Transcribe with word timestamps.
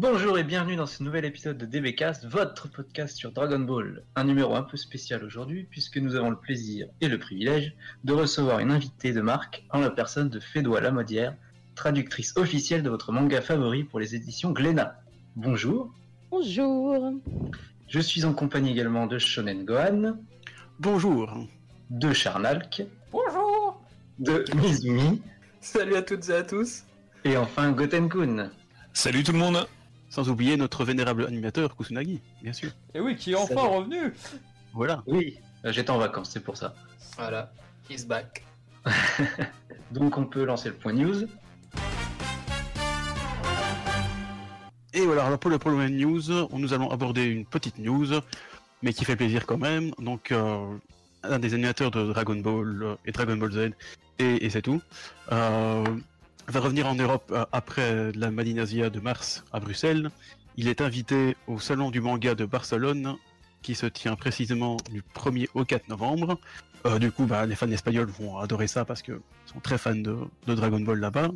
Bonjour 0.00 0.38
et 0.38 0.44
bienvenue 0.44 0.76
dans 0.76 0.86
ce 0.86 1.02
nouvel 1.02 1.26
épisode 1.26 1.58
de 1.58 1.66
DBcast, 1.66 2.24
votre 2.24 2.70
podcast 2.70 3.18
sur 3.18 3.32
Dragon 3.32 3.58
Ball. 3.58 4.02
Un 4.16 4.24
numéro 4.24 4.54
un 4.54 4.62
peu 4.62 4.78
spécial 4.78 5.22
aujourd'hui 5.22 5.66
puisque 5.70 5.98
nous 5.98 6.14
avons 6.14 6.30
le 6.30 6.38
plaisir 6.38 6.88
et 7.02 7.08
le 7.08 7.18
privilège 7.18 7.74
de 8.04 8.14
recevoir 8.14 8.60
une 8.60 8.70
invitée 8.70 9.12
de 9.12 9.20
marque 9.20 9.62
en 9.68 9.80
la 9.80 9.90
personne 9.90 10.30
de 10.30 10.40
Fédois 10.40 10.80
Lamodière, 10.80 11.36
traductrice 11.74 12.34
officielle 12.38 12.82
de 12.82 12.88
votre 12.88 13.12
manga 13.12 13.42
favori 13.42 13.84
pour 13.84 14.00
les 14.00 14.14
éditions 14.14 14.52
Glénat. 14.52 14.98
Bonjour. 15.36 15.92
Bonjour. 16.30 17.12
Je 17.86 18.00
suis 18.00 18.24
en 18.24 18.32
compagnie 18.32 18.70
également 18.70 19.06
de 19.06 19.18
Shonen 19.18 19.66
Gohan. 19.66 20.16
Bonjour. 20.78 21.46
De 21.90 22.14
Charnalk. 22.14 22.84
Bonjour. 23.12 23.78
De 24.18 24.46
Mizumi. 24.56 25.20
Salut 25.60 25.96
à 25.96 26.00
toutes 26.00 26.26
et 26.30 26.36
à 26.36 26.42
tous. 26.42 26.84
Et 27.26 27.36
enfin 27.36 27.72
Gotenkun. 27.72 28.50
Salut 28.94 29.24
tout 29.24 29.32
le 29.32 29.38
monde 29.38 29.66
sans 30.10 30.28
oublier 30.28 30.58
notre 30.58 30.84
vénérable 30.84 31.24
animateur 31.24 31.74
Kusunagi, 31.76 32.20
bien 32.42 32.52
sûr. 32.52 32.72
Et 32.94 33.00
oui, 33.00 33.16
qui 33.16 33.32
est 33.32 33.36
enfin 33.36 33.62
revenu 33.62 34.12
Voilà. 34.74 35.02
Oui, 35.06 35.38
euh, 35.64 35.72
j'étais 35.72 35.90
en 35.90 35.98
vacances, 35.98 36.30
c'est 36.30 36.44
pour 36.44 36.58
ça. 36.58 36.74
Voilà, 37.16 37.50
he's 37.88 38.06
back. 38.06 38.44
Donc 39.92 40.18
on 40.18 40.26
peut 40.26 40.44
lancer 40.44 40.68
le 40.68 40.74
point 40.74 40.92
news. 40.92 41.26
Et 44.92 45.06
voilà, 45.06 45.24
alors 45.24 45.38
pour 45.38 45.50
le 45.50 45.58
premier 45.58 45.88
news, 45.88 46.20
nous 46.52 46.74
allons 46.74 46.90
aborder 46.90 47.24
une 47.24 47.46
petite 47.46 47.78
news, 47.78 48.08
mais 48.82 48.92
qui 48.92 49.04
fait 49.04 49.16
plaisir 49.16 49.46
quand 49.46 49.58
même. 49.58 49.92
Donc, 49.98 50.32
euh, 50.32 50.76
un 51.22 51.38
des 51.38 51.54
animateurs 51.54 51.90
de 51.92 52.12
Dragon 52.12 52.36
Ball 52.36 52.82
euh, 52.82 52.96
et 53.04 53.12
Dragon 53.12 53.36
Ball 53.36 53.52
Z, 53.52 53.70
et, 54.18 54.50
c'est 54.50 54.62
tout, 54.62 54.82
euh, 55.32 55.84
va 56.50 56.60
revenir 56.60 56.86
en 56.86 56.94
Europe 56.94 57.30
euh, 57.32 57.44
après 57.52 58.12
la 58.12 58.30
Madinasia 58.30 58.90
de 58.90 58.98
mars 59.00 59.44
à 59.52 59.60
Bruxelles. 59.60 60.10
Il 60.56 60.68
est 60.68 60.80
invité 60.80 61.36
au 61.46 61.60
Salon 61.60 61.90
du 61.90 62.00
manga 62.00 62.34
de 62.34 62.44
Barcelone, 62.44 63.16
qui 63.62 63.74
se 63.74 63.86
tient 63.86 64.16
précisément 64.16 64.76
du 64.90 65.02
1er 65.14 65.48
au 65.54 65.64
4 65.64 65.88
novembre. 65.88 66.38
Euh, 66.86 66.98
du 66.98 67.12
coup, 67.12 67.26
bah, 67.26 67.46
les 67.46 67.54
fans 67.54 67.70
espagnols 67.70 68.08
vont 68.08 68.38
adorer 68.38 68.66
ça 68.66 68.84
parce 68.84 69.02
qu'ils 69.02 69.20
sont 69.46 69.60
très 69.60 69.78
fans 69.78 69.94
de, 69.94 70.16
Dragon 70.46 70.80
Ball 70.80 70.98
là-bas. 70.98 71.28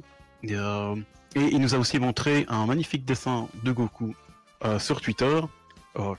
Et, 0.43 0.55
euh, 0.55 0.97
et, 1.37 1.43
il 1.43 1.61
nous 1.61 1.75
a 1.75 1.79
aussi 1.79 1.99
montré 1.99 2.45
un 2.49 2.67
magnifique 2.67 3.05
dessin 3.05 3.49
de 3.63 3.73
Goku 3.73 4.15
sur 4.79 5.03
Twitter, 5.03 5.41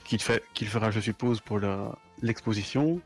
qu'il 0.03 0.19
fera, 0.19 0.91
je 0.91 0.99
suppose, 0.99 1.41
pour 1.41 1.59
l'exposition. 2.21 3.01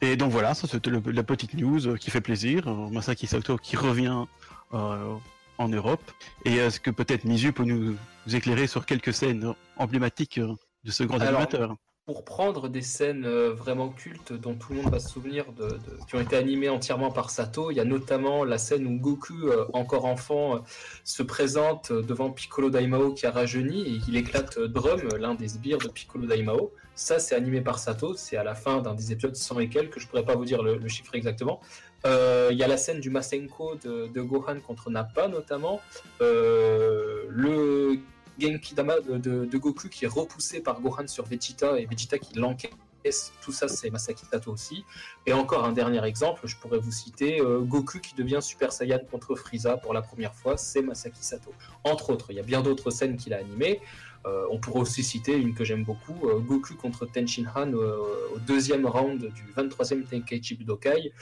Et 0.00 0.16
donc 0.16 0.32
voilà, 0.32 0.52
ça 0.54 0.66
c'était 0.66 0.90
la 0.90 1.22
petite 1.22 1.54
news 1.54 1.96
qui 1.96 2.10
fait 2.10 2.20
plaisir. 2.20 2.68
Masaki 2.90 3.28
Sato 3.28 3.56
qui 3.56 3.76
revient 3.76 4.24
en 4.72 5.68
Europe. 5.68 6.02
Et 6.44 6.56
est-ce 6.56 6.80
que 6.80 6.90
peut-être 6.90 7.24
Mizu 7.24 7.52
peut 7.52 7.64
nous, 7.64 7.96
éclairer 8.32 8.66
sur 8.66 8.86
quelques 8.86 9.12
scènes 9.12 9.54
emblématiques 9.76 10.38
euh, 10.38 10.54
de 10.84 10.90
ce 10.90 11.02
grand 11.02 11.20
animateur 11.20 11.76
pour 12.04 12.24
prendre 12.24 12.68
des 12.68 12.82
scènes 12.82 13.24
euh, 13.24 13.52
vraiment 13.54 13.88
cultes 13.88 14.32
dont 14.32 14.56
tout 14.56 14.72
le 14.72 14.82
monde 14.82 14.90
va 14.90 14.98
se 14.98 15.08
souvenir, 15.08 15.52
de, 15.52 15.78
qui 16.08 16.16
ont 16.16 16.20
été 16.20 16.34
animées 16.34 16.68
entièrement 16.68 17.12
par 17.12 17.30
Sato. 17.30 17.70
Il 17.70 17.76
y 17.76 17.80
a 17.80 17.84
notamment 17.84 18.44
la 18.44 18.58
scène 18.58 18.88
où 18.88 18.98
Goku, 18.98 19.48
encore 19.72 20.04
enfant, 20.06 20.64
se 21.04 21.22
présente 21.22 21.92
devant 21.92 22.32
Piccolo 22.32 22.70
Daimao 22.70 23.14
qui 23.14 23.24
a 23.24 23.30
rajeuni 23.30 23.82
et 23.82 24.00
il 24.08 24.16
éclate 24.16 24.58
Drum, 24.58 25.00
l'un 25.16 25.34
des 25.34 25.46
sbires 25.46 25.78
de 25.78 25.86
Piccolo 25.86 26.26
Daimao. 26.26 26.72
Ça, 26.96 27.20
c'est 27.20 27.36
animé 27.36 27.60
par 27.60 27.78
Sato. 27.78 28.14
C'est 28.16 28.36
à 28.36 28.42
la 28.42 28.56
fin 28.56 28.82
d'un 28.82 28.94
des 28.94 29.12
épisodes 29.12 29.36
100 29.36 29.60
et 29.60 29.68
quelques. 29.68 30.00
Je 30.00 30.08
pourrais 30.08 30.24
pas 30.24 30.34
vous 30.34 30.44
dire 30.44 30.64
le 30.64 30.88
chiffre 30.88 31.14
exactement. 31.14 31.60
Euh, 32.04 32.48
il 32.50 32.58
y 32.58 32.62
a 32.62 32.68
la 32.68 32.76
scène 32.76 33.00
du 33.00 33.10
Masenko 33.10 33.76
de, 33.76 34.20
Gohan 34.20 34.60
contre 34.60 34.90
Nappa 34.90 35.28
notamment. 35.28 35.80
Euh, 36.20 37.24
le 37.28 37.98
Genki 38.38 38.74
Dama 38.74 39.00
de, 39.00 39.56
Goku 39.56 39.88
qui 39.88 40.04
est 40.04 40.08
repoussé 40.08 40.60
par 40.60 40.80
Gohan 40.80 41.06
sur 41.06 41.24
Vegeta 41.24 41.78
et 41.78 41.86
Vegeta 41.86 42.18
qui 42.18 42.34
l'enquête. 42.38 42.72
Tout 43.40 43.50
ça, 43.50 43.66
c'est 43.66 43.90
Masaki 43.90 44.24
Sato 44.30 44.52
aussi. 44.52 44.84
Et 45.26 45.32
encore 45.32 45.64
un 45.64 45.72
dernier 45.72 46.04
exemple, 46.04 46.42
je 46.44 46.56
pourrais 46.56 46.78
vous 46.78 46.92
citer 46.92 47.40
euh, 47.40 47.58
Goku 47.60 47.98
qui 47.98 48.14
devient 48.14 48.38
Super 48.40 48.72
Saiyan 48.72 49.00
contre 49.10 49.34
Frieza 49.34 49.76
pour 49.76 49.92
la 49.92 50.02
première 50.02 50.34
fois, 50.34 50.56
c'est 50.56 50.82
Masaki 50.82 51.24
Sato. 51.24 51.52
Entre 51.82 52.10
autres, 52.10 52.26
il 52.30 52.36
y 52.36 52.40
a 52.40 52.44
bien 52.44 52.62
d'autres 52.62 52.90
scènes 52.90 53.16
qu'il 53.16 53.34
a 53.34 53.38
animées. 53.38 53.80
Euh, 54.26 54.44
on 54.50 54.58
pourrait 54.58 54.80
aussi 54.80 55.02
citer 55.02 55.36
une 55.36 55.54
que 55.54 55.64
j'aime 55.64 55.84
beaucoup, 55.84 56.28
euh, 56.28 56.38
Goku 56.38 56.74
contre 56.74 57.06
Tenshin 57.06 57.44
Han 57.54 57.72
au 57.72 58.38
deuxième 58.46 58.86
round 58.86 59.18
du 59.18 59.44
23e 59.56 60.04
Tenkaichi 60.04 60.54
Budokai, 60.54 61.12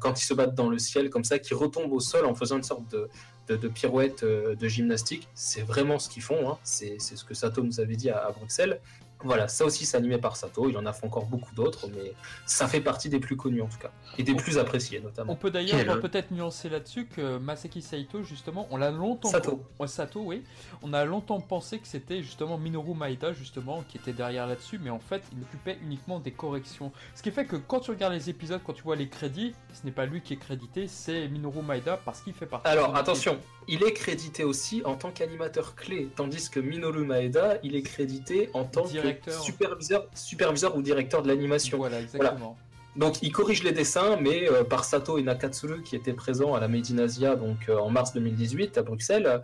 quand 0.00 0.20
ils 0.20 0.24
se 0.24 0.34
battent 0.34 0.54
dans 0.54 0.68
le 0.68 0.78
ciel 0.78 1.08
comme 1.10 1.24
ça, 1.24 1.38
qui 1.38 1.54
retombe 1.54 1.92
au 1.92 2.00
sol 2.00 2.26
en 2.26 2.34
faisant 2.34 2.58
une 2.58 2.62
sorte 2.62 2.84
de, 2.90 3.68
pirouette 3.68 4.24
de 4.24 4.68
gymnastique. 4.68 5.28
C'est 5.34 5.62
vraiment 5.62 5.98
ce 5.98 6.08
qu'ils 6.08 6.22
font, 6.22 6.50
hein. 6.50 6.58
c'est 6.62 7.00
ce 7.00 7.24
que 7.24 7.34
Sato 7.34 7.62
nous 7.62 7.80
avait 7.80 7.96
dit 7.96 8.10
à 8.10 8.30
Bruxelles. 8.30 8.80
Voilà, 9.22 9.48
ça 9.48 9.66
aussi 9.66 9.84
c'est 9.84 9.98
animé 9.98 10.16
par 10.16 10.36
Sato, 10.36 10.70
il 10.70 10.76
en 10.78 10.86
a 10.86 10.92
fait 10.94 11.06
encore 11.06 11.26
beaucoup 11.26 11.54
d'autres, 11.54 11.88
mais 11.88 12.14
ça 12.46 12.66
fait 12.66 12.80
partie 12.80 13.10
des 13.10 13.20
plus 13.20 13.36
connus 13.36 13.60
en 13.60 13.66
tout 13.66 13.78
cas, 13.78 13.90
et 14.16 14.22
des 14.22 14.34
plus 14.34 14.56
appréciés 14.56 15.00
notamment. 15.00 15.32
On 15.32 15.36
peut 15.36 15.50
d'ailleurs 15.50 16.00
peut-être 16.00 16.30
nuancer 16.30 16.68
là-dessus 16.70 17.06
que 17.06 17.36
Masaki 17.36 17.82
Saito 17.82 18.22
justement, 18.22 18.66
on 18.70 18.78
l'a 18.78 18.90
longtemps... 18.90 19.28
Sato. 19.28 19.62
Sato, 19.86 20.20
oui. 20.20 20.42
On 20.82 20.92
a 20.94 21.04
longtemps 21.04 21.40
pensé 21.40 21.78
que 21.78 21.86
c'était 21.86 22.22
justement 22.22 22.56
Minoru 22.56 22.94
Maeda 22.94 23.32
justement 23.32 23.82
qui 23.88 23.98
était 23.98 24.12
derrière 24.12 24.46
là-dessus, 24.46 24.78
mais 24.82 24.90
en 24.90 25.00
fait 25.00 25.22
il 25.32 25.42
occupait 25.42 25.78
uniquement 25.82 26.18
des 26.18 26.30
corrections. 26.30 26.90
Ce 27.14 27.22
qui 27.22 27.30
fait 27.30 27.44
que 27.44 27.56
quand 27.56 27.80
tu 27.80 27.90
regardes 27.90 28.14
les 28.14 28.30
épisodes, 28.30 28.60
quand 28.64 28.72
tu 28.72 28.82
vois 28.82 28.96
les 28.96 29.08
crédits, 29.08 29.54
ce 29.74 29.84
n'est 29.84 29.92
pas 29.92 30.06
lui 30.06 30.22
qui 30.22 30.32
est 30.32 30.38
crédité, 30.38 30.88
c'est 30.88 31.28
Minoru 31.28 31.62
Maeda 31.62 31.98
parce 32.04 32.22
qu'il 32.22 32.32
fait 32.32 32.46
partie... 32.46 32.68
Alors 32.68 32.96
attention, 32.96 33.38
il 33.68 33.82
est 33.82 33.92
crédité 33.92 34.44
aussi 34.44 34.80
en 34.86 34.94
tant 34.94 35.10
qu'animateur 35.10 35.74
clé, 35.74 36.08
tandis 36.16 36.48
que 36.48 36.60
Minoru 36.60 37.04
Maeda, 37.04 37.58
il 37.62 37.76
est 37.76 37.82
crédité 37.82 38.48
en 38.54 38.64
tant 38.64 38.84
que 38.84 39.09
superviseur, 39.40 40.06
superviseur 40.14 40.76
ou 40.76 40.82
directeur 40.82 41.22
de 41.22 41.28
l'animation. 41.28 41.78
Voilà, 41.78 42.00
exactement. 42.00 42.56
Donc 42.96 43.22
il 43.22 43.32
corrige 43.32 43.62
les 43.62 43.72
dessins, 43.72 44.16
mais 44.20 44.50
euh, 44.50 44.64
par 44.64 44.84
Sato 44.84 45.18
et 45.18 45.22
Nakatsuru 45.22 45.82
qui 45.82 45.94
étaient 45.94 46.12
présents 46.12 46.54
à 46.54 46.60
la 46.60 46.68
Made 46.68 46.90
in 46.90 46.98
Asia 46.98 47.36
donc 47.36 47.68
euh, 47.68 47.78
en 47.78 47.88
mars 47.88 48.12
2018 48.12 48.78
à 48.78 48.82
Bruxelles, 48.82 49.42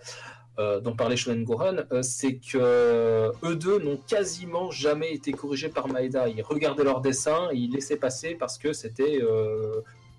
euh, 0.58 0.80
dont 0.80 0.96
parlait 0.96 1.16
Shonen 1.16 1.44
Gohan, 1.44 1.76
c'est 2.02 2.36
que 2.36 3.30
eux 3.44 3.56
deux 3.56 3.78
n'ont 3.78 3.98
quasiment 4.08 4.70
jamais 4.70 5.12
été 5.12 5.32
corrigés 5.32 5.68
par 5.68 5.86
Maeda. 5.86 6.28
Ils 6.28 6.42
regardaient 6.42 6.84
leurs 6.84 7.02
dessins, 7.02 7.48
et 7.52 7.56
ils 7.56 7.72
laissaient 7.72 7.96
passer 7.96 8.34
parce 8.34 8.58
que 8.58 8.72
c'était 8.72 9.20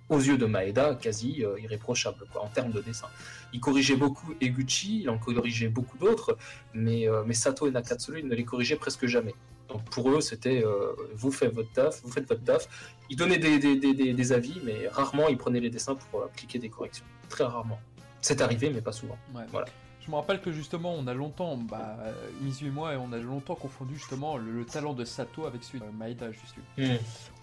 aux 0.09 0.19
yeux 0.19 0.37
de 0.37 0.45
Maeda, 0.45 0.95
quasi 0.95 1.43
irréprochable 1.59 2.25
quoi, 2.31 2.43
en 2.43 2.47
termes 2.47 2.71
de 2.71 2.81
dessin. 2.81 3.07
Il 3.53 3.59
corrigeait 3.59 3.95
beaucoup 3.95 4.33
Eguchi, 4.41 5.01
il 5.01 5.09
en 5.09 5.17
corrigeait 5.17 5.67
beaucoup 5.69 5.97
d'autres, 5.97 6.37
mais, 6.73 7.07
mais 7.25 7.33
Sato 7.33 7.67
et 7.67 7.71
Nakatsuru 7.71 8.23
ne 8.23 8.33
les 8.35 8.43
corrigeaient 8.43 8.77
presque 8.77 9.05
jamais. 9.05 9.33
Donc 9.69 9.83
pour 9.89 10.09
eux, 10.09 10.21
c'était 10.21 10.63
euh, 10.63 10.93
vous 11.13 11.31
faites 11.31 11.53
votre 11.53 11.71
taf, 11.71 12.01
vous 12.03 12.11
faites 12.11 12.27
votre 12.27 12.43
taf. 12.43 12.67
Ils 13.09 13.17
donnaient 13.17 13.37
des, 13.37 13.59
des, 13.59 13.75
des, 13.75 14.13
des, 14.13 14.31
avis, 14.31 14.59
mais 14.63 14.87
rarement 14.87 15.27
ils 15.27 15.37
prenaient 15.37 15.59
les 15.59 15.69
dessins 15.69 15.95
pour 15.95 16.23
appliquer 16.23 16.59
des 16.59 16.69
corrections. 16.69 17.05
Très 17.29 17.43
rarement. 17.43 17.79
C'est 18.21 18.41
arrivé, 18.41 18.69
mais 18.69 18.81
pas 18.81 18.91
souvent. 18.91 19.17
Voilà. 19.51 19.67
Je 20.07 20.11
me 20.13 20.15
rappelle 20.15 20.39
que 20.39 20.53
justement, 20.53 20.95
on 20.97 21.05
a 21.07 21.13
longtemps, 21.13 21.57
bah, 21.57 21.97
Mizu 22.41 22.67
et 22.67 22.69
moi, 22.69 22.93
on 22.97 23.11
a 23.11 23.17
longtemps 23.17 23.55
confondu 23.55 23.95
justement 23.95 24.37
le, 24.37 24.63
talent 24.63 24.93
de 24.93 25.03
Sato 25.03 25.45
avec 25.45 25.61
celui 25.65 25.81
de 25.81 25.85
Maeda, 25.99 26.31
juste. 26.31 26.55
Hmm. 26.77 26.95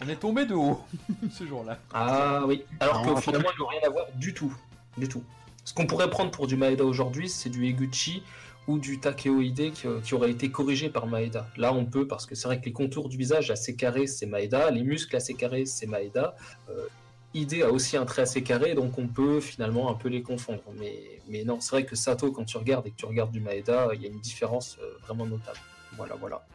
On 0.02 0.08
est 0.08 0.16
tombé 0.16 0.46
de 0.46 0.54
haut 0.54 0.80
ce 1.30 1.46
jour-là. 1.46 1.78
Ah 1.92 2.40
oui. 2.46 2.64
Alors 2.80 3.02
que 3.02 3.20
finalement, 3.20 3.50
ils 3.54 3.60
n'ont 3.60 3.68
rien 3.68 3.80
à 3.86 3.90
voir 3.90 4.06
du 4.14 4.32
tout. 4.32 4.56
Du 4.96 5.06
tout. 5.08 5.22
Ce 5.66 5.74
qu'on 5.74 5.86
pourrait 5.86 6.08
prendre 6.08 6.30
pour 6.30 6.46
du 6.46 6.56
Maeda 6.56 6.86
aujourd'hui, 6.86 7.28
c'est 7.28 7.50
du 7.50 7.66
Eguchi 7.66 8.22
ou 8.66 8.78
du 8.78 8.98
Takeoide 8.98 9.72
qui, 10.02 10.14
aurait 10.14 10.30
été 10.30 10.50
corrigé 10.50 10.88
par 10.88 11.06
Maeda. 11.06 11.46
Là, 11.58 11.74
on 11.74 11.84
peut, 11.84 12.06
parce 12.08 12.24
que 12.24 12.34
c'est 12.34 12.48
vrai 12.48 12.60
que 12.60 12.64
les 12.64 12.72
contours 12.72 13.10
du 13.10 13.18
visage 13.18 13.50
assez 13.50 13.76
carrés, 13.76 14.06
c'est 14.06 14.24
Maeda, 14.24 14.70
les 14.70 14.82
muscles 14.82 15.14
assez 15.16 15.34
carrés, 15.34 15.66
c'est 15.66 15.86
Maeda. 15.86 16.34
Euh, 16.70 16.86
Ide 17.34 17.62
a 17.62 17.70
aussi 17.70 17.96
un 17.96 18.04
trait 18.04 18.22
assez 18.22 18.42
carré, 18.42 18.74
donc 18.74 18.96
on 18.98 19.08
peut 19.08 19.40
finalement 19.40 19.90
un 19.90 19.94
peu 19.94 20.08
les 20.08 20.22
confondre. 20.22 20.62
Mais, 20.78 21.20
mais 21.28 21.44
non, 21.44 21.60
c'est 21.60 21.70
vrai 21.70 21.84
que 21.84 21.96
Sato, 21.96 22.30
quand 22.32 22.44
tu 22.44 22.56
regardes 22.56 22.86
et 22.86 22.90
que 22.90 22.96
tu 22.96 23.06
regardes 23.06 23.32
du 23.32 23.40
Maeda, 23.40 23.88
il 23.94 24.02
y 24.02 24.06
a 24.06 24.08
une 24.08 24.20
différence 24.20 24.78
euh, 24.80 24.96
vraiment 25.06 25.26
notable. 25.26 25.58
Voilà, 25.96 26.14
voilà. 26.14 26.46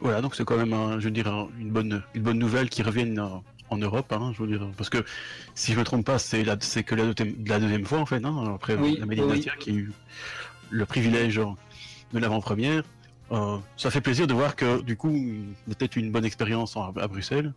Voilà, 0.00 0.20
donc 0.20 0.34
c'est 0.34 0.44
quand 0.44 0.56
même, 0.56 0.98
je 0.98 1.04
veux 1.04 1.10
dire, 1.10 1.28
une 1.58 1.70
bonne, 1.70 2.02
une 2.14 2.22
bonne 2.22 2.38
nouvelle 2.38 2.68
qui 2.68 2.82
revienne 2.82 3.22
en 3.72 3.78
Europe, 3.78 4.12
hein, 4.12 4.32
je 4.34 4.42
veux 4.42 4.48
dire, 4.48 4.68
parce 4.76 4.90
que 4.90 5.04
si 5.54 5.72
je 5.72 5.78
me 5.78 5.84
trompe 5.84 6.04
pas, 6.04 6.18
c'est 6.18 6.44
c'est 6.60 6.82
que 6.82 6.94
la, 6.94 7.04
la, 7.04 7.60
deuxième 7.60 7.86
fois 7.86 7.98
en 7.98 8.06
fait, 8.06 8.24
hein, 8.24 8.54
après 8.54 8.76
la 8.76 9.06
méditation 9.06 9.52
qui 9.58 9.70
a 9.70 9.72
eu 9.72 9.92
le 10.70 10.86
privilège 10.86 11.40
de 12.12 12.18
l'avant-première. 12.18 12.82
Euh, 13.30 13.56
ça 13.76 13.90
fait 13.90 14.00
plaisir 14.00 14.26
de 14.26 14.34
voir 14.34 14.56
que 14.56 14.82
du 14.82 14.96
coup, 14.96 15.12
peut-être 15.66 15.96
une 15.96 16.10
bonne 16.10 16.24
expérience 16.24 16.76
à 16.76 17.08
Bruxelles. 17.08 17.52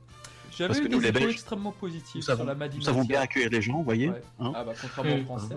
J'avais 0.57 0.79
eu 0.79 0.89
des 0.89 1.07
échos 1.07 1.29
extrêmement 1.29 1.71
positifs 1.71 2.23
sur 2.23 2.43
la 2.43 2.55
Madinah. 2.55 2.79
Nous 2.79 2.85
savons 2.85 3.03
bien 3.03 3.21
accueillir 3.21 3.49
les 3.49 3.61
gens, 3.61 3.77
vous 3.77 3.83
voyez. 3.83 4.09
Hein 4.39 4.53
ah 4.55 4.63
bah 4.63 4.73
contrairement 4.79 5.15
aux 5.15 5.23
Français. 5.25 5.55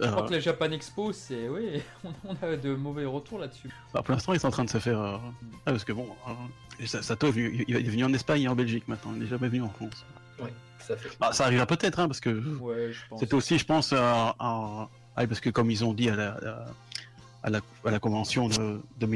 Je 0.00 0.06
crois 0.06 0.26
que 0.26 0.32
la 0.32 0.40
Japan 0.40 0.70
Expo, 0.70 1.12
c'est 1.12 1.48
oui, 1.48 1.82
on 2.24 2.36
a 2.42 2.56
de 2.56 2.74
mauvais 2.74 3.04
retours 3.04 3.38
là-dessus. 3.38 3.70
Bah, 3.92 4.02
pour 4.02 4.14
l'instant, 4.14 4.32
ils 4.32 4.40
sont 4.40 4.48
en 4.48 4.52
train 4.52 4.64
de 4.64 4.70
se 4.70 4.78
faire. 4.78 5.00
Euh, 5.00 5.16
ah, 5.66 5.72
parce 5.72 5.84
que 5.84 5.92
bon, 5.92 6.08
euh... 6.28 6.86
Sato 6.86 7.30
il 7.32 7.64
est 7.68 7.82
venu 7.82 8.04
en 8.04 8.12
Espagne 8.14 8.42
et 8.42 8.48
en 8.48 8.56
Belgique 8.56 8.88
maintenant. 8.88 9.12
Il 9.14 9.22
n'est 9.22 9.28
jamais 9.28 9.48
venu 9.48 9.62
en 9.62 9.68
France. 9.68 10.04
Ouais, 10.40 10.52
ça 10.78 10.96
fait. 10.96 11.10
Bah, 11.20 11.32
ça 11.32 11.44
arrivera 11.44 11.66
peut-être, 11.66 12.00
hein, 12.00 12.08
parce 12.08 12.20
que 12.20 12.30
ouais, 12.58 12.92
c'était 13.18 13.34
aussi, 13.34 13.58
je 13.58 13.66
pense, 13.66 13.92
ah, 13.92 14.88
parce 15.14 15.40
que 15.40 15.50
comme 15.50 15.70
ils 15.70 15.84
ont 15.84 15.92
dit 15.92 16.08
à 16.08 16.16
la, 16.16 16.38
à 17.42 17.50
la, 17.50 17.60
à 17.84 17.90
la 17.90 17.98
convention 17.98 18.48
de, 18.48 18.80
de. 18.98 19.06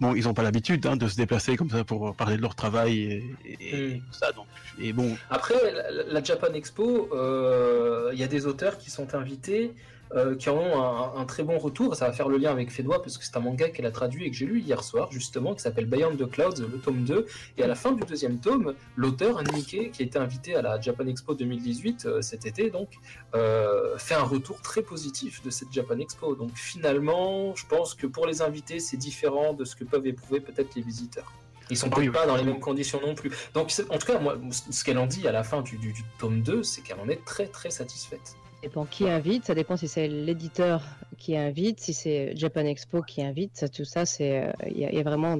Bon, 0.00 0.14
ils 0.14 0.24
n'ont 0.24 0.34
pas 0.34 0.42
l'habitude 0.42 0.84
hein, 0.86 0.96
de 0.96 1.08
se 1.08 1.16
déplacer 1.16 1.56
comme 1.56 1.70
ça 1.70 1.82
pour 1.84 2.14
parler 2.16 2.36
de 2.36 2.42
leur 2.42 2.54
travail 2.54 2.98
et, 3.00 3.36
et- 3.44 3.56
et 3.92 3.96
Mm. 3.96 4.00
tout 4.00 4.12
ça. 4.12 4.32
Donc, 4.32 4.46
et 4.78 4.92
bon, 4.92 5.16
Après, 5.30 5.54
la, 5.72 5.90
la 6.04 6.22
Japan 6.22 6.52
Expo, 6.52 7.08
euh, 7.14 8.10
il 8.12 8.18
y 8.18 8.22
a 8.22 8.26
des 8.28 8.46
auteurs 8.46 8.76
qui 8.78 8.90
sont 8.90 9.14
invités, 9.14 9.74
euh, 10.14 10.36
qui 10.36 10.48
ont 10.50 10.82
un, 10.82 11.20
un 11.20 11.24
très 11.24 11.42
bon 11.42 11.58
retour. 11.58 11.96
Ça 11.96 12.06
va 12.06 12.12
faire 12.12 12.28
le 12.28 12.36
lien 12.38 12.50
avec 12.52 12.70
Fédois, 12.70 13.02
parce 13.02 13.18
que 13.18 13.24
c'est 13.24 13.36
un 13.36 13.40
manga 13.40 13.68
qu'elle 13.70 13.86
a 13.86 13.90
traduit 13.90 14.24
et 14.26 14.30
que 14.30 14.36
j'ai 14.36 14.46
lu 14.46 14.60
hier 14.60 14.82
soir, 14.84 15.08
justement, 15.10 15.54
qui 15.54 15.62
s'appelle 15.62 15.86
Beyond 15.86 16.16
the 16.16 16.30
Clouds, 16.30 16.60
le 16.60 16.78
tome 16.78 17.04
2. 17.04 17.26
Et 17.58 17.62
à 17.62 17.66
la 17.66 17.74
fin 17.74 17.92
du 17.92 18.02
deuxième 18.04 18.38
tome, 18.38 18.74
l'auteur, 18.96 19.42
Nikkei, 19.52 19.90
qui 19.90 20.02
a 20.02 20.06
été 20.06 20.18
invité 20.18 20.54
à 20.56 20.62
la 20.62 20.80
Japan 20.80 21.06
Expo 21.06 21.34
2018, 21.34 22.06
euh, 22.06 22.22
cet 22.22 22.46
été, 22.46 22.70
donc, 22.70 22.88
euh, 23.34 23.96
fait 23.98 24.14
un 24.14 24.22
retour 24.22 24.60
très 24.62 24.82
positif 24.82 25.42
de 25.42 25.50
cette 25.50 25.72
Japan 25.72 25.98
Expo. 25.98 26.34
Donc 26.34 26.50
finalement, 26.54 27.54
je 27.56 27.66
pense 27.66 27.94
que 27.94 28.06
pour 28.06 28.26
les 28.26 28.42
invités, 28.42 28.78
c'est 28.80 28.96
différent 28.96 29.52
de 29.54 29.64
ce 29.64 29.74
que 29.76 29.84
peuvent 29.84 30.06
éprouver 30.06 30.40
peut-être 30.40 30.74
les 30.76 30.82
visiteurs. 30.82 31.32
Ils 31.68 31.76
sont 31.76 31.86
Oui, 31.88 31.94
peut-être 31.94 32.08
oui. 32.08 32.14
pas 32.14 32.26
dans 32.26 32.36
les 32.36 32.44
mêmes 32.44 32.60
conditions 32.60 33.00
non 33.04 33.16
plus. 33.16 33.30
Donc, 33.54 33.72
en 33.90 33.98
tout 33.98 34.06
cas, 34.06 34.20
moi, 34.20 34.36
ce 34.70 34.84
qu'elle 34.84 34.98
en 34.98 35.06
dit 35.06 35.26
à 35.26 35.32
la 35.32 35.42
fin 35.42 35.62
du, 35.62 35.76
du- 35.78 35.92
du 35.92 36.04
tome 36.18 36.40
2, 36.42 36.62
c'est 36.62 36.80
qu'elle 36.82 37.00
en 37.00 37.08
est 37.08 37.24
très 37.24 37.48
très 37.48 37.70
satisfaite. 37.70 38.36
Ça 38.62 38.68
dépend 38.68 38.86
qui 38.86 39.08
invite, 39.08 39.44
ça 39.46 39.54
dépend 39.54 39.76
si 39.76 39.86
c'est 39.86 40.08
l'éditeur 40.08 40.82
qui 41.18 41.36
invite, 41.36 41.78
si 41.78 41.92
c'est 41.92 42.34
Japan 42.36 42.64
Expo 42.64 43.02
qui 43.02 43.22
invite, 43.22 43.50
ça, 43.54 43.68
tout 43.68 43.84
ça, 43.84 44.06
c'est 44.06 44.44
euh, 44.44 44.52
il 44.70 44.78
y, 44.78 44.84
a- 44.84 44.90
il 44.90 44.96
y 44.96 45.00
a 45.00 45.02
vraiment 45.02 45.38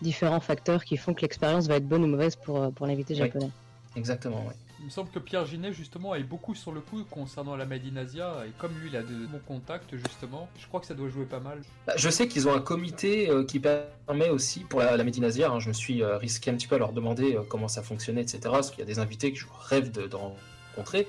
différents 0.00 0.40
facteurs 0.40 0.84
qui 0.84 0.96
font 0.96 1.12
que 1.12 1.22
l'expérience 1.22 1.66
va 1.66 1.76
être 1.76 1.86
bonne 1.88 2.04
ou 2.04 2.06
mauvaise 2.06 2.36
pour, 2.36 2.62
euh, 2.62 2.70
pour 2.70 2.86
l'invité 2.86 3.14
Oui. 3.14 3.20
japonais. 3.20 3.50
Exactement, 3.96 4.46
ouais. 4.46 4.54
Il 4.78 4.84
me 4.86 4.90
semble 4.90 5.10
que 5.10 5.18
Pierre 5.18 5.46
Ginet, 5.46 5.72
justement, 5.72 6.14
est 6.14 6.22
beaucoup 6.22 6.54
sur 6.54 6.70
le 6.70 6.80
coup 6.80 7.02
concernant 7.10 7.56
la 7.56 7.64
Made 7.64 7.82
in 7.90 7.96
Asia. 7.96 8.44
Et 8.46 8.50
comme 8.58 8.72
lui, 8.80 8.90
il 8.90 8.96
a 8.96 9.02
de 9.02 9.26
bons 9.26 9.40
contacts, 9.46 9.96
justement, 9.96 10.48
je 10.60 10.66
crois 10.66 10.80
que 10.80 10.86
ça 10.86 10.94
doit 10.94 11.08
jouer 11.08 11.24
pas 11.24 11.40
mal. 11.40 11.58
Bah, 11.86 11.94
Je 11.96 12.10
sais 12.10 12.28
qu'ils 12.28 12.46
ont 12.46 12.54
un 12.54 12.60
comité 12.60 13.30
euh, 13.30 13.44
qui 13.44 13.58
permet 13.58 14.28
aussi, 14.28 14.60
pour 14.60 14.80
la, 14.80 14.96
la 14.96 15.02
hein, 15.02 15.60
je 15.60 15.68
me 15.68 15.72
suis 15.72 16.02
euh, 16.02 16.18
risqué 16.18 16.50
un 16.50 16.54
petit 16.54 16.66
peu 16.68 16.74
à 16.76 16.78
leur 16.78 16.92
demander 16.92 17.36
euh, 17.36 17.42
comment 17.48 17.68
ça 17.68 17.82
fonctionnait, 17.82 18.20
etc. 18.22 18.38
Parce 18.44 18.70
qu'il 18.70 18.80
y 18.80 18.82
a 18.82 18.86
des 18.86 18.98
invités 18.98 19.32
que 19.32 19.38
je 19.38 19.46
rêve 19.68 19.90
de, 19.90 20.06
de 20.06 20.16
rencontrer. 20.16 21.08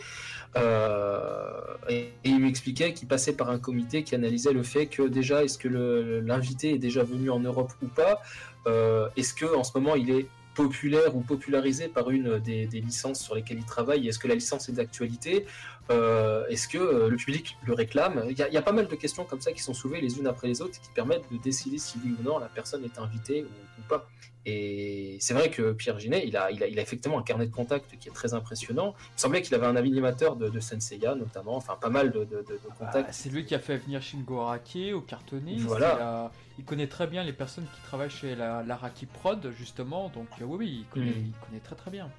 Euh, 0.55 1.75
et, 1.89 2.13
ils 2.23 2.39
m'expliquaient 2.39 2.93
qu'ils 2.93 3.07
passaient 3.07 3.35
par 3.35 3.49
un 3.49 3.59
comité 3.59 4.03
qui 4.03 4.15
analysait 4.15 4.53
le 4.53 4.63
fait 4.63 4.87
que 4.87 5.03
déjà, 5.03 5.43
est-ce 5.43 5.57
que 5.57 5.67
l'invité 5.67 6.73
est 6.73 6.79
déjà 6.79 7.03
venu 7.03 7.29
en 7.29 7.39
Europe 7.39 7.71
ou 7.81 7.87
pas? 7.87 8.21
Euh, 8.67 9.09
Est-ce 9.15 9.33
que 9.33 9.45
en 9.55 9.63
ce 9.63 9.71
moment 9.77 9.95
il 9.95 10.09
est 10.09 10.27
populaire 10.55 11.15
ou 11.15 11.21
popularisé 11.21 11.87
par 11.87 12.09
une 12.09 12.39
des 12.39 12.65
licences 12.67 13.21
sur 13.21 13.35
lesquelles 13.35 13.59
il 13.59 13.65
travaille? 13.65 14.07
Est-ce 14.07 14.19
que 14.19 14.27
la 14.27 14.35
licence 14.35 14.69
est 14.69 14.73
d'actualité? 14.73 15.45
Euh, 15.89 16.45
Est-ce 16.47 16.67
que 16.67 16.77
euh, 16.77 17.09
le 17.09 17.15
public 17.17 17.57
le 17.65 17.73
réclame? 17.73 18.23
Il 18.29 18.37
y, 18.37 18.41
a, 18.43 18.47
il 18.47 18.53
y 18.53 18.57
a 18.57 18.61
pas 18.61 18.71
mal 18.73 18.87
de 18.87 18.95
questions 18.95 19.23
comme 19.25 19.41
ça 19.41 19.51
qui 19.51 19.61
sont 19.61 19.73
soulevées 19.73 20.01
les 20.01 20.17
unes 20.19 20.27
après 20.27 20.47
les 20.47 20.61
autres 20.61 20.77
et 20.77 20.85
qui 20.85 20.91
permettent 20.93 21.31
de 21.31 21.37
décider 21.37 21.77
si 21.77 21.97
oui 22.03 22.15
ou 22.19 22.23
non 22.23 22.39
la 22.39 22.47
personne 22.47 22.83
est 22.83 22.99
invitée 22.99 23.43
ou, 23.43 23.47
ou 23.81 23.83
pas. 23.87 24.07
Et 24.49 25.17
c'est 25.19 25.33
vrai 25.33 25.49
que 25.49 25.73
Pierre 25.73 25.99
Ginet, 25.99 26.23
il 26.25 26.37
a, 26.37 26.49
il, 26.51 26.63
a, 26.63 26.67
il 26.67 26.79
a 26.79 26.81
effectivement 26.81 27.19
un 27.19 27.23
carnet 27.23 27.47
de 27.47 27.51
contacts 27.53 27.97
qui 27.99 28.07
est 28.07 28.13
très 28.13 28.33
impressionnant. 28.33 28.95
Il 28.97 29.13
me 29.15 29.17
semblait 29.17 29.41
qu'il 29.41 29.53
avait 29.55 29.65
un 29.65 29.75
animateur 29.75 30.37
de, 30.37 30.47
de 30.47 30.59
Senseiya 30.61 31.15
notamment, 31.15 31.57
enfin 31.57 31.75
pas 31.75 31.89
mal 31.89 32.11
de, 32.11 32.19
de, 32.19 32.37
de- 32.37 32.41
de 32.43 32.59
Bah, 32.69 32.75
contacts. 32.85 33.13
c'est 33.13 33.29
lui 33.29 33.43
qui 33.45 33.55
a 33.55 33.59
fait 33.59 33.77
venir 33.77 34.01
Shingo 34.01 34.39
Araki 34.39 34.93
au 34.93 35.01
cartoniste. 35.01 35.65
Voilà. 35.65 35.95
Il, 35.97 36.01
a- 36.01 36.31
il 36.59 36.63
connaît 36.65 36.87
très 36.87 37.07
bien 37.07 37.23
les 37.25 37.33
personnes 37.33 37.65
qui 37.75 37.81
travaillent 37.81 38.09
chez 38.09 38.35
la, 38.35 38.63
l'Araki 38.63 39.05
Prod, 39.05 39.51
justement. 39.57 40.09
Donc, 40.15 40.27
euh, 40.41 40.45
oui, 40.45 40.57
oui, 40.59 40.77
il 40.81 40.85
connaît, 40.93 41.11
Mm. 41.11 41.25
il 41.27 41.45
connaît 41.45 41.59
très 41.61 41.75
très 41.75 41.91
bien. 41.91 42.09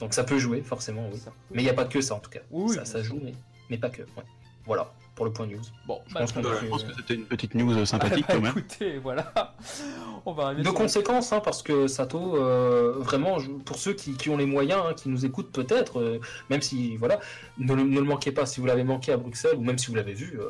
Donc 0.00 0.14
ça 0.14 0.24
peut 0.24 0.38
jouer 0.38 0.62
forcément, 0.62 1.08
oui. 1.12 1.20
Mais 1.52 1.62
il 1.62 1.64
n'y 1.64 1.70
a 1.70 1.74
pas 1.74 1.84
que 1.84 2.00
ça 2.00 2.14
en 2.14 2.18
tout 2.18 2.30
cas. 2.30 2.40
Oui, 2.50 2.76
ça, 2.84 3.02
joue, 3.02 3.20
mais, 3.22 3.34
mais 3.70 3.78
pas 3.78 3.90
que. 3.90 4.02
ouais. 4.02 4.24
Voilà 4.66 4.92
pour 5.14 5.26
le 5.26 5.32
point 5.32 5.46
news. 5.46 5.60
Bon, 5.86 6.00
Je 6.08 6.14
bah, 6.14 6.20
pense 6.20 6.30
je 6.34 6.66
pense 6.68 6.84
que 6.84 6.94
c'était 6.96 7.14
une 7.14 7.26
petite 7.26 7.54
news 7.54 7.76
euh, 7.76 7.84
sympathique 7.84 8.24
bah, 8.28 8.34
quand 8.34 8.40
même. 8.40 8.52
écoutez, 8.56 8.96
voilà. 8.98 9.30
On 10.24 10.32
va 10.32 10.54
De 10.54 10.70
conséquences, 10.70 11.32
hein, 11.34 11.40
parce 11.40 11.62
que 11.62 11.86
Sato, 11.86 12.36
euh, 12.36 12.94
vraiment, 12.98 13.38
je- 13.38 13.50
pour 13.50 13.76
ceux 13.76 13.92
qui, 13.92 14.14
qui 14.14 14.30
ont 14.30 14.38
les 14.38 14.46
moyens, 14.46 14.80
hein, 14.88 14.94
qui 14.94 15.10
nous 15.10 15.26
écoutent 15.26 15.52
peut-être, 15.52 16.00
euh, 16.00 16.20
même 16.48 16.62
si, 16.62 16.96
voilà, 16.96 17.20
ne, 17.58 17.74
le- 17.74 17.82
ne 17.84 17.96
le 18.00 18.06
manquez 18.06 18.32
pas 18.32 18.46
si 18.46 18.60
vous 18.60 18.66
l'avez 18.66 18.84
manqué 18.84 19.12
à 19.12 19.18
Bruxelles, 19.18 19.56
ou 19.58 19.62
même 19.62 19.76
si 19.76 19.88
vous 19.88 19.96
l'avez 19.96 20.14
vu, 20.14 20.38
euh, 20.40 20.46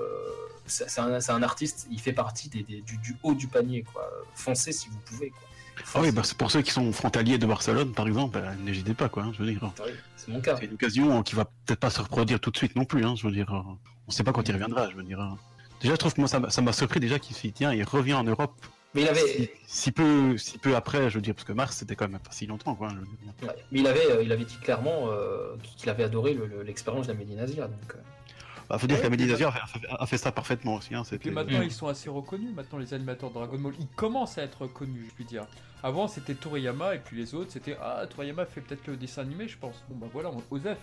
c'est 0.66 1.00
un, 1.00 1.20
c'est 1.20 1.32
un 1.32 1.42
artiste, 1.42 1.88
il 1.90 1.98
fait 2.00 2.12
partie 2.12 2.48
des, 2.48 2.62
des- 2.62 2.82
du, 2.82 2.98
du 2.98 3.16
haut 3.24 3.34
du 3.34 3.48
panier, 3.48 3.82
quoi. 3.82 4.08
Foncez 4.36 4.70
si 4.70 4.88
vous 4.90 4.98
pouvez, 5.06 5.30
quoi. 5.30 5.40
Ah 5.94 6.00
oui, 6.00 6.10
bah, 6.12 6.22
pour 6.38 6.50
ceux 6.50 6.62
qui 6.62 6.70
sont 6.70 6.90
frontaliers 6.92 7.38
de 7.38 7.46
Barcelone, 7.46 7.92
par 7.92 8.06
exemple, 8.06 8.40
bah, 8.40 8.52
n'hésitez 8.64 8.94
pas, 8.94 9.08
quoi. 9.08 9.24
hein, 9.24 9.32
je 9.34 9.42
veux 9.42 9.50
dire, 9.50 9.72
c'est 10.16 10.28
mon 10.28 10.40
cas. 10.40 10.56
c'est 10.58 10.66
une 10.66 10.74
occasion 10.74 11.22
qui 11.22 11.34
va 11.34 11.44
peut-être 11.44 11.80
pas 11.80 11.90
se 11.90 12.00
reproduire 12.00 12.40
tout 12.40 12.50
de 12.50 12.56
suite 12.56 12.76
non 12.76 12.84
plus. 12.84 13.04
Hein, 13.04 13.14
je 13.16 13.26
veux 13.26 13.32
dire, 13.32 13.52
euh, 13.52 13.60
on 14.08 14.10
sait 14.10 14.22
pas 14.24 14.32
quand 14.32 14.48
il 14.48 14.52
reviendra. 14.52 14.88
Je 14.90 14.96
veux 14.96 15.02
dire. 15.02 15.20
euh. 15.20 15.26
Déjà, 15.80 15.94
je 15.94 15.98
trouve 15.98 16.14
que 16.14 16.20
moi, 16.20 16.28
ça 16.28 16.38
m'a- 16.62 16.72
surpris 16.72 17.00
déjà 17.00 17.18
qu'il 17.18 17.34
s'y 17.34 17.52
tient. 17.52 17.72
Il 17.72 17.82
revient 17.84 18.14
en 18.14 18.24
Europe. 18.24 18.54
Mais 18.94 19.02
il 19.02 19.04
Si, 19.06 19.10
avait, 19.10 19.52
si 19.66 19.90
peu, 19.92 20.36
si 20.36 20.58
peu 20.58 20.76
après, 20.76 21.08
je 21.08 21.14
veux 21.16 21.22
dire, 21.22 21.34
parce 21.34 21.46
que 21.46 21.52
mars, 21.54 21.76
c'était 21.78 21.96
quand 21.96 22.08
même 22.08 22.20
pas 22.20 22.30
si 22.30 22.46
longtemps, 22.46 22.74
quoi. 22.74 22.88
je 22.90 22.96
veux 22.96 23.06
dire. 23.06 23.32
ouais, 23.48 23.56
mais 23.72 23.80
il 23.80 23.86
avait, 23.86 24.10
euh, 24.12 24.22
il 24.22 24.30
avait 24.30 24.44
dit 24.44 24.58
clairement 24.58 25.08
euh, 25.08 25.56
qu'il 25.78 25.88
avait 25.88 26.04
adoré 26.04 26.34
le- 26.34 26.46
le- 26.46 26.62
l'expérience 26.62 27.06
de 27.06 27.12
la 27.12 27.18
donc. 27.68 27.94
euh, 27.94 27.98
Bah, 28.68 28.78
faut 28.78 28.86
dire 28.86 28.96
Ouais, 28.96 29.00
que 29.02 29.06
la 29.06 29.10
Méditerranée 29.10 29.58
a, 29.62 29.66
fait- 29.66 29.86
a 29.90 30.06
fait 30.06 30.18
ça 30.18 30.32
parfaitement 30.32 30.74
aussi. 30.76 30.94
Hein, 30.94 31.02
Et 31.02 31.18
puis 31.18 31.18
c'était- 31.18 31.30
maintenant, 31.30 31.58
Mm. 31.60 31.64
ils 31.64 31.72
sont 31.72 31.88
assez 31.88 32.08
reconnus. 32.08 32.50
Maintenant, 32.54 32.78
les 32.78 32.94
animateurs 32.94 33.30
de 33.30 33.34
Dragon 33.34 33.58
Ball, 33.58 33.74
ils 33.78 33.86
commencent 33.88 34.38
à 34.38 34.42
être 34.42 34.66
connus, 34.66 35.06
je 35.08 35.14
puis 35.14 35.24
dire. 35.24 35.46
Avant, 35.82 36.06
c'était 36.08 36.34
Toriyama, 36.34 36.94
et 36.94 36.98
puis 36.98 37.16
les 37.16 37.34
autres, 37.34 37.50
c'était 37.52 37.76
Ah, 37.82 38.06
Toriyama 38.08 38.46
fait 38.46 38.60
peut-être 38.60 38.86
le 38.86 38.96
dessin 38.96 39.22
animé, 39.22 39.48
je 39.48 39.58
pense. 39.58 39.82
Bon, 39.88 39.96
bah 39.96 40.06
voilà, 40.12 40.30
on- 40.30 40.42
Osef. 40.54 40.78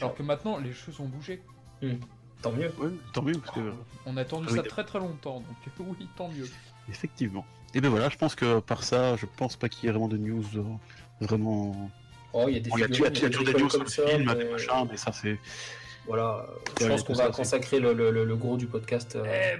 Alors 0.00 0.14
que 0.14 0.22
maintenant, 0.22 0.58
les 0.58 0.72
choses 0.72 0.98
ont 1.00 1.06
bougé. 1.06 1.40
tant 2.42 2.52
mieux. 2.52 2.72
Ouais, 2.78 2.90
tant 3.12 3.22
mieux, 3.22 3.32
parce 3.38 3.54
que 3.54 3.72
On 4.06 4.16
a 4.16 4.22
attendu 4.22 4.46
Oui. 4.50 4.56
ça 4.56 4.62
très 4.62 4.84
très 4.84 4.98
longtemps, 4.98 5.40
donc 5.40 5.56
oui, 5.98 6.08
tant 6.16 6.28
mieux. 6.28 6.48
effectivement. 6.88 7.44
Et 7.74 7.80
ben 7.80 7.88
voilà, 7.90 8.08
je 8.08 8.16
pense 8.16 8.34
que 8.34 8.58
par 8.60 8.82
ça, 8.82 9.14
je 9.16 9.26
pense 9.26 9.56
pas 9.56 9.68
qu'il 9.68 9.84
y 9.84 9.88
ait 9.88 9.92
vraiment 9.92 10.08
de 10.08 10.16
news 10.16 10.42
euh, 10.56 10.62
vraiment. 11.20 11.90
Oh, 12.32 12.46
il 12.48 12.54
y 12.54 12.56
a 12.56 12.60
des 12.60 12.70
Bon, 12.70 12.76
il 12.76 12.80
y 12.80 12.84
a, 12.84 12.88
toujours 12.88 13.44
des 13.44 13.54
news 13.54 13.70
sur 13.70 13.82
le 13.84 13.88
film, 13.88 14.24
mais- 14.26 14.34
des 14.44 14.50
machins, 14.50 14.88
mais 14.90 14.96
ça 14.96 15.12
c'est. 15.12 15.38
Voilà, 16.06 16.46
je 16.78 16.84
Ouais, 16.84 16.90
pense 16.90 17.04
qu'on 17.04 17.12
va 17.14 17.28
consacrer 17.28 17.78
le, 17.78 17.92
le- 17.92 18.10
le- 18.10 18.24
le 18.24 18.36
gros 18.36 18.56
du 18.56 18.66
podcast. 18.66 19.16
euh, 19.16 19.56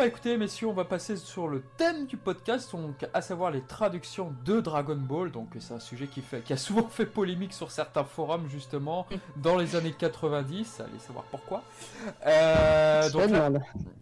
bah 0.00 0.06
écoutez, 0.06 0.38
messieurs, 0.38 0.66
on 0.66 0.72
va 0.72 0.86
passer 0.86 1.14
sur 1.18 1.46
le 1.46 1.60
thème 1.76 2.06
du 2.06 2.16
podcast, 2.16 2.72
donc 2.72 3.06
à 3.12 3.20
savoir 3.20 3.50
les 3.50 3.60
traductions 3.60 4.32
de 4.46 4.58
Dragon 4.58 4.96
Ball. 4.96 5.30
Donc, 5.30 5.48
c'est 5.58 5.74
un 5.74 5.78
sujet 5.78 6.06
qui, 6.06 6.22
fait, 6.22 6.42
qui 6.42 6.54
a 6.54 6.56
souvent 6.56 6.88
fait 6.88 7.04
polémique 7.04 7.52
sur 7.52 7.70
certains 7.70 8.04
forums, 8.04 8.48
justement, 8.48 9.06
dans 9.36 9.58
les 9.58 9.76
années 9.76 9.92
90. 9.92 10.80
Allez 10.80 10.98
savoir 11.00 11.26
pourquoi. 11.26 11.62
Euh, 12.26 13.10
donc, 13.10 13.28
là. 13.28 13.50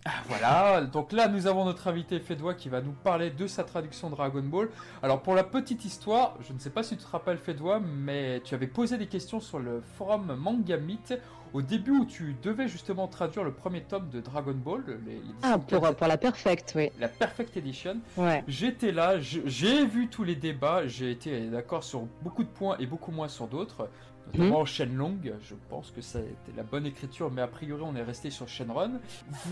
Ah, 0.05 0.23
Voilà, 0.28 0.83
donc 0.83 1.12
là 1.12 1.28
nous 1.28 1.47
avons 1.47 1.64
notre 1.64 1.88
invité 1.88 2.19
Fédois 2.21 2.55
qui 2.55 2.69
va 2.69 2.81
nous 2.81 2.93
parler 2.93 3.31
de 3.31 3.47
sa 3.47 3.64
traduction 3.64 4.09
Dragon 4.09 4.43
Ball. 4.43 4.69
Alors 5.02 5.21
pour 5.21 5.35
la 5.35 5.45
petite 5.45 5.85
histoire, 5.85 6.37
je 6.47 6.52
ne 6.52 6.59
sais 6.59 6.71
pas 6.71 6.83
si 6.83 6.97
tu 6.97 7.05
te 7.05 7.11
rappelles 7.11 7.38
Fédois, 7.38 7.81
mais 7.81 8.40
tu 8.45 8.55
avais 8.55 8.69
posé 8.69 8.97
des 8.97 9.07
questions 9.07 9.40
sur 9.40 9.59
le 9.59 9.83
forum 9.97 10.35
Manga 10.38 10.78
au 11.52 11.62
début 11.62 11.90
où 11.93 12.05
tu 12.05 12.35
devais 12.43 12.69
justement 12.69 13.07
traduire 13.09 13.45
le 13.45 13.52
premier 13.52 13.83
tome 13.83 14.09
de 14.11 14.21
Dragon 14.21 14.55
Ball, 14.55 14.83
les- 15.07 15.21
Ah, 15.43 15.59
pour, 15.59 15.81
4, 15.81 15.95
pour 15.97 16.07
la 16.07 16.17
perfect, 16.19 16.73
oui. 16.76 16.90
la 16.99 17.09
Perfect 17.09 17.57
Edition. 17.57 17.97
Ouais. 18.17 18.45
J'étais 18.47 18.93
là, 18.93 19.19
j'ai 19.21 19.87
vu 19.87 20.09
tous 20.09 20.25
les 20.25 20.37
débats, 20.37 20.87
j'ai 20.87 21.11
été 21.11 21.47
d'accord 21.49 21.85
sur 21.85 22.02
beaucoup 22.23 22.43
de 22.45 22.49
points 22.49 22.76
et 22.78 22.87
beaucoup 22.87 23.12
moins 23.12 23.28
sur 23.28 23.47
d'autres. 23.47 23.88
Notamment 24.35 24.64
Shenlong, 24.64 25.18
je 25.42 25.54
pense 25.70 25.90
que 25.90 26.00
ça 26.00 26.18
a 26.18 26.23
été 26.23 26.52
la 26.56 26.62
bonne 26.62 26.87
écriture, 26.87 27.30
mais 27.30 27.42
a 27.42 27.47
priori 27.47 27.82
on 27.85 27.94
est 27.97 28.02
resté 28.02 28.30
sur 28.30 28.49
Shenron. 28.49 28.92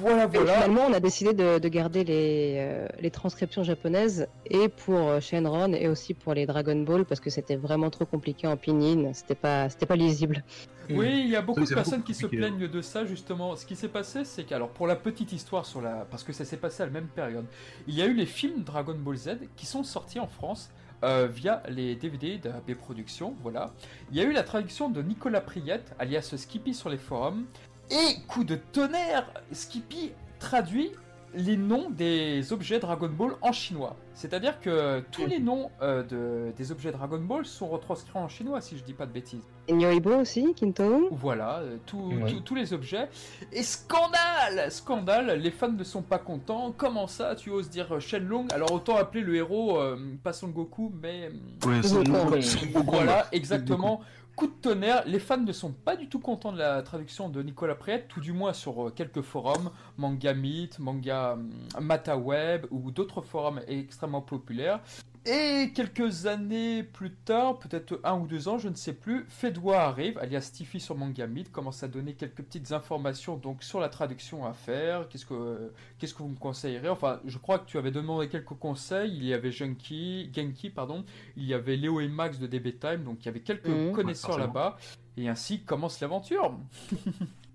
Voilà, 0.00 0.24
Et 0.24 0.26
voilà. 0.26 0.54
finalement, 0.54 0.82
on 0.88 0.92
a 0.92 1.00
décidé 1.00 1.32
de, 1.34 1.58
de 1.58 1.68
garder 1.68 2.04
les, 2.04 2.56
euh, 2.58 2.88
les 3.00 3.10
transcriptions 3.10 3.62
japonaises 3.62 4.28
et 4.46 4.68
pour 4.68 4.98
euh, 4.98 5.20
Shenron 5.20 5.72
et 5.72 5.88
aussi 5.88 6.14
pour 6.14 6.34
les 6.34 6.46
Dragon 6.46 6.76
Ball 6.82 7.04
parce 7.04 7.20
que 7.20 7.30
c'était 7.30 7.56
vraiment 7.56 7.90
trop 7.90 8.04
compliqué 8.06 8.46
en 8.46 8.56
pinyin, 8.56 9.12
c'était 9.12 9.34
pas, 9.34 9.68
c'était 9.68 9.86
pas 9.86 9.96
lisible. 9.96 10.44
Oui, 10.88 11.22
il 11.24 11.30
y 11.30 11.36
a 11.36 11.42
beaucoup 11.42 11.64
de 11.64 11.74
personnes 11.74 11.98
beaucoup 11.98 12.12
qui 12.12 12.14
se 12.14 12.26
plaignent 12.26 12.68
de 12.68 12.80
ça 12.80 13.04
justement. 13.04 13.56
Ce 13.56 13.66
qui 13.66 13.74
s'est 13.74 13.88
passé, 13.88 14.24
c'est 14.24 14.44
que, 14.44 14.54
alors 14.54 14.68
pour 14.68 14.86
la 14.86 14.94
petite 14.96 15.32
histoire 15.32 15.66
sur 15.66 15.80
la, 15.80 16.06
parce 16.10 16.22
que 16.22 16.32
ça 16.32 16.44
s'est 16.44 16.58
passé 16.58 16.82
à 16.82 16.86
la 16.86 16.92
même 16.92 17.08
période, 17.08 17.46
il 17.88 17.94
y 17.94 18.02
a 18.02 18.06
eu 18.06 18.14
les 18.14 18.26
films 18.26 18.62
Dragon 18.62 18.94
Ball 18.96 19.16
Z 19.16 19.30
qui 19.56 19.66
sont 19.66 19.82
sortis 19.82 20.20
en 20.20 20.28
France 20.28 20.70
euh, 21.04 21.26
via 21.26 21.62
les 21.68 21.94
DVD 21.94 22.38
d'AB 22.38 22.74
Productions, 22.74 23.34
voilà. 23.42 23.72
Il 24.10 24.16
y 24.16 24.20
a 24.20 24.24
eu 24.24 24.32
la 24.32 24.42
traduction 24.42 24.88
de 24.88 25.02
Nicolas 25.02 25.40
Priette, 25.40 25.94
alias 25.98 26.34
Skippy 26.36 26.74
sur 26.74 26.88
les 26.88 26.98
forums, 26.98 27.46
et 27.90 28.20
coup 28.26 28.44
de 28.44 28.56
tonnerre, 28.56 29.30
Skippy 29.52 30.12
traduit 30.38 30.92
les 31.34 31.56
noms 31.56 31.90
des 31.90 32.52
objets 32.52 32.78
Dragon 32.78 33.08
Ball 33.08 33.32
en 33.42 33.52
chinois. 33.52 33.96
C'est-à-dire 34.14 34.58
que 34.60 35.00
tous 35.12 35.26
les 35.26 35.38
noms 35.38 35.70
euh, 35.82 36.02
de, 36.02 36.52
des 36.56 36.72
objets 36.72 36.90
Dragon 36.92 37.18
Ball 37.18 37.44
sont 37.44 37.66
retranscrits 37.68 38.18
en 38.18 38.28
chinois, 38.28 38.60
si 38.62 38.78
je 38.78 38.82
dis 38.84 38.94
pas 38.94 39.04
de 39.04 39.12
bêtises. 39.12 39.42
Et 39.68 39.74
Nyoibo 39.74 40.14
aussi, 40.16 40.54
Kinto 40.54 41.08
Voilà, 41.10 41.58
euh, 41.58 41.76
tout- 41.84 41.98
Ouais. 42.22 42.30
tout- 42.30 42.40
tous 42.40 42.54
les 42.54 42.72
objets. 42.72 43.08
Et 43.52 43.62
scandale 43.62 44.70
Scandale 44.70 45.38
Les 45.40 45.50
fans 45.50 45.68
ne 45.72 45.84
sont 45.84 46.02
pas 46.02 46.18
contents. 46.18 46.72
Comment 46.76 47.06
ça, 47.06 47.34
tu 47.34 47.50
oses 47.50 47.68
dire 47.68 48.00
Shenlong? 48.00 48.46
Alors 48.52 48.72
autant 48.72 48.96
appeler 48.96 49.22
le 49.22 49.34
héros, 49.36 49.78
euh, 49.78 49.98
pas 50.22 50.32
Son 50.32 50.48
Goku, 50.48 50.92
mais... 51.02 51.28
euh, 51.64 51.68
Ouais, 51.68 51.80
Goku. 51.80 52.42
son- 52.42 52.66
Goku, 52.66 52.82
Voilà, 52.90 53.26
exactement. 53.32 54.00
Coup 54.36 54.46
de 54.46 54.52
tonnerre, 54.52 55.02
les 55.06 55.18
fans 55.18 55.38
ne 55.38 55.52
sont 55.52 55.72
pas 55.72 55.96
du 55.96 56.08
tout 56.08 56.20
contents 56.20 56.52
de 56.52 56.58
la 56.58 56.82
traduction 56.82 57.30
de 57.30 57.42
Nicolas 57.42 57.74
Priette, 57.74 58.06
tout 58.06 58.20
du 58.20 58.32
moins 58.32 58.52
sur 58.52 58.88
euh, 58.88 58.90
quelques 58.90 59.22
forums, 59.22 59.70
Manga 59.96 60.34
Meet, 60.34 60.78
Manga 60.78 61.32
hum, 61.32 61.50
MataWeb 61.80 62.66
ou 62.70 62.90
d'autres 62.90 63.22
forums 63.22 63.62
extrêmement 63.66 64.20
populaires. 64.20 64.80
Et 65.28 65.72
quelques 65.74 66.26
années 66.26 66.84
plus 66.84 67.10
tard, 67.10 67.58
peut-être 67.58 68.00
un 68.04 68.16
ou 68.16 68.28
deux 68.28 68.46
ans, 68.46 68.58
je 68.58 68.68
ne 68.68 68.74
sais 68.76 68.92
plus, 68.92 69.24
Fedwa 69.28 69.82
arrive, 69.82 70.18
alias 70.18 70.50
Tiffy 70.54 70.78
sur 70.78 70.96
Meet, 70.96 71.50
commence 71.50 71.82
à 71.82 71.88
donner 71.88 72.14
quelques 72.14 72.36
petites 72.44 72.70
informations 72.70 73.36
donc 73.36 73.64
sur 73.64 73.80
la 73.80 73.88
traduction 73.88 74.46
à 74.46 74.52
faire. 74.52 75.08
Qu'est-ce 75.08 75.26
que 75.26 75.72
qu'est-ce 75.98 76.14
que 76.14 76.22
vous 76.22 76.28
me 76.28 76.36
conseillerez? 76.38 76.88
Enfin, 76.88 77.20
je 77.26 77.38
crois 77.38 77.58
que 77.58 77.66
tu 77.66 77.76
avais 77.76 77.90
demandé 77.90 78.28
quelques 78.28 78.54
conseils. 78.54 79.12
Il 79.16 79.24
y 79.24 79.34
avait 79.34 79.50
Genki, 79.50 80.30
Genki 80.32 80.70
pardon, 80.70 81.04
il 81.36 81.44
y 81.44 81.54
avait 81.54 81.76
Léo 81.76 82.00
et 82.00 82.06
Max 82.08 82.38
de 82.38 82.46
DB 82.46 82.76
Time, 82.78 83.02
donc 83.02 83.18
il 83.22 83.26
y 83.26 83.28
avait 83.28 83.40
quelques 83.40 83.66
Mhm. 83.66 83.92
connaisseurs 83.92 84.38
là-bas. 84.38 84.76
Et 85.16 85.28
ainsi 85.28 85.62
commence 85.62 86.00
l'aventure. 86.00 86.56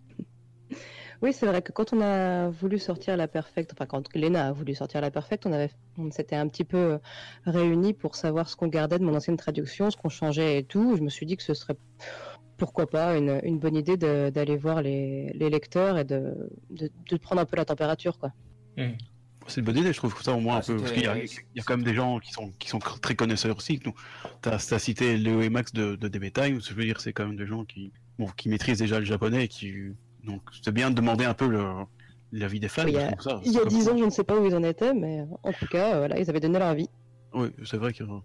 Oui, 1.21 1.33
c'est 1.33 1.45
vrai 1.45 1.61
que 1.61 1.71
quand 1.71 1.93
on 1.93 2.01
a 2.01 2.49
voulu 2.49 2.79
sortir 2.79 3.15
la 3.15 3.27
Perfect, 3.27 3.71
enfin 3.73 3.85
quand 3.85 4.15
Lena 4.15 4.47
a 4.47 4.51
voulu 4.51 4.73
sortir 4.73 5.01
la 5.01 5.11
Perfect, 5.11 5.45
on 5.45 5.51
avait, 5.53 5.69
on 5.97 6.09
s'était 6.09 6.35
un 6.35 6.47
petit 6.47 6.63
peu 6.63 6.77
euh, 6.77 6.97
réunis 7.45 7.93
pour 7.93 8.15
savoir 8.15 8.49
ce 8.49 8.55
qu'on 8.55 8.67
gardait 8.67 8.97
de 8.97 9.03
mon 9.03 9.15
ancienne 9.15 9.37
traduction, 9.37 9.91
ce 9.91 9.97
qu'on 9.97 10.09
changeait 10.09 10.57
et 10.57 10.63
tout. 10.63 10.95
Je 10.97 11.01
me 11.03 11.09
suis 11.09 11.27
dit 11.27 11.37
que 11.37 11.43
ce 11.43 11.53
serait 11.53 11.75
pourquoi 12.57 12.89
pas 12.89 13.17
une, 13.17 13.39
une 13.43 13.59
bonne 13.59 13.75
idée 13.75 13.97
d'aller 13.97 14.57
voir 14.57 14.81
les, 14.81 15.31
les 15.33 15.49
lecteurs 15.51 15.97
et 15.99 16.03
de, 16.05 16.33
de, 16.71 16.89
de 17.09 17.17
prendre 17.17 17.41
un 17.41 17.45
peu 17.45 17.55
la 17.57 17.65
température, 17.65 18.17
quoi. 18.17 18.31
C'est 19.47 19.59
une 19.61 19.65
bonne 19.65 19.77
idée, 19.77 19.91
je 19.91 19.97
trouve 19.97 20.19
ça 20.21 20.33
au 20.33 20.39
moins 20.39 20.55
Ah, 20.55 20.57
un 20.59 20.61
peu. 20.61 20.77
Parce 20.77 20.91
qu'il 20.91 21.03
y, 21.03 21.07
a- 21.07 21.17
il 21.17 21.57
y 21.57 21.59
a 21.59 21.63
quand 21.63 21.75
même 21.75 21.85
des 21.85 21.95
gens 21.95 22.19
qui 22.19 22.31
sont, 22.31 22.51
qui 22.59 22.67
sont 22.69 22.77
très 22.79 23.15
connaisseurs 23.15 23.57
aussi. 23.57 23.79
T'as 24.41 24.53
as 24.55 24.79
cité 24.79 25.17
Léo 25.17 25.41
et 25.41 25.49
Max 25.49 25.73
de, 25.73 25.95
de 25.95 26.07
DB 26.07 26.31
Time, 26.31 26.61
je 26.61 26.73
veux 26.73 26.83
dire, 26.83 26.99
c'est 27.01 27.13
quand 27.13 27.25
même 27.27 27.35
des 27.37 27.47
gens 27.47 27.63
qui, 27.65 27.91
bon, 28.19 28.27
qui 28.37 28.49
maîtrisent 28.49 28.79
déjà 28.79 28.99
le 28.99 29.05
japonais 29.05 29.45
et 29.45 29.47
qui. 29.47 29.71
Donc, 30.25 30.41
c'est 30.61 30.73
bien 30.73 30.89
de 30.89 30.95
demander 30.95 31.25
un 31.25 31.33
peu 31.33 31.49
l'avis 32.31 32.59
des 32.59 32.67
fans. 32.67 32.83
Il 32.87 32.93
y 32.93 32.97
a- 32.97 33.11
ça, 33.19 33.39
Il 33.43 33.51
y 33.51 33.53
c'est 33.53 33.57
a 33.59 33.61
comme 33.61 33.69
dix 33.69 33.83
ça. 33.85 33.91
ans, 33.93 33.97
je 33.97 34.05
ne 34.05 34.09
sais 34.09 34.23
pas 34.23 34.37
où 34.39 34.45
ils 34.45 34.55
en 34.55 34.63
étaient, 34.63 34.93
mais 34.93 35.25
en 35.43 35.51
tout 35.53 35.67
cas, 35.67 35.95
euh, 35.95 35.97
voilà, 35.99 36.19
ils 36.19 36.29
avaient 36.29 36.39
donné 36.39 36.59
leur 36.59 36.67
avis. 36.69 36.89
Oui, 37.33 37.49
c'est 37.65 37.77
vrai 37.77 37.93
que. 37.93 38.03
Non, 38.03 38.21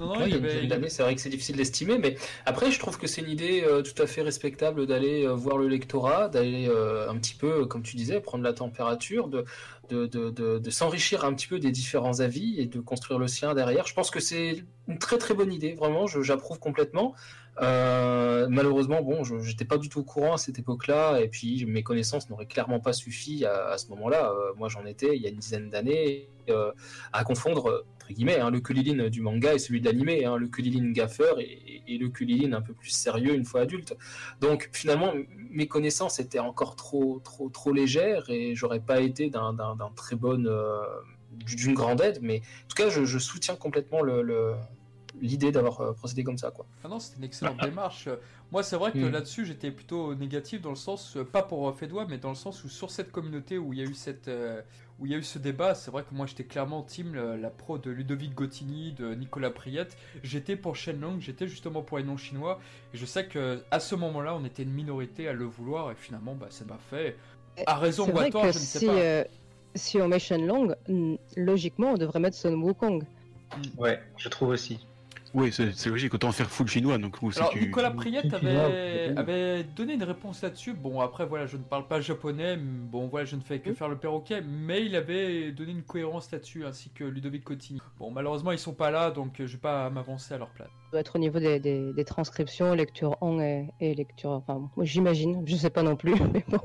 non, 0.00 0.12
Ouais, 0.18 0.32
avait- 0.32 0.88
c'est 0.88 1.02
vrai 1.02 1.14
que 1.14 1.20
c'est 1.20 1.28
difficile 1.28 1.56
d'estimer, 1.56 1.98
mais 1.98 2.16
après, 2.46 2.70
je 2.70 2.78
trouve 2.78 2.96
que 2.96 3.06
c'est 3.06 3.20
une 3.20 3.28
idée 3.28 3.62
euh, 3.66 3.82
tout 3.82 4.00
à 4.02 4.06
fait 4.06 4.22
respectable 4.22 4.86
d'aller 4.86 5.26
euh, 5.26 5.34
voir 5.34 5.58
le 5.58 5.68
lectorat, 5.68 6.28
d'aller 6.28 6.68
euh, 6.70 7.10
un 7.10 7.16
petit 7.18 7.34
peu, 7.34 7.66
comme 7.66 7.82
tu 7.82 7.96
disais, 7.96 8.18
prendre 8.20 8.42
la 8.44 8.54
température, 8.54 9.28
de, 9.28 9.44
de, 9.90 10.06
de, 10.06 10.30
de, 10.30 10.58
de 10.58 10.70
s'enrichir 10.70 11.24
un 11.24 11.34
petit 11.34 11.48
peu 11.48 11.58
des 11.58 11.70
différents 11.70 12.20
avis 12.20 12.58
et 12.60 12.66
de 12.66 12.80
construire 12.80 13.18
le 13.18 13.28
sien 13.28 13.52
derrière. 13.52 13.86
Je 13.86 13.92
pense 13.94 14.10
que 14.10 14.20
c'est 14.20 14.64
une 14.88 14.98
très 14.98 15.18
très 15.18 15.34
bonne 15.34 15.52
idée, 15.52 15.74
vraiment, 15.74 16.06
je- 16.06 16.22
j'approuve 16.22 16.58
complètement. 16.60 17.14
Euh, 17.60 18.46
malheureusement, 18.48 19.02
bon, 19.02 19.22
je 19.24 19.34
n'étais 19.34 19.64
pas 19.64 19.76
du 19.76 19.88
tout 19.88 20.00
au 20.00 20.04
courant 20.04 20.34
à 20.34 20.38
cette 20.38 20.58
époque-là, 20.58 21.20
et 21.20 21.28
puis 21.28 21.66
mes 21.66 21.82
connaissances 21.82 22.30
n'auraient 22.30 22.46
clairement 22.46 22.80
pas 22.80 22.92
suffi 22.92 23.44
à, 23.44 23.76
ce 23.76 23.88
moment-là. 23.88 24.30
Euh, 24.30 24.52
moi, 24.56 24.68
j'en 24.68 24.84
étais 24.86 25.16
il 25.16 25.22
y 25.22 25.26
a 25.26 25.30
une 25.30 25.36
dizaine 25.36 25.68
d'années 25.68 26.28
euh, 26.48 26.72
à 27.12 27.24
confondre, 27.24 27.84
entre 27.96 28.12
guillemets, 28.12 28.40
hein, 28.40 28.50
le 28.50 28.60
Kulilin 28.60 29.08
du 29.08 29.20
manga 29.20 29.54
et 29.54 29.58
celui 29.58 29.80
de 29.80 29.86
l'animé, 29.86 30.24
hein, 30.24 30.36
le 30.36 30.48
Kulilin 30.48 30.90
gaffeur 30.92 31.38
et, 31.38 31.82
et 31.86 31.98
le 31.98 32.08
Kulilin 32.08 32.52
un 32.54 32.62
peu 32.62 32.72
plus 32.72 32.90
sérieux 32.90 33.34
une 33.34 33.44
fois 33.44 33.62
adulte. 33.62 33.96
Donc 34.40 34.70
finalement, 34.72 35.12
mes 35.50 35.68
connaissances 35.68 36.18
étaient 36.18 36.38
encore 36.38 36.76
trop, 36.76 37.20
trop, 37.22 37.48
trop 37.50 37.72
légères 37.72 38.30
et 38.30 38.54
j'aurais 38.54 38.80
pas 38.80 39.00
été 39.00 39.28
d'un 39.28 39.54
très 39.96 40.16
bonne, 40.16 40.50
d'une 41.46 41.74
grande 41.74 42.00
aide, 42.00 42.18
mais 42.22 42.38
en 42.38 42.68
tout 42.68 42.82
cas, 42.82 42.88
je, 42.88 43.18
soutiens 43.18 43.56
complètement 43.56 44.02
le- 44.02 44.54
l'idée 45.20 45.52
d'avoir 45.52 45.80
euh, 45.80 45.92
procédé 45.92 46.24
comme 46.24 46.38
ça, 46.38 46.50
quoi. 46.50 46.66
Ah 46.84 46.88
non, 46.88 46.98
c'était 46.98 47.18
une 47.18 47.24
excellente 47.24 47.60
démarche. 47.62 48.06
Euh, 48.06 48.16
Moi, 48.52 48.62
c'est 48.64 48.76
vrai 48.76 48.90
que 48.92 48.98
Mm. 48.98 49.10
là-dessus, 49.10 49.46
j'étais 49.46 49.70
plutôt 49.70 50.14
négatif 50.16 50.60
dans 50.60 50.70
le 50.70 50.76
sens, 50.76 51.16
euh, 51.16 51.24
pas 51.24 51.42
pour 51.42 51.68
euh, 51.68 51.72
Fedwa, 51.72 52.04
mais 52.08 52.18
dans 52.18 52.30
le 52.30 52.34
sens 52.34 52.64
où 52.64 52.68
sur 52.68 52.90
cette 52.90 53.12
communauté 53.12 53.58
où 53.58 53.72
il 53.72 53.78
y 53.78 53.82
a 53.82 53.84
eu 53.84 53.94
cette, 53.94 54.26
euh, 54.28 54.60
où 54.98 55.06
il 55.06 55.12
y 55.12 55.14
a 55.14 55.18
eu 55.18 55.22
ce 55.22 55.38
débat, 55.38 55.74
c'est 55.76 55.90
vrai 55.90 56.02
que 56.02 56.12
moi, 56.14 56.26
j'étais 56.26 56.44
clairement 56.44 56.82
team 56.82 57.14
la 57.14 57.48
pro 57.50 57.78
de 57.78 57.90
Ludovic 57.90 58.34
Gotini, 58.34 58.92
de 58.92 59.14
Nicolas 59.14 59.50
Priette. 59.50 59.96
J'étais 60.24 60.56
pour 60.56 60.74
Shenlong, 60.76 61.20
j'étais 61.20 61.46
justement 61.48 61.82
pour 61.82 61.98
les 61.98 62.04
non 62.04 62.16
chinois. 62.16 62.58
Et 62.92 62.96
je 62.98 63.06
sais 63.06 63.26
que 63.26 63.62
à 63.70 63.78
ce 63.80 63.94
moment-là, 63.94 64.34
on 64.34 64.44
était 64.44 64.64
une 64.64 64.72
minorité 64.72 65.28
à 65.28 65.32
le 65.32 65.44
vouloir, 65.44 65.90
et 65.92 65.94
finalement, 65.94 66.34
bah, 66.34 66.48
ça 66.50 66.64
m'a 66.64 66.78
fait. 66.90 67.16
À 67.66 67.76
raison 67.78 68.04
C'est 68.06 68.12
ou 68.12 68.18
à 68.18 68.30
tort, 68.30 68.42
je 68.42 68.48
ne 68.48 68.52
sais 68.52 68.78
si, 68.80 68.86
pas. 68.86 68.92
euh, 68.92 69.24
si 69.74 70.00
on 70.02 70.08
met 70.08 70.18
Shenlong, 70.18 70.74
logiquement, 71.36 71.92
on 71.92 71.96
devrait 71.96 72.20
mettre 72.20 72.36
Sun 72.36 72.54
Wukong. 72.62 73.04
Ouais, 73.78 74.00
je 74.16 74.28
trouve 74.28 74.50
aussi. 74.50 74.80
Oui, 75.32 75.52
c'est 75.52 75.86
logique, 75.86 76.12
autant 76.12 76.32
faire 76.32 76.50
full 76.50 76.66
chinois. 76.66 76.98
Donc, 76.98 77.16
Alors, 77.36 77.50
tu... 77.50 77.60
Nicolas 77.60 77.92
Priette 77.92 78.34
avait, 78.34 79.62
donné 79.64 79.94
une 79.94 80.02
réponse 80.02 80.42
là-dessus. 80.42 80.72
Bon, 80.72 81.00
après, 81.00 81.26
voilà, 81.26 81.46
je 81.46 81.56
ne 81.56 81.62
parle 81.62 81.86
pas 81.86 82.00
japonais. 82.00 82.56
Bon, 82.56 83.06
voilà, 83.06 83.26
je 83.26 83.36
ne 83.36 83.40
fais 83.40 83.60
que 83.60 83.72
faire 83.72 83.88
le 83.88 83.96
perroquet. 83.96 84.42
Mais 84.42 84.84
il 84.84 84.96
avait 84.96 85.52
donné 85.52 85.72
une 85.72 85.82
cohérence 85.82 86.30
là-dessus, 86.32 86.64
ainsi 86.64 86.90
que 86.90 87.04
Ludovic 87.04 87.44
Cotini. 87.44 87.80
Bon, 87.98 88.10
malheureusement, 88.10 88.52
ils 88.52 88.58
sont 88.58 88.74
pas 88.74 88.90
là, 88.90 89.10
donc 89.10 89.40
euh, 89.40 89.46
je 89.46 89.52
vais 89.52 89.58
pas 89.60 89.88
m'avancer 89.90 90.34
à 90.34 90.38
leur 90.38 90.50
place. 90.50 90.68
Ça 90.68 90.90
doit 90.92 91.00
être 91.00 91.16
au 91.16 91.18
niveau 91.20 91.38
des, 91.38 91.60
des- 91.60 91.92
des 91.92 92.04
transcriptions, 92.04 92.72
lecture 92.74 93.16
en 93.20 93.38
et, 93.40 93.68
et 93.80 93.94
lecture. 93.94 94.30
Enfin, 94.30 94.68
bon, 94.76 94.84
j'imagine, 94.84 95.42
je 95.46 95.54
sais 95.56 95.70
pas 95.70 95.82
non 95.82 95.94
plus, 95.96 96.14
mais 96.32 96.44
bon. 96.48 96.60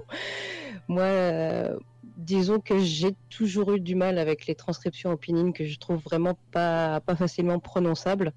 Moi, 0.87 1.03
euh, 1.03 1.77
disons 2.17 2.59
que 2.59 2.77
j'ai 2.79 3.15
toujours 3.29 3.73
eu 3.73 3.79
du 3.79 3.95
mal 3.95 4.17
avec 4.17 4.47
les 4.47 4.55
transcriptions 4.55 5.11
en 5.11 5.17
pinyin 5.17 5.51
que 5.51 5.65
je 5.65 5.77
trouve 5.77 6.01
vraiment 6.03 6.33
pas, 6.51 7.01
pas 7.01 7.15
facilement 7.15 7.59
prononçables. 7.59 8.31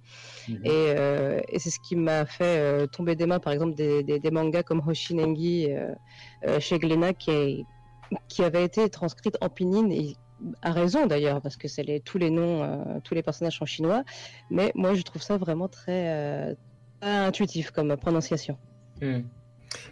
Mhm. 0.49 0.61
Et, 0.65 0.71
euh, 0.73 1.41
et 1.49 1.59
c'est 1.59 1.71
ce 1.71 1.79
qui 1.81 1.95
m'a 1.97 2.27
fait 2.27 2.59
euh, 2.59 2.87
tomber 2.87 3.15
des 3.17 3.27
mains, 3.27 3.39
par 3.41 3.53
exemple, 3.53 3.75
des, 3.75 4.03
des- 4.03 4.19
des 4.19 4.31
mangas 4.31 4.63
comme 4.65 4.83
Hoshinengi 4.87 5.69
euh, 5.71 6.61
chez 6.61 6.79
Glénat 6.79 7.15
qui, 7.15 7.31
est- 7.31 7.67
qui 8.29 8.43
avait 8.43 8.65
été 8.65 8.89
transcrite 8.91 9.37
en 9.41 9.49
pinyin 9.49 9.91
et 9.91 10.17
à 10.63 10.73
raison 10.73 11.07
d'ailleurs, 11.07 11.41
parce 11.43 11.57
que 11.57 11.67
c'est 11.69 11.83
les, 11.83 12.01
tous 12.01 12.17
les 12.19 12.31
noms, 12.31 13.01
tous 13.05 13.15
les 13.15 13.23
personnages 13.23 13.59
sont 13.59 13.67
chinois. 13.67 14.05
Mais 14.51 14.71
moi, 14.75 14.95
je 14.95 15.03
trouve 15.03 15.21
ça 15.23 15.37
vraiment 15.37 15.69
très 15.69 16.55
intuitif 17.01 17.71
comme 17.73 17.97
prononciation. 17.97 18.57
Hmm. 19.01 19.21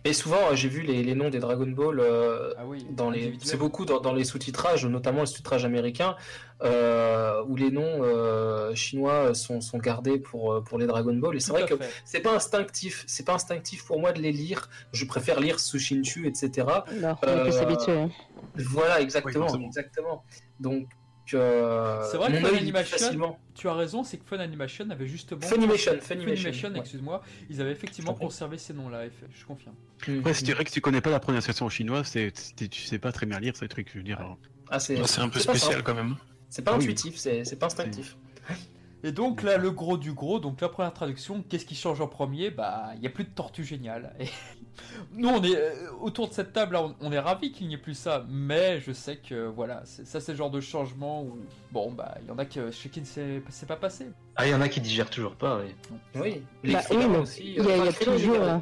Mais 0.04 0.12
souvent, 0.12 0.50
euh, 0.50 0.54
j'ai 0.54 0.68
vu 0.68 0.82
les, 0.82 1.02
les 1.02 1.14
noms 1.14 1.28
des 1.30 1.38
Dragon 1.38 1.66
Ball 1.66 2.00
euh, 2.00 2.52
Ah 2.56 2.64
oui, 2.66 2.86
dans 2.90 3.10
les, 3.10 3.34
c'est 3.42 3.56
beaucoup 3.56 3.84
dans, 3.84 4.00
dans 4.00 4.12
les 4.14 4.24
sous-titrages, 4.24 4.86
notamment 4.86 5.20
le 5.20 5.26
sous-titrage 5.26 5.64
américain, 5.64 6.16
euh, 6.62 7.42
où 7.46 7.56
les 7.56 7.70
noms 7.70 8.02
euh, 8.02 8.74
chinois 8.74 9.34
sont, 9.34 9.60
sont 9.60 9.78
gardés 9.78 10.18
pour, 10.18 10.62
pour 10.64 10.78
les 10.78 10.86
Dragon 10.86 11.14
Ball. 11.14 11.36
Et 11.36 11.40
c'est 11.40 11.52
vrai 11.52 11.66
que 11.66 11.74
c'est 12.04 12.20
pas 12.20 12.34
instinctif, 12.34 13.04
c'est 13.06 13.24
pas 13.26 13.34
instinctif 13.34 13.84
pour 13.84 14.00
moi 14.00 14.12
de 14.12 14.20
les 14.20 14.32
lire. 14.32 14.68
Je 14.92 15.04
préfère 15.04 15.40
lire 15.40 15.60
Sushinshu, 15.60 16.26
etc. 16.26 16.66
Alors, 17.02 17.18
on 17.22 17.44
peut 17.44 17.50
s'habituer. 17.50 17.98
hein. 17.98 18.10
Voilà, 18.56 19.00
exactement, 19.00 19.48
Oui, 19.52 19.64
exactement. 19.66 20.24
Donc, 20.60 20.88
euh, 21.34 22.00
C'est 22.10 22.16
vrai 22.18 22.32
que 22.32 22.82
facilement. 22.82 23.38
Tu 23.54 23.68
as 23.68 23.74
raison, 23.74 24.04
c'est 24.04 24.18
que 24.18 24.24
Fun 24.24 24.38
Animation 24.38 24.88
avait 24.90 25.06
justement. 25.06 25.40
Funimation, 25.40 25.92
Funimation, 26.00 26.36
Funimation, 26.52 26.68
ouais. 26.70 26.80
excuse-moi. 26.80 27.22
Ils 27.48 27.60
avaient 27.60 27.72
effectivement 27.72 28.14
conservé 28.14 28.58
ces 28.58 28.74
noms-là, 28.74 29.04
je 29.30 29.44
confirme. 29.44 29.74
Ouais, 30.08 30.34
si 30.34 30.40
tu 30.40 30.44
dirais 30.46 30.64
que 30.64 30.70
tu 30.70 30.80
connais 30.80 31.00
pas 31.00 31.10
la 31.10 31.20
prononciation 31.20 31.68
chinoise, 31.68 32.06
c'est 32.06 32.32
c'est- 32.36 32.68
tu 32.68 32.82
sais 32.82 32.98
pas 32.98 33.12
très 33.12 33.26
bien 33.26 33.40
lire 33.40 33.56
ces 33.56 33.68
trucs. 33.68 33.90
Je 33.92 33.98
veux 33.98 34.04
dire. 34.04 34.36
Ah, 34.68 34.80
c'est 34.80 34.96
Bah, 34.96 35.06
c'est 35.06 35.20
un 35.20 35.28
peu 35.28 35.38
c'est 35.38 35.44
spécial 35.48 35.82
quand 35.82 35.94
même. 35.94 36.16
C'est 36.48 36.62
pas 36.62 36.72
Ah 36.72 36.76
oui. 36.76 36.84
intuitif, 36.84 37.16
c'est 37.16 37.44
c'est 37.44 37.56
pas 37.58 37.66
instinctif. 37.66 38.16
Et 39.04 39.12
donc 39.12 39.42
là, 39.42 39.56
le 39.58 39.70
gros 39.70 39.96
du 39.98 40.12
gros, 40.12 40.40
donc 40.40 40.60
la 40.60 40.68
première 40.68 40.92
traduction, 40.92 41.42
qu'est-ce 41.42 41.66
qui 41.66 41.74
change 41.74 42.00
en 42.00 42.08
premier? 42.08 42.50
Bah, 42.50 42.90
il 42.94 43.00
n'y 43.00 43.06
a 43.06 43.10
plus 43.10 43.24
de 43.24 43.30
tortue 43.30 43.64
géniale. 43.64 44.14
Et 44.20 44.28
nous, 45.14 45.28
on 45.28 45.42
est 45.42 45.56
euh, 45.56 45.90
autour 46.00 46.28
de 46.28 46.34
cette 46.34 46.52
table, 46.52 46.74
là, 46.74 46.82
on, 46.84 46.94
on 47.00 47.12
est 47.12 47.18
ravis 47.18 47.52
qu'il 47.52 47.68
n'y 47.68 47.74
ait 47.74 47.78
plus 47.78 47.94
ça, 47.94 48.24
mais 48.28 48.80
je 48.80 48.92
sais 48.92 49.16
que 49.16 49.46
voilà, 49.46 49.82
c'est- 49.84 50.04
ça 50.06 50.20
c'est 50.20 50.32
le 50.32 50.38
genre 50.38 50.50
de 50.50 50.60
changement 50.60 51.22
où, 51.22 51.38
bon, 51.72 51.90
bah, 51.92 52.16
il 52.22 52.28
y 52.28 52.30
en 52.30 52.38
a 52.38 52.44
que 52.44 52.70
chez 52.70 52.88
qui 52.88 53.00
ne 53.00 53.06
s'est 53.06 53.42
c'est 53.50 53.66
pas 53.68 53.76
passé. 53.76 54.06
Ah, 54.36 54.46
il 54.46 54.50
y 54.50 54.54
en 54.54 54.60
a 54.60 54.68
qui 54.68 54.80
digèrent 54.80 55.10
toujours 55.10 55.34
pas, 55.36 55.60
oui. 55.60 55.74
Oui, 56.16 56.42
Bah, 56.72 56.80
oui, 56.90 56.96
il 57.44 57.54
y 57.54 57.60
a- 57.60 57.76
il 57.76 57.84
y 57.84 57.88
a 57.88 57.92
toujours, 57.92 58.34
euh, 58.42 58.58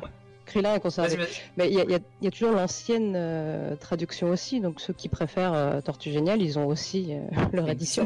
vas-y. 1.02 1.16
Mais 1.56 1.68
il 1.68 1.74
y 1.74 1.80
a, 1.80 1.84
il 1.84 1.90
y 1.90 2.24
y 2.24 2.28
a 2.28 2.30
toujours 2.30 2.52
l'ancienne 2.52 3.14
euh, 3.16 3.76
traduction 3.76 4.28
aussi, 4.30 4.60
donc 4.60 4.80
ceux 4.80 4.92
qui 4.92 5.08
préfèrent 5.08 5.54
euh, 5.54 5.80
Tortue 5.80 6.10
Géniale, 6.12 6.42
ils 6.42 6.58
ont 6.58 6.66
aussi 6.66 7.08
euh, 7.14 7.20
leur 7.52 7.68
édition. 7.68 8.04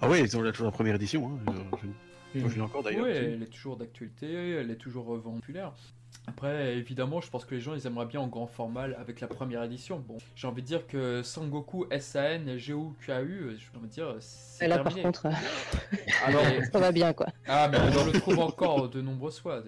Ah 0.00 0.08
ouais, 0.08 0.20
ils 0.22 0.36
ont 0.36 0.40
toujours 0.50 0.66
la 0.66 0.72
première 0.72 0.96
édition. 0.96 1.30
Hein. 1.46 1.52
Je, 2.34 2.40
je- 2.48 2.54
l'ai 2.56 2.60
encore 2.62 2.82
d'ailleurs. 2.82 3.04
Oui, 3.04 3.10
elle 3.12 3.42
est 3.42 3.52
toujours 3.52 3.76
d'actualité, 3.76 4.26
elle 4.52 4.70
est 4.70 4.76
toujours 4.76 5.14
euh, 5.14 5.18
populaire. 5.20 5.72
Après, 6.28 6.76
évidemment, 6.76 7.20
je 7.20 7.28
pense 7.28 7.44
que 7.44 7.54
les 7.54 7.60
gens 7.60 7.74
ils 7.74 7.84
aimeraient 7.86 8.06
bien 8.06 8.20
en 8.20 8.28
grand 8.28 8.46
format 8.46 8.86
avec 8.98 9.20
la 9.20 9.26
première 9.26 9.62
édition. 9.64 10.02
Bon, 10.06 10.18
j'ai 10.36 10.46
envie 10.46 10.62
de 10.62 10.66
dire 10.68 10.86
que 10.86 11.20
Sangoku 11.24 11.86
SAN, 11.98 12.38
GO, 12.68 12.92
QAU, 13.04 13.12
euh, 13.14 13.56
j'ai 13.58 13.76
envie 13.76 13.88
de 13.88 13.92
dire, 13.92 14.14
c'est 14.20 14.66
Et 14.66 14.68
là, 14.68 14.76
par 14.78 14.84
terminé. 14.94 15.02
contre, 15.02 15.26
euh, 15.26 15.30
mais, 16.28 16.64
ça 16.72 16.78
va 16.78 16.92
bien, 16.92 17.12
quoi. 17.12 17.26
ah, 17.48 17.68
mais 17.68 17.78
on 17.78 18.04
le 18.06 18.12
trouve 18.12 18.38
encore 18.38 18.88
de 18.88 19.00
nombreuses 19.00 19.40
fois. 19.40 19.62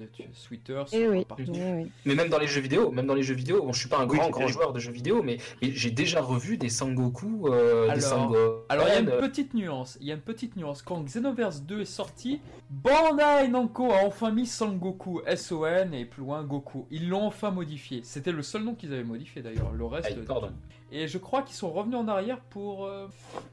Twitter, 0.47 0.81
Eh 0.93 0.97
sur 0.97 1.11
oui, 1.11 1.25
partout. 1.25 1.45
oui. 1.49 1.91
Mais 2.05 2.15
même 2.15 2.29
dans 2.29 2.39
les 2.39 2.47
jeux 2.47 2.61
vidéo, 2.61 2.91
même 2.93 3.07
dans 3.07 3.15
les 3.15 3.25
jeux 3.25 3.35
vidéo, 3.35 3.63
bon, 3.65 3.73
je 3.73 3.81
suis 3.81 3.89
pas 3.89 3.99
un 3.99 4.07
grand 4.07 4.31
grand 4.31 4.47
joueur 4.47 4.73
de 4.73 4.79
jeux 4.79 4.93
vidéo, 4.93 5.23
mais, 5.25 5.39
mais 5.61 5.73
j'ai 5.73 5.91
déjà 5.91 6.21
revu 6.21 6.57
des 6.57 6.69
Sangoku, 6.69 7.49
euh, 7.49 7.85
Alors- 7.85 7.95
des 7.97 8.01
Sango. 8.01 8.65
Alors 8.69 8.87
il 8.87 8.95
y 8.95 8.97
a 8.97 9.01
une 9.01 9.09
euh, 9.09 9.21
petite 9.21 9.55
nuance, 9.55 9.99
il 10.01 10.07
y 10.07 10.13
a 10.13 10.15
une 10.15 10.21
petite 10.21 10.55
nuance. 10.57 10.83
Quand 10.83 11.03
Xenoverse 11.03 11.63
2 11.63 11.81
est 11.81 11.85
sorti, 11.85 12.41
Bandai 12.71 13.49
Namco 13.49 13.91
a 13.91 14.05
enfin 14.07 14.31
mis 14.31 14.47
Sangoku, 14.47 15.21
S-O-N 15.27 15.93
et 15.95 16.05
plus 16.05 16.21
loin 16.23 16.34
Goku. 16.43 16.87
Ils 16.91 17.09
l'ont 17.09 17.25
enfin 17.26 17.50
modifié. 17.50 18.00
C'était 18.03 18.33
le 18.33 18.43
seul 18.43 18.64
nom 18.64 18.75
qu'ils 18.75 18.93
avaient 18.93 19.05
modifié 19.05 19.43
d'ailleurs. 19.43 19.73
Le 19.73 19.85
reste. 19.85 20.25
Pardon. 20.25 20.50
Et 20.93 21.09
je 21.09 21.19
crois 21.19 21.43
qu'ils 21.43 21.57
sont 21.57 21.71
revenus 21.73 21.97
en 21.97 22.07
arrière 22.09 22.41
pour 22.41 22.85
euh, 22.87 23.09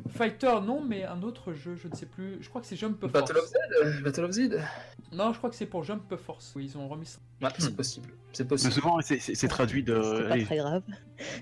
Fighter, 0.10 0.52
non, 0.64 0.84
mais 0.84 1.04
un 1.06 1.22
autre 1.24 1.54
jeu, 1.54 1.76
je 1.76 1.88
ne 1.88 1.96
sais 1.96 2.06
plus. 2.06 2.38
Je 2.42 2.50
crois 2.50 2.62
que 2.62 2.68
c'est 2.68 2.76
Jump 2.76 3.00
Force. 3.00 3.12
Battle 3.14 3.38
of 3.38 3.46
Z, 3.48 3.54
euh, 3.84 4.02
Battle 4.02 4.24
of 4.26 4.32
Z. 4.32 4.50
Non, 5.12 5.32
je 5.34 5.38
crois 5.38 5.50
que 5.50 5.56
c'est 5.56 5.66
pour 5.66 5.84
Jump 5.84 6.16
Force. 6.18 6.54
Oui, 6.56 6.66
ils 6.72 6.78
ont 6.78 6.88
remis 6.88 7.06
ça. 7.06 7.20
Ouais, 7.42 7.50
c'est 7.58 7.76
possible, 7.76 8.10
c'est 8.34 8.44
Mais 8.44 8.50
possible. 8.50 8.74
souvent, 8.74 9.00
c'est- 9.02 9.20
c'est 9.20 9.48
traduit 9.48 9.84
de. 9.84 10.02
C'est 10.04 10.28
pas 10.30 10.46
très 10.46 10.58
grave. 10.58 10.84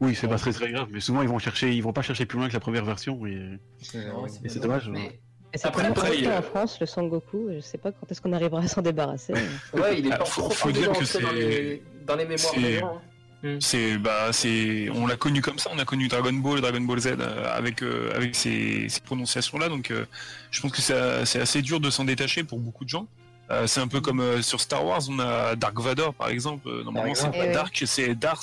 Oui, 0.00 0.14
c'est 0.14 0.28
pas 0.28 0.36
très 0.36 0.52
très 0.52 0.70
grave, 0.70 0.88
mais 0.92 1.00
souvent 1.00 1.22
ils 1.22 1.28
vont 1.28 1.38
chercher, 1.38 1.72
ils 1.74 1.82
vont 1.82 1.94
pas 1.94 2.02
chercher 2.02 2.26
plus 2.26 2.38
loin 2.38 2.48
que 2.48 2.52
la 2.52 2.60
première 2.60 2.84
version, 2.84 3.24
et, 3.26 3.58
C'est- 3.78 4.04
et 4.44 4.60
dommage. 4.60 4.90
Mais 4.90 5.18
Et 5.56 5.58
c'est 5.58 5.68
Après- 5.68 5.84
pas 5.84 5.88
après, 5.88 6.02
encore 6.02 6.14
il 6.14 6.24
y 6.24 6.26
a- 6.28 6.38
en 6.38 6.42
France, 6.42 6.78
le 6.80 6.84
Sangoku. 6.86 7.48
Je 7.54 7.60
sais 7.60 7.78
pas 7.78 7.90
quand 7.90 8.10
est-ce 8.10 8.20
qu'on 8.20 8.34
arrivera 8.34 8.60
à 8.60 8.68
s'en 8.68 8.82
débarrasser. 8.82 9.32
ouais, 9.32 9.98
il 9.98 10.06
est 10.06 10.10
Ah, 10.12 10.18
pas 10.18 10.24
faut- 10.26 10.42
faut 10.42 10.48
profondément 10.48 10.92
dire 10.92 11.00
que 11.00 11.04
ancré 11.16 11.22
dans 11.22 11.32
les, 11.32 11.82
dans 12.06 12.16
les 12.16 12.24
mémoires 12.26 12.52
c'est- 12.54 12.60
des 12.60 12.78
gens. 12.78 13.00
hein. 13.42 13.56
C'est 13.60 13.96
bah 13.98 14.32
c'est 14.32 14.88
on 14.92 15.06
l'a 15.06 15.16
connu 15.16 15.40
comme 15.40 15.58
ça, 15.58 15.70
on 15.72 15.78
a 15.78 15.84
connu 15.86 16.08
Dragon 16.08 16.32
Ball, 16.32 16.60
Dragon 16.60 16.80
Ball 16.80 16.98
Z 16.98 17.06
euh, 17.20 17.56
avec 17.56 17.82
euh, 17.82 18.10
avec 18.14 18.34
ces, 18.34 18.88
ces 18.88 19.00
prononciations 19.00 19.56
là, 19.58 19.68
donc 19.68 19.90
euh, 19.92 20.04
je 20.50 20.60
pense 20.60 20.72
que 20.72 20.82
c'est 20.82 21.40
assez 21.40 21.62
dur 21.62 21.78
de 21.80 21.88
s'en 21.88 22.04
détacher 22.04 22.42
pour 22.44 22.58
beaucoup 22.58 22.84
de 22.84 22.90
gens. 22.90 23.06
Euh, 23.50 23.66
c'est 23.68 23.80
un 23.80 23.88
peu 23.88 24.00
comme 24.00 24.20
euh, 24.20 24.42
sur 24.42 24.60
Star 24.60 24.84
Wars, 24.84 25.00
on 25.08 25.18
a 25.20 25.54
Dark 25.54 25.78
Vador 25.80 26.12
par 26.14 26.28
exemple. 26.28 26.68
Normalement 26.84 27.14
c'est 27.14 27.30
pas 27.30 27.46
Eh. 27.46 27.52
Dark, 27.52 27.82
c'est 27.86 28.14
Dars 28.14 28.42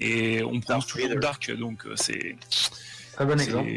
et 0.00 0.42
on 0.44 0.60
prononce 0.60 0.66
Darth 0.66 0.88
toujours. 0.88 1.20
Dark, 1.20 1.50
donc 1.56 1.86
euh, 1.86 1.94
c'est 1.96 2.36
Très 3.14 3.24
bon 3.24 3.40
exemple. 3.40 3.68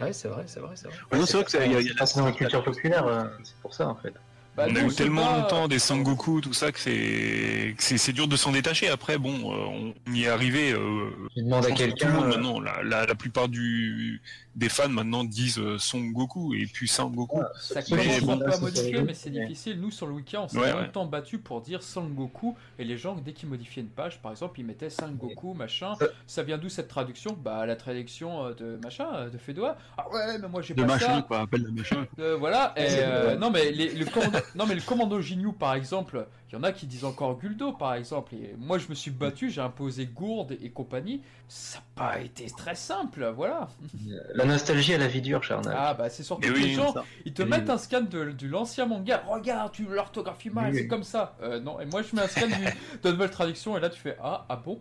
Ouais, 0.00 0.12
c'est 0.12 0.28
vrai, 0.28 0.44
c'est 0.46 0.60
vrai, 0.60 0.76
c'est 0.76 0.88
vrai. 0.88 0.96
Ouais, 1.12 1.18
non, 1.18 1.26
c'est 1.26 1.36
vrai 1.36 1.44
que 1.44 1.50
ça- 1.50 1.64
il 1.64 1.72
y 1.72 1.74
y 1.74 1.76
a 1.90 2.06
C'est 2.06 2.18
dans 2.18 2.24
la 2.26 2.32
culture 2.32 2.64
populaire, 2.64 3.06
euh, 3.06 3.24
c'est 3.44 3.56
pour 3.60 3.74
ça 3.74 3.88
en 3.88 3.96
fait. 3.96 4.14
Bah, 4.56 4.66
on 4.68 4.74
a 4.76 4.80
eu 4.82 4.88
tellement 4.92 5.24
pas- 5.26 5.36
longtemps 5.38 5.68
des 5.68 5.78
Sangoku, 5.78 6.40
tout 6.40 6.52
ça 6.52 6.72
que 6.72 6.78
c'est 6.80 7.74
que 7.76 7.82
c'est 7.82 7.98
c'est 7.98 8.12
dur 8.12 8.26
de 8.28 8.36
s'en 8.36 8.52
détacher. 8.52 8.88
Après 8.88 9.16
bon, 9.16 9.52
euh, 9.52 9.92
on 10.08 10.12
y 10.12 10.24
est 10.24 10.28
arrivé. 10.28 10.72
euh, 10.72 11.10
Je 11.36 11.42
demande 11.42 11.64
Je 11.64 11.68
à 11.68 11.72
quelqu'un. 11.72 12.08
le 12.08 12.12
monde 12.14 12.24
euh, 12.24 12.28
maintenant, 12.28 12.60
la, 12.60 12.82
la, 12.82 13.06
la 13.06 13.14
plupart 13.14 13.48
du, 13.48 14.20
des 14.56 14.68
fans 14.68 14.88
maintenant 14.88 15.22
disent 15.24 15.58
euh, 15.58 15.78
Son 15.78 16.00
Goku 16.00 16.52
et 16.54 16.66
puis 16.66 16.88
Son 16.88 17.08
Goku. 17.10 17.40
Ça 17.60 17.80
Mais 17.92 17.96
commence 17.96 18.20
bon, 18.22 18.32
un 18.32 18.38
peu 18.38 18.44
là, 18.44 18.50
à 18.50 18.52
c'est 18.56 18.60
modifier, 18.60 18.84
rigolo. 18.86 19.04
mais 19.06 19.14
c'est 19.14 19.30
Ouais. 19.30 19.46
difficile. 19.46 19.80
Nous, 19.80 19.90
sur 19.92 20.06
le 20.08 20.14
wiki, 20.14 20.36
on 20.36 20.48
s'est 20.48 20.58
Ouais, 20.58 20.72
ouais. 20.72 20.82
longtemps 20.82 21.06
battu 21.06 21.38
pour 21.38 21.60
dire 21.60 21.82
Sangoku. 21.82 22.56
Et 22.78 22.84
les 22.84 22.98
gens, 22.98 23.14
dès 23.14 23.32
qu'ils 23.32 23.48
modifiaient 23.48 23.82
une 23.82 23.88
page, 23.88 24.20
par 24.20 24.32
exemple, 24.32 24.58
ils 24.58 24.66
mettaient 24.66 24.90
Sangoku, 24.90 25.54
machin. 25.54 25.94
Ça- 25.98 26.06
Ça 26.26 26.42
vient 26.42 26.58
d'où 26.58 26.68
cette 26.68 26.88
traduction? 26.88 27.38
Bah, 27.42 27.64
la 27.66 27.76
traduction 27.76 28.46
euh, 28.46 28.54
de 28.54 28.78
machin, 28.82 29.06
euh, 29.14 29.30
de 29.30 29.38
Fedois. 29.38 29.76
Ah 29.96 30.06
ouais, 30.12 30.38
mais 30.38 30.48
moi 30.48 30.60
j'ai 30.62 30.74
de 30.74 30.82
pas 30.82 30.88
machin, 30.94 31.06
ça. 31.16 31.22
quoi, 31.22 31.40
appelle 31.40 31.62
le 31.62 31.70
machin. 31.70 32.06
Euh, 32.18 32.36
voilà. 32.36 32.74
Et, 32.76 32.86
euh, 32.98 33.36
non, 33.36 33.50
mais 33.50 33.70
les- 33.70 33.94
le. 33.94 34.04
Non, 34.54 34.66
mais 34.66 34.74
le 34.74 34.80
commando 34.80 35.20
Ginyu, 35.20 35.52
par 35.52 35.74
exemple, 35.74 36.26
il 36.50 36.54
y 36.54 36.58
en 36.58 36.62
a 36.62 36.72
qui 36.72 36.86
disent 36.86 37.04
encore 37.04 37.38
Guldo, 37.38 37.72
par 37.72 37.94
exemple. 37.94 38.34
Et 38.34 38.54
moi, 38.58 38.78
je 38.78 38.88
me 38.88 38.94
suis 38.94 39.10
battu, 39.10 39.50
j'ai 39.50 39.60
imposé 39.60 40.06
Gourde 40.06 40.56
et 40.62 40.70
compagnie. 40.70 41.22
Ça 41.48 41.78
n'a 41.78 41.84
pas 41.94 42.20
été 42.20 42.46
très 42.46 42.74
simple, 42.74 43.32
voilà. 43.36 43.68
La 44.34 44.44
nostalgie 44.44 44.94
à 44.94 44.98
la 44.98 45.08
vie 45.08 45.20
dure, 45.20 45.42
Charnal. 45.42 45.74
Ah, 45.76 45.94
bah, 45.94 46.08
c'est 46.10 46.22
surtout 46.22 46.42
Mais 46.42 46.48
que 46.48 46.54
oui, 46.54 46.66
les 46.68 46.74
gens, 46.74 46.92
ça. 46.92 47.04
ils 47.24 47.32
te 47.34 47.42
Oui. 47.42 47.48
mettent 47.48 47.70
un 47.70 47.78
scan 47.78 48.02
de, 48.02 48.30
de 48.32 48.46
l'ancien 48.48 48.86
manga. 48.86 49.22
Regarde, 49.28 49.72
tu 49.72 49.84
l'orthographie 49.84 50.50
mal, 50.50 50.70
Oui, 50.70 50.76
c'est 50.76 50.82
oui. 50.82 50.88
comme 50.88 51.02
ça. 51.04 51.36
Euh, 51.42 51.58
non, 51.60 51.80
et 51.80 51.86
moi 51.86 52.02
je 52.02 52.14
mets 52.14 52.22
un 52.22 52.28
scan 52.28 52.46
du- 52.46 52.52
de 52.54 52.70
la 53.04 53.12
nouvelle 53.12 53.30
traduction 53.30 53.76
et 53.76 53.80
là 53.80 53.88
tu 53.90 54.00
fais 54.00 54.16
Ah, 54.22 54.46
ah 54.48 54.56
bon? 54.56 54.80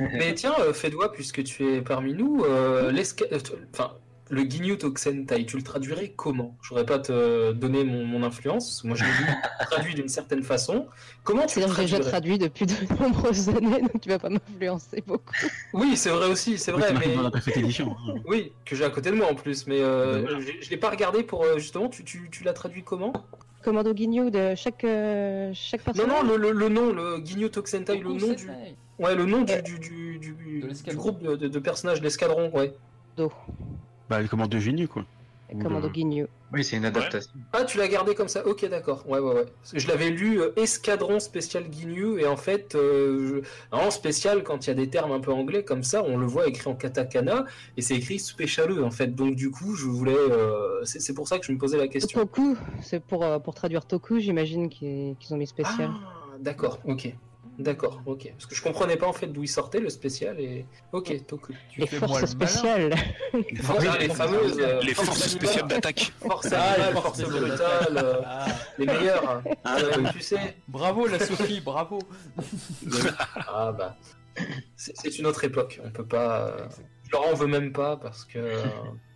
Mais 0.00 0.34
tiens, 0.34 0.54
euh, 0.60 0.72
Fedwa, 0.72 1.12
puisque 1.12 1.42
tu 1.44 1.66
es 1.74 1.82
parmi 1.82 2.14
nous, 2.14 2.42
euh, 2.44 2.92
euh, 2.92 3.38
enfin, 3.72 3.92
le 4.32 4.48
Ginyu 4.48 4.78
Tokusentai, 4.78 5.44
tu 5.44 5.58
le 5.58 5.62
traduirais 5.62 6.14
comment? 6.16 6.56
Je 6.62 6.70
voudrais 6.70 6.86
pas 6.86 6.98
te 6.98 7.52
donner 7.52 7.84
mon, 7.84 8.06
mon 8.06 8.22
influence. 8.22 8.82
Moi, 8.82 8.96
je 8.96 9.04
l'ai 9.04 9.10
vu 9.10 9.24
traduit 9.70 9.94
d'une 9.94 10.08
certaine 10.08 10.42
façon. 10.42 10.86
Comment 11.22 11.44
tu 11.44 11.60
le 11.60 11.66
j'ai 11.66 11.72
déjà 11.82 11.98
traduirais? 11.98 12.10
traduit 12.10 12.38
depuis 12.38 12.64
de 12.64 12.72
nombreuses 13.00 13.50
années, 13.50 13.82
donc 13.82 14.00
tu 14.00 14.08
vas 14.08 14.18
pas 14.18 14.30
m'influencer 14.30 15.02
beaucoup. 15.06 15.34
Oui, 15.74 15.98
c'est 15.98 16.08
vrai 16.08 16.28
aussi, 16.28 16.56
c'est 16.56 16.72
Oui, 16.72 16.78
vrai, 16.78 16.88
c'est 16.88 16.94
marqué 16.94 17.08
mais 17.10 17.14
dans 17.16 17.22
la 17.22 17.30
parfaite 17.30 17.56
édition. 17.58 17.94
hein. 18.08 18.14
oui, 18.26 18.52
que 18.64 18.74
j'ai 18.74 18.84
à 18.86 18.90
côté 18.90 19.10
de 19.10 19.16
moi 19.16 19.30
en 19.30 19.34
plus. 19.34 19.66
Mais 19.66 19.82
euh, 19.82 20.22
voilà. 20.22 20.40
je 20.40 20.70
l'ai 20.70 20.78
pas 20.78 20.88
regardé 20.88 21.24
pour 21.24 21.44
euh, 21.44 21.58
justement. 21.58 21.88
Tu, 21.90 22.02
tu, 22.02 22.28
tu 22.30 22.42
l'as 22.42 22.54
traduit 22.54 22.82
comment? 22.82 23.12
Commando 23.62 23.94
Ginyu 23.94 24.30
de 24.30 24.54
chaque, 24.56 24.82
euh, 24.84 25.50
chaque 25.54 25.86
Non, 25.88 25.92
personnage 25.92 26.24
non, 26.24 26.28
le, 26.30 26.36
le, 26.38 26.52
le 26.52 26.68
nom, 26.70 26.90
le 26.92 27.20
Ginyu 27.22 27.50
Tokusentai, 27.50 27.98
le 27.98 28.08
nom 28.14 28.32
du, 28.32 28.48
ouais, 28.98 29.14
le 29.14 29.26
nom 29.26 29.42
du, 29.42 29.52
Euh, 29.52 29.60
du, 29.60 29.78
du, 29.78 30.18
du, 30.18 30.32
de 30.32 30.60
du 30.62 30.66
l'escadron. 30.68 31.00
groupe 31.00 31.22
de, 31.22 31.36
de- 31.36 31.48
de 31.48 31.58
personnages, 31.60 32.00
l'escadron, 32.00 32.50
ouais. 32.54 32.72
Do. 33.16 33.30
Bah, 34.08 34.20
le 34.20 34.28
commande 34.28 34.50
de 34.50 34.86
quoi. 34.86 35.04
Ou 35.54 35.58
Commando 35.62 35.88
le- 35.88 35.94
Ginyu. 35.94 36.26
Oui, 36.52 36.64
c'est 36.64 36.76
une 36.76 36.84
adaptation. 36.84 37.30
Ah, 37.52 37.64
tu 37.64 37.78
l'as 37.78 37.88
gardé 37.88 38.14
comme 38.14 38.28
ça 38.28 38.46
Ok, 38.46 38.66
d'accord. 38.68 39.04
Ouais, 39.08 39.18
ouais, 39.18 39.34
ouais. 39.34 39.44
Parce 39.60 39.72
que 39.72 39.78
je 39.78 39.88
l'avais 39.88 40.10
lu 40.10 40.40
euh, 40.40 40.52
Escadron 40.56 41.18
spécial 41.18 41.64
Ginyu, 41.70 42.20
et 42.20 42.26
en 42.26 42.36
fait, 42.36 42.74
euh, 42.74 43.42
je- 43.42 43.48
en 43.76 43.90
spécial, 43.90 44.42
quand 44.42 44.66
il 44.66 44.68
y 44.68 44.70
a 44.70 44.74
des 44.74 44.88
termes 44.88 45.12
un 45.12 45.20
peu 45.20 45.32
anglais 45.32 45.64
comme 45.64 45.82
ça, 45.82 46.02
on 46.04 46.16
le 46.18 46.26
voit 46.26 46.46
écrit 46.48 46.68
en 46.70 46.74
katakana, 46.74 47.44
et 47.76 47.82
c'est 47.82 47.96
écrit 47.96 48.18
spécialeux, 48.18 48.84
en 48.84 48.90
fait. 48.90 49.14
Donc, 49.14 49.34
du 49.34 49.50
coup, 49.50 49.74
je 49.74 49.86
voulais. 49.86 50.14
euh, 50.16 50.84
c'est 50.84 51.00
c'est 51.00 51.14
pour 51.14 51.28
ça 51.28 51.38
que 51.38 51.46
je 51.46 51.52
me 51.52 51.58
posais 51.58 51.78
la 51.78 51.88
question. 51.88 52.20
Toku, 52.20 52.56
c'est 52.82 53.00
pour, 53.04 53.24
euh, 53.24 53.38
pour 53.38 53.54
traduire 53.54 53.84
Toku, 53.86 54.18
j'imagine 54.20 54.68
qu'ils 54.68 55.16
qu'ils 55.18 55.34
ont 55.34 55.38
mis 55.38 55.46
spécial. 55.46 55.90
Ah, 55.92 56.36
d'accord, 56.38 56.78
ok. 56.86 57.14
D'accord, 57.58 58.00
ok. 58.06 58.30
Parce 58.32 58.46
que 58.46 58.54
je 58.54 58.62
comprenais 58.62 58.96
pas 58.96 59.06
en 59.06 59.12
fait 59.12 59.26
d'où 59.26 59.42
il 59.42 59.48
sortait 59.48 59.78
le 59.80 59.90
spécial, 59.90 60.40
et. 60.40 60.64
Ok, 60.92 61.14
Toku. 61.26 61.52
Tu 61.70 61.80
Les 61.80 61.86
forces 61.86 62.24
spéciales. 62.24 62.94
Ah, 63.34 63.98
les 63.98 64.08
fameuses. 64.08 64.58
euh, 64.58 64.80
Les 64.82 64.94
forces 64.94 65.26
spéciales 65.28 65.68
d'attaque. 65.68 66.12
Forces 66.20 66.48
Ah, 66.52 66.76
les 66.78 66.92
forces 67.00 67.20
forces 67.22 67.30
brutales, 67.30 67.96
euh, 67.98 68.20
Ah, 68.24 68.46
les 68.78 68.86
meilleures. 68.86 69.42
Euh, 69.66 70.08
tu 70.12 70.20
sais. 70.20 70.56
bravo 70.68 71.06
la 71.06 71.18
Sophie, 71.18 71.60
bravo. 71.60 71.98
Ah 73.36 73.72
bah, 73.72 73.96
c'est 74.76 75.18
une 75.18 75.26
autre 75.26 75.44
époque. 75.44 75.80
On 75.84 75.90
peut 75.90 76.06
pas. 76.06 76.56
Je 77.04 77.10
leur 77.12 77.26
en 77.28 77.34
veux 77.34 77.46
même 77.46 77.72
pas 77.72 77.96
parce 77.98 78.24
que 78.24 78.62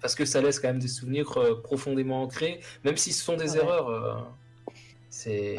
parce 0.02 0.14
que 0.14 0.26
ça 0.26 0.42
laisse 0.42 0.60
quand 0.60 0.68
même 0.68 0.78
des 0.78 0.88
souvenirs 0.88 1.38
profondément 1.62 2.22
ancrés, 2.22 2.60
même 2.84 2.96
si 2.98 3.12
ce 3.12 3.24
sont 3.24 3.36
des 3.36 3.52
Ouais. 3.52 3.58
erreurs. 3.64 4.30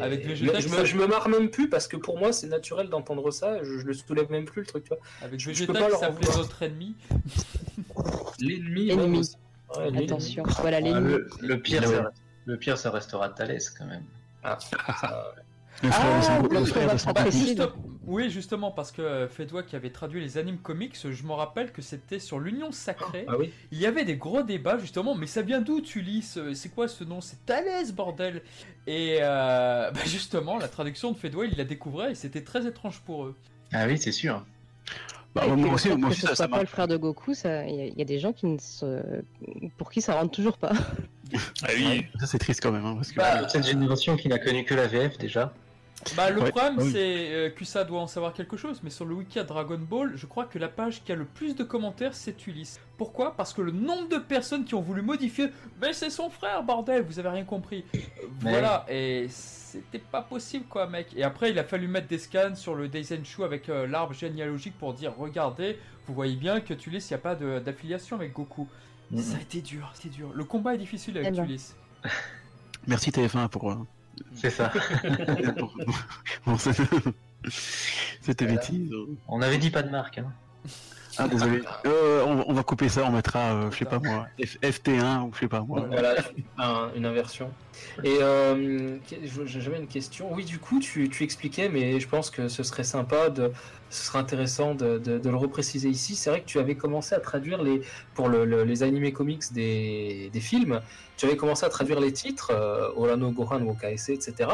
Avec 0.00 0.28
je, 0.36 0.46
ça- 0.46 0.80
me, 0.80 0.84
je 0.84 0.96
me 0.96 1.06
marre 1.06 1.28
même 1.28 1.50
plus 1.50 1.68
parce 1.68 1.88
que 1.88 1.96
pour 1.96 2.18
moi 2.18 2.32
c'est 2.32 2.46
naturel 2.46 2.88
d'entendre 2.88 3.30
ça. 3.30 3.62
Je, 3.62 3.78
je 3.78 3.86
le 3.86 3.92
soulève 3.94 4.30
même 4.30 4.44
plus 4.44 4.60
le 4.62 4.66
truc, 4.66 4.84
tu 4.84 4.88
vois. 4.90 4.98
Avec 5.22 5.40
Je- 5.40 5.46
je 5.52 5.64
Vegeta 5.64 5.72
peux 5.72 5.78
pas 5.78 5.84
qui 5.86 5.90
leur 5.92 6.00
s'appelait 6.00 6.26
vouloir. 6.26 6.38
notre 6.44 6.62
ennemi. 6.62 6.96
L'ennemi. 8.40 8.90
Ouais. 9.76 10.04
Attention, 10.04 10.42
voilà 10.60 10.78
Ah, 10.78 10.80
l'ennemi. 10.80 11.12
le, 11.12 11.28
le 11.40 11.60
pire, 11.60 11.86
ça, 11.86 12.10
le 12.46 12.56
pire, 12.56 12.78
ça 12.78 12.90
restera 12.90 13.28
Thalès 13.28 13.68
quand 13.70 13.84
même. 13.86 14.04
Ah, 14.42 14.58
ça- 15.00 15.34
Ah. 15.84 16.44
Juste- 17.30 17.62
oui, 18.06 18.30
justement, 18.30 18.70
parce 18.70 18.90
que 18.90 19.02
euh, 19.02 19.28
Fedwa 19.28 19.62
qui 19.62 19.76
avait 19.76 19.90
traduit 19.90 20.20
les 20.20 20.38
animes 20.38 20.58
comics, 20.58 20.96
je 21.10 21.22
me 21.24 21.32
rappelle 21.32 21.72
que 21.72 21.82
c'était 21.82 22.18
sur 22.18 22.40
l'Union 22.40 22.72
Sacrée. 22.72 23.26
Ah 23.28 23.36
oui. 23.38 23.52
Il 23.70 23.78
y 23.78 23.86
avait 23.86 24.04
des 24.04 24.16
gros 24.16 24.42
débats 24.42 24.78
justement, 24.78 25.14
mais 25.14 25.26
ça 25.26 25.42
vient 25.42 25.60
d'où 25.60 25.80
lis 26.02 26.22
ce- 26.22 26.54
C'est 26.54 26.70
quoi 26.70 26.88
ce 26.88 27.04
nom? 27.04 27.20
C'est 27.20 27.44
Thalès, 27.44 27.92
bordel 27.92 28.42
Et 28.86 29.18
euh, 29.20 29.90
bah, 29.94 30.00
justement, 30.06 30.58
la 30.58 30.68
traduction 30.68 31.12
de 31.12 31.16
Fedwa, 31.18 31.44
il 31.46 31.56
la 31.56 31.64
découvrait 31.64 32.12
et 32.12 32.14
c'était 32.14 32.42
très 32.42 32.66
étrange 32.66 33.00
pour 33.00 33.24
eux. 33.26 33.36
Ah 33.72 33.84
oui, 33.86 33.98
c'est 33.98 34.12
sûr. 34.12 34.44
Bah, 35.34 35.46
moi 35.46 35.56
moi 35.56 35.74
aussi, 35.74 35.90
que 35.90 36.14
ce 36.14 36.20
ça, 36.22 36.26
soit 36.28 36.36
ça 36.36 36.48
pas 36.48 36.60
le 36.60 36.66
frère 36.66 36.88
de 36.88 36.96
il 37.68 37.74
y, 37.76 37.80
a- 37.82 37.86
il 37.86 37.98
y 37.98 38.02
a 38.02 38.04
des 38.06 38.18
gens 38.18 38.32
qui 38.32 38.46
ne 38.46 38.58
se... 38.58 39.02
pour 39.76 39.90
qui 39.92 40.00
ça 40.00 40.14
rentre 40.14 40.30
toujours 40.34 40.56
pas. 40.56 40.72
Ah 41.62 41.68
oui. 41.76 42.06
Ça, 42.18 42.26
c'est 42.26 42.38
triste 42.38 42.62
quand 42.62 42.72
même, 42.72 42.86
hein, 42.86 42.94
parce 42.96 43.12
que. 43.12 43.16
Bah, 43.18 43.46
Cette 43.48 43.66
génération 43.66 44.16
qui 44.16 44.28
n'a 44.28 44.38
connu 44.38 44.64
que 44.64 44.74
la 44.74 44.86
VF 44.86 45.18
déjà. 45.18 45.52
Bah, 46.16 46.30
le 46.30 46.40
Ouais, 46.40 46.50
problème, 46.50 46.76
oui. 46.78 46.92
c'est 46.92 47.32
euh, 47.32 47.50
que 47.50 47.64
ça 47.64 47.82
doit 47.84 48.00
en 48.00 48.06
savoir 48.06 48.32
quelque 48.32 48.56
chose, 48.56 48.80
mais 48.84 48.90
sur 48.90 49.04
le 49.04 49.14
wiki 49.14 49.38
à 49.38 49.44
Dragon 49.44 49.78
Ball, 49.78 50.12
je 50.16 50.26
crois 50.26 50.44
que 50.44 50.58
la 50.58 50.68
page 50.68 51.02
qui 51.04 51.10
a 51.12 51.16
le 51.16 51.24
plus 51.24 51.56
de 51.56 51.64
commentaires, 51.64 52.14
c'est 52.14 52.46
Ulysse. 52.46 52.78
Pourquoi? 52.96 53.36
Parce 53.36 53.52
que 53.52 53.62
le 53.62 53.72
nombre 53.72 54.08
de 54.08 54.16
personnes 54.18 54.64
qui 54.64 54.74
ont 54.74 54.80
voulu 54.80 55.02
modifier, 55.02 55.48
mais 55.80 55.92
c'est 55.92 56.10
son 56.10 56.30
frère, 56.30 56.62
bordel, 56.62 57.02
vous 57.02 57.18
avez 57.18 57.28
rien 57.30 57.44
compris. 57.44 57.84
Mais- 57.92 58.50
Voilà, 58.50 58.86
et 58.88 59.26
c'était 59.28 59.98
pas 59.98 60.22
possible, 60.22 60.66
quoi, 60.66 60.86
mec. 60.86 61.08
Et 61.16 61.24
après, 61.24 61.50
il 61.50 61.58
a 61.58 61.64
fallu 61.64 61.88
mettre 61.88 62.06
des 62.08 62.18
scans 62.18 62.54
sur 62.54 62.74
le 62.76 62.88
Daisenshu 62.88 63.42
avec 63.42 63.68
euh, 63.68 63.86
l'arbre 63.86 64.14
généalogique 64.14 64.78
pour 64.78 64.94
dire, 64.94 65.12
regardez, 65.18 65.78
vous 66.06 66.14
voyez 66.14 66.36
bien 66.36 66.60
que 66.60 66.74
Ulysse, 66.86 67.10
il 67.10 67.14
n'y 67.14 67.18
a 67.18 67.22
pas 67.22 67.34
d'affiliation 67.34 68.16
avec 68.16 68.32
Goku. 68.32 68.68
Ça 69.16 69.36
a 69.36 69.40
été 69.40 69.62
dur, 69.62 69.90
c'était 69.94 70.10
dur. 70.14 70.30
Le 70.34 70.44
combat 70.44 70.74
est 70.74 70.78
difficile 70.78 71.16
avec 71.18 71.30
Eh 71.32 71.36
ben. 71.36 71.44
Ulysse. 71.44 71.74
Merci 72.86 73.10
TF1 73.10 73.48
pour 73.48 73.70
euh, 73.72 73.74
C'est 74.34 74.50
ça. 74.50 74.72
Bon, 76.46 76.56
C'était 78.20 78.46
bêtise. 78.46 78.90
On 79.28 79.40
avait 79.42 79.58
dit 79.58 79.70
pas 79.70 79.82
de 79.82 79.90
marque. 79.90 80.18
Hein. 80.18 80.32
Ah, 81.18 81.28
désolé. 81.28 81.62
Euh, 81.86 82.22
on, 82.26 82.44
on 82.48 82.52
va 82.54 82.62
couper 82.62 82.88
ça, 82.88 83.04
on 83.06 83.12
mettra, 83.12 83.54
euh, 83.54 83.70
je 83.70 83.78
sais 83.78 83.84
pas 83.84 83.98
moi, 83.98 84.26
F- 84.38 84.58
FT1 84.60 85.22
ou 85.22 85.30
je 85.34 85.40
sais 85.40 85.48
pas 85.48 85.60
moi. 85.60 85.84
Voilà, 85.88 86.14
un- 86.58 86.90
une 86.96 87.06
inversion. 87.06 87.50
Et 88.04 88.18
euh, 88.20 88.96
j'avais 89.46 89.78
une 89.78 89.86
question. 89.86 90.32
Oui, 90.32 90.44
du 90.44 90.58
coup, 90.58 90.80
tu, 90.80 91.08
tu 91.08 91.22
expliquais, 91.24 91.68
mais 91.68 92.00
je 92.00 92.08
pense 92.08 92.30
que 92.30 92.48
ce 92.48 92.62
serait 92.62 92.84
sympa, 92.84 93.30
de, 93.30 93.52
ce 93.90 94.06
serait 94.06 94.18
intéressant 94.18 94.74
de, 94.74 94.98
de- 94.98 95.18
de 95.18 95.30
le 95.30 95.36
repréciser 95.36 95.88
ici. 95.88 96.16
C'est 96.16 96.30
vrai 96.30 96.40
que 96.40 96.46
tu 96.46 96.58
avais 96.58 96.74
commencé 96.74 97.14
à 97.14 97.20
traduire 97.20 97.62
les, 97.62 97.80
pour 98.14 98.28
le- 98.28 98.44
le- 98.44 98.64
les 98.64 98.82
animés 98.82 99.12
comics 99.12 99.44
des, 99.52 100.30
des 100.32 100.40
films, 100.40 100.80
tu 101.16 101.26
avais 101.26 101.36
commencé 101.36 101.64
à 101.64 101.68
traduire 101.68 102.00
les 102.00 102.12
titres, 102.12 102.50
euh, 102.52 102.90
Orano, 102.96 103.30
Gohan, 103.30 103.62
Wokaese, 103.62 104.10
etc. 104.10 104.50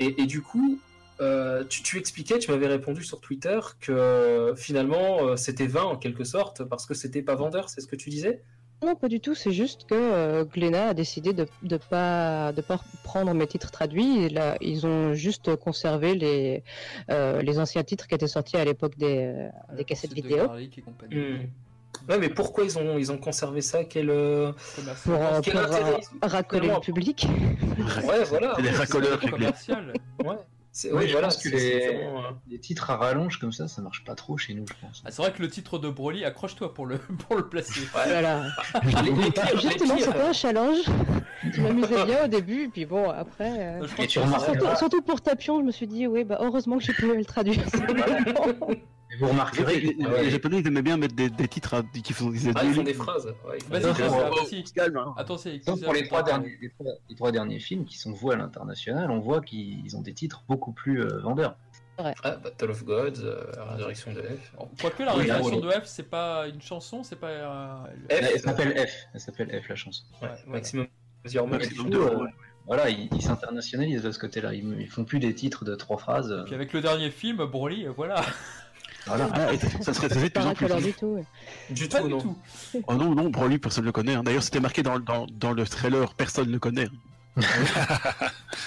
Et, 0.00 0.22
et 0.22 0.26
du 0.26 0.42
coup, 0.42 0.78
euh, 1.20 1.64
tu, 1.68 1.82
tu 1.82 1.98
expliquais, 1.98 2.38
tu 2.38 2.50
m'avais 2.50 2.66
répondu 2.66 3.02
sur 3.04 3.20
Twitter 3.20 3.58
que 3.80 4.54
finalement 4.56 5.18
euh, 5.22 5.36
c'était 5.36 5.66
vain 5.66 5.84
en 5.84 5.96
quelque 5.96 6.24
sorte 6.24 6.64
parce 6.64 6.86
que 6.86 6.94
c'était 6.94 7.22
pas 7.22 7.34
vendeur, 7.34 7.68
c'est 7.68 7.80
ce 7.80 7.86
que 7.86 7.96
tu 7.96 8.10
disais? 8.10 8.42
Non, 8.80 8.94
pas 8.94 9.08
du 9.08 9.18
tout. 9.18 9.34
C'est 9.34 9.50
juste 9.50 9.86
que 9.88 9.94
euh, 9.94 10.44
Glénat 10.44 10.90
a 10.90 10.94
décidé 10.94 11.32
de 11.32 11.48
ne 11.64 11.76
pas, 11.78 12.52
de 12.52 12.60
pas 12.60 12.80
prendre 13.02 13.34
mes 13.34 13.46
titres 13.48 13.72
traduits. 13.72 14.22
Et 14.22 14.28
là, 14.28 14.56
ils 14.60 14.86
ont 14.86 15.14
juste 15.14 15.56
conservé 15.56 16.14
les, 16.14 16.62
euh, 17.10 17.42
les 17.42 17.58
anciens 17.58 17.82
titres 17.82 18.06
qui 18.06 18.14
étaient 18.14 18.28
sortis 18.28 18.56
à 18.56 18.64
l'époque 18.64 18.96
des, 18.96 19.18
euh, 19.18 19.48
des 19.76 19.82
cassettes 19.82 20.10
de 20.10 20.14
vidéo. 20.14 20.46
Compagnie. 20.84 21.16
Hmm. 21.16 21.48
Ouais, 22.08 22.18
mais 22.18 22.28
pourquoi 22.28 22.62
ils 22.64 22.78
ont, 22.78 22.98
ils 22.98 23.10
ont 23.10 23.18
conservé 23.18 23.62
ça? 23.62 23.82
Quel, 23.82 24.10
euh. 24.10 24.52
Pour, 25.02 25.14
euh, 25.14 25.40
Quel 25.42 25.54
pour, 25.54 25.62
intérêt 25.62 25.94
euh, 25.94 25.96
ont 26.22 26.28
racoler 26.28 26.68
le 26.68 26.80
public. 26.80 27.26
Ouais, 28.04 28.22
voilà. 28.28 28.52
C'est 28.56 28.62
des 28.62 28.70
racoleurs. 28.70 29.18
c'est- 29.20 29.28
commercial. 29.30 29.92
Ouais. 30.24 30.36
C'est- 30.72 30.92
Oui, 30.92 31.10
voilà. 31.10 31.28
pense 31.28 31.38
que 31.42 31.48
les- 31.48 31.86
euh, 31.86 32.20
Les 32.48 32.58
titres 32.60 32.90
à 32.90 32.96
rallonge 32.96 33.38
comme 33.38 33.52
ça, 33.52 33.66
ça 33.68 33.82
marche 33.82 34.04
pas 34.04 34.14
trop 34.14 34.36
chez 34.38 34.54
nous, 34.54 34.64
je 34.68 34.74
pense. 34.80 35.02
Ah, 35.04 35.10
c'est 35.10 35.22
vrai 35.22 35.32
que 35.32 35.42
le 35.42 35.48
titre 35.48 35.78
de 35.78 35.88
Broly, 35.88 36.24
accroche-toi 36.24 36.72
pour 36.74 36.86
le, 36.86 36.98
pour 37.28 37.36
le 37.36 37.48
placer. 37.48 37.80
Voilà. 37.92 38.44
Les 38.82 39.58
Justement, 39.60 39.98
c'était 39.98 40.20
un 40.20 40.32
challenge. 40.32 40.78
Je 41.50 41.60
m'amusais 41.62 42.04
bien 42.04 42.24
au 42.24 42.28
début, 42.28 42.64
et 42.64 42.68
puis 42.68 42.84
bon, 42.86 43.08
après. 43.10 43.50
euh, 43.58 43.86
Je 43.86 43.94
Surtout, 44.40 44.76
surtout 44.76 45.02
pour 45.02 45.20
Tapion, 45.20 45.60
je 45.60 45.64
me 45.64 45.72
suis 45.72 45.86
dit, 45.86 46.06
oui, 46.06 46.24
bah, 46.24 46.38
heureusement 46.40 46.78
que 46.78 46.84
j'ai 46.84 46.92
pu 46.92 47.14
le 47.14 47.24
traduire. 47.24 47.62
Vous 49.18 49.28
remarquerez 49.28 49.80
les- 49.80 49.94
que 49.96 50.02
les- 50.02 50.22
les 50.24 50.30
japonais 50.30 50.58
ils 50.60 50.66
aimaient 50.66 50.82
bien 50.82 50.96
mettre 50.96 51.14
des, 51.14 51.28
des 51.30 51.48
titres 51.48 51.74
à- 51.74 51.82
qui 51.82 52.12
font 52.12 52.30
des 52.30 52.48
Ah, 52.54 52.64
ils 52.64 52.74
font 52.74 52.82
des 52.82 52.94
phrases. 52.94 53.26
Ouais, 53.46 53.58
Vas-y, 53.68 53.82
ça, 53.82 54.08
oh, 54.10 54.14
hein. 54.96 55.14
Pour 55.84 55.92
les 55.94 56.06
trois, 56.06 56.22
derniers, 56.22 56.58
les, 56.60 56.70
trois, 56.70 56.92
les 57.08 57.14
trois 57.16 57.32
derniers 57.32 57.58
films 57.60 57.84
qui 57.84 57.98
sont 57.98 58.12
voués 58.12 58.34
à 58.34 58.38
l'international, 58.38 59.10
on 59.10 59.18
voit 59.18 59.40
qu'ils 59.40 59.96
ont 59.96 60.02
des 60.02 60.14
titres 60.14 60.44
beaucoup 60.48 60.72
plus 60.72 61.02
euh, 61.02 61.18
vendeurs. 61.20 61.56
Ah, 62.00 62.14
Battle 62.36 62.70
of 62.70 62.84
Gods, 62.84 63.24
euh, 63.24 63.42
Résurrection 63.72 64.12
de 64.12 64.20
F. 64.22 64.52
Quoique 64.80 65.02
la 65.02 65.16
Oui, 65.16 65.22
résurrection 65.22 65.60
là, 65.64 65.78
de 65.78 65.80
F, 65.80 65.86
c'est 65.86 66.08
pas 66.08 66.46
une 66.46 66.62
chanson, 66.62 67.02
c'est 67.02 67.16
pas. 67.16 67.26
euh, 67.26 67.84
F, 68.08 68.10
Elle 68.10 68.40
s'appelle 68.40 68.86
F, 68.88 68.92
elle 69.14 69.20
s'appelle 69.20 69.62
F 69.62 69.68
la 69.68 69.74
chanson. 69.74 70.04
Ouais, 70.22 70.28
Ouais, 70.28 70.34
Maximum. 70.46 70.86
Maximum 71.24 71.92
euh, 71.92 72.16
ouais. 72.22 72.30
Voilà, 72.68 72.90
ils 72.90 73.22
s'internationalisent 73.22 74.02
de 74.02 74.12
ce 74.12 74.18
côté-là. 74.20 74.54
Ils, 74.54 74.80
ils 74.80 74.86
font 74.88 75.04
plus 75.04 75.18
des 75.18 75.34
titres 75.34 75.64
de 75.64 75.74
trois 75.74 75.96
phrases. 75.98 76.42
Puis 76.46 76.54
avec 76.54 76.72
le 76.72 76.80
dernier 76.82 77.10
film, 77.10 77.44
Broly, 77.46 77.86
voilà. 77.96 78.22
Voilà. 79.08 79.28
Ah, 79.32 79.48
ça 79.82 79.92
serait 79.94 80.08
ça 80.08 80.14
serait 80.14 80.28
de 80.28 80.54
plus 80.54 80.72
en 80.72 80.80
du 80.80 80.92
tout. 80.92 81.06
ouais. 81.06 81.24
Du 81.70 81.88
Pas 81.88 82.00
tout, 82.00 82.06
du 82.06 82.12
non. 82.14 82.20
tout. 82.20 82.36
Oh 82.86 82.94
non, 82.94 83.14
non, 83.14 83.30
Broly, 83.30 83.58
personne 83.58 83.82
ne 83.84 83.88
le 83.88 83.92
connaît. 83.92 84.14
hein. 84.14 84.22
D'ailleurs, 84.22 84.42
c'était 84.42 84.60
marqué 84.60 84.82
dans, 84.82 84.98
dans, 85.00 85.26
dans 85.30 85.52
le 85.52 85.64
trailer, 85.66 86.14
personne 86.14 86.48
ne 86.48 86.52
le 86.52 86.58
connaît. 86.58 86.88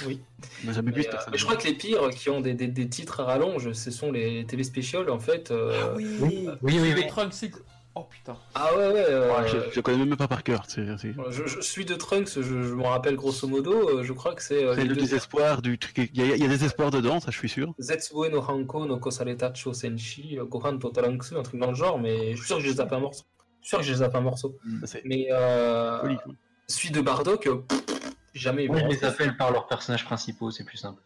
Oui. 0.08 0.20
On 0.64 0.68
n'a 0.68 0.74
jamais 0.74 0.92
vu 0.92 1.02
Mais, 1.02 1.08
euh, 1.14 1.18
mais 1.32 1.38
je 1.38 1.44
crois 1.46 1.56
que 1.58 1.68
les 1.68 1.74
pires 1.74 2.10
qui 2.10 2.30
ont 2.30 2.42
des, 2.42 2.54
des, 2.54 2.68
des 2.68 2.90
titres 2.90 3.20
à 3.20 3.26
rallonge, 3.26 3.72
ce 3.74 3.92
sont 3.92 4.12
les 4.12 4.46
TV 4.46 4.64
specials 4.64 5.10
en 5.10 5.20
fait. 5.20 5.52
euh, 5.52 5.94
oui, 5.96 6.18
oui, 6.22 6.80
oui, 6.80 6.94
oui. 6.96 7.04
C'est- 7.32 7.52
Oh 7.94 8.06
putain. 8.06 8.38
Ah 8.56 8.70
ouais, 8.74 8.88
ouais. 8.94 9.06
euh, 9.10 9.36
Ouais, 9.42 9.48
je, 9.50 9.58
je 9.74 9.82
connais 9.82 10.06
même 10.06 10.16
pas 10.16 10.30
par 10.30 10.44
cœur. 10.44 10.64
Je, 10.70 11.46
je 11.46 11.60
suis 11.60 11.84
de 11.84 11.94
Trunks, 11.96 12.30
je, 12.36 12.42
je 12.42 12.74
m'en 12.74 12.90
rappelle 12.90 13.16
grosso 13.18 13.48
modo. 13.50 13.74
euh, 13.90 14.04
Je 14.04 14.14
crois 14.14 14.34
que 14.34 14.42
c'est 14.42 14.64
euh, 14.64 14.76
c'est 14.76 14.84
les 14.84 14.88
le 14.90 14.96
désespoir 14.96 15.62
du 15.62 15.78
truc. 15.78 15.98
Il 15.98 16.10
y, 16.16 16.22
a, 16.32 16.36
il 16.36 16.42
y 16.42 16.46
a 16.46 16.48
des 16.48 16.64
espoirs 16.64 16.90
dedans, 16.90 17.20
ça 17.20 17.32
je 17.32 17.38
suis 17.38 17.50
sûr. 17.50 17.74
Zetsue 17.80 18.30
no 18.32 18.40
Hanko 18.40 18.86
no 18.86 18.98
Kosareta 18.98 19.54
Chosenshi, 19.54 20.38
euh, 20.40 20.46
Gohan 20.46 20.78
Totalanksu, 20.78 21.36
un 21.36 21.44
truc 21.44 21.60
dans 21.60 21.70
le 21.72 21.76
genre, 21.76 22.00
mais 22.00 22.32
je 22.32 22.38
suis 22.38 22.48
sûr 22.48 22.58
que 22.58 22.64
j'ai 22.64 22.74
zappé 22.74 22.96
un 22.96 23.00
morceau. 23.02 23.24
Je 23.62 23.68
suis 23.68 23.70
sûr 23.70 23.78
que 23.80 23.84
j'ai 23.86 23.96
zappé 23.96 24.18
un 24.18 24.22
morceau. 24.22 24.58
C'est 24.86 25.04
Mais 25.04 25.28
euh, 25.30 26.00
folie. 26.00 26.18
celui 26.68 26.92
de 26.92 27.02
Bardock, 27.02 27.44
pff, 27.68 27.80
jamais 28.34 28.68
Moi, 28.68 28.80
je 28.80 28.86
les 28.88 29.04
appelle 29.04 29.36
par 29.36 29.52
leurs 29.52 29.68
personnages 29.68 30.06
principaux, 30.06 30.50
c'est 30.50 30.64
plus 30.64 30.78
simple. 30.78 31.02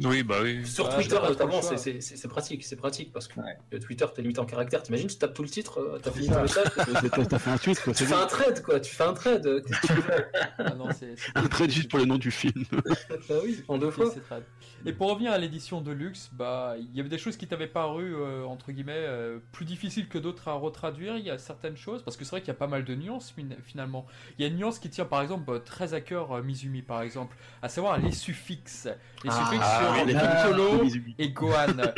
Oui, 0.00 0.22
bah 0.22 0.38
oui. 0.42 0.66
Sur 0.66 0.88
Twitter 0.88 1.18
notamment, 1.22 1.60
c'est- 1.62 2.28
pratique, 2.28 2.64
c'est 2.64 2.76
pratique 2.76 3.12
parce 3.12 3.28
que 3.28 3.40
Ouais. 3.40 3.78
Twitter 3.80 4.06
t'es 4.14 4.22
limité 4.22 4.40
en 4.40 4.44
caractère. 4.46 4.82
T'imagines, 4.82 5.08
tu 5.08 5.16
tapes 5.16 5.34
tout 5.34 5.42
le 5.42 5.48
titre, 5.48 5.78
euh, 5.80 5.98
t'as 6.02 6.10
fini 6.10 6.28
ton 6.28 6.42
message, 6.42 6.66
T'as 7.28 7.38
fait 7.38 7.50
un 7.50 7.58
tweet, 7.58 7.80
quoi. 7.82 7.92
tu 7.92 8.04
fais 8.04 8.14
un 8.14 8.26
trade 8.26 8.62
quoi, 8.62 8.80
tu 8.80 8.94
fais 8.94 9.04
un 9.04 9.12
trade. 9.14 9.62
Ah 10.58 10.72
Un 11.34 11.46
trade 11.48 11.70
juste 11.70 11.90
pour 11.90 11.98
le 11.98 12.04
nom 12.04 12.16
du 12.18 12.30
film. 12.30 12.64
Bah 13.28 13.34
oui, 13.42 13.62
en 13.68 13.78
deux 13.78 13.86
Ok, 13.88 13.92
fois. 13.94 14.10
c'est 14.12 14.20
très- 14.20 14.42
Et 14.86 14.92
pour 14.92 15.10
revenir 15.10 15.32
à 15.32 15.38
l'édition 15.38 15.80
de 15.80 15.90
luxe, 15.92 16.30
bah 16.32 16.74
il 16.78 16.94
y 16.94 17.00
avait 17.00 17.08
des 17.08 17.18
choses 17.18 17.36
qui 17.36 17.46
t'avaient 17.46 17.66
paru 17.66 18.14
euh, 18.14 18.44
entre 18.44 18.72
guillemets 18.72 18.92
euh, 18.96 19.38
plus 19.52 19.64
difficiles 19.64 20.08
que 20.08 20.18
d'autres 20.18 20.48
à 20.48 20.52
retraduire. 20.54 21.16
Il 21.16 21.24
y 21.24 21.30
a 21.30 21.38
certaines 21.38 21.76
choses 21.76 22.02
parce 22.02 22.16
que 22.16 22.24
c'est 22.24 22.30
vrai 22.30 22.40
qu'il 22.40 22.48
y 22.48 22.52
a 22.52 22.54
pas 22.54 22.66
mal 22.66 22.84
de 22.84 22.94
nuances 22.94 23.30
fin- 23.30 23.42
finalement. 23.64 24.06
Il 24.38 24.42
y 24.42 24.44
a 24.44 24.48
une 24.48 24.56
nuance 24.56 24.78
qui 24.78 24.90
tient 24.90 25.04
par 25.06 25.22
exemple 25.22 25.60
très 25.64 25.94
à 25.94 26.00
cœur 26.00 26.32
euh, 26.32 26.42
Mizumi 26.42 26.82
par 26.82 27.02
exemple, 27.02 27.36
à 27.62 27.68
savoir 27.68 27.98
les 27.98 28.12
suffixes. 28.12 28.88
Les 29.24 29.30
Ah, 29.32 29.44
suffixes 29.46 29.53
ah, 29.62 29.94
sur 29.96 30.04
les 30.06 30.14
Piccolo 30.14 30.82
Mizumi. 30.82 31.14
et 31.18 31.28
Gohan. 31.30 31.66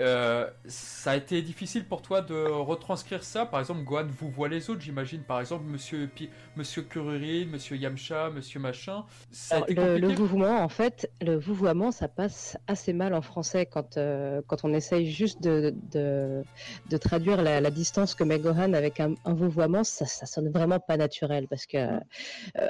Euh, 0.00 0.48
ça 0.68 1.10
a 1.10 1.16
été 1.16 1.42
difficile 1.42 1.84
pour 1.84 2.02
toi 2.02 2.20
de 2.20 2.36
retranscrire 2.48 3.24
ça? 3.24 3.44
Par 3.46 3.58
exemple, 3.58 3.82
Gohan 3.82 4.06
vous 4.08 4.30
voit 4.30 4.48
les 4.48 4.70
autres, 4.70 4.80
j'imagine. 4.80 5.22
Par 5.22 5.40
exemple, 5.40 5.64
Monsieur 5.66 6.06
Pi- 6.06 6.30
Monsieur 6.54 6.82
Kuririn, 6.82 7.46
Monsieur 7.50 7.76
Yamcha, 7.76 8.30
Monsieur 8.30 8.60
Machin. 8.60 9.04
Ça 9.32 9.56
a 9.56 9.58
Alors, 9.58 9.70
été 9.70 9.74
le, 9.74 9.98
le 9.98 10.08
vouvoiement, 10.14 10.62
en 10.62 10.68
fait, 10.68 11.10
le 11.20 11.34
vouvoiement, 11.36 11.90
ça 11.90 12.06
passe 12.06 12.56
assez 12.68 12.92
mal 12.92 13.12
en 13.12 13.22
français 13.22 13.66
quand, 13.66 13.96
euh, 13.96 14.40
quand 14.46 14.58
on 14.62 14.72
essaye 14.72 15.10
juste 15.10 15.42
de, 15.42 15.74
de, 15.90 16.44
de 16.88 16.96
traduire 16.96 17.42
la, 17.42 17.60
la 17.60 17.70
distance 17.72 18.14
que 18.14 18.22
met 18.22 18.38
Gohan 18.38 18.74
avec 18.74 19.00
un, 19.00 19.14
un 19.24 19.34
vouvoiement, 19.34 19.82
ça, 19.82 20.06
ça 20.06 20.26
sonne 20.26 20.48
vraiment 20.50 20.78
pas 20.78 20.96
naturel 20.96 21.48
parce 21.48 21.66
que, 21.66 21.76
euh, 21.76 21.98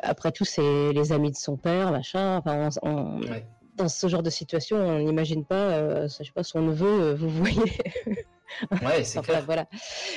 après 0.02 0.32
tout, 0.32 0.46
c'est 0.46 0.94
les 0.94 1.12
amis 1.12 1.32
de 1.32 1.36
son 1.36 1.58
père, 1.58 1.92
machin. 1.92 2.38
Enfin, 2.38 2.70
on- 2.82 2.88
on- 2.88 3.20
Ouais. 3.20 3.44
Dans 3.78 3.88
ce 3.88 4.08
genre 4.08 4.22
de 4.24 4.30
situation, 4.30 4.76
on 4.76 4.98
n'imagine 4.98 5.44
pas, 5.44 5.70
euh, 5.78 6.08
je 6.08 6.24
sais 6.24 6.32
pas, 6.34 6.42
son 6.42 6.60
neveu, 6.62 6.86
euh, 6.86 7.14
vous 7.14 7.30
voyez. 7.30 7.72
Ouais, 8.82 9.04
c'est 9.04 9.18
Enfin, 9.18 9.32
clair. 9.34 9.44
voilà. 9.44 9.66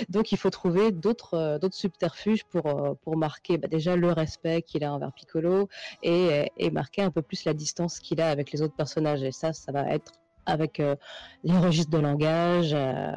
Donc 0.08 0.32
il 0.32 0.38
faut 0.38 0.50
trouver 0.50 0.92
d'autres 0.94 1.34
euh, 1.36 1.60
d'autres 1.60 1.76
subterfuges 1.76 2.46
pour, 2.46 2.66
euh, 2.66 2.94
pour 3.04 3.18
marquer 3.18 3.58
bah, 3.58 3.68
déjà 3.68 3.98
le 3.98 4.12
respect 4.14 4.62
qu'il 4.62 4.86
a 4.86 4.94
envers 4.94 5.12
Piccolo 5.14 5.68
et, 6.02 6.50
et 6.58 6.72
marquer 6.72 7.02
un 7.02 7.12
peu 7.12 7.22
plus 7.22 7.44
la 7.44 7.54
distance 7.54 8.00
qu'il 8.00 8.22
a 8.22 8.30
avec 8.30 8.52
les 8.54 8.62
autres 8.62 8.76
personnages. 8.76 9.22
Et 9.22 9.34
ça, 9.34 9.52
ça 9.52 9.74
va 9.74 9.86
être 9.94 10.14
avec 10.52 10.80
euh, 10.80 10.96
les 11.44 11.58
registres 11.58 11.92
de 11.92 11.98
langage, 11.98 12.72
euh, 12.74 13.12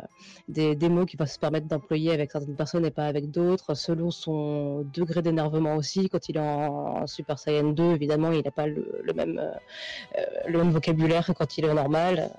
des, 0.48 0.74
des 0.76 0.88
mots 0.88 1.04
qu'il 1.04 1.18
va 1.18 1.26
se 1.26 1.38
permettre 1.38 1.66
d'employer 1.66 2.12
avec 2.12 2.30
certaines 2.30 2.56
personnes 2.56 2.84
et 2.86 2.90
pas 2.90 3.06
avec 3.06 3.30
d'autres, 3.30 3.74
selon 3.74 4.10
son 4.10 4.82
degré 4.92 5.20
d'énervement 5.22 5.74
aussi. 5.76 6.08
Quand 6.08 6.28
il 6.28 6.36
est 6.36 6.40
en, 6.40 7.02
en 7.02 7.06
Super 7.06 7.38
Saiyan 7.38 7.70
2, 7.72 7.92
évidemment, 7.94 8.32
il 8.32 8.42
n'a 8.44 8.50
pas 8.50 8.66
le, 8.66 9.00
le 9.02 9.12
même, 9.12 9.38
euh, 9.38 10.22
le 10.48 10.58
même 10.58 10.70
vocabulaire 10.70 11.26
que 11.26 11.32
quand 11.32 11.58
il 11.58 11.64
est 11.64 11.74
normal. 11.74 12.30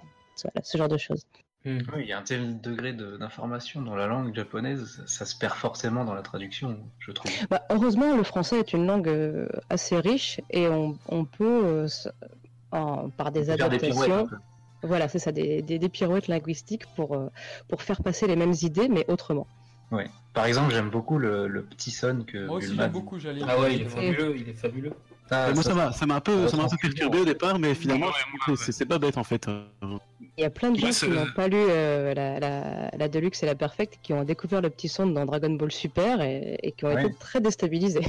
Voilà, 0.43 0.61
ce 0.63 0.77
genre 0.77 0.89
de 0.89 0.97
choses. 0.97 1.23
Hmm. 1.63 1.79
Oui, 1.95 2.01
il 2.03 2.07
y 2.07 2.13
a 2.13 2.19
un 2.19 2.21
tel 2.21 2.61
degré 2.61 2.93
de- 2.93 3.17
d'information 3.17 3.81
dans 3.81 3.95
la 3.95 4.05
langue 4.05 4.35
japonaise, 4.35 4.85
ça, 4.85 5.03
ça 5.07 5.25
se 5.25 5.35
perd 5.35 5.55
forcément 5.55 6.05
dans 6.05 6.13
la 6.13 6.21
traduction, 6.21 6.77
je 6.99 7.11
trouve. 7.11 7.31
Bah, 7.49 7.63
heureusement, 7.71 8.15
le 8.15 8.21
français 8.23 8.59
est 8.59 8.73
une 8.73 8.85
langue 8.85 9.09
assez 9.69 9.97
riche 9.99 10.39
et 10.51 10.67
on, 10.67 10.95
on 11.07 11.25
peut, 11.25 11.65
euh, 11.65 11.87
en- 12.71 13.09
par 13.09 13.31
des 13.31 13.45
Faire 13.45 13.69
des 13.69 13.79
voilà, 14.85 15.07
c'est 15.07 15.19
ça, 15.19 15.31
des, 15.31 15.61
des, 15.61 15.79
des 15.79 15.89
pirouettes 15.89 16.27
linguistiques 16.27 16.85
pour, 16.95 17.15
euh, 17.15 17.27
pour 17.67 17.81
faire 17.81 18.01
passer 18.03 18.27
les 18.27 18.35
mêmes 18.35 18.53
idées, 18.61 18.87
mais 18.87 19.05
autrement. 19.09 19.47
Ouais. 19.91 20.09
Par 20.33 20.45
exemple, 20.47 20.73
j'aime 20.73 20.89
beaucoup 20.89 21.19
le, 21.19 21.47
le 21.47 21.63
petit 21.63 21.91
son 21.91 22.23
que 22.25 22.45
Moi 22.47 22.57
aussi 22.57 22.75
j'aime 22.75 22.91
beaucoup, 22.91 23.19
j'allais. 23.19 23.41
Ah 23.47 23.59
ouais, 23.59 23.75
il 23.75 23.81
est 23.83 23.85
fabuleux, 23.89 24.35
il 24.35 24.49
est 24.49 24.53
fabuleux. 24.53 24.93
Ah, 25.29 25.51
moi, 25.53 25.63
ça, 25.63 25.69
ça 25.69 25.75
m'a 25.75 25.91
ça 25.91 26.05
m'a 26.05 26.15
un 26.15 26.19
peu, 26.19 26.47
ça 26.47 26.57
m'a 26.57 26.63
un 26.63 26.67
peu 26.67 26.75
perturbé 26.81 27.19
au 27.19 27.25
départ, 27.25 27.57
mais 27.57 27.73
finalement, 27.73 28.07
Ouais, 28.47 28.55
c'est 28.57 28.85
pas 28.85 28.99
bête 28.99 29.17
en 29.17 29.23
fait. 29.23 29.47
Il 30.37 30.41
y 30.41 30.43
a 30.43 30.49
plein 30.49 30.71
de 30.71 30.77
gens 30.79 30.89
qui 30.89 31.07
n'ont 31.09 31.31
pas 31.35 31.47
lu 31.47 31.55
euh, 31.57 32.13
la, 32.13 32.39
la, 32.39 32.91
la 32.95 33.07
Deluxe 33.07 33.41
et 33.43 33.45
la 33.45 33.55
Perfect 33.55 33.99
qui 34.03 34.11
ont 34.13 34.23
découvert 34.23 34.61
le 34.61 34.69
petit 34.69 34.89
son 34.89 35.07
dans 35.07 35.25
Dragon 35.25 35.51
Ball 35.51 35.71
Super 35.71 36.21
et, 36.21 36.57
et 36.61 36.71
qui 36.73 36.83
ont 36.85 36.93
Ouais. 36.93 37.05
été 37.05 37.15
très 37.19 37.39
déstabilisés. 37.39 38.05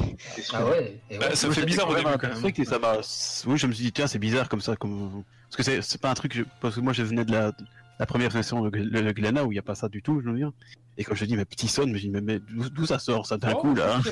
Ah 0.52 0.66
ouais, 0.66 1.00
et 1.10 1.14
ouais. 1.14 1.28
Bah, 1.28 1.34
ça 1.36 1.50
fait 1.50 1.64
bizarre 1.64 1.88
au 1.88 1.94
début 1.94 2.04
quand 2.04 2.22
même. 2.22 2.30
Perfect 2.32 2.58
et 2.58 2.64
ça 2.64 2.78
m'a. 2.78 2.96
Oui, 3.46 3.56
je 3.58 3.66
me 3.66 3.72
suis 3.72 3.84
dit 3.84 3.92
tiens, 3.92 4.06
c'est 4.08 4.18
bizarre 4.18 4.48
comme 4.48 4.60
ça, 4.62 4.76
comme 4.76 5.22
parce 5.50 5.68
que 5.68 5.80
c'est 5.80 6.00
pas 6.00 6.10
un 6.10 6.14
truc. 6.14 6.34
je- 6.34 6.42
Parce 6.60 6.74
que 6.74 6.80
moi, 6.80 6.92
je 6.92 7.02
venais 7.02 7.24
de 7.24 7.32
la 7.32 7.52
la 7.98 8.04
première 8.04 8.30
session 8.30 8.60
de, 8.62 8.68
de, 8.68 9.12
Glenna 9.12 9.42
où 9.46 9.52
il 9.52 9.54
n'y 9.54 9.58
a 9.58 9.62
pas 9.62 9.74
ça 9.74 9.88
du 9.88 10.02
tout, 10.02 10.20
je 10.22 10.28
veux 10.28 10.36
dire. 10.36 10.52
Et 10.98 11.04
quand 11.04 11.14
je 11.14 11.24
dis, 11.24 11.34
mais 11.34 11.46
petit 11.46 11.66
son, 11.66 11.86
je 11.88 11.98
dis, 11.98 12.10
mais, 12.10 12.20
mais 12.20 12.40
d'où 12.40 12.84
ça 12.84 12.98
sort 12.98 13.24
ça 13.26 13.38
d'un 13.38 13.52
Oh, 13.52 13.56
coup 13.60 13.74
là 13.74 13.96
hein. 13.96 14.02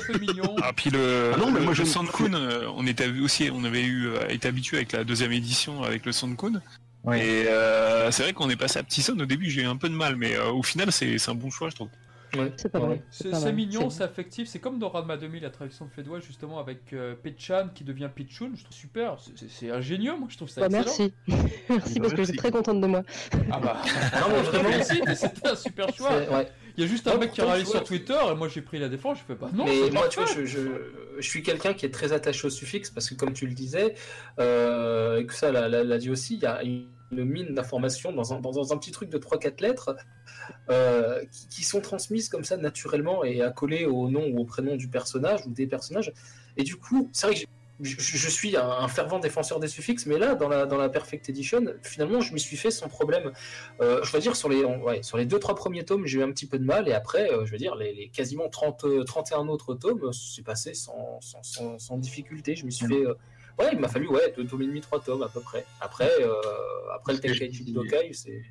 Ah 0.63 0.71
puis 0.75 0.89
le, 0.89 1.33
Ah 1.35 1.37
non, 1.37 1.51
mais 1.51 1.59
le, 1.59 1.65
moi, 1.65 1.73
le 1.73 1.77
je- 1.77 1.83
Sandkun, 1.83 2.33
euh, 2.33 2.67
on 2.75 2.87
était 2.87 3.07
aussi, 3.19 3.49
on 3.53 3.63
avait 3.63 3.83
eu 3.83 4.07
euh, 4.07 4.27
été 4.29 4.47
habitué 4.47 4.77
avec 4.77 4.91
la 4.91 5.03
deuxième 5.03 5.31
édition 5.31 5.83
avec 5.83 6.03
le 6.07 6.11
Sandkun. 6.11 6.61
Ouais. 7.03 7.19
Et 7.23 7.47
euh, 7.47 8.09
c'est 8.09 8.23
vrai 8.23 8.33
qu'on 8.33 8.49
est 8.49 8.55
passé 8.55 8.79
à 8.79 8.83
Petit 8.83 9.03
Son 9.03 9.19
au 9.19 9.25
début, 9.27 9.51
j'ai 9.51 9.61
eu 9.61 9.65
un 9.65 9.77
peu 9.77 9.87
de 9.89 9.93
mal, 9.93 10.15
mais 10.15 10.35
euh, 10.35 10.49
au 10.49 10.63
final 10.63 10.91
c'est 10.91 11.19
c'est 11.19 11.29
un 11.29 11.35
bon 11.35 11.51
choix, 11.51 11.69
je 11.69 11.75
trouve. 11.75 11.89
Ouais. 12.37 12.51
C'est 12.57 12.69
pas 12.69 12.79
Ouais. 12.79 12.87
mal. 12.87 12.99
C'est 13.09 13.51
mignon, 13.53 13.89
C'est- 13.89 14.03
affectif. 14.03 14.47
C'est 14.47 14.59
comme 14.59 14.79
dans 14.79 14.89
Ranma 14.89 15.17
2000, 15.17 15.43
la 15.43 15.49
traduction 15.49 15.85
de 15.85 15.91
Fédois, 15.91 16.19
justement, 16.19 16.59
avec 16.59 16.93
euh, 16.93 17.15
Pechan 17.15 17.69
qui 17.73 17.83
devient 17.83 18.09
Pichun. 18.13 18.51
Je 18.55 18.63
trouve 18.63 18.75
super. 18.75 19.17
C'est- 19.49 19.71
ingénieux, 19.71 20.15
moi, 20.17 20.27
je 20.29 20.37
trouve 20.37 20.49
ça 20.49 20.67
Bah, 20.67 20.79
excellent. 20.79 20.85
merci. 20.85 21.13
merci 21.69 21.69
parce 21.69 21.93
que 21.93 21.99
merci. 22.17 22.25
j'étais 22.25 22.37
très 22.37 22.51
contente 22.51 22.81
de 22.81 22.87
moi. 22.87 23.03
Ah 23.51 23.59
bah. 23.59 23.77
Non, 24.21 24.27
mais 24.35 24.41
vraiment, 24.41 24.69
Merci, 24.69 25.01
mais 25.05 25.15
c'était 25.15 25.47
un 25.47 25.55
super 25.55 25.93
choix. 25.95 26.09
Ouais. 26.31 26.49
Il 26.77 26.81
y 26.81 26.83
a 26.83 26.87
juste 26.89 27.07
un 27.07 27.13
Non, 27.13 27.19
mec 27.21 27.31
qui 27.31 27.39
a 27.39 27.45
râlé 27.45 27.63
sur 27.63 27.81
Twitter 27.85 28.17
et 28.31 28.35
moi 28.35 28.49
j'ai 28.49 28.61
pris 28.61 28.79
la 28.79 28.89
défense. 28.89 29.19
Je 29.19 29.23
fais 29.23 29.35
pas 29.35 29.49
non. 29.53 29.63
Mais 29.63 29.89
moi, 29.91 30.09
tu 30.09 30.19
vois, 30.19 30.27
je, 30.29 30.45
je, 30.45 30.59
je 31.19 31.25
suis 31.29 31.41
quelqu'un 31.41 31.73
qui 31.73 31.85
est 31.85 31.89
très 31.89 32.11
attaché 32.11 32.47
au 32.47 32.49
suffixe 32.49 32.89
parce 32.89 33.09
que, 33.09 33.15
comme 33.15 33.31
tu 33.31 33.47
le 33.47 33.53
disais, 33.53 33.95
euh, 34.39 35.19
et 35.19 35.25
que 35.25 35.33
ça 35.33 35.51
l'a 35.51 35.97
dit 35.97 36.09
aussi, 36.09 36.35
il 36.35 36.41
y 36.41 36.45
a 36.45 36.61
une 36.63 36.85
mine 37.11 37.53
d'informations 37.53 38.11
dans 38.11 38.33
un, 38.33 38.39
dans 38.39 38.73
un 38.73 38.77
petit 38.77 38.91
truc 38.91 39.09
de 39.09 39.17
3-4 39.17 39.61
lettres 39.61 39.95
euh, 40.69 41.23
qui, 41.31 41.47
qui 41.47 41.63
sont 41.63 41.81
transmises 41.81 42.29
comme 42.29 42.43
ça 42.43 42.57
naturellement 42.57 43.23
et 43.23 43.41
accolées 43.41 43.85
au 43.85 44.09
nom 44.09 44.27
ou 44.27 44.39
au 44.39 44.45
prénom 44.45 44.75
du 44.75 44.87
personnage 44.87 45.45
ou 45.45 45.51
des 45.51 45.67
personnages. 45.67 46.13
Et 46.57 46.63
du 46.63 46.75
coup, 46.77 47.09
c'est 47.13 47.27
vrai 47.27 47.35
que 47.35 47.45
je, 47.81 47.95
je 47.99 48.29
suis 48.29 48.55
un, 48.55 48.69
un 48.69 48.87
fervent 48.87 49.19
défenseur 49.19 49.59
des 49.59 49.67
suffixes, 49.67 50.05
mais 50.05 50.17
là, 50.17 50.35
dans 50.35 50.47
la, 50.47 50.65
dans 50.65 50.77
la 50.77 50.89
Perfect 50.89 51.29
Edition, 51.29 51.65
finalement, 51.83 52.21
je 52.21 52.33
m'y 52.33 52.39
suis 52.39 52.57
fait 52.57 52.71
sans 52.71 52.87
problème. 52.87 53.31
Euh, 53.81 54.01
je 54.03 54.11
veux 54.11 54.19
dire, 54.19 54.35
sur 54.35 54.49
les, 54.49 54.63
ouais, 54.63 55.03
sur 55.03 55.17
les 55.17 55.25
deux, 55.25 55.39
trois 55.39 55.55
premiers 55.55 55.83
tomes, 55.83 56.05
j'ai 56.05 56.19
eu 56.19 56.23
un 56.23 56.31
petit 56.31 56.47
peu 56.47 56.57
de 56.57 56.63
mal, 56.63 56.87
et 56.87 56.93
après, 56.93 57.31
euh, 57.31 57.45
je 57.45 57.51
veux 57.51 57.57
dire, 57.57 57.75
les, 57.75 57.93
les 57.93 58.07
quasiment 58.09 58.49
30, 58.49 58.85
euh, 58.85 59.03
31 59.03 59.47
autres 59.47 59.73
tomes, 59.75 60.11
c'est 60.13 60.43
passé 60.43 60.73
sans, 60.73 61.19
sans, 61.21 61.43
sans, 61.43 61.79
sans 61.79 61.97
difficulté. 61.97 62.55
Je 62.55 62.65
m'y 62.65 62.71
suis 62.71 62.87
fait. 62.87 63.03
Euh, 63.59 63.63
ouais, 63.63 63.69
il 63.73 63.79
m'a 63.79 63.87
fallu, 63.87 64.07
ouais, 64.07 64.33
deux 64.35 64.45
tomes 64.45 64.61
et 64.63 64.67
demi, 64.67 64.81
trois 64.81 64.99
tomes 64.99 65.23
à 65.23 65.29
peu 65.29 65.39
près. 65.41 65.65
Après, 65.81 66.09
euh, 66.21 66.33
après 66.93 67.13
le 67.13 67.19
Tenkaichi 67.19 67.63
Budokai, 67.63 68.11
c'est 68.13 68.41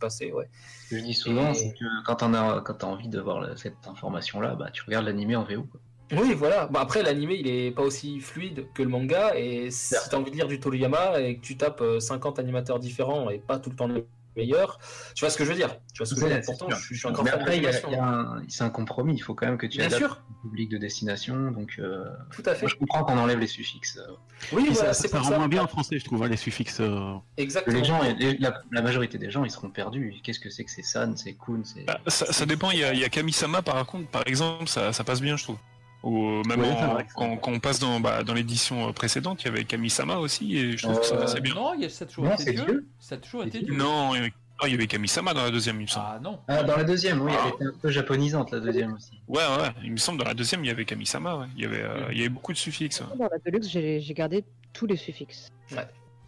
passé, 0.00 0.32
ouais. 0.32 0.48
Ce 0.84 0.90
que 0.90 0.98
je 0.98 1.04
dis 1.04 1.14
souvent, 1.14 1.50
Et- 1.50 1.54
c'est 1.54 1.72
que 1.72 2.04
quand 2.04 2.16
t'as 2.16 2.86
envie 2.86 3.08
de 3.08 3.20
voir 3.20 3.56
cette 3.58 3.86
information-là, 3.86 4.54
bah 4.54 4.70
tu 4.72 4.82
regardes 4.84 5.06
l'animé 5.06 5.36
en 5.36 5.44
VO. 5.44 5.64
quoi. 5.64 5.80
Oui, 6.12 6.34
voilà. 6.34 6.66
Bah, 6.66 6.80
après, 6.80 7.04
l'animé, 7.04 7.36
il 7.38 7.46
est 7.46 7.70
pas 7.70 7.82
aussi 7.82 8.18
fluide 8.18 8.66
que 8.74 8.82
le 8.82 8.88
manga. 8.88 9.32
Et 9.38 9.70
si 9.70 9.90
Certes. 9.90 10.08
tu 10.10 10.16
as 10.16 10.18
envie 10.18 10.32
de 10.32 10.36
lire 10.36 10.48
du 10.48 10.58
Toriyama 10.58 11.20
et 11.20 11.36
que 11.36 11.40
tu 11.40 11.56
tapes 11.56 11.82
euh, 11.82 12.00
50 12.00 12.40
animateurs 12.40 12.80
différents 12.80 13.30
et 13.30 13.38
pas 13.38 13.60
tout 13.60 13.70
le 13.70 13.76
temps 13.76 13.86
le 13.86 14.04
meilleur, 14.36 14.78
tu 15.14 15.20
vois 15.24 15.30
ce 15.30 15.36
que 15.38 15.44
je 15.44 15.50
veux 15.50 15.56
dire? 15.56 15.76
Tu 15.92 15.98
vois 15.98 16.06
ce 16.06 16.14
que 16.14 16.20
je 16.20 16.26
veux 16.26 16.32
dire? 16.32 16.40
c'est 16.42 16.56
Pourtant, 16.56 16.70
je, 16.76 16.84
suis- 16.84 16.94
je 16.94 17.00
suis 17.00 17.08
encore 17.08 17.24
Mais 17.24 17.30
après, 17.30 17.56
il 17.56 17.62
y 17.62 17.66
a- 17.66 17.72
d'animation. 17.72 17.88
il 17.90 17.94
y 17.94 17.98
a 17.98 18.04
un- 18.04 18.42
c'est 18.48 18.64
un 18.64 18.70
compromis. 18.70 19.14
Il 19.14 19.20
faut 19.20 19.34
quand 19.34 19.46
même 19.46 19.58
que 19.58 19.66
tu 19.66 19.78
Bien 19.78 19.86
adaptes 19.86 20.02
sûr, 20.02 20.22
au 20.44 20.48
public 20.48 20.68
de 20.70 20.78
destination. 20.78 21.50
Donc, 21.50 21.76
euh, 21.78 22.04
tout 22.32 22.42
à 22.46 22.54
fait. 22.54 22.62
moi, 22.62 22.70
je 22.70 22.76
comprends 22.76 23.04
qu'on 23.04 23.18
enlève 23.18 23.38
les 23.38 23.46
suffixes. 23.46 23.98
euh, 23.98 24.12
Oui, 24.52 24.68
voilà, 24.72 24.92
ça, 24.92 25.02
c'est 25.02 25.08
ça 25.08 25.16
pour 25.18 25.26
rend 25.26 25.32
ça. 25.32 25.38
moins 25.38 25.48
bien 25.48 25.62
en 25.64 25.66
français, 25.68 25.98
je 25.98 26.04
trouve, 26.04 26.22
hein, 26.22 26.28
les 26.28 26.36
suffixes. 26.36 26.80
euh. 26.80 27.14
Exactement. 27.36 27.76
les 27.76 27.84
gens, 27.84 28.00
les- 28.02 28.38
la, 28.38 28.62
la 28.70 28.82
majorité 28.82 29.18
des 29.18 29.30
gens, 29.30 29.44
ils 29.44 29.50
seront 29.50 29.70
perdus. 29.70 30.14
Qu'est-ce 30.22 30.40
que 30.40 30.50
c'est 30.50 30.64
que 30.64 30.70
c'est 30.70 30.82
San, 30.82 31.16
c'est 31.16 31.34
Kun, 31.34 31.62
c'est. 31.64 31.84
Bah, 31.84 31.98
ça, 32.06 32.32
ça 32.32 32.46
dépend, 32.46 32.70
il 32.70 32.78
y 32.78 32.84
a, 32.84 32.88
a 33.06 33.08
Kami-sama 33.08 33.62
par 33.62 33.84
contre, 33.86 34.08
par 34.08 34.26
exemple, 34.26 34.68
ça, 34.68 34.92
ça 34.92 35.04
passe 35.04 35.20
bien, 35.20 35.36
je 35.36 35.44
trouve. 35.44 35.56
Ou 36.02 36.42
même 36.44 36.60
Ouais, 36.60 36.70
en- 36.70 36.78
c'est 36.78 36.86
vrai. 36.94 37.06
quand, 37.14 37.36
quand 37.36 37.52
on 37.52 37.60
passe 37.60 37.78
dans, 37.78 38.00
bah, 38.00 38.22
dans 38.22 38.32
l'édition 38.34 38.88
euh, 38.88 38.92
précédente, 38.92 39.42
il 39.42 39.46
y 39.46 39.48
avait 39.48 39.64
Kami-sama 39.64 40.16
aussi, 40.16 40.56
et 40.56 40.76
je 40.76 40.82
trouve 40.84 40.98
que 41.00 41.04
ça 41.06 41.16
Euh, 41.16 41.20
passait 41.20 41.40
bien. 41.40 41.54
Non, 41.54 41.74
il 41.74 41.82
y 41.82 41.84
a 41.84 41.88
ça 41.90 42.04
a 42.04 42.08
toujours 42.08 42.24
Non, 42.24 42.34
été 42.36 42.52
Dieu. 42.52 42.64
Dieu. 42.64 42.86
Ça 42.98 43.14
a 43.16 43.18
toujours 43.18 43.42
été 43.44 43.58
Dieu. 43.58 43.68
Dieu. 43.68 43.76
Non, 43.76 44.14
il 44.14 44.16
y 44.16 44.20
avait, 44.20 44.32
ah, 44.62 44.66
il 44.68 44.70
y 44.72 44.74
avait 44.74 44.86
Kami-sama 44.86 45.34
dans 45.34 45.42
la 45.44 45.50
deuxième, 45.50 45.76
il 45.76 45.82
me 45.82 45.86
semble. 45.88 46.06
Ah 46.08 46.18
non. 46.22 46.38
Ah, 46.48 46.62
dans 46.62 46.76
la 46.76 46.84
deuxième, 46.84 47.20
oui, 47.20 47.32
elle 47.32 47.48
était 47.54 47.64
un 47.64 47.78
peu 47.82 47.90
japonisante, 47.90 48.50
la 48.50 48.60
deuxième 48.60 48.94
aussi. 48.94 49.10
Ouais, 49.28 49.42
ouais, 49.42 49.70
il 49.84 49.92
me 49.92 49.96
semble 49.98 50.18
dans 50.18 50.24
la 50.24 50.34
deuxième, 50.34 50.64
il 50.64 50.68
y 50.68 50.70
avait 50.70 50.86
Kami-sama, 50.86 51.36
ouais. 51.36 51.46
il, 51.56 51.62
y 51.62 51.66
avait, 51.66 51.82
euh, 51.82 52.08
il 52.12 52.16
y 52.18 52.20
avait 52.20 52.28
beaucoup 52.30 52.52
de 52.54 52.58
suffixes. 52.58 53.00
ouais. 53.02 53.18
Dans 53.18 53.28
la 53.30 53.38
Deluxe, 53.44 53.68
j'ai 53.68 54.00
j'ai 54.00 54.14
gardé 54.14 54.44
tous 54.72 54.86
les 54.86 54.96
suffixes. 54.96 55.50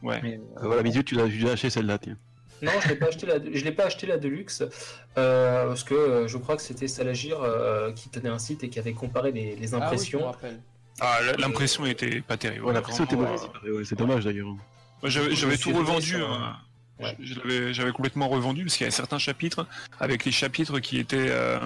Ouais. 0.03 0.21
Mais, 0.23 0.35
Euh, 0.35 0.39
euh, 0.65 0.67
voilà, 0.67 0.83
l'as 0.83 1.03
tu 1.03 1.15
l'as 1.15 1.53
acheté 1.53 1.71
celle-là, 1.71 1.97
tiens. 1.99 2.17
Non, 2.63 2.73
je 2.81 2.89
l'ai 2.89 2.95
pas 2.97 3.07
acheté 3.09 3.27
la, 3.27 3.35
je 3.39 3.65
l'ai 3.65 3.73
pas 3.73 3.85
acheté 3.87 4.07
la 4.07 4.19
Deluxe 4.19 4.63
euh, 5.19 5.67
parce 5.67 5.83
que 5.85 5.95
euh, 5.95 6.29
je 6.29 6.39
crois 6.39 6.57
que 6.57 6.63
c'était 6.63 6.87
Salagir 6.89 7.43
euh, 7.43 7.93
qui 7.93 8.09
tenait 8.09 8.29
un 8.29 8.39
site 8.39 8.63
et 8.65 8.69
qui 8.71 8.79
avait 8.79 8.93
comparé 8.93 9.33
les, 9.33 9.57
les 9.57 9.75
Ah 9.75 9.79
oui, 9.79 9.83
impressions. 9.85 10.33
Ah, 11.01 11.19
l'impression 11.39 11.85
était 11.87 12.21
pas 12.21 12.37
terrible. 12.37 12.65
Ouais, 12.67 12.73
la 12.73 12.81
pression 12.83 13.05
était 13.05 13.17
mauvaise, 13.17 13.49
ouais, 13.65 13.85
c'est 13.85 13.99
dommage 13.99 14.25
d'ailleurs. 14.25 14.47
Moi, 14.47 14.59
j'avais 15.11 15.57
tout 15.59 15.73
revendu. 15.73 16.17
hein. 16.17 16.57
Ouais. 17.03 17.73
J'avais 17.73 17.93
complètement 17.93 18.29
revendu 18.29 18.65
parce 18.65 18.77
qu'il 18.77 18.85
y 18.85 18.87
avait 18.87 18.91
certains 18.97 19.19
chapitres 19.19 19.67
avec 20.01 20.25
les 20.25 20.33
chapitres 20.33 20.79
qui 20.81 20.99
étaient 20.99 21.29
euh, 21.31 21.59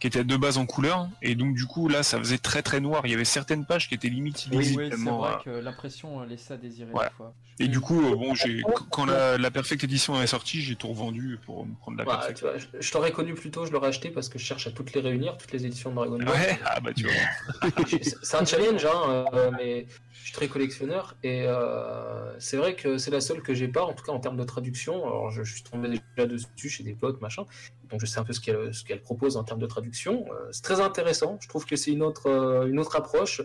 qui 0.00 0.06
étaient 0.06 0.24
de 0.24 0.36
base 0.36 0.58
en 0.58 0.66
couleur 0.66 1.08
et 1.22 1.34
donc 1.34 1.54
du 1.54 1.66
coup 1.66 1.88
là 1.88 2.02
ça 2.02 2.18
faisait 2.18 2.38
très 2.38 2.62
très 2.62 2.80
noir. 2.80 3.02
Il 3.04 3.10
y 3.10 3.14
avait 3.14 3.24
certaines 3.24 3.64
pages 3.64 3.88
qui 3.88 3.94
étaient 3.94 4.08
limite 4.08 4.46
Oui, 4.50 4.56
illisibles 4.56 4.82
oui, 4.82 4.88
c'est 4.90 4.96
tellement, 4.96 5.18
vrai 5.18 5.32
euh, 5.32 5.36
que 5.44 5.50
l'impression 5.64 6.20
euh, 6.20 6.26
laissait 6.26 6.54
à 6.54 6.56
désirer 6.56 6.92
Ouais. 6.92 7.04
des 7.06 7.14
fois. 7.14 7.34
Et 7.60 7.68
du 7.68 7.80
coup 7.80 8.00
bon 8.16 8.34
j'ai 8.34 8.62
quand 8.90 9.04
la, 9.06 9.38
la 9.38 9.50
Perfect 9.50 9.84
Edition 9.84 10.20
est 10.20 10.26
sortie 10.26 10.60
j'ai 10.60 10.74
tout 10.76 10.88
revendu 10.88 11.38
pour 11.46 11.66
me 11.66 11.74
prendre 11.74 11.98
la 11.98 12.04
Ouais, 12.04 12.10
Perfect. 12.10 12.40
vois, 12.40 12.58
je, 12.58 12.66
je 12.80 12.90
t'aurais 12.92 13.12
connu 13.12 13.34
plus 13.34 13.50
tôt, 13.50 13.64
je 13.66 13.70
l'aurais 13.72 13.88
acheté 13.88 14.10
parce 14.10 14.28
que 14.28 14.38
je 14.38 14.44
cherche 14.44 14.66
à 14.66 14.70
toutes 14.72 14.92
les 14.92 15.00
réunir, 15.00 15.36
toutes 15.36 15.52
les 15.52 15.64
éditions 15.66 15.90
de 15.90 15.94
Dragon 15.96 16.18
Ball. 16.18 16.28
Ouais 16.28 16.58
ah 16.64 16.80
bah 16.80 16.90
tu 16.94 17.04
vois. 17.04 17.72
C'est 17.86 18.04
c'est 18.24 18.36
un 18.36 18.44
challenge, 18.44 18.84
hein, 18.84 19.24
euh, 19.34 19.50
mais 19.56 19.86
je 20.24 20.30
suis 20.30 20.36
très 20.38 20.48
collectionneur 20.48 21.16
et 21.22 21.44
euh, 21.46 22.32
c'est 22.38 22.56
vrai 22.56 22.74
que 22.74 22.96
c'est 22.96 23.10
la 23.10 23.20
seule 23.20 23.42
que 23.42 23.52
j'ai 23.52 23.68
pas, 23.68 23.82
en 23.84 23.92
tout 23.92 24.02
cas 24.02 24.12
en 24.12 24.20
termes 24.20 24.38
de 24.38 24.44
traduction. 24.44 25.04
Alors 25.04 25.30
je, 25.30 25.42
je 25.42 25.52
suis 25.52 25.62
tombé 25.62 25.86
déjà 26.16 26.26
dessus 26.26 26.70
chez 26.70 26.82
des 26.82 26.94
potes, 26.94 27.20
machin, 27.20 27.44
donc 27.90 28.00
je 28.00 28.06
sais 28.06 28.18
un 28.20 28.24
peu 28.24 28.32
ce 28.32 28.40
qu'elle 28.40 29.02
propose 29.02 29.36
en 29.36 29.44
termes 29.44 29.60
de 29.60 29.66
traduction. 29.66 30.24
Euh, 30.32 30.48
c'est 30.50 30.62
très 30.62 30.80
intéressant, 30.80 31.36
je 31.42 31.48
trouve 31.48 31.66
que 31.66 31.76
c'est 31.76 31.90
une 31.90 32.02
autre, 32.02 32.30
euh, 32.30 32.66
une 32.66 32.78
autre 32.78 32.96
approche. 32.96 33.42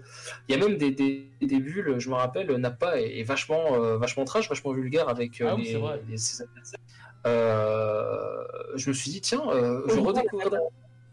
Il 0.48 0.56
y 0.56 0.58
a 0.58 0.66
même 0.66 0.78
des, 0.78 0.92
des, 0.92 1.30
des 1.42 1.60
bulles, 1.60 1.96
je 2.00 2.10
me 2.10 2.16
rappelle, 2.16 2.50
Nappa 2.56 2.98
est, 3.02 3.20
est 3.20 3.24
vachement, 3.24 3.74
euh, 3.76 3.98
vachement 3.98 4.24
trash, 4.24 4.48
vachement 4.48 4.72
vulgaire 4.72 5.10
avec 5.10 5.42
euh, 5.42 5.48
Ah 5.50 5.56
oui, 5.56 5.64
les, 5.66 5.72
c'est 5.74 5.78
vrai. 5.80 6.02
les- 6.08 6.16
ses 6.18 6.42
adversaires. 6.44 6.80
Euh, 7.28 8.44
je 8.76 8.90
me 8.90 8.94
suis 8.94 9.12
dit, 9.12 9.20
tiens, 9.20 9.42
euh, 9.50 9.82
je 9.90 10.00
redécouvrirai. 10.00 10.56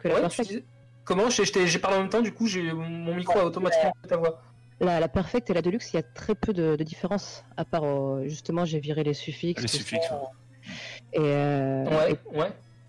Ouais, 0.04 0.20
Perfect, 0.20 0.48
disais- 0.48 0.64
Comment? 1.04 1.28
J'ai- 1.30 1.44
j'étais- 1.44 1.66
J'ai 1.66 1.78
parlé 1.80 1.96
en 1.96 2.00
même 2.02 2.08
temps, 2.08 2.22
du 2.22 2.32
coup, 2.32 2.46
j'ai 2.46 2.72
mon 2.72 3.14
micro 3.16 3.36
a 3.38 3.44
automatiquement 3.44 3.92
fait 4.02 4.08
ta 4.08 4.16
voix. 4.16 4.40
La, 4.80 5.00
la 5.00 5.08
Perfect 5.08 5.48
et 5.50 5.54
la 5.54 5.62
Deluxe, 5.62 5.92
il 5.92 5.96
y 5.96 5.98
a 5.98 6.02
très 6.02 6.34
peu 6.34 6.52
de, 6.52 6.76
de 6.76 6.84
différence. 6.84 7.44
À 7.56 7.64
part, 7.64 7.84
euh, 7.84 8.24
justement, 8.26 8.64
j'ai 8.64 8.78
viré 8.80 9.04
les 9.04 9.14
suffixes. 9.14 9.62
Les 9.62 9.68
suffixes, 9.68 10.08
ça. 10.08 10.20
Et, 11.12 11.18
euh, 11.20 11.84
Ouais, 11.84 12.18
ouais. 12.34 12.48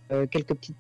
et, 0.10 0.13
euh, 0.13 0.26
quelques 0.28 0.56
petits 0.56 0.76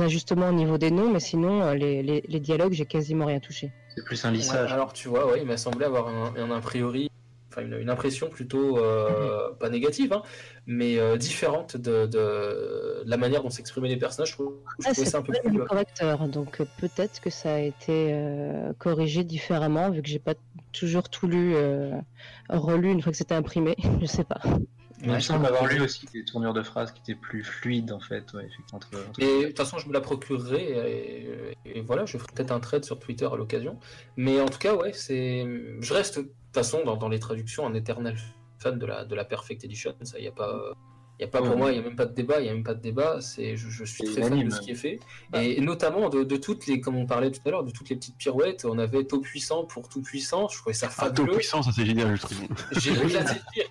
ajustements 0.00 0.48
au 0.48 0.52
niveau 0.52 0.78
des 0.78 0.90
noms, 0.90 1.10
mais 1.10 1.20
sinon, 1.20 1.72
les, 1.72 2.02
les, 2.02 2.22
les 2.28 2.40
dialogues, 2.40 2.72
j'ai 2.74 2.86
quasiment 2.86 3.26
rien 3.26 3.40
touché. 3.40 3.72
c'est 3.94 4.04
plus 4.04 4.24
un 4.24 4.30
Ouais, 4.30 4.36
lissage. 4.36 4.72
alors 4.72 4.92
tu 4.92 5.08
vois, 5.08 5.26
ouais, 5.30 5.40
il 5.40 5.46
m'a 5.46 5.56
semblé 5.56 5.84
avoir 5.86 6.08
un, 6.08 6.34
un 6.36 6.50
a 6.50 6.60
priori, 6.60 7.10
enfin 7.52 7.62
une, 7.62 7.74
une 7.78 7.90
impression 7.90 8.28
plutôt 8.30 8.78
euh, 8.78 9.52
pas 9.60 9.68
négative, 9.68 10.12
hein, 10.12 10.22
mais 10.66 10.98
euh, 10.98 11.16
différente 11.16 11.76
de, 11.76 12.06
de 12.06 13.02
la 13.04 13.16
manière 13.16 13.42
dont 13.42 13.50
s'exprimaient 13.50 13.88
les 13.88 13.96
personnages. 13.98 14.30
Je, 14.30 14.34
trouve, 14.34 14.54
je 14.80 14.88
Ah, 14.88 14.92
trouvais 14.92 15.06
ça 15.10 15.18
un 15.18 15.22
peu 15.22 15.32
plus. 15.44 15.58
correcteur, 15.64 16.28
donc 16.28 16.60
euh, 16.60 16.64
peut-être 16.78 17.20
que 17.20 17.30
ça 17.30 17.54
a 17.54 17.58
été 17.58 18.10
euh, 18.12 18.72
corrigé 18.78 19.24
différemment, 19.24 19.90
vu 19.90 20.00
que 20.02 20.08
j'ai 20.08 20.18
pas 20.18 20.34
toujours 20.72 21.08
tout 21.10 21.26
lu, 21.28 21.54
euh, 21.54 21.92
relu 22.48 22.90
une 22.90 23.02
fois 23.02 23.12
que 23.12 23.18
c'était 23.18 23.34
imprimé. 23.34 23.74
Je 24.00 24.06
sais 24.06 24.24
pas. 24.24 24.40
Il 25.04 25.10
me 25.10 25.18
semble 25.18 25.46
avoir 25.46 25.66
lu 25.66 25.80
aussi 25.80 26.06
des 26.14 26.24
tournures 26.24 26.52
de 26.54 26.62
phrases 26.62 26.92
qui 26.92 27.00
étaient 27.00 27.18
plus 27.20 27.42
fluides 27.42 27.90
en 27.90 27.98
fait. 27.98 28.32
Ouais, 28.34 28.44
effectivement, 28.44 28.76
entre- 28.76 29.08
entre- 29.08 29.20
Et 29.20 29.42
de 29.42 29.46
toute 29.48 29.56
façon, 29.56 29.78
je 29.78 29.88
me 29.88 29.92
la 29.92 30.00
procurerai 30.00 30.62
et, 31.64 31.78
et 31.78 31.80
voilà, 31.80 32.06
je 32.06 32.16
ferai 32.18 32.28
peut-être 32.32 32.52
un 32.52 32.60
trade 32.60 32.84
sur 32.84 33.00
Twitter 33.00 33.26
à 33.26 33.34
l'occasion. 33.34 33.80
Mais 34.16 34.40
en 34.40 34.46
tout 34.46 34.58
cas, 34.60 34.76
ouais, 34.76 34.92
c'est. 34.92 35.44
Je 35.80 35.92
reste 35.92 36.20
façon 36.52 36.82
dans, 36.84 36.96
dans 36.96 37.08
les 37.08 37.18
traductions 37.18 37.66
un 37.66 37.74
éternel 37.74 38.16
fan 38.58 38.78
de 38.78 38.86
la, 38.86 39.04
de 39.04 39.14
la 39.14 39.24
Perfect 39.24 39.64
Edition. 39.64 39.94
Ça, 40.02 40.18
il 40.18 40.24
y 40.24 40.28
a 40.28 40.32
pas. 40.32 40.72
Y 41.20 41.24
a 41.24 41.28
pas 41.28 41.38
pour 41.38 41.50
Ouais. 41.50 41.56
moi, 41.56 41.70
il 41.70 41.74
n'y 41.74 41.80
a 41.80 41.82
même 41.86 41.94
pas 41.94 42.06
de 42.06 42.14
débat, 42.14 42.40
il 42.40 42.44
n'y 42.44 42.48
a 42.48 42.52
même 42.54 42.64
pas 42.64 42.74
de 42.74 42.80
débat. 42.80 43.20
C'est, 43.20 43.56
je, 43.56 43.68
je 43.68 43.84
suis 43.84 44.02
très 44.04 44.22
fan 44.22 44.42
de 44.44 44.50
ce 44.50 44.60
qui 44.60 44.72
est 44.72 44.74
fait. 44.74 44.98
Bah. 45.30 45.42
Et, 45.44 45.60
notamment 45.60 46.08
de, 46.08 46.24
de 46.24 46.36
toutes 46.36 46.66
les, 46.66 46.80
comme 46.80 46.96
on 46.96 47.06
parlait 47.06 47.30
tout 47.30 47.40
à 47.44 47.50
l'heure, 47.50 47.62
de 47.64 47.70
toutes 47.70 47.90
les 47.90 47.96
petites 47.96 48.16
pirouettes. 48.16 48.64
On 48.64 48.78
avait 48.78 49.04
tout 49.04 49.20
puissant 49.20 49.64
pour 49.64 49.88
tout 49.88 50.02
puissant. 50.02 50.48
Je 50.48 50.56
trouvais 50.58 50.72
ça 50.74 50.88
Ah, 50.98 51.10
tout 51.10 51.16
fabuleux. 51.22 51.36
puissant, 51.36 51.62
ça 51.62 51.70
c'est 51.74 51.86
génial, 51.86 52.16
je 52.16 52.22
trouve. 52.22 52.36
J'ai 52.72 52.90
éclaté 53.04 53.34
de 53.34 53.40
rire. 53.54 53.68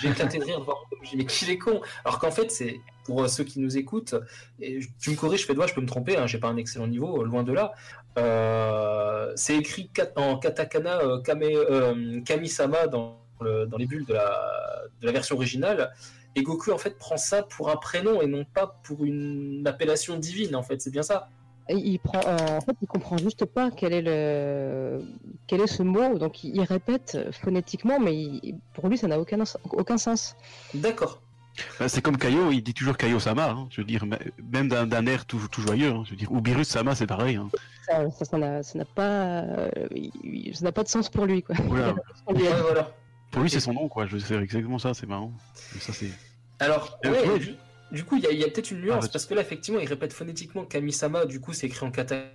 J'ai 0.00 0.08
éclaté 0.08 0.38
de 0.38 0.44
rire 0.44 0.60
de. 0.60 0.66
J'ai 1.02 1.10
dit, 1.10 1.16
mais 1.18 1.26
qui 1.26 1.50
est 1.50 1.58
con 1.58 1.80
Alors 2.04 2.18
qu'en 2.18 2.30
fait, 2.30 2.50
c'est 2.50 2.80
pour 3.04 3.22
euh, 3.22 3.28
ceux 3.28 3.44
qui 3.44 3.60
nous 3.60 3.76
écoutent, 3.76 4.14
et 4.60 4.80
je- 4.80 4.88
tu 5.00 5.10
me 5.10 5.16
corriges, 5.16 5.46
fais 5.46 5.54
doigt, 5.54 5.66
je 5.66 5.74
peux 5.74 5.80
me 5.82 5.86
tromper, 5.86 6.16
hein, 6.16 6.26
j'ai 6.26 6.38
pas 6.38 6.48
un 6.48 6.56
excellent 6.56 6.86
niveau, 6.86 7.20
euh, 7.20 7.24
loin 7.24 7.42
de 7.42 7.52
là. 7.52 7.72
Euh, 8.18 9.32
c'est 9.36 9.56
écrit 9.56 9.90
en 10.16 10.38
katakana 10.38 11.00
euh, 11.00 11.20
kame, 11.22 11.42
euh, 11.42 12.20
Kami-sama 12.22 12.86
dans, 12.86 13.18
le- 13.40 13.66
dans 13.66 13.76
les 13.76 13.86
bulles 13.86 14.06
de 14.06 14.14
la, 14.14 14.82
de 15.00 15.06
la 15.06 15.12
version 15.12 15.36
originale. 15.36 15.92
Et 16.34 16.42
Goku, 16.42 16.70
en 16.72 16.78
fait, 16.78 16.98
prend 16.98 17.16
ça 17.16 17.42
pour 17.42 17.70
un 17.70 17.76
prénom 17.76 18.20
et 18.20 18.26
non 18.26 18.44
pas 18.44 18.78
pour 18.82 19.04
une 19.04 19.62
appellation 19.66 20.18
divine, 20.18 20.54
en 20.54 20.62
fait, 20.62 20.80
c'est 20.82 20.90
bien 20.90 21.02
ça? 21.02 21.28
Et 21.68 21.74
Il 21.74 21.98
prend, 21.98 22.20
euh, 22.20 22.58
en 22.58 22.60
fait, 22.60 22.76
il 22.80 22.86
comprend 22.86 23.16
juste 23.16 23.44
pas 23.44 23.70
quel 23.70 23.92
est 23.92 24.02
le, 24.02 25.02
quel 25.46 25.60
est 25.62 25.66
ce 25.66 25.82
mot, 25.82 26.16
donc 26.18 26.44
il, 26.44 26.54
il 26.56 26.62
répète 26.62 27.18
phonétiquement, 27.32 27.98
mais 27.98 28.14
il- 28.14 28.54
pour 28.74 28.88
lui, 28.88 28.96
ça 28.98 29.08
n'a 29.08 29.18
aucun, 29.18 29.42
aucun 29.72 29.98
sens. 29.98 30.36
D'accord. 30.74 31.20
Bah, 31.78 31.88
c'est 31.88 32.02
comme 32.02 32.16
Kaio, 32.18 32.50
il 32.52 32.62
dit 32.62 32.74
toujours 32.74 32.96
Kaio 32.96 33.18
Sama, 33.20 33.50
hein, 33.50 33.68
je 33.70 33.80
veux 33.80 33.86
dire, 33.86 34.04
même 34.52 34.68
d'un 34.68 34.86
d'un 34.86 35.06
air 35.06 35.24
tout, 35.26 35.40
tout 35.50 35.62
joyeux. 35.62 35.90
hein, 35.90 36.02
je 36.04 36.10
veux 36.10 36.16
dire, 36.16 36.30
ou 36.32 36.40
Birus 36.40 36.68
Sama, 36.68 36.94
c'est 36.94 37.06
pareil. 37.06 37.36
Hein. 37.36 37.48
Ça, 37.86 38.10
ça, 38.10 38.24
ça 38.24 38.38
n'a 38.38 38.62
ça 38.62 38.78
n'a 38.78 38.84
pas, 38.84 39.40
euh, 39.42 39.68
ça 40.52 40.64
n'a 40.64 40.72
pas 40.72 40.82
de 40.82 40.88
sens 40.88 41.08
pour 41.08 41.26
lui, 41.26 41.42
quoi. 41.42 41.54
Voilà. 41.66 41.94
On 42.26 42.32
lui 42.32 42.42
Ouais, 42.42 42.48
voilà. 42.62 42.92
Pour 43.30 43.42
lui, 43.42 43.50
c'est 43.50 43.60
son 43.60 43.72
nom, 43.74 43.88
quoi. 43.88 44.06
Je 44.06 44.18
sais 44.18 44.34
exactement 44.36 44.78
ça, 44.78 44.94
c'est 44.94 45.06
marrant. 45.06 45.32
Ça, 45.80 45.92
c'est. 45.92 46.10
Alors, 46.58 46.98
Euh, 47.04 47.10
ouais, 47.12 47.28
ouais. 47.28 47.38
du, 47.38 47.54
du 47.92 48.04
coup, 48.04 48.16
il 48.16 48.24
y 48.24 48.26
a, 48.26 48.30
il 48.32 48.38
y 48.38 48.44
a 48.44 48.48
peut-être 48.48 48.70
une 48.70 48.80
nuance, 48.80 49.04
vas-y. 49.04 49.12
parce 49.12 49.26
que 49.26 49.34
là, 49.34 49.40
effectivement, 49.42 49.80
il 49.80 49.86
répète 49.88 50.12
phonétiquement 50.12 50.64
Kamisama, 50.64 51.26
du 51.26 51.40
coup, 51.40 51.52
c'est 51.52 51.66
écrit 51.66 51.84
en 51.86 51.90
katakana, 51.90 52.30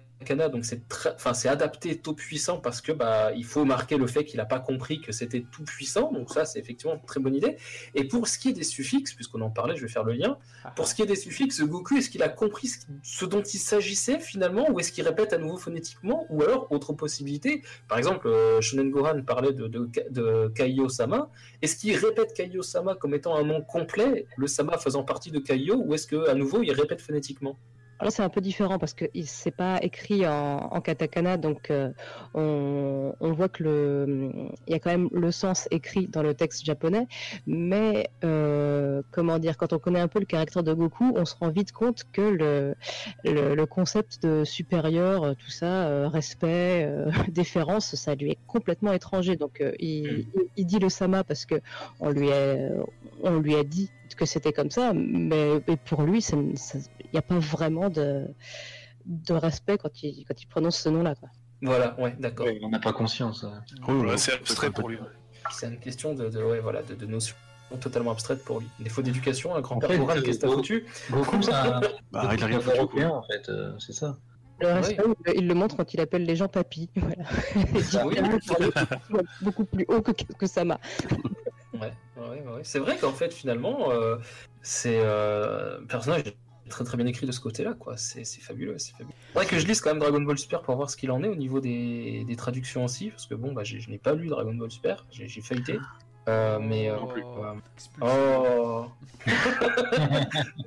donc 0.51 0.65
c'est 0.65 0.87
très, 0.87 1.13
enfin, 1.15 1.33
c'est 1.33 1.49
adapté 1.49 1.97
tout 1.97 2.13
puissant, 2.13 2.57
parce 2.57 2.81
que 2.81 2.91
bah, 2.91 3.31
il 3.35 3.45
faut 3.45 3.65
marquer 3.65 3.97
le 3.97 4.07
fait 4.07 4.23
qu'il 4.23 4.37
n'a 4.37 4.45
pas 4.45 4.59
compris 4.59 5.01
que 5.01 5.11
c'était 5.11 5.43
tout 5.51 5.63
puissant, 5.63 6.11
donc 6.11 6.31
ça, 6.31 6.45
c'est 6.45 6.59
effectivement 6.59 6.95
une 6.95 7.01
très 7.01 7.19
bonne 7.19 7.35
idée. 7.35 7.57
Et 7.95 8.05
pour 8.05 8.27
ce 8.27 8.37
qui 8.37 8.49
est 8.49 8.53
des 8.53 8.63
suffixes, 8.63 9.13
puisqu'on 9.13 9.41
en 9.41 9.49
parlait, 9.49 9.75
je 9.75 9.81
vais 9.81 9.91
faire 9.91 10.03
le 10.03 10.13
lien, 10.13 10.37
pour 10.75 10.87
ce 10.87 10.95
qui 10.95 11.01
est 11.01 11.05
des 11.05 11.15
suffixes, 11.15 11.61
Goku, 11.61 11.97
est-ce 11.97 12.09
qu'il 12.09 12.23
a 12.23 12.29
compris 12.29 12.67
ce, 12.67 12.79
ce 13.03 13.25
dont 13.25 13.41
il 13.41 13.59
s'agissait 13.59 14.19
finalement, 14.19 14.69
ou 14.69 14.79
est-ce 14.79 14.91
qu'il 14.91 15.05
répète 15.05 15.33
à 15.33 15.37
nouveau 15.37 15.57
phonétiquement, 15.57 16.25
ou 16.29 16.41
alors, 16.43 16.71
autre 16.71 16.93
possibilité, 16.93 17.63
par 17.87 17.97
exemple, 17.97 18.27
euh, 18.27 18.61
Shonen 18.61 18.91
Gohan 18.91 19.23
parlait 19.23 19.53
de, 19.53 19.67
de, 19.67 19.89
de 20.09 20.51
Kaiyo-sama, 20.55 21.29
est-ce 21.61 21.75
qu'il 21.75 21.95
répète 21.97 22.33
Kaiyo-sama 22.33 22.95
comme 22.95 23.13
étant 23.13 23.35
un 23.35 23.43
nom 23.43 23.61
complet, 23.61 24.25
le 24.37 24.47
sama 24.47 24.77
faisant 24.77 25.03
partie 25.03 25.31
de 25.31 25.39
Kaiyo, 25.39 25.81
ou 25.83 25.93
est-ce 25.93 26.07
que 26.07 26.29
à 26.29 26.35
nouveau 26.35 26.61
il 26.63 26.71
répète 26.71 27.01
phonétiquement? 27.01 27.57
Là, 28.01 28.09
c'est 28.09 28.23
un 28.23 28.29
peu 28.29 28.41
différent 28.41 28.79
parce 28.79 28.93
que 28.93 29.05
c'est 29.25 29.55
pas 29.55 29.79
écrit 29.83 30.25
en, 30.27 30.57
en 30.71 30.81
katakana, 30.81 31.37
donc 31.37 31.69
euh, 31.69 31.91
on, 32.33 33.13
on 33.19 33.31
voit 33.33 33.47
que 33.49 33.63
le, 33.63 34.31
il 34.67 34.71
y 34.71 34.75
a 34.75 34.79
quand 34.79 34.89
même 34.89 35.07
le 35.11 35.31
sens 35.31 35.67
écrit 35.71 36.07
dans 36.07 36.23
le 36.23 36.33
texte 36.33 36.65
japonais, 36.65 37.07
mais 37.45 38.07
euh, 38.23 39.03
comment 39.11 39.37
dire, 39.39 39.55
quand 39.57 39.73
on 39.73 39.79
connaît 39.79 39.99
un 39.99 40.07
peu 40.07 40.19
le 40.19 40.25
caractère 40.25 40.63
de 40.63 40.73
Goku, 40.73 41.13
on 41.15 41.25
se 41.25 41.35
rend 41.35 41.49
vite 41.49 41.71
compte 41.71 42.03
que 42.11 42.21
le, 42.21 42.75
le, 43.23 43.53
le 43.55 43.65
concept 43.67 44.23
de 44.23 44.43
supérieur, 44.45 45.23
euh, 45.23 45.33
tout 45.35 45.51
ça, 45.51 45.87
euh, 45.87 46.07
respect, 46.07 46.89
déférence, 47.29 47.95
ça 47.95 48.15
lui 48.15 48.31
est 48.31 48.39
complètement 48.47 48.93
étranger. 48.93 49.35
Donc 49.35 49.61
euh, 49.61 49.73
il, 49.79 50.25
il- 50.35 50.49
il 50.57 50.65
dit 50.65 50.79
le 50.79 50.89
sama 50.89 51.23
parce 51.23 51.45
que 51.45 51.55
on 51.99 52.09
lui 52.09 52.31
a, 52.31 52.55
on 53.23 53.39
lui 53.39 53.55
a 53.55 53.63
dit 53.63 53.91
que 54.15 54.25
c'était 54.25 54.53
comme 54.53 54.69
ça, 54.71 54.93
mais, 54.93 55.61
mais 55.67 55.77
pour 55.77 56.03
lui, 56.03 56.21
ça 56.21 56.37
ça- 56.55 56.77
il 56.99 57.09
n'y 57.13 57.19
a 57.19 57.21
pas 57.21 57.39
vraiment 57.39 57.89
de, 57.89 58.27
de 59.05 59.33
respect 59.33 59.77
quand 59.77 60.03
il, 60.03 60.23
quand 60.25 60.41
il 60.41 60.47
prononce 60.47 60.77
ce 60.77 60.89
nom-là. 60.89 61.15
quoi. 61.15 61.29
Voilà, 61.61 61.99
ouais, 61.99 62.15
d'accord. 62.19 62.47
On 62.63 62.69
n'a 62.69 62.79
pas 62.79 62.93
conscience. 62.93 63.43
hein. 63.43 63.61
Oh, 63.87 63.93
Ouais, 63.93 64.17
c'est 64.17 64.33
abstrait 64.33 64.71
pour 64.71 64.89
lui. 64.89 64.97
C'est 65.51 65.67
une 65.67 65.79
question 65.79 66.13
de, 66.15 66.29
de, 66.29 66.41
ouais, 66.41 66.59
voilà, 66.59 66.81
de, 66.83 66.95
de 66.95 67.05
notions 67.05 67.35
totalement 67.79 68.11
abstraites 68.11 68.43
pour 68.43 68.59
lui. 68.59 68.67
Des 68.79 68.85
défaut 68.85 69.01
d'éducation, 69.01 69.55
un 69.55 69.61
grand-père 69.61 69.89
En 69.89 69.93
fait, 69.93 69.97
Gohan, 69.99 70.17
euh, 70.17 70.21
qu'est-ce 70.21 70.39
que 70.39 70.45
t'as 70.47 70.51
foutu 70.53 70.85
Goku, 71.09 71.37
Bah, 72.11 72.29
il 72.33 72.43
a 72.43 72.45
rien 72.47 72.59
foutu, 72.59 72.77
européen, 72.77 73.09
en 73.09 73.23
fait, 73.23 73.47
euh, 73.49 73.73
c'est 73.79 73.93
ça. 73.93 74.17
Le 74.59 74.67
respect, 74.73 75.03
il, 75.27 75.41
il 75.41 75.47
le 75.47 75.53
montre 75.55 75.77
quand 75.77 75.93
il 75.93 75.99
appelle 76.01 76.23
les 76.25 76.35
gens 76.35 76.47
papy. 76.47 76.89
Voilà. 76.95 77.23
Ah 77.95 78.07
oui, 78.07 78.17
beaucoup 79.41 79.65
plus 79.65 79.85
haut 79.87 80.01
que, 80.01 80.11
que 80.11 80.47
Sama. 80.47 80.79
Ouais, 81.81 81.93
ouais, 82.17 82.41
ouais. 82.41 82.61
C'est 82.63 82.79
vrai 82.79 82.97
qu'en 82.97 83.11
fait, 83.11 83.33
finalement, 83.33 83.91
euh, 83.91 84.17
c'est 84.61 84.99
euh, 85.01 85.79
un 85.81 85.85
personnage 85.85 86.23
très 86.69 86.83
très 86.83 86.95
bien 86.95 87.05
écrit 87.05 87.25
de 87.27 87.31
ce 87.31 87.39
côté-là, 87.41 87.73
quoi. 87.73 87.97
C'est 87.97 88.23
c'est 88.23 88.41
fabuleux, 88.41 88.77
c'est 88.77 88.91
fabuleux. 88.93 89.13
Faudrait 89.33 89.47
que 89.47 89.59
je 89.59 89.67
lise 89.67 89.81
quand 89.81 89.89
même 89.89 89.99
Dragon 89.99 90.21
Ball 90.21 90.37
Super 90.37 90.61
pour 90.61 90.75
voir 90.75 90.89
ce 90.89 90.95
qu'il 90.95 91.11
en 91.11 91.23
est 91.23 91.27
au 91.27 91.35
niveau 91.35 91.59
des, 91.59 92.23
des 92.25 92.35
traductions 92.35 92.85
aussi, 92.85 93.09
parce 93.09 93.27
que 93.27 93.35
bon, 93.35 93.51
bah, 93.51 93.63
je 93.63 93.77
n'ai 93.89 93.97
pas 93.97 94.13
lu 94.13 94.27
Dragon 94.27 94.53
Ball 94.53 94.71
Super, 94.71 95.05
j'ai 95.11 95.27
feuilleté, 95.41 95.79
Euh, 96.29 96.59
mais 96.59 96.87
euh, 96.87 96.97
euh, 96.97 97.55
expulsion. 97.75 98.05
Oh 98.05 98.85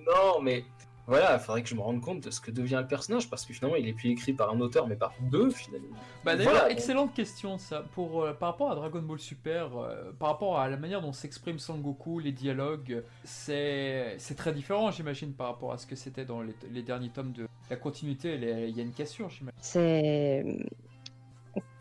Non, 0.06 0.42
mais 0.42 0.64
voilà, 1.06 1.34
il 1.34 1.40
faudrait 1.40 1.62
que 1.62 1.68
je 1.68 1.74
me 1.74 1.80
rende 1.80 2.00
compte 2.00 2.20
de 2.20 2.30
ce 2.30 2.40
que 2.40 2.50
devient 2.50 2.78
le 2.80 2.86
personnage, 2.86 3.28
parce 3.28 3.44
que 3.44 3.52
finalement, 3.52 3.76
il 3.76 3.86
est 3.88 3.92
plus 3.92 4.10
écrit 4.10 4.32
par 4.32 4.50
un 4.50 4.60
auteur, 4.60 4.86
mais 4.86 4.96
par 4.96 5.12
deux, 5.20 5.50
finalement. 5.50 5.88
Bah 6.24 6.36
d'ailleurs, 6.36 6.52
Voilà. 6.52 6.70
excellente 6.70 7.12
question 7.14 7.58
ça. 7.58 7.84
Pour, 7.94 8.22
euh, 8.22 8.32
par 8.32 8.50
rapport 8.50 8.70
à 8.70 8.74
Dragon 8.74 9.02
Ball 9.02 9.18
Super, 9.18 9.76
euh, 9.76 10.12
par 10.18 10.28
rapport 10.30 10.58
à 10.58 10.68
la 10.68 10.76
manière 10.76 11.02
dont 11.02 11.12
s'exprime 11.12 11.58
Sangoku, 11.58 12.18
les 12.20 12.32
dialogues, 12.32 13.02
c'est 13.24 14.14
c'est 14.18 14.34
très 14.36 14.52
différent, 14.52 14.90
j'imagine, 14.90 15.32
par 15.34 15.48
rapport 15.48 15.72
à 15.72 15.78
ce 15.78 15.86
que 15.86 15.96
c'était 15.96 16.24
dans 16.24 16.40
les, 16.40 16.54
les 16.70 16.82
derniers 16.82 17.10
tomes 17.10 17.32
de 17.32 17.46
la 17.70 17.76
continuité. 17.76 18.34
Il 18.34 18.76
y 18.76 18.80
a 18.80 18.82
une 18.82 18.92
cassure, 18.92 19.28
j'imagine. 19.30 19.58
C'est. 19.60 20.44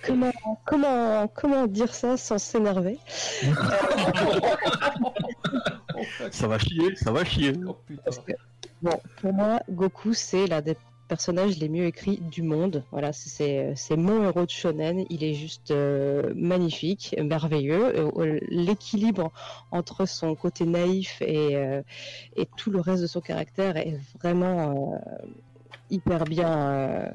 Comment, 0.05 0.31
comment, 0.65 1.27
comment 1.29 1.65
dire 1.65 1.95
ça 1.95 2.17
sans 2.17 2.37
s'énerver? 2.37 2.97
Ça 6.31 6.47
va 6.47 6.57
chier, 6.59 6.95
ça 6.95 7.11
va 7.11 7.23
chier. 7.23 7.53
Oh, 7.65 7.77
putain. 7.85 8.11
Bon, 8.83 8.99
pour 9.21 9.33
moi, 9.33 9.59
Goku, 9.71 10.13
c'est 10.13 10.45
l'un 10.45 10.61
des 10.61 10.75
personnages 11.07 11.57
les 11.57 11.69
mieux 11.69 11.85
écrits 11.85 12.17
du 12.17 12.41
monde. 12.41 12.83
Voilà, 12.91 13.13
c'est- 13.13 13.73
mon 13.95 14.23
héros 14.25 14.45
de 14.45 14.49
shonen. 14.49 15.05
Il 15.09 15.23
est 15.23 15.33
juste 15.33 15.71
euh, 15.71 16.33
magnifique, 16.35 17.15
merveilleux. 17.21 17.97
Euh, 17.97 18.39
L'équilibre 18.49 19.31
entre 19.71 20.05
son 20.05 20.35
côté 20.35 20.65
naïf 20.65 21.21
et, 21.21 21.55
euh, 21.55 21.81
et 22.35 22.45
tout 22.57 22.71
le 22.71 22.81
reste 22.81 23.01
de 23.03 23.07
son 23.07 23.21
caractère 23.21 23.77
est 23.77 23.97
vraiment 24.21 24.93
euh, 24.93 25.27
hyper 25.89 26.25
bien. 26.25 26.51
euh, 26.71 27.09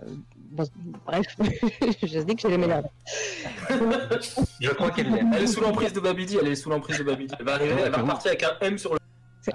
bon, 0.52 0.64
bref, 1.06 1.26
je 2.02 2.20
dis 2.20 2.34
que 2.36 2.42
je 2.42 2.48
vais 2.48 2.58
m'énerver. 2.58 2.88
Je 4.60 4.70
crois 4.70 4.90
qu'elle 4.90 5.10
l'aime. 5.10 5.32
Elle 5.34 5.42
est 5.42 5.46
sous 5.46 5.60
l'emprise 5.60 5.92
de 5.92 6.00
Babidi, 6.00 6.38
elle 6.40 6.48
est 6.48 6.54
sous 6.54 6.70
l'emprise 6.70 6.98
de 6.98 7.04
Babidi. 7.04 7.34
Elle 7.38 7.44
va 7.44 7.54
arriver, 7.54 7.74
elle 7.84 7.90
va 7.92 7.98
repartir 7.98 8.30
avec 8.30 8.42
un 8.42 8.52
M 8.62 8.78
sur 8.78 8.94
le. 8.94 8.98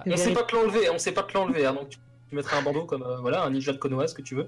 On 0.06 0.18
sait 0.18 0.24
véritable, 0.24 0.36
pas 0.36 0.44
te 0.44 0.56
l'enlever, 0.56 0.90
on 0.90 0.98
sait 0.98 1.12
pas 1.12 1.24
te 1.24 1.34
l'enlever, 1.38 1.66
hein, 1.66 1.74
donc 1.74 1.90
tu, 1.90 1.98
tu 2.30 2.36
mettras 2.36 2.58
un 2.58 2.62
bandeau 2.64 2.86
comme 2.86 3.04
euh, 3.04 3.18
voilà, 3.20 3.44
un 3.44 3.50
ninja 3.52 3.72
de 3.74 3.78
Konoha, 3.78 4.08
ce 4.08 4.14
que 4.16 4.22
tu 4.22 4.36
veux. 4.36 4.48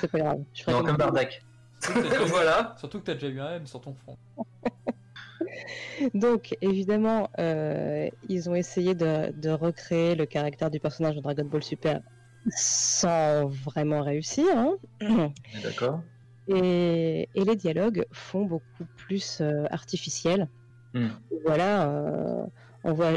c'est 0.00 0.10
pas 0.10 0.18
grave. 0.18 0.40
Je 0.54 0.70
Non, 0.70 0.82
comme. 0.84 0.96
Bardak. 0.96 1.42
Voilà. 2.26 2.74
Surtout 2.78 2.98
que 3.00 3.04
t'as 3.04 3.14
déjà 3.14 3.28
eu 3.28 3.40
un 3.40 3.56
M 3.56 3.66
sur 3.66 3.80
ton 3.80 3.94
front. 3.94 4.16
Donc, 6.14 6.56
évidemment, 6.60 7.30
euh, 7.38 8.08
ils 8.28 8.48
ont 8.50 8.54
essayé 8.54 8.94
de, 8.94 9.32
de 9.32 9.50
recréer 9.50 10.14
le 10.14 10.26
caractère 10.26 10.70
du 10.70 10.80
personnage 10.80 11.16
de 11.16 11.20
Dragon 11.20 11.44
Ball 11.44 11.62
Super 11.62 12.00
sans 12.56 13.46
vraiment 13.46 14.02
réussir. 14.02 14.46
hein. 14.56 15.32
D'accord. 15.62 16.00
Et, 16.46 17.28
et 17.34 17.44
les 17.44 17.56
dialogues 17.56 18.06
font 18.12 18.44
beaucoup 18.44 18.84
plus 18.96 19.40
euh, 19.40 19.64
artificiels. 19.70 20.48
Hmm. 20.94 21.08
Voilà, 21.44 21.88
euh, 21.90 22.44
on, 22.84 22.92
voit, 22.92 23.12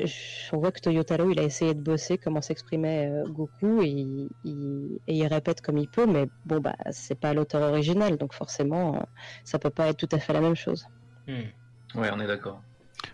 on 0.54 0.58
voit 0.58 0.72
que 0.72 0.80
Toyotaro, 0.82 1.30
il 1.32 1.40
a 1.40 1.44
essayé 1.44 1.74
de 1.74 1.80
bosser 1.82 2.18
comment 2.18 2.42
s'exprimait 2.42 3.10
euh, 3.10 3.26
Goku 3.28 3.82
et 3.82 3.88
il, 3.90 4.30
il- 4.44 5.00
et 5.08 5.16
il 5.16 5.28
répète 5.28 5.62
comme 5.62 5.78
il 5.78 5.88
peut, 5.90 6.06
mais 6.06 6.28
bon, 6.46 6.60
bah, 6.60 6.76
c'est 6.92 7.20
pas 7.20 7.34
l'auteur 7.34 7.62
original, 7.70 8.18
donc 8.18 8.34
forcément, 8.34 8.96
euh, 8.98 9.00
ça 9.44 9.60
peut 9.60 9.70
pas 9.70 9.88
être 9.88 9.98
tout 9.98 10.10
à 10.16 10.20
fait 10.20 10.34
la 10.34 10.42
même 10.42 10.56
chose. 10.56 10.86
Ouais, 11.96 12.10
on 12.14 12.20
est 12.20 12.28
d'accord. 12.28 12.62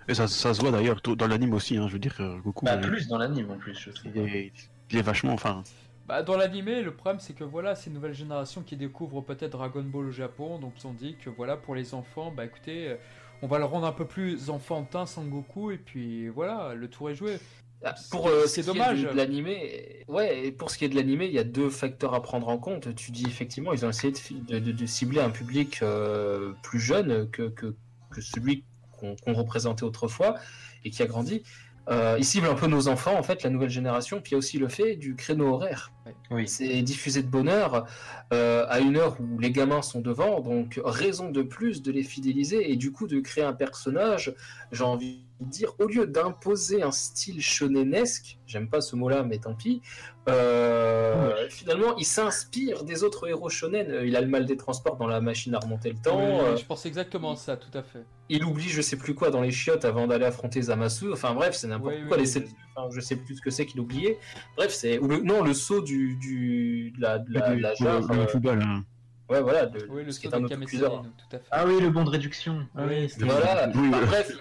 Et 0.08 0.14
ça, 0.14 0.28
ça 0.28 0.54
se 0.54 0.62
voit 0.62 0.72
d'ailleurs 0.72 1.02
tout- 1.02 1.16
dans 1.16 1.28
l'anime 1.28 1.54
aussi, 1.54 1.78
hein, 1.78 1.88
je 1.88 1.94
veux 1.94 2.00
dire, 2.00 2.16
euh, 2.20 2.38
Goku. 2.40 2.66
Bah, 2.66 2.78
plus 2.78 3.08
dans 3.08 3.18
l'anime 3.18 3.52
en 3.52 3.58
plus, 3.58 3.78
je 3.80 3.92
trouve. 3.92 4.12
il, 4.16 4.36
est, 4.36 4.52
il 4.92 4.98
est 4.98 5.02
vachement. 5.02 5.34
Enfin, 5.34 5.64
Bah, 6.08 6.24
dans 6.24 6.38
l'animé, 6.38 6.82
le 6.84 6.94
problème 6.96 7.20
c'est 7.20 7.34
que 7.34 7.44
voilà, 7.44 7.76
c'est 7.76 7.90
une 7.90 7.96
nouvelle 7.96 8.14
génération 8.14 8.64
qui 8.64 8.78
découvre 8.78 9.22
peut-être 9.22 9.52
Dragon 9.52 9.84
Ball 9.84 10.06
au 10.08 10.12
Japon, 10.12 10.58
donc 10.60 10.74
ils 10.82 10.88
ont 10.88 10.94
dit 10.94 11.18
que 11.18 11.30
voilà, 11.30 11.58
pour 11.58 11.76
les 11.76 11.94
enfants, 11.94 12.32
bah 12.32 12.46
écoutez, 12.46 12.88
euh, 12.90 12.96
on 13.41 13.47
va 13.47 13.60
le 13.60 13.65
rendre 13.65 13.86
un 13.86 13.91
peu 13.91 14.06
plus 14.06 14.50
enfantin 14.50 15.06
Sangoku, 15.06 15.71
et 15.71 15.78
puis 15.78 16.28
voilà, 16.30 16.73
le 16.73 16.89
tour 16.89 17.10
est 17.10 17.15
joué. 17.15 17.38
Ah, 17.84 17.93
Pour 18.10 18.28
euh, 18.28 18.47
C'est 18.47 18.63
ce 18.63 18.67
dommage. 18.67 19.04
de, 19.04 19.10
de 19.10 19.13
l'animé, 19.13 20.04
ouais, 20.08 20.47
et 20.47 20.52
pour 20.52 20.71
ce 20.71 20.78
qui 20.78 20.86
est 20.86 20.89
de 20.89 20.95
l'animé, 20.95 21.28
il 21.28 21.34
y 21.34 21.39
a 21.39 21.43
deux 21.43 21.69
facteurs 21.69 22.13
à 22.15 22.21
prendre 22.21 22.47
en 22.47 22.58
compte. 22.58 22.95
Tu 22.95 23.12
dis 23.12 23.26
effectivement, 23.28 23.71
ils 23.73 23.86
ont 23.86 23.89
essayé 23.89 24.12
de, 24.12 24.86
cibler 24.86 25.19
un 25.19 25.30
public 25.30 25.80
euh, 25.84 26.54
plus 26.63 26.80
jeune 26.80 27.30
que, 27.30 27.50
que, 27.50 27.76
que 28.10 28.21
celui 28.21 28.63
qu'on 28.91 29.34
représentait 29.34 29.84
autrefois 29.84 30.36
et 30.84 30.89
qui 30.89 31.04
a 31.04 31.06
grandi. 31.06 31.43
Euh, 31.89 32.15
ils 32.17 32.26
ciblent 32.26 32.47
un 32.47 32.56
peu 32.56 32.67
nos 32.67 32.88
enfants, 32.88 33.17
en 33.17 33.23
fait, 33.23 33.43
la 33.43 33.50
nouvelle 33.50 33.69
génération. 33.69 34.21
Puis 34.21 34.32
il 34.32 34.34
y 34.34 34.36
a 34.36 34.39
aussi 34.39 34.58
le 34.58 34.67
fait 34.67 34.95
du 34.95 35.15
créneau 35.15 35.54
horaire. 35.54 35.91
Oui. 36.32 36.48
C'est 36.48 36.82
diffusé 36.82 37.22
de 37.22 37.28
bonne 37.28 37.50
heure 37.50 37.86
euh, 38.34 38.65
à 38.70 38.80
une 38.80 38.98
heure 38.98 39.17
où 39.20 39.39
les 39.39 39.52
gamins 39.52 39.82
sont 39.82 40.02
devant, 40.02 40.41
donc 40.41 40.80
raison 40.84 41.30
de 41.30 41.41
plus 41.41 41.82
de 41.82 41.91
les 41.91 42.04
fidéliser 42.04 42.72
et 42.72 42.76
du 42.76 42.91
coup 42.91 43.08
de 43.08 43.20
créer 43.20 43.43
un 43.43 43.54
personnage, 43.54 44.34
j'ai 44.72 44.84
envie 44.84 45.24
de 45.39 45.46
dire, 45.46 45.74
au 45.80 45.86
lieu 45.86 46.08
d'imposer 46.08 46.82
un 46.82 46.91
style 46.91 47.41
shonenesque, 47.41 48.39
j'aime 48.48 48.70
pas 48.70 48.82
ce 48.82 48.96
mot-là, 48.96 49.24
mais 49.24 49.38
tant 49.38 49.54
pis, 49.54 49.82
euh, 50.28 51.48
finalement 51.50 51.96
il 51.96 52.06
s'inspire 52.06 52.84
des 52.84 53.04
autres 53.04 53.30
héros 53.30 53.50
shonen. 53.50 53.89
Euh, 53.89 54.06
Il 54.06 54.15
a 54.15 54.22
le 54.22 54.28
mal 54.28 54.46
des 54.46 54.58
transports 54.58 54.98
dans 54.98 55.08
la 55.08 55.22
machine 55.22 55.56
à 55.56 55.60
remonter 55.60 55.89
le 55.89 55.98
temps. 55.98 56.17
Oui, 56.17 56.26
euh, 56.26 56.58
je 56.58 56.65
pense 56.65 56.86
exactement 56.86 57.36
ça, 57.36 57.56
tout 57.56 57.76
à 57.78 57.82
fait. 57.82 58.04
il 58.30 58.43
oublie 58.43 58.68
je 58.68 58.82
sais 58.82 58.97
plus 58.97 59.16
quoi 59.16 59.30
dans 59.30 59.41
les 59.41 59.51
chiottes 59.51 59.86
avant 59.86 60.08
d'aller 60.08 60.26
affronter 60.26 60.62
Zamasu. 60.62 61.14
Enfin 61.14 61.34
bref, 61.34 61.55
c'est 61.55 61.68
n'importe 61.68 62.08
quoi. 62.08 62.18
les 62.18 62.38
enfin, 62.38 62.89
je 62.91 62.99
sais 62.99 63.16
plus 63.16 63.38
ce 63.38 63.41
que 63.41 63.51
c'est 63.51 63.66
qu'il 63.66 63.80
oubliait. 63.80 64.18
Bref, 64.58 64.74
c'est 64.74 64.99
non 64.99 65.43
le 65.43 65.53
saut 65.53 65.82
du, 65.82 65.97
du... 66.16 66.91
de 66.91 67.02
la, 67.02 67.20
de 67.20 67.34
la, 67.34 67.50
de 67.56 67.62
la 67.62 67.74
du- 67.74 67.84
jarre, 67.84 68.02
le- 68.14 68.16
le 68.22 68.28
football, 68.28 68.62
hein. 68.62 68.84
Ouais, 69.30 69.41
voilà, 69.41 69.66
de, 69.66 69.86
Oui, 69.89 70.06
le 70.06 70.12
ce 70.12 70.20
qui 70.20 70.28
est 70.28 70.34
un 70.34 70.43
autocuiseur. 70.43 71.04
Ah 71.52 71.66
oui, 71.68 71.82
le 71.82 71.89
bon 71.89 72.04
de 72.06 72.10
réduction. 72.10 72.66
Ah 72.76 72.84
Oui, 72.88 73.08
Voilà. 73.20 73.70
Oui, 73.76 73.89
Enfin, 73.89 74.00
oui. 74.02 74.06
bref, 74.08 74.32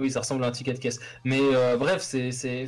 oui, 0.00 0.10
ça 0.10 0.20
ressemble 0.20 0.42
à 0.44 0.48
un 0.48 0.50
ticket 0.50 0.74
de 0.74 0.78
caisse. 0.78 0.98
Mais 1.24 1.38
euh, 1.40 1.76
bref, 1.76 2.02
c'est 2.02 2.32
c'est 2.32 2.66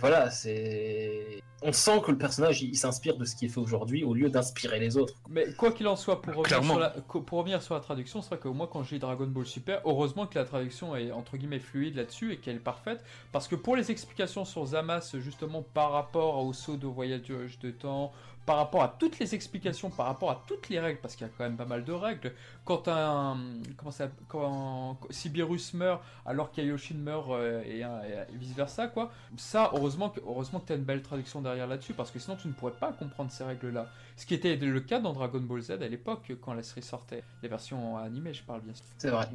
voilà, 0.00 0.30
c'est. 0.30 1.40
On 1.60 1.72
sent 1.72 2.00
que 2.06 2.12
le 2.12 2.18
personnage 2.18 2.62
il, 2.62 2.68
il 2.70 2.76
s'inspire 2.76 3.16
de 3.16 3.24
ce 3.24 3.34
qui 3.34 3.46
est 3.46 3.48
fait 3.48 3.58
aujourd'hui 3.58 4.04
au 4.04 4.14
lieu 4.14 4.30
d'inspirer 4.30 4.78
les 4.78 4.96
autres. 4.96 5.14
Mais 5.28 5.52
quoi 5.54 5.72
qu'il 5.72 5.88
en 5.88 5.96
soit, 5.96 6.22
pour 6.22 6.32
revenir, 6.34 6.46
Clairement. 6.46 6.74
sur 6.74 6.78
la, 6.78 6.90
co- 7.08 7.20
pour 7.20 7.38
revenir 7.38 7.60
sur 7.62 7.74
la 7.74 7.80
traduction, 7.80 8.22
c'est 8.22 8.28
vrai 8.28 8.38
que 8.38 8.46
moi 8.46 8.68
quand 8.72 8.84
j'ai 8.84 9.00
Dragon 9.00 9.26
Ball 9.26 9.44
Super, 9.44 9.80
heureusement 9.84 10.28
que 10.28 10.38
la 10.38 10.44
traduction 10.44 10.94
est 10.94 11.10
entre 11.10 11.36
guillemets 11.36 11.58
fluide 11.58 11.96
là-dessus 11.96 12.32
et 12.32 12.36
qu'elle 12.36 12.56
est 12.56 12.60
parfaite, 12.60 13.04
parce 13.32 13.48
que 13.48 13.56
pour 13.56 13.74
les 13.74 13.90
explications 13.90 14.44
sur 14.44 14.64
Zamas, 14.66 15.16
justement 15.18 15.62
par 15.74 15.90
rapport 15.90 16.44
au 16.46 16.52
saut 16.52 16.76
de 16.76 16.86
voyage 16.86 17.22
de 17.60 17.70
temps, 17.72 18.12
par 18.48 18.56
rapport 18.56 18.82
à 18.82 18.88
toutes 18.88 19.18
les 19.18 19.34
explications, 19.34 19.90
par 19.90 20.06
rapport 20.06 20.30
à 20.30 20.42
toutes 20.46 20.70
les 20.70 20.80
règles, 20.80 21.00
parce 21.00 21.16
qu'il 21.16 21.26
y 21.26 21.28
a 21.28 21.32
quand 21.36 21.44
même 21.44 21.58
pas 21.58 21.66
mal 21.66 21.84
de 21.84 21.92
règles, 21.92 22.32
quand 22.64 22.88
un 22.88 23.36
comment 23.76 23.90
ça, 23.90 24.08
quand 24.26 24.98
Sibirus 25.10 25.74
meurt 25.74 26.02
alors 26.24 26.50
qu'Ayoshin 26.50 26.94
meurt 26.94 27.28
euh, 27.30 27.62
et, 27.66 27.80
et 27.80 28.36
vice 28.38 28.54
versa 28.54 28.88
quoi, 28.88 29.12
ça 29.36 29.70
heureusement 29.74 30.08
que 30.08 30.20
heureusement 30.20 30.60
que 30.60 30.68
t'as 30.68 30.76
une 30.76 30.84
belle 30.84 31.02
traduction 31.02 31.42
derrière 31.42 31.66
là-dessus, 31.66 31.92
parce 31.92 32.10
que 32.10 32.18
sinon 32.18 32.36
tu 32.36 32.48
ne 32.48 32.54
pourrais 32.54 32.72
pas 32.72 32.90
comprendre 32.94 33.30
ces 33.30 33.44
règles-là. 33.44 33.86
Ce 34.16 34.24
qui 34.24 34.32
était 34.32 34.56
le 34.56 34.80
cas 34.80 34.98
dans 34.98 35.12
Dragon 35.12 35.40
Ball 35.40 35.60
Z 35.60 35.72
à 35.72 35.76
l'époque, 35.88 36.32
quand 36.40 36.54
la 36.54 36.62
série 36.62 36.82
sortait. 36.82 37.24
Les 37.42 37.50
versions 37.50 37.98
animées, 37.98 38.32
je 38.32 38.44
parle 38.44 38.62
bien 38.62 38.74
sûr. 38.74 38.86
C'est 38.96 39.10
vrai. 39.10 39.28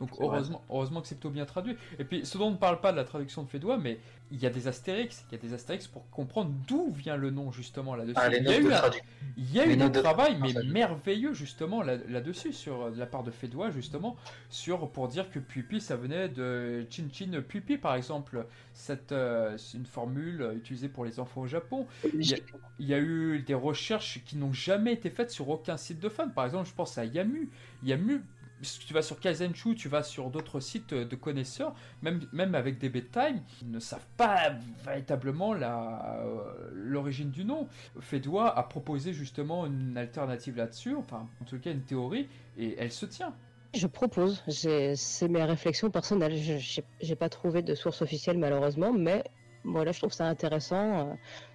Donc 0.00 0.10
heureusement, 0.18 0.64
heureusement 0.68 1.00
que 1.00 1.06
c'est 1.08 1.14
plutôt 1.14 1.30
bien 1.30 1.44
traduit. 1.46 1.76
Et 1.98 2.04
puis, 2.04 2.26
ce 2.26 2.36
dont 2.38 2.48
on 2.48 2.50
ne 2.52 2.56
parle 2.56 2.80
pas 2.80 2.90
de 2.92 2.96
la 2.96 3.04
traduction 3.04 3.42
de 3.42 3.48
Fédois, 3.48 3.78
mais 3.78 4.00
il 4.30 4.38
y 4.40 4.46
a 4.46 4.50
des 4.50 4.66
astérix, 4.66 5.24
il 5.30 5.34
y 5.36 5.38
a 5.38 5.40
des 5.40 5.54
astérix 5.54 5.86
pour 5.86 6.08
comprendre 6.10 6.50
d'où 6.66 6.90
vient 6.90 7.16
le 7.16 7.30
nom 7.30 7.52
justement 7.52 7.94
là-dessus. 7.94 8.14
Ah, 8.16 8.28
il 8.34 8.48
y 8.48 8.52
a 8.52 8.58
eu 8.58 8.72
un, 8.72 8.80
il 9.36 9.52
y 9.52 9.60
a 9.60 9.66
eu 9.66 9.76
travail, 9.92 10.36
mais 10.40 10.52
ça 10.52 10.60
joue. 10.62 10.72
merveilleux 10.72 11.34
justement 11.34 11.82
là- 11.82 11.98
là-dessus, 12.08 12.52
sur 12.52 12.90
de 12.90 12.98
la 12.98 13.06
part 13.06 13.22
de 13.22 13.30
Fédois 13.30 13.70
justement, 13.70 14.16
sur 14.48 14.90
pour 14.90 15.08
dire 15.08 15.30
que 15.30 15.38
Pupi 15.38 15.80
ça 15.80 15.96
venait 15.96 16.28
de 16.28 16.86
Chin 16.90 17.04
Chin 17.12 17.42
Pupi 17.46 17.76
par 17.78 17.94
exemple. 17.94 18.46
Cette, 18.74 19.12
euh, 19.12 19.56
c'est 19.58 19.76
une 19.78 19.86
formule 19.86 20.52
utilisée 20.56 20.88
pour 20.88 21.04
les 21.04 21.20
enfants 21.20 21.42
au 21.42 21.46
Japon. 21.46 21.86
Il 22.18 22.26
y, 22.26 22.34
a, 22.34 22.38
il 22.78 22.86
y 22.86 22.94
a 22.94 22.98
eu 22.98 23.40
des 23.46 23.54
recherches 23.54 24.20
qui 24.24 24.36
n'ont 24.36 24.52
jamais 24.52 24.94
été 24.94 25.10
faites 25.10 25.30
sur 25.30 25.48
aucun 25.48 25.76
site 25.76 26.00
de 26.00 26.08
fan. 26.08 26.32
Par 26.32 26.44
exemple, 26.46 26.68
je 26.68 26.74
pense 26.74 26.96
à 26.98 27.04
Yamu. 27.04 27.50
Yamu, 27.82 28.22
tu 28.62 28.94
vas 28.94 29.02
sur 29.02 29.20
Kaizenchu, 29.20 29.74
tu 29.74 29.88
vas 29.88 30.02
sur 30.02 30.30
d'autres 30.30 30.60
sites 30.60 30.94
de 30.94 31.16
connaisseurs, 31.16 31.74
même, 32.02 32.20
même 32.32 32.54
avec 32.54 32.78
des 32.78 32.88
bedtime, 32.88 33.42
ils 33.62 33.70
ne 33.70 33.80
savent 33.80 34.06
pas 34.16 34.52
véritablement 34.84 35.54
euh, 35.54 36.70
l'origine 36.72 37.30
du 37.30 37.44
nom. 37.44 37.68
Fédois 38.00 38.56
a 38.56 38.62
proposé 38.62 39.12
justement 39.12 39.66
une 39.66 39.96
alternative 39.96 40.56
là-dessus, 40.56 40.94
enfin 40.94 41.28
en 41.40 41.44
tout 41.44 41.58
cas 41.58 41.72
une 41.72 41.82
théorie, 41.82 42.28
et 42.58 42.76
elle 42.78 42.92
se 42.92 43.06
tient. 43.06 43.34
Je 43.74 43.86
propose, 43.86 44.42
c'est 44.48 45.28
mes 45.28 45.42
réflexions 45.44 45.90
personnelles. 45.90 46.36
J'ai- 46.36 47.16
pas 47.16 47.30
trouvé 47.30 47.62
de 47.62 47.74
source 47.74 48.02
officielle 48.02 48.36
malheureusement, 48.36 48.92
mais 48.92 49.22
voilà, 49.64 49.92
je 49.92 49.98
trouve 49.98 50.12
ça 50.12 50.26
intéressant 50.26 51.08
euh, 51.08 51.14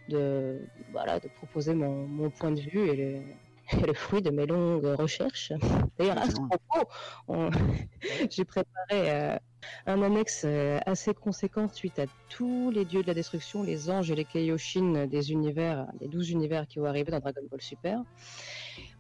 de, 0.09 0.67
voilà, 0.91 1.19
de 1.19 1.27
proposer 1.27 1.73
mon, 1.73 2.29
point 2.29 2.51
de 2.51 2.61
vue 2.61 2.89
et 2.89 3.21
le 3.87 3.93
fruit 3.93 4.21
de 4.21 4.29
mes 4.29 4.45
longues 4.45 4.85
recherches. 4.85 5.51
D'ailleurs, 5.97 6.17
à 6.19 6.25
ce 6.29 6.35
propos, 6.37 6.89
on- 7.27 7.49
j'ai 8.31 8.45
préparé 8.45 8.65
euh, 8.93 9.37
un 9.85 10.01
annexe 10.01 10.43
euh, 10.45 10.79
assez 10.85 11.13
conséquent 11.13 11.67
suite 11.67 11.99
à 11.99 12.05
tous 12.29 12.69
les 12.71 12.85
dieux 12.85 13.01
de 13.01 13.07
la 13.07 13.13
destruction, 13.13 13.63
les 13.63 13.89
anges 13.89 14.11
et 14.11 14.15
les 14.15 14.25
Kaioshin 14.25 15.07
des 15.07 15.31
univers, 15.31 15.87
des 15.99 16.07
12 16.07 16.29
univers 16.29 16.65
qui 16.67 16.79
vont 16.79 16.85
arriver 16.85 17.11
dans 17.11 17.19
Dragon 17.19 17.41
Ball 17.49 17.61
Super. 17.61 17.99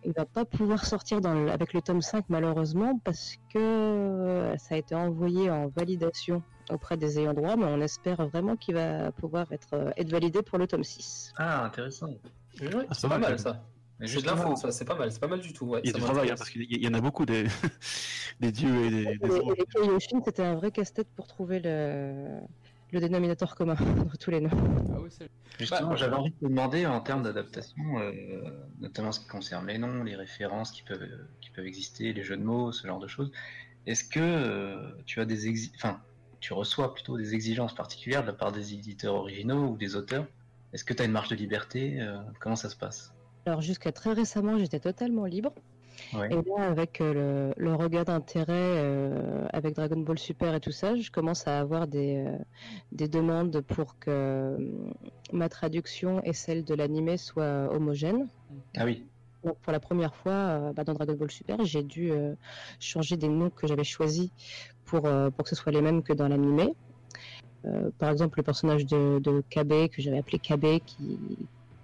Il 0.03 0.13
va 0.15 0.25
pas 0.25 0.45
pouvoir 0.45 0.85
sortir 0.85 1.21
dans 1.21 1.33
le- 1.33 1.51
avec 1.51 1.73
le 1.73 1.81
tome 1.81 2.01
5 2.01 2.25
malheureusement 2.29 2.99
parce 3.03 3.35
que 3.53 3.59
euh, 3.59 4.57
ça 4.57 4.75
a 4.75 4.77
été 4.77 4.95
envoyé 4.95 5.49
en 5.49 5.67
validation 5.69 6.43
auprès 6.69 6.97
des 6.97 7.19
ayants 7.19 7.33
droit, 7.33 7.55
mais 7.55 7.65
on 7.65 7.79
espère 7.81 8.27
vraiment 8.27 8.55
qu'il 8.57 8.75
va 8.75 9.11
pouvoir 9.13 9.49
être, 9.51 9.93
être 9.95 10.09
validé 10.09 10.41
pour 10.41 10.57
le 10.57 10.67
tome 10.67 10.83
6. 10.83 11.31
Ah, 11.37 11.63
intéressant. 11.65 12.07
Oui, 12.59 12.67
Ah, 12.89 12.93
c'est 12.93 13.01
ça 13.01 13.07
pas 13.09 13.17
va, 13.19 13.29
mal 13.29 13.39
ça. 13.39 13.61
Mais 13.99 14.05
C'est 14.07 14.13
de 14.13 14.25
justement, 14.25 14.49
l'info, 14.51 14.71
c'est 14.71 14.85
pas 14.85 14.95
mal, 14.95 15.11
c'est 15.11 15.19
pas 15.19 15.27
mal 15.27 15.39
du 15.39 15.53
tout. 15.53 15.65
Ouais, 15.65 15.81
Il 15.83 15.87
y 15.87 15.89
a 15.89 15.93
du 15.93 16.01
travail, 16.01 16.29
hein, 16.29 16.35
parce 16.37 16.49
qu'il 16.49 16.63
y 16.83 16.87
en 16.87 16.93
a 16.93 17.01
beaucoup 17.01 17.25
des, 17.25 17.45
des 18.39 18.51
dieux 18.51 18.85
et 18.85 18.89
des, 18.89 19.05
Et 19.13 19.17
des 19.55 19.65
Kaioshin, 19.65 20.21
c'était 20.23 20.43
un 20.43 20.55
vrai 20.55 20.71
casse-tête 20.71 21.09
pour 21.15 21.27
trouver 21.27 21.59
le, 21.59 22.39
le 22.91 22.99
dénominateur 22.99 23.55
commun 23.55 23.75
entre 24.01 24.17
tous 24.17 24.31
les 24.31 24.39
noms. 24.41 24.49
Ah 24.95 24.99
oui. 25.01 25.09
Justement, 25.59 25.89
Bah, 25.91 25.95
j'avais 25.95 26.15
envie 26.15 26.31
de 26.31 26.35
te 26.35 26.45
demander 26.45 26.85
en 26.85 27.01
termes 27.01 27.23
d'adaptation, 27.23 27.99
euh, 27.99 28.13
notamment 28.79 29.11
ce 29.11 29.21
qui 29.21 29.27
concerne 29.27 29.65
les 29.67 29.79
noms, 29.79 30.03
les 30.03 30.15
références 30.15 30.71
qui 30.71 30.83
peuvent, 30.83 31.01
euh, 31.01 31.35
qui 31.41 31.49
peuvent 31.51 31.65
exister, 31.65 32.13
les 32.13 32.21
jeux 32.23 32.37
de 32.37 32.43
mots, 32.43 32.71
ce 32.71 32.85
genre 32.85 32.99
de 32.99 33.07
choses. 33.07 33.31
Est-ce 33.87 34.03
que 34.05 34.19
euh, 34.19 34.91
tu 35.05 35.21
as 35.21 35.25
des 35.25 35.49
exi- 35.51 35.73
enfin, 35.77 36.03
tu 36.41 36.53
reçois 36.53 36.93
plutôt 36.93 37.17
des 37.17 37.35
exigences 37.35 37.75
particulières 37.75 38.23
de 38.23 38.27
la 38.27 38.33
part 38.33 38.51
des 38.51 38.73
éditeurs 38.75 39.15
originaux 39.15 39.69
ou 39.69 39.77
des 39.77 39.95
auteurs? 39.95 40.27
Est-ce 40.73 40.85
que 40.85 40.93
tu 40.95 41.03
as 41.03 41.05
une 41.05 41.13
marge 41.13 41.29
de 41.29 41.35
liberté? 41.37 42.01
Euh, 42.01 42.19
Comment 42.41 42.57
ça 42.57 42.69
se 42.69 42.77
passe? 42.77 43.16
Alors 43.47 43.61
jusqu'à 43.61 43.93
très 43.93 44.11
récemment, 44.11 44.57
j'étais 44.57 44.81
totalement 44.81 45.23
libre. 45.23 45.53
Ouais. 46.13 46.27
Et 46.31 46.35
là, 46.35 46.67
avec 46.67 46.99
euh, 46.99 47.53
le, 47.57 47.63
le 47.63 47.75
regard 47.75 48.03
d'intérêt 48.03 48.43
euh, 48.49 49.47
avec 49.53 49.73
Dragon 49.73 50.01
Ball 50.01 50.19
Super 50.19 50.53
et 50.53 50.59
tout 50.59 50.73
ça, 50.73 50.97
je 50.97 51.09
commence 51.09 51.47
à 51.47 51.57
avoir 51.57 51.87
des, 51.87 52.25
euh, 52.27 52.37
des 52.91 53.07
demandes 53.07 53.61
pour 53.61 53.97
que 53.99 54.09
euh, 54.11 54.57
ma 55.31 55.47
traduction 55.47 56.21
et 56.23 56.33
celle 56.33 56.65
de 56.65 56.75
l'animé 56.75 57.15
soient 57.15 57.73
homogènes. 57.73 58.27
Ah 58.75 58.83
oui. 58.83 59.05
Donc 59.45 59.57
pour 59.59 59.71
la 59.71 59.79
première 59.79 60.13
fois, 60.13 60.73
bah, 60.73 60.83
dans 60.83 60.93
Dragon 60.93 61.13
Ball 61.13 61.31
Super, 61.31 61.63
j'ai 61.63 61.83
dû 61.83 62.11
changer 62.81 63.15
des 63.15 63.29
noms 63.29 63.49
que 63.49 63.65
j'avais 63.65 63.85
choisis 63.85 64.29
pour, 64.83 65.03
pour 65.03 65.43
que 65.43 65.49
ce 65.49 65.55
soit 65.55 65.71
les 65.71 65.81
mêmes 65.81 66.03
que 66.03 66.11
dans 66.11 66.27
l'animé. 66.27 66.73
Par 67.97 68.09
exemple, 68.11 68.39
le 68.39 68.43
personnage 68.43 68.85
de, 68.85 69.19
de 69.19 69.41
Kabe, 69.49 69.87
que 69.87 70.01
j'avais 70.01 70.17
appelé 70.17 70.37
Kabe, 70.39 70.79
qui 70.85 71.17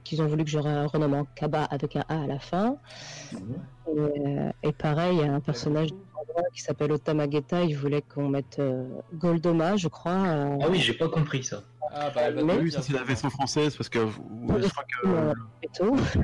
qu'ils 0.04 0.22
ont 0.22 0.28
voulu 0.28 0.44
que 0.44 0.50
je 0.50 0.60
re- 0.60 0.86
renomme 0.88 1.14
en 1.14 1.26
Kaba 1.36 1.64
avec 1.66 1.96
un 1.96 2.04
A 2.10 2.24
à 2.24 2.28
la 2.28 2.40
fin. 2.40 2.78
Et, 3.34 3.38
euh, 4.00 4.52
et 4.64 4.72
pareil, 4.72 5.18
il 5.18 5.26
y 5.26 5.28
a 5.28 5.34
un 5.34 5.40
personnage 5.40 5.90
qui 6.54 6.62
s'appelle 6.62 6.92
Otamageta, 6.92 7.64
il 7.64 7.78
voulait 7.78 8.02
qu'on 8.02 8.28
mette 8.30 8.58
euh, 8.60 8.88
Goldoma, 9.14 9.76
je 9.78 9.88
crois. 9.88 10.12
euh, 10.14 10.58
Ah 10.62 10.68
oui, 10.70 10.80
j'ai 10.80 10.94
pas 10.94 11.08
compris 11.10 11.44
ça. 11.44 11.62
Ah 11.96 12.10
bah, 12.14 12.32
Mais- 12.32 12.56
le 12.58 12.64
Oui, 12.64 12.72
ça 12.72 12.82
c'est 12.82 12.94
la 12.94 13.04
version 13.04 13.30
française, 13.30 13.76
parce 13.76 13.90
que 13.90 14.00
je 14.00 14.68
crois 14.70 14.84
que 14.84 16.14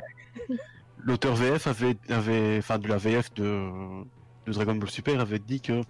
l'auteur 1.04 1.34
VF 1.34 1.66
avait, 1.66 1.96
avait, 2.08 2.58
enfin 2.58 2.78
de 2.78 2.88
la 2.88 2.96
VF 2.96 3.32
de, 3.34 3.68
de 4.46 4.52
Dragon 4.52 4.74
Ball 4.74 4.90
Super 4.90 5.20
avait 5.20 5.38
dit 5.38 5.60
que 5.60 5.80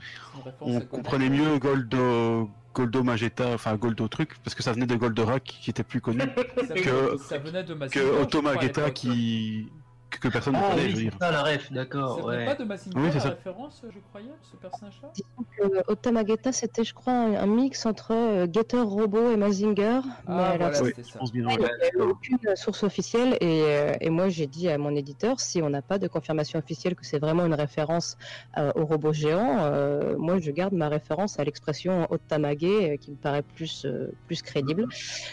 on 0.60 0.80
comprenait 0.80 1.30
mieux 1.30 1.58
Goldo, 1.58 2.50
Goldo 2.74 3.02
Magetta, 3.02 3.48
enfin 3.54 3.74
Goldo 3.76 4.06
truc, 4.08 4.36
parce 4.44 4.54
que 4.54 4.62
ça 4.62 4.72
venait 4.72 4.86
de 4.86 4.94
Goldorak 4.94 5.42
qui 5.42 5.70
était 5.70 5.82
plus 5.82 6.00
connu 6.00 6.20
que- 6.74 7.16
ça 7.18 7.38
venait 7.38 7.64
de 7.64 7.74
Automagetta 8.22 8.82
l'époque. 8.82 8.94
qui 8.94 9.68
que, 10.10 10.28
personne 10.28 10.54
ne 10.54 10.58
Ah 10.62 10.70
connaît, 10.70 10.84
oui, 10.84 10.90
je 10.90 10.96
veux 10.96 11.10
c'est 11.12 11.18
ça 11.24 11.30
la 11.30 11.42
ref, 11.42 11.72
d'accord. 11.72 12.16
venait 12.26 12.38
Ouais. 12.38 12.44
pas 12.46 12.54
de 12.56 12.64
Mazinger 12.64 12.98
Oui, 12.98 13.08
c'est 13.08 13.14
la 13.14 13.20
ça. 13.20 13.28
référence, 13.30 13.84
je 13.88 13.98
croyais, 14.00 14.30
ce 14.42 14.56
personnage-là 14.56 15.08
Disons 15.14 15.46
que 15.56 15.92
Otamageta, 15.92 16.52
c'était, 16.52 16.84
je 16.84 16.92
crois, 16.94 17.12
un, 17.12 17.34
un 17.34 17.46
mix 17.46 17.86
entre 17.86 18.12
euh, 18.12 18.46
Getter 18.52 18.80
Robot 18.80 19.30
et 19.30 19.36
Mazinger. 19.36 20.00
mais 20.04 20.10
Ah 20.26 20.50
alors, 20.50 20.68
voilà, 20.70 20.82
Oui, 20.82 20.88
c'était 20.88 21.04
je 21.04 21.10
ça. 21.12 21.20
Il 21.32 21.42
n'y 21.42 21.52
a 21.52 21.90
eu 21.96 22.00
aucune 22.02 22.38
source 22.56 22.82
officielle 22.82 23.36
et, 23.40 23.62
euh, 23.62 23.92
et 24.00 24.10
moi 24.10 24.28
j'ai 24.28 24.46
dit 24.46 24.68
à 24.68 24.78
mon 24.78 24.94
éditeur 24.94 25.40
si 25.40 25.62
on 25.62 25.70
n'a 25.70 25.82
pas 25.82 25.98
de 25.98 26.08
confirmation 26.08 26.58
officielle 26.58 26.94
que 26.94 27.04
c'est 27.06 27.18
vraiment 27.18 27.46
une 27.46 27.54
référence 27.54 28.16
euh, 28.58 28.72
au 28.74 28.86
robot 28.86 29.12
géant, 29.12 29.64
euh, 29.64 30.16
moi 30.18 30.38
je 30.38 30.50
garde 30.50 30.74
ma 30.74 30.88
référence 30.88 31.38
à 31.38 31.44
l'expression 31.44 32.06
Otamage 32.10 32.56
euh, 32.62 32.96
qui 32.96 33.10
me 33.12 33.16
paraît 33.16 33.42
plus, 33.42 33.84
euh, 33.84 34.12
plus 34.26 34.42
crédible. 34.42 34.86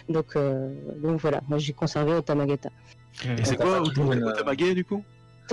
Donc, 0.09 0.36
euh, 0.36 0.69
donc 0.97 1.19
voilà, 1.19 1.41
moi 1.47 1.57
j'ai 1.57 1.73
conservé 1.73 2.13
Otamageta. 2.13 2.69
Et 3.26 3.43
c'est 3.45 3.57
quoi 3.57 3.82
Otamage 3.82 4.57
du 4.57 4.84
coup? 4.86 5.03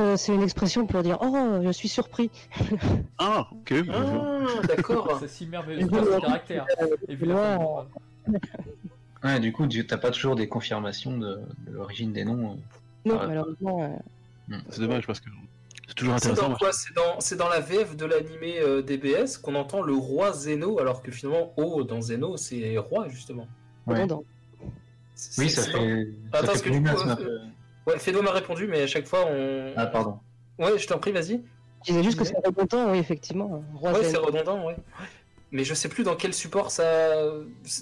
Euh, 0.01 0.17
C'est 0.17 0.35
une 0.35 0.43
expression 0.43 0.87
pour 0.87 1.03
dire 1.03 1.19
oh 1.23 1.61
je 1.65 1.71
suis 1.71 1.89
surpris. 1.89 2.31
Ah, 3.19 3.47
ok. 3.53 3.75
Ah, 3.93 4.67
d'accord. 4.67 5.19
C'est 5.21 5.29
si 5.29 5.47
merveilleux, 5.47 5.87
ce 5.89 6.21
caractère. 6.21 6.67
Et 7.09 7.15
vu 7.15 7.27
la 7.27 7.35
Loin, 7.35 7.57
forme 7.57 7.87
de- 8.29 8.39
Ouais, 9.23 9.41
du 9.41 9.53
coup, 9.53 9.67
tu 9.67 9.87
t'as 9.87 9.97
pas 9.97 10.11
toujours 10.11 10.37
des 10.37 10.49
confirmations 10.49 11.17
de, 11.17 11.41
de 11.67 11.73
l'origine 11.73 12.13
des 12.13 12.25
noms. 12.25 12.53
euh. 12.53 13.09
Non 13.09 13.17
malheureusement. 13.27 13.83
euh, 14.51 14.57
C'est 14.69 14.81
dommage 14.81 15.07
parce 15.07 15.21
que 15.21 15.31
c'est 15.89 15.95
toujours 15.95 16.15
intéressant. 16.15 16.55
C'est 16.73 16.95
dans, 16.95 17.21
c'est 17.21 17.37
dans 17.37 17.49
la 17.49 17.61
VF 17.61 17.97
de 17.97 18.05
l'animé 18.05 18.57
euh, 18.59 18.83
DBS 18.83 19.39
qu'on 19.41 19.55
entend 19.55 19.81
le 19.81 19.95
roi 19.95 20.33
Zeno, 20.33 20.79
alors 20.79 21.03
que 21.03 21.11
finalement, 21.13 21.53
O 21.57 21.85
dans 21.85 22.01
Zeno, 22.03 22.37
c'est 22.37 22.77
roi 22.79 23.09
justement. 23.09 23.47
Ouais. 23.87 23.95
redondant. 24.03 24.25
Oui, 25.39 25.49
c'est- 25.51 25.61
ça 25.63 25.63
fait. 25.71 26.09
ça 26.33 26.39
Attends, 26.39 26.41
fait 26.41 26.47
parce 26.47 26.63
que 26.63 26.71
du 26.71 26.81
Plénas, 26.83 26.95
coup, 26.95 27.07
ma- 27.07 27.19
euh, 27.21 27.39
Ouais, 27.87 27.99
Fedo 27.99 28.23
m'a 28.23 28.31
répondu, 28.33 28.67
mais 28.67 28.83
à 28.83 28.87
chaque 28.87 29.07
fois, 29.07 29.27
on. 29.31 29.73
Ah, 29.77 29.87
pardon. 29.87 30.19
Ouais, 30.59 30.79
je 30.79 30.87
t'en 30.87 30.99
prie, 30.99 31.13
vas-y. 31.13 31.43
Je 31.87 31.91
disais 31.93 32.03
juste 32.03 32.19
que 32.19 32.25
c'est 32.25 32.35
redondant, 32.45 32.91
oui 32.93 32.99
effectivement. 32.99 33.63
Roi 33.75 33.93
Ouais, 33.93 34.05
c'est 34.05 34.17
redondant, 34.17 34.67
ouais. 34.67 34.77
Mais 35.53 35.65
je 35.65 35.75
sais 35.75 35.89
plus 35.89 36.03
dans 36.03 36.17
quel 36.17 36.33
support 36.33 36.71
ça. 36.71 37.13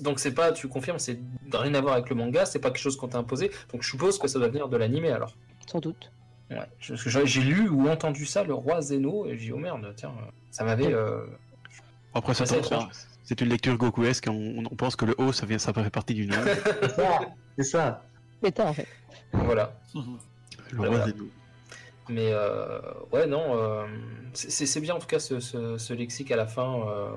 Donc 0.01 0.19
c'est 0.19 0.35
pas, 0.35 0.51
tu 0.53 0.67
confirmes, 0.69 0.99
c'est 0.99 1.19
rien 1.53 1.73
à 1.75 1.81
voir 1.81 1.95
avec 1.95 2.09
le 2.11 2.17
manga, 2.17 2.45
c'est 2.45 2.59
pas 2.59 2.71
quelque 2.71 2.83
chose 2.83 2.97
qu'on 2.97 3.09
t'a 3.09 3.19
imposé. 3.19 3.51
Donc 3.73 3.83
je 3.83 3.89
suppose 3.91 4.19
que 4.19 4.27
ça 4.29 4.39
doit 4.41 4.49
venir 4.49 4.69
de 4.69 4.77
l'animé 4.77 5.11
alors. 5.11 5.35
sans 5.71 5.79
doute. 5.79 6.11
Ouais. 6.51 6.59
Parce 6.87 7.03
que 7.05 7.25
j'ai 7.25 7.41
lu 7.41 7.69
ou 7.71 7.89
entendu 7.89 8.27
ça, 8.27 8.43
le 8.45 8.53
roi 8.53 8.83
Zeno, 8.83 9.25
et 9.27 9.39
j'ai 9.39 9.47
dit 9.47 9.53
oh 9.53 9.57
merde, 9.59 9.91
tiens, 9.97 10.13
ça 10.51 10.65
m'avait. 10.65 10.93
euh, 10.93 11.25
Après, 12.13 12.35
ça, 12.35 12.45
ça-. 12.45 12.89
C'est 13.33 13.45
une 13.45 13.51
lecture 13.51 13.77
Gokuesque, 13.79 14.27
on, 14.29 14.63
on 14.71 14.77
pense 14.77 14.95
que 14.95 15.07
le 15.07 15.15
O, 15.19 15.33
ça, 15.33 15.47
vient, 15.47 15.59
ça 15.59 15.73
fait 15.73 15.89
partie 15.91 16.13
du 16.15 16.27
nom. 16.27 16.37
C'est 16.83 16.89
ça. 16.95 17.21
C'est 17.59 17.65
ça. 17.65 18.05
Méta 18.43 18.67
en 18.67 18.73
fait. 18.75 18.87
Voilà. 19.33 19.79
Le 20.71 20.77
Voilà. 20.77 21.07
Mais 22.09 22.31
euh, 22.33 22.81
ouais, 23.13 23.27
non, 23.27 23.57
euh, 23.57 23.87
c'est- 24.35 24.81
bien 24.81 24.95
en 24.97 24.99
tout 24.99 25.07
cas 25.07 25.21
ce, 25.21 25.39
ce- 25.39 25.79
ce 25.79 25.95
lexique 25.95 26.31
à 26.33 26.37
la 26.37 26.47
fin. 26.47 26.81
euh, 26.89 27.09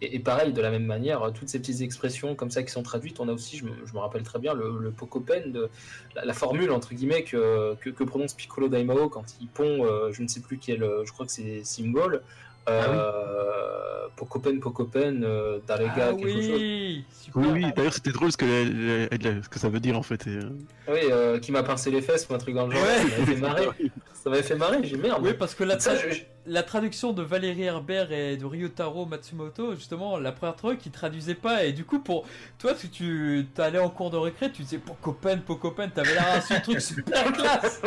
et, 0.00 0.14
et 0.14 0.18
pareil, 0.20 0.52
de 0.52 0.60
la 0.62 0.70
même 0.70 0.86
manière, 0.86 1.30
toutes 1.34 1.48
ces 1.48 1.58
petites 1.58 1.80
expressions 1.82 2.34
comme 2.36 2.50
ça 2.50 2.62
qui 2.62 2.70
sont 2.70 2.82
traduites, 2.84 3.18
on 3.20 3.28
a 3.28 3.32
aussi, 3.32 3.56
je 3.58 3.64
me, 3.64 3.72
je 3.84 3.92
me 3.92 3.98
rappelle 3.98 4.22
très 4.22 4.38
bien, 4.38 4.54
le, 4.54 4.78
le 4.78 4.90
Pocopen, 4.92 5.50
de, 5.52 5.68
la, 6.14 6.24
la 6.24 6.32
formule 6.32 6.70
entre 6.70 6.94
guillemets 6.94 7.24
que, 7.24 7.74
que, 7.80 7.90
que 7.90 8.04
prononce 8.04 8.32
Piccolo 8.34 8.68
Daimao 8.68 9.08
quand 9.10 9.24
il 9.40 9.48
pond, 9.48 9.84
euh, 9.84 10.12
je 10.12 10.22
ne 10.22 10.28
sais 10.28 10.40
plus 10.40 10.58
quel, 10.58 10.88
je 11.04 11.12
crois 11.12 11.26
que 11.26 11.32
c'est 11.32 11.64
Symbol. 11.64 12.22
Euh, 12.70 14.06
Pocopen, 14.16 14.60
Pocopen, 14.60 15.24
euh, 15.24 15.60
Darega, 15.66 16.08
Ah 16.10 16.12
quelque 16.12 16.28
chose. 16.30 16.50
oui, 16.50 17.04
super. 17.10 17.42
Oui, 17.42 17.48
oui, 17.52 17.72
d'ailleurs, 17.74 17.94
c'était 17.94 18.12
drôle 18.12 18.30
ce 18.30 18.36
que, 18.36 18.44
les- 18.44 19.08
les- 19.08 19.42
ce 19.42 19.48
que 19.48 19.58
ça 19.58 19.68
veut 19.70 19.80
dire 19.80 19.96
en 19.96 20.02
fait. 20.02 20.26
et, 20.26 20.30
euh, 20.36 20.50
Oui, 20.88 20.98
euh, 21.10 21.38
qui 21.38 21.52
m'a 21.52 21.62
pincé 21.62 21.90
les 21.90 22.02
fesses 22.02 22.26
ou 22.28 22.34
un 22.34 22.38
truc 22.38 22.54
dans 22.54 22.66
le 22.66 22.72
genre. 22.76 22.82
Ouais. 22.82 22.98
Ça 22.98 23.08
m'avait 23.18 23.34
fait 23.34 23.40
marrer. 23.40 23.68
Ça 24.12 24.28
m'avait 24.30 24.42
fait 24.42 24.56
marrer. 24.56 24.78
J'ai 24.84 24.96
merde. 24.98 25.22
Oui, 25.24 25.32
parce 25.32 25.54
que 25.54 25.64
la, 25.64 25.76
tra- 25.76 25.96
je- 25.96 26.20
la 26.44 26.62
traduction 26.62 27.12
de 27.14 27.22
Valérie 27.22 27.62
Herbert 27.62 28.12
et 28.12 28.36
de 28.36 28.44
Ryotaro 28.44 29.06
Matsumoto, 29.06 29.74
justement, 29.74 30.18
la 30.18 30.32
première 30.32 30.56
truc, 30.56 30.84
ils 30.84 30.92
traduisaient 30.92 31.34
pas. 31.34 31.64
Et 31.64 31.72
du 31.72 31.84
coup, 31.86 32.00
pour 32.00 32.26
toi, 32.58 32.74
si 32.76 32.90
tu 32.90 33.46
allais 33.56 33.78
en 33.78 33.88
cours 33.88 34.10
de 34.10 34.18
récré, 34.18 34.50
tu 34.52 34.62
disais 34.62 34.78
Pocopen, 34.78 35.40
Pocopen, 35.40 35.90
t'avais 35.90 36.12
l'air 36.12 36.42
ce 36.46 36.60
truc 36.62 36.80
super 36.82 37.32
classe. 37.32 37.80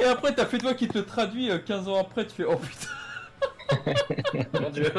Et 0.00 0.04
après, 0.04 0.32
t'as 0.32 0.46
fait 0.46 0.58
toi 0.58 0.74
qui 0.74 0.86
te 0.86 0.98
le 0.98 1.04
traduit 1.04 1.50
euh, 1.50 1.58
15 1.58 1.88
ans 1.88 2.00
après, 2.00 2.24
tu 2.26 2.34
fais 2.36 2.44
oh 2.44 2.54
putain. 2.56 2.86
Mon 4.60 4.70
Dieu. 4.70 4.92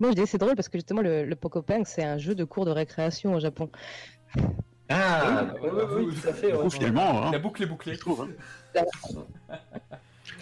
Moi, 0.00 0.10
je 0.10 0.14
dis 0.16 0.26
c'est 0.26 0.38
drôle 0.38 0.54
parce 0.56 0.68
que 0.68 0.78
justement, 0.78 1.02
le, 1.02 1.24
le 1.24 1.36
Pokopeng, 1.36 1.84
c'est 1.84 2.04
un 2.04 2.18
jeu 2.18 2.34
de 2.34 2.44
cours 2.44 2.64
de 2.64 2.70
récréation 2.70 3.34
au 3.34 3.40
Japon. 3.40 3.70
Ah, 4.88 5.46
Oui, 5.62 5.68
oui, 5.72 6.04
oui, 6.06 6.14
tout 6.14 6.28
à 6.28 6.32
fait. 6.32 6.52
ouais. 6.54 6.70
finalement, 6.70 7.26
hein, 7.26 7.30
La 7.32 7.38
boucle 7.38 7.62
est 7.62 7.66
bouclée. 7.66 7.94
je 7.94 8.00
trouve. 8.00 8.28
Hein. 8.76 8.84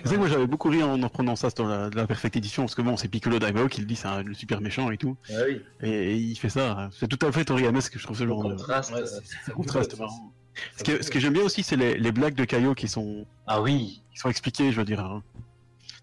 Que 0.05 0.15
moi 0.17 0.29
j'avais 0.29 0.47
beaucoup 0.47 0.69
ri 0.69 0.83
en 0.83 1.03
en 1.03 1.09
prenant 1.09 1.35
ça 1.37 1.49
dans 1.51 1.67
la, 1.67 1.89
la 1.91 2.07
Perfect 2.07 2.37
Edition, 2.37 2.65
parce 2.65 2.75
que 2.75 2.83
bon, 2.83 2.97
c'est 2.99 3.09
Piccolo 3.09 3.39
Daimao 3.39 3.69
qui 3.69 3.81
le 3.81 3.87
dit, 3.87 3.97
c'est 3.97 4.09
un- 4.09 4.23
le 4.23 4.35
super 4.35 4.61
méchant 4.61 4.91
et 4.91 4.99
tout. 4.99 5.17
ah 5.31 5.35
oui. 5.47 5.63
Et, 5.83 5.91
et 5.91 6.17
il 6.17 6.37
fait 6.37 6.51
ça. 6.51 6.91
C'est 6.99 7.09
tout 7.09 7.25
à 7.27 7.33
fait 7.33 7.45
Toriyamesque, 7.47 7.97
je 7.99 8.03
trouve 8.05 8.17
ce 8.19 8.25
Le 8.25 8.29
genre 8.31 8.45
de 8.45 8.49
contraste. 8.55 8.93
Ouais, 8.93 9.03
c'est 9.47 9.53
contraste 9.53 9.99
marrant. 9.99 10.33
Ce 10.77 10.85
que, 10.85 11.03
ce 11.03 11.11
que 11.11 11.19
j'aime 11.19 11.33
bien 11.33 11.43
aussi, 11.43 11.63
c'est 11.63 11.77
les, 11.77 11.97
les 11.99 12.13
blagues 12.13 12.35
de 12.35 12.45
Caillot 12.45 12.75
qui 12.75 12.87
sont, 12.87 13.25
Ah 13.47 13.61
oui. 13.63 14.03
qui 14.13 14.19
sont 14.19 14.29
expliquées, 14.29 14.71
je 14.73 14.77
veux 14.79 14.85
dire. 14.85 15.01
hein. 15.01 15.23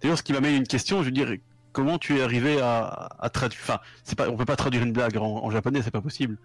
D'ailleurs, 0.01 0.17
ce 0.17 0.23
qui 0.23 0.33
m'amène 0.33 0.55
à 0.55 0.57
une 0.57 0.67
question, 0.67 0.99
je 1.01 1.05
veux 1.05 1.11
dire, 1.11 1.31
comment 1.71 1.97
tu 1.97 2.17
es 2.17 2.21
arrivé 2.21 2.59
à, 2.61 3.29
traduire. 3.33 3.61
Enfin, 3.63 3.79
c'est 4.03 4.17
pas, 4.17 4.29
on 4.29 4.37
peut 4.37 4.45
pas 4.45 4.55
traduire 4.55 4.83
une 4.83 4.93
blague 4.93 5.17
en, 5.17 5.49
japonais, 5.51 5.81
c'est 5.81 5.91
pas 5.91 6.01
possible. 6.01 6.37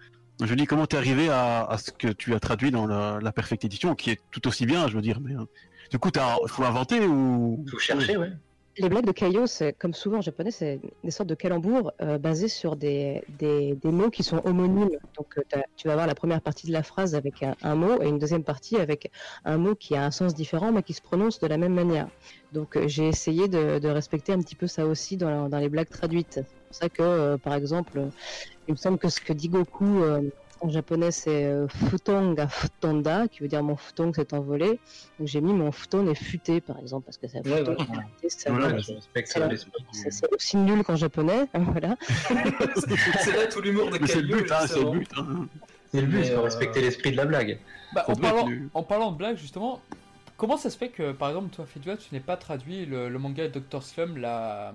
Je 0.43 0.53
dis, 0.53 0.65
comment 0.65 0.85
t'es 0.85 0.97
arrivé 0.97 1.29
à, 1.29 1.65
à 1.65 1.77
ce 1.77 1.91
que 1.91 2.09
tu 2.09 2.35
as 2.35 2.39
traduit 2.39 2.69
dans 2.69 2.85
la, 2.85 3.19
la 3.21 3.31
Perfect 3.31 3.65
Edition, 3.65 3.95
qui 3.95 4.11
est 4.11 4.21
tout 4.31 4.47
aussi 4.47 4.65
bien, 4.65 4.87
je 4.87 4.95
veux 4.95 5.01
dire. 5.01 5.19
Mais 5.19 5.33
hein. 5.33 5.47
du 5.89 5.97
coup, 5.97 6.11
t'as, 6.11 6.35
faut 6.47 6.63
inventer 6.63 7.05
ou? 7.05 7.65
Faut 7.69 7.79
chercher, 7.79 8.17
ouais. 8.17 8.31
Les 8.79 8.89
blagues 8.89 9.05
de 9.05 9.11
Kaio, 9.11 9.45
comme 9.79 9.93
souvent 9.93 10.19
en 10.19 10.21
japonais, 10.21 10.51
c'est 10.51 10.79
des 11.03 11.09
sortes 11.09 11.29
de 11.29 11.33
calembours 11.35 11.93
euh, 12.01 12.19
basés 12.19 12.47
sur 12.47 12.75
des, 12.75 13.23
des, 13.39 13.75
mots 13.83 14.11
qui 14.11 14.21
sont 14.21 14.39
homonymes. 14.45 14.97
Donc 15.17 15.37
euh, 15.37 15.61
tu 15.75 15.87
vas 15.87 15.93
avoir 15.93 16.05
la 16.05 16.13
première 16.13 16.41
partie 16.41 16.67
de 16.67 16.73
la 16.73 16.83
phrase 16.83 17.15
avec 17.15 17.43
un, 17.63 17.75
mot 17.75 17.99
et 18.01 18.07
une 18.07 18.19
deuxième 18.19 18.43
partie 18.43 18.77
avec 18.77 19.11
un 19.45 19.57
mot 19.57 19.73
qui 19.73 19.95
a 19.95 20.05
un 20.05 20.11
sens 20.11 20.35
différent 20.35 20.71
mais 20.71 20.83
qui 20.83 20.93
se 20.93 21.01
prononce 21.01 21.39
de 21.39 21.47
la 21.47 21.57
même 21.57 21.73
manière. 21.73 22.07
Donc 22.53 22.77
euh, 22.77 22.87
j'ai 22.87 23.07
essayé 23.07 23.47
de, 23.47 23.87
respecter 23.87 24.33
un 24.33 24.39
petit 24.39 24.55
peu 24.55 24.67
ça 24.67 24.85
aussi 24.85 25.17
dans, 25.17 25.49
dans 25.49 25.59
les 25.59 25.69
blagues 25.69 25.89
traduites. 25.89 26.33
C'est 26.33 26.43
pour 26.43 26.75
ça 26.75 26.89
que, 26.89 27.35
par 27.37 27.55
exemple, 27.55 28.09
il 28.67 28.73
me 28.73 28.77
semble 28.77 28.99
que 28.99 29.09
ce 29.09 29.21
que 29.21 29.33
dit 29.33 29.49
Goku 29.49 30.03
en 30.61 30.69
japonais 30.69 31.11
c'est 31.11 31.45
euh, 31.45 31.67
futonga 31.67 32.47
futonda, 32.47 33.27
qui 33.27 33.41
veut 33.41 33.47
dire 33.47 33.63
mon 33.63 33.75
futon 33.75 34.13
s'est 34.13 34.33
envolé. 34.33 34.79
Donc 35.19 35.27
j'ai 35.27 35.41
mis 35.41 35.53
mon 35.53 35.71
futon 35.71 36.07
est 36.07 36.15
futé 36.15 36.61
par 36.61 36.79
exemple 36.79 37.05
parce 37.05 37.17
que 37.17 37.27
ça 37.27 37.39
Ouais, 37.39 37.57
futon, 37.57 37.71
ouais. 37.71 38.29
Voilà, 38.47 38.67
respecte 38.67 39.37
c'est 39.91 40.11
c'est 40.11 40.33
aussi 40.33 40.57
nul 40.57 40.83
qu'en 40.83 40.95
japonais, 40.95 41.47
voilà. 41.53 41.95
C'est 43.21 43.35
là 43.35 43.47
tout 43.47 43.61
l'humour 43.61 43.89
de 43.89 43.97
Mais 43.99 44.07
c'est 44.07 44.21
le 44.21 44.27
but, 44.27 44.51
hein, 44.51 44.67
c'est 44.67 44.79
le 44.79 44.91
but. 44.91 45.09
Hein. 45.17 45.47
C'est 45.91 46.01
le 46.01 46.07
but, 46.07 46.19
il 46.19 46.25
faut 46.25 46.39
euh, 46.39 46.41
respecter 46.41 46.81
l'esprit 46.81 47.11
de 47.11 47.17
la 47.17 47.25
blague. 47.25 47.59
Bah, 47.93 48.05
en, 48.07 48.15
parlant, 48.15 48.47
en 48.73 48.83
parlant 48.83 49.11
de 49.11 49.17
blagues, 49.17 49.37
justement, 49.37 49.81
comment 50.37 50.55
ça 50.57 50.69
se 50.69 50.77
fait 50.77 50.89
que, 50.89 51.11
par 51.11 51.29
exemple, 51.29 51.49
toi, 51.49 51.65
Fedua, 51.65 51.97
tu 51.97 52.13
n'aies 52.13 52.19
pas 52.21 52.37
traduit 52.37 52.85
le, 52.85 53.09
le 53.09 53.19
manga 53.19 53.47
de 53.47 53.59
Dr. 53.59 53.83
Slum, 53.83 54.17
la, 54.17 54.73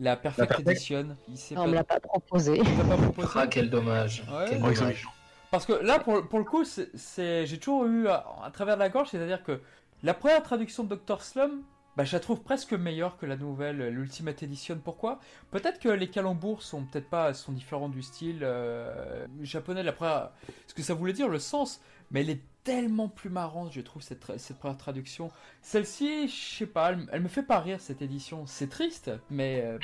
la 0.00 0.16
Perfect 0.16 0.48
Perfect 0.48 0.68
Edition 0.68 1.16
Il 1.28 1.36
s'est 1.36 1.56
On 1.56 1.62
pas, 1.62 1.66
me 1.68 1.74
l'a 1.74 1.84
pas 1.84 2.00
proposé. 2.00 2.58
pas 2.58 2.96
proposé 2.96 3.28
Ah, 3.34 3.46
quel 3.46 3.70
dommage. 3.70 4.24
Ouais. 4.30 4.46
Quel 4.48 4.60
Oh, 4.64 4.70
dommage. 4.72 5.06
Parce 5.50 5.64
que 5.66 5.72
là, 5.72 5.98
pour, 5.98 6.26
pour 6.28 6.38
le 6.38 6.44
coup, 6.44 6.64
c'est- 6.64 7.46
j'ai 7.46 7.58
toujours 7.58 7.86
eu 7.86 8.08
à, 8.08 8.26
à 8.44 8.50
travers 8.50 8.76
la 8.76 8.88
gorge, 8.88 9.08
c'est-à-dire 9.10 9.42
que 9.42 9.60
la 10.02 10.14
première 10.14 10.42
traduction 10.42 10.84
de 10.84 10.94
Dr. 10.94 11.22
Slum, 11.22 11.62
bah, 11.96 12.04
je 12.04 12.12
la 12.14 12.20
trouve 12.20 12.42
presque 12.42 12.74
meilleure 12.74 13.16
que 13.16 13.26
la 13.26 13.36
nouvelle, 13.36 13.88
l'Ultimate 13.88 14.42
Edition. 14.42 14.78
Pourquoi? 14.82 15.18
Peut-être 15.50 15.80
que 15.80 15.88
les 15.88 16.08
calembours 16.08 16.62
sont 16.62 16.84
peut-être 16.84 17.08
pas 17.10 17.34
sont 17.34 17.50
différents 17.52 17.88
du 17.88 18.02
style 18.02 18.40
euh, 18.42 19.26
japonais 19.42 19.82
la 19.82 19.92
première, 19.92 20.30
ce 20.68 20.74
que 20.74 20.82
ça 20.82 20.94
voulait 20.94 21.12
dire, 21.12 21.28
le 21.28 21.38
sens, 21.40 21.80
mais 22.12 22.20
elle 22.20 22.30
est 22.30 22.40
tellement 22.68 23.08
plus 23.08 23.30
marrante, 23.30 23.72
je 23.72 23.80
trouve, 23.80 24.02
cette, 24.02 24.22
tra- 24.22 24.36
cette 24.36 24.58
première 24.58 24.76
traduction. 24.76 25.30
Celle-ci, 25.62 26.28
je 26.28 26.56
sais 26.58 26.66
pas, 26.66 26.90
elle, 26.90 27.06
elle 27.12 27.22
me 27.22 27.28
fait 27.28 27.42
pas 27.42 27.60
rire 27.60 27.80
cette 27.80 28.02
édition. 28.02 28.44
C'est 28.46 28.68
triste, 28.68 29.10
mais 29.30 29.62
euh, 29.64 29.78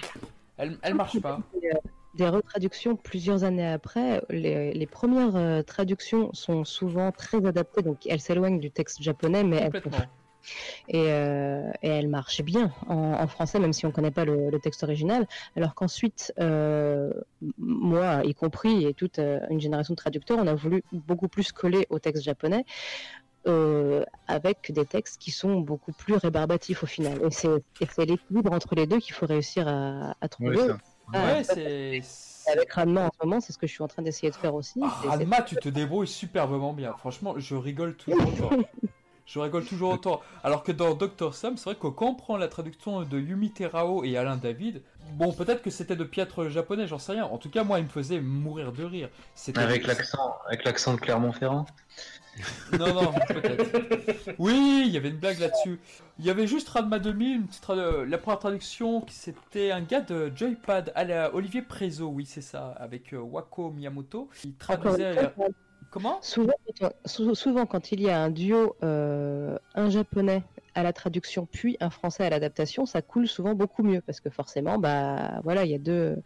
elle, 0.58 0.78
elle 0.82 0.94
marche 0.94 1.18
pas. 1.20 1.40
Des 2.14 2.28
retraductions 2.28 2.94
plusieurs 2.94 3.42
années 3.42 3.66
après, 3.66 4.22
les, 4.28 4.72
les 4.74 4.86
premières 4.86 5.34
euh, 5.34 5.62
traductions 5.62 6.32
sont 6.34 6.64
souvent 6.64 7.10
très 7.10 7.44
adaptées, 7.46 7.82
donc 7.82 8.06
elles 8.06 8.20
s'éloignent 8.20 8.60
du 8.60 8.70
texte 8.70 9.02
japonais, 9.02 9.42
mais 9.44 9.56
elles, 9.56 9.72
Complètement. 9.72 9.98
Et, 10.88 11.10
euh, 11.12 11.70
et 11.82 11.88
elles 11.88 12.08
marchent 12.08 12.42
bien 12.42 12.72
en, 12.88 12.94
en 13.14 13.26
français, 13.26 13.58
même 13.58 13.72
si 13.72 13.84
on 13.86 13.88
ne 13.88 13.94
connaît 13.94 14.10
pas 14.10 14.24
le, 14.24 14.50
le 14.50 14.60
texte 14.60 14.82
original. 14.82 15.26
Alors 15.56 15.74
qu'ensuite, 15.74 16.32
euh, 16.40 17.12
moi 17.58 18.22
y 18.24 18.34
compris, 18.34 18.84
et 18.86 18.94
toute 18.94 19.18
euh, 19.18 19.40
une 19.50 19.60
génération 19.60 19.94
de 19.94 19.96
traducteurs, 19.96 20.38
on 20.38 20.46
a 20.46 20.54
voulu 20.54 20.82
beaucoup 20.92 21.28
plus 21.28 21.52
coller 21.52 21.86
au 21.90 21.98
texte 21.98 22.22
japonais. 22.22 22.64
euh, 23.46 24.02
avec 24.26 24.72
des 24.72 24.86
textes 24.86 25.20
qui 25.20 25.30
sont 25.30 25.60
beaucoup 25.60 25.92
plus 25.92 26.14
rébarbatifs 26.14 26.82
au 26.82 26.86
final. 26.86 27.20
Et 27.26 27.30
c'est 27.30 28.04
l'équilibre 28.06 28.52
entre 28.52 28.74
les 28.74 28.86
deux 28.86 28.98
qu'il 29.00 29.14
faut 29.14 29.26
réussir 29.26 29.68
à, 29.68 30.14
à 30.20 30.28
trouver. 30.28 30.56
Ouais. 30.56 30.74
Ah, 31.12 31.26
Ouais, 31.54 32.02
avec 32.50 32.72
Ranma 32.72 33.06
en 33.06 33.10
ce 33.20 33.26
moment, 33.26 33.40
c'est 33.40 33.52
ce 33.52 33.58
que 33.58 33.66
je 33.66 33.72
suis 33.72 33.82
en 33.82 33.88
train 33.88 34.02
d'essayer 34.02 34.30
de 34.30 34.36
faire 34.36 34.54
aussi. 34.54 34.80
Ah, 34.82 35.10
Ranma, 35.10 35.42
tu 35.42 35.56
te 35.56 35.68
débrouilles 35.68 36.06
superbement 36.06 36.72
bien. 36.72 36.94
Franchement, 36.96 37.34
je 37.38 37.54
rigole 37.54 37.96
toujours 37.96 38.20
autant. 38.20 38.56
Je 39.26 39.38
rigole 39.38 39.64
toujours 39.64 39.92
autant. 39.92 40.20
Alors 40.42 40.62
que 40.62 40.70
dans 40.72 40.94
Doctor 40.94 41.34
Slum, 41.34 41.56
c'est 41.56 41.64
vrai 41.64 41.74
que 41.76 41.86
quand 41.88 42.06
on 42.08 42.14
prend 42.14 42.36
la 42.36 42.48
traduction 42.48 43.02
de 43.02 43.18
Yumi 43.18 43.50
Terao 43.50 44.04
et 44.04 44.16
Alain 44.18 44.36
David, 44.36 44.82
bon, 45.14 45.32
peut-être 45.32 45.62
que 45.62 45.70
c'était 45.70 45.96
de 45.96 46.04
piètre 46.04 46.48
japonais, 46.50 46.86
j'en 46.86 46.98
sais 46.98 47.12
rien. 47.12 47.24
En 47.24 47.38
tout 47.38 47.48
cas, 47.48 47.64
moi, 47.64 47.78
il 47.78 47.84
me 47.84 47.88
faisait 47.90 48.20
mourir 48.20 48.72
de 48.72 48.84
rire. 48.84 49.08
Avec 49.62 49.86
l'accent, 49.86 50.36
avec 50.46 50.64
l'accent 50.64 50.94
de 50.94 51.00
Clermont-Ferrand. 51.00 51.64
Non, 52.72 52.92
non, 52.92 53.12
peut-être. 53.28 54.34
Oui, 54.40 54.82
il 54.86 54.92
y 54.92 54.96
avait 54.96 55.10
une 55.10 55.18
blague 55.18 55.38
là-dessus. 55.38 55.78
Il 56.18 56.24
y 56.24 56.30
avait 56.30 56.48
juste 56.48 56.68
Ranma 56.68 56.98
2000, 56.98 57.36
une 57.36 57.46
petite 57.46 57.62
trad- 57.62 58.08
la 58.08 58.18
première 58.18 58.40
traduction, 58.40 59.02
qui 59.02 59.14
c'était 59.14 59.70
un 59.70 59.82
gars 59.82 60.00
de 60.00 60.32
Joypad, 60.34 60.90
à 60.96 61.04
la 61.04 61.32
Olivier 61.32 61.62
Prézo, 61.62 62.08
oui, 62.08 62.26
c'est 62.26 62.40
ça, 62.40 62.70
avec 62.80 63.14
euh, 63.14 63.18
Wako 63.18 63.70
Miyamoto. 63.70 64.28
Il 64.44 64.52
Encore 64.68 64.80
traduisait. 64.96 65.32
Comment? 65.94 66.18
Souvent, 66.22 67.66
quand 67.66 67.92
il 67.92 68.02
y 68.02 68.10
a 68.10 68.20
un 68.20 68.30
duo, 68.30 68.74
euh, 68.82 69.56
un 69.76 69.90
japonais 69.90 70.42
à 70.74 70.82
la 70.82 70.92
traduction, 70.92 71.46
puis 71.46 71.76
un 71.80 71.90
français 71.90 72.24
à 72.24 72.30
l'adaptation, 72.30 72.86
ça 72.86 73.02
coule 73.02 73.28
souvent 73.28 73.54
beaucoup 73.54 73.82
mieux 73.82 74.00
parce 74.00 74.20
que 74.20 74.30
forcément, 74.30 74.78
bah 74.78 75.40
voilà, 75.44 75.64
il 75.64 75.70
y 75.70 75.74
a 75.74 75.78
deux, 75.78 76.16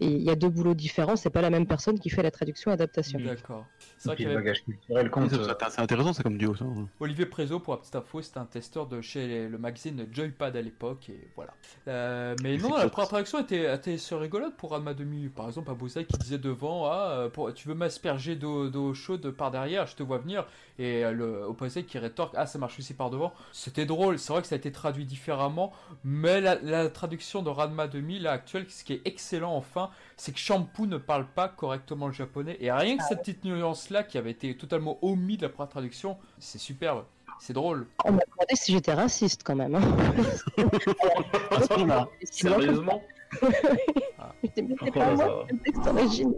il 0.00 0.22
y 0.22 0.30
a 0.30 0.36
deux 0.36 0.48
boulots 0.48 0.74
différents. 0.74 1.16
C'est 1.16 1.30
pas 1.30 1.42
la 1.42 1.50
même 1.50 1.66
personne 1.66 1.98
qui 1.98 2.10
fait 2.10 2.22
la 2.22 2.30
traduction 2.30 2.70
adaptation. 2.70 3.18
D'accord. 3.18 3.66
C'est 3.98 4.06
Et 4.06 4.08
vrai 4.08 4.14
puis 4.16 4.24
qu'il 4.24 4.30
y 4.30 4.32
le 4.32 4.36
avait 4.36 4.44
bagage 4.44 4.64
culturel 4.64 5.10
compte. 5.10 5.30
C'est 5.30 5.70
c'est 5.70 5.80
intéressant, 5.80 6.12
ça 6.12 6.22
comme 6.22 6.38
duo, 6.38 6.54
ça. 6.54 6.64
Olivier 7.00 7.26
Prézo, 7.26 7.60
pour 7.60 7.74
la 7.74 7.78
petite 7.80 7.96
info, 7.96 8.20
c'était 8.22 8.38
un 8.38 8.44
testeur 8.46 8.86
de 8.86 9.00
chez 9.00 9.48
le 9.48 9.58
magazine 9.58 10.06
Joypad 10.10 10.56
à 10.56 10.62
l'époque, 10.62 11.08
et 11.08 11.30
voilà. 11.34 11.54
Euh, 11.88 12.36
mais 12.42 12.56
non, 12.58 12.74
C'est 12.76 12.84
la 12.84 12.88
première 12.88 13.08
traduction 13.08 13.38
était, 13.40 13.74
était 13.74 13.94
assez 13.94 14.14
rigolote 14.14 14.56
pour 14.56 14.70
Ranma 14.70 14.94
2000. 14.94 15.30
Par 15.32 15.46
exemple, 15.46 15.70
Abusai 15.70 16.04
qui 16.06 16.18
disait 16.18 16.38
devant 16.38 16.86
Ah, 16.86 17.10
euh, 17.12 17.28
pour- 17.30 17.52
tu 17.54 17.68
veux 17.68 17.74
m'asperger 17.74 18.36
d'eau 18.36 18.94
chaude 18.94 19.30
par 19.30 19.50
derrière, 19.50 19.86
je 19.86 19.96
te 19.96 20.02
vois 20.02 20.18
venir. 20.18 20.46
Et 20.78 21.04
euh, 21.04 21.12
le 21.12 21.42
opposé 21.44 21.84
qui 21.84 21.98
rétorque 21.98 22.34
Ah, 22.36 22.46
ça 22.46 22.58
marche 22.58 22.78
aussi 22.78 22.94
par 22.94 23.10
devant. 23.10 23.32
C'était 23.52 23.86
drôle, 23.86 23.95
c'est 24.16 24.32
vrai 24.32 24.42
que 24.42 24.48
ça 24.48 24.54
a 24.54 24.58
été 24.58 24.72
traduit 24.72 25.04
différemment, 25.04 25.72
mais 26.04 26.40
la, 26.40 26.56
la 26.56 26.88
traduction 26.88 27.42
de 27.42 27.50
Ranma 27.50 27.86
2000 27.88 28.22
là, 28.22 28.32
actuelle, 28.32 28.66
ce 28.68 28.84
qui 28.84 28.94
est 28.94 29.02
excellent 29.04 29.54
enfin, 29.54 29.90
c'est 30.16 30.32
que 30.32 30.38
Shampoo 30.38 30.86
ne 30.86 30.98
parle 30.98 31.26
pas 31.26 31.48
correctement 31.48 32.06
le 32.06 32.12
japonais. 32.12 32.56
Et 32.60 32.70
rien 32.70 32.96
que 32.96 33.04
cette 33.04 33.20
petite 33.20 33.44
nuance 33.44 33.90
là 33.90 34.02
qui 34.02 34.18
avait 34.18 34.30
été 34.30 34.56
totalement 34.56 34.98
omis 35.02 35.36
de 35.36 35.42
la 35.42 35.48
première 35.48 35.70
traduction, 35.70 36.16
c'est 36.38 36.58
superbe. 36.58 37.04
C'est 37.38 37.52
drôle. 37.52 37.86
On 38.04 38.12
m'a 38.12 38.22
demandé 38.32 38.54
si 38.54 38.72
j'étais 38.72 38.94
raciste 38.94 39.42
quand 39.44 39.56
même. 39.56 39.74
hein. 39.74 39.82
Sérieusement? 42.22 43.02
Mais 44.82 44.90
pas 44.90 45.14
moi, 45.14 45.46
le 45.50 45.58
texte 45.58 45.86
original. 45.86 46.34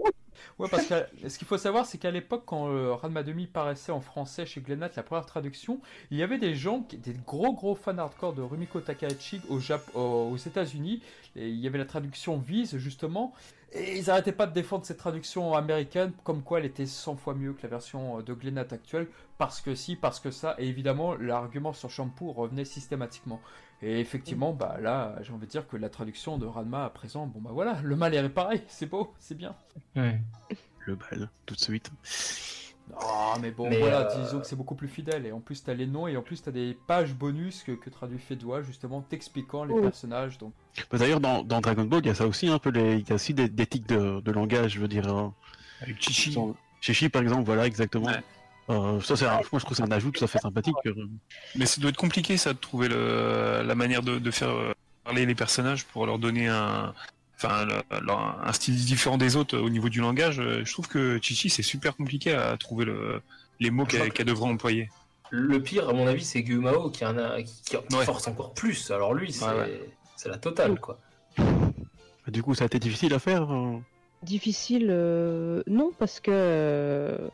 Ouais, 0.59 0.69
parce 0.69 0.87
que 0.87 0.95
ce 1.29 1.39
qu'il 1.39 1.47
faut 1.47 1.59
savoir, 1.59 1.87
c'est 1.87 1.99
qu'à 1.99 2.11
l'époque, 2.11 2.43
quand 2.47 2.69
euh, 2.69 2.95
Ranma 2.95 3.23
Demi 3.23 3.47
paraissait 3.47 3.93
en 3.93 4.01
français 4.01 4.47
chez 4.47 4.61
Glenat, 4.61 4.91
la 4.97 5.03
première 5.03 5.27
traduction, 5.27 5.81
il 6.11 6.19
y 6.19 6.23
avait 6.23 6.39
des 6.39 6.55
gens 6.55 6.83
qui 6.83 6.97
étaient 6.97 7.13
des 7.13 7.21
gros 7.27 7.53
gros 7.53 7.75
fans 7.75 7.99
hardcore 7.99 8.35
de 8.35 8.43
Rumiko 8.43 8.81
Takahashi 8.81 9.41
au 9.49 9.61
Jap 9.61 9.83
aux 9.95 10.37
États-Unis. 10.37 11.03
Et 11.37 11.49
il 11.49 11.61
y 11.61 11.67
avait 11.67 11.79
la 11.79 11.85
traduction 11.85 12.39
Vise, 12.39 12.77
justement. 12.77 13.33
Et 13.73 13.99
ils 13.99 14.07
n'arrêtaient 14.07 14.33
pas 14.33 14.47
de 14.47 14.53
défendre 14.55 14.87
cette 14.87 14.97
traduction 14.97 15.55
américaine, 15.55 16.13
comme 16.25 16.43
quoi 16.43 16.59
elle 16.59 16.65
était 16.65 16.87
100 16.87 17.17
fois 17.17 17.35
mieux 17.35 17.53
que 17.53 17.63
la 17.63 17.69
version 17.69 18.19
euh, 18.19 18.23
de 18.23 18.33
Glenat 18.33 18.67
actuelle, 18.71 19.09
parce 19.37 19.61
que 19.61 19.75
si, 19.75 19.95
parce 19.95 20.21
que 20.21 20.31
ça. 20.31 20.55
Et 20.59 20.67
évidemment, 20.67 21.15
l'argument 21.15 21.73
sur 21.73 21.91
Shampoo 21.91 22.33
revenait 22.33 22.65
systématiquement. 22.65 23.41
Et 23.83 24.01
effectivement, 24.01 24.53
bah 24.53 24.77
là, 24.81 25.15
j'ai 25.23 25.33
envie 25.33 25.47
de 25.47 25.51
dire 25.51 25.69
que 25.69 25.77
la 25.77 25.89
traduction 25.89 26.37
de 26.37 26.47
Ranma 26.47 26.85
à 26.85 26.91
présent, 26.91 27.27
bon 27.27 27.41
bah 27.41 27.51
voilà, 27.53 27.81
le 27.85 27.95
mal 27.97 28.13
est 28.15 28.21
réparé, 28.21 28.63
c'est 28.69 28.87
beau, 28.87 29.13
c'est 29.21 29.37
bien. 29.37 29.55
Le 29.95 30.95
bal, 30.97 31.29
tout 31.47 31.55
de 31.55 31.61
suite. 31.61 31.91
Ah, 32.99 33.35
mais 33.43 33.51
bon, 33.51 33.69
Mais, 33.69 33.79
voilà, 33.79 34.11
euh, 34.11 34.25
disons 34.25 34.41
que 34.41 34.47
c'est 34.47 34.57
beaucoup 34.57 34.75
plus 34.75 34.89
fidèle. 34.89 35.27
Et 35.27 35.33
en 35.33 35.41
plus, 35.41 35.63
t'as 35.63 35.75
les 35.75 35.87
noms 35.87 36.09
et 36.09 36.17
en 36.17 36.23
plus, 36.23 36.43
t'as 36.43 36.51
des 36.51 36.77
pages 36.87 37.15
bonus 37.15 37.63
que, 37.63 37.73
que 37.73 37.91
traduit 37.91 38.19
Fédois, 38.19 38.63
justement, 38.63 39.03
t'expliquant 39.03 39.65
les 39.65 39.75
personnages. 39.83 40.39
Donc, 40.39 40.55
Bah, 40.91 40.97
D'ailleurs, 40.99 41.21
dans, 41.21 41.43
dans 41.43 41.61
Dragon 41.61 41.85
Ball, 41.85 42.01
il 42.03 42.07
y 42.07 42.11
a 42.11 42.15
ça 42.15 42.27
aussi, 42.27 42.49
un 42.49 42.59
peu 42.59 42.71
les... 42.71 42.97
il 42.97 43.07
y 43.09 43.13
a 43.13 43.15
aussi 43.17 43.35
des, 43.35 43.49
des 43.51 43.67
tics 43.67 43.87
de, 43.87 44.21
de 44.21 44.33
langage, 44.33 44.73
je 44.73 44.81
veux 44.81 44.89
dire. 44.89 45.15
euh, 45.15 45.29
Avec 45.83 46.01
Chichi. 46.01 46.37
Chichi, 46.81 47.09
par 47.11 47.21
exemple, 47.23 47.45
voilà, 47.45 47.67
exactement. 47.67 48.07
Ouais. 48.07 48.23
Euh, 48.71 49.01
ça, 49.01 49.17
c'est 49.17 49.27
un- 49.27 49.35
moi, 49.37 49.43
je 49.55 49.59
trouve 49.59 49.71
que 49.71 49.75
c'est 49.75 49.83
un 49.83 49.91
ajout 49.91 50.11
tout 50.11 50.23
à 50.25 50.27
fait 50.27 50.39
sympathique. 50.39 50.75
euh. 50.87 50.95
Mais 51.57 51.65
ça 51.67 51.81
doit 51.81 51.91
être 51.91 51.97
compliqué, 51.97 52.37
ça, 52.37 52.53
de 52.53 52.59
trouver 52.59 52.89
le, 52.89 53.63
la 53.65 53.75
manière 53.75 54.03
de, 54.03 54.19
de 54.19 54.31
faire 54.31 54.51
euh, 54.51 54.73
parler 55.05 55.25
les 55.27 55.35
personnages 55.35 55.85
pour 55.87 56.05
leur 56.07 56.19
donner 56.19 56.49
un, 56.49 56.93
enfin, 57.37 57.65
le- 57.65 58.01
leur- 58.05 58.39
un 58.45 58.53
style 58.53 58.77
différent 58.77 59.17
des 59.17 59.37
autres 59.37 59.57
au 59.59 59.71
niveau 59.71 59.89
du 59.89 60.01
langage. 60.01 60.39
Euh, 60.41 60.65
Je 60.65 60.73
trouve 60.73 60.87
que 60.89 61.19
Chichi, 61.23 61.49
c'est 61.49 61.63
super 61.63 61.97
compliqué 61.97 62.35
à 62.35 62.57
trouver 62.59 62.85
le, 62.85 63.23
les 63.61 63.71
mots 63.71 63.87
qu'elle 63.87 64.09
que- 64.11 64.15
qu'elle 64.19 64.27
devrait 64.27 64.51
employer. 64.51 64.91
Le 65.31 65.61
pire, 65.63 65.89
à 65.89 65.93
mon 65.93 66.07
avis, 66.07 66.25
c'est 66.25 66.43
Guimao 66.43 66.91
qui, 66.91 67.05
en 67.05 67.17
a, 67.19 67.43
qui, 67.43 67.53
qui 67.63 67.77
Ouais. 67.97 68.05
force 68.05 68.29
encore 68.29 68.53
plus. 68.55 68.91
Alors 68.91 69.13
lui, 69.15 69.33
c'est 69.33 69.45
Ouais, 69.47 69.55
ouais. 69.57 69.91
c'est 70.17 70.29
la 70.29 70.39
totale, 70.39 70.79
quoi. 70.81 70.99
Bah, 71.39 71.45
Du 72.29 72.43
coup, 72.43 72.55
ça 72.55 72.65
a 72.65 72.67
été 72.67 72.79
difficile 72.79 73.15
à 73.15 73.19
faire. 73.19 73.51
euh. 73.53 73.79
Difficile, 74.23 74.89
euh, 74.91 75.63
non, 75.69 75.93
parce 75.97 76.19
que, 76.19 76.31
euh, 76.33 77.29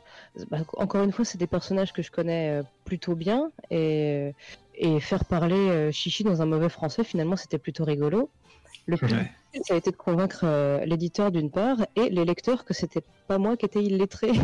bah, 0.50 0.58
encore 0.76 1.02
une 1.02 1.12
fois, 1.12 1.24
c'est 1.24 1.38
des 1.38 1.46
personnages 1.46 1.92
que 1.94 2.02
je 2.02 2.10
connais 2.10 2.60
euh, 2.60 2.62
plutôt 2.84 3.14
bien, 3.14 3.50
et, 3.70 4.34
et 4.74 5.00
faire 5.00 5.24
parler 5.24 5.56
euh, 5.56 5.90
Chichi 5.92 6.24
dans 6.24 6.42
un 6.42 6.46
mauvais 6.46 6.68
français, 6.68 7.02
finalement, 7.02 7.36
c'était 7.36 7.58
plutôt 7.58 7.84
rigolo. 7.84 8.28
Le 8.86 8.98
plus 8.98 9.14
Ouais. 9.14 9.30
ça 9.66 9.72
a 9.74 9.76
été 9.78 9.92
de 9.92 9.96
convaincre 9.96 10.40
euh, 10.44 10.84
l'éditeur 10.84 11.30
d'une 11.32 11.50
part, 11.50 11.78
et 11.96 12.10
les 12.10 12.24
lecteurs 12.26 12.66
que 12.66 12.74
c'était 12.74 13.02
pas 13.28 13.38
moi 13.38 13.56
qui 13.56 13.64
étais 13.64 13.82
illettré. 13.82 14.32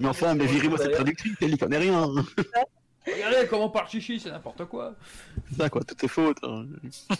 Mais 0.00 0.08
enfin, 0.08 0.34
mais 0.34 0.46
virez-moi 0.46 0.78
cette 0.78 0.92
traductrice, 0.92 1.36
elle 1.40 1.54
y 1.54 1.58
connaît 1.58 1.78
rien. 1.78 2.08
Regardez 3.14 3.46
comment 3.48 3.68
parle 3.68 3.88
Chichi, 3.88 4.18
c'est 4.20 4.30
n'importe 4.30 4.64
quoi. 4.66 4.94
C'est 5.50 5.58
ça, 5.62 5.68
quoi, 5.70 5.82
tout 5.82 6.04
est 6.04 6.08
faute. 6.08 6.36
hein. 6.42 6.66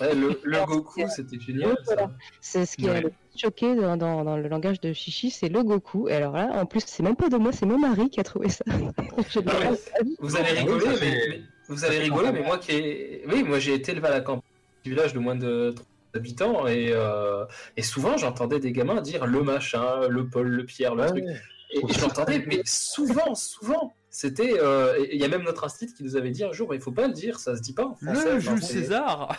Ouais, 0.00 0.14
le, 0.14 0.40
le 0.42 0.64
Goku, 0.66 1.06
c'était 1.08 1.38
génial. 1.40 1.76
Voilà. 1.86 2.10
C'est 2.40 2.66
ce 2.66 2.76
qui 2.76 2.88
a 2.88 2.92
Ouais. 2.92 3.00
le 3.02 3.08
plus 3.10 3.38
choqué 3.38 3.74
dans, 3.76 3.96
dans- 3.96 4.24
dans 4.24 4.36
le 4.36 4.48
langage 4.48 4.80
de 4.80 4.92
Chichi, 4.92 5.30
c'est 5.30 5.48
le 5.48 5.62
Goku. 5.62 6.08
Et 6.08 6.14
alors 6.14 6.32
là, 6.34 6.50
en 6.54 6.66
plus, 6.66 6.82
c'est 6.86 7.02
même 7.02 7.16
pas 7.16 7.28
de 7.28 7.36
moi, 7.36 7.52
c'est 7.52 7.66
mon 7.66 7.78
mari 7.78 8.10
qui 8.10 8.20
a 8.20 8.24
trouvé 8.24 8.48
ça. 8.48 8.64
Je 9.28 9.40
Ah 9.46 9.70
ouais. 9.70 9.78
Vous 10.20 10.36
allez 10.36 10.48
Ah 10.56 10.60
rigoler, 10.60 10.86
mais, 11.00 11.42
vous 11.68 11.84
allez 11.84 11.98
rigoler, 11.98 12.32
mais 12.32 12.42
moi 12.42 12.58
qui 12.58 12.72
ai... 12.72 13.24
oui, 13.28 13.42
moi 13.42 13.58
j'ai 13.58 13.74
été 13.74 13.92
élevé 13.92 14.08
à 14.08 14.10
la 14.10 14.20
campagne 14.20 14.42
du 14.84 14.90
village 14.90 15.12
de 15.14 15.18
moins 15.18 15.34
de 15.36 15.72
30 15.74 15.86
habitants 16.14 16.66
et, 16.66 16.90
euh, 16.92 17.44
et 17.76 17.82
souvent 17.82 18.16
j'entendais 18.16 18.58
des 18.60 18.72
gamins 18.72 19.00
dire 19.00 19.26
le 19.26 19.42
machin, 19.42 20.06
le 20.08 20.26
Paul, 20.28 20.46
le 20.48 20.64
Pierre, 20.64 20.94
le 20.94 21.06
truc. 21.06 21.24
Et, 21.72 21.78
et 21.78 21.92
je 21.92 22.00
l'entendais, 22.00 22.44
mais 22.46 22.60
souvent, 22.64 23.34
souvent. 23.34 23.92
C'était, 24.18 24.58
euh, 24.58 25.06
il 25.12 25.20
y 25.20 25.24
a 25.26 25.28
même 25.28 25.42
notre 25.42 25.64
institut 25.64 25.92
qui 25.92 26.02
nous 26.02 26.16
avait 26.16 26.30
dit 26.30 26.42
un 26.42 26.50
jour, 26.50 26.74
il 26.74 26.80
faut 26.80 26.90
pas 26.90 27.06
le 27.06 27.12
dire, 27.12 27.38
ça 27.38 27.54
se 27.54 27.60
dit 27.60 27.74
pas 27.74 27.84
en 27.84 27.94
français. 27.96 28.32
Le 28.32 28.40
Jules 28.40 28.62
César 28.62 29.36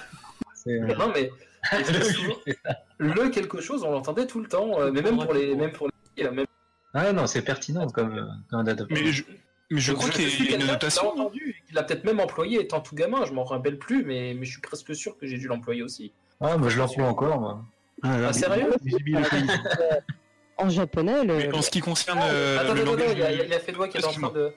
C'est- 0.53 0.77
Non 0.77 1.11
mais 1.15 1.31
le 2.99 3.29
quelque 3.29 3.59
chose, 3.59 3.81
on 3.83 3.89
l'entendait 3.89 4.27
tout 4.27 4.39
le 4.39 4.47
temps, 4.47 4.79
euh, 4.79 4.91
mais 4.91 5.01
même 5.01 5.17
pour 5.17 5.33
les, 5.33 5.55
même 5.55 5.71
pour 5.71 5.87
les, 5.87 5.93
filles, 6.23 6.31
même 6.31 6.45
Ah 6.93 7.11
non, 7.11 7.25
c'est 7.25 7.41
pertinent 7.41 7.87
comme, 7.87 8.19
euh, 8.19 8.25
comme 8.51 8.59
adaptation. 8.59 9.03
Mais 9.03 9.11
je, 9.11 9.23
mais 9.71 9.79
je 9.79 9.93
crois 9.93 10.11
qu'il 10.11 10.21
y 10.21 10.25
a 10.25 10.29
une 10.29 10.37
quelqu'un 10.37 10.57
qui 10.59 10.67
l'a 10.67 10.73
notation. 10.73 11.09
entendu, 11.09 11.63
il 11.69 11.73
l'a 11.73 11.81
peut-être 11.81 12.03
même 12.03 12.19
employé 12.19 12.61
étant 12.61 12.79
tout 12.79 12.93
gamin, 12.93 13.25
je 13.25 13.33
m'en 13.33 13.45
rappelle 13.45 13.79
plus, 13.79 14.05
mais, 14.05 14.35
mais 14.37 14.45
je 14.45 14.51
suis 14.51 14.61
presque 14.61 14.93
sûr 14.95 15.17
que 15.17 15.25
j'ai 15.25 15.39
dû 15.39 15.47
l'employer 15.47 15.81
aussi. 15.81 16.13
Ah, 16.39 16.55
moi 16.55 16.69
je 16.69 16.77
l'emploie 16.77 17.07
encore, 17.07 17.39
moi. 17.41 17.65
Ah, 18.03 18.27
Ah, 18.27 18.31
sérieux. 18.33 18.75
En 20.59 20.69
japonais, 20.69 21.23
le... 21.23 21.37
Mais 21.37 21.53
en 21.53 21.61
ce 21.61 21.69
qui 21.69 21.81
concerne 21.81 22.19
euh, 22.23 22.59
attends, 22.59 22.73
le 22.73 22.81
attends, 22.81 22.93
attends, 22.93 23.01
langage 23.03 23.11
il 23.13 23.19
y 23.19 23.23
a, 23.53 23.57
a 23.57 23.87
qui 23.87 23.97
est 23.97 24.05
en 24.05 24.11
train 24.11 24.31
de. 24.31 24.51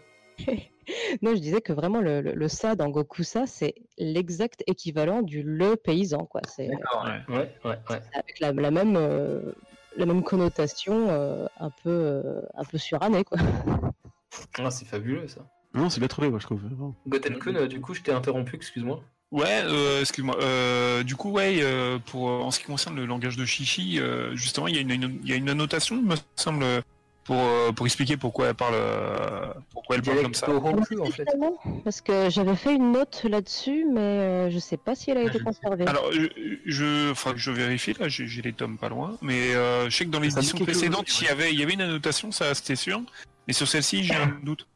non, 1.22 1.34
je 1.34 1.40
disais 1.40 1.60
que 1.60 1.72
vraiment 1.72 2.00
le, 2.00 2.20
le, 2.20 2.32
le 2.32 2.48
ça 2.48 2.74
dans 2.74 2.88
Gokusa, 2.88 3.46
c'est 3.46 3.74
l'exact 3.98 4.62
équivalent 4.66 5.22
du 5.22 5.42
le 5.42 5.76
paysan, 5.76 6.26
quoi. 6.26 6.40
C'est 6.48 6.68
D'accord. 6.68 7.04
Ouais. 7.04 7.34
Ouais, 7.36 7.54
ouais, 7.64 7.78
ouais. 7.90 8.00
avec 8.12 8.40
la, 8.40 8.52
la 8.52 8.70
même 8.70 8.96
euh, 8.96 9.52
la 9.96 10.06
même 10.06 10.22
connotation, 10.22 11.08
euh, 11.10 11.46
un 11.58 11.70
peu 11.70 11.90
euh, 11.90 12.40
un 12.54 12.64
peu 12.64 12.78
surannée, 12.78 13.24
quoi. 13.24 13.38
Ah, 14.58 14.70
c'est 14.70 14.84
fabuleux 14.86 15.26
ça. 15.28 15.46
Non, 15.74 15.88
c'est 15.90 16.00
bien 16.00 16.08
trouvé, 16.08 16.28
moi, 16.30 16.38
je 16.40 16.46
trouve. 16.46 16.62
Gotenkun, 17.06 17.54
euh, 17.54 17.66
du 17.68 17.80
coup, 17.80 17.94
je 17.94 18.02
t'ai 18.02 18.12
interrompu, 18.12 18.56
excuse-moi. 18.56 19.00
Ouais, 19.30 19.62
euh, 19.64 20.00
excuse-moi. 20.00 20.36
Euh, 20.42 21.04
du 21.04 21.14
coup, 21.14 21.30
ouais, 21.30 21.58
euh, 21.62 21.98
pour 22.06 22.28
euh, 22.28 22.40
en 22.40 22.50
ce 22.50 22.58
qui 22.58 22.66
concerne 22.66 22.96
le 22.96 23.06
langage 23.06 23.36
de 23.36 23.44
Chichi, 23.44 24.00
euh, 24.00 24.34
justement, 24.34 24.66
il 24.66 24.74
y 24.74 24.78
a 24.78 24.80
une, 24.80 24.90
une- 24.90 25.20
il 25.22 25.28
y 25.28 25.32
a 25.32 25.36
une 25.36 25.48
annotation, 25.48 25.96
il 25.96 26.04
me 26.06 26.16
semble, 26.34 26.64
pour 27.30 27.38
euh, 27.38 27.70
pour 27.70 27.86
expliquer 27.86 28.16
pourquoi 28.16 28.48
elle 28.48 28.56
parle, 28.56 28.74
euh, 28.74 29.54
pourquoi 29.72 29.94
elle 29.94 30.02
parle 30.02 30.22
comme 30.22 30.34
ça. 30.34 30.50
En 30.50 30.84
fait. 31.12 31.28
Parce 31.84 32.00
que 32.00 32.28
j'avais 32.28 32.56
fait 32.56 32.74
une 32.74 32.90
note 32.90 33.22
là-dessus, 33.22 33.86
mais 33.88 34.00
euh, 34.00 34.50
je 34.50 34.58
sais 34.58 34.76
pas 34.76 34.96
si 34.96 35.12
elle 35.12 35.18
a 35.18 35.22
été 35.22 35.38
conservée. 35.38 35.86
Alors, 35.86 36.10
je, 36.10 36.26
je, 36.66 37.14
faudra 37.14 37.34
que 37.34 37.40
je 37.40 37.52
vérifie 37.52 37.94
là, 38.00 38.08
j'ai 38.08 38.42
les 38.42 38.52
tomes 38.52 38.78
pas 38.78 38.88
loin, 38.88 39.16
mais 39.22 39.54
euh, 39.54 39.88
je 39.88 39.96
sais 39.96 40.06
que 40.06 40.10
dans 40.10 40.18
Ça 40.18 40.24
me 40.24 40.28
dit 40.28 40.34
l'édition 40.34 40.58
quelque 40.58 40.72
chose 40.72 40.80
précédente, 40.80 41.08
aussi, 41.08 41.24
il 41.24 41.28
y 41.28 41.30
avait, 41.30 41.52
il 41.52 41.60
y 41.60 41.62
avait 41.62 41.74
une 41.74 41.82
annotation, 41.82 42.32
ça 42.32 42.52
c'était 42.52 42.74
sûr, 42.74 43.00
mais 43.46 43.52
sur 43.52 43.68
celle-ci, 43.68 44.02
j'ai 44.02 44.16
un 44.16 44.36
doute. 44.42 44.66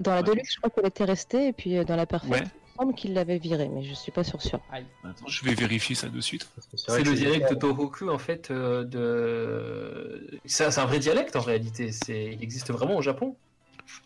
Dans 0.00 0.12
la 0.12 0.18
Ouais. 0.18 0.22
Deluxe, 0.22 0.54
je 0.54 0.58
crois 0.58 0.70
qu'elle 0.70 0.86
était 0.86 1.04
restée, 1.04 1.48
et 1.48 1.52
puis 1.52 1.84
dans 1.84 1.96
la 1.96 2.06
Perfect, 2.06 2.32
Ouais. 2.32 2.44
Il 2.76 2.80
me 2.80 2.84
semble 2.86 2.94
qu'il 2.94 3.14
l'avait 3.14 3.38
virée, 3.38 3.68
mais 3.68 3.82
je 3.84 3.94
suis 3.94 4.10
pas 4.12 4.24
sûr 4.24 4.40
sûr. 4.42 4.60
Aïe. 4.72 4.84
Attends, 5.04 5.26
je 5.28 5.44
vais 5.44 5.54
vérifier 5.54 5.94
ça 5.94 6.08
de 6.08 6.20
suite. 6.20 6.48
C'est 6.74 7.02
le 7.04 7.14
dialecte 7.14 7.58
Tohoku, 7.58 8.08
en 8.10 8.18
fait, 8.18 8.50
euh, 8.50 8.84
de. 8.84 10.38
C'est 10.44 10.78
un 10.78 10.84
vrai 10.86 10.98
dialecte 10.98 11.36
en 11.36 11.40
réalité. 11.40 11.90
Il 12.08 12.42
existe 12.42 12.70
vraiment 12.72 12.96
au 12.96 13.02
Japon. 13.02 13.36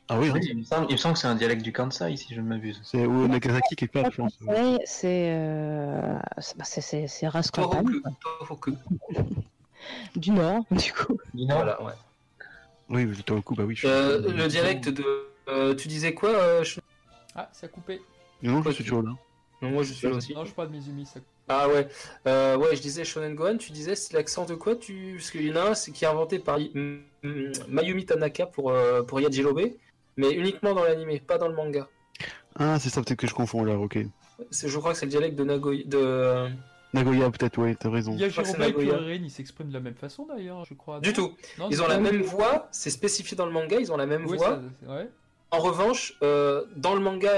Ah 0.09 0.19
oui, 0.19 0.29
Oui, 0.31 0.41
il, 0.43 0.59
me 0.59 0.65
semble, 0.65 0.87
il 0.89 0.93
me 0.93 0.97
semble 0.97 1.15
que 1.15 1.21
c'est 1.21 1.29
un 1.29 1.35
dialecte 1.37 1.63
du 1.63 1.73
Kansai, 1.73 2.17
si 2.17 2.35
je 2.35 2.41
ne 2.41 2.47
m'abuse. 2.47 2.81
c'est 2.85 3.07
au 3.07 3.29
Nagasaki 3.29 3.77
quelque 3.77 3.93
part, 3.93 4.11
je 4.11 4.17
pense. 4.17 4.37
C'est 4.85 5.31
euh, 5.33 6.19
c'est- 6.39 6.59
bah, 6.59 6.65
c'est- 6.65 7.07
c'est 7.07 7.29
race 7.29 7.51
Tohoku. 7.53 8.03
Tohoku. 8.41 8.75
du 10.17 10.31
Nord, 10.33 10.65
du 10.71 10.93
coup. 10.93 11.17
Dis 11.33 11.47
non. 11.47 11.57
Voilà, 11.57 11.83
ouais. 11.83 11.93
Oui, 12.91 13.07
au 13.31 13.43
coup, 13.43 13.55
bah 13.55 13.65
oui. 13.65 13.77
Je... 13.77 13.87
Euh, 13.87 14.33
le 14.33 14.49
dialecte 14.49 14.89
de. 14.89 15.05
euh, 15.49 15.75
tu 15.75 15.89
disais 15.89 16.13
quoi 16.15 16.31
euh, 16.31 16.63
Sh- 16.65 16.81
Ah, 17.35 17.49
ça 17.53 17.67
a 17.67 17.69
coupé. 17.69 18.01
Non, 18.43 18.63
je 18.63 18.71
suis 18.71 18.85
toujours 18.85 19.03
là. 19.03 19.11
Non, 19.61 19.71
moi 19.71 19.83
je 19.83 19.93
suis 19.93 20.07
là 20.09 20.15
aussi. 20.15 20.35
Non, 20.35 20.45
je 20.45 20.53
parle 20.53 20.69
de 20.69 20.75
Mizumi, 20.75 21.05
ça 21.05 21.19
Ah 21.49 21.69
ouais, 21.69 21.89
euh, 22.27 22.57
ouais, 22.57 22.77
je 22.77 22.81
disais 22.81 23.05
Shonen 23.05 23.35
Gohan, 23.35 23.57
tu 23.57 23.73
disais 23.73 23.97
c'est 23.97 24.13
l'accent 24.15 24.45
de 24.45 24.55
quoi 24.55 24.77
tu... 24.77 25.15
Parce 25.17 25.31
qu'il 25.33 25.47
y 25.47 25.53
en 25.53 25.57
a 25.57 25.71
un 25.71 25.75
c'est 25.75 25.91
qui 25.91 26.05
est 26.05 26.09
inventé 26.09 26.39
par 26.39 26.59
Mayumi 27.69 28.05
Tanaka 28.07 28.47
pour, 28.47 28.71
euh, 28.71 29.03
pour 29.03 29.21
Yajirobe, 29.21 29.63
mais 30.17 30.31
uniquement 30.33 30.75
dans 30.75 30.85
l'anime, 30.85 31.19
pas 31.21 31.39
dans 31.39 31.49
le 31.49 31.55
manga. 31.55 31.89
Ah, 32.57 32.79
c'est 32.79 32.89
ça, 32.91 33.03
peut-être 33.03 33.19
que 33.19 33.27
je 33.27 33.35
confonds 33.35 33.65
là, 33.65 33.77
ok. 33.77 33.99
C'est- 34.51 34.69
Je 34.69 34.79
crois 34.79 34.93
que 34.93 34.99
c'est 34.99 35.07
le 35.07 35.11
dialecte 35.11 35.37
de 35.37 35.45
Nagoya. 35.45 35.83
De... 35.87 36.49
Nagoya, 36.95 37.31
peut-être, 37.31 37.59
ouais, 37.61 37.75
t'as 37.75 37.91
raison. 37.91 38.13
Yajirobe 38.17 38.61
et. 38.61 38.73
Kuririn, 38.73 39.13
ils 39.15 39.31
s'expriment 39.31 39.69
de 39.69 39.75
la 39.75 39.81
même 39.81 39.95
façon 39.97 40.27
d'ailleurs, 40.27 40.65
je 40.65 40.75
crois. 40.75 41.01
Du 41.01 41.09
non 41.11 41.15
tout, 41.15 41.33
Non, 41.59 41.69
ils 41.71 41.83
ont 41.83 41.89
la 41.89 41.99
même 41.99 42.23
voix, 42.23 42.69
c'est 42.71 42.91
spécifié 42.91 43.37
dans 43.37 43.47
le 43.47 43.53
manga, 43.53 43.79
ils 43.81 43.91
ont 43.93 43.97
la 43.97 44.07
même 44.07 44.25
Oui, 44.27 44.37
voix. 44.37 44.61
ça- 44.87 44.93
ouais. 44.95 45.09
En 45.51 45.59
revanche, 45.59 46.15
euh, 46.23 46.65
dans 46.77 46.95
le 46.95 47.01
manga, 47.01 47.31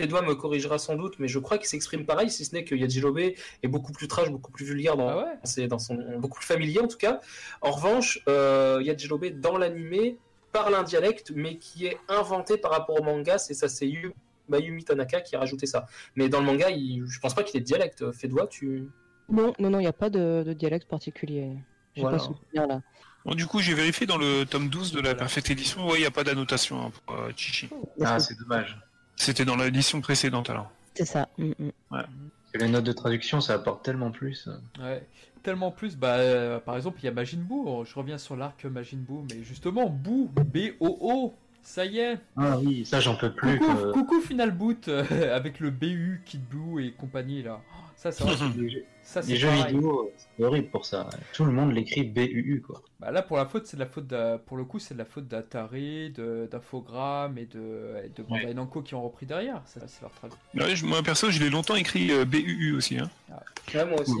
Fédois 0.00 0.22
me 0.22 0.34
corrigera 0.34 0.78
sans 0.78 0.96
doute, 0.96 1.18
mais 1.18 1.28
je 1.28 1.38
crois 1.38 1.58
qu'il 1.58 1.66
s'exprime 1.66 2.06
pareil, 2.06 2.30
si 2.30 2.46
ce 2.46 2.54
n'est 2.54 2.64
que 2.64 2.74
Yajirobe 2.74 3.18
est 3.18 3.68
beaucoup 3.68 3.92
plus 3.92 4.08
trash, 4.08 4.30
beaucoup 4.30 4.50
plus 4.50 4.64
vulgaire 4.64 4.96
dans, 4.96 5.08
Ah 5.08 5.18
ouais 5.18 5.32
c'est 5.44 5.66
dans 5.66 5.78
son 5.78 5.94
beaucoup 6.18 6.38
plus 6.38 6.46
familier 6.46 6.80
en 6.80 6.88
tout 6.88 6.96
cas. 6.96 7.20
En 7.60 7.70
revanche, 7.70 8.18
euh, 8.28 8.80
Yajirobe 8.82 9.26
dans 9.40 9.58
l'animé 9.58 10.16
parle 10.52 10.74
un 10.74 10.82
dialecte, 10.84 11.32
mais 11.36 11.58
qui 11.58 11.84
est 11.86 11.98
inventé 12.08 12.56
par 12.56 12.70
rapport 12.70 12.98
au 12.98 13.04
manga. 13.04 13.36
C'est 13.36 13.52
ça, 13.54 13.68
c'est 13.68 13.86
Yu- 13.86 14.14
Mayumi 14.48 14.82
Tanaka 14.84 15.20
qui 15.20 15.36
a 15.36 15.38
rajouté 15.38 15.66
ça. 15.66 15.86
Mais 16.16 16.28
dans 16.30 16.40
le 16.40 16.46
manga, 16.46 16.70
il... 16.70 17.04
je 17.06 17.20
pense 17.20 17.34
pas 17.34 17.42
qu'il 17.42 17.56
ait 17.58 17.60
de 17.60 17.66
dialecte. 17.66 18.10
Fédois, 18.12 18.46
tu 18.46 18.88
Non, 19.28 19.52
non, 19.58 19.68
non, 19.70 19.78
il 19.80 19.82
n'y 19.82 19.86
a 19.86 19.92
pas 19.92 20.08
de, 20.08 20.42
de 20.44 20.52
dialecte 20.54 20.88
particulier. 20.88 21.58
J'ai 21.94 22.00
Voilà. 22.02 22.16
pas 22.16 22.24
souvenir 22.24 22.66
là. 22.66 22.80
Bon, 23.26 23.34
du 23.34 23.46
coup, 23.46 23.60
j'ai 23.60 23.74
vérifié 23.74 24.06
dans 24.06 24.16
le 24.16 24.44
tome 24.44 24.70
12 24.70 24.92
de 24.92 25.00
la 25.02 25.14
Perfect 25.14 25.50
Edition, 25.50 25.86
ouais, 25.86 25.98
il 25.98 26.00
n'y 26.00 26.06
a 26.06 26.10
pas 26.10 26.24
d'annotation 26.24 26.80
hein, 26.80 26.90
pour 27.04 27.14
euh, 27.16 27.30
Chichi. 27.36 27.68
Ah, 28.02 28.18
c'est 28.18 28.36
dommage. 28.38 28.78
C'était 29.20 29.44
dans 29.44 29.56
l'édition 29.56 30.00
précédente 30.00 30.48
alors. 30.48 30.70
C'est 30.94 31.04
ça. 31.04 31.28
mm, 31.36 31.50
mm. 31.58 31.70
Que 32.52 32.58
les 32.58 32.68
notes 32.68 32.84
de 32.84 32.92
traduction, 32.92 33.40
ça 33.42 33.52
apporte 33.54 33.84
tellement 33.84 34.10
plus. 34.10 34.48
Ouais. 34.80 35.06
Tellement 35.42 35.70
plus, 35.70 35.96
bah, 35.96 36.16
euh, 36.16 36.58
par 36.58 36.76
exemple, 36.76 36.98
il 37.02 37.04
y 37.04 37.08
a 37.08 37.12
Majin 37.12 37.38
Buu. 37.38 37.84
Je 37.84 37.94
reviens 37.94 38.16
sur 38.18 38.34
l'arc 38.34 38.64
Majin 38.64 38.96
Buu, 38.98 39.26
mais 39.30 39.42
justement, 39.44 39.88
Buu, 39.90 40.28
B-O-O, 40.34 41.34
ça 41.62 41.84
y 41.84 41.98
est. 41.98 42.18
Ah 42.36 42.58
oui, 42.58 42.84
ça 42.86 43.00
j'en 43.00 43.14
peux 43.14 43.32
plus. 43.32 43.58
Coucou, 43.58 43.74
que- 43.74 43.92
coucou 43.92 44.20
Final 44.20 44.50
Boot 44.52 44.88
euh, 44.88 45.04
avec 45.36 45.60
le 45.60 45.70
BU, 45.70 46.22
Kid 46.24 46.42
Buu 46.48 46.82
et 46.84 46.92
compagnie 46.92 47.42
là. 47.42 47.60
Oh, 47.72 47.76
Ça, 47.96 48.10
c'est 48.12 48.24
que- 49.20 49.26
Les 49.26 49.36
jeux, 49.36 49.48
ça, 49.48 49.54
les 49.54 49.58
c'est 49.58 49.58
jeux 49.58 49.58
pareil. 49.58 49.74
vidéo, 49.74 50.12
c'est 50.36 50.44
horrible 50.44 50.68
pour 50.68 50.84
ça. 50.86 51.08
Tout 51.32 51.44
le 51.44 51.52
monde 51.52 51.72
l'écrit 51.72 52.04
BUU 52.04 52.62
quoi. 52.66 52.82
Bah 53.00 53.10
là, 53.10 53.22
pour 53.22 53.36
la 53.36 53.46
faute, 53.46 53.66
c'est 53.66 53.76
de 53.76 53.82
la 53.82 53.88
faute 53.88 54.06
d'a- 54.06 54.38
pour 54.38 54.56
le 54.56 54.64
coup, 54.64 54.78
c'est 54.78 54.94
de 54.94 54.98
la 54.98 55.04
faute 55.04 55.26
d'Atari, 55.26 56.10
de- 56.10 56.48
d'Infogrames 56.50 57.36
et 57.38 57.46
de, 57.46 57.94
et 58.04 58.08
de 58.10 58.22
Bandai 58.22 58.46
Ouais. 58.46 58.54
Namco 58.54 58.82
qui 58.82 58.94
ont 58.94 59.02
repris 59.02 59.26
derrière. 59.26 59.62
Ça, 59.66 59.80
c'est 59.86 60.02
leur 60.02 60.10
travail. 60.12 60.36
Ouais, 60.54 60.76
je- 60.76 60.84
moi, 60.86 61.02
perso, 61.02 61.30
je 61.30 61.40
l'ai 61.40 61.50
longtemps 61.50 61.76
écrit 61.76 62.10
euh, 62.12 62.24
BUU 62.24 62.76
aussi. 62.76 62.98
Hein. 62.98 63.10
Ouais, 63.74 63.84
moi 63.86 64.00
aussi. 64.00 64.12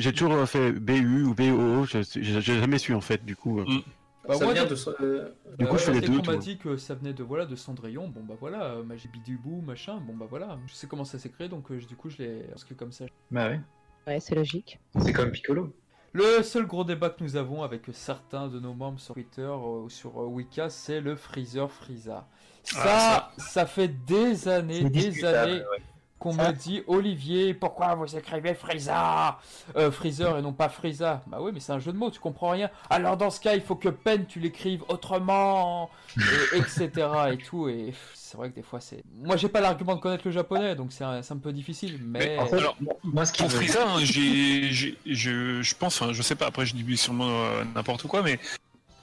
J'ai- 0.00 0.12
toujours 0.12 0.32
euh, 0.34 0.46
fait 0.46 0.72
BU 0.72 1.22
ou 1.24 1.34
BOO, 1.34 1.84
je- 1.86 2.02
j'ai 2.02 2.40
j'ai 2.40 2.58
jamais 2.60 2.78
su 2.78 2.92
en 2.94 3.00
fait, 3.00 3.24
du 3.24 3.36
coup. 3.36 3.60
euh. 3.60 3.64
Mm. 3.66 3.82
Bah, 4.26 4.34
ça 4.36 4.50
vient 4.50 4.64
de. 4.64 4.74
euh, 5.02 5.28
Du 5.58 5.66
coup, 5.66 5.76
je 5.76 5.82
fais 5.84 5.92
les 5.92 6.00
deux, 6.00 6.18
qu'on 6.18 6.32
m'a 6.32 6.36
dit 6.38 6.56
que 6.56 6.78
ça 6.78 6.94
venait 6.94 7.12
de 7.12 7.22
voilà 7.22 7.44
de 7.44 7.54
Cendrillon, 7.56 8.08
bon 8.08 8.22
bah 8.26 8.34
voilà, 8.40 8.64
euh, 8.64 8.82
Magie 8.82 9.06
Bidubou, 9.08 9.60
machin, 9.60 9.98
bon 10.00 10.14
bah 10.16 10.26
voilà, 10.28 10.58
je 10.66 10.72
sais 10.72 10.86
comment 10.86 11.04
ça 11.04 11.18
s'est 11.18 11.28
créé, 11.28 11.48
donc 11.50 11.70
euh, 11.70 11.78
du 11.78 11.94
coup 11.94 12.08
je 12.08 12.16
l'ai 12.22 12.46
inscrit 12.54 12.74
comme 12.74 12.90
ça. 12.90 13.04
Bah 13.30 13.50
ouais. 13.50 13.60
Ouais, 14.06 14.20
c'est 14.20 14.34
logique. 14.34 14.78
C'est 15.00 15.12
comme 15.12 15.30
Piccolo. 15.30 15.74
Le 16.12 16.42
seul 16.42 16.66
gros 16.66 16.84
débat 16.84 17.10
que 17.10 17.24
nous 17.24 17.34
avons 17.36 17.62
avec 17.62 17.82
certains 17.92 18.46
de 18.48 18.60
nos 18.60 18.72
membres 18.72 19.00
sur 19.00 19.14
Twitter 19.14 19.42
euh, 19.42 19.82
ou 19.84 19.90
sur 19.90 20.20
euh, 20.20 20.26
Wika, 20.26 20.70
c'est 20.70 21.00
le 21.00 21.16
Freezer 21.16 21.70
Frieza. 21.70 22.28
Ça, 22.62 22.82
Ah, 22.86 23.32
ça 23.36 23.66
fait 23.66 23.88
des 23.88 24.46
années, 24.46 24.88
des 24.88 25.24
années 25.24 25.58
ouais. 25.58 25.82
Qu'on 26.18 26.34
me 26.34 26.52
dit 26.52 26.82
Olivier, 26.86 27.54
pourquoi 27.54 27.94
vous 27.94 28.16
écrivez 28.16 28.54
Frieza? 28.54 29.38
Euh, 29.76 29.90
Freezer 29.90 30.38
et 30.38 30.42
non 30.42 30.52
pas 30.52 30.68
Frieza 30.68 31.22
Bah 31.26 31.38
oui, 31.40 31.50
mais 31.52 31.60
c'est 31.60 31.72
un 31.72 31.78
jeu 31.78 31.92
de 31.92 31.98
mots, 31.98 32.10
tu 32.10 32.20
comprends 32.20 32.50
rien. 32.50 32.70
Alors 32.90 33.16
dans 33.16 33.30
ce 33.30 33.40
cas, 33.40 33.54
il 33.54 33.60
faut 33.60 33.76
que 33.76 33.88
Pen 33.88 34.24
tu 34.26 34.40
l'écrives 34.40 34.82
autrement, 34.88 35.90
et, 36.16 36.56
etc. 36.58 36.90
et 37.32 37.36
tout. 37.36 37.68
Et 37.68 37.86
pff, 37.86 38.10
c'est 38.14 38.36
vrai 38.36 38.50
que 38.50 38.54
des 38.56 38.62
fois 38.62 38.80
c'est. 38.80 39.04
Moi 39.22 39.36
j'ai 39.36 39.48
pas 39.48 39.60
l'argument 39.60 39.96
de 39.96 40.00
connaître 40.00 40.22
le 40.24 40.32
japonais, 40.32 40.74
donc 40.74 40.92
c'est 40.92 41.04
un, 41.04 41.36
peu 41.42 41.52
difficile. 41.52 41.98
Mais, 42.02 42.38
Alors, 42.38 42.76
moi 43.02 43.26
ce 43.26 43.32
qui 43.32 43.42
Pour 43.42 43.52
Frieza, 43.52 43.86
hein, 43.86 43.98
j'ai, 44.00 44.70
j'ai- 44.72 44.98
je, 45.06 45.62
je 45.62 45.74
pense, 45.74 46.00
enfin, 46.00 46.12
je 46.12 46.22
sais 46.22 46.34
pas, 46.34 46.46
après 46.46 46.64
je 46.64 46.74
dis 46.74 46.96
sûrement 46.96 47.28
euh, 47.28 47.64
n'importe 47.74 48.06
quoi, 48.06 48.22
mais 48.22 48.38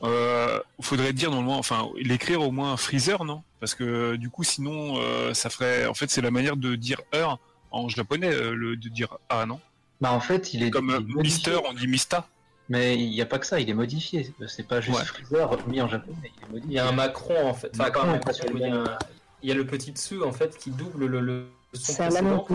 euh, 0.04 0.60
faudrait 0.82 1.14
dire 1.14 1.30
normalement, 1.32 1.58
enfin, 1.58 1.88
l'écrire 1.98 2.42
au 2.42 2.52
moins 2.52 2.76
Freezer, 2.78 3.24
non? 3.24 3.44
Parce 3.60 3.76
que 3.76 4.16
du 4.16 4.30
coup, 4.30 4.44
sinon, 4.44 4.96
euh, 5.00 5.34
ça 5.34 5.50
ferait, 5.50 5.86
en 5.86 5.94
fait, 5.94 6.10
c'est 6.10 6.22
la 6.22 6.32
manière 6.32 6.58
de 6.58 6.76
dire 6.76 7.02
heure 7.14 7.40
en 7.72 7.88
japonais, 7.90 8.32
euh, 8.34 8.54
le, 8.56 8.76
de 8.76 8.90
dire 8.90 9.18
ah 9.30 9.46
non? 9.46 9.60
Bah 10.02 10.12
en 10.12 10.20
fait, 10.20 10.54
il 10.56 10.64
est 10.64 10.72
Comme 10.72 10.90
il 10.90 11.16
euh, 11.16 11.20
est. 11.20 11.24
Mister, 11.24 11.58
on 11.70 11.74
dit 11.74 11.88
Mista. 11.88 12.28
Mais 12.70 12.98
il 12.98 13.10
n'y 13.12 13.22
a 13.22 13.26
pas 13.26 13.38
que 13.38 13.46
ça, 13.46 13.60
il 13.60 13.70
est 13.70 13.74
modifié. 13.74 14.34
C'est 14.48 14.68
pas 14.68 14.82
juste 14.82 14.98
Ouais. 14.98 15.06
Freezer 15.06 15.68
mis 15.68 15.82
en 15.82 15.88
japonais, 15.88 16.18
il 16.24 16.28
est 16.28 16.32
Il 16.48 16.52
modifié. 16.54 16.76
y 16.76 16.80
a 16.80 16.88
un 16.88 16.92
Macron 16.94 17.46
en 17.48 17.54
fait. 17.54 17.76
Macron, 17.78 18.08
Macron, 18.08 18.32
il 18.54 18.60
y 18.60 18.64
a 18.66 18.70
même. 18.70 18.80
un- 18.88 18.98
il 19.44 19.50
y 19.50 19.52
a 19.52 19.56
le 19.56 19.66
petit 19.66 19.92
dessus 19.92 20.22
en 20.24 20.32
fait 20.32 20.56
qui 20.58 20.70
double 20.72 21.06
le, 21.08 21.20
le 21.20 21.46
son 21.74 21.94
C'est 21.94 22.02
un 22.04 22.08
précédent, 22.10 22.48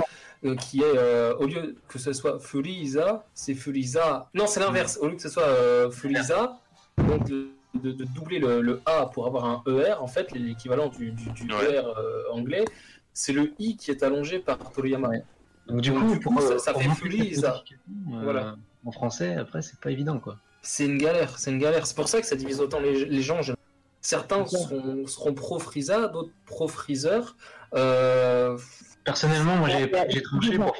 euh, 0.44 0.54
qui 0.56 0.80
est 0.80 0.84
euh, 0.84 1.34
au 1.38 1.46
lieu 1.46 1.76
que 1.88 1.98
ce 1.98 2.12
soit 2.12 2.38
Furiza, 2.40 3.26
c'est 3.34 3.54
Furiza. 3.54 4.28
Non, 4.34 4.46
c'est 4.46 4.60
l'inverse. 4.60 4.98
Au 5.00 5.08
lieu 5.08 5.16
que 5.16 5.22
ce 5.22 5.28
soit 5.28 5.42
euh, 5.44 5.90
Furiza, 5.90 6.58
donc 6.98 7.24
de, 7.28 7.48
de- 7.74 7.92
de 7.92 8.04
doubler 8.04 8.38
le, 8.38 8.60
le 8.60 8.80
A 8.86 9.06
pour 9.06 9.26
avoir 9.26 9.44
un 9.44 9.62
ER, 9.66 9.94
en 10.00 10.06
fait, 10.06 10.32
l'équivalent 10.32 10.88
du, 10.88 11.12
du, 11.12 11.30
du 11.30 11.52
Ouais. 11.52 11.74
ER 11.74 11.82
euh, 11.84 12.22
anglais, 12.32 12.64
c'est 13.12 13.32
le 13.32 13.52
I 13.58 13.76
qui 13.76 13.90
est 13.90 14.02
allongé 14.02 14.38
par 14.38 14.58
Toriyama. 14.72 15.08
Ouais. 15.08 15.22
Donc 15.68 15.80
du 15.80 15.90
Donc, 15.90 16.00
coup, 16.06 16.12
du 16.12 16.20
coup, 16.20 16.32
pour, 16.34 16.42
ça- 16.42 16.54
euh, 16.54 16.58
ça 16.58 16.72
pour 16.72 16.82
fait 16.82 16.88
cette 16.88 17.34
ça. 17.40 17.62
euh, 17.68 18.20
Voilà. 18.22 18.56
En 18.84 18.92
français, 18.92 19.34
après, 19.34 19.62
c'est 19.62 19.78
pas 19.80 19.90
évident 19.90 20.18
quoi. 20.20 20.36
C'est 20.62 20.84
une 20.86 20.98
galère, 20.98 21.38
c'est 21.38 21.50
une 21.50 21.58
galère. 21.58 21.86
C'est 21.86 21.96
pour 21.96 22.08
ça 22.08 22.20
que 22.20 22.26
ça 22.26 22.36
divise 22.36 22.60
autant 22.60 22.80
les, 22.80 23.04
les 23.04 23.22
gens. 23.22 23.42
je- 23.42 23.52
Certains 24.00 24.46
seront, 24.46 25.06
seront 25.08 25.34
pro 25.34 25.58
Frieza, 25.58 26.06
d'autres 26.06 26.30
pro 26.44 26.68
Freezer. 26.68 27.36
Euh... 27.74 28.56
Personnellement, 29.04 29.56
moi 29.56 29.68
j'ai 29.68 30.22
tranché 30.22 30.56
pour 30.58 30.72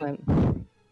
même. 0.00 0.16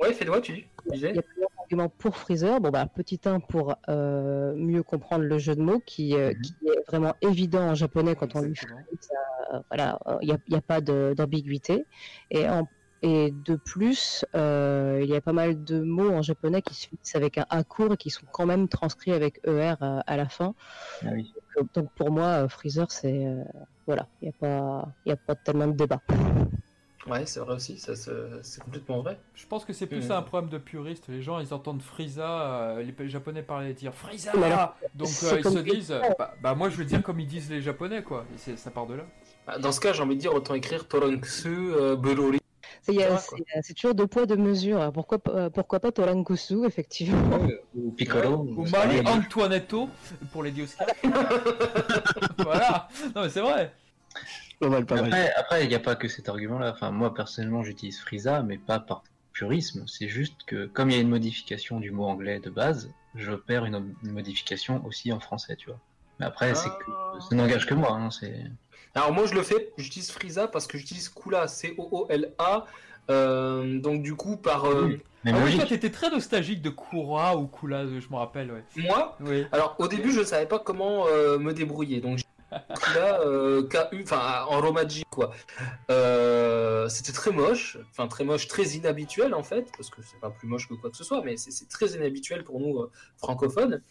Ouais, 0.01 0.13
fais-toi, 0.13 0.41
tu 0.43 0.67
Il 0.87 0.93
disais. 0.93 1.15
y 1.15 1.19
a 1.19 1.23
plusieurs 1.23 1.51
arguments 1.69 1.89
pour 1.99 2.17
Freezer. 2.17 2.61
Bon, 2.61 2.71
bah, 2.71 2.87
petit 2.87 3.21
1 3.25 3.41
pour 3.41 3.75
euh, 3.89 4.55
mieux 4.57 4.83
comprendre 4.83 5.25
le 5.25 5.39
jeu 5.39 5.55
de 5.55 5.61
mots 5.63 5.81
qui, 5.85 6.15
euh, 6.15 6.33
Mhm. 6.35 6.41
qui 6.43 6.57
est 6.67 6.87
vraiment 6.89 7.15
évident 7.21 7.69
en 7.71 7.75
japonais 7.75 8.15
quand 8.15 8.35
on 8.37 8.41
lui 8.43 8.57
fait. 8.57 8.67
Euh, 9.53 9.61
voilà, 9.71 9.99
il 10.23 10.29
n'y 10.29 10.33
a, 10.35 10.39
il 10.47 10.55
y 10.55 10.57
a 10.57 10.61
pas 10.63 10.81
d'ambiguïté. 10.81 11.87
Et, 12.31 12.49
en- 12.49 12.69
et 13.03 13.31
de 13.31 13.55
plus, 13.55 14.25
euh, 14.35 15.01
il 15.03 15.09
y 15.09 15.15
a 15.15 15.21
pas 15.21 15.33
mal 15.33 15.63
de 15.63 15.81
mots 15.81 16.11
en 16.11 16.23
japonais 16.23 16.63
qui 16.63 16.75
se 16.75 16.89
finissent 16.89 17.15
avec 17.15 17.39
un 17.39 17.47
A 17.51 17.63
court 17.65 17.93
et 17.93 17.97
qui 17.97 18.11
sont 18.11 18.27
quand 18.33 18.47
même 18.47 18.69
transcrits 18.69 19.13
avec 19.13 19.41
ER 19.47 19.75
à 19.81 20.17
la 20.17 20.29
fin. 20.29 20.55
Ah 21.05 21.11
oui. 21.13 21.33
Donc, 21.57 21.73
donc 21.75 21.93
pour 21.95 22.11
moi, 22.11 22.49
Freezer, 22.49 22.91
c'est. 22.91 23.27
voilà, 23.87 24.09
il 24.21 24.25
n'y 24.25 24.29
a, 24.31 24.33
pas- 24.41 24.89
y 25.07 25.13
a 25.13 25.17
pas 25.17 25.35
tellement 25.35 25.67
de 25.69 25.73
débat. 25.73 26.01
Ouais, 27.07 27.25
c'est 27.27 27.41
vrai 27.41 27.55
aussi, 27.55 27.79
ça, 27.79 27.95
c'est 27.97 28.63
complètement 28.63 29.01
vrai. 29.01 29.19
Je 29.35 29.47
pense 29.47 29.65
que 29.65 29.73
c'est 29.73 29.87
plus 29.87 30.07
Mhm. 30.07 30.13
un 30.13 30.23
problème 30.23 30.51
de 30.51 30.59
puriste. 30.59 31.05
Les 31.09 31.23
gens, 31.23 31.39
ils 31.39 31.55
entendent 31.55 31.81
Frieza, 31.81 32.73
euh, 32.77 32.83
les 32.83 33.09
japonais 33.09 33.43
parler 33.43 33.73
dire 33.73 33.95
Frieza, 33.95 34.33
alors, 34.33 34.75
donc 34.95 35.09
euh, 35.23 35.39
ils 35.39 35.45
se 35.51 35.59
disent, 35.61 35.93
euh, 35.93 36.01
bah, 36.19 36.35
bah, 36.43 36.55
moi 36.55 36.69
je 36.69 36.77
veux 36.77 36.85
dire 36.85 37.03
comme 37.03 37.21
ils 37.21 37.27
disent 37.27 37.49
les 37.51 37.63
japonais 37.63 38.03
quoi. 38.03 38.25
Et 38.49 38.57
ça 38.57 38.71
part 38.71 38.87
de 38.87 38.95
là. 38.95 39.05
Bah, 39.47 39.59
Dans 39.59 39.73
ce 39.73 39.81
cas, 39.81 39.93
j'ai 39.93 40.03
envie 40.03 40.17
de 40.17 40.21
dire 40.21 40.35
autant 40.35 40.55
écrire 40.55 40.87
Toronksu, 40.89 41.49
euh, 41.49 41.97
Berori. 41.97 42.41
C'est 42.83 43.75
toujours 43.75 43.95
deux 43.95 44.07
poids, 44.07 44.25
deux 44.27 44.37
mesures. 44.37 44.91
Pourquoi, 44.93 45.19
pas- 45.19 45.31
euh, 45.33 45.51
pourquoi 45.51 45.79
pas 45.81 45.93
Torankusu, 45.93 46.65
effectivement 46.67 47.39
Ou 47.75 47.91
Piccolo. 47.93 48.47
Ou 48.57 48.67
Marie. 48.67 49.01
Antoinetto 49.07 49.89
pour 50.33 50.43
les 50.43 50.53
Oscar. 50.63 50.87
voilà. 52.39 52.89
Non 53.15 53.23
mais 53.23 53.29
c'est 53.31 53.41
vrai. 53.41 53.73
Pas 54.61 54.69
mal, 54.69 54.87
pas 54.87 54.97
mal. 54.97 55.05
Après, 55.07 55.33
après, 55.35 55.65
il 55.65 55.69
n'y 55.69 55.75
a 55.75 55.81
pas 55.81 55.95
que 55.95 56.09
cet 56.09 56.29
argument-là. 56.29 56.73
Enfin, 56.73 56.91
moi, 56.91 57.15
personnellement, 57.15 57.63
j'utilise 57.63 58.01
Frieza, 58.01 58.43
mais 58.43 58.59
pas 58.59 58.81
par 58.81 59.05
purisme. 59.33 59.85
C'est 59.87 60.09
juste 60.09 60.43
que, 60.47 60.67
comme 60.67 60.91
il 60.91 60.97
y 60.97 60.99
a 60.99 61.03
une 61.03 61.09
modification 61.09 61.79
du 61.79 61.91
mot 61.93 62.05
anglais 62.07 62.41
de 62.41 62.51
base, 62.51 62.91
je 63.15 63.33
perds 63.33 63.65
une, 63.67 63.95
une 64.03 64.13
modification 64.13 64.85
aussi 64.85 65.13
en 65.13 65.21
français, 65.21 65.55
tu 65.57 65.67
vois. 65.69 65.79
Mais 66.19 66.27
après, 66.27 66.55
c'est 66.57 66.69
que 66.71 66.91
Ah. 66.91 67.19
ça 67.29 67.35
n'engage 67.37 67.67
que 67.67 67.75
moi. 67.75 67.93
Hein, 67.93 68.11
c'est... 68.11 68.35
Alors 68.97 69.13
moi, 69.13 69.27
je 69.27 69.35
le 69.35 69.43
fais, 69.43 69.71
j'utilise 69.79 70.11
Frieza 70.11 70.49
parce 70.49 70.67
que 70.67 70.77
j'utilise 70.77 71.09
Kula, 71.09 71.47
C-O-O-L-A. 71.47 72.67
Euh, 73.11 73.79
donc 73.81 74.03
du 74.03 74.15
coup, 74.15 74.37
par 74.37 74.67
euh, 74.67 74.87
Oui. 74.87 75.03
Même 75.25 75.35
Ah 75.37 75.43
oui, 75.45 75.57
toi 75.57 75.65
t'étais 75.67 75.91
très 75.91 76.11
nostalgique 76.11 76.61
de 76.63 76.71
Kura 76.71 77.37
ou 77.37 77.47
Kula, 77.47 77.87
je 77.87 78.07
me 78.11 78.17
rappelle, 78.17 78.53
ouais. 78.53 78.63
moi, 78.77 79.17
Oui. 79.21 79.47
alors 79.51 79.75
au 79.79 79.89
début, 79.89 80.13
je 80.13 80.23
savais 80.23 80.47
pas 80.47 80.59
comment 80.59 81.07
euh, 81.07 81.39
me 81.39 81.53
débrouiller. 81.53 82.01
Donc 82.01 82.21
Euh, 82.97 83.69
KU, 83.69 84.03
enfin 84.03 84.45
en 84.49 84.61
Romaji 84.61 85.05
quoi. 85.11 85.33
Euh, 85.91 86.89
C'était 86.89 87.13
très 87.13 87.31
moche, 87.31 87.77
enfin 87.91 88.09
très 88.09 88.25
moche, 88.25 88.49
très 88.49 88.65
inhabituel 88.65 89.35
en 89.35 89.43
fait, 89.43 89.71
parce 89.77 89.91
que 89.91 90.01
c'est 90.03 90.19
pas 90.19 90.31
plus 90.31 90.49
moche 90.49 90.69
que 90.69 90.75
quoi 90.75 90.91
que 90.91 90.97
ce 90.97 91.05
soit, 91.05 91.23
mais 91.23 91.37
c'est 91.37 91.69
très 91.69 91.89
inhabituel 91.89 92.45
pour 92.45 92.61
nous 92.61 92.79
euh, 92.81 92.91
francophones. 93.19 93.83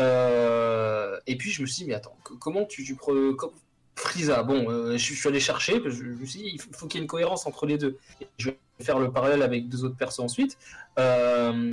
Euh, 0.00 1.18
et 1.26 1.36
puis 1.36 1.50
je 1.50 1.62
me 1.62 1.66
suis 1.66 1.84
dit, 1.84 1.88
mais 1.88 1.94
attends, 1.94 2.16
comment 2.22 2.64
tu, 2.64 2.84
tu 2.84 2.96
Frieza, 3.96 4.42
bon, 4.42 4.70
euh, 4.70 4.96
je, 4.96 5.12
suis 5.12 5.28
allé 5.28 5.40
chercher, 5.40 5.78
parce 5.80 5.96
que 5.96 6.04
je, 6.04 6.10
me 6.10 6.24
suis 6.24 6.40
dit, 6.40 6.50
il 6.54 6.60
faut, 6.60 6.86
qu'il 6.86 6.98
y 6.98 7.00
ait 7.00 7.04
une 7.04 7.08
cohérence 7.08 7.46
entre 7.46 7.66
les 7.66 7.76
deux. 7.76 7.98
Je 8.38 8.50
vais 8.50 8.56
faire 8.80 8.98
le 8.98 9.12
parallèle 9.12 9.42
avec 9.42 9.68
deux 9.68 9.84
autres 9.84 9.96
persos 9.96 10.20
ensuite. 10.20 10.56
Euh, 10.98 11.70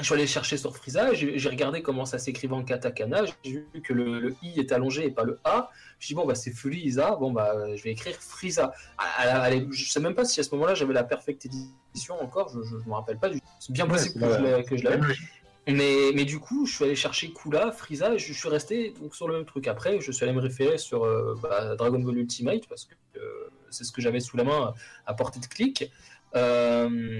je 0.00 0.04
suis 0.04 0.14
allé 0.14 0.26
chercher 0.26 0.56
sur 0.56 0.76
Frieza, 0.76 1.14
j'ai 1.14 1.48
regardé 1.48 1.82
comment 1.82 2.04
ça 2.04 2.18
s'écrivait 2.18 2.54
en 2.54 2.64
katakana, 2.64 3.24
j'ai 3.44 3.64
vu 3.72 3.82
que 3.82 3.92
le, 3.92 4.18
le 4.18 4.34
i 4.42 4.58
est 4.58 4.72
allongé 4.72 5.06
et 5.06 5.10
pas 5.10 5.24
le 5.24 5.38
a. 5.44 5.70
Je 5.72 5.96
me 5.96 6.00
suis 6.00 6.08
dit, 6.08 6.14
bon, 6.14 6.26
bah 6.26 6.34
c'est 6.34 6.52
Frieza, 6.52 7.16
bon, 7.16 7.32
bah 7.32 7.76
je 7.76 7.82
vais 7.82 7.90
écrire 7.90 8.16
Frieza. 8.18 8.72
Je 8.98 9.84
sais 9.84 10.00
même 10.00 10.14
pas 10.14 10.24
si 10.24 10.40
à 10.40 10.42
ce 10.42 10.50
moment-là 10.54 10.74
j'avais 10.74 10.94
la 10.94 11.04
perfecte 11.04 11.46
édition 11.46 12.20
encore, 12.20 12.48
je, 12.48 12.62
je, 12.62 12.78
je 12.82 12.88
me 12.88 12.94
rappelle 12.94 13.18
pas 13.18 13.28
du 13.28 13.40
C'est 13.58 13.72
bien 13.72 13.86
possible 13.86 14.20
que 14.64 14.76
je 14.76 14.84
l'avais. 14.84 15.14
Mais, 15.68 16.10
mais 16.14 16.24
du 16.24 16.38
coup, 16.40 16.66
je 16.66 16.74
suis 16.74 16.84
allé 16.84 16.96
chercher 16.96 17.32
Kula, 17.32 17.70
Frieza, 17.70 18.16
je 18.16 18.32
suis 18.32 18.48
resté 18.48 18.94
donc, 19.00 19.14
sur 19.14 19.28
le 19.28 19.34
même 19.34 19.44
truc. 19.44 19.68
Après, 19.68 20.00
je 20.00 20.10
suis 20.10 20.24
allé 20.24 20.32
me 20.32 20.40
référer 20.40 20.78
sur 20.78 21.04
euh, 21.04 21.34
bah, 21.42 21.76
Dragon 21.76 21.98
Ball 22.00 22.18
Ultimate, 22.18 22.66
parce 22.68 22.86
que 22.86 22.94
euh, 23.18 23.50
c'est 23.70 23.84
ce 23.84 23.92
que 23.92 24.00
j'avais 24.00 24.20
sous 24.20 24.36
la 24.36 24.44
main 24.44 24.74
à 25.06 25.14
portée 25.14 25.38
de 25.38 25.46
clic. 25.46 25.90
Euh, 26.34 27.18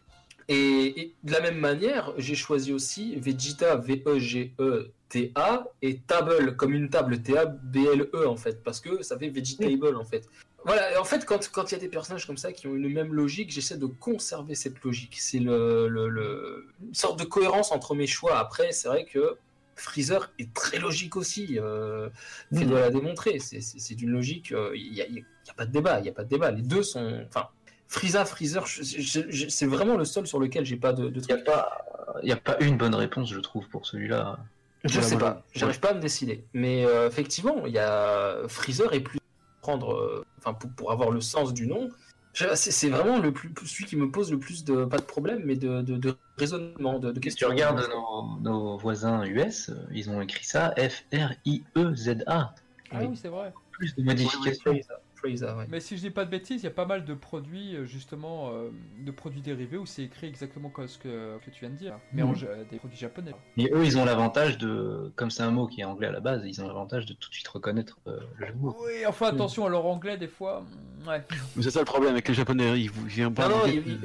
et, 0.53 1.15
de 1.23 1.33
la 1.33 1.41
même 1.41 1.59
manière, 1.59 2.13
j'ai 2.19 2.35
choisi 2.35 2.73
aussi 2.73 3.17
Vegeta, 3.17 3.77
V-E-G-E-T-A, 3.77 5.69
et 5.83 5.99
Table, 5.99 6.57
comme 6.57 6.75
une 6.75 6.89
table, 6.91 7.21
T-A-B-L-E, 7.23 8.27
en 8.27 8.37
fait, 8.37 8.63
parce 8.63 8.81
que 8.81 9.03
ça 9.03 9.19
fait 9.19 9.29
Vegetable, 9.29 9.97
en 9.97 10.05
fait. 10.05 10.29
Voilà, 10.65 11.01
en 11.01 11.05
fait, 11.05 11.25
quand 11.25 11.41
il 11.71 11.73
y 11.73 11.75
a 11.75 11.79
des 11.79 11.89
personnages 11.89 12.27
comme 12.27 12.37
ça 12.37 12.53
qui 12.53 12.67
ont 12.67 12.75
une 12.75 12.93
même 12.93 13.15
logique, 13.15 13.51
j'essaie 13.51 13.79
de 13.79 13.87
conserver 13.87 14.55
cette 14.55 14.83
logique. 14.85 15.17
C'est 15.19 15.39
le, 15.39 15.89
le, 15.89 16.67
une 16.87 16.95
sorte 16.95 17.19
de 17.19 17.25
cohérence 17.25 17.73
entre 17.73 17.95
mes 17.95 18.07
choix. 18.07 18.39
Après, 18.39 18.73
c'est 18.73 18.89
vrai 18.89 19.07
que 19.07 19.37
Freezer 19.77 20.31
est 20.39 20.53
très 20.53 20.79
logique 20.79 21.17
aussi. 21.17 21.59
Euh, 21.59 22.11
Fredo 22.55 22.75
l'a 22.75 22.91
démontré. 22.91 23.39
C'est- 23.39 23.95
d'une 23.95 24.11
logique. 24.11 24.53
euh, 24.53 24.73
Il 24.77 24.93
n'y 24.93 25.01
a, 25.01 25.07
y 25.09 25.25
a 25.49 25.55
pas 25.55 25.65
de 25.65 25.73
débat. 25.73 25.99
Il 26.01 26.05
y 26.07 26.11
a 26.11 26.13
pas 26.13 26.25
de 26.25 26.29
débat. 26.29 26.51
Les 26.51 26.61
deux 26.63 26.83
sont. 26.83 27.25
Enfin, 27.27 27.49
Frieza, 27.91 28.25
Freezer, 28.25 28.65
c'est 28.69 29.67
vraiment 29.67 29.97
le 29.97 30.05
seul 30.05 30.25
sur 30.27 30.39
lequel 30.39 30.65
j'ai 30.65 30.77
pas 30.77 30.93
de, 30.93 31.09
de 31.09 31.21
Il 31.21 31.27
n'y 31.27 31.33
a, 31.33 31.35
truc. 31.35 31.45
pas- 31.45 31.85
y 32.23 32.33
a 32.33 32.37
pas 32.37 32.57
une 32.61 32.77
bonne 32.79 32.95
réponse, 32.95 33.31
je 33.33 33.41
trouve, 33.41 33.69
pour 33.69 33.85
celui-là. 33.85 34.39
Je 34.85 34.93
Voilà, 34.95 35.07
sais 35.09 35.17
voilà. 35.17 35.35
pas. 35.35 35.43
J'arrive 35.55 35.81
pas 35.81 35.91
à 35.91 35.95
me 35.95 36.01
décider. 36.01 36.45
Mais 36.55 36.87
euh, 36.87 37.09
effectivement, 37.09 37.67
il 37.67 37.73
y 37.73 37.79
a 37.79 38.37
Freezer 38.49 38.95
est 38.95 39.01
plus 39.01 39.19
prendre. 39.61 39.93
euh, 39.95 40.25
Enfin, 40.39 40.55
pour, 40.55 40.71
pour 40.71 40.91
avoir 40.93 41.11
le 41.11 41.21
sens 41.21 41.53
du 41.53 41.67
nom. 41.67 41.91
C'est 42.33 42.89
vraiment 42.89 43.19
le 43.19 43.33
plus 43.33 43.53
celui 43.67 43.85
qui 43.87 43.97
me 43.97 44.09
pose 44.11 44.31
le 44.31 44.39
plus 44.39 44.65
de 44.65 44.85
pas 44.87 44.97
de 44.99 45.03
problème, 45.03 45.43
mais 45.45 45.57
de, 45.57 45.83
de, 45.83 45.97
de 45.97 46.17
raisonnement, 46.39 46.99
de, 47.01 47.09
de 47.11 47.15
Si 47.17 47.21
tu 47.21 47.21
questions. 47.21 47.49
regardes 47.51 47.87
nos, 47.91 48.39
nos 48.41 48.79
voisins 48.79 49.25
US, 49.25 49.69
euh, 49.69 49.75
ils 49.93 50.09
ont 50.09 50.21
écrit 50.23 50.45
ça 50.45 50.73
F-R-I-E-Z-A. 50.79 52.55
Ah 52.93 52.99
oui, 53.01 53.19
c'est 53.21 53.29
vrai. 53.29 53.53
Plus 53.73 53.95
de 53.97 54.03
modifications. 54.03 54.79
Ouais. 55.23 55.67
Mais 55.69 55.81
si 55.81 55.97
je 55.97 56.03
dis 56.03 56.11
pas 56.11 56.25
de 56.25 56.31
bêtises, 56.31 56.63
il 56.63 56.65
y 56.65 56.69
a 56.69 56.71
pas 56.73 56.87
mal 56.87 57.05
de 57.05 57.15
produits 57.15 57.77
euh, 57.77 57.85
justement 57.85 58.51
euh, 58.53 58.71
de 59.05 59.11
produits 59.11 59.41
dérivés 59.43 59.77
où 59.77 59.85
c'est 59.87 60.03
écrit 60.05 60.27
exactement 60.27 60.71
comme 60.71 60.89
ce 60.89 60.99
que, 60.99 61.39
que 61.45 61.51
tu 61.51 61.61
viens 61.61 61.71
de 61.71 61.77
dire, 61.77 61.95
mais 62.13 62.23
en 62.23 62.29
Mhm. 62.29 62.37
ja- 62.37 62.65
des 62.71 62.79
produits 62.79 62.99
japonais. 62.99 63.33
Et 63.57 63.71
eux, 63.73 63.85
ils 63.85 63.99
ont 63.99 64.05
l'avantage 64.05 64.57
de, 64.59 65.13
comme 65.17 65.31
c'est 65.31 65.43
un 65.43 65.51
mot 65.51 65.67
qui 65.67 65.81
est 65.83 65.85
anglais 65.85 66.07
à 66.09 66.13
la 66.13 66.21
base, 66.21 66.43
ils 66.47 66.61
ont 66.63 66.67
l'avantage 66.67 67.07
de 67.07 67.13
tout 67.13 67.29
de 67.29 67.35
suite 67.35 67.49
reconnaître 67.49 67.99
euh, 68.07 68.19
le 68.39 68.47
jeu 68.47 68.55
mots. 68.55 68.77
Oui, 68.83 69.05
enfin 69.07 69.29
attention 69.29 69.67
à 69.67 69.69
leur 69.69 69.85
anglais 69.87 70.17
des 70.17 70.29
fois. 70.29 70.63
mm, 70.63 71.09
Ouais. 71.09 71.23
Mais 71.57 71.63
c'est 71.63 71.71
ça 71.71 71.79
le 71.81 71.87
problème 71.87 72.13
avec 72.13 72.29
les 72.29 72.35
japonais, 72.35 72.79
ils 72.81 72.91
vous 72.91 73.05
viennent 73.07 73.33
pas. 73.33 73.49
Non, 73.49 73.59
non, 73.59 73.67
il, 73.67 73.99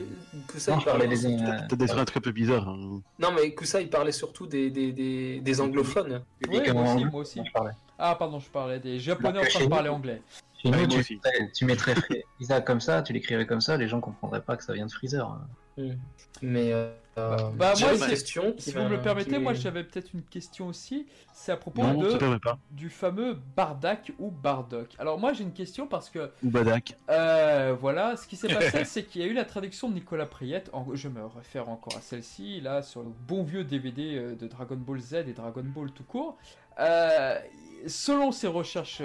Non, 0.70 0.80
parlait 0.80 1.08
des- 1.10 1.26
euh, 1.26 1.60
T'as 1.68 1.76
des 1.76 1.88
trucs 1.88 2.18
un 2.18 2.22
peu 2.22 2.32
bizarres. 2.32 2.70
hein. 2.70 3.02
Non, 3.20 3.30
mais 3.36 3.52
que 3.54 3.66
ça, 3.66 3.82
il 3.82 3.90
parlait 3.90 4.14
surtout 4.14 4.48
des, 4.48 4.70
des, 4.70 4.94
des, 4.94 5.40
des 5.42 5.62
anglophones. 5.62 6.22
Oui, 6.50 6.60
moi 6.72 6.94
aussi, 6.96 7.06
moi 7.06 7.22
aussi. 7.22 7.42
je 7.46 7.52
parlais. 7.52 7.72
Ah 7.98 8.16
pardon, 8.18 8.40
je 8.40 8.50
parlais 8.50 8.80
des 8.80 9.00
japonais 9.00 9.40
en 9.40 9.44
train 9.44 9.64
de 9.66 9.70
parler 9.70 9.90
anglais. 9.90 10.22
Chez 10.66 10.72
nous, 10.72 10.78
Ouais, 10.78 10.86
moi 10.88 10.94
tu, 10.96 11.00
aussi. 11.00 11.14
mettrais- 11.16 11.52
tu 11.54 11.66
mettrais 11.66 11.96
Freeza 11.96 12.62
comme 12.66 12.82
ça, 12.82 13.02
tu 13.04 13.14
l'écrirais 13.14 13.46
comme 13.46 13.62
ça, 13.62 13.78
les 13.78 13.88
gens 13.88 14.02
comprendraient 14.02 14.42
pas 14.42 14.58
que 14.58 14.64
ça 14.64 14.74
vient 14.74 14.88
de 14.88 14.92
Freezer. 14.92 15.40
Mais 16.42 16.72
euh, 16.74 16.92
Bah, 17.56 17.74
j'avais 17.76 17.98
moi, 17.98 18.06
une 18.06 18.12
question. 18.12 18.54
qui 18.54 18.64
Si 18.64 18.72
vous 18.72 18.82
me 18.84 18.90
le 18.90 19.02
permettez, 19.02 19.32
qui- 19.36 19.40
moi 19.40 19.54
j'avais 19.54 19.84
peut-être 19.84 20.14
une 20.14 20.22
question 20.24 20.68
aussi. 20.68 21.06
C'est 21.34 21.52
à 21.52 21.58
propos 21.58 21.82
Non, 21.84 21.94
de, 22.02 22.18
du 22.72 22.90
fameux 22.90 23.38
Bardak 23.56 24.14
ou 24.20 24.32
Bardock. 24.32 24.90
Alors 25.00 25.20
moi 25.20 25.34
j'ai 25.34 25.44
une 25.44 25.52
question 25.54 25.86
parce 25.86 26.10
que 26.10 26.32
Ou 26.44 26.50
Badak. 26.50 26.98
Euh, 27.10 27.76
voilà, 27.80 28.16
ce 28.18 28.26
qui 28.28 28.36
s'est 28.38 28.48
passé, 28.82 28.86
c'est 28.86 29.04
qu'il 29.04 29.22
y 29.22 29.26
a 29.26 29.28
eu 29.28 29.34
la 29.34 29.46
traduction 29.46 29.90
de 29.90 29.94
Nicolas 29.96 30.26
Priette. 30.26 30.70
En- 30.74 30.88
je 30.94 31.10
me 31.10 31.26
réfère 31.26 31.68
encore 31.70 31.96
à 31.98 32.02
celle-ci, 32.02 32.62
là, 32.62 32.82
sur 32.82 33.02
le 33.04 33.10
bon 33.28 33.44
vieux 33.44 33.64
DVD 33.66 34.16
euh, 34.18 34.36
de 34.36 34.48
Dragon 34.48 34.78
Ball 34.78 35.00
Z 35.00 35.14
et 35.28 35.34
Dragon 35.34 35.64
Ball 35.66 35.92
tout 35.92 36.04
court. 36.06 36.38
Euh, 36.80 37.38
selon 37.88 38.32
ses 38.32 38.48
recherches 38.48 39.02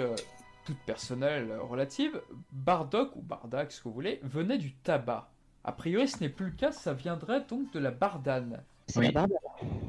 euh, 0.61 0.65
toutes 0.65 0.79
personnelles, 0.85 1.49
euh, 1.51 1.61
relatives, 1.61 2.21
Bardock, 2.51 3.15
ou 3.15 3.21
Bardak, 3.21 3.71
ce 3.71 3.79
que 3.79 3.87
vous 3.87 3.93
voulez, 3.93 4.19
venait 4.23 4.57
du 4.57 4.73
tabac. 4.73 5.29
A 5.63 5.71
priori, 5.71 6.07
ce 6.07 6.19
n'est 6.21 6.29
plus 6.29 6.45
le 6.47 6.51
cas, 6.53 6.71
ça 6.71 6.93
viendrait 6.93 7.45
donc 7.47 7.71
de 7.73 7.79
la 7.79 7.91
bardane. 7.91 8.63
C'est 8.87 8.99
Oui. 8.99 9.05
la 9.05 9.11
barbe. 9.11 9.31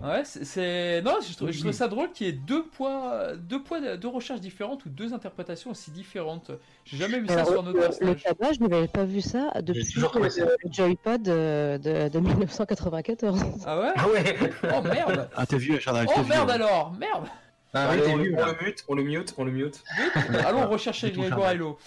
Ouais, 0.05 0.23
c'est-. 0.25 1.01
Non, 1.03 1.17
je 1.27 1.35
trouve, 1.35 1.49
je 1.51 1.55
Oui. 1.57 1.61
trouve 1.61 1.73
ça 1.73 1.89
drôle 1.89 2.13
qu'il 2.13 2.27
y 2.27 2.31
ait 2.31 2.35
deux 2.35 2.67
poids, 2.67 3.35
deux 3.37 3.63
poids, 3.63 3.97
deux 3.97 4.07
recherches 4.09 4.41
différentes 4.41 4.85
ou 4.85 4.91
deux 4.91 5.15
interprétations 5.15 5.71
aussi 5.71 5.91
différentes. 5.91 6.51
J'ai 6.85 6.99
jamais 6.99 7.19
vu 7.21 7.27
ça 7.27 7.45
sur 7.45 7.63
un 7.65 7.67
autre 7.67 7.81
le, 8.01 8.07
le 8.09 8.15
tabac, 8.17 8.53
je 8.53 8.61
n'avais 8.61 8.87
pas 8.89 9.05
vu 9.05 9.21
ça 9.23 9.51
depuis 9.63 9.83
le, 9.97 10.57
le 10.63 10.73
joypad 10.73 11.23
de, 11.23 11.79
de, 11.79 12.09
de 12.11 12.19
1994. 12.21 13.41
Ah 13.65 13.81
ouais? 13.81 13.93
Ah 13.97 14.09
ouais 14.09 14.39
Oh 14.77 14.83
merde 14.83 15.29
Ah, 15.35 15.47
t'es 15.47 15.57
vieux, 15.59 15.79
Charles. 15.81 16.07
Oh 16.15 16.21
merde 16.29 16.51
alors 16.51 16.93
Merde 16.93 17.27
Ah 17.75 17.89
Allez, 17.89 18.03
on, 18.09 18.17
vu, 18.19 18.35
on 18.35 18.41
là. 18.41 18.55
le 18.61 18.67
mute, 18.67 18.85
on 18.89 18.95
le 18.95 19.03
mute, 19.03 19.35
on 19.39 19.45
le 19.45 19.51
mute. 19.53 19.83
Allons 20.47 20.69
rechercher 20.69 21.11
Grégoire. 21.11 21.51
Hello. 21.51 21.79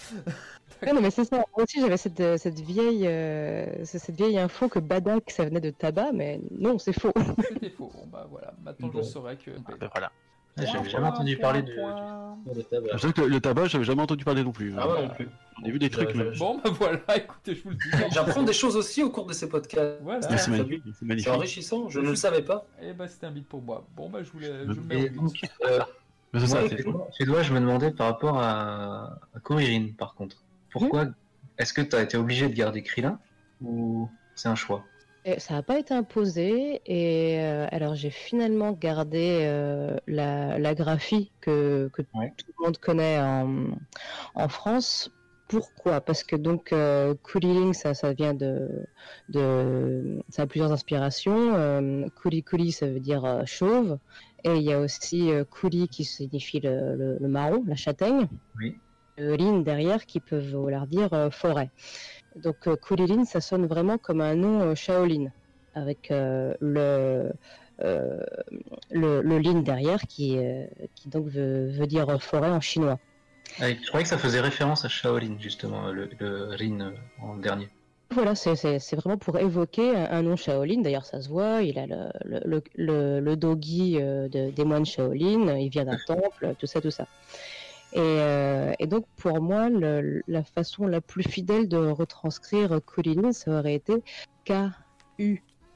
Ouais, 0.82 0.92
non, 0.92 1.00
mais 1.00 1.10
c'est 1.10 1.24
ça. 1.24 1.36
Moi 1.36 1.64
aussi, 1.64 1.80
j'avais 1.80 1.96
cette, 1.96 2.20
euh, 2.20 2.36
cette 2.36 2.58
vieille, 2.60 3.06
euh, 3.06 3.84
cette 3.84 4.14
vieille 4.16 4.36
info 4.38 4.68
que 4.68 4.78
Badak, 4.78 5.30
ça 5.30 5.44
venait 5.44 5.60
de 5.60 5.70
tabac, 5.70 6.10
mais 6.12 6.40
non, 6.58 6.78
c'est 6.78 6.92
faux. 6.92 7.12
C'était 7.48 7.70
faux. 7.70 7.90
Bon 7.94 8.06
bah 8.12 8.26
voilà, 8.30 8.52
maintenant 8.62 8.88
Bon. 8.88 8.98
je 8.98 9.04
saurais 9.08 9.36
que. 9.36 9.52
Ah, 9.66 9.72
ben 9.80 9.88
voilà. 9.92 10.12
Ah, 10.58 10.64
J'avais 10.64 10.88
jamais 10.88 11.06
entendu 11.08 11.36
point, 11.36 11.42
parler 11.42 11.62
de, 11.62 11.74
point. 11.74 12.36
du- 12.46 12.54
de 12.54 12.62
tabac. 12.62 13.12
Que 13.12 13.20
le, 13.22 13.26
le 13.28 13.40
tabac, 13.40 13.66
j'avais 13.66 13.84
jamais 13.84 14.02
entendu 14.02 14.24
parler 14.24 14.42
non 14.42 14.52
plus. 14.52 14.72
Ah 14.78 14.88
ouais, 14.88 15.02
non 15.02 15.08
plus. 15.14 15.28
On 15.62 15.66
a 15.66 15.70
vu 15.70 15.78
des 15.78 15.90
trucs, 15.90 16.10
Je- 16.10 16.16
mais. 16.16 16.32
je- 16.32 16.38
Bon 16.38 16.58
bah 16.62 16.70
voilà, 16.70 16.98
écoutez, 17.16 17.54
je 17.54 17.62
vous 17.64 17.70
le 17.70 17.76
dis. 17.76 17.90
J'apprends 18.12 18.42
des 18.42 18.52
choses 18.52 18.76
aussi 18.76 19.02
au 19.02 19.10
cours 19.10 19.26
de 19.26 19.32
ces 19.34 19.48
podcasts. 19.48 19.98
Voilà. 20.02 20.20
Ah, 20.30 20.36
c'est 20.38 20.50
magnifique. 20.50 20.82
C'est 21.18 21.30
enrichissant, 21.30 21.88
je 21.88 22.00
ne 22.00 22.08
le 22.08 22.14
savais 22.16 22.42
pas. 22.42 22.66
Et 22.82 22.92
bah 22.94 23.06
c'était 23.08 23.26
un 23.26 23.30
bit 23.32 23.46
pour 23.46 23.60
moi. 23.62 23.84
Bon 23.96 24.08
bah 24.08 24.22
je 24.22 24.30
voulais. 24.30 24.50
Je 24.66 24.72
me 24.72 24.82
mets 24.82 25.12
c'est 26.38 26.46
ça, 26.48 26.58
Fédois, 27.16 27.42
je 27.42 27.52
me 27.54 27.60
demandais 27.60 27.90
par 27.90 28.08
rapport 28.08 28.38
à, 28.38 29.18
à 29.34 29.40
Kuririn, 29.42 29.88
par 29.96 30.14
contre. 30.14 30.36
Pourquoi 30.70 31.06
Est-ce 31.56 31.72
que 31.72 31.80
tu 31.80 31.96
as 31.96 32.02
été 32.02 32.16
obligé 32.18 32.48
de 32.48 32.54
garder 32.54 32.82
Krillin 32.82 33.18
ou 33.62 34.08
c'est 34.34 34.48
un 34.48 34.54
choix? 34.54 34.84
Et 35.28 35.40
ça 35.40 35.54
n'a 35.54 35.62
pas 35.64 35.76
été 35.80 35.92
imposé, 35.92 36.80
et 36.86 37.40
euh, 37.40 37.66
alors 37.72 37.96
j'ai 37.96 38.10
finalement 38.10 38.70
gardé 38.70 39.40
euh, 39.42 39.96
la, 40.06 40.56
la 40.60 40.74
graphie 40.76 41.32
que, 41.40 41.90
que 41.92 42.02
Ouais. 42.14 42.32
tout 42.36 42.46
le 42.56 42.64
monde 42.64 42.78
connaît 42.78 43.18
en, 43.18 43.76
en 44.36 44.48
France. 44.48 45.10
Pourquoi? 45.48 46.00
Parce 46.00 46.22
que 46.22 46.36
donc 46.36 46.72
euh, 46.72 47.14
ça, 47.72 47.94
ça 47.94 48.12
vient 48.12 48.34
de, 48.34 48.68
de, 49.28 50.20
ça 50.28 50.42
a 50.42 50.46
plusieurs 50.46 50.70
inspirations. 50.70 51.54
Euh, 51.56 52.06
Kuli 52.14 52.44
Kuli, 52.44 52.70
ça 52.70 52.86
veut 52.86 53.00
dire 53.00 53.24
euh, 53.24 53.42
chauve, 53.46 53.98
et 54.44 54.54
il 54.54 54.62
y 54.62 54.72
a 54.72 54.78
aussi 54.78 55.30
Kuli 55.50 55.88
qui 55.88 56.04
signifie 56.04 56.60
le, 56.60 56.94
le- 56.94 57.18
le 57.20 57.28
marron, 57.28 57.64
la 57.66 57.74
châtaigne. 57.74 58.28
Oui. 58.56 58.78
Lin 59.18 59.60
derrière 59.60 60.04
qui 60.04 60.20
peuvent 60.20 60.54
vouloir 60.54 60.86
dire 60.86 61.08
forêt. 61.32 61.70
Donc 62.36 62.66
euh, 62.66 62.76
Kulilin, 62.76 63.24
ça 63.24 63.40
sonne 63.40 63.66
vraiment 63.66 63.98
comme 63.98 64.20
un 64.20 64.34
nom 64.34 64.60
euh, 64.62 64.74
Shaolin, 64.74 65.26
avec 65.74 66.10
euh, 66.10 66.54
le, 66.60 67.32
le, 68.90 69.22
le 69.22 69.38
Lin 69.38 69.60
derrière 69.62 70.00
qui, 70.02 70.38
qui 70.94 71.08
donc 71.08 71.28
veut, 71.28 71.70
veut 71.70 71.86
dire 71.86 72.20
forêt 72.22 72.50
en 72.50 72.60
chinois. 72.60 72.98
Ah, 73.60 73.68
Je 73.70 73.86
croyais 73.88 74.04
que 74.04 74.08
ça 74.08 74.18
faisait 74.18 74.40
référence 74.40 74.84
à 74.84 74.88
Shaolin, 74.88 75.36
justement, 75.38 75.90
le, 75.92 76.10
le 76.18 76.54
Rin 76.58 76.94
en 77.18 77.36
dernier. 77.36 77.68
Voilà, 78.12 78.34
c'est- 78.36 78.94
vraiment 78.94 79.18
pour 79.18 79.36
évoquer 79.38 79.94
un, 79.96 80.10
un 80.10 80.22
nom 80.22 80.36
Shaolin. 80.36 80.80
D'ailleurs, 80.80 81.04
ça 81.04 81.20
se 81.20 81.28
voit, 81.28 81.62
il 81.62 81.78
a 81.78 81.86
le, 81.86 82.60
le, 82.76 83.20
le, 83.20 83.36
dogi 83.36 83.94
de- 83.94 84.50
des 84.50 84.64
moines 84.64 84.86
Shaolin, 84.86 85.56
il 85.58 85.68
vient 85.70 85.84
d'un 85.84 85.96
temple, 86.06 86.54
tout 86.58 86.66
ça, 86.66 86.80
tout 86.80 86.90
ça. 86.92 87.06
Et, 87.96 88.00
euh, 88.00 88.72
et 88.78 88.86
donc, 88.86 89.06
pour 89.16 89.40
moi, 89.40 89.70
le- 89.70 90.22
la 90.28 90.44
façon 90.44 90.86
la 90.86 91.00
plus 91.00 91.22
fidèle 91.22 91.66
de 91.66 91.78
retranscrire 91.78 92.78
Kulilin, 92.84 93.32
ça 93.32 93.58
aurait 93.58 93.74
été 93.74 94.02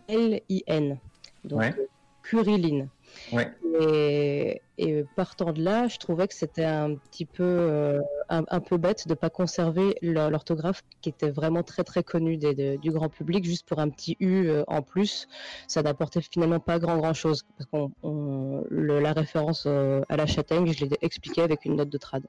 K-U-L-I-N. 0.09 0.99
Donc, 1.45 1.61
Ouais. 1.61 1.75
Kuriline. 2.23 2.89
Ouais. 3.33 3.51
Et, 3.81 4.61
et 4.79 5.05
partant 5.15 5.53
de 5.53 5.63
là, 5.63 5.87
je 5.89 5.97
trouvais 5.99 6.27
que 6.27 6.35
c'était 6.35 6.65
un 6.65 6.95
petit 6.97 7.25
peu, 7.25 7.45
euh, 7.45 8.01
un, 8.29 8.43
un 8.49 8.61
peu 8.61 8.77
bête 8.79 9.07
de 9.07 9.15
pas 9.15 9.31
conserver 9.31 9.95
l'orthographe 10.03 10.83
qui 11.01 11.09
était 11.11 11.31
vraiment 11.31 11.63
très 11.63 11.85
très 11.85 12.03
connu 12.03 12.37
des- 12.37 12.55
de- 12.55 12.77
du 12.77 12.91
grand 12.91 13.09
public, 13.09 13.45
juste 13.45 13.67
pour 13.69 13.79
un 13.79 13.89
petit 13.89 14.17
U 14.21 14.49
euh, 14.49 14.65
en 14.67 14.83
plus. 14.83 15.27
Ça 15.69 15.83
n'apportait 15.83 16.21
finalement 16.21 16.59
pas 16.61 16.79
grand 16.79 16.97
grand 16.99 17.15
chose. 17.15 17.45
Parce 17.57 17.69
qu'on 17.71 18.65
la 18.71 19.13
référence 19.13 19.65
euh, 19.67 20.01
à 20.09 20.17
la 20.17 20.27
châtaigne, 20.27 20.73
je 20.73 20.85
l'ai 20.85 20.97
expliqué 21.01 21.43
avec 21.43 21.65
une 21.65 21.77
note 21.77 21.91
de 21.91 21.99
trad. 21.99 22.25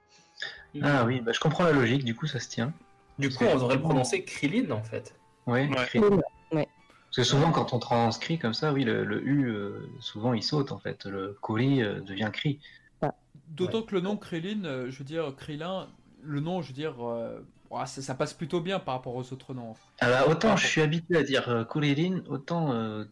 Ah 0.81 1.05
oui, 1.05 1.21
bah, 1.21 1.31
je 1.33 1.39
comprends 1.39 1.63
la 1.63 1.71
logique, 1.73 2.03
du 2.05 2.15
coup 2.15 2.27
ça 2.27 2.39
se 2.39 2.49
tient. 2.49 2.73
Du 3.19 3.29
coup, 3.29 3.45
on 3.45 3.55
devrait 3.55 3.75
le 3.75 3.81
prononcer 3.81 4.23
Krillin 4.23 4.71
en 4.71 4.83
fait. 4.83 5.15
Ouais, 5.47 5.67
Ouais. 5.67 6.09
Parce 7.11 7.27
que 7.27 7.35
souvent 7.35 7.51
quand 7.51 7.73
on 7.73 7.79
transcrit 7.79 8.39
comme 8.39 8.53
ça, 8.53 8.71
oui, 8.71 8.85
le, 8.85 9.03
le 9.03 9.21
U, 9.21 9.49
euh, 9.49 9.85
souvent 9.99 10.33
il 10.33 10.41
saute 10.41 10.71
en 10.71 10.79
fait. 10.79 11.05
Le 11.05 11.37
Kuri 11.41 11.83
euh, 11.83 11.99
devient 11.99 12.29
Cri. 12.31 12.59
D'autant 13.49 13.81
que 13.81 13.93
le 13.93 13.99
nom 14.01 14.15
Krillin, 14.15 14.63
euh, 14.63 14.89
je 14.89 14.97
veux 14.97 15.03
dire, 15.03 15.35
Krillin, 15.35 15.89
le 16.23 16.39
nom, 16.39 16.61
je 16.61 16.69
veux 16.69 16.73
dire, 16.73 16.95
euh, 17.05 17.45
ouah, 17.69 17.85
ça, 17.85 18.01
ça 18.01 18.15
passe 18.15 18.33
plutôt 18.33 18.61
bien 18.61 18.79
par 18.79 18.95
rapport 18.95 19.13
aux 19.13 19.33
autres 19.33 19.53
noms. 19.53 19.75
Ah 19.99 20.25
autant 20.29 20.55
je 20.55 20.65
suis 20.65 20.81
habitué 20.81 21.17
à 21.17 21.23
dire 21.23 21.49
euh, 21.49 21.65
Kuririn, 21.65 22.21
autant 22.29 22.71
euh, 22.71 23.03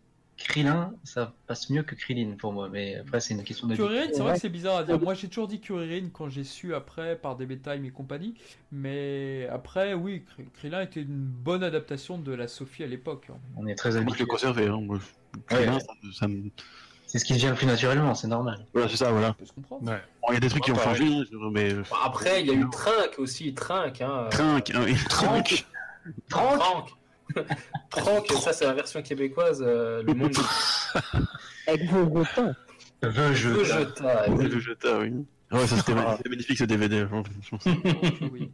Krillin, 0.44 0.94
ça 1.04 1.34
passe 1.48 1.70
mieux 1.70 1.84
que 1.84 1.96
Krillin 1.96 2.36
pour 2.40 2.54
moi. 2.54 2.70
Mais 2.70 2.96
après 2.98 3.20
c'est 3.20 3.34
une 3.34 3.44
question 3.44 3.68
d'habitude. 3.68 3.88
Kuririn, 3.88 4.08
c'est 4.12 4.20
vrai 4.20 4.28
Ouais. 4.30 4.34
que 4.36 4.42
c'est 4.42 4.50
bizarre 4.50 4.78
à 4.78 4.84
dire. 4.84 5.00
Moi, 5.00 5.14
j'ai 5.14 5.28
toujours 5.28 5.48
dit 5.48 5.60
Kuririn 5.60 6.10
quand 6.14 6.30
j'ai 6.30 6.44
su 6.44 6.74
après 6.74 7.16
par 7.18 7.36
des 7.36 7.48
Time 7.60 7.84
et 7.86 7.92
compagnie. 7.92 8.36
Mais 8.72 9.48
après, 9.52 9.94
oui, 9.94 10.24
Kr- 10.38 10.46
Krillin 10.54 10.82
était 10.82 11.02
une 11.02 11.16
bonne 11.26 11.64
adaptation 11.64 12.18
de 12.18 12.32
la 12.32 12.48
Sophie 12.48 12.84
à 12.84 12.88
l'époque. 12.88 13.28
hein. 13.32 13.38
On 13.58 13.68
est 13.68 13.76
très 13.76 13.90
Moi, 13.92 13.98
je 14.00 14.04
habitué. 14.04 14.26
conservé. 14.26 14.68
Hein. 14.68 14.80
Moi, 14.82 14.98
je- 15.00 15.38
Ouais, 15.38 15.44
Krillin, 15.48 15.74
ouais. 15.76 15.80
ça, 15.80 15.94
me- 16.04 16.12
ça 16.12 16.28
me- 16.28 16.50
C'est 17.06 17.18
ce 17.20 17.26
qui 17.26 17.34
vient 17.34 17.50
le 17.50 17.56
plus 17.56 17.66
naturellement, 17.66 18.14
c'est 18.14 18.28
normal. 18.28 18.66
Voilà, 18.72 18.88
c'est 18.88 18.98
ça, 18.98 19.12
voilà. 19.12 19.30
On 19.32 19.34
peut 19.34 19.46
se 19.46 19.52
comprendre. 19.54 19.90
Ouais. 19.92 20.00
Bon, 20.22 20.28
il 20.30 20.34
y 20.36 20.38
a 20.38 20.40
des 20.40 20.50
trucs 20.50 20.64
qui 20.64 20.72
ont 20.72 20.76
changé, 20.80 21.06
mais. 21.52 21.74
Après, 22.04 22.42
il 22.42 22.48
y 22.48 22.52
a 22.52 22.54
eu 22.54 22.70
Trinque 22.70 23.16
aussi, 23.18 23.54
Trinque. 23.56 24.02
Hein, 24.02 24.28
Trinque, 24.30 24.72
hein, 24.76 24.86
et 24.88 24.94
Trinque. 25.10 25.66
Tranque, 27.90 28.32
ça 28.42 28.54
c'est 28.54 28.66
la 28.66 28.74
version 28.74 29.02
québécoise, 29.02 29.64
euh, 29.66 30.04
le 30.04 30.14
monde. 30.14 30.34
Avec 31.68 31.84
vos 31.90 32.06
vos 32.06 32.24
temps. 32.36 32.54
Vegeta. 33.02 33.58
Vegeta, 33.58 34.24
eh 34.28 34.32
oui. 34.32 34.44
Le 34.44 34.50
Vegeta, 34.50 35.00
oui. 35.00 35.14
Ah 35.52 35.56
Ouais, 35.58 35.68
ça 35.68 35.78
c'était 35.78 35.94
Ah. 35.98 36.18
magnifique 36.30 36.58
ce 36.58 36.64
DVD. 36.66 37.00
je 37.00 37.06
pense. 37.50 37.66
Oui. 38.32 38.52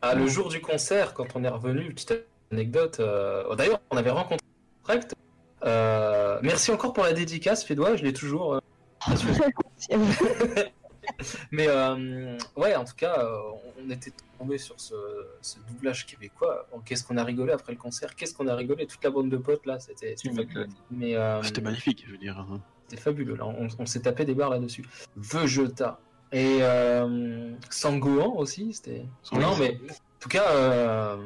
Ah, 0.00 0.14
le 0.14 0.26
jour 0.26 0.48
du 0.48 0.60
concert, 0.60 1.14
quand 1.14 1.26
on 1.36 1.44
est 1.44 1.48
revenu, 1.48 1.92
petite 1.94 2.14
anecdote. 2.50 2.98
euh, 3.00 3.44
oh, 3.48 3.54
D'ailleurs, 3.54 3.80
on 3.90 3.96
avait 3.96 4.10
rencontré 4.10 4.44
Correct. 4.82 5.14
Euh, 5.64 6.40
merci 6.42 6.72
encore 6.72 6.92
pour 6.92 7.04
la 7.04 7.12
dédicace, 7.12 7.64
Fédois, 7.64 7.94
je 7.96 8.02
l'ai 8.02 8.12
toujours. 8.12 8.54
euh, 8.54 8.60
Mais 11.52 11.66
euh, 11.68 12.36
ouais, 12.56 12.74
en 12.74 12.84
tout 12.84 12.94
cas, 12.96 13.16
euh, 13.18 13.38
on 13.86 13.90
était 13.90 14.12
tombé 14.42 14.58
sur 14.58 14.74
ce, 14.80 14.94
ce 15.40 15.58
doublage 15.68 16.06
québécois. 16.06 16.66
Bon, 16.72 16.80
Qu'est-ce 16.84 17.04
qu'on 17.04 17.16
a 17.16 17.24
rigolé 17.24 17.52
après 17.52 17.72
le 17.72 17.78
concert? 17.78 18.14
Qu'est-ce 18.16 18.34
qu'on 18.34 18.48
a 18.48 18.54
rigolé? 18.56 18.86
Toute 18.86 19.02
la 19.04 19.10
bande 19.10 19.30
de 19.30 19.36
potes 19.36 19.64
là, 19.66 19.78
c'était. 19.78 20.14
Mais 20.90 21.14
euh, 21.16 21.42
C'était 21.42 21.60
magnifique, 21.60 22.04
je 22.06 22.12
veux 22.12 22.18
dire. 22.18 22.38
hein. 22.38 22.60
c'était 22.88 23.00
fabuleux. 23.02 23.36
Là, 23.36 23.46
on, 23.46 23.68
on 23.78 23.86
s'est 23.86 24.00
tapé 24.00 24.24
des 24.24 24.34
barres 24.34 24.50
là-dessus. 24.50 24.84
Vegeta 25.16 26.00
et 26.32 26.58
euh, 26.62 27.52
Sangohan 27.70 28.36
aussi. 28.36 28.72
C'était. 28.74 29.04
Non, 29.32 29.56
mais 29.58 29.78
en 29.80 30.18
tout 30.20 30.28
cas, 30.28 30.50
euh, 30.50 31.16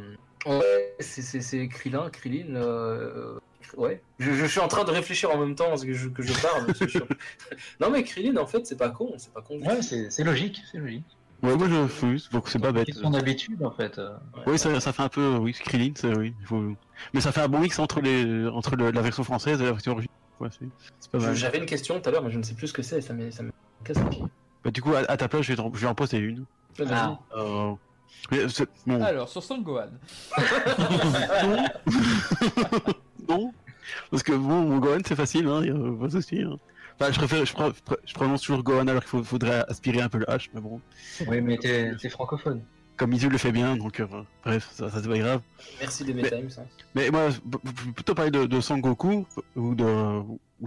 ouais, 0.47 0.95
c'est- 1.01 1.69
Krillin, 1.69 2.11
Krillin. 2.11 2.55
euh, 2.57 3.39
ouais, 3.77 4.03
je, 4.19 4.31
je 4.33 4.45
suis 4.47 4.61
en 4.61 4.69
train 4.69 4.85
de 4.85 4.91
réfléchir 4.91 5.31
en 5.31 5.39
même 5.39 5.55
temps 5.55 5.69
parce 5.69 5.85
que 5.85 5.93
je, 5.95 6.09
que 6.11 6.23
je 6.23 6.33
parle. 6.43 6.67
je 6.81 6.87
suis- 6.87 7.01
non, 7.81 7.91
mais 7.91 8.05
Krillin, 8.05 8.37
en 8.37 8.47
fait, 8.47 8.67
c'est 8.67 8.77
pas 8.77 8.91
con, 8.91 9.14
c'est 9.17 9.33
pas 9.33 9.41
con. 9.43 9.59
Ouais, 9.61 9.81
c'est 9.83 10.25
logique, 10.25 10.61
c'est 10.71 10.79
logique. 10.79 11.05
Ouais, 11.43 11.57
moi 11.57 11.68
je 11.68 11.87
fuse, 11.87 12.28
donc 12.30 12.49
c'est 12.49 12.59
pas 12.59 12.72
bête. 12.72 12.87
Question 12.87 13.11
d'habitude 13.11 13.62
en 13.64 13.70
fait. 13.70 13.99
euh. 13.99 14.16
Oui, 14.47 14.59
ça, 14.59 14.78
ça 14.80 14.93
fait 14.93 15.03
un 15.03 15.09
peu, 15.09 15.37
oui, 15.37 15.53
Krillin, 15.53 15.93
c'est 15.95 16.16
oui. 16.16 16.34
faut- 16.45 16.72
Mais 17.12 17.20
ça 17.20 17.30
fait 17.32 17.43
un 17.43 17.49
bon 17.49 17.61
mix 17.61 17.78
entre 17.78 18.01
les, 18.01 18.47
entre 18.49 18.74
le- 18.76 18.91
la 18.91 19.03
version 19.03 19.22
française 19.22 19.61
et 19.61 19.64
la 19.64 19.72
version 19.72 19.93
originale. 19.93 20.14
Ouais, 20.41 20.49
c'est 20.51 20.66
c'est 20.99 21.11
pas 21.11 21.18
Je- 21.18 21.26
mal. 21.26 21.34
J'avais 21.34 21.59
une 21.59 21.66
question 21.66 22.01
tout 22.01 22.09
à 22.09 22.12
l'heure, 22.12 22.22
mais 22.22 22.30
je 22.30 22.39
ne 22.39 22.43
sais 22.43 22.55
plus 22.55 22.68
ce 22.68 22.72
que 22.72 22.82
c'est. 22.82 23.01
Ça 23.01 23.12
me, 23.14 23.30
ça 23.30 23.43
me 23.43 23.53
casse 23.84 23.99
les 23.99 24.05
pieds. 24.09 24.24
Bah, 24.64 24.70
du 24.70 24.82
coup, 24.82 24.95
à, 24.95 24.99
à 25.11 25.16
ta 25.16 25.28
place, 25.28 25.43
je 25.43 25.53
vais, 25.53 25.62
je 25.74 25.78
vais 25.80 25.87
en 25.87 25.95
poster 25.95 26.18
une. 26.18 26.45
Ah. 26.91 27.18
Euh... 27.37 27.72
c'est- 28.49 28.68
bon. 28.87 29.03
Alors, 29.03 29.28
sur 29.28 29.43
Son 29.43 29.59
Gohan. 29.59 29.89
non, 33.28 33.53
parce 34.11 34.22
que 34.22 34.32
bon, 34.32 34.62
mon 34.62 34.78
Gohan 34.78 34.99
c'est 35.07 35.16
facile, 35.16 35.47
hein, 35.49 35.64
y 35.64 35.70
a 35.70 35.74
pas 35.74 36.07
de 36.07 36.11
souci. 36.11 36.43
Hein. 36.43 36.57
Enfin, 36.99 37.12
je 37.12 37.18
préfère, 37.18 37.44
je, 37.44 37.53
pr- 37.53 37.97
je 38.07 38.14
prononce 38.14 38.40
toujours 38.42 38.62
Gohan 38.62 38.86
alors 38.86 39.05
qu'il 39.05 39.22
faudrait 39.22 39.64
aspirer 39.68 40.01
un 40.01 40.09
peu 40.09 40.18
le 40.18 40.24
H, 40.26 40.49
mais 40.55 40.61
bon, 40.61 40.80
Oui, 41.28 41.40
mais 41.42 41.59
t'es 41.59 42.09
francophone. 42.09 42.62
comme 42.97 43.12
Isu 43.12 43.28
le 43.28 43.36
fait 43.38 43.53
bien, 43.53 43.76
donc 43.76 44.01
euh, 44.01 44.07
bref, 44.44 44.68
ça, 44.72 44.90
ça 44.90 45.03
c'est 45.03 45.09
pas 45.09 45.18
grave. 45.18 45.40
Merci 45.80 46.05
des 46.05 46.14
Mais- 46.14 46.30
Times. 46.30 46.49
hein. 46.59 46.62
Mais 46.94 47.11
moi, 47.11 47.28
je 47.30 47.36
je 47.36 47.84
vais 47.84 47.92
plutôt 47.92 48.14
parler 48.14 48.30
de, 48.30 48.47
de 48.47 48.61
Sangoku 48.62 49.26
ou 49.57 49.74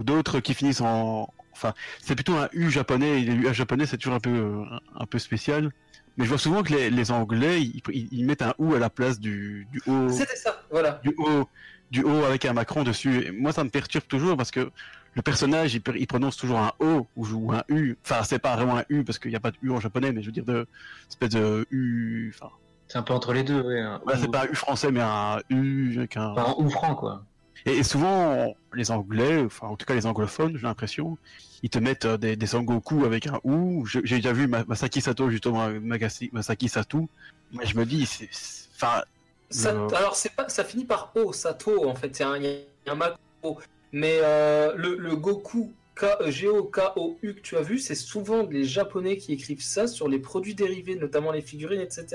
d'autres 0.04 0.38
qui 0.40 0.54
finissent 0.54 0.80
en, 0.80 1.28
enfin, 1.52 1.74
c'est 2.00 2.14
plutôt 2.14 2.36
un 2.36 2.48
U 2.52 2.70
japonais. 2.70 3.22
Et 3.22 3.24
les 3.24 3.32
U 3.34 3.52
japonais 3.54 3.86
c'est 3.86 3.96
toujours 3.96 4.14
un 4.14 4.20
peu 4.20 4.64
un, 4.70 4.78
un 5.02 5.06
peu 5.06 5.18
spécial. 5.18 5.70
Mais 6.16 6.24
je 6.24 6.28
vois 6.28 6.38
souvent 6.38 6.62
que 6.62 6.72
les, 6.72 6.90
les 6.90 7.10
Anglais 7.12 7.60
ils, 7.62 8.24
mettent 8.26 8.42
un 8.42 8.54
ou 8.58 8.74
à 8.74 8.78
la 8.78 8.90
place 8.90 9.18
du 9.20 9.66
du 9.72 9.80
O. 9.88 10.08
C'était 10.10 10.36
ça, 10.36 10.62
voilà. 10.70 11.00
du 11.02 11.12
haut, 11.18 11.48
du 11.90 12.02
haut 12.02 12.24
avec 12.24 12.44
un 12.44 12.52
Macron 12.52 12.82
dessus. 12.84 13.26
Et 13.26 13.30
moi, 13.32 13.52
ça 13.52 13.64
me 13.64 13.70
perturbe 13.70 14.04
toujours 14.06 14.36
parce 14.36 14.50
que 14.50 14.70
le 15.14 15.22
personnage, 15.22 15.74
il, 15.74 16.06
prononce 16.06 16.36
toujours 16.36 16.58
un 16.58 16.72
O 16.78 17.06
ou, 17.16 17.26
ou 17.26 17.52
un 17.52 17.62
U. 17.68 17.96
Enfin, 18.04 18.22
c'est 18.22 18.38
pas 18.38 18.54
vraiment 18.56 18.78
un 18.78 18.84
U 18.88 19.02
parce 19.04 19.18
qu'il 19.18 19.30
n'y 19.30 19.36
a 19.36 19.40
pas 19.40 19.50
de 19.50 19.56
U 19.62 19.70
en 19.70 19.80
japonais, 19.80 20.12
mais 20.12 20.22
je 20.22 20.26
veux 20.26 20.32
dire 20.32 20.44
de 20.44 20.66
espèce 21.08 21.30
de 21.30 21.66
U. 21.70 22.32
Enfin, 22.34 22.52
C'est 22.88 22.98
un 22.98 23.02
peu 23.02 23.12
entre 23.14 23.32
les 23.32 23.42
deux, 23.42 23.60
ouais. 23.60 23.82
voilà, 24.04 24.18
ou- 24.18 24.22
c'est 24.22 24.30
pas 24.30 24.42
un 24.44 24.48
U 24.48 24.54
français, 24.54 24.90
mais 24.92 25.00
un 25.00 25.40
U 25.50 25.94
avec 25.98 26.16
un. 26.16 26.28
Enfin, 26.30 26.54
un 26.58 26.62
ou 26.62 26.70
franc, 26.70 26.94
quoi. 26.94 27.24
Et, 27.66 27.76
et 27.78 27.82
souvent, 27.82 28.54
les 28.72 28.90
Anglais, 28.90 29.42
enfin 29.44 29.66
en 29.66 29.76
tout 29.76 29.84
cas 29.84 29.94
les 29.94 30.06
anglophones, 30.06 30.56
j'ai 30.56 30.62
l'impression, 30.66 31.18
ils 31.62 31.68
te 31.68 31.78
mettent 31.78 32.06
euh, 32.06 32.16
des, 32.16 32.34
des 32.34 32.46
Sangoku 32.46 33.04
avec 33.04 33.26
un 33.26 33.38
ou. 33.44 33.84
J'ai 33.86 34.00
déjà 34.16 34.32
vu 34.32 34.46
Ma- 34.46 34.64
Masaki 34.64 35.00
Sato 35.02 35.28
justement, 35.28 35.62
avec 35.64 35.82
Magasi- 35.82 36.30
Masaki 36.32 36.68
Sato. 36.70 37.06
Moi, 37.52 37.64
je 37.64 37.74
me 37.76 37.84
dis, 37.84 38.06
c'est, 38.06 38.30
enfin, 38.76 39.02
Ça- 39.50 39.72
Euh. 39.74 39.88
Alors, 39.96 40.14
c'est 40.14 40.32
pas, 40.32 40.48
ça 40.48 40.62
finit 40.64 40.84
par 40.84 41.10
O, 41.16 41.32
Sato, 41.32 41.86
en 41.88 41.94
fait. 41.96 42.14
C'est 42.14 42.22
un, 42.24 42.36
il 42.36 42.44
y 42.44 42.88
a 42.88 42.92
un 42.92 42.94
macro. 42.94 43.58
Mais 43.92 44.18
euh, 44.22 44.72
le, 44.76 44.96
le 44.96 45.16
Goku 45.16 45.72
K- 45.96 46.16
euh, 46.22 46.30
G-O-K-O-U 46.30 47.34
que 47.34 47.40
tu 47.40 47.56
as 47.56 47.62
vu, 47.62 47.78
c'est 47.78 47.94
souvent 47.94 48.46
les 48.48 48.64
Japonais 48.64 49.16
qui 49.16 49.32
écrivent 49.32 49.62
ça 49.62 49.86
sur 49.86 50.08
les 50.08 50.18
produits 50.18 50.54
dérivés, 50.54 50.94
notamment 50.96 51.32
les 51.32 51.40
figurines, 51.42 51.80
etc. 51.80 52.06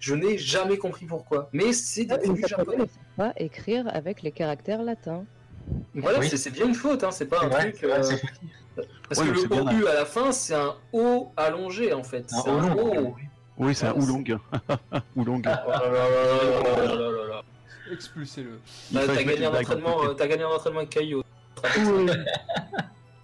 Je 0.00 0.14
n'ai 0.14 0.38
jamais 0.38 0.78
compris 0.78 1.06
pourquoi. 1.06 1.48
Mais 1.52 1.72
c'est 1.72 2.04
des 2.04 2.14
Les 2.16 2.20
produits 2.22 2.44
Japonais 2.46 2.66
japonais. 2.76 2.76
ne 2.84 2.88
savent 2.88 3.32
pas 3.32 3.32
écrire 3.36 3.84
avec 3.92 4.22
les 4.22 4.30
caractères 4.32 4.82
latins. 4.82 5.24
Voilà, 5.94 6.20
Oui. 6.20 6.28
c'est 6.28 6.50
bien 6.50 6.66
une 6.68 6.74
faute, 6.74 7.02
hein, 7.02 7.10
c'est 7.10 7.26
pas 7.26 7.42
un 7.44 7.48
vrai, 7.48 7.72
truc. 7.72 7.82
vrai, 7.90 8.12
euh. 8.12 8.16
Parce 9.08 9.20
Ouais, 9.20 9.26
que 9.28 9.40
le 9.42 9.48
bien 9.48 9.62
OU 9.80 9.86
à 9.86 9.94
la 9.94 10.04
fin, 10.04 10.30
c'est 10.32 10.54
un 10.54 10.74
O 10.92 11.32
allongé 11.36 11.92
en 11.92 12.04
fait. 12.04 12.30
Un 12.32 12.42
C'est 12.42 12.50
O 12.50 12.52
un 12.52 12.74
long. 12.74 13.08
O. 13.08 13.14
oui, 13.58 13.74
c'est 13.74 13.86
un 13.86 13.92
Ouais, 13.94 14.02
oolong. 14.02 14.24
oolong. 15.16 15.42
Oh 15.44 15.48
là 15.48 15.62
là 15.66 15.90
là 15.90 16.86
là 16.86 16.94
là 16.94 17.10
là 17.10 17.28
là. 17.28 17.42
Expulsez-le. 17.92 18.60
Bah, 18.92 19.00
T'as 19.06 19.22
gagné, 19.22 19.44
un 19.46 19.52
euh, 19.52 20.14
t'as 20.14 20.26
gagné 20.26 20.42
un 20.44 20.48
entraînement 20.48 20.78
avec 20.80 20.90
Caillot. 20.90 21.22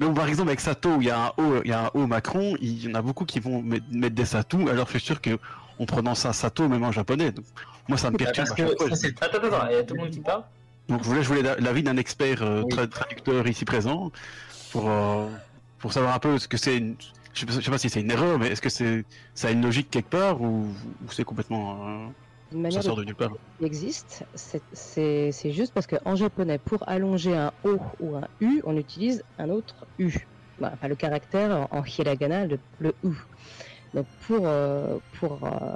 Mais 0.00 0.06
bon, 0.08 0.14
par 0.14 0.26
exemple, 0.28 0.48
avec 0.48 0.60
Sato, 0.60 0.96
où 0.96 1.00
il 1.02 1.08
y 1.08 1.10
a 1.10 1.26
un 1.26 1.32
O, 1.36 1.60
il 1.64 1.70
y 1.70 1.72
a 1.72 1.86
un 1.86 1.90
O 1.94 2.06
Macron, 2.06 2.56
il 2.60 2.84
y 2.84 2.90
en 2.90 2.94
a 2.94 3.02
beaucoup 3.02 3.24
qui 3.24 3.40
vont 3.40 3.62
met- 3.62 3.82
mettre 3.90 4.14
des 4.16 4.24
Satou, 4.24 4.68
alors 4.68 4.86
je 4.86 4.92
suis 4.92 5.00
sûr 5.00 5.20
que 5.20 5.38
on 5.78 5.86
prononce 5.86 6.20
ça 6.20 6.32
Sato 6.32 6.68
même 6.68 6.82
en 6.82 6.92
japonais. 6.92 7.30
Donc, 7.32 7.44
moi, 7.88 7.98
ça 7.98 8.10
me 8.10 8.16
perturbe 8.16 8.48
Parce 8.48 8.90
que 8.90 8.96
ça, 8.96 9.08
Attends, 9.20 9.38
attends, 9.38 9.46
attends, 9.56 9.66
il 9.70 9.74
y 9.74 9.78
a 9.78 9.82
tout 9.84 9.94
le 9.94 10.00
monde 10.00 10.10
qui 10.10 10.20
parle. 10.20 10.42
Donc, 10.88 11.02
je 11.02 11.08
voulais, 11.08 11.22
je 11.22 11.28
voulais 11.28 11.42
la- 11.42 11.56
l'avis 11.56 11.82
d'un 11.82 11.96
expert 11.96 12.42
euh, 12.42 12.62
tra- 12.62 12.88
traducteur 12.88 13.46
ici 13.46 13.64
présent 13.64 14.10
pour, 14.72 14.90
euh, 14.90 15.28
pour 15.78 15.92
savoir 15.92 16.14
un 16.14 16.18
peu 16.18 16.38
ce 16.38 16.48
que 16.48 16.56
c'est. 16.56 16.78
Une... 16.78 16.96
Je 17.34 17.40
sais 17.40 17.46
pas, 17.46 17.52
je 17.54 17.60
sais 17.60 17.70
pas 17.70 17.78
si 17.78 17.88
c'est 17.88 18.00
une 18.00 18.10
erreur, 18.10 18.38
mais 18.38 18.48
est-ce 18.48 18.60
que 18.60 18.68
c'est 18.68 19.04
ça 19.34 19.48
a 19.48 19.50
une 19.52 19.62
logique 19.62 19.90
quelque 19.90 20.10
part 20.10 20.42
ou, 20.42 20.66
ou 20.66 21.10
c'est 21.10 21.24
complètement 21.24 21.78
euh, 21.88 22.06
Une 22.52 22.70
ça 22.70 22.82
sort 22.82 22.96
de 22.96 23.04
nulle 23.04 23.14
part 23.16 23.32
qui 23.58 23.64
existe, 23.64 24.24
c'est- 24.34 25.50
juste 25.52 25.72
parce 25.74 25.86
qu'en 25.86 26.16
japonais, 26.16 26.58
pour 26.58 26.88
allonger 26.88 27.34
un 27.36 27.52
O 27.64 27.78
ou 27.98 28.16
un 28.16 28.26
U, 28.40 28.60
on 28.64 28.76
utilise 28.76 29.22
un 29.38 29.50
autre 29.50 29.86
U. 29.98 30.12
Voilà, 30.58 30.74
enfin, 30.74 30.88
le 30.88 30.96
caractère 30.96 31.68
en, 31.70 31.78
en 31.78 31.84
hiragana, 31.84 32.46
le, 32.46 32.58
le 32.78 32.92
U. 33.02 33.14
Donc 33.94 34.08
pour, 34.20 34.46
euh, 34.46 34.98
pour 35.12 35.44
euh, 35.44 35.74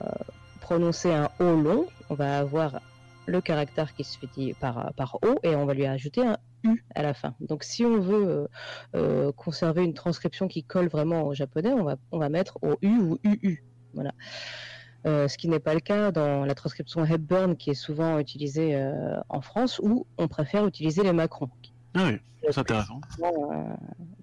prononcer 0.60 1.12
un 1.12 1.28
O 1.38 1.54
long, 1.54 1.86
on 2.08 2.14
va 2.14 2.38
avoir 2.38 2.80
le 3.26 3.40
caractère 3.40 3.92
qui 3.92 4.04
se 4.04 4.18
fait 4.18 4.28
dire 4.28 4.54
par, 4.58 4.92
par 4.96 5.16
O 5.22 5.34
et 5.42 5.54
on 5.56 5.66
va 5.66 5.74
lui 5.74 5.86
ajouter 5.86 6.22
un 6.22 6.38
U 6.64 6.84
à 6.94 7.02
la 7.02 7.14
fin. 7.14 7.34
Donc 7.40 7.64
si 7.64 7.84
on 7.84 8.00
veut 8.00 8.48
euh, 8.94 9.32
conserver 9.32 9.84
une 9.84 9.94
transcription 9.94 10.48
qui 10.48 10.64
colle 10.64 10.88
vraiment 10.88 11.24
au 11.26 11.34
japonais, 11.34 11.72
on 11.72 11.84
va, 11.84 11.96
on 12.12 12.18
va 12.18 12.28
mettre 12.28 12.58
au 12.62 12.76
U 12.82 12.98
ou 12.98 13.18
UU. 13.24 13.64
Voilà. 13.92 14.12
Euh, 15.04 15.28
ce 15.28 15.38
qui 15.38 15.48
n'est 15.48 15.60
pas 15.60 15.74
le 15.74 15.80
cas 15.80 16.10
dans 16.10 16.44
la 16.44 16.54
transcription 16.54 17.04
Hepburn 17.04 17.56
qui 17.56 17.70
est 17.70 17.74
souvent 17.74 18.18
utilisée 18.18 18.74
euh, 18.74 19.20
en 19.28 19.40
France 19.40 19.80
où 19.82 20.06
on 20.18 20.26
préfère 20.26 20.66
utiliser 20.66 21.02
les 21.02 21.12
macrons. 21.12 21.50
Ah 21.94 22.06
oui, 22.06 22.18
c'est 22.42 22.58
intéressant. 22.58 23.00
Euh, 23.22 23.28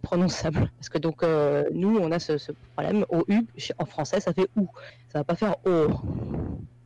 prononçable. 0.01 0.69
Parce 0.77 0.89
que 0.89 0.97
donc 0.97 1.23
euh, 1.23 1.63
nous 1.73 1.97
on 1.97 2.11
a 2.11 2.19
ce, 2.19 2.37
ce 2.37 2.51
problème 2.75 3.05
au 3.09 3.23
U 3.29 3.45
en 3.77 3.85
français 3.85 4.19
ça 4.19 4.33
fait 4.33 4.49
OU. 4.57 4.67
Ça 5.09 5.19
va 5.19 5.23
pas 5.23 5.35
faire 5.35 5.55
O. 5.65 5.87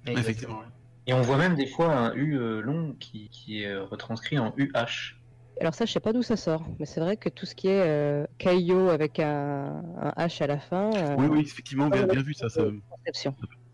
Effectivement. 0.05 0.61
Et 1.07 1.13
on 1.13 1.21
voit 1.21 1.37
même 1.37 1.55
des 1.55 1.67
fois 1.67 1.95
un 1.95 2.13
U 2.13 2.37
long 2.61 2.95
qui, 2.99 3.29
qui 3.29 3.63
est 3.63 3.75
retranscrit 3.77 4.37
en 4.37 4.53
UH. 4.57 5.17
Alors 5.59 5.73
ça 5.73 5.85
je 5.85 5.91
sais 5.91 5.99
pas 5.99 6.13
d'où 6.13 6.21
ça 6.21 6.37
sort, 6.37 6.63
mais 6.79 6.85
c'est 6.85 6.99
vrai 6.99 7.17
que 7.17 7.29
tout 7.29 7.45
ce 7.45 7.55
qui 7.55 7.67
est 7.67 7.81
euh, 7.81 8.27
Kaio 8.37 8.89
avec 8.89 9.19
un, 9.19 9.81
un 9.99 10.09
H 10.11 10.43
à 10.43 10.47
la 10.47 10.59
fin, 10.59 10.91
euh, 10.93 11.15
Oui, 11.17 11.27
oui, 11.31 11.39
effectivement, 11.39 11.89
bien, 11.89 12.05
bien 12.05 12.21
vu 12.21 12.33
ça. 12.35 12.47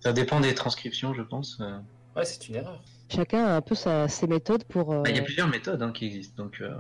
Ça 0.03 0.11
dépend 0.13 0.39
des 0.41 0.53
transcriptions, 0.53 1.13
je 1.13 1.21
pense. 1.21 1.57
euh. 1.61 1.77
Ouais, 2.15 2.25
c'est 2.25 2.47
une 2.49 2.55
erreur. 2.55 2.81
Chacun 3.09 3.45
a 3.45 3.55
un 3.55 3.61
peu 3.61 3.73
sa, 3.75 4.07
ses 4.07 4.27
méthodes 4.27 4.63
pour, 4.65 4.91
euh, 4.91 5.01
Bah, 5.01 5.09
Il 5.09 5.15
y 5.15 5.19
a 5.19 5.23
plusieurs 5.23 5.47
méthodes 5.47 5.81
hein, 5.81 5.91
qui 5.93 6.05
existent. 6.05 6.43
Donc, 6.43 6.57
euh, 6.61 6.75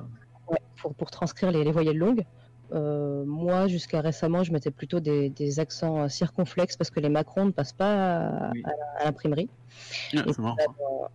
Ouais, 0.47 0.57
pour, 0.81 0.93
pour 0.93 1.09
transcrire 1.09 1.51
les, 1.51 1.63
les 1.63 1.71
voyelles 1.71 1.97
longues. 1.97 2.23
Euh, 2.73 3.23
moi, 3.25 3.67
jusqu'à 3.67 4.01
récemment, 4.01 4.43
je 4.43 4.51
mettais 4.51 4.71
plutôt 4.71 4.99
des, 4.99 5.29
des 5.29 5.59
accents 5.59 6.01
euh, 6.03 6.09
circonflexes 6.09 6.75
parce 6.75 6.89
que 6.89 6.99
les 6.99 7.09
macrons 7.09 7.45
ne 7.45 7.51
passent 7.51 7.71
pas 7.73 8.17
à, 8.27 8.51
Oui. 8.51 8.63
à 8.99 9.05
l'imprimerie. 9.05 9.49
Ah, 10.17 10.23
c'est 10.27 10.39
marrant. 10.39 10.57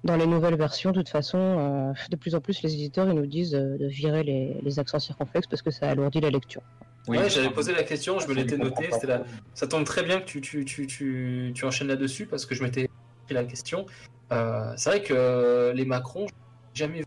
Dans 0.05 0.17
les 0.17 0.27
nouvelles 0.27 0.57
versions, 0.57 0.93
de 0.93 0.97
toute 1.01 1.09
façon, 1.09 1.39
euh, 1.39 1.93
de 2.11 2.17
plus 2.17 2.35
en 2.35 2.41
plus, 2.41 2.63
les 2.63 2.73
éditeurs 2.75 3.09
ils 3.09 3.15
nous 3.15 3.27
disent 3.27 3.55
euh, 3.55 3.77
de 3.77 3.87
virer 3.87 4.23
les, 4.23 4.61
les 4.63 4.79
accents 4.79 4.99
circonflexes 5.01 5.49
parce 5.49 5.63
que 5.63 5.71
ça 5.71 5.91
alourdit 5.91 6.21
la 6.21 6.31
lecture. 6.31 6.63
Oui, 7.09 7.19
ouais, 7.19 7.31
j'avais 7.31 7.51
posé 7.51 7.73
la 7.73 7.83
question, 7.83 8.19
je 8.21 8.29
me 8.29 8.35
l'étais 8.35 8.57
noté. 8.57 8.89
la... 9.05 9.23
Ça 9.55 9.67
tombe 9.67 9.85
très 9.85 10.03
bien 10.03 10.21
que 10.21 10.25
tu, 10.27 10.41
tu, 10.41 10.65
tu, 10.65 10.87
tu, 10.87 11.53
tu 11.55 11.65
enchaînes 11.65 11.89
là-dessus 11.89 12.27
parce 12.27 12.47
que 12.47 12.55
je 12.55 12.63
m'étais 12.63 12.89
pris 13.25 13.35
la 13.35 13.45
question. 13.45 13.87
Euh, 14.33 14.73
c'est 14.77 14.91
vrai 14.91 15.03
que 15.03 15.73
les 15.75 15.85
Macron, 15.85 16.27
jamais 16.75 16.99
vu 17.01 17.05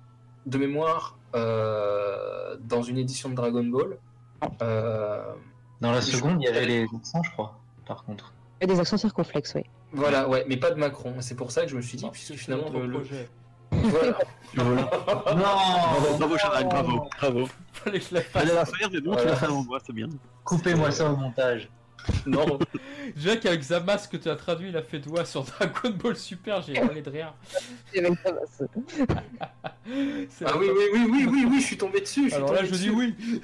de 0.47 0.57
mémoire 0.57 1.17
euh, 1.35 2.57
dans 2.61 2.81
une 2.81 2.97
édition 2.97 3.29
de 3.29 3.35
Dragon 3.35 3.63
Ball. 3.63 3.97
Euh, 4.61 5.21
Dans 5.81 5.91
la 5.91 6.01
seconde, 6.01 6.41
il 6.41 6.45
y 6.45 6.47
avait 6.47 6.65
les 6.65 6.83
accents, 6.95 7.21
je 7.23 7.31
crois, 7.31 7.59
par 7.85 8.03
contre. 8.03 8.33
Et 8.59 8.67
des 8.67 8.79
accents 8.79 8.97
circonflexes, 8.97 9.53
oui. 9.55 9.63
voilà, 9.93 10.27
ouais, 10.29 10.45
mais 10.47 10.57
pas 10.57 10.71
de 10.71 10.79
Macron. 10.79 11.15
C'est 11.19 11.35
pour 11.35 11.51
ça 11.51 11.63
que 11.63 11.67
je 11.69 11.75
me 11.75 11.81
suis 11.81 11.97
dit, 11.97 12.07
puisque 12.11 12.33
finalement, 12.35 12.69
le, 12.69 12.85
le- 12.85 12.99
projet. 12.99 13.29
Voilà. 13.71 14.17
Voilà. 14.53 14.81
Non 15.35 16.17
Bravo, 16.17 16.37
Chantal, 16.37 16.65
bravo, 16.67 17.09
bravo. 17.19 17.49
Fallait 17.73 17.99
que 17.99 18.05
je 18.09 18.15
la 18.15 18.21
fasse. 18.21 18.43
Fallait 18.43 18.53
la 18.55 18.65
faire, 18.65 18.89
mais 18.91 18.99
bon, 19.01 19.15
tu 19.15 19.25
l'as 19.25 19.35
fait 19.35 19.45
avant 19.45 19.63
moi, 19.63 19.79
c'est 19.85 19.93
bien. 19.93 20.07
Coupez-moi 20.43 20.91
ça 20.91 21.09
au 21.11 21.15
montage. 21.15 21.69
Non, 22.25 22.57
Je 23.15 23.21
dirais 23.21 23.39
qu'avec 23.39 23.61
Zamas 23.61 24.07
que 24.11 24.17
tu 24.17 24.27
as 24.29 24.35
traduit, 24.35 24.69
il 24.69 24.77
a 24.77 24.81
fait 24.81 24.97
doigt 24.99 25.23
sur 25.23 25.43
Dragon 25.43 25.91
Ball 25.91 26.15
Super, 26.15 26.61
j'ai 26.63 26.75
hurlé 26.77 27.01
de 27.01 27.09
rire. 27.09 27.33
Ah 30.45 30.53
oui, 30.57 30.67
oui, 30.75 30.85
oui, 30.93 31.07
oui, 31.11 31.25
oui, 31.29 31.45
oui, 31.49 31.59
je 31.61 31.65
suis 31.65 31.77
tombé 31.77 32.01
dessus. 32.01 32.23
je 32.25 32.27
suis 32.29 32.35
Alors 32.35 32.53
là, 32.53 32.59
tombé 32.59 32.69
je 32.69 32.73
dis 32.75 32.87
dessus. 32.87 32.91
oui. 32.97 33.41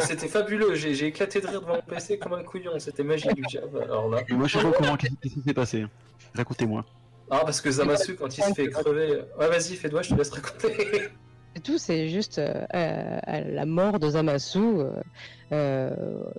C'était- 0.00 0.28
fabuleux, 0.28 0.74
j'ai 0.74 1.06
éclaté 1.06 1.40
de 1.40 1.46
rire 1.46 1.60
devant 1.62 1.74
mon 1.76 1.82
PC 1.82 2.18
comme 2.18 2.34
un 2.34 2.42
couillon, 2.42 2.72
c'était 2.78 3.02
magique. 3.04 3.32
du 3.34 3.42
diable. 3.42 3.82
Alors 3.82 4.08
là. 4.08 4.20
Et 4.28 4.32
moi, 4.34 4.46
je 4.46 4.58
suis 4.58 4.66
pas 4.66 4.96
qu'est-ce 4.96 5.14
qu'est-ce 5.22 5.34
qui 5.34 5.42
s'est 5.42 5.54
passé? 5.54 5.86
Racontez-moi. 6.34 6.84
Ah, 7.30 7.40
parce 7.44 7.60
que 7.60 7.70
Zamasu, 7.70 8.16
quand 8.16 8.36
il 8.36 8.42
se 8.44 8.52
fait 8.54 8.68
crever. 8.68 9.22
Ouais, 9.38 9.48
vas-y, 9.48 9.76
fais 9.76 9.88
doigt, 9.88 10.02
je 10.02 10.10
te 10.10 10.14
laisse 10.14 10.30
raconter. 10.30 11.08
Et 11.56 11.58
tout, 11.60 11.78
c'est 11.78 12.08
juste 12.08 12.38
euh, 12.38 12.64
à, 12.70 13.40
la 13.40 13.66
mort 13.66 13.98
de 13.98 14.08
Zamasu. 14.10 14.58
euh, 14.60 14.92
euh, 15.50 15.90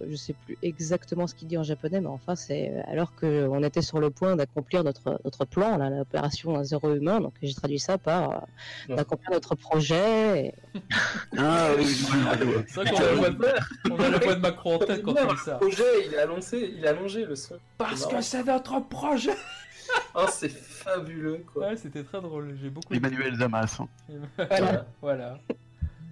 je 0.08 0.16
sais 0.16 0.34
plus 0.46 0.58
exactement 0.62 1.28
ce 1.28 1.36
qu'il 1.36 1.50
dit 1.50 1.58
en 1.58 1.64
japonais, 1.64 2.00
mais 2.00 2.08
enfin, 2.08 2.38
c'est 2.38 2.70
euh, 2.72 2.82
alors 2.88 3.14
qu'on 3.14 3.62
était 3.62 3.82
sur 3.82 4.00
le 4.00 4.10
point 4.10 4.38
d'accomplir 4.38 4.86
notre, 4.86 5.20
notre 5.26 5.44
plan, 5.44 5.76
là, 5.78 5.90
l'opération 5.90 6.64
zéro 6.64 6.96
humain. 6.96 7.20
Donc, 7.20 7.34
j'ai 7.42 7.54
traduit 7.54 7.78
ça 7.78 7.98
par 7.98 8.46
euh, 8.90 8.96
d'accomplir 8.96 9.32
notre 9.32 9.56
projet. 9.56 10.46
et- 10.46 10.80
Ah, 11.38 11.72
oui, 11.78 11.84
C'est 12.68 12.76
vrai 12.76 12.90
qu'on 12.92 12.98
a, 12.98 13.04
la 13.04 13.14
voix 13.16 13.30
de- 13.32 13.46
on 13.92 14.00
a 14.00 14.10
la 14.10 14.18
voix 14.18 14.36
de 14.36 14.40
Macron 14.40 14.76
en 14.76 14.80
tête 14.80 15.02
quand 15.04 15.12
on 15.12 15.34
dit 15.34 15.40
ça. 15.44 15.54
Le 15.62 15.68
projet, 15.68 15.84
il 16.08 16.14
est 16.14 16.20
allongé, 16.20 16.74
il 16.78 16.86
est 16.86 16.88
allongé 16.88 17.26
le 17.26 17.36
son. 17.36 17.56
Parce 17.78 18.06
que 18.06 18.22
c'est 18.22 18.46
notre 18.46 18.80
projet 18.88 19.36
Oh, 20.16 20.26
c'est 20.30 20.50
fabuleux 20.50 21.44
quoi. 21.54 21.70
Ouais, 21.70 21.78
c'était 21.78 22.04
très 22.04 22.20
drôle, 22.22 22.58
j'ai 22.62 22.70
beaucoup 22.70 22.94
aimé. 22.94 23.08
Emmanuel 23.08 23.36
Zamas. 23.38 23.78
hein. 23.80 23.88
Voilà. 24.38 24.86
voilà. 25.02 25.40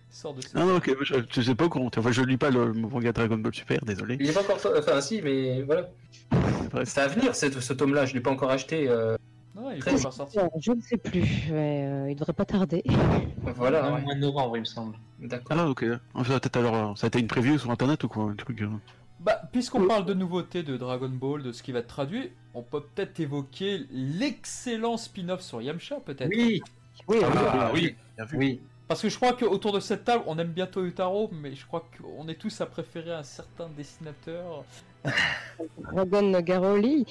Sors 0.09 0.33
de 0.33 0.41
ça. 0.41 0.49
Ah 0.55 0.59
non, 0.65 0.77
ok, 0.77 0.95
je, 1.03 1.15
je 1.29 1.41
sais 1.41 1.53
pas 1.53 1.65
au 1.65 1.69
courant. 1.69 1.89
Enfin, 1.95 2.11
je 2.11 2.21
lis 2.23 2.37
pas 2.37 2.49
le 2.49 2.73
manga 2.73 3.11
Dragon 3.11 3.37
Ball 3.37 3.53
Super, 3.53 3.83
désolé. 3.85 4.17
Il 4.19 4.29
est 4.29 4.33
pas 4.33 4.39
encore. 4.41 4.57
Enfin, 4.77 5.01
si, 5.01 5.21
mais 5.21 5.61
voilà. 5.63 5.89
C'est 6.31 6.71
vrai. 6.71 6.85
C'est 6.85 7.01
à 7.01 7.07
venir 7.07 7.35
ce, 7.35 7.51
ce 7.59 7.73
tome-là, 7.73 8.05
je 8.05 8.13
l'ai 8.15 8.19
pas 8.21 8.31
encore 8.31 8.49
acheté. 8.49 8.89
euh, 8.89 9.17
Non, 9.55 9.69
il 9.69 9.77
est 9.77 9.79
Très 9.79 9.91
pas 9.91 9.97
bien. 9.97 9.99
encore 10.01 10.13
sorti. 10.13 10.37
Bon, 10.39 10.49
je 10.59 10.71
ne 10.71 10.81
sais 10.81 10.97
plus, 10.97 11.21
mais 11.51 11.85
euh, 11.85 12.09
il 12.09 12.15
devrait 12.15 12.33
pas 12.33 12.45
tarder. 12.45 12.83
Voilà, 13.55 13.89
Au 13.91 13.95
ouais. 13.95 14.01
mois 14.01 14.15
de 14.15 14.19
novembre, 14.19 14.57
il 14.57 14.61
me 14.61 14.65
semble. 14.65 14.95
D'accord. 15.19 15.57
Ah, 15.59 15.67
ok. 15.69 15.85
Enfin, 16.13 16.39
peut-être 16.39 16.57
alors, 16.57 16.75
euh, 16.75 16.95
ça 16.95 17.05
a 17.05 17.09
été 17.09 17.19
une 17.19 17.27
preview 17.27 17.57
sur 17.59 17.69
internet 17.69 18.03
ou 18.03 18.07
quoi 18.07 18.23
Un 18.31 18.35
truc. 18.35 18.61
euh. 18.61 18.67
Bah, 19.19 19.41
puisqu'on 19.51 19.85
parle 19.85 20.05
de 20.05 20.13
nouveautés 20.13 20.63
de 20.63 20.77
Dragon 20.77 21.09
Ball, 21.09 21.43
de 21.43 21.51
ce 21.51 21.61
qui 21.61 21.71
va 21.71 21.79
être 21.79 21.87
traduit, 21.87 22.31
on 22.53 22.61
peut 22.61 22.81
peut-être 22.81 23.19
évoquer 23.19 23.85
l'excellent 23.91 24.95
spin-off 24.97 25.41
sur 25.41 25.61
Yamcha, 25.61 25.97
peut-être. 26.05 26.29
Oui 26.29 26.61
Oui, 27.07 27.17
oui. 27.17 27.23
Ah, 27.23 27.71
oui, 27.73 27.95
bien 28.15 28.25
vu. 28.25 28.37
Oui. 28.37 28.61
Parce 28.87 29.01
que 29.01 29.09
je 29.09 29.15
crois 29.17 29.33
qu'autour 29.33 29.73
de 29.73 29.79
cette 29.79 30.05
table, 30.05 30.23
on 30.25 30.39
aime 30.39 30.51
bien 30.51 30.65
Toyotaro, 30.65 31.29
mais 31.31 31.53
je 31.53 31.65
crois 31.65 31.85
qu'on 31.97 32.27
est 32.27 32.35
tous 32.35 32.59
à 32.61 32.65
préférer 32.65 33.13
un 33.13 33.23
certain 33.23 33.67
dessinateur. 33.77 34.63
Dragon 35.77 36.39
Garoli. 36.39 37.05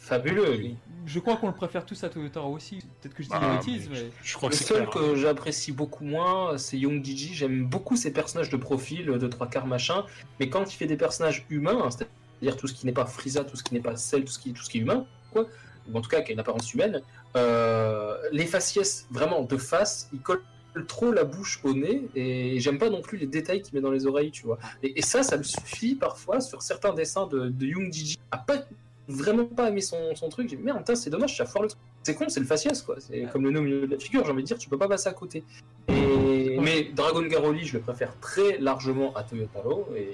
Fabuleux, 0.00 0.56
lui. 0.56 0.76
Je 1.06 1.18
crois 1.20 1.36
qu'on 1.36 1.48
le 1.48 1.54
préfère 1.54 1.84
tous 1.84 2.02
à 2.04 2.08
Toyotaro 2.08 2.54
aussi. 2.54 2.78
Peut-être 3.00 3.14
que 3.14 3.22
je 3.22 3.28
dis 3.28 3.34
Ah, 3.36 3.40
des 3.50 3.56
bêtises, 3.56 3.88
mais. 3.90 4.10
Je 4.22 4.34
crois 4.34 4.48
Le 4.48 4.52
que 4.52 4.58
c'est 4.58 4.64
seul 4.64 4.88
clair. 4.88 4.90
que 4.90 5.16
j'apprécie 5.16 5.72
beaucoup 5.72 6.04
moins, 6.04 6.56
c'est 6.58 6.78
Young 6.78 7.04
Gigi. 7.04 7.34
J'aime 7.34 7.64
beaucoup 7.66 7.96
ses 7.96 8.12
personnages 8.12 8.50
de 8.50 8.56
profil, 8.56 9.06
de 9.06 9.26
trois 9.28 9.46
quarts 9.48 9.66
machin. 9.66 10.04
Mais 10.40 10.48
quand 10.48 10.72
il 10.72 10.76
fait 10.76 10.86
des 10.86 10.96
personnages 10.96 11.44
humains, 11.50 11.78
hein, 11.84 11.90
c'est-à-dire 11.90 12.56
tout 12.56 12.66
ce 12.66 12.74
qui 12.74 12.86
n'est 12.86 12.92
pas 12.92 13.06
Frieza, 13.06 13.44
tout 13.44 13.56
ce 13.56 13.62
qui 13.62 13.74
n'est 13.74 13.80
pas 13.80 13.96
Cell, 13.96 14.24
tout 14.24 14.32
ce 14.32 14.38
qui, 14.38 14.52
tout 14.52 14.62
ce 14.62 14.70
qui 14.70 14.78
est 14.78 14.80
humain, 14.82 15.06
quoi, 15.32 15.46
ou 15.92 15.96
en 15.98 16.00
tout 16.00 16.08
cas 16.10 16.22
qui 16.22 16.30
a 16.30 16.34
une 16.34 16.40
apparence 16.40 16.72
humaine, 16.72 17.02
euh, 17.36 18.16
les 18.32 18.46
faciès 18.46 19.06
vraiment 19.10 19.42
de 19.42 19.56
face, 19.56 20.08
il 20.12 20.20
colle 20.20 20.42
trop 20.88 21.12
la 21.12 21.22
bouche 21.24 21.60
au 21.62 21.72
nez 21.72 22.02
et 22.16 22.58
j'aime 22.58 22.78
pas 22.78 22.90
non 22.90 23.00
plus 23.00 23.16
les 23.16 23.26
détails 23.28 23.62
qu'il 23.62 23.74
met 23.74 23.80
dans 23.80 23.92
les 23.92 24.06
oreilles, 24.06 24.32
tu 24.32 24.42
vois. 24.44 24.58
Et, 24.82 24.98
et 24.98 25.02
ça, 25.02 25.22
ça 25.22 25.36
me 25.36 25.42
suffit 25.44 25.94
parfois 25.94 26.40
sur 26.40 26.62
certains 26.62 26.92
dessins 26.92 27.26
de, 27.28 27.48
de 27.48 27.66
Young 27.66 27.92
Gigi 27.92 28.18
à 28.32 28.38
pas 28.38 28.56
vraiment 29.08 29.44
pas 29.44 29.68
aimer 29.68 29.80
son, 29.80 30.14
son 30.14 30.28
truc. 30.28 30.48
J'ai 30.48 30.56
dit, 30.56 30.62
merde, 30.62 30.82
c'est 30.94 31.10
dommage, 31.10 31.36
ça 31.36 31.44
foire 31.46 31.62
le 31.62 31.68
truc. 31.68 31.80
C'est 32.02 32.14
con, 32.14 32.26
c'est 32.28 32.40
le 32.40 32.46
faciès, 32.46 32.82
quoi. 32.82 32.96
C'est 32.98 33.22
comme 33.32 33.44
le 33.44 33.50
nez 33.50 33.58
au 33.58 33.62
milieu 33.62 33.86
de 33.86 33.92
la 33.94 33.98
figure, 33.98 34.24
j'ai 34.24 34.30
envie 34.32 34.42
de 34.42 34.46
dire, 34.46 34.58
tu 34.58 34.68
peux 34.68 34.78
pas 34.78 34.88
passer 34.88 35.08
à 35.08 35.12
côté. 35.14 35.42
Et... 35.88 36.58
Mais 36.60 36.84
Dragon 36.94 37.22
Garoli, 37.22 37.64
je 37.64 37.76
le 37.78 37.82
préfère 37.82 38.18
très 38.20 38.58
largement 38.58 39.14
à 39.14 39.22
Toyotaro. 39.22 39.88
Et 39.96 40.12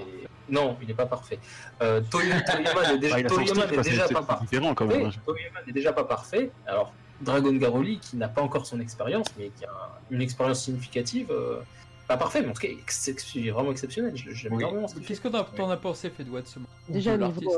non, 0.48 0.76
il 0.82 0.88
n'est 0.88 0.94
pas 0.94 1.06
parfait. 1.06 1.38
Euh, 1.82 2.00
Toyo- 2.10 2.32
Toyama 2.46 2.92
n'est 2.92 2.98
déjà, 2.98 3.16
Ah, 3.18 3.22
Toyama 3.22 3.62
style, 3.66 3.80
c'est 3.84 3.90
déjà 3.90 4.08
pas 4.08 4.22
parfait. 4.22 4.44
différent 4.50 4.74
quand 4.74 4.86
même. 4.86 5.06
hein. 5.06 5.10
Toyama 5.24 5.58
n'est 5.66 5.72
déjà 5.72 5.92
pas 5.92 6.04
parfait. 6.04 6.50
Alors, 6.66 6.92
Dragon 7.20 7.52
Garoli, 7.52 7.98
qui 7.98 8.16
n'a 8.16 8.28
pas 8.28 8.42
encore 8.42 8.66
son 8.66 8.80
expérience, 8.80 9.26
mais 9.38 9.50
qui 9.58 9.64
a 9.64 9.98
une 10.10 10.22
expérience 10.22 10.64
significative, 10.64 11.30
euh, 11.30 11.60
pas 12.08 12.16
parfait, 12.16 12.40
mais 12.42 12.48
en 12.48 12.52
tout 12.52 12.62
cas, 12.62 12.68
ex- 12.68 13.10
vraiment 13.52 13.70
exceptionnel. 13.72 14.16
Je- 14.16 14.32
J'aime 14.32 14.54
Oui. 14.54 14.62
énormément. 14.62 14.86
Qu'est-ce 15.06 15.20
que 15.20 15.28
t'en 15.28 15.70
as 15.70 15.76
pensé, 15.76 16.10
Fedwa, 16.10 16.40
de 16.40 16.46
ce 16.46 16.58
Déjà, 16.88 17.16
niveau, 17.16 17.52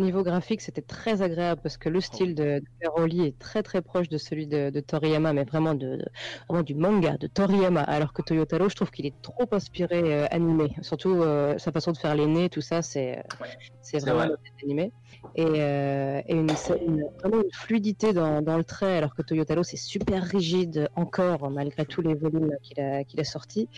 Niveau 0.00 0.22
graphique, 0.22 0.60
c'était 0.62 0.82
très 0.82 1.20
agréable 1.22 1.60
parce 1.62 1.76
que 1.76 1.88
le 1.88 2.00
style 2.00 2.34
de, 2.34 2.62
Garoli 2.80 3.22
est 3.26 3.38
très 3.38 3.62
très 3.62 3.82
proche 3.82 4.08
de 4.08 4.18
celui 4.18 4.46
de, 4.46 4.70
de 4.70 4.80
Toriyama, 4.80 5.32
mais 5.32 5.44
vraiment, 5.44 5.74
de, 5.74 5.96
de- 5.96 6.04
vraiment 6.48 6.62
du 6.62 6.74
manga 6.74 7.16
de 7.18 7.26
Toriyama. 7.26 7.82
Alors 7.82 8.12
que 8.12 8.22
Toyotaro, 8.22 8.68
je 8.68 8.74
trouve 8.76 8.90
qu'il 8.90 9.06
est 9.06 9.20
trop 9.22 9.46
inspiré 9.52 9.98
euh, 10.22 10.26
animé. 10.30 10.68
Surtout 10.82 11.22
euh, 11.22 11.58
sa 11.58 11.72
façon 11.72 11.92
de 11.92 11.98
faire 11.98 12.14
les 12.14 12.26
nez, 12.26 12.48
tout 12.48 12.60
ça, 12.60 12.82
c'est 12.82 13.18
euh, 13.18 13.22
c'est 13.82 13.98
vraiment 13.98 14.26
vrai. 14.26 14.36
animé. 14.62 14.92
Et, 15.34 15.44
euh, 15.44 16.20
et 16.26 16.34
une, 16.34 16.54
une- 16.86 17.04
vraiment 17.22 17.42
une 17.42 17.50
fluidité 17.52 18.12
dans, 18.12 18.42
dans 18.42 18.56
le 18.56 18.64
trait, 18.64 18.96
alors 18.96 19.14
que 19.14 19.22
Toyotaro, 19.22 19.62
c'est 19.62 19.76
super 19.76 20.22
rigide 20.22 20.88
encore, 20.94 21.50
malgré 21.50 21.86
tous 21.86 22.00
les 22.02 22.14
volumes 22.14 22.50
qu'il 22.62 22.80
a, 22.80 23.04
qu'il 23.04 23.20
a 23.20 23.24
sortis. 23.24 23.68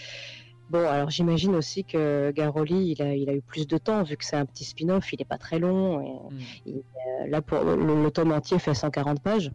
Bon, 0.73 0.89
alors 0.89 1.11
j'imagine 1.11 1.55
aussi 1.55 1.85
que 1.85 2.31
Garoli, 2.33 2.93
il 2.93 3.03
a, 3.03 3.15
il 3.15 3.29
a 3.29 3.35
eu 3.35 3.43
plus 3.43 3.67
de 3.67 3.77
temps, 3.77 4.03
vu 4.05 4.17
que 4.17 4.25
c'est 4.25 4.37
un 4.37 4.47
petit 4.47 4.65
spin-off, 4.65 5.13
il 5.13 5.19
n'est 5.19 5.27
pas 5.27 5.37
très 5.37 5.59
long. 5.59 6.01
Et, 6.01 6.31
Hmm. 6.31 6.47
euh, 6.67 7.27
là, 7.29 7.43
pour 7.43 7.63
le, 7.63 7.77
le 8.03 8.11
tome 8.11 8.33
entier 8.33 8.59
fait 8.59 8.75
140 8.75 9.21
pages. 9.23 9.51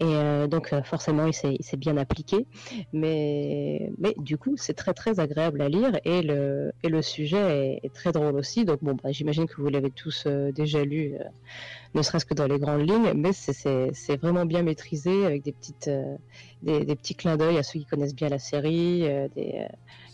Et 0.00 0.04
euh, 0.04 0.46
donc, 0.46 0.72
euh, 0.72 0.82
forcément, 0.82 1.26
il 1.26 1.32
s'est 1.34 1.76
bien 1.76 1.96
appliqué. 1.96 2.46
Mais, 2.92 3.90
mais 3.98 4.14
du 4.18 4.36
coup, 4.38 4.56
c'est 4.56 4.74
très, 4.74 4.94
très 4.94 5.20
agréable 5.20 5.60
à 5.62 5.68
lire. 5.68 5.98
Et 6.04 6.22
le, 6.22 6.72
et 6.82 6.88
le 6.88 7.02
sujet 7.02 7.78
est, 7.82 7.86
est 7.86 7.94
très 7.94 8.12
drôle 8.12 8.36
aussi. 8.36 8.64
Donc, 8.64 8.82
bon, 8.82 8.94
bah, 9.02 9.12
j'imagine 9.12 9.46
que 9.46 9.60
vous 9.60 9.68
l'avez 9.68 9.90
tous 9.90 10.24
euh, 10.26 10.52
déjà 10.52 10.84
lu, 10.84 11.14
euh, 11.14 11.24
ne 11.94 12.02
serait-ce 12.02 12.26
que 12.26 12.34
dans 12.34 12.46
les 12.46 12.58
grandes 12.58 12.88
lignes. 12.88 13.12
Mais 13.14 13.32
c'est- 13.32 14.16
vraiment 14.20 14.46
bien 14.46 14.62
maîtrisé, 14.62 15.26
avec 15.26 15.42
des, 15.42 15.52
petites, 15.52 15.90
des, 16.62 16.84
des 16.84 16.96
petits 16.96 17.14
clins 17.14 17.36
d'œil 17.36 17.58
à 17.58 17.62
ceux 17.62 17.78
qui 17.80 17.86
connaissent 17.86 18.14
bien 18.14 18.28
la 18.28 18.38
série. 18.38 19.02
des, 19.34 19.66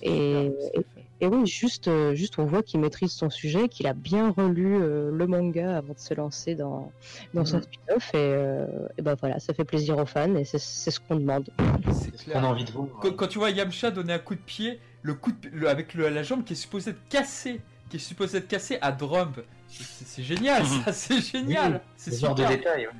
et, 0.03 0.47
et, 0.75 0.87
et 1.23 1.27
oui, 1.29 1.47
juste, 1.47 1.87
euh, 1.87 2.15
juste 2.17 2.39
on 2.41 2.45
voit 2.47 2.65
qu'il 2.65 2.81
maîtrise 2.81 3.13
son 3.13 3.31
sujet, 3.31 3.69
qu'il 3.69 3.87
a 3.87 3.93
bien 3.93 4.31
relu 4.37 4.75
euh, 4.83 5.11
le 5.13 5.27
manga 5.29 5.77
avant 5.79 5.95
de 5.95 5.99
se 6.01 6.13
lancer 6.15 6.57
dans, 6.57 6.91
dans 7.33 7.45
son 7.45 7.59
Mhm. 7.59 7.63
spin-off. 7.63 8.11
Et, 8.15 8.17
euh, 8.17 8.67
et 8.99 9.03
ben 9.03 9.15
voilà, 9.21 9.39
ça 9.39 9.55
fait 9.55 9.65
plaisir 9.65 9.97
aux 9.99 10.05
fans 10.07 10.35
et 10.35 10.45
c'est 10.45 10.59
c'est 10.59 10.91
ce 10.91 10.99
qu'on 10.99 11.15
demande. 11.17 11.49
C'est 11.93 12.35
On 12.35 12.41
a 12.41 12.47
envie 12.49 12.65
de 12.65 12.73
voir. 12.73 12.87
Quand, 13.01 13.13
quand 13.13 13.29
tu 13.29 13.39
vois 13.39 13.51
Yamcha 13.51 13.93
donner 13.93 14.13
un 14.15 14.19
coup 14.19 14.35
de 14.35 14.41
pied, 14.41 14.81
le 15.03 15.15
coup 15.15 15.31
de, 15.31 15.49
le- 15.53 15.69
avec 15.69 15.95
le- 15.95 16.09
la 16.09 16.25
jambe 16.25 16.43
qui 16.43 16.55
est 16.55 16.57
supposée 16.57 16.91
être 16.91 17.09
cassée, 17.09 17.61
qui 17.89 17.97
est 17.99 18.01
supposée 18.01 18.39
être 18.39 18.49
cassée 18.49 18.79
à 18.81 18.91
Drum, 18.91 19.33
c'est 19.69 20.05
c'est 20.05 20.23
génial, 20.25 20.63
Mhm. 20.65 20.83
ça, 20.85 20.93
c'est 20.93 21.21
génial, 21.21 21.81
c'est 21.97 22.11
Ce 22.11 22.21
genre 22.21 22.35
de 22.35 22.45
détails. 22.45 22.89
ouais. 22.89 22.93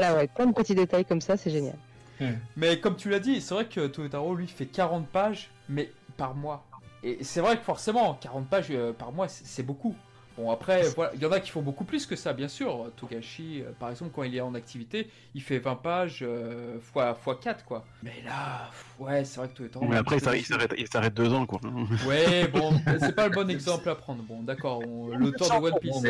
Là, 0.00 0.14
ouais, 0.16 0.28
plein 0.28 0.44
de 0.46 0.52
petits 0.52 0.74
détails 0.74 1.06
comme 1.06 1.22
ça, 1.22 1.38
c'est 1.38 1.50
génial. 1.50 1.76
Mais 2.56 2.78
comme 2.78 2.96
tu 2.96 3.08
l'as 3.08 3.18
dit, 3.20 3.40
c'est 3.40 3.54
vrai 3.54 3.64
que 3.64 3.86
Toyotaro 3.86 4.34
lui 4.34 4.46
fait 4.46 4.66
40 4.66 5.08
pages, 5.08 5.48
mais 5.70 5.90
par 6.18 6.34
mois. 6.34 6.66
Et 7.02 7.24
c'est 7.24 7.40
vrai 7.40 7.56
que 7.56 7.62
forcément, 7.64 8.14
40 8.14 8.48
pages 8.48 8.66
euh, 8.70 8.92
par 8.92 9.12
mois, 9.12 9.28
c'est 9.28 9.62
beaucoup. 9.62 9.94
Bon, 10.36 10.50
après, 10.50 10.88
voilà, 10.90 11.10
il 11.14 11.20
y 11.20 11.26
en 11.26 11.32
a 11.32 11.40
qui 11.40 11.50
font 11.50 11.60
beaucoup 11.60 11.84
plus 11.84 12.06
que 12.06 12.14
ça, 12.16 12.32
bien 12.32 12.48
sûr. 12.48 12.90
Togashi, 12.96 13.62
euh, 13.62 13.72
par 13.78 13.90
exemple, 13.90 14.12
quand 14.14 14.22
il 14.22 14.34
est 14.34 14.40
en 14.40 14.54
activité, 14.54 15.10
il 15.34 15.42
fait 15.42 15.58
20 15.58 15.74
pages 15.76 16.20
euh, 16.22 16.78
fois, 16.80 17.14
fois 17.14 17.34
4, 17.38 17.64
quoi. 17.64 17.84
Mais 18.02 18.22
là, 18.24 18.70
ouais, 18.98 19.24
c'est 19.24 19.38
vrai 19.40 19.48
que 19.48 19.54
Toyotaro. 19.54 19.86
Mais 19.86 19.96
après, 19.96 20.16
il 20.16 20.22
s'arrête- 20.22 20.40
il 20.40 20.44
s'arrête- 20.46 20.74
il 20.78 20.88
s'arrête 20.88 21.14
deux 21.14 21.32
ans, 21.32 21.46
quoi. 21.46 21.60
Ouais, 22.06 22.46
bon, 22.52 22.80
c'est 23.00 23.14
pas 23.14 23.28
le 23.28 23.34
bon 23.34 23.50
exemple 23.50 23.88
à 23.90 23.94
prendre. 23.96 24.22
Bon, 24.22 24.42
d'accord, 24.42 24.80
on- 24.86 25.08
l'auteur 25.08 25.48
de 25.60 25.66
One 25.66 25.78
Piece, 25.80 26.02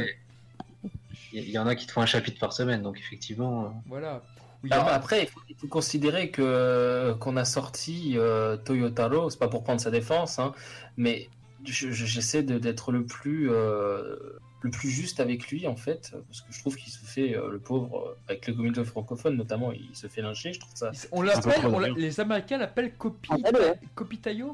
Il 1.33 1.49
y 1.51 1.59
en 1.59 1.67
a 1.67 1.75
qui 1.77 1.87
te 1.87 1.93
font 1.93 2.01
un 2.03 2.07
chapitre 2.07 2.39
par 2.41 2.53
semaine, 2.53 2.83
donc 2.83 2.99
effectivement. 2.99 3.65
euh, 3.65 3.69
voilà. 3.87 4.23
Oui, 4.63 4.69
il 4.71 4.73
Alors, 4.75 4.89
a- 4.89 4.93
après, 4.95 5.23
il 5.23 5.27
faut, 5.29 5.41
il 5.49 5.57
faut 5.57 5.67
considérer 5.69 6.31
que 6.31 7.15
qu'on 7.21 7.37
a 7.37 7.45
sorti 7.45 8.15
euh, 8.17 8.57
Toyotaro, 8.57 9.31
c'est 9.31 9.39
pas 9.39 9.49
pour 9.49 9.63
prendre 9.65 9.81
sa 9.81 9.91
défense, 9.91 10.39
hein, 10.39 10.53
mais 10.97 11.29
je- 11.65 11.91
je- 11.91 12.05
j'essaie 12.07 12.43
de- 12.43 12.59
d'être 12.59 12.93
le 12.93 13.05
plus 13.05 13.51
euh, 13.51 14.17
le 14.63 14.71
plus 14.71 14.91
juste 14.91 15.21
avec 15.21 15.49
lui 15.49 15.67
en 15.67 15.77
fait, 15.77 16.13
parce 16.29 16.43
que 16.43 16.53
je 16.53 16.61
trouve 16.61 16.77
qu'il 16.77 16.93
se 16.93 17.03
fait 17.03 17.35
euh, 17.35 17.49
le 17.51 17.59
pauvre 17.59 18.09
euh, 18.09 18.15
avec 18.29 18.47
les 18.47 18.55
communautés 18.55 18.85
francophones 18.85 19.37
notamment, 19.37 19.73
il 19.73 19.89
se 19.97 20.07
fait 20.07 20.21
lyncher. 20.21 20.53
Je 20.53 20.61
trouve 20.61 20.75
ça. 20.75 20.91
On 21.13 21.23
l'appelle, 21.23 21.93
les 21.97 22.21
Américains 22.21 22.59
l'appellent 22.59 22.93
Kopi... 22.95 23.31
Ah, 23.33 23.37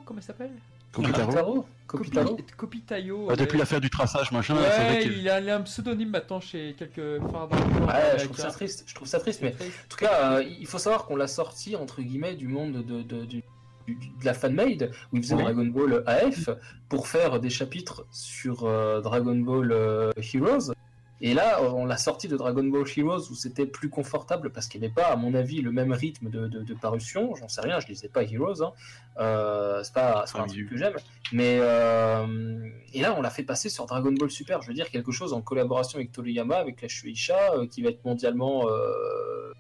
comment 0.05 0.21
ça 0.21 0.29
s'appelle? 0.29 0.53
Ah, 3.31 3.37
depuis 3.37 3.53
ouais. 3.55 3.59
l'affaire 3.59 3.81
du 3.81 3.91
traçage, 3.91 4.33
machin, 4.33 4.55
vrai 4.55 5.05
il 5.05 5.29
a, 5.29 5.41
il 5.41 5.49
a 5.51 5.57
un 5.57 5.61
pseudonyme 5.63 6.11
maintenant 6.11 6.41
chez 6.41 6.75
quelques 6.79 7.21
phares 7.31 7.49
Ouais, 7.53 8.19
je 8.19 8.25
trouve 8.25 8.37
ça 8.39 8.51
triste. 8.51 8.85
Je 8.87 8.95
trouve 8.95 9.07
ça 9.09 9.21
triste, 9.21 9.41
mais 9.43 9.55
En 9.61 9.89
tout 9.89 9.97
cas, 9.99 10.33
euh, 10.39 10.43
il 10.59 10.67
faut 10.67 10.79
savoir 10.79 11.07
qu'on 11.07 11.17
l'a 11.17 11.29
sorti 11.29 11.77
entre 11.77 12.03
guillemets 12.03 12.35
du 12.35 12.49
monde 12.49 12.85
de, 12.85 13.03
de, 13.03 13.25
du- 13.25 13.43
de 13.89 14.25
la 14.25 14.35
fanmade 14.35 14.91
où 15.13 15.17
il 15.17 15.23
faisait 15.23 15.37
Ouais. 15.37 15.43
Dragon 15.45 15.67
Ball 15.67 16.03
AF 16.07 16.49
pour 16.89 17.07
faire 17.07 17.39
des 17.39 17.51
chapitres 17.51 18.05
sur 18.11 18.65
euh, 18.65 19.01
Dragon 19.01 19.37
Ball 19.37 19.71
euh, 19.71 20.11
Heroes. 20.35 20.73
Et 21.23 21.33
là, 21.33 21.63
on 21.63 21.87
l'a 21.87 21.97
sorti 21.97 22.29
de 22.29 22.37
Dragon 22.37 22.63
Ball 22.65 22.85
Heroes 22.95 23.31
où 23.31 23.35
c'était 23.35 23.65
plus 23.65 23.89
confortable 23.89 24.51
parce 24.51 24.67
qu'il 24.69 24.81
n'y 24.83 24.87
avait 24.87 24.95
pas, 24.95 25.07
à 25.07 25.17
mon 25.17 25.33
avis, 25.33 25.63
le 25.63 25.73
même 25.73 25.93
rythme 25.93 26.29
de, 26.29 26.47
de- 26.47 26.63
de 26.63 26.75
parution. 26.75 27.35
J'en 27.37 27.49
sais 27.49 27.63
rien, 27.63 27.81
je 27.81 27.87
lisais 27.87 28.09
pas 28.09 28.23
Heroes. 28.23 28.63
Hein. 28.63 28.73
Euh, 29.19 29.83
c'est 29.83 29.95
pas, 29.95 30.25
pas 30.31 30.39
un 30.41 30.43
Ah, 30.43 30.47
truc 30.47 30.59
oui. 30.65 30.69
que 30.69 30.77
j'aime. 30.77 30.93
Mais 31.33 31.57
euh, 31.61 32.69
et 32.93 33.01
là, 33.01 33.15
on 33.17 33.23
l'a 33.23 33.31
fait 33.31 33.45
passer 33.45 33.71
sur 33.71 33.87
Dragon 33.87 34.13
Ball 34.13 34.31
Super. 34.31 34.61
Je 34.61 34.69
veux 34.69 34.75
dire 34.75 34.91
quelque 34.91 35.11
chose 35.11 35.33
en 35.33 35.41
collaboration 35.41 35.97
avec 35.99 36.13
Toriyama, 36.13 36.57
avec 36.57 36.83
la 36.83 36.89
Shueisha, 36.89 37.55
euh, 37.55 37.67
qui 37.67 37.81
va 37.83 37.89
être 37.89 38.05
mondialement 38.05 38.69
euh, 38.69 39.53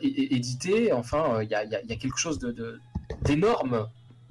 édité. 0.00 0.92
Enfin, 0.92 1.42
il 1.42 1.48
y, 1.50 1.54
a, 1.54 1.64
y 1.64 1.74
a- 1.74 1.82
y 1.82 1.92
a 1.92 1.96
quelque 1.96 2.18
chose 2.18 2.38
de, 2.38 2.52
de- 2.52 2.80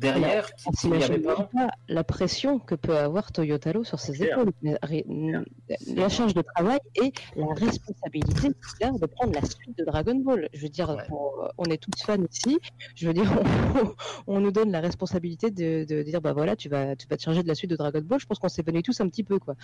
derrière 0.02 0.54
qui 0.56 0.88
n'y 0.88 0.96
avait 0.96 1.06
s'imagine 1.06 1.24
pas. 1.54 1.68
la 1.88 2.04
pression 2.04 2.60
que 2.60 2.76
peut 2.76 2.98
avoir 2.98 3.32
Toyotaro 3.32 3.84
sur 3.84 4.00
ses 4.00 4.24
épaules. 4.24 4.52
La, 4.64 6.10
charge 6.10 6.34
de 6.34 6.42
travail 6.56 6.80
et 6.96 7.14
la 7.36 7.54
responsabilité 7.54 8.50
qu'il 8.78 8.88
a 8.88 8.92
de 8.92 9.06
prendre 9.06 9.34
la 9.34 9.42
suite 9.46 9.78
de 9.78 9.86
Dragon 9.86 10.16
Ball. 10.16 10.50
Je 10.54 10.62
veux 10.62 10.70
dire, 10.70 10.90
Ouais. 10.90 11.04
pour- 11.08 11.48
on 11.58 11.66
est 11.66 11.78
tous 11.78 11.92
fans 12.06 12.18
ici. 12.32 12.60
Je 12.96 13.08
veux 13.08 13.14
dire, 13.14 13.24
on, 14.28 14.36
on 14.36 14.40
nous 14.40 14.52
donne 14.52 14.72
la 14.72 14.80
responsabilité 14.82 15.52
de, 15.52 15.86
de 15.86 16.04
dire, 16.04 16.22
bah 16.22 16.34
voilà, 16.34 16.56
tu 16.56 16.68
vas, 16.70 16.96
tu 16.96 17.08
vas 17.08 17.18
te 17.18 17.24
charger 17.24 17.44
de 17.44 17.48
la 17.48 17.56
suite 17.56 17.70
de 17.72 17.76
Dragon 17.76 18.02
Ball. 18.04 18.20
Je 18.20 18.26
pense 18.26 18.40
qu'on 18.40 18.50
s'est 18.50 18.64
venus 18.64 18.84
tous 18.84 19.00
un 19.02 19.08
petit 19.08 19.24
peu, 19.24 19.40
quoi. 19.40 19.56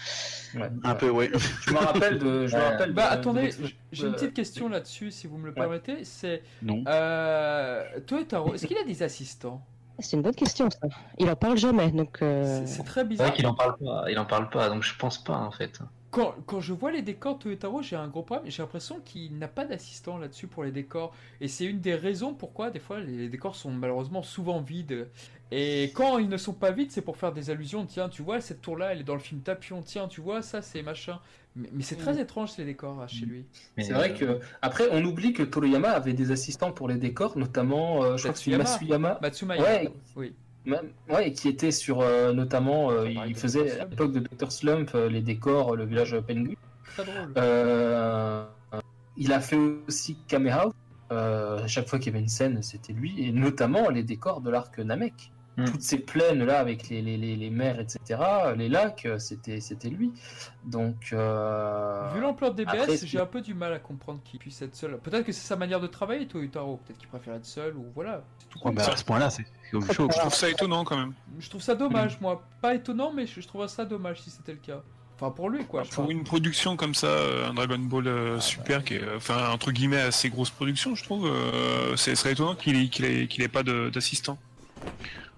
Ouais. 0.56 0.70
un 0.84 0.96
peu, 0.96 1.10
ouais. 1.10 1.30
Je 1.66 1.72
me 1.72 1.78
rappelle 1.78 2.20
de. 2.20 2.48
Je 2.48 2.56
me 2.56 2.62
Ouais. 2.62 2.68
rappelle 2.68 2.94
Bah 2.94 3.10
de- 3.10 3.20
attendez, 3.20 3.50
de- 3.50 3.68
j'ai 3.92 4.08
une 4.08 4.14
petite 4.14 4.34
question 4.34 4.70
là-dessus, 4.70 5.12
si 5.12 5.28
vous 5.28 5.38
me 5.38 5.44
le 5.46 5.50
Ouais. 5.50 5.56
permettez. 5.56 6.04
C'est 6.04 6.42
Non. 6.62 6.84
euh, 6.88 7.84
Toyotaro, 8.06 8.54
est-ce 8.54 8.66
qu'il 8.68 8.78
a 8.78 8.84
des 8.84 9.04
assistants? 9.04 9.62
C'est 10.00 10.16
une 10.18 10.22
bonne 10.24 10.36
question, 10.36 10.70
ça. 10.70 10.88
Il 11.18 11.30
en 11.30 11.36
parle 11.36 11.58
jamais, 11.58 11.92
donc. 11.92 12.22
euh, 12.22 12.44
C'est- 12.66 12.68
C'est 12.78 12.84
très 12.84 13.02
C'est 13.02 13.06
vrai 13.06 13.08
bizarre. 13.10 13.34
qu'il 13.34 13.48
en 13.48 13.54
parle 13.56 13.78
pas, 13.78 14.06
il 14.12 14.18
en 14.20 14.26
parle 14.26 14.50
pas, 14.50 14.70
donc 14.70 14.84
je 14.84 14.96
pense 14.96 15.24
pas 15.24 15.38
en 15.38 15.52
fait. 15.52 15.80
Quand, 16.10 16.36
quand 16.46 16.62
je 16.62 16.74
vois 16.74 16.92
les 16.92 17.02
décors 17.02 17.38
Toyotaro, 17.38 17.82
j'ai 17.82 17.96
un 17.98 18.08
gros 18.08 18.24
problème. 18.24 18.50
J'ai 18.50 18.62
l'impression 18.64 19.00
qu'il 19.04 19.38
n'a 19.38 19.48
pas 19.50 19.66
d'assistant 19.66 20.18
là-dessus 20.18 20.48
pour 20.48 20.64
les 20.64 20.72
décors. 20.72 21.14
Et 21.42 21.48
c'est 21.48 21.66
une 21.66 21.80
des 21.82 21.96
raisons 21.96 22.34
pourquoi, 22.34 22.72
des 22.72 22.80
fois, 22.80 23.00
les 23.00 23.28
décors 23.28 23.56
sont 23.56 23.72
malheureusement 23.72 24.24
souvent 24.24 24.62
vides. 24.62 25.10
Et 25.52 25.92
quand 25.94 26.18
ils 26.18 26.30
ne 26.30 26.38
sont 26.38 26.54
pas 26.54 26.72
vides, 26.72 26.92
c'est 26.92 27.02
pour 27.02 27.18
faire 27.18 27.34
des 27.34 27.50
allusions. 27.50 27.86
Tiens, 27.86 28.08
tu 28.10 28.22
vois, 28.22 28.40
cette 28.42 28.62
tour-là, 28.62 28.94
elle 28.94 29.02
est 29.02 29.04
dans 29.04 29.14
le 29.16 29.20
film 29.20 29.42
Tapion. 29.42 29.82
Tiens, 29.82 30.08
tu 30.08 30.22
vois, 30.22 30.42
ça, 30.42 30.62
c'est 30.62 30.82
machin. 30.82 31.20
Mais, 31.58 31.70
mais 31.74 31.82
c'est 31.84 31.96
très 31.96 32.20
étrange, 32.22 32.52
ces 32.52 32.64
décors 32.66 33.00
là, 33.00 33.08
chez 33.08 33.26
lui. 33.26 33.46
Mais, 33.76 33.84
C'est 33.84 33.94
vrai 33.94 34.12
euh, 34.22 34.38
que 34.38 34.40
après 34.62 34.86
on 34.92 35.04
oublie 35.04 35.34
que 35.34 35.42
Toriyama 35.44 35.90
avait 35.90 36.14
des 36.14 36.30
assistants 36.32 36.72
pour 36.72 36.88
les 36.88 36.98
décors, 36.98 37.38
notamment 37.38 38.04
euh, 38.04 38.16
je 38.18 38.24
crois 38.24 38.34
que 38.34 38.40
c'est 38.40 38.56
Matsuyama. 38.56 39.18
Matsumaya. 39.22 39.62
Ouais. 39.64 39.90
Oui. 40.16 40.34
même- 40.66 40.92
ouais, 41.10 41.32
qui 41.32 41.48
était 41.50 41.72
sur 41.72 42.02
euh, 42.02 42.32
notamment, 42.32 42.92
euh, 42.92 43.10
il 43.10 43.36
faisait 43.36 43.64
Dr. 43.64 43.70
à 43.72 43.76
Slump. 43.76 43.90
l'époque 43.92 44.12
de 44.14 44.20
Dr 44.20 44.52
Slump 44.52 44.92
euh, 44.94 45.10
les 45.10 45.22
décors, 45.22 45.76
le 45.76 45.86
village 45.86 46.16
Pengu. 46.28 46.58
Très 46.96 47.04
drôle. 47.06 47.34
Euh, 47.38 48.46
il 49.18 49.34
a 49.34 49.40
fait 49.40 49.58
aussi 49.88 50.18
Kamehouse. 50.28 50.74
Euh, 51.12 51.64
à 51.64 51.68
chaque 51.68 51.88
fois 51.88 52.00
qu'il 52.00 52.08
y 52.12 52.16
avait 52.16 52.22
une 52.24 52.28
scène, 52.30 52.62
c'était 52.62 52.92
lui, 52.92 53.16
et 53.26 53.32
notamment 53.32 53.90
les 53.90 54.04
décors 54.04 54.42
de 54.42 54.50
l'arc 54.50 54.78
Namek. 54.78 55.32
Hmm. 55.58 55.66
Toutes 55.66 55.82
ces 55.82 55.98
plaines 55.98 56.44
là 56.44 56.60
avec 56.60 56.88
les, 56.90 57.02
les, 57.02 57.18
les, 57.18 57.36
les 57.36 57.50
mers, 57.50 57.80
etc., 57.80 58.00
les 58.56 58.70
lacs, 58.70 59.06
euh, 59.06 59.18
c'était 59.18 59.60
c'était 59.60 59.90
lui. 59.90 60.12
Donc, 60.66 61.10
euh, 61.14 62.10
Vu 62.14 62.22
l'ampleur 62.22 62.54
des 62.54 62.64
après, 62.64 62.86
BS, 62.86 63.06
j'ai 63.06 63.20
un 63.20 63.26
peu 63.26 63.42
du 63.42 63.54
mal 63.56 63.74
à 63.74 63.80
comprendre 63.80 64.22
qu'il 64.24 64.40
puisse 64.40 64.62
être 64.62 64.76
seul. 64.76 65.00
Peut-être 65.00 65.26
que 65.26 65.32
c'est 65.32 65.48
sa 65.48 65.56
manière 65.56 65.80
de 65.80 65.88
travailler, 65.88 66.28
Toyotaro. 66.28 66.78
Peut-être 66.78 67.00
qu'il 67.00 67.08
préfère 67.08 67.34
être 67.34 67.46
seul, 67.46 67.76
ou 67.76 67.86
voilà. 67.96 68.24
C'est 68.38 68.50
tout 68.50 68.68
Ouais, 68.68 68.72
mais 68.74 68.82
à 68.82 68.96
ce 68.96 69.04
point-là, 69.04 69.30
c'est 69.30 69.46
c'est 69.64 69.72
comme 69.72 69.92
chaud. 69.92 70.08
Je 70.14 70.20
trouve 70.20 70.34
ça 70.34 70.50
étonnant 70.50 70.84
quand 70.84 70.98
même. 70.98 71.14
Je 71.40 71.50
trouve 71.50 71.62
ça 71.62 71.76
dommage, 71.76 72.22
moi. 72.22 72.44
Pas 72.62 72.76
étonnant, 72.76 73.12
mais 73.14 73.26
je, 73.26 73.42
je 73.42 73.48
trouve 73.48 73.66
ça 73.68 73.84
dommage 73.86 74.22
si 74.22 74.30
c'était 74.30 74.54
le 74.54 74.60
cas. 74.60 74.82
Enfin, 75.20 75.32
pour 75.32 75.50
lui, 75.50 75.66
quoi. 75.66 75.84
je 75.84 75.90
Pour 75.90 76.12
une 76.12 76.24
production 76.24 76.78
comme 76.78 76.94
ça, 76.94 77.08
euh, 77.08 77.50
un 77.50 77.54
Dragon 77.56 77.80
Ball 77.80 78.08
euh, 78.08 78.40
Super, 78.40 78.84
qui 78.84 78.94
est, 78.94 79.02
euh, 79.02 79.18
enfin, 79.18 79.50
entre 79.50 79.72
guillemets, 79.72 80.00
assez 80.00 80.30
grosse 80.30 80.52
production, 80.52 80.94
je 80.94 81.04
trouve, 81.04 81.26
euh, 81.26 81.98
ce 81.98 82.14
serait 82.14 82.34
étonnant 82.34 82.54
qu'il 82.54 82.76
ait, 82.76 82.88
qu'il 82.88 83.06
ait, 83.06 83.28
qu'il 83.28 83.42
ait 83.42 83.48
pas 83.48 83.64
d'assistant. 83.64 84.38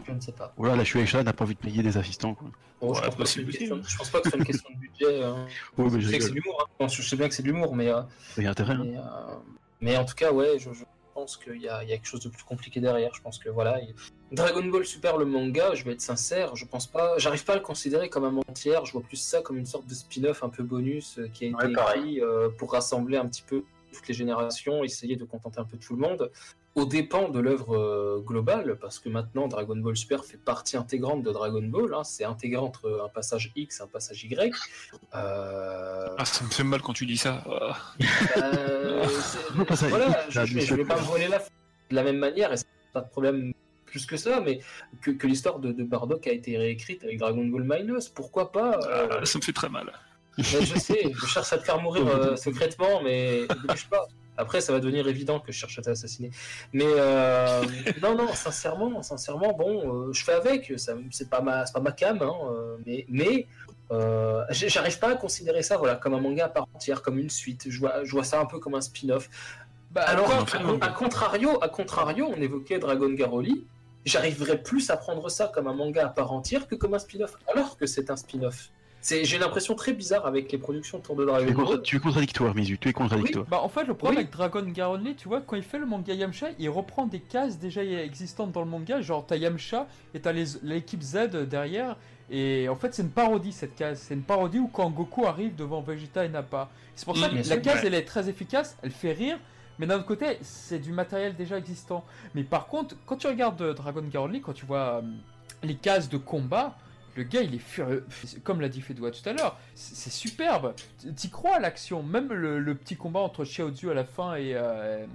Je 0.09 0.13
ne 0.15 0.19
sais 0.21 0.31
pas. 0.31 0.53
Voilà, 0.57 0.75
la 0.75 0.83
Shueisha 0.83 1.23
n'a 1.23 1.33
pas 1.33 1.43
envie 1.45 1.55
de 1.55 1.59
payer 1.59 1.83
des 1.83 1.97
assistants. 1.97 2.33
Quoi. 2.35 2.49
Bon, 2.81 2.93
je, 2.93 3.01
pense 3.01 3.15
pas 3.15 3.23
que 3.23 3.41
question- 3.51 3.81
je 3.87 3.97
pense 3.97 4.09
pas 4.09 4.21
que 4.21 4.29
c'est 4.31 4.37
une 4.37 4.43
question 4.45 4.69
de 4.73 4.79
budget. 4.79 5.23
hein. 5.23 5.47
Ouais, 5.77 5.89
mais 5.91 6.01
je 6.01 6.07
sais 6.09 6.17
que 6.17 6.23
c'est 6.23 6.29
rigole. 6.29 6.29
de 6.29 6.35
l'humour. 6.45 6.61
hein. 6.67 6.71
Non, 6.81 6.87
Je 6.87 7.01
sais 7.01 7.15
bien 7.15 7.27
que 7.29 7.33
c'est 7.35 7.43
de 7.43 7.47
l'humour, 7.47 7.75
mais, 7.75 7.89
euh, 7.89 8.01
Il 8.37 8.43
y 8.43 8.47
a 8.47 8.51
intérêt. 8.51 8.73
hein. 8.73 8.83
mais, 8.85 8.97
euh, 8.97 9.01
mais 9.81 9.97
en 9.97 10.05
tout 10.05 10.15
cas, 10.15 10.31
ouais, 10.31 10.57
je, 10.59 10.71
je 10.73 10.83
pense 11.13 11.37
qu'il 11.37 11.61
y 11.61 11.67
a, 11.67 11.83
il 11.83 11.89
y 11.89 11.93
a 11.93 11.95
quelque 11.97 12.07
chose 12.07 12.21
de 12.21 12.29
plus 12.29 12.43
compliqué 12.43 12.79
derrière. 12.79 13.11
Je 13.13 13.21
pense 13.21 13.37
que 13.39 13.49
voilà. 13.49 13.79
il- 13.81 13.93
Dragon 14.31 14.63
Ball 14.65 14.85
Super, 14.85 15.17
le 15.17 15.25
manga, 15.25 15.73
je 15.73 15.83
vais 15.83 15.93
être 15.93 16.01
sincère, 16.01 16.55
je 16.55 16.63
pense 16.65 16.85
pas, 16.87 17.17
j'arrive 17.17 17.43
pas 17.45 17.53
à 17.53 17.55
le 17.55 17.61
considérer 17.63 18.09
comme 18.09 18.25
un 18.25 18.37
entière. 18.47 18.85
Je 18.85 18.91
vois 18.93 19.01
plus 19.01 19.17
ça 19.17 19.41
comme 19.41 19.57
une 19.57 19.65
sorte 19.65 19.87
de 19.87 19.93
spin-off 19.95 20.43
un 20.43 20.49
peu 20.49 20.61
bonus 20.63 21.17
euh, 21.17 21.27
qui 21.33 21.45
a 21.45 21.47
été 21.47 21.55
Ouais, 21.65 21.71
écrit 21.71 22.21
euh, 22.21 22.49
pour 22.49 22.71
rassembler 22.71 23.17
un 23.17 23.27
petit 23.27 23.41
peu 23.41 23.63
toutes 23.91 24.07
les 24.07 24.13
générations, 24.13 24.83
essayer 24.83 25.15
de 25.15 25.25
contenter 25.25 25.59
un 25.59 25.63
peu 25.65 25.77
tout 25.77 25.95
le 25.95 25.99
monde, 26.01 26.29
au 26.75 26.85
dépens 26.85 27.29
de 27.29 27.39
l'œuvre 27.39 27.75
euh, 27.75 28.19
globale, 28.25 28.77
parce 28.79 28.99
que 28.99 29.09
maintenant 29.09 29.47
Dragon 29.47 29.75
Ball 29.75 29.97
Super 29.97 30.23
fait 30.23 30.37
partie 30.37 30.77
intégrante 30.77 31.23
de 31.23 31.31
Dragon 31.31 31.61
Ball. 31.63 31.93
hein, 31.93 32.03
c'est 32.03 32.23
intégré 32.23 32.57
entre 32.61 33.01
un 33.03 33.09
passage 33.09 33.51
X 33.55 33.79
et 33.79 33.83
un 33.83 33.87
passage 33.87 34.23
Y. 34.23 34.53
Euh, 35.15 36.07
Ah, 36.17 36.25
ça 36.25 36.43
me 36.45 36.49
fait 36.49 36.63
mal 36.63 36.81
quand 36.81 36.93
tu 36.93 37.05
dis 37.05 37.17
ça. 37.17 37.43
Ah. 37.47 37.77
euh, 38.37 39.05
voilà, 39.89 40.23
il- 40.27 40.31
je, 40.31 40.45
je 40.45 40.59
je 40.59 40.75
vais 40.75 40.85
pas 40.85 40.95
me 40.97 41.01
voiler 41.01 41.27
la 41.27 41.39
de 41.39 41.95
la 41.95 42.03
même 42.03 42.17
manière, 42.19 42.53
et 42.53 42.57
c'est 42.57 42.67
pas 42.93 43.01
de 43.01 43.09
problème 43.09 43.51
plus 43.87 44.05
que 44.05 44.15
ça, 44.15 44.39
mais 44.41 44.59
que, 45.01 45.09
que 45.09 45.25
l'histoire 45.25 45.57
de, 45.57 45.71
de 45.71 45.83
Bardock 45.83 46.27
a 46.27 46.31
été 46.31 46.55
réécrite 46.55 47.03
avec 47.03 47.17
Dragon 47.17 47.43
Ball 47.45 47.63
Minus, 47.63 48.09
pourquoi 48.09 48.51
pas 48.51 48.79
euh, 48.85 49.07
Ah, 49.21 49.25
ça 49.25 49.39
me 49.39 49.43
fait 49.43 49.53
très 49.53 49.69
mal. 49.69 49.91
mais 50.37 50.43
Je 50.43 50.77
sais, 50.77 51.11
je 51.11 51.25
cherche 51.25 51.51
à 51.51 51.57
te 51.57 51.63
faire 51.63 51.81
mourir 51.81 52.07
euh, 52.07 52.35
secrètement, 52.35 53.01
mais 53.01 53.41
ne 53.49 53.67
bouge 53.67 53.89
pas. 53.89 54.07
Après, 54.39 54.61
ça 54.61 54.71
va 54.71 54.79
devenir 54.79 55.05
évident 55.07 55.41
que 55.41 55.51
je 55.51 55.57
cherche 55.57 55.77
à 55.79 55.81
t'assassiner. 55.81 56.31
Mais 56.71 56.85
euh, 56.87 57.61
non, 58.01 58.15
non, 58.15 58.33
sincèrement, 58.33 59.03
sincèrement, 59.03 59.51
bon, 59.51 60.07
euh, 60.07 60.13
je 60.13 60.23
fais 60.23 60.31
avec. 60.31 60.73
Ça, 60.77 60.93
c'est 61.11 61.29
pas 61.29 61.41
ma, 61.41 61.65
c'est 61.65 61.73
pas 61.73 61.81
ma 61.81 61.91
cam, 61.91 62.21
hein, 62.21 62.33
euh, 62.49 62.77
mais, 62.85 63.05
mais 63.09 63.47
euh, 63.91 64.45
j'arrive 64.49 64.97
pas 64.97 65.11
à 65.11 65.15
considérer 65.15 65.61
ça, 65.61 65.75
voilà, 65.75 65.95
comme 65.95 66.13
un 66.13 66.21
manga 66.21 66.45
à 66.45 66.49
part 66.49 66.67
entière, 66.73 67.01
comme 67.01 67.19
une 67.19 67.29
suite. 67.29 67.65
Je 67.67 67.79
vois, 67.79 68.05
je 68.05 68.11
vois 68.11 68.23
ça 68.23 68.39
un 68.39 68.45
peu 68.45 68.59
comme 68.59 68.75
un 68.75 68.81
spin-off. 68.81 69.29
Bah, 69.91 70.03
Alors, 70.03 70.29
non. 70.63 70.79
à, 70.79 70.85
à 70.85 70.89
contrario, 70.89 71.61
à 71.61 71.67
contrario, 71.67 72.31
on 72.33 72.41
évoquait 72.41 72.79
Dragon 72.79 73.09
Garoli. 73.09 73.65
J'arriverais 74.05 74.63
plus 74.63 74.89
à 74.89 74.95
prendre 74.95 75.27
ça 75.29 75.51
comme 75.53 75.67
un 75.67 75.73
manga 75.73 76.05
à 76.05 76.09
part 76.09 76.31
entière 76.31 76.65
que 76.65 76.75
comme 76.75 76.93
un 76.93 76.99
spin-off, 76.99 77.33
alors 77.51 77.75
que 77.75 77.85
c'est 77.85 78.09
un 78.09 78.15
spin-off. 78.15 78.69
C'est, 79.01 79.23
j'ai 79.23 79.37
l'impression 79.37 79.75
très 79.75 79.93
bizarre 79.93 80.25
avec 80.25 80.51
les 80.51 80.57
productions 80.57 80.97
autour 80.97 81.15
de 81.15 81.23
Tu 81.23 81.29
es, 81.29 81.31
Dragon 81.31 81.53
contra- 81.53 81.75
Ball. 81.75 81.81
tu 81.83 81.95
es 81.95 81.99
contradictoire, 81.99 82.53
Mizu, 82.53 82.77
tu 82.77 82.89
es 82.89 82.93
contradictoire. 82.93 83.45
Bah 83.45 83.61
en 83.63 83.69
fait 83.69 83.85
le 83.85 83.93
problème 83.93 84.17
Oui. 84.17 84.23
avec 84.23 84.33
Dragon 84.33 84.63
Garonly, 84.63 85.15
tu 85.15 85.27
vois, 85.29 85.39
quand 85.41 85.55
il 85.55 85.63
fait 85.63 85.79
le 85.79 85.85
manga 85.85 86.13
Yamcha, 86.13 86.47
il 86.59 86.69
reprend 86.69 87.05
des 87.05 87.21
cases 87.21 87.57
déjà 87.59 87.81
existantes 87.83 88.51
dans 88.51 88.59
le 88.61 88.67
manga, 88.69 88.99
genre 89.01 89.25
t'as 89.25 89.37
Yamcha 89.37 89.87
et 90.13 90.19
t'as 90.19 90.33
les- 90.33 90.59
l'équipe 90.63 91.01
Z 91.01 91.29
derrière, 91.49 91.95
et 92.29 92.67
en 92.67 92.75
fait 92.75 92.93
c'est 92.93 93.01
une 93.03 93.09
parodie 93.11 93.53
cette 93.53 93.75
case, 93.75 93.99
c'est 94.05 94.13
une 94.15 94.23
parodie 94.23 94.59
où 94.59 94.67
quand 94.67 94.89
Goku 94.89 95.25
arrive 95.25 95.55
devant 95.55 95.81
Vegeta 95.81 96.25
et 96.25 96.29
Nappa. 96.29 96.69
C'est 96.95 97.05
pour 97.05 97.15
ça 97.17 97.27
Mm, 97.27 97.31
que 97.31 97.35
la 97.37 97.43
sûr. 97.43 97.61
case 97.61 97.75
Ouais. 97.75 97.87
elle 97.87 97.93
est 97.93 98.03
très 98.05 98.27
efficace, 98.27 98.77
elle 98.83 98.91
fait 98.91 99.13
rire, 99.13 99.39
mais 99.79 99.87
d'un 99.87 99.95
autre 99.95 100.05
côté 100.07 100.37
c'est 100.41 100.79
du 100.79 100.91
matériel 100.91 101.37
déjà 101.37 101.57
existant. 101.57 102.03
Mais 102.35 102.43
par 102.43 102.67
contre, 102.67 102.95
quand 103.05 103.15
tu 103.15 103.27
regardes 103.27 103.61
euh, 103.61 103.73
Dragon 103.73 104.03
Garonly, 104.11 104.41
quand 104.41 104.51
tu 104.53 104.65
vois 104.65 104.95
euh, 104.97 105.01
les 105.63 105.75
cases 105.75 106.09
de 106.09 106.17
combat, 106.17 106.75
le 107.19 107.25
gars, 107.25 107.41
il 107.41 107.53
est 107.53 107.59
furieux. 107.59 108.05
Comme 108.45 108.61
l'a 108.61 108.69
dit 108.69 108.81
Fedwa 108.81 109.11
tout 109.11 109.27
à 109.27 109.33
l'heure, 109.33 109.57
c'est 109.75 110.09
superbe. 110.09 110.73
T'y 111.17 111.29
crois 111.29 111.57
à 111.57 111.59
l'action. 111.59 112.01
Même 112.01 112.31
le, 112.31 112.59
le 112.59 112.75
petit 112.75 112.95
combat 112.95 113.19
entre 113.19 113.43
Xiaozu 113.43 113.91
à 113.91 113.93
la 113.93 114.05
fin 114.05 114.35
et, 114.35 114.53
euh, 114.55 115.05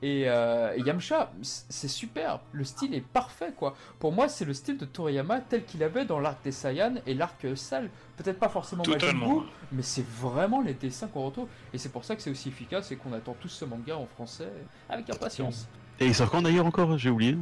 et, 0.00 0.28
euh, 0.28 0.76
et 0.76 0.80
Yamcha, 0.82 1.32
c'est 1.42 1.88
superbe. 1.88 2.40
Le 2.52 2.62
style 2.62 2.94
est 2.94 3.04
parfait, 3.04 3.52
quoi. 3.56 3.74
Pour 3.98 4.12
moi, 4.12 4.28
c'est 4.28 4.44
le 4.44 4.54
style 4.54 4.78
de 4.78 4.84
Toriyama 4.84 5.40
tel 5.40 5.64
qu'il 5.64 5.82
avait 5.82 6.04
dans 6.04 6.20
l'arc 6.20 6.38
des 6.44 6.52
Saiyans 6.52 7.00
et 7.04 7.14
l'arc 7.14 7.44
Cell. 7.56 7.90
Peut-être 8.16 8.38
pas 8.38 8.48
forcément 8.48 8.84
Majin. 8.86 9.12
Buu, 9.14 9.40
mais 9.72 9.82
c'est 9.82 10.06
vraiment 10.06 10.60
les 10.60 10.74
dessins 10.74 11.08
qu'on 11.08 11.24
retrouve. 11.26 11.48
Et 11.72 11.78
c'est 11.78 11.90
pour 11.90 12.04
ça 12.04 12.14
que 12.14 12.22
c'est 12.22 12.30
aussi 12.30 12.48
efficace 12.48 12.92
et 12.92 12.96
qu'on 12.96 13.12
attend 13.12 13.34
tous 13.40 13.48
ce 13.48 13.64
manga 13.64 13.96
en 13.96 14.06
français 14.06 14.52
avec 14.88 15.10
impatience. 15.10 15.66
Et 15.98 16.06
il 16.06 16.14
sort 16.14 16.30
quand 16.30 16.42
d'ailleurs 16.42 16.66
encore? 16.66 16.96
J'ai 16.96 17.10
oublié. 17.10 17.36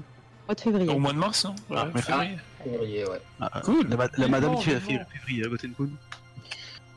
Mois 0.53 0.55
de 0.55 0.61
février. 0.61 0.89
Au 0.91 0.99
mois 0.99 1.12
de 1.12 1.19
mars, 1.19 1.45
hein 1.45 1.55
Ah, 1.70 1.85
Ouais, 1.85 1.91
mais- 1.95 2.03
février. 2.03 2.37
Février, 2.62 3.05
ouais. 3.09 3.20
Ah, 3.41 3.61
Cool. 3.65 3.89
La, 3.89 4.09
la 4.19 4.29
madame 4.29 4.57
qui 4.57 4.65
fait 4.65 4.81
février 4.81 5.45
à 5.45 5.49
Gotenkun. 5.49 5.89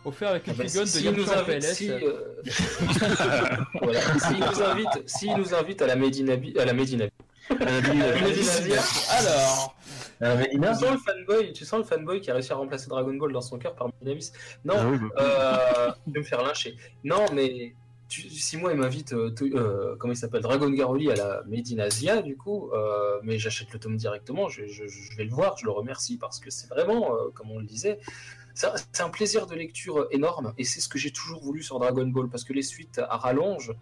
Offert 0.03 0.30
avec 0.30 0.45
une 0.45 0.53
Ah 0.53 0.56
bah, 0.60 0.64
figurine 0.65 0.88
si- 0.88 0.98
de 0.98 1.02
s'il 1.02 1.11
nous 1.11 1.18
Yamcha 1.26 1.40
en 1.40 1.49
invite, 1.49 1.64
si, 1.64 1.90
euh, 1.91 1.98
voilà. 3.82 4.02
S'il 4.19 4.38
nous 4.38 4.61
invite, 4.64 5.10
s'il 5.10 5.36
nous 5.36 5.53
invite 5.56 5.82
à 5.82 5.88
la 5.88 5.95
Medina, 5.95 6.34
à 6.34 6.65
la 6.65 6.72
euh, 6.72 6.76
Medina- 6.76 7.06
Alors, 9.18 9.76
Euh, 10.22 10.44
Tu 10.49 10.57
sens 10.61 10.82
le 10.82 10.98
fanboy, 10.98 11.53
tu 11.53 11.65
sens 11.65 11.80
le 11.80 11.84
fanboy 11.86 12.22
qui 12.22 12.32
a 12.32 12.36
réussi 12.36 12.52
à 12.53 12.56
remplacer 12.56 12.88
Dragon 12.88 13.14
Ball 13.15 13.34
dans 13.34 13.41
son 13.41 13.57
cœur 13.57 13.76
par 13.76 13.90
Minamis. 14.02 14.32
Non, 14.64 14.76
Ah 14.77 14.86
oui, 14.88 14.98
bah, 14.98 15.22
euh, 15.22 15.91
je 16.07 16.14
vais 16.14 16.19
me 16.19 16.23
faire 16.23 16.41
lyncher. 16.44 16.76
Non, 17.03 17.26
mais 17.34 17.73
tu- 18.07 18.30
si 18.30 18.57
moi 18.57 18.72
il 18.72 18.77
m'invite, 18.77 19.14
euh, 19.14 19.34
euh, 19.41 19.95
comment 19.98 20.14
il 20.14 20.18
s'appelle, 20.18 20.41
Dragon 20.41 20.69
Garoli 20.69 21.10
à 21.11 21.15
la 21.15 21.44
Made 21.48 21.68
in 21.72 21.80
Asia, 21.80 22.22
du 22.22 22.38
coup, 22.38 22.69
euh, 22.72 23.19
mais 23.23 23.38
j'achète 23.40 23.72
le 23.73 23.80
tome 23.80 23.98
directement, 23.98 24.48
je, 24.48 24.65
je- 24.68 24.88
je 24.88 25.18
vais 25.18 25.23
le 25.23 25.32
voir, 25.32 25.57
je 25.57 25.65
le 25.65 25.72
remercie 25.72 26.18
parce 26.18 26.40
que 26.40 26.49
c'est 26.49 26.68
vraiment, 26.68 27.15
euh, 27.15 27.30
comme 27.34 27.49
on 27.52 27.60
le 27.60 27.65
disait, 27.65 27.99
c'est 28.53 28.68
un- 29.02 29.10
plaisir 29.10 29.48
de 29.48 29.56
lecture 29.56 30.07
énorme 30.11 30.53
et 30.57 30.64
c'est 30.64 30.80
ce 30.80 30.88
que 30.88 30.98
j'ai 30.98 31.11
toujours 31.11 31.41
voulu 31.41 31.61
sur 31.64 31.77
Dragon 31.80 32.07
Ball 32.07 32.30
parce 32.30 32.44
que 32.44 32.53
les 32.53 32.61
suites 32.61 32.99
à 32.99 33.18
rallonge, 33.18 33.73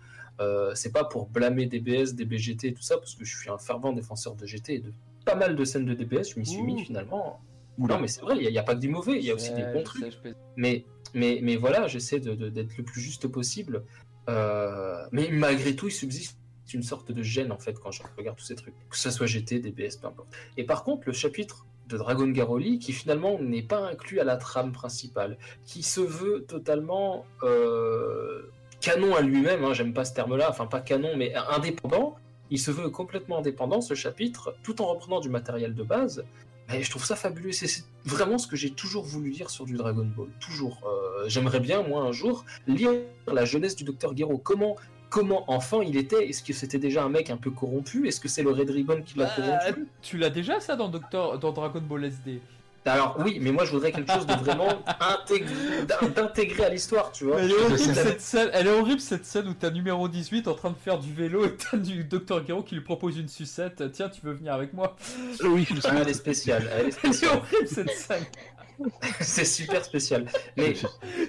c'est 0.74 0.92
pas 0.92 1.04
pour 1.04 1.28
blâmer 1.30 1.66
DBS, 1.68 2.14
DBGT 2.16 2.68
et 2.70 2.74
tout 2.74 2.82
ça, 2.82 2.98
parce 2.98 3.16
que 3.16 3.24
je 3.24 3.38
suis 3.38 3.50
un 3.50 3.58
fervent 3.58 3.94
défenseur 3.94 4.36
de 4.36 4.46
GT 4.46 4.76
et 4.76 4.80
de 4.80 4.92
pas 5.26 5.36
mal 5.36 5.56
de 5.56 5.64
scènes 5.64 5.86
de 5.86 5.94
DBS, 5.94 6.32
je 6.34 6.40
m'y 6.40 6.46
suis 6.46 6.62
mis 6.64 6.84
finalement. 6.86 7.40
Oula. 7.78 7.96
Non, 7.96 8.02
mais 8.02 8.08
c'est 8.08 8.22
vrai, 8.22 8.36
il 8.40 8.48
n'y 8.52 8.58
a, 8.58 8.64
pas 8.64 8.76
que 8.76 8.80
du 8.82 8.88
mauvais, 8.90 9.18
il 9.18 9.26
y 9.26 9.32
a 9.32 9.36
aussi 9.36 9.52
des 9.54 9.64
bons 9.74 9.84
trucs. 9.84 10.04
sais, 10.04 10.12
je 10.12 10.18
peux- 10.18 10.36
Mais, 10.58 10.86
mais, 11.16 11.40
mais 11.42 11.56
voilà, 11.56 11.88
j'essaie 11.88 12.20
de- 12.20 12.36
de- 12.36 12.50
d'être 12.50 12.78
le 12.78 12.84
plus 12.84 13.02
juste 13.02 13.28
possible. 13.28 13.84
Euh, 14.30 15.06
mais 15.12 15.30
malgré 15.32 15.76
tout, 15.76 15.88
il 15.88 15.92
subsiste 15.92 16.38
une 16.74 16.84
sorte 16.84 17.12
de 17.12 17.22
gêne 17.22 17.52
en 17.52 17.60
fait 17.60 17.80
quand 17.80 17.92
je 17.92 18.02
regarde 18.18 18.38
tous 18.38 18.46
ces 18.46 18.56
trucs, 18.56 18.74
que 18.90 18.98
ce 18.98 19.12
soit 19.12 19.28
GT, 19.28 19.60
DBS, 19.60 19.98
peu 20.02 20.08
importe. 20.08 20.30
Et 20.58 20.64
par 20.64 20.84
contre, 20.84 21.04
le 21.06 21.14
chapitre 21.14 21.66
de 21.88 21.98
Dragon 21.98 22.28
Garoli, 22.28 22.80
qui 22.80 22.94
finalement 22.94 23.40
n'est 23.40 23.62
pas 23.64 23.80
inclus 23.80 24.20
à 24.20 24.24
la 24.24 24.38
trame 24.38 24.72
principale, 24.72 25.38
qui 25.66 25.84
se 25.84 26.02
veut 26.02 26.46
totalement 26.46 27.26
euh, 27.44 28.50
canon 28.82 29.16
à 29.16 29.22
lui-même, 29.22 29.64
hein, 29.64 29.74
j'aime 29.74 29.94
pas 29.94 30.06
ce 30.06 30.14
terme-là, 30.14 30.50
enfin 30.50 30.66
pas 30.66 30.82
canon, 30.82 31.16
mais 31.16 31.34
indépendant, 31.36 32.16
il 32.50 32.60
se 32.60 32.72
veut 32.72 32.90
complètement 32.90 33.40
indépendant 33.40 33.82
ce 33.82 33.94
chapitre, 33.94 34.56
tout 34.64 34.82
en 34.82 34.88
reprenant 34.88 35.20
du 35.20 35.30
matériel 35.30 35.74
de 35.74 35.84
base. 35.84 36.26
Mais 36.70 36.82
je 36.82 36.90
trouve 36.90 37.06
ça 37.06 37.16
fabuleux. 37.16 37.52
C'est 37.52 37.84
vraiment 38.06 38.38
ce 38.38 38.48
que 38.48 38.56
j'ai 38.56 38.72
toujours 38.72 39.04
voulu 39.04 39.30
lire 39.30 39.50
sur 39.50 39.66
du 39.66 39.74
Dragon 39.76 40.06
Ball. 40.06 40.28
Toujours. 40.40 40.82
Euh, 40.86 41.28
J'aimerais 41.28 41.60
bien, 41.60 41.84
moi, 41.84 42.02
un 42.04 42.12
jour, 42.12 42.46
lire 42.68 42.92
la 43.32 43.46
jeunesse 43.46 43.76
du 43.76 43.84
Docteur 43.84 44.16
Gero. 44.16 44.38
Comment, 44.38 44.76
comment 45.10 45.50
enfant 45.52 45.82
il 45.82 45.96
était? 45.98 46.28
Est-ce 46.30 46.42
que 46.44 46.54
c'était 46.54 46.80
déjà 46.80 47.04
un 47.04 47.10
mec 47.10 47.30
un 47.30 47.38
peu 47.38 47.52
corrompu? 47.52 48.08
Est-ce 48.08 48.20
que 48.20 48.28
c'est 48.28 48.44
le 48.44 48.52
Red 48.52 48.70
Ribbon 48.70 49.02
qui 49.04 49.18
l'a 49.18 49.26
Bah, 49.26 49.32
corrompu? 49.36 49.88
tu 50.02 50.18
l'as 50.18 50.30
déjà 50.30 50.60
ça 50.60 50.76
dans, 50.76 50.90
Docteur, 50.90 51.38
dans 51.40 51.52
Dragon 51.52 51.82
Ball 51.82 52.06
SD 52.06 52.42
Alors 52.86 53.16
oui, 53.20 53.38
mais 53.42 53.52
moi 53.52 53.64
je 53.66 53.72
voudrais 53.72 53.92
quelque 53.94 54.12
chose 54.12 54.26
de 54.26 54.34
vraiment 54.34 54.68
d'intégrer 56.16 56.66
à 56.66 56.70
l'histoire, 56.70 57.12
tu 57.12 57.26
vois. 57.26 57.40
Elle 57.40 57.52
est 57.52 57.56
horrible 57.56 57.78
cette 57.80 58.22
scène, 58.22 58.50
elle 58.54 58.68
est 58.68 58.72
horrible 58.72 59.00
cette 59.00 59.26
scène 59.26 59.48
où 59.48 59.54
t'as 59.54 59.70
numéro 59.72 60.08
18 60.10 60.48
en 60.48 60.54
train 60.54 60.70
de 60.72 60.76
faire 60.76 61.00
du 61.00 61.14
vélo 61.14 61.46
et 61.46 61.56
t'as 61.56 61.78
du 61.78 62.04
Docteur 62.04 62.46
Gero 62.46 62.62
qui 62.62 62.76
lui 62.76 62.82
propose 62.84 63.18
une 63.18 63.30
sucette. 63.30 63.84
Tiens, 63.94 64.10
tu 64.10 64.22
veux 64.26 64.34
venir 64.34 64.54
avec 64.54 64.74
moi? 64.74 64.96
Oui, 65.44 65.66
je 65.70 65.76
le 65.76 65.82
sais. 65.82 65.88
Ah, 65.92 65.96
elle 66.02 66.10
est 66.10 66.14
spéciale, 66.14 66.70
elle 66.74 66.80
est 66.80 66.82
Elle 66.84 66.88
est 66.90 66.92
spéciale. 66.92 67.38
horrible 67.38 67.68
cette 67.68 67.92
scène. 67.92 68.24
c'est 69.22 69.46
super 69.46 69.84
spécial. 69.86 70.26
Mais 70.58 70.74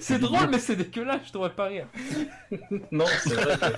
C'est 0.00 0.18
drôle, 0.18 0.48
mais 0.50 0.58
c'est 0.58 0.76
dégueulasse, 0.76 1.22
je 1.28 1.32
devrais 1.32 1.54
pas 1.54 1.66
rire. 1.66 1.86
non, 2.92 3.04
c'est 3.22 3.34
vrai 3.34 3.56
que 3.56 3.76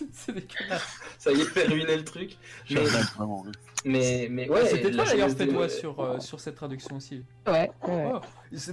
C'est- 0.12 0.32
dégueulasse. 0.32 0.98
ça 1.18 1.32
y 1.32 1.40
est, 1.40 1.44
fait 1.44 1.64
ruiner 1.66 1.96
le 1.96 2.04
truc. 2.04 2.36
Mais, 2.70 2.80
regrette 2.80 3.12
vraiment. 3.16 3.42
oui. 3.46 3.52
mais, 3.84 4.28
mais 4.30 4.48
ouais. 4.48 4.66
C'était 4.66 4.90
la 4.90 5.04
toi 5.04 5.12
d'ailleurs, 5.12 5.28
des- 5.28 5.46
fais-toi 5.46 5.68
sur, 5.68 6.00
euh, 6.00 6.18
sur 6.20 6.40
cette 6.40 6.56
traduction 6.56 6.96
aussi. 6.96 7.24
Ouais, 7.46 7.70
ouais. 7.86 8.10
Oh. 8.12 8.20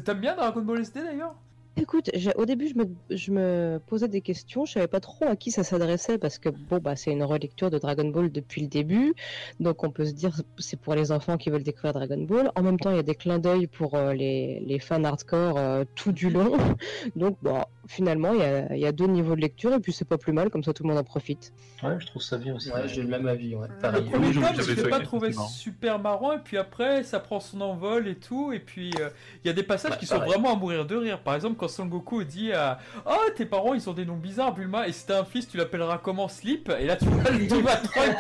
T'aimes 0.04 0.20
bien 0.20 0.36
Dragon 0.36 0.62
Ball 0.62 0.82
SD 0.82 1.02
d'ailleurs? 1.04 1.36
Écoute, 1.78 2.12
au 2.36 2.46
début, 2.46 2.74
je 3.10 3.32
me, 3.32 3.80
posais 3.80 4.10
des 4.10 4.22
questions. 4.22 4.66
Je 4.66 4.74
savais 4.74 4.88
pas 4.88 5.00
trop 5.00 5.26
à 5.26 5.36
qui 5.38 5.52
ça 5.52 5.64
s'adressait 5.64 6.18
parce 6.18 6.38
que 6.38 6.50
bon, 6.50 6.80
bah, 6.80 6.98
c'est 6.98 7.12
une 7.12 7.24
relecture 7.24 7.70
de 7.70 7.78
Dragon 7.78 8.08
Ball 8.10 8.30
depuis 8.30 8.62
le 8.62 8.68
début, 8.68 9.14
donc 9.60 9.84
on 9.84 9.90
peut 9.90 10.06
se 10.06 10.12
dire 10.12 10.42
c'est 10.58 10.80
pour 10.80 10.96
les 10.96 11.12
enfants 11.12 11.38
qui 11.38 11.50
veulent 11.50 11.64
découvrir 11.64 11.94
Dragon 11.94 12.22
Ball. 12.24 12.52
En 12.56 12.62
même 12.62 12.78
temps, 12.78 12.92
il 12.92 12.98
y 12.98 13.00
a 13.00 13.04
des 13.04 13.16
clins 13.16 13.40
d'œil 13.40 13.68
pour 13.68 13.96
euh, 13.96 14.14
les, 14.14 14.60
les 14.66 14.80
fans 14.80 15.04
hardcore 15.04 15.58
euh, 15.58 15.86
tout 15.96 16.12
du 16.12 16.30
long. 16.30 16.58
Donc 17.16 17.38
bon, 17.42 17.64
finalement, 17.88 18.34
il 18.34 18.40
y 18.40 18.44
a, 18.44 18.74
il 18.76 18.80
y 18.80 18.86
a 18.86 18.92
deux 18.92 19.08
niveaux 19.08 19.36
de 19.36 19.42
lecture 19.42 19.74
et 19.74 19.80
puis 19.80 19.92
c'est 19.94 20.06
pas 20.08 20.18
plus 20.18 20.34
mal, 20.34 20.50
comme 20.50 20.64
ça 20.64 20.74
tout 20.74 20.84
le 20.84 20.90
monde 20.90 20.98
en 20.98 21.04
profite. 21.04 21.52
Ouais, 21.84 21.96
je 22.00 22.06
trouve 22.08 22.22
ça 22.22 22.38
bien 22.38 22.56
aussi. 22.56 22.70
Ouais, 22.72 22.88
j'ai 22.88 23.02
le 23.02 23.08
même 23.08 23.28
avis, 23.28 23.56
ouais. 23.56 23.68
Le 23.68 23.80
Pareil. 23.80 24.04
premier 24.04 24.28
Oui, 24.28 24.34
j'avais- 24.34 24.54
tome, 24.56 24.66
je 24.66 24.82
l'ai 24.84 24.90
pas 24.90 25.00
trouvé 25.00 25.32
super 25.50 26.00
marrant, 26.00 26.34
et 26.34 26.40
puis 26.40 26.58
après, 26.58 27.04
ça 27.04 27.20
prend 27.20 27.40
son 27.40 27.62
envol 27.62 28.08
et 28.08 28.16
tout, 28.16 28.54
et 28.54 28.60
puis 28.60 28.92
euh, 29.00 29.10
il 29.44 29.48
y 29.48 29.50
a 29.50 29.54
des 29.54 29.64
passages 29.64 29.98
qui 29.98 30.06
sont 30.06 30.20
vraiment 30.20 30.54
à 30.54 30.56
mourir 30.56 30.86
de 30.86 30.96
rire. 30.96 31.20
Par 31.24 31.36
exemple, 31.36 31.56
quand 31.58 31.68
Son 31.68 31.86
Goku 31.86 32.24
dit 32.24 32.52
à 32.54 32.80
Oh, 33.06 33.16
tes 33.36 33.46
parents, 33.46 33.74
ils 33.74 33.90
ont 33.90 33.94
des 33.94 34.06
noms 34.06 34.18
bizarres, 34.18 34.54
Bulma, 34.54 34.88
et 34.88 34.92
si 34.92 35.06
t'as 35.06 35.22
un 35.22 35.26
fils, 35.26 35.48
tu 35.48 35.58
l'appelleras 35.58 35.98
comment? 35.98 36.28
Slip 36.28 36.72
Et 36.80 36.86
là, 36.86 36.96
tu 36.96 37.06
vois 37.06 37.32
le 37.32 37.46
Diva 37.46 37.78
Trunk 37.78 38.16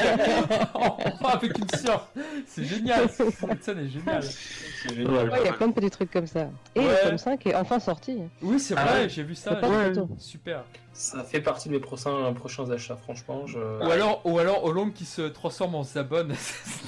avec 1.23 1.57
une 1.57 1.69
sœur. 1.69 2.11
C'est 2.45 2.63
génial, 2.65 3.09
cette 3.09 3.63
scène 3.63 3.79
est 3.79 3.89
géniale. 3.89 4.23
C'est 4.23 4.95
génial. 4.95 5.29
Ouais, 5.29 5.37
il 5.41 5.45
y 5.45 5.49
a 5.49 5.53
plein 5.53 5.67
de 5.67 5.73
petits 5.73 5.89
trucs 5.89 6.11
comme 6.11 6.27
ça. 6.27 6.49
Et 6.75 6.79
Ouais. 6.79 6.85
le 7.03 7.09
tome 7.09 7.17
5 7.17 7.45
est 7.47 7.55
enfin 7.55 7.79
sorti. 7.79 8.17
Oui, 8.41 8.59
c'est 8.59 8.75
Ah 8.77 8.85
vrai, 8.85 9.01
ouais. 9.03 9.09
j'ai 9.09 9.23
vu 9.23 9.35
ça. 9.35 9.50
Tout. 9.93 10.09
Super. 10.17 10.63
Ça 10.93 11.23
fait 11.23 11.41
partie 11.41 11.69
de 11.69 11.73
mes 11.73 11.79
prochains, 11.79 12.33
prochains 12.33 12.69
achats, 12.69 12.97
franchement. 12.97 13.47
Je... 13.47 13.59
Ou 13.59 13.91
alors, 13.91 14.21
ou 14.25 14.39
alors 14.39 14.63
Olong 14.65 14.91
qui 14.91 15.05
se 15.05 15.21
transforme 15.21 15.75
en 15.75 15.83
Zabon. 15.83 16.27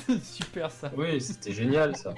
C'est 0.08 0.24
super 0.24 0.72
ça. 0.72 0.92
Oui, 0.98 1.22
c'était 1.22 1.54
génial 1.54 1.96
ça. 1.96 2.14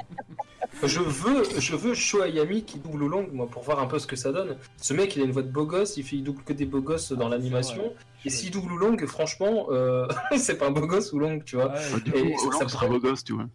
Je 0.83 0.99
veux, 0.99 1.43
je 1.57 1.75
veux 1.75 1.93
Shoayami 1.93 2.63
qui 2.63 2.79
double 2.79 3.03
Oolong, 3.03 3.27
moi, 3.31 3.47
pour 3.47 3.63
voir 3.63 3.79
un 3.79 3.87
peu 3.87 3.99
ce 3.99 4.07
que 4.07 4.15
ça 4.15 4.31
donne. 4.31 4.57
Ce 4.77 4.93
mec, 4.93 5.15
il 5.15 5.21
a 5.21 5.25
une 5.25 5.31
voix 5.31 5.41
de 5.41 5.51
beau 5.51 5.65
gosse, 5.65 5.97
il, 5.97 6.03
fait, 6.03 6.17
il 6.17 6.23
double 6.23 6.43
que 6.43 6.53
des 6.53 6.65
beaux 6.65 6.81
gosses 6.81 7.11
dans 7.11 7.29
l'animation. 7.29 7.93
Et 8.25 8.29
s'il 8.29 8.51
double 8.51 8.73
Oolong, 8.73 9.05
franchement, 9.05 9.67
euh, 9.69 10.07
c'est 10.37 10.57
pas 10.57 10.67
un 10.67 10.71
beau 10.71 10.85
gosse 10.85 11.13
Oolong, 11.13 11.41
tu 11.45 11.55
vois. 11.55 11.71
Ouais, 11.71 12.01
Du 12.03 12.11
coup, 12.11 12.17
Et 12.17 12.35
ça 12.59 12.67
sera 12.67 12.87
beau 12.87 12.99
gosse, 12.99 13.23
tu 13.23 13.33
vois. 13.33 13.45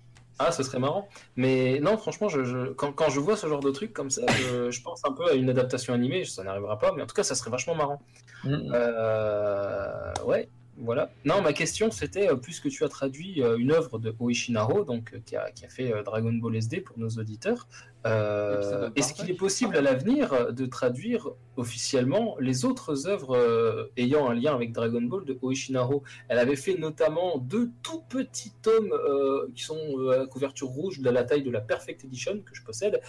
Ah, 0.43 0.53
ce 0.53 0.63
serait 0.63 0.79
marrant. 0.79 1.07
Mais 1.37 1.81
non, 1.81 1.99
franchement, 1.99 2.29
je, 2.31 2.45
je- 2.45 2.73
quand, 2.73 2.93
quand 2.93 3.11
je 3.11 3.21
vois 3.21 3.37
ce 3.37 3.47
genre 3.47 3.61
de 3.61 3.71
truc 3.71 3.93
comme 3.93 4.09
ça, 4.09 4.23
je, 4.31 4.71
je 4.71 4.83
pense 4.83 5.05
un 5.05 5.13
peu 5.13 5.29
à 5.31 5.35
une 5.35 5.51
adaptation 5.51 5.93
animée. 5.93 6.25
Ça 6.25 6.43
n'arrivera 6.43 6.79
pas, 6.79 6.93
mais 6.93 7.03
en 7.03 7.07
tout 7.07 7.15
cas, 7.15 7.25
ça 7.25 7.35
serait 7.35 7.51
vachement 7.51 7.75
marrant. 7.75 8.01
Mm. 8.45 8.73
Euh, 8.75 10.13
ouais, 10.25 10.49
voilà. 10.81 11.11
Non, 11.25 11.43
ma 11.43 11.53
question 11.53 11.91
c'était, 11.91 12.29
euh, 12.31 12.37
puisque 12.37 12.69
tu 12.69 12.85
as 12.85 12.89
traduit 12.89 13.43
euh, 13.43 13.57
une 13.59 13.73
œuvre 13.73 13.99
de 13.99 14.15
Oishinaro, 14.19 14.85
donc, 14.85 15.13
euh, 15.15 15.19
qui, 15.25 15.37
a, 15.37 15.51
qui 15.51 15.65
a 15.65 15.69
fait 15.69 15.93
Dragon 16.05 16.33
Ball 16.33 16.57
SD 16.57 16.81
pour 16.81 16.99
nos 16.99 17.09
auditeurs, 17.09 17.67
euh, 18.07 18.89
est-ce 18.97 19.13
qu'il 19.13 19.31
est 19.31 19.35
possible 19.35 19.77
à 19.77 19.83
l'avenir 19.83 20.53
de 20.55 20.65
traduire 20.65 21.29
officiellement 21.57 22.37
les 22.41 22.65
autres 22.65 23.07
œuvres 23.07 23.91
ayant 23.97 24.31
un 24.31 24.35
lien 24.35 24.55
avec 24.55 24.73
Dragon 24.73 25.03
Ball 25.03 25.25
de 25.25 25.39
Oishinaro 25.43 26.03
Elle 26.29 26.39
avait 26.39 26.57
fait 26.57 26.79
notamment 26.79 27.37
deux 27.37 27.71
tout 27.83 28.01
petits 28.09 28.53
tomes 28.63 28.93
euh, 28.93 29.49
qui 29.55 29.63
sont 29.63 30.09
à 30.09 30.27
couverture 30.27 30.69
rouge 30.69 31.01
de 31.01 31.11
la 31.11 31.25
taille 31.25 31.43
de 31.43 31.51
la 31.51 31.61
Perfect 31.61 32.05
Edition 32.05 32.41
que 32.41 32.55
je 32.55 32.63
possède 32.63 33.01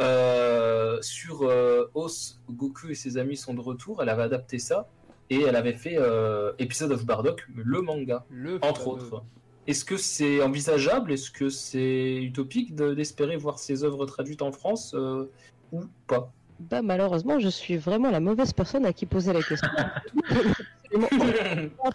euh, 0.00 1.00
sur 1.02 1.48
Os, 1.94 2.40
Goku 2.50 2.88
et 2.88 2.94
ses 2.94 3.18
amis 3.18 3.36
sont 3.36 3.54
de 3.54 3.60
retour. 3.60 4.02
Elle 4.02 4.08
avait 4.08 4.24
adapté 4.24 4.58
ça 4.58 4.88
et 5.30 5.40
elle 5.42 5.56
avait 5.56 5.72
fait 5.72 5.96
euh, 5.98 6.52
Episode 6.58 6.92
of 6.92 7.04
Bardock, 7.04 7.46
le 7.54 7.80
manga, 7.82 8.24
Le 8.30 8.56
entre 8.62 8.82
fameux. 8.82 8.96
autres. 8.96 9.22
Est-ce 9.66 9.84
que 9.84 9.96
c'est 9.96 10.42
envisageable? 10.42 11.12
Est-ce 11.12 11.30
que 11.30 11.48
c'est 11.48 12.16
utopique 12.22 12.74
de- 12.74 12.94
d'espérer 12.94 13.36
voir 13.36 13.58
ces 13.58 13.84
œuvres 13.84 14.06
traduites 14.06 14.42
en 14.42 14.50
France 14.52 14.92
euh, 14.94 15.30
ou 15.70 15.82
pas? 16.06 16.30
Bah, 16.60 16.82
malheureusement, 16.82 17.38
je 17.38 17.48
suis 17.48 17.76
vraiment 17.76 18.10
la 18.10 18.20
mauvaise 18.20 18.52
personne 18.52 18.84
à 18.86 18.92
qui 18.92 19.06
poser 19.06 19.32
la 19.32 19.42
question. 19.42 19.68
Ah, 21.84 21.90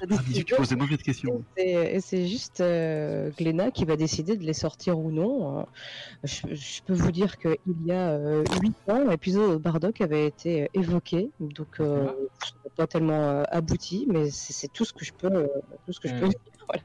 poses 0.58 0.70
des 0.70 0.76
mauvaises 0.76 0.98
questions. 1.04 1.44
Et 1.58 2.00
c'est- 2.02 2.26
juste 2.28 2.62
euh, 2.62 3.30
Glénat 3.38 3.72
qui 3.72 3.86
va 3.86 3.96
décider 3.96 4.36
de 4.38 4.44
les 4.44 4.54
sortir 4.54 4.98
ou 5.00 5.12
non. 5.12 5.60
Euh, 5.60 5.64
Je, 6.24 6.42
je 6.54 6.82
peux 6.84 6.94
vous 6.94 7.12
dire 7.12 7.38
qu'il 7.38 7.56
y 7.86 7.92
a 7.92 8.18
8 8.18 8.76
ans, 8.90 9.04
l'épisode 9.10 9.52
de 9.54 9.58
Bardock 9.58 10.02
avait 10.02 10.26
été 10.28 10.64
euh, 10.64 10.68
évoqué, 10.74 11.30
donc 11.40 11.80
euh, 11.80 12.06
n'est 12.06 12.72
pas 12.76 12.88
tellement 12.88 13.22
euh, 13.22 13.44
abouti, 13.52 14.06
mais 14.10 14.30
c'est 14.32 14.54
c'est 14.54 14.68
tout 14.68 14.86
ce 14.86 14.94
que 14.94 15.06
je 15.06 15.14
peux, 15.14 15.28
euh, 15.32 15.48
tout 15.86 15.94
ce 15.94 16.00
que 16.00 16.08
je 16.08 16.14
peux 16.16 16.26
Mm. 16.26 16.30
dire. 16.30 16.40
Voilà. 16.68 16.84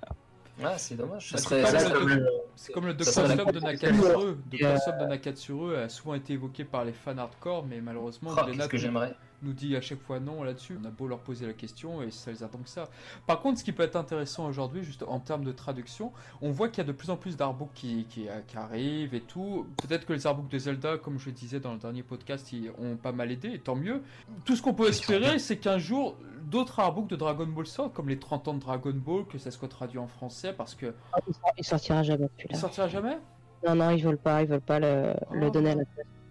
Ah, 0.75 0.79
c'est 0.79 0.95
dommage. 0.95 1.31
Ça 1.31 1.37
Bah, 1.37 1.43
serait, 1.43 1.65
c'est 1.67 1.79
serait- 1.89 2.05
le- 2.17 2.27
C'est 2.55 2.73
comme 2.73 2.87
le 2.87 2.93
la 2.93 3.05
Slump 3.05 3.53
de. 3.53 3.59
Nakatsuru. 3.61 4.37
Euh, 4.63 4.77
Slump 4.79 4.99
de 5.01 5.07
Nakatsuru 5.07 5.77
a 5.77 5.89
souvent 5.89 6.15
été 6.15 6.35
évoqué 6.35 6.65
par 6.65 6.85
les 6.85 6.93
fans 6.93 7.17
hardcore, 7.17 7.65
mais 7.69 7.81
malheureusement, 7.81 8.31
Oh, 8.33 8.45
Glenat 8.45 8.57
qu'est-ce 8.59 8.69
que 8.69 8.77
j'aimerais. 8.77 9.15
Nous 9.43 9.53
dit 9.53 9.77
à 9.77 9.81
chaque 9.81 10.01
fois 10.01 10.21
non 10.21 10.43
là-dessus. 10.43 10.79
On 10.83 10.85
a 10.87 10.91
beau 10.91 11.07
leur 11.09 11.19
poser 11.21 11.47
la 11.47 11.53
question 11.53 12.03
et 12.03 12.11
ça 12.11 12.31
les 12.31 12.43
attend 12.43 12.59
que 12.59 12.69
ça. 12.69 12.89
Par 13.27 13.41
contre, 13.41 13.59
ce 13.59 13.65
qui 13.65 13.73
peut 13.73 13.83
être 13.83 13.97
intéressant 13.97 14.47
aujourd'hui, 14.47 14.83
juste 14.85 15.03
en 15.07 15.19
termes 15.21 15.45
de 15.45 15.53
traduction, 15.53 16.13
on 16.41 16.51
voit 16.51 16.69
qu'il 16.69 16.79
y 16.79 16.81
a 16.83 16.89
de 16.89 16.93
plus 16.93 17.11
en 17.11 17.17
plus 17.17 17.37
d'artbooks 17.37 17.73
qui, 17.75 18.05
qui, 18.09 18.27
qui 18.47 18.57
arrivent 18.57 19.15
et 19.15 19.21
tout. 19.21 19.67
Peut-être 19.87 20.07
que 20.07 20.13
les 20.13 20.27
artbooks 20.27 20.49
de 20.49 20.59
Zelda, 20.59 20.99
comme 20.99 21.19
je 21.19 21.27
le 21.27 21.33
disais 21.33 21.61
dans 21.61 21.73
le 21.73 21.79
dernier 21.79 22.03
podcast, 22.03 22.53
ils 22.53 22.71
ont 22.79 22.97
pas 22.97 23.13
mal 23.13 23.31
aidé, 23.33 23.51
et 23.55 23.59
tant 23.59 23.75
mieux. 23.77 24.03
Tout 24.45 24.57
ce 24.57 24.63
qu'on 24.63 24.75
peut 24.75 24.89
espérer, 24.89 25.39
c'est 25.39 25.57
qu'un 25.59 25.79
jour, 25.79 26.17
d'autres 26.45 26.79
artbooks 26.81 27.09
de 27.09 27.17
Dragon 27.17 27.47
Ball 27.47 27.67
sortent, 27.67 27.93
comme 27.95 28.09
les 28.09 28.19
30 28.19 28.49
ans 28.49 28.55
de 28.55 28.61
Dragon 28.61 28.93
Ball, 28.95 29.25
que 29.27 29.39
ça 29.39 29.51
soit 29.51 29.69
traduit 29.69 29.99
en 29.99 30.07
français, 30.07 30.53
parce 30.53 30.75
que 30.75 30.95
Ah, 31.13 31.19
il 31.27 31.35
sort- 31.35 31.53
Il 31.59 31.65
sortira 31.65 32.03
jamais 32.03 32.29
il 32.51 32.57
sortira 32.57 32.89
jamais? 32.89 33.19
Non, 33.67 33.75
non, 33.77 33.91
ils 33.91 34.03
veulent 34.05 34.19
pas, 34.19 34.43
ils 34.43 34.49
veulent 34.49 34.61
pas 34.61 34.79
le, 34.81 35.15
le 35.33 35.47
Oh. 35.47 35.51
donner 35.51 35.71
à 35.71 35.75
la 35.77 35.83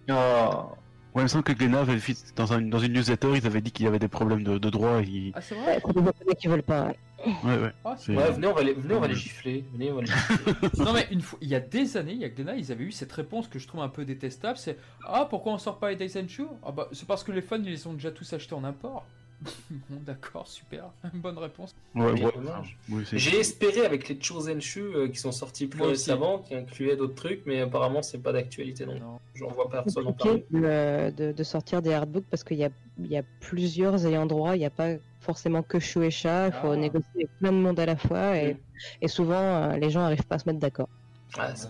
Oh. 0.10 0.76
Ouais, 1.14 1.22
il 1.22 1.24
me 1.24 1.28
semble 1.28 1.44
que 1.44 1.52
Glenna 1.52 1.82
avait 1.82 2.00
fait 2.00 2.16
dans, 2.38 2.54
un- 2.54 2.62
dans 2.62 2.80
une 2.80 2.94
newsletter, 2.94 3.34
ils 3.36 3.46
avaient 3.46 3.60
dit 3.62 3.72
qu'il 3.72 3.86
y 3.86 3.88
avait 3.88 4.00
des 4.00 4.08
problèmes 4.08 4.44
de, 4.44 4.58
de 4.58 4.70
droit. 4.70 5.02
Et... 5.02 5.32
Ah, 5.36 5.42
c'est 5.42 5.56
Ouais, 5.56 5.78
vrai 5.80 6.12
c'est 6.18 6.26
des 6.28 6.36
qui 6.36 6.48
veulent 6.48 6.64
pas. 6.64 6.86
ouais. 6.88 6.98
Ouais, 7.44 7.58
ouais. 7.60 7.72
Ah, 7.86 7.96
Ouais, 8.10 8.32
venez, 8.32 8.48
on 8.48 8.54
va 8.54 8.64
les, 8.64 8.74
venez, 8.74 8.96
on 8.96 9.00
va 9.00 9.08
les 9.08 9.16
gifler. 9.16 9.66
Venez, 9.74 9.92
on 9.92 9.96
va 9.96 10.02
les 10.02 10.08
gifler. 10.08 10.84
Non 10.86 10.94
mais 10.94 11.08
une 11.12 11.22
fois, 11.22 11.38
il 11.42 11.50
y 11.50 11.56
a 11.56 11.60
des 11.60 11.98
années, 11.98 12.14
il 12.14 12.20
y 12.20 12.24
a 12.26 12.30
Glénat, 12.30 12.56
ils 12.56 12.72
avaient 12.72 12.86
eu 12.86 12.92
cette 12.92 13.12
réponse 13.12 13.48
que 13.48 13.60
je 13.60 13.68
trouve 13.68 13.82
un 13.82 13.90
peu 13.90 14.06
détestable, 14.06 14.58
c'est 14.58 14.78
ah 15.06 15.28
pourquoi 15.30 15.52
on 15.54 15.58
sort 15.58 15.78
pas 15.80 15.90
les 15.92 15.98
Days 15.98 16.18
and 16.18 16.28
Show? 16.30 16.50
Ah 16.66 16.72
bah 16.72 16.88
c'est 16.94 17.06
parce 17.08 17.24
que 17.24 17.32
les 17.32 17.42
fans 17.42 17.58
ils 17.58 17.66
les 17.70 17.86
ont 17.88 17.94
déjà 17.94 18.12
tous 18.12 18.32
achetés 18.34 18.56
en 18.56 18.64
import. 18.64 19.06
bon 19.90 20.00
d'accord, 20.06 20.48
super, 20.48 20.86
bonne 21.16 21.38
réponse. 21.38 21.74
Ouais, 21.96 22.12
ouais. 22.12 23.04
c'est- 23.06 23.18
J'ai 23.18 23.40
espéré 23.40 23.86
avec 23.86 24.08
les 24.08 24.22
Chosen 24.22 24.62
Shu 24.62 24.82
euh, 24.82 25.08
qui 25.08 25.18
sont 25.18 25.32
sortis 25.32 25.68
plus 25.68 25.80
Moi 25.80 25.88
aussi. 25.88 26.12
récemment, 26.12 26.40
qui 26.40 26.54
incluaient 26.56 26.96
d'autres 26.96 27.16
trucs, 27.16 27.42
mais 27.46 27.62
apparemment 27.62 28.02
c'est 28.04 28.20
pas 28.20 28.32
d'actualité 28.34 28.86
non. 28.86 29.00
Non. 29.00 29.20
J'en 29.36 29.48
vois 29.50 29.70
personne 29.70 30.08
en 30.08 30.14
parler. 30.14 30.46
de, 30.52 30.62
euh, 30.64 31.12
de- 31.12 31.32
de 31.32 31.44
sortir 31.44 31.82
des 31.82 31.92
artbooks 31.94 32.26
parce 32.30 32.44
qu'il 32.44 32.58
y 32.58 32.64
a, 32.66 32.70
il 33.00 33.08
y 33.08 33.18
a 33.18 33.24
plusieurs 33.40 34.06
ayants 34.06 34.26
droit, 34.28 34.56
il 34.56 34.60
n'y 34.60 34.66
a 34.66 34.70
pas 34.70 34.94
forcément 35.20 35.64
que 35.64 35.80
Shueisha, 35.80 36.48
il 36.48 36.54
faut 36.54 36.72
Ah. 36.72 36.76
négocier 36.76 37.10
avec 37.16 37.38
plein 37.40 37.52
de 37.52 37.58
monde 37.58 37.80
à 37.80 37.86
la 37.86 37.96
fois 37.96 38.38
et, 38.38 38.58
et 39.02 39.08
souvent 39.08 39.36
euh, 39.72 39.78
les 39.78 39.90
gens 39.90 40.02
n'arrivent 40.02 40.24
pas 40.26 40.36
à 40.36 40.40
se 40.40 40.48
mettre 40.48 40.60
d'accord. 40.60 40.90
Ah, 41.38 41.56
ça. 41.56 41.70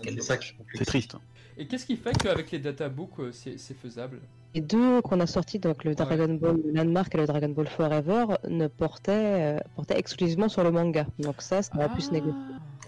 C'est 0.74 0.84
triste. 0.84 1.16
Et 1.58 1.66
qu'est-ce 1.66 1.86
qui 1.86 1.96
fait 1.96 2.16
qu'avec 2.16 2.50
les 2.50 2.58
databooks 2.58 3.18
euh, 3.20 3.32
c'est 3.32 3.58
c'est 3.58 3.74
faisable? 3.74 4.20
Les 4.54 4.60
deux 4.60 5.00
qu'on 5.00 5.20
a 5.20 5.26
sortis, 5.26 5.58
donc 5.58 5.84
le 5.84 5.94
Dragon 5.94 6.34
Ball 6.34 6.58
Landmark 6.74 7.14
et 7.14 7.18
le 7.18 7.26
Dragon 7.26 7.48
Ball 7.48 7.66
Forever, 7.68 8.26
ne 8.48 8.66
portaient, 8.66 9.56
euh, 9.56 9.58
portaient 9.74 9.98
exclusivement 9.98 10.48
sur 10.50 10.62
le 10.62 10.70
manga. 10.70 11.06
Donc 11.18 11.40
ça, 11.40 11.62
ça 11.62 11.72
va 11.76 11.88
plus 11.88 12.02
se 12.02 12.10
négocier. 12.12 12.34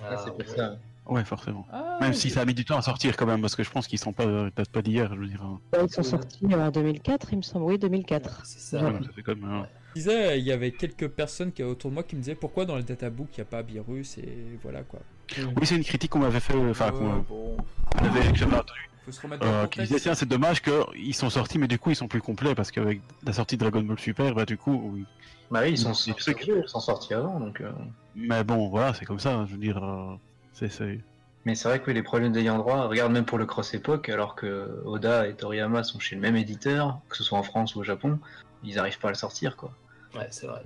Ah, 0.03 0.17
c'est 0.19 0.31
pour 0.31 0.41
ouais. 0.41 0.47
ça. 0.57 0.77
Ouais, 1.07 1.25
forcément. 1.25 1.67
Ah, 1.71 1.99
Même 2.01 2.13
si 2.15 2.29
ça 2.31 2.43
a 2.43 2.45
mis 2.45 2.55
du 2.55 2.65
temps 2.65 2.77
à 2.79 2.83
sortir 2.83 3.17
quand 3.17 3.27
même, 3.27 3.41
parce 3.41 3.55
que 3.57 3.63
je 3.63 3.71
pense 3.71 3.87
qu'ils 3.87 3.99
sont 3.99 4.13
pas, 4.13 4.27
datent 4.57 4.69
pas 4.71 4.83
d'hier, 4.83 5.11
je 5.15 5.21
veux 5.21 5.27
dire. 5.27 5.43
hein. 5.43 5.59
Ils 5.83 5.91
sont 5.91 6.03
sortis 6.03 6.47
en 6.55 6.71
2004, 6.71 7.29
il 7.33 7.37
me 7.39 7.43
semble. 7.43 7.65
Oui, 7.67 7.79
2004. 7.79 8.43
C'est 8.45 8.59
ça. 8.77 8.83
Ouais, 8.85 8.93
ça 9.03 9.13
fait 9.13 9.23
quand 9.23 9.37
même. 9.37 9.45
hein. 9.51 9.67
Disais, 9.95 10.39
il 10.41 10.45
y 10.45 10.53
avait 10.53 10.73
quelques 10.73 11.09
personnes 11.09 11.53
qui, 11.53 11.63
autour 11.63 11.91
de 11.91 11.95
moi 11.95 12.03
qui 12.03 12.17
me 12.17 12.21
disaient 12.21 12.35
pourquoi 12.35 12.65
dans 12.65 12.77
les 12.77 12.83
databooks 12.83 13.29
il 13.37 13.41
n'y 13.41 13.43
a 13.43 13.45
pas 13.45 13.63
Virus 13.63 14.19
et 14.19 14.59
voilà 14.63 14.83
quoi. 14.83 15.01
Oui, 15.39 15.65
c'est 15.67 15.77
une 15.77 15.85
critique 15.85 16.11
qu'on 16.11 16.19
m'avait 16.19 16.41
fait, 16.41 16.55
enfin, 16.55 16.91
qu'on 16.91 17.19
bon, 17.21 17.57
que 17.57 18.05
j'avais 18.05 18.57
entendu, 18.57 18.91
faut 19.05 19.13
se 19.13 19.21
remettre 19.21 19.45
dans 19.45 19.53
euh, 19.53 19.63
le 19.63 19.69
qui 19.69 19.81
disait 19.81 20.01
tiens, 20.01 20.15
c'est 20.15 20.29
dommage 20.29 20.63
qu'ils 20.63 21.15
sont 21.15 21.31
sortis, 21.31 21.59
mais 21.59 21.69
du 21.69 21.79
coup, 21.79 21.91
ils 21.91 21.97
sont 21.97 22.09
plus 22.09 22.21
complets, 22.21 22.55
parce 22.55 22.71
qu'avec 22.71 23.01
la 23.25 23.33
sortie 23.33 23.57
de 23.57 23.61
Dragon 23.61 23.83
Ball 23.83 23.99
Super, 23.99 24.35
bah, 24.35 24.45
du 24.45 24.57
coup, 24.57 24.91
oui. 24.95 25.05
Bah 25.51 25.61
oui, 25.63 25.71
ils 25.71 25.79
sont, 25.79 25.93
sortis- 25.93 26.35
ils 26.47 26.69
sont 26.69 26.81
sortis 26.81 27.15
avant, 27.15 27.39
donc. 27.39 27.61
euh, 27.61 27.71
Mais 28.17 28.43
bon, 28.43 28.69
voilà, 28.69 28.95
c'est 28.95 29.05
comme 29.05 29.19
ça, 29.21 29.45
je 29.47 29.53
veux 29.53 29.59
dire, 29.61 29.83
euh, 29.83 30.15
c'est, 30.53 30.69
c'est... 30.69 31.01
Mais 31.45 31.55
c'est 31.55 31.69
vrai 31.69 31.79
que 31.81 31.87
oui, 31.89 31.95
les 31.95 32.03
problèmes 32.03 32.33
d'ayant 32.33 32.57
droit, 32.59 32.87
regarde 32.89 33.13
même 33.13 33.27
pour 33.27 33.37
le 33.39 33.45
Cross 33.47 33.75
Epoch, 33.75 34.09
alors 34.09 34.35
que 34.35 34.83
Oda 34.87 35.29
et 35.29 35.35
Toriyama 35.35 35.85
sont 35.85 36.01
chez 36.01 36.15
le 36.17 36.23
même 36.23 36.37
éditeur, 36.37 36.99
que 37.11 37.17
ce 37.17 37.23
soit 37.23 37.39
en 37.39 37.43
France 37.43 37.77
ou 37.77 37.81
au 37.81 37.85
Japon, 37.85 38.19
ils 38.63 38.79
arrivent 38.79 38.99
pas 38.99 39.09
à 39.09 39.13
le 39.13 39.17
sortir, 39.17 39.57
quoi. 39.57 39.71
Ouais, 40.15 40.29
c'est 40.31 40.47
vrai. 40.47 40.63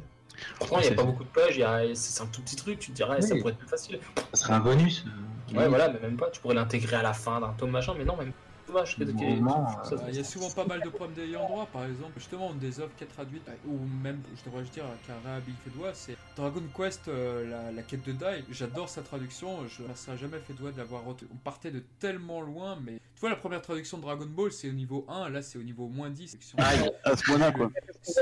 Franchement, 0.57 0.79
il 0.81 0.83
n'y 0.83 0.89
a 0.89 0.95
pas 0.95 1.03
beaucoup 1.05 1.25
de 1.25 1.29
pages, 1.31 1.61
a- 1.61 1.95
c'est 1.95 2.23
un 2.23 2.27
tout 2.27 2.43
petit 2.43 2.57
truc, 2.57 2.79
tu 2.79 2.91
te 2.91 2.97
dirais, 2.97 3.21
ça 3.21 3.35
pourrait 3.41 3.53
être 3.53 3.59
plus 3.59 3.69
facile. 3.69 3.99
Ça 4.35 4.43
serait 4.43 4.53
un 4.55 4.61
bonus. 4.61 5.05
euh, 5.07 5.55
Ouais, 5.59 5.67
voilà, 5.69 5.89
mais 5.89 5.99
même 6.01 6.17
pas, 6.17 6.31
tu 6.31 6.41
pourrais 6.41 6.55
l'intégrer 6.55 6.97
à 6.97 7.03
la 7.03 7.13
fin 7.15 7.41
d'un 7.41 7.53
tome 7.55 7.71
machin, 7.71 7.95
mais 7.97 8.05
non, 8.05 8.17
même. 8.17 8.33
Dommage 8.69 8.97
que 8.97 9.05
Bon, 9.05 9.19
que- 9.19 9.41
moment, 9.41 9.67
ça- 9.85 9.97
Ah, 10.01 10.05
Il 10.11 10.17
y 10.17 10.21
a 10.21 10.25
souvent 10.25 10.51
pas 10.51 10.65
mal 10.67 10.83
de 10.83 10.89
problèmes 10.91 11.15
d'ayant 11.17 11.47
droit, 11.49 11.67
par 11.73 11.85
exemple, 11.87 12.13
justement, 12.17 12.53
une 12.53 12.59
des 12.59 12.79
œuvres 12.81 12.93
qui 12.97 13.05
est 13.05 13.09
traduite, 13.09 13.43
ou 13.67 13.79
même, 14.03 14.21
je 14.37 14.45
devrais 14.51 14.63
dire, 14.65 14.85
qu'un 15.07 15.15
réhabilité 15.29 15.71
c'est 15.95 16.17
Dragon 16.37 16.63
Quest, 16.77 17.09
euh, 17.09 17.49
la, 17.49 17.73
la 17.73 17.83
quête 17.83 18.05
de 18.05 18.13
Dai. 18.13 18.45
J'adore 18.51 18.89
sa 18.89 19.03
traduction, 19.03 19.67
je 19.69 19.79
ne 19.81 19.85
remercierai 19.85 20.19
jamais 20.19 20.39
fait 20.39 20.53
doigt 20.55 20.71
de 20.73 20.79
l'avoir. 20.79 21.03
On 21.07 21.37
partait 21.45 21.71
de 21.71 21.83
tellement 21.99 22.41
loin, 22.41 22.79
mais 22.85 22.93
tu 23.15 23.21
vois, 23.21 23.31
la 23.31 23.37
première 23.37 23.63
traduction 23.63 23.97
de 23.97 24.03
Dragon 24.03 24.27
Ball, 24.27 24.53
c'est 24.53 24.69
au 24.69 24.73
niveau 24.73 25.05
1, 25.09 25.29
là, 25.31 25.43
c'est 25.43 25.59
au 25.59 25.63
niveau 25.63 25.89
moins 25.89 26.11
10. 26.11 26.29
section- 26.29 26.59
Ah, 26.61 26.73
À 27.05 27.17
ce 27.17 27.25
point-là, 27.25 27.53
quoi. 27.53 27.71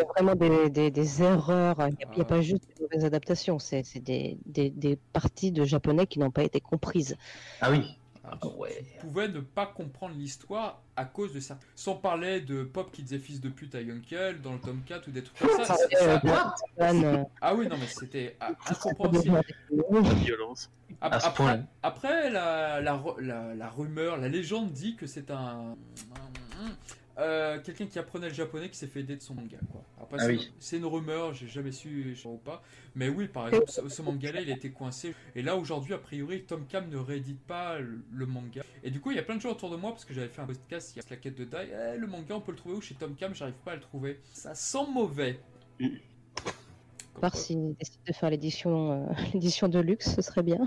A 0.00 0.04
vraiment 0.14 0.34
des, 0.34 0.70
des- 0.70 0.90
des 0.90 1.22
erreurs. 1.22 1.76
Il 1.80 1.96
n'y 1.96 2.04
a, 2.04 2.08
il 2.12 2.18
y 2.18 2.20
a 2.20 2.22
Ah. 2.22 2.24
pas 2.24 2.40
juste 2.40 2.62
des 2.76 2.82
mauvaises 2.82 3.04
adaptations. 3.04 3.58
C'est 3.58 3.82
c'est 3.84 4.00
des, 4.00 4.38
des- 4.46 4.70
des 4.70 4.96
parties 5.12 5.50
de 5.52 5.64
japonais 5.64 6.06
qui 6.06 6.18
n'ont 6.18 6.30
pas 6.30 6.44
été 6.44 6.60
comprises. 6.60 7.16
Ah 7.60 7.70
oui. 7.70 7.96
Ah 8.28 8.46
ouais. 8.58 8.84
Ne 9.28 9.40
pas 9.40 9.66
comprendre 9.66 10.14
l'histoire 10.16 10.82
à 10.96 11.04
cause 11.04 11.32
de 11.32 11.40
ça. 11.40 11.58
Sans 11.74 11.94
parler 11.94 12.40
de 12.40 12.64
Pop 12.64 12.90
qui 12.92 13.02
disait 13.02 13.18
fils 13.18 13.40
de 13.40 13.48
pute 13.48 13.74
à 13.74 13.80
Yunkel 13.80 14.40
dans 14.40 14.52
le 14.54 14.58
tome 14.58 14.82
4 14.86 15.08
ou 15.08 15.10
des 15.10 15.22
trucs 15.22 15.38
comme 15.38 15.64
ça. 15.64 15.74
Ah, 15.74 15.76
ça- 15.76 17.54
oui, 17.54 17.68
non, 17.68 17.76
mais 17.78 17.86
c'était 17.86 18.36
incompréhensible. 18.40 19.40
violence. 20.24 20.70
Après, 21.28 21.44
après 21.82 22.30
la, 22.30 22.80
la- 22.80 23.54
la 23.54 23.68
rumeur, 23.70 24.16
la 24.16 24.28
légende 24.28 24.70
dit 24.72 24.96
que 24.96 25.06
c'est 25.06 25.30
un. 25.30 25.76
Euh, 27.18 27.58
Quelqu'un 27.60 27.86
qui 27.86 27.98
apprenait 27.98 28.28
le 28.28 28.34
japonais 28.34 28.68
qui 28.68 28.76
s'est 28.76 28.86
fait 28.86 29.00
aider 29.00 29.16
de 29.16 29.22
son 29.22 29.34
manga. 29.34 29.58
Quoi. 29.72 29.82
Après, 30.00 30.16
Ah 30.20 30.24
c'est 30.24 30.30
oui. 30.30 30.52
c'est 30.58 30.76
une 30.78 30.84
rumeur, 30.86 31.34
j'ai 31.34 31.48
jamais 31.48 31.72
su 31.72 32.14
je 32.14 32.16
sais 32.16 32.22
pas 32.24 32.28
ou 32.30 32.36
pas. 32.38 32.62
Mais 32.94 33.08
oui, 33.08 33.28
par 33.28 33.48
exemple, 33.48 33.70
ce, 33.70 33.88
ce 33.88 34.02
manga-là, 34.02 34.40
il 34.40 34.50
a 34.50 34.54
été 34.54 34.70
coincé. 34.70 35.14
Et 35.34 35.42
là, 35.42 35.56
aujourd'hui, 35.56 35.94
a 35.94 35.98
priori, 35.98 36.42
Tom 36.44 36.66
Cam 36.66 36.88
ne 36.88 36.96
réédite 36.96 37.40
pas 37.40 37.78
le, 37.78 38.00
le 38.12 38.26
manga. 38.26 38.62
Et 38.82 38.90
du 38.90 39.00
coup, 39.00 39.10
il 39.10 39.16
y 39.16 39.20
a 39.20 39.22
plein 39.22 39.36
de 39.36 39.40
gens 39.40 39.50
autour 39.50 39.70
de 39.70 39.76
moi, 39.76 39.90
parce 39.92 40.04
que 40.04 40.14
j'avais 40.14 40.28
fait 40.28 40.40
un 40.42 40.46
podcast, 40.46 40.92
il 40.94 40.98
y 40.98 41.00
a 41.00 41.04
la 41.10 41.16
quête 41.16 41.36
de 41.36 41.44
Dai. 41.44 41.68
Eh, 41.72 41.98
le 41.98 42.06
manga, 42.06 42.34
on 42.36 42.40
peut 42.40 42.52
le 42.52 42.58
trouver 42.58 42.76
où 42.76 42.80
chez 42.80 42.94
Tom 42.94 43.14
Cam? 43.14 43.34
J'arrive 43.34 43.54
pas 43.64 43.72
à 43.72 43.74
le 43.76 43.80
trouver. 43.80 44.20
Ça 44.32 44.54
sent 44.54 44.86
mauvais. 44.92 45.40
Mm. 45.80 45.86
À 47.16 47.20
part 47.20 47.36
s'ils 47.36 47.74
décident 47.76 48.02
de 48.06 48.12
faire 48.12 48.30
l'édition 48.30 48.92
euh, 48.92 49.12
l'édition 49.34 49.68
de 49.68 49.78
luxe, 49.80 50.14
ce 50.14 50.22
serait 50.22 50.42
bien. 50.42 50.58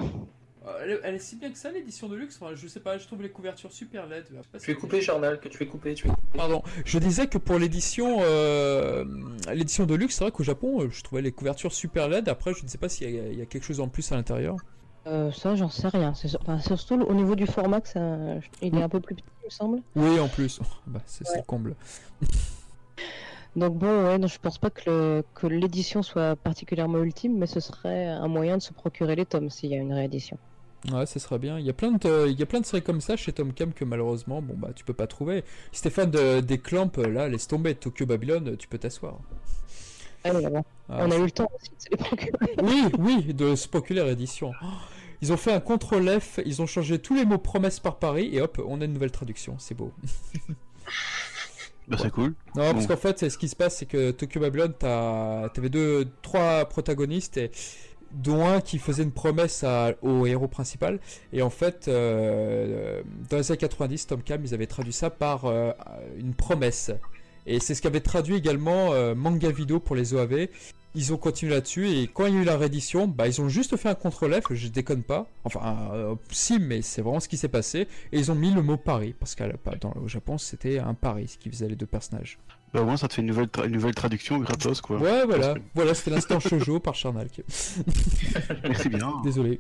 Elle, 0.83 0.91
est- 0.91 0.99
elle 1.03 1.15
est 1.15 1.19
si 1.19 1.35
bien 1.35 1.51
que 1.51 1.57
ça, 1.57 1.71
l'édition 1.71 2.07
de 2.07 2.15
luxe. 2.15 2.37
Enfin, 2.41 2.53
je 2.55 2.67
sais 2.67 2.79
pas, 2.79 2.97
je 2.97 3.05
trouve 3.07 3.21
les 3.21 3.29
couvertures 3.29 3.71
super 3.71 4.07
laides. 4.07 4.25
Je 4.29 4.35
sais 4.35 4.47
pas 4.51 4.59
si 4.59 4.65
Tu 4.65 4.71
es 4.71 4.73
vous- 4.73 4.79
coupé, 4.81 5.01
Journal, 5.01 5.39
que 5.39 5.47
tu 5.49 5.61
es 5.63 5.67
coupé, 5.67 5.93
tu 5.93 6.07
es 6.07 6.09
coupé. 6.09 6.21
Pardon, 6.37 6.61
je 6.85 6.99
disais 6.99 7.27
que 7.27 7.37
pour 7.37 7.59
l'édition 7.59 8.17
euh, 8.21 9.05
l'édition 9.53 9.85
de 9.85 9.95
luxe, 9.95 10.15
c'est 10.15 10.23
vrai 10.23 10.31
qu'au 10.31 10.43
Japon, 10.43 10.81
euh, 10.83 10.89
je 10.91 11.03
trouvais 11.03 11.21
les 11.21 11.31
couvertures 11.31 11.73
super 11.73 12.07
laides. 12.09 12.29
Après, 12.29 12.53
je 12.53 12.63
ne 12.63 12.67
sais 12.69 12.77
pas 12.77 12.89
s'il 12.89 13.09
y, 13.09 13.37
y 13.37 13.41
a 13.41 13.45
quelque 13.45 13.63
chose 13.63 13.79
en 13.79 13.87
plus 13.87 14.11
à 14.11 14.15
l'intérieur. 14.15 14.55
Euh, 15.07 15.31
ça, 15.31 15.55
j'en 15.55 15.69
sais 15.69 15.87
rien. 15.87 16.13
C'est 16.13 16.27
sur- 16.27 16.41
enfin, 16.41 16.59
surtout 16.59 16.95
au 17.01 17.13
niveau 17.13 17.35
du 17.35 17.47
format, 17.47 17.81
que 17.81 17.87
ça, 17.87 18.17
il 18.61 18.77
est 18.77 18.81
un 18.83 18.89
peu 18.89 18.99
plus 18.99 19.15
petit, 19.15 19.23
il 19.41 19.45
me 19.45 19.49
semble. 19.49 19.81
Oui, 19.95 20.19
en 20.19 20.27
plus. 20.27 20.59
Bah, 20.87 21.01
c'est 21.05 21.23
le 21.35 21.41
comble. 21.43 21.75
Donc 23.55 23.77
bon, 23.77 24.05
ouais, 24.05 24.17
non, 24.19 24.27
je 24.27 24.37
pense 24.39 24.59
pas 24.59 24.69
que 24.69 25.23
l'édition 25.47 26.03
soit 26.03 26.35
particulièrement 26.35 26.99
ultime, 26.99 27.37
mais 27.37 27.47
ce 27.47 27.59
serait 27.59 28.05
un 28.07 28.27
moyen 28.27 28.57
de 28.57 28.61
se 28.61 28.71
procurer 28.73 29.15
les 29.15 29.25
tomes 29.25 29.49
s'il 29.49 29.71
y 29.71 29.75
a 29.75 29.77
une 29.77 29.91
réédition. 29.93 30.37
Ouais, 30.91 31.05
ce 31.05 31.19
serait 31.19 31.39
bien. 31.39 31.59
Il 31.59 31.65
y 31.65 31.69
a 31.69 31.73
plein 31.73 31.91
de, 31.91 32.27
il 32.29 32.39
y 32.39 32.43
a 32.43 32.45
plein 32.45 32.61
de 32.61 32.65
séries 32.65 32.81
comme 32.83 33.01
ça 33.01 33.17
chez 33.17 33.33
Tom 33.33 33.51
Cam 33.53 33.73
que 33.73 33.83
malheureusement, 33.83 34.41
bon 34.41 34.53
bah, 34.55 34.69
tu 34.75 34.85
peux 34.85 34.93
pas 34.93 35.07
trouver. 35.07 35.43
Si 35.73 35.81
t'es 35.81 35.89
fan 35.89 36.09
de, 36.09 36.39
des 36.39 36.57
clamps, 36.57 36.91
là, 36.97 37.27
laisse 37.27 37.47
tomber. 37.47 37.75
Tokyo 37.75 38.05
Babylon, 38.05 38.55
tu 38.57 38.67
peux 38.67 38.77
t'asseoir. 38.77 39.17
Bon, 40.25 40.63
Ah, 40.89 41.05
on 41.05 41.11
a 41.11 41.17
eu 41.17 41.23
le 41.25 41.31
temps 41.31 41.49
aussi 41.61 41.71
de 41.71 41.81
se 41.81 41.89
les 41.91 41.97
procurer. 41.97 42.55
Oui, 42.61 42.83
oui, 42.97 43.33
de 43.33 43.55
Spoculaire 43.55 44.07
Édition. 44.07 44.51
Oh, 44.61 44.65
Ils 45.21 45.31
ont 45.33 45.37
fait 45.37 45.51
un 45.53 45.59
contrôle 45.59 46.07
F, 46.19 46.39
ils 46.45 46.61
ont 46.61 46.65
changé 46.67 46.99
tous 46.99 47.13
les 47.15 47.25
mots 47.25 47.37
promesses 47.37 47.79
par 47.79 47.99
Paris 47.99 48.29
et 48.33 48.41
hop, 48.41 48.61
on 48.65 48.79
a 48.81 48.85
une 48.85 48.93
nouvelle 48.93 49.11
traduction. 49.11 49.55
C'est 49.59 49.75
beau. 49.75 49.91
Bah, 51.87 51.97
c'est 51.99 52.11
cool. 52.11 52.35
Non, 52.55 52.71
parce 52.73 52.85
Bon. 52.85 52.93
qu'en 52.93 52.99
fait, 52.99 53.29
ce 53.29 53.37
qui 53.37 53.47
se 53.49 53.55
passe, 53.55 53.77
c'est 53.77 53.85
que 53.87 54.11
Tokyo 54.11 54.39
Babylon, 54.39 54.71
t'as- 54.77 55.49
t'avais 55.53 55.69
deux, 55.69 56.07
trois 56.21 56.65
protagonistes, 56.65 57.37
et, 57.37 57.49
dont 58.11 58.47
un 58.47 58.61
qui 58.61 58.79
faisait 58.79 59.03
une 59.03 59.11
promesse 59.11 59.65
au 60.01 60.25
héros 60.25 60.47
principal. 60.47 60.99
Et 61.33 61.41
en 61.41 61.49
fait, 61.49 61.87
euh, 61.87 63.01
dans 63.29 63.37
les 63.37 63.51
années 63.51 63.57
90, 63.57 64.07
Tom 64.07 64.21
Cam, 64.21 64.43
ils 64.43 64.53
avaient 64.53 64.67
traduit 64.67 64.93
ça 64.93 65.09
par 65.09 65.45
euh, 65.45 65.71
une 66.17 66.33
promesse. 66.33 66.91
Et 67.45 67.59
c'est 67.59 67.75
ce 67.75 67.81
qu'avait 67.81 68.01
traduit 68.01 68.35
également 68.35 68.93
euh, 68.93 69.15
Manga 69.15 69.51
Video 69.51 69.79
pour 69.79 69.95
les 69.95 70.13
OAV. 70.13 70.47
Ils 70.95 71.13
ont 71.13 71.17
continué 71.17 71.53
là-dessus 71.53 71.87
et 71.87 72.07
quand 72.07 72.25
il 72.25 72.33
y 72.33 72.37
a 72.37 72.41
eu 72.41 72.43
la 72.43 72.57
réédition, 72.57 73.07
bah, 73.07 73.27
ils 73.27 73.39
ont 73.41 73.47
juste 73.47 73.77
fait 73.77 73.89
un 73.89 73.95
contrôle 73.95 74.33
F, 74.33 74.53
je 74.53 74.69
déconne 74.69 75.03
pas. 75.03 75.27
Enfin, 75.43 76.17
si, 76.31 76.57
mais 76.57 76.81
c'est 76.81 77.03
vraiment 77.03 77.19
ce 77.19 77.27
qui 77.27 77.37
s'est 77.37 77.47
passé. 77.47 77.87
Et 78.11 78.17
ils 78.17 78.31
ont 78.31 78.35
mis 78.35 78.49
le 78.49 78.63
mot 78.63 78.75
Paris, 78.75 79.13
parce 79.17 79.35
qu'au 79.35 80.07
Japon, 80.07 80.39
c'était 80.39 80.79
un 80.79 80.95
Paris, 80.95 81.27
ce 81.27 81.37
qui 81.37 81.51
faisait 81.51 81.67
les 81.67 81.75
deux 81.75 81.85
personnages. 81.85 82.39
Bah, 82.73 82.81
au 82.81 82.85
moins, 82.85 82.97
ça 82.97 83.07
te 83.07 83.13
fait 83.15 83.21
une 83.21 83.27
nouvelle, 83.27 83.47
tra- 83.47 83.65
une 83.65 83.71
nouvelle 83.73 83.95
traduction 83.95 84.37
gratos, 84.37 84.81
quoi. 84.81 84.97
Ouais, 84.97 85.25
voilà, 85.25 85.55
voilà, 85.73 85.93
c'était 85.93 86.11
l'instant 86.11 86.39
shoujo 86.39 86.79
par 86.79 86.93
Charnalk. 86.95 87.41
Merci 88.63 88.89
bien. 88.89 89.13
Désolé. 89.23 89.59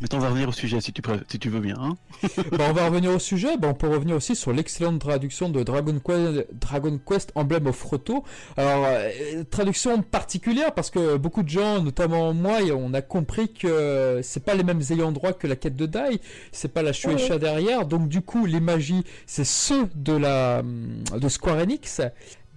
Maintenant, 0.00 0.18
on 0.18 0.22
va 0.22 0.28
revenir 0.28 0.48
au 0.48 0.52
sujet, 0.52 0.80
si 0.80 0.92
tu, 0.92 1.02
pré- 1.02 1.20
si 1.28 1.38
tu 1.38 1.48
veux 1.48 1.60
bien. 1.60 1.76
hein. 1.78 1.96
Bah, 2.52 2.66
on 2.68 2.72
va 2.72 2.86
revenir 2.86 3.12
au 3.12 3.18
sujet. 3.18 3.56
Bah, 3.56 3.68
on 3.70 3.74
peut 3.74 3.88
revenir 3.88 4.16
aussi 4.16 4.34
sur 4.34 4.52
l'excellente 4.52 4.98
traduction 5.00 5.48
de 5.48 5.62
Dragon 5.62 5.98
Quest, 6.04 6.46
Dragon 6.52 6.98
Quest 7.08 7.30
Emblem 7.36 7.68
of 7.68 7.80
Roto. 7.82 8.24
Alors, 8.56 8.84
euh, 8.88 9.44
traduction 9.50 10.02
particulière 10.02 10.74
parce 10.74 10.90
que 10.90 11.16
beaucoup 11.16 11.42
de 11.44 11.48
gens, 11.48 11.80
notamment 11.80 12.34
moi, 12.34 12.58
on 12.76 12.92
a 12.92 13.02
compris 13.02 13.52
que 13.52 14.20
c'est 14.22 14.44
pas 14.44 14.54
les 14.54 14.64
mêmes 14.64 14.82
ayants 14.90 15.12
droit 15.12 15.32
que 15.32 15.46
la 15.46 15.56
quête 15.56 15.76
de 15.76 15.86
Dai. 15.86 16.20
C'est 16.52 16.72
pas 16.72 16.82
la 16.82 16.92
Shueisha 16.92 17.38
derrière. 17.38 17.86
Donc, 17.86 18.08
du 18.08 18.20
coup, 18.20 18.46
les 18.46 18.60
magies, 18.60 19.04
c'est 19.26 19.44
ceux 19.44 19.88
de 19.94 20.12
la 20.12 20.62
de 20.62 21.28
Square 21.28 21.58
Enix. 21.58 22.00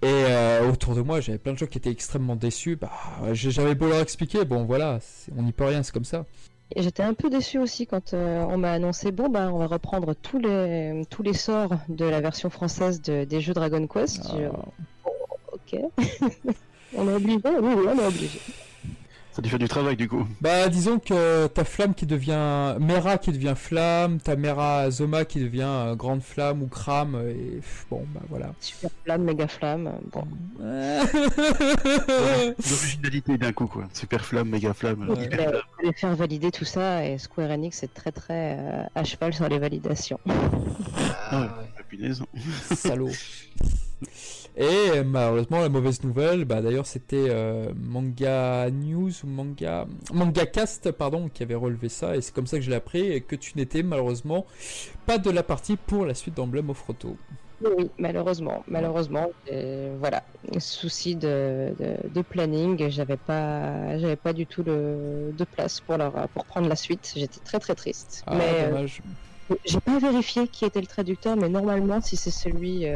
Et 0.02 0.06
euh, 0.06 0.70
autour 0.70 0.94
de 0.94 1.02
moi, 1.02 1.20
j'avais 1.20 1.38
plein 1.38 1.52
de 1.54 1.58
gens 1.58 1.66
qui 1.66 1.78
étaient 1.78 1.90
extrêmement 1.90 2.36
déçus. 2.36 2.76
Bah, 2.76 2.90
j'avais 3.32 3.74
beau 3.76 3.88
leur 3.88 4.00
expliquer. 4.00 4.44
Bon, 4.44 4.64
voilà, 4.64 4.98
on 5.36 5.42
n'y 5.44 5.52
peut 5.52 5.64
rien, 5.64 5.82
c'est 5.84 5.92
comme 5.92 6.04
ça. 6.04 6.24
Et 6.76 6.82
J'étais 6.82 7.02
un 7.02 7.14
peu 7.14 7.30
déçue 7.30 7.58
aussi 7.58 7.86
quand 7.86 8.12
euh, 8.14 8.44
on 8.48 8.58
m'a 8.58 8.72
annoncé 8.72 9.10
bon 9.10 9.28
bah 9.28 9.50
on 9.52 9.58
va 9.58 9.66
reprendre 9.66 10.14
tous 10.14 10.38
les 10.38 11.02
tous 11.08 11.22
les 11.22 11.32
sorts 11.32 11.72
de 11.88 12.04
la 12.04 12.20
version 12.20 12.50
française 12.50 13.00
de- 13.00 13.24
des 13.24 13.40
jeux 13.40 13.54
Dragon 13.54 13.86
Quest. 13.86 14.22
Je- 14.36 14.44
Ah. 14.44 15.08
Ok. 15.52 15.80
on 16.94 17.08
est 17.08 17.14
obligé, 17.14 17.38
oui, 17.44 17.72
oui, 17.76 17.84
on 17.88 17.98
est 17.98 18.06
obligé. 18.06 18.38
Ça 19.38 19.42
lui 19.42 19.50
fait 19.50 19.58
du 19.58 19.68
travail 19.68 19.94
du 19.94 20.08
coup. 20.08 20.26
Bah, 20.40 20.68
disons 20.68 20.98
que 20.98 21.46
ta 21.46 21.62
flamme 21.62 21.94
qui 21.94 22.06
devient 22.06 22.74
Mera 22.80 23.18
qui 23.18 23.30
devient 23.30 23.54
flamme, 23.54 24.18
ta 24.18 24.34
Mera 24.34 24.90
Zoma 24.90 25.24
qui 25.24 25.38
devient 25.38 25.62
euh, 25.62 25.94
grande 25.94 26.22
flamme 26.22 26.60
ou 26.60 26.66
crame, 26.66 27.14
et 27.30 27.58
pff, 27.60 27.86
bon, 27.88 28.04
bah 28.12 28.22
voilà. 28.28 28.52
Super 28.58 28.90
flamme, 29.04 29.22
méga 29.22 29.46
flamme. 29.46 29.92
Bon. 30.10 30.24
L'originalité 32.68 33.38
d'un 33.38 33.52
coup 33.52 33.68
quoi. 33.68 33.84
Super 33.92 34.24
flamme, 34.24 34.48
méga 34.48 34.74
flamme. 34.74 35.08
Ouais. 35.08 35.26
hyper 35.26 35.62
faire 35.94 36.16
valider 36.16 36.50
tout 36.50 36.64
ça 36.64 37.06
et 37.06 37.16
Square 37.18 37.50
Enix 37.50 37.84
est 37.84 37.94
très 37.94 38.10
très 38.10 38.58
euh, 38.58 38.82
à 38.96 39.04
cheval 39.04 39.32
sur 39.32 39.48
les 39.48 39.60
validations. 39.60 40.18
Ah, 41.30 41.42
ouais. 41.42 41.46
La 41.76 41.84
punaise. 41.84 42.24
Salaud. 42.74 43.12
Et 44.60 45.04
malheureusement, 45.04 45.60
la 45.60 45.68
mauvaise 45.68 46.02
nouvelle, 46.02 46.44
bah 46.44 46.60
d'ailleurs, 46.60 46.86
c'était 46.86 47.26
euh, 47.28 47.70
Manga 47.80 48.68
News 48.70 49.12
ou 49.22 49.28
Manga. 49.28 49.86
Manga 50.12 50.46
Cast, 50.46 50.90
pardon, 50.90 51.28
qui 51.32 51.44
avait 51.44 51.54
relevé 51.54 51.88
ça, 51.88 52.16
et 52.16 52.20
c'est 52.20 52.34
comme 52.34 52.48
ça 52.48 52.56
que 52.58 52.64
je 52.64 52.70
l'ai 52.70 52.76
appris, 52.76 53.12
et 53.12 53.20
que 53.20 53.36
tu 53.36 53.52
n'étais 53.56 53.84
malheureusement 53.84 54.46
pas 55.06 55.18
de 55.18 55.30
la 55.30 55.44
partie 55.44 55.76
pour 55.76 56.04
la 56.04 56.14
suite 56.14 56.34
d'Emblem 56.34 56.70
of 56.70 56.82
Roto. 56.82 57.16
Oui, 57.60 57.88
malheureusement, 57.98 58.64
malheureusement, 58.66 59.30
et 59.48 59.90
voilà, 60.00 60.24
souci 60.58 61.14
de, 61.14 61.72
de, 61.78 62.08
de 62.12 62.22
planning, 62.22 62.88
j'avais 62.88 63.16
pas, 63.16 63.96
j'avais 63.98 64.16
pas 64.16 64.32
du 64.32 64.46
tout 64.46 64.64
le, 64.64 65.32
de 65.36 65.44
place 65.44 65.80
pour 65.80 65.98
leur, 65.98 66.12
pour 66.28 66.44
prendre 66.44 66.68
la 66.68 66.76
suite. 66.76 67.12
J'étais 67.16 67.40
très 67.44 67.60
très 67.60 67.76
triste. 67.76 68.24
Ah, 68.26 68.34
mais 68.36 68.72
euh, 68.72 68.86
j'ai 69.64 69.80
pas 69.80 69.98
vérifié 69.98 70.48
qui 70.48 70.64
était 70.64 70.80
le 70.80 70.86
traducteur, 70.86 71.36
mais 71.36 71.48
normalement, 71.48 72.00
si 72.00 72.16
c'est 72.16 72.30
celui, 72.30 72.86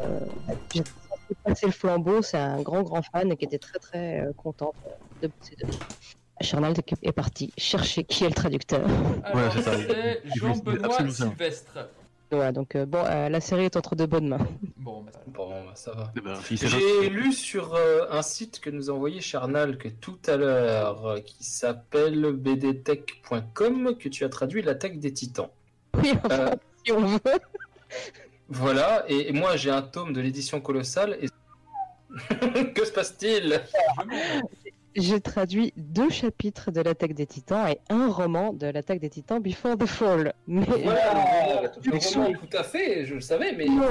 euh, 0.00 0.20
euh, 0.50 0.54
j'ai 0.74 0.82
censé 0.82 1.34
passer 1.44 1.66
le 1.66 1.72
flambeau, 1.72 2.22
c'est 2.22 2.36
un 2.38 2.62
grand 2.62 2.82
grand 2.82 3.02
fan 3.02 3.32
et 3.32 3.36
qui 3.36 3.44
était 3.44 3.58
très 3.58 3.78
très 3.78 4.20
euh, 4.20 4.32
content 4.36 4.72
de 5.22 5.28
bosser 5.28 5.56
dessus. 5.56 5.78
Charnal 6.40 6.74
est 7.02 7.12
parti 7.12 7.52
chercher 7.56 8.04
qui 8.04 8.24
est 8.24 8.28
le 8.28 8.34
traducteur. 8.34 8.82
Alors, 9.24 9.52
c'est 9.52 9.60
Il 10.24 10.40
voulait- 10.40 10.54
Jean-Benoît 10.54 10.86
absolument 10.86 11.14
ça. 11.14 11.24
Sylvestre. 11.28 11.88
Voilà, 12.30 12.50
donc 12.50 12.74
euh, 12.74 12.84
bon, 12.84 13.04
euh, 13.06 13.28
la 13.28 13.40
série 13.40 13.66
est 13.66 13.76
entre 13.76 13.94
de 13.94 14.06
bonnes 14.06 14.26
mains. 14.28 14.44
Bon, 14.78 15.02
bah, 15.02 15.12
Bon, 15.28 15.48
bah, 15.64 15.72
ça 15.76 15.92
va. 15.92 16.12
Eh 16.16 16.20
ben, 16.20 16.34
c'est 16.42 16.56
J'ai 16.56 17.08
lu 17.08 17.32
sur 17.32 17.74
euh, 17.74 18.06
un 18.10 18.22
site 18.22 18.58
que 18.60 18.70
nous 18.70 18.90
a 18.90 18.92
envoyé 18.94 19.20
Charnal 19.20 19.78
que 19.78 19.88
tout 19.88 20.18
à 20.26 20.36
l'heure, 20.36 21.06
euh, 21.06 21.20
qui 21.20 21.44
s'appelle 21.44 22.32
bdtech.com, 22.32 23.96
que 23.98 24.08
tu 24.08 24.24
as 24.24 24.28
traduit 24.28 24.62
l'attaque 24.62 24.98
des 24.98 25.12
titans. 25.12 25.50
Oui, 26.02 26.12
enfin, 26.24 26.34
Euh, 26.34 26.54
si 26.84 26.92
on 26.92 27.06
veut. 27.06 27.20
Voilà, 28.48 29.04
et, 29.08 29.28
et 29.28 29.32
moi 29.32 29.56
j'ai 29.56 29.70
un 29.70 29.82
tome 29.82 30.12
de 30.12 30.20
l'édition 30.20 30.60
colossale. 30.60 31.18
Et... 31.20 31.28
que 32.74 32.84
se 32.84 32.92
passe-t-il? 32.92 33.60
J'ai 34.96 35.20
traduit 35.20 35.72
deux 35.76 36.08
chapitres 36.08 36.70
de 36.70 36.80
l'attaque 36.80 37.14
des 37.14 37.26
titans 37.26 37.66
et 37.68 37.80
un 37.90 38.08
roman 38.08 38.52
de 38.52 38.68
l'attaque 38.68 39.00
des 39.00 39.10
titans 39.10 39.40
Before 39.42 39.76
the 39.76 39.86
Fall. 39.86 40.32
Mais 40.46 40.64
Voilà, 40.64 41.62
le 41.62 41.68
traduction. 41.68 42.22
roman, 42.26 42.38
tout 42.38 42.56
à 42.56 42.62
fait, 42.62 43.04
je 43.04 43.14
le 43.14 43.20
savais, 43.20 43.52
mais 43.56 43.66
non, 43.66 43.88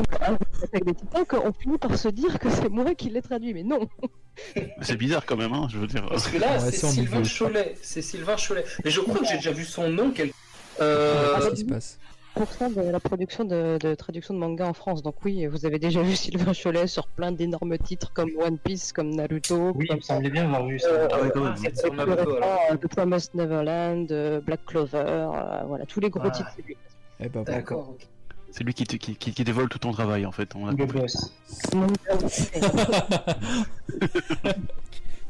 l'attaque 0.62 0.86
des 0.86 0.94
titans 0.94 1.26
qu'on 1.26 1.52
finit 1.52 1.78
par 1.78 1.98
se 1.98 2.08
dire 2.08 2.40
que 2.40 2.50
c'est 2.50 2.70
moi 2.70 2.96
qui 2.96 3.10
l'ai 3.10 3.22
traduit, 3.22 3.54
mais 3.54 3.64
non. 3.64 3.90
c'est 4.82 4.96
bizarre 4.96 5.26
quand 5.26 5.36
même, 5.36 5.52
hein, 5.52 5.68
je 5.70 5.78
veux 5.78 5.88
dire. 5.88 6.08
parce 6.08 6.30
que 6.30 6.38
là 6.38 6.54
Ouais, 6.54 6.72
c'est. 6.72 6.88
Sylvain 6.88 7.24
Cholet. 7.24 7.76
C'est 7.82 8.02
Sylvain 8.02 8.38
Cholet. 8.38 8.64
Mais 8.86 8.90
je 8.92 9.02
crois 9.02 9.20
que 9.20 9.26
j'ai 9.26 9.36
déjà 9.36 9.52
vu 9.52 9.66
son 9.66 9.90
nom 9.90 10.12
quelque. 10.12 10.34
Euh, 10.80 11.36
qu'est-ce 11.36 11.50
qui 11.50 11.62
se 11.62 11.66
passe 11.66 12.00
de 12.36 12.92
la 12.92 13.00
production 13.00 13.46
de, 13.46 13.78
de 13.80 13.96
traduction 13.96 14.34
de 14.34 14.40
manga 14.40 14.68
en 14.68 14.74
France. 14.74 15.02
Donc 15.04 15.16
oui, 15.24 15.46
vous 15.46 15.66
avez 15.66 15.80
déjà 15.80 16.02
vu 16.02 16.16
Sylvain 16.16 16.52
Cholet 16.54 16.88
sur 16.88 17.08
plein 17.08 17.32
d'énormes 17.32 17.78
titres 17.78 18.12
comme 18.14 18.32
One 18.38 18.58
Piece, 18.58 18.92
comme 18.92 19.12
Naruto, 19.16 19.72
Oui, 19.76 19.86
il 19.86 19.88
comme 19.88 19.98
me 19.98 20.02
semblait 20.02 20.30
bien 20.30 20.46
avoir 20.46 20.66
vu 20.66 20.80
ça. 20.80 20.88
Euh, 20.90 21.08
Ah 21.12 21.22
ouais, 21.22 21.32
quand 21.34 21.44
même. 21.44 21.56
Naruto, 21.96 22.36
alors. 22.38 22.60
euh, 22.72 22.76
The 22.78 22.88
Promised 22.88 23.36
Neverland, 23.36 24.12
euh, 24.12 24.42
Black 24.42 24.66
Clover, 24.66 25.04
euh, 25.06 25.62
voilà, 25.68 25.86
tous 25.86 26.00
les 26.00 26.10
gros 26.10 26.22
Ah. 26.26 26.32
titres. 26.32 26.50
c'est 26.56 26.66
lui. 26.66 26.76
Eh 27.20 27.30
ben. 27.30 27.44
D'accord. 27.44 27.90
ok. 27.92 28.08
C'est 28.52 28.64
lui 28.64 28.74
qui, 28.76 28.84
te- 28.84 28.98
qui, 28.98 29.16
qui, 29.16 29.34
qui 29.34 29.44
dévole 29.44 29.68
tout 29.68 29.80
ton 29.80 29.92
travail 29.94 30.28
en 30.28 30.32
fait. 30.32 30.50
On 30.56 30.68
a 30.68 30.72
Le 30.74 30.86
boss. 30.86 31.34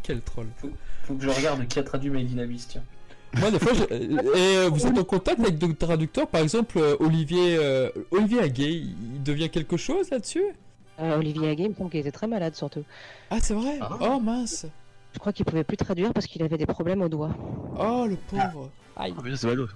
Quel 0.03 0.21
troll. 0.21 0.47
Faut 1.03 1.13
que 1.15 1.23
je 1.23 1.29
regarde 1.29 1.65
qui 1.67 1.79
a 1.79 1.83
traduit 1.83 2.09
Made 2.09 2.27
in 2.35 2.39
Abyss, 2.39 2.67
tiens. 2.67 2.83
Moi, 3.39 3.49
des 3.51 3.59
fois, 3.59 3.73
je- 3.73 3.83
et 3.93 4.57
euh, 4.57 4.69
vous 4.69 4.85
êtes 4.85 4.97
en 4.97 5.03
contact 5.03 5.39
avec 5.39 5.57
d'autres 5.57 5.77
traducteurs, 5.77 6.27
par 6.27 6.41
exemple 6.41 6.77
euh, 6.77 6.95
Olivier, 6.99 7.57
euh, 7.57 7.89
Olivier 8.11 8.39
Aguet, 8.41 8.71
il 8.73 9.23
devient 9.23 9.49
quelque 9.49 9.75
chose 9.77 10.09
là-dessus? 10.11 10.43
Euh, 10.99 11.17
Olivier 11.17 11.49
Aguet, 11.49 11.63
il 11.63 11.69
me 11.69 11.75
semble 11.75 11.89
qu'il 11.89 11.99
était 12.01 12.11
très 12.11 12.27
malade 12.27 12.55
surtout. 12.55 12.83
Ah, 13.31 13.39
c'est 13.41 13.55
vrai? 13.55 13.79
Ah. 13.81 13.97
Oh 14.01 14.19
mince 14.19 14.67
Je 15.13 15.19
crois 15.19 15.33
qu'il 15.33 15.45
pouvait 15.45 15.63
plus 15.63 15.77
traduire 15.77 16.13
parce 16.13 16.27
qu'il 16.27 16.43
avait 16.43 16.57
des 16.57 16.67
problèmes 16.67 17.01
aux 17.01 17.09
doigts. 17.09 17.35
Oh 17.79 18.05
le 18.07 18.15
pauvre 18.17 18.69
Aïe 18.95 19.13
Ah, 19.17 19.21
mais 19.23 19.31
ça, 19.31 19.37
c'est 19.37 19.47
ballot. 19.47 19.67
ça. 19.67 19.73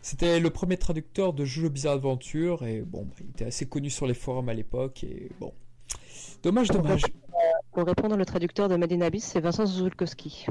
C'était 0.00 0.40
le 0.40 0.48
premier 0.48 0.78
traducteur 0.78 1.34
de 1.34 1.44
Jojo 1.44 1.68
Bizarre 1.68 1.94
Adventure, 1.94 2.64
et 2.64 2.80
bon, 2.80 3.02
bah, 3.02 3.14
il 3.20 3.28
était 3.30 3.44
assez 3.44 3.66
connu 3.66 3.90
sur 3.90 4.06
les 4.06 4.14
forums 4.14 4.48
à 4.48 4.54
l'époque, 4.54 5.04
et 5.04 5.28
bon. 5.38 5.52
Dommage, 6.42 6.68
dommage. 6.68 7.02
Pour 7.72 7.84
répondre, 7.86 8.16
le 8.16 8.24
traducteur 8.24 8.70
de 8.70 8.76
Made 8.76 8.92
in 8.92 9.02
Abyss, 9.02 9.24
c'est 9.24 9.40
Vincent 9.40 9.66
Zuzulkowski. 9.66 10.46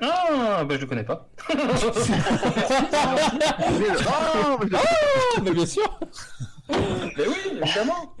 Ah, 0.00 0.64
bah 0.64 0.74
je 0.76 0.80
le 0.80 0.86
connais 0.86 1.04
pas. 1.04 1.28
Ah, 1.48 1.54
mais- 3.78 4.68
Oh, 4.78 5.40
mais 5.42 5.50
bien 5.52 5.66
sûr 5.66 6.00
Mais 6.68 7.26
oui, 7.26 7.58
évidemment. 7.62 8.14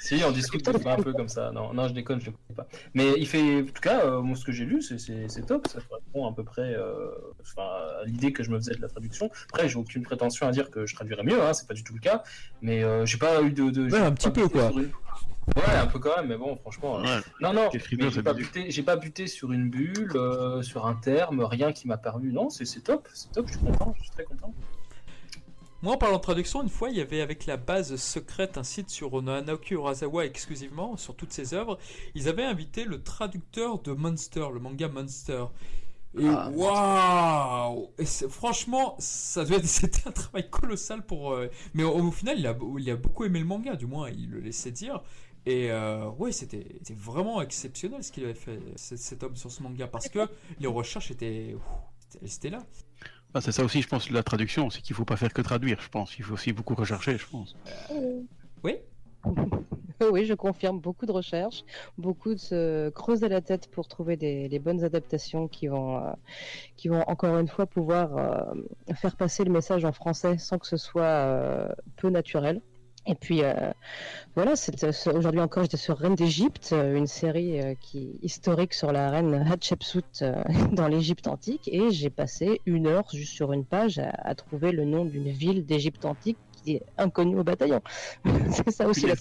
Si, 0.00 0.20
on 0.26 0.32
discute 0.32 0.68
des 0.68 0.80
fois 0.80 0.94
un 0.94 1.02
peu 1.02 1.12
comme 1.12 1.28
ça. 1.28 1.52
Non, 1.52 1.72
non, 1.72 1.86
je 1.86 1.92
déconne, 1.94 2.20
je 2.20 2.26
le 2.26 2.32
connais 2.32 2.56
pas. 2.56 2.66
Mais 2.94 3.12
il 3.16 3.28
fait, 3.28 3.60
en 3.62 3.64
tout 3.66 3.80
cas, 3.80 4.00
euh, 4.06 4.20
moi, 4.22 4.36
ce 4.36 4.44
que 4.44 4.50
j'ai 4.50 4.64
lu, 4.64 4.82
c'est- 4.82 5.46
top. 5.46 5.68
Ça 5.68 5.78
correspond 5.88 6.26
à 6.28 6.32
peu 6.34 6.42
près 6.42 6.74
euh, 6.74 7.10
à 7.58 8.02
l'idée 8.06 8.32
que 8.32 8.42
je 8.42 8.50
me 8.50 8.58
faisais 8.58 8.74
de 8.74 8.82
la 8.82 8.88
traduction. 8.88 9.30
Après, 9.52 9.68
j'ai 9.68 9.76
aucune 9.76 10.02
prétention 10.02 10.48
à 10.48 10.50
dire 10.50 10.70
que 10.70 10.84
je 10.86 10.94
traduirais 10.96 11.22
mieux, 11.22 11.40
hein, 11.40 11.52
c'est 11.52 11.68
pas 11.68 11.74
du 11.74 11.84
tout 11.84 11.94
le 11.94 12.00
cas. 12.00 12.24
Mais 12.60 12.82
euh, 12.82 13.06
j'ai 13.06 13.18
pas 13.18 13.40
eu 13.42 13.52
de. 13.52 13.70
de 13.70 13.88
Ouais, 13.90 14.00
un 14.00 14.12
petit 14.12 14.30
peu, 14.30 14.48
quoi. 14.48 14.72
Ouais, 15.56 15.74
un 15.74 15.86
peu 15.86 15.98
quand 15.98 16.16
même, 16.16 16.26
mais 16.28 16.36
bon, 16.36 16.56
franchement. 16.56 16.98
euh, 16.98 17.02
Ouais. 17.02 17.20
Non, 17.40 17.52
non, 17.52 17.68
j'ai 17.72 18.22
pas, 18.22 18.32
buté, 18.34 18.70
j'ai 18.70 18.82
pas 18.82 18.96
buté 18.96 19.26
sur 19.26 19.52
une 19.52 19.68
bulle, 19.70 20.12
euh, 20.14 20.62
sur 20.62 20.86
un 20.86 20.94
terme, 20.94 21.40
rien 21.42 21.72
qui 21.72 21.88
m'a 21.88 21.96
paru. 21.98 22.32
Non, 22.32 22.50
c'est 22.50 22.64
c'est 22.64 22.80
top, 22.80 23.08
c'est 23.14 23.32
top, 23.32 23.46
je 23.48 23.52
suis 23.52 23.60
content, 23.60 23.94
je 23.98 24.02
suis 24.02 24.10
très 24.12 24.24
content. 24.24 24.52
Moi, 25.82 25.94
en 25.94 25.96
parlant 25.96 26.16
de 26.16 26.22
traduction, 26.22 26.62
une 26.62 26.68
fois, 26.68 26.90
il 26.90 26.96
y 26.96 27.00
avait 27.00 27.20
avec 27.20 27.46
la 27.46 27.56
base 27.56 27.94
secrète 27.96 28.58
un 28.58 28.64
site 28.64 28.90
sur 28.90 29.22
Naoki 29.22 29.74
Urasawa 29.74 30.24
exclusivement, 30.26 30.96
sur 30.96 31.14
toutes 31.14 31.32
ses 31.32 31.54
œuvres. 31.54 31.78
Ils 32.16 32.28
avaient 32.28 32.44
invité 32.44 32.84
le 32.84 33.02
traducteur 33.02 33.78
de 33.80 33.92
Monster, 33.92 34.46
le 34.52 34.58
manga 34.58 34.88
Monster. 34.88 35.44
Et 36.18 36.26
Ah, 36.26 36.50
waouh 36.52 37.90
Et 37.98 38.06
c'est- 38.06 38.28
Franchement, 38.28 38.96
ça 38.98 39.44
devait 39.44 39.56
être- 39.56 39.66
c'était 39.66 40.08
un 40.08 40.12
travail 40.12 40.50
colossal 40.50 41.02
pour. 41.06 41.32
euh, 41.32 41.46
Mais 41.74 41.84
au, 41.84 41.92
au 41.94 42.10
final, 42.10 42.38
il 42.40 42.46
a, 42.48 42.56
il 42.78 42.90
a 42.90 42.96
beaucoup 42.96 43.24
aimé 43.24 43.38
le 43.38 43.44
manga, 43.44 43.76
du 43.76 43.86
moins, 43.86 44.10
il 44.10 44.30
le 44.30 44.40
laissait 44.40 44.72
dire. 44.72 45.00
Et 45.46 45.70
euh, 45.70 46.08
ouais, 46.18 46.32
c'était 46.32 46.66
vraiment 46.90 47.40
exceptionnel 47.40 48.02
ce 48.02 48.12
qu'il 48.12 48.24
avait 48.24 48.34
fait, 48.34 48.60
cet, 48.76 49.22
homme 49.22 49.36
sur 49.36 49.50
ce 49.50 49.62
manga, 49.62 49.86
parce 49.86 50.08
que 50.08 50.28
les 50.60 50.66
recherches 50.66 51.10
étaient. 51.10 51.54
ouf, 51.54 51.62
c'était- 52.24 52.50
là. 52.50 52.62
Ah, 53.34 53.40
c'est 53.40 53.52
ça 53.52 53.62
aussi, 53.62 53.82
je 53.82 53.88
pense, 53.88 54.10
la 54.10 54.22
traduction, 54.22 54.70
c'est 54.70 54.80
qu'il 54.80 54.96
faut 54.96 55.04
pas 55.04 55.16
faire 55.16 55.32
que 55.32 55.42
traduire, 55.42 55.80
je 55.80 55.88
pense. 55.88 56.18
Il 56.18 56.24
faut 56.24 56.34
aussi 56.34 56.52
beaucoup 56.52 56.74
rechercher, 56.74 57.18
je 57.18 57.26
pense. 57.26 57.56
Oui 58.64 58.76
oui, 60.12 60.24
je 60.24 60.34
confirme, 60.34 60.80
beaucoup 60.80 61.06
de 61.06 61.12
recherches, 61.12 61.64
beaucoup 61.96 62.34
de 62.34 62.38
se 62.38 62.88
creuser 62.90 63.28
la 63.28 63.40
tête 63.40 63.68
pour 63.70 63.88
trouver 63.88 64.16
des, 64.16 64.48
les 64.48 64.58
bonnes 64.58 64.84
adaptations 64.84 65.48
qui 65.48 65.66
vont, 65.66 65.96
euh, 65.96 66.12
qui 66.76 66.88
vont 66.88 67.02
encore 67.08 67.36
une 67.38 67.48
fois 67.48 67.66
pouvoir 67.66 68.16
euh, 68.16 68.94
faire 68.94 69.16
passer 69.16 69.44
le 69.44 69.50
message 69.50 69.84
en 69.84 69.92
français 69.92 70.38
sans 70.38 70.58
que 70.58 70.66
ce 70.66 70.76
soit 70.76 71.02
euh, 71.02 71.68
peu 71.96 72.10
naturel. 72.10 72.60
Et 73.10 73.14
puis 73.14 73.42
euh, 73.42 73.72
voilà, 74.36 74.56
c'est- 74.56 75.08
aujourd'hui 75.08 75.40
encore 75.40 75.64
j'étais 75.64 75.76
sur 75.78 75.98
Reine 75.98 76.14
d'Égypte, 76.16 76.70
euh, 76.72 76.96
une 76.96 77.06
série 77.06 77.60
euh, 77.60 77.74
qui 77.80 78.18
historique 78.22 78.74
sur 78.74 78.92
la 78.92 79.10
reine 79.10 79.34
Hatshepsut 79.34 80.22
euh, 80.22 80.42
dans 80.72 80.88
l'Égypte 80.88 81.26
antique, 81.28 81.68
et 81.72 81.90
j'ai 81.90 82.10
passé 82.10 82.62
une 82.66 82.86
heure 82.86 83.04
juste 83.12 83.32
sur 83.34 83.52
une 83.52 83.66
page 83.66 83.98
à 84.00 84.34
trouver 84.34 84.72
le 84.72 84.84
nom 84.84 85.06
d'une 85.06 85.30
ville 85.30 85.66
d'Égypte 85.66 86.04
antique 86.04 86.38
inconnue 86.96 87.38
au 87.38 87.44
bataillon. 87.44 87.80
c'est 88.50 88.70
ça 88.70 88.86
aussi 88.86 89.06
la 89.06 89.14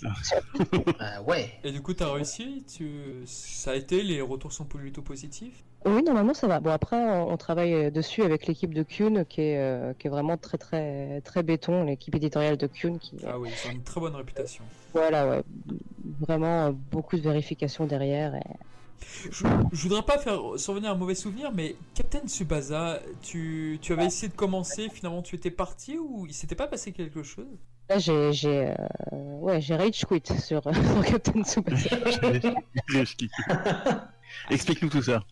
Ah 0.99 1.21
ouais. 1.23 1.49
Et 1.63 1.71
du 1.71 1.81
coup, 1.81 1.93
t'as 1.93 2.11
réussi 2.11 2.63
tu... 2.67 3.23
Ça 3.25 3.71
a 3.71 3.75
été 3.75 4.03
Les 4.03 4.21
retours 4.21 4.51
sont 4.51 4.65
plutôt 4.65 5.01
positifs? 5.01 5.63
Oui, 5.85 6.03
normalement 6.03 6.33
ça 6.33 6.47
va. 6.47 6.59
Bon 6.59 6.71
après, 6.71 6.97
on, 6.97 7.31
on 7.31 7.37
travaille 7.37 7.73
euh, 7.73 7.91
dessus 7.91 8.23
avec 8.23 8.47
l'équipe 8.47 8.73
de 8.73 8.83
Kuhn 8.83 9.23
qui 9.25 9.41
est, 9.41 9.57
euh, 9.57 9.93
qui 9.97 10.07
est 10.07 10.09
vraiment 10.09 10.35
très 10.35 10.57
très 10.57 11.21
très 11.21 11.43
béton, 11.43 11.83
l'équipe 11.83 12.13
éditoriale 12.15 12.57
de 12.57 12.67
Kuhn 12.67 12.97
qui 12.99 13.15
Ah 13.25 13.37
oui, 13.39 13.49
ils 13.51 13.69
ont 13.69 13.73
une 13.73 13.83
très 13.83 14.01
bonne 14.01 14.15
réputation. 14.15 14.63
voilà 14.93 15.29
ouais, 15.29 15.43
vraiment 16.19 16.65
euh, 16.65 16.71
beaucoup 16.91 17.15
de 17.15 17.21
vérifications 17.21 17.85
derrière. 17.85 18.35
Et... 18.35 18.41
Je, 19.31 19.45
je 19.71 19.83
voudrais 19.83 20.03
pas 20.03 20.17
faire 20.17 20.39
survenir 20.57 20.91
un 20.91 20.95
mauvais 20.95 21.15
souvenir, 21.15 21.51
mais 21.51 21.75
Captain 21.93 22.27
Tsubasa, 22.27 22.99
tu, 23.21 23.79
tu 23.81 23.93
avais 23.93 24.05
essayé 24.05 24.27
de 24.27 24.35
commencer, 24.35 24.89
finalement 24.89 25.21
tu 25.21 25.35
étais 25.35 25.51
parti 25.51 25.97
ou 25.97 26.25
il 26.27 26.33
s'était 26.33 26.55
pas 26.55 26.67
passé 26.67 26.91
quelque 26.91 27.23
chose? 27.23 27.47
Là 27.89 27.99
j'ai 27.99 28.33
j'ai 28.33 28.67
euh, 28.67 28.75
ouais 29.39 29.61
j'ai 29.61 29.75
rage 29.75 30.05
quit 30.05 30.21
sur, 30.39 30.61
sur 30.73 31.05
Captain 31.05 31.43
Tsubasa. 31.43 31.89
Explique-nous 34.49 34.89
tout 34.89 35.01
ça. 35.01 35.23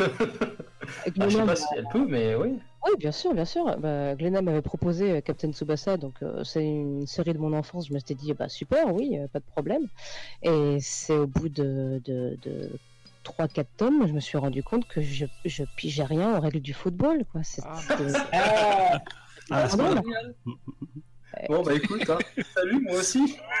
Ah, 0.00 1.28
je 1.28 1.36
sais 1.36 1.46
pas 1.46 1.56
si 1.56 1.64
elle 1.76 1.86
peut, 1.92 2.06
mais 2.08 2.34
oui. 2.34 2.58
Oui, 2.86 2.92
bien 2.98 3.12
sûr, 3.12 3.34
bien 3.34 3.44
sûr. 3.44 3.76
Bah, 3.78 4.14
Glenna 4.14 4.40
m'avait 4.40 4.62
proposé 4.62 5.10
euh, 5.12 5.20
Captain 5.20 5.52
Tsubasa, 5.52 5.96
donc 5.96 6.14
euh, 6.22 6.44
c'est 6.44 6.64
une 6.64 7.06
série 7.06 7.32
de 7.32 7.38
mon 7.38 7.52
enfance. 7.52 7.88
Je 7.88 7.94
me 7.94 7.98
suis 7.98 8.14
dit, 8.14 8.32
bah 8.34 8.48
super, 8.48 8.94
oui, 8.94 9.18
euh, 9.18 9.26
pas 9.28 9.40
de 9.40 9.44
problème. 9.44 9.86
Et 10.42 10.78
c'est 10.80 11.16
au 11.16 11.26
bout 11.26 11.48
de, 11.48 12.00
de, 12.04 12.38
de 12.42 12.70
3-4 13.24 13.66
tomes, 13.76 14.06
je 14.06 14.12
me 14.12 14.20
suis 14.20 14.38
rendu 14.38 14.62
compte 14.62 14.86
que 14.86 15.02
je, 15.02 15.26
je 15.44 15.64
pigeais 15.76 16.04
rien 16.04 16.36
aux 16.36 16.40
règles 16.40 16.60
du 16.60 16.72
football. 16.74 17.24
Quoi. 17.32 17.42
Ah, 18.32 19.00
Ah, 19.50 19.66
Ah, 19.72 19.76
non. 19.76 20.02
Bon, 21.48 21.62
bah 21.62 21.74
écoute, 21.74 22.08
hein. 22.10 22.18
salut, 22.54 22.80
moi 22.82 22.94
aussi. 22.98 23.36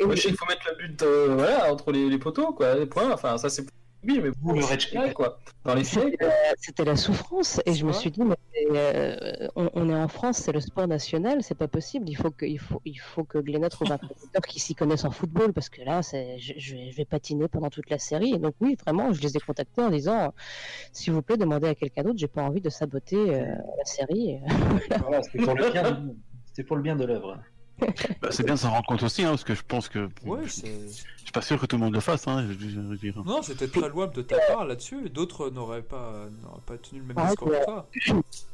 Moi, 0.00 0.14
je 0.16 0.20
sais 0.22 0.28
qu'il 0.28 0.36
faut 0.36 0.46
mettre 0.46 0.68
le 0.70 0.86
but 0.88 1.02
euh, 1.02 1.34
voilà, 1.36 1.72
entre 1.72 1.92
les, 1.92 2.08
les 2.08 2.18
poteaux, 2.18 2.52
quoi, 2.52 2.74
les 2.74 2.86
points. 2.86 3.12
Enfin, 3.12 3.38
ça, 3.38 3.48
c'est 3.48 3.64
oui, 4.04 4.20
mais 4.22 4.30
Ou 4.42 4.52
le 4.54 5.12
quoi. 5.12 5.38
Dans 5.64 5.74
les 5.74 5.84
faits, 5.84 6.18
quoi. 6.18 6.28
C'était 6.58 6.84
la 6.84 6.96
souffrance 6.96 7.60
et 7.66 7.72
je 7.74 7.86
me 7.86 7.92
suis 7.92 8.10
dit 8.10 8.22
mais 8.22 8.36
euh, 8.72 9.48
on, 9.54 9.70
on 9.74 9.88
est 9.90 9.94
en 9.94 10.08
France, 10.08 10.38
c'est 10.38 10.52
le 10.52 10.60
sport 10.60 10.88
national, 10.88 11.42
c'est 11.42 11.54
pas 11.56 11.68
possible. 11.68 12.08
Il 12.08 12.14
faut 12.16 12.30
que 12.30 12.44
il 12.44 12.58
faut 12.58 12.80
il 12.84 12.98
faut 12.98 13.24
que 13.24 13.38
Glénat 13.38 13.68
trouve 13.68 13.92
un 13.92 13.98
traducteur 13.98 14.42
qui 14.42 14.58
s'y 14.60 14.74
connaisse 14.74 15.04
en 15.04 15.10
football 15.10 15.52
parce 15.52 15.68
que 15.68 15.82
là 15.82 16.02
c'est 16.02 16.38
je, 16.38 16.54
je 16.56 16.74
vais- 16.74 16.90
je 16.90 16.96
vais 16.96 17.04
patiner 17.04 17.48
pendant 17.48 17.70
toute 17.70 17.90
la 17.90 17.98
série 17.98 18.32
et 18.34 18.38
donc 18.38 18.54
oui 18.60 18.76
vraiment 18.84 19.12
je 19.12 19.20
les 19.22 19.36
ai 19.36 19.40
contactés 19.40 19.82
en 19.82 19.90
disant 19.90 20.32
s'il 20.92 21.12
vous 21.12 21.22
plaît 21.22 21.36
demandez 21.36 21.68
à 21.68 21.74
quelqu'un 21.74 22.02
d'autre, 22.02 22.18
j'ai 22.18 22.28
pas 22.28 22.42
envie 22.42 22.60
de 22.60 22.70
saboter 22.70 23.16
euh, 23.34 23.44
la 23.78 23.84
série. 23.84 24.38
Voilà, 25.00 25.22
c'était 25.22 25.44
pour 25.44 25.54
le 25.54 25.70
bien 25.70 25.90
de, 25.90 26.16
c'était 26.46 26.64
pour 26.64 26.76
le 26.76 26.82
bien 26.82 26.96
de 26.96 27.04
l'œuvre. 27.04 27.38
Bah, 28.20 28.28
c'est 28.30 28.44
bien 28.44 28.54
de 28.54 28.58
s'en 28.58 28.70
rendre 28.70 28.86
compte 28.86 29.02
aussi, 29.02 29.22
hein, 29.24 29.30
parce 29.30 29.44
que 29.44 29.54
je 29.54 29.62
pense 29.66 29.88
que. 29.88 30.08
Ouais, 30.24 30.40
je, 30.44 30.66
je 30.66 31.22
suis 31.22 31.32
pas 31.32 31.42
sûr 31.42 31.60
que 31.60 31.66
tout 31.66 31.76
le 31.76 31.82
monde 31.84 31.94
le 31.94 32.00
fasse, 32.00 32.26
hein, 32.28 32.46
je, 32.48 32.68
je 32.68 32.80
veux 32.80 32.96
dire. 32.96 33.14
Non, 33.24 33.42
c'était 33.42 33.68
très 33.68 33.88
louable 33.88 34.14
de 34.14 34.22
ta 34.22 34.38
part 34.48 34.64
là-dessus. 34.64 35.06
et 35.06 35.08
D'autres 35.08 35.50
n'auraient 35.50 35.82
pas, 35.82 36.26
n'auraient 36.42 36.60
pas 36.66 36.78
tenu 36.78 37.00
le 37.00 37.06
même 37.06 37.16
Ouais, 37.16 37.26
discours 37.26 37.50
que 37.50 37.64
toi. 37.64 37.88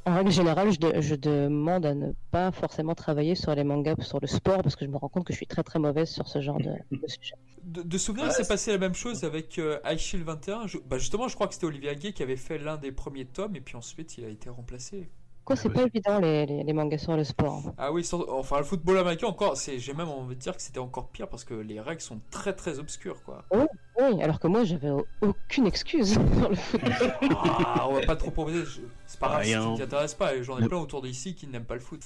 En 0.06 0.14
règle 0.14 0.30
générale, 0.30 0.72
je, 0.72 0.78
de- 0.78 1.00
je 1.00 1.14
demande 1.14 1.84
à 1.86 1.94
ne 1.94 2.12
pas 2.30 2.50
forcément 2.52 2.94
travailler 2.94 3.34
sur 3.34 3.54
les 3.54 3.64
mangas 3.64 3.96
sur 4.00 4.20
le 4.20 4.26
sport 4.26 4.62
parce 4.62 4.76
que 4.76 4.84
je 4.84 4.90
me 4.90 4.96
rends 4.96 5.08
compte 5.08 5.24
que 5.24 5.32
je 5.32 5.36
suis 5.38 5.46
très 5.46 5.62
très 5.62 5.78
mauvaise 5.78 6.08
sur 6.10 6.26
ce 6.28 6.40
genre 6.40 6.58
de, 6.58 6.70
de 6.92 7.06
sujet. 7.06 7.34
De, 7.64 7.82
de 7.82 7.98
souvenir, 7.98 8.24
Ouais, 8.24 8.30
il 8.30 8.34
s'est 8.34 8.44
c'est- 8.44 8.48
passé 8.48 8.72
la 8.72 8.78
même 8.78 8.94
chose 8.94 9.24
avec 9.24 9.58
euh, 9.58 9.78
High 9.84 9.98
Shield 9.98 10.24
21. 10.24 10.66
Je- 10.66 10.78
bah 10.78 10.96
justement, 10.96 11.28
je 11.28 11.34
crois 11.34 11.48
que 11.48 11.54
c'était 11.54 11.66
Olivier 11.66 11.94
Gay 11.96 12.12
qui 12.12 12.22
avait 12.22 12.36
fait 12.36 12.56
l'un 12.58 12.76
des 12.78 12.92
premiers 12.92 13.26
tomes 13.26 13.54
et 13.56 13.60
puis 13.60 13.76
ensuite 13.76 14.16
il 14.16 14.24
a 14.24 14.28
été 14.28 14.48
remplacé. 14.48 15.10
Quoi, 15.48 15.56
c'est 15.56 15.70
pas 15.70 15.82
évident 15.82 16.18
les, 16.20 16.44
les, 16.44 16.62
les 16.62 16.72
mangas 16.74 16.98
sur 16.98 17.16
le 17.16 17.24
sport. 17.24 17.72
Ah 17.78 17.90
oui, 17.90 18.04
sans- 18.04 18.22
enfin 18.28 18.58
le 18.58 18.64
football 18.64 18.98
américain 18.98 19.26
encore, 19.28 19.56
c'est, 19.56 19.78
j'ai 19.78 19.94
même 19.94 20.08
envie 20.08 20.36
de 20.36 20.40
dire 20.40 20.54
que 20.54 20.60
c'était 20.60 20.78
encore 20.78 21.08
pire 21.08 21.26
parce 21.26 21.42
que 21.44 21.54
les 21.54 21.80
règles 21.80 22.02
sont 22.02 22.20
très 22.30 22.52
très 22.52 22.78
obscures 22.78 23.22
quoi. 23.24 23.44
Oui, 23.50 24.22
alors 24.22 24.38
que 24.40 24.46
moi 24.46 24.64
j'avais 24.64 24.90
au- 24.90 25.06
aucune 25.22 25.66
excuse 25.66 26.12
sur 26.38 26.48
le 26.50 26.54
foot. 26.54 26.80
Ah, 27.64 27.86
on 27.88 27.94
va 27.94 28.00
pas 28.02 28.16
trop 28.16 28.30
proposer. 28.30 28.62
C'est 29.10 29.18
pas 29.20 29.28
grave 29.28 29.44
si 29.44 29.54
Rien. 29.56 29.64
tu 29.64 29.68
ne 29.72 29.76
t'intéresses 29.86 30.12
pas. 30.14 30.34
et 30.36 30.42
J'en 30.44 30.58
ai 30.58 30.68
plein 30.68 30.76
autour 30.78 31.00
d'ici 31.00 31.34
qui 31.34 31.46
n'aiment 31.46 31.64
pas 31.64 31.74
le 31.74 31.80
foot. 31.80 32.00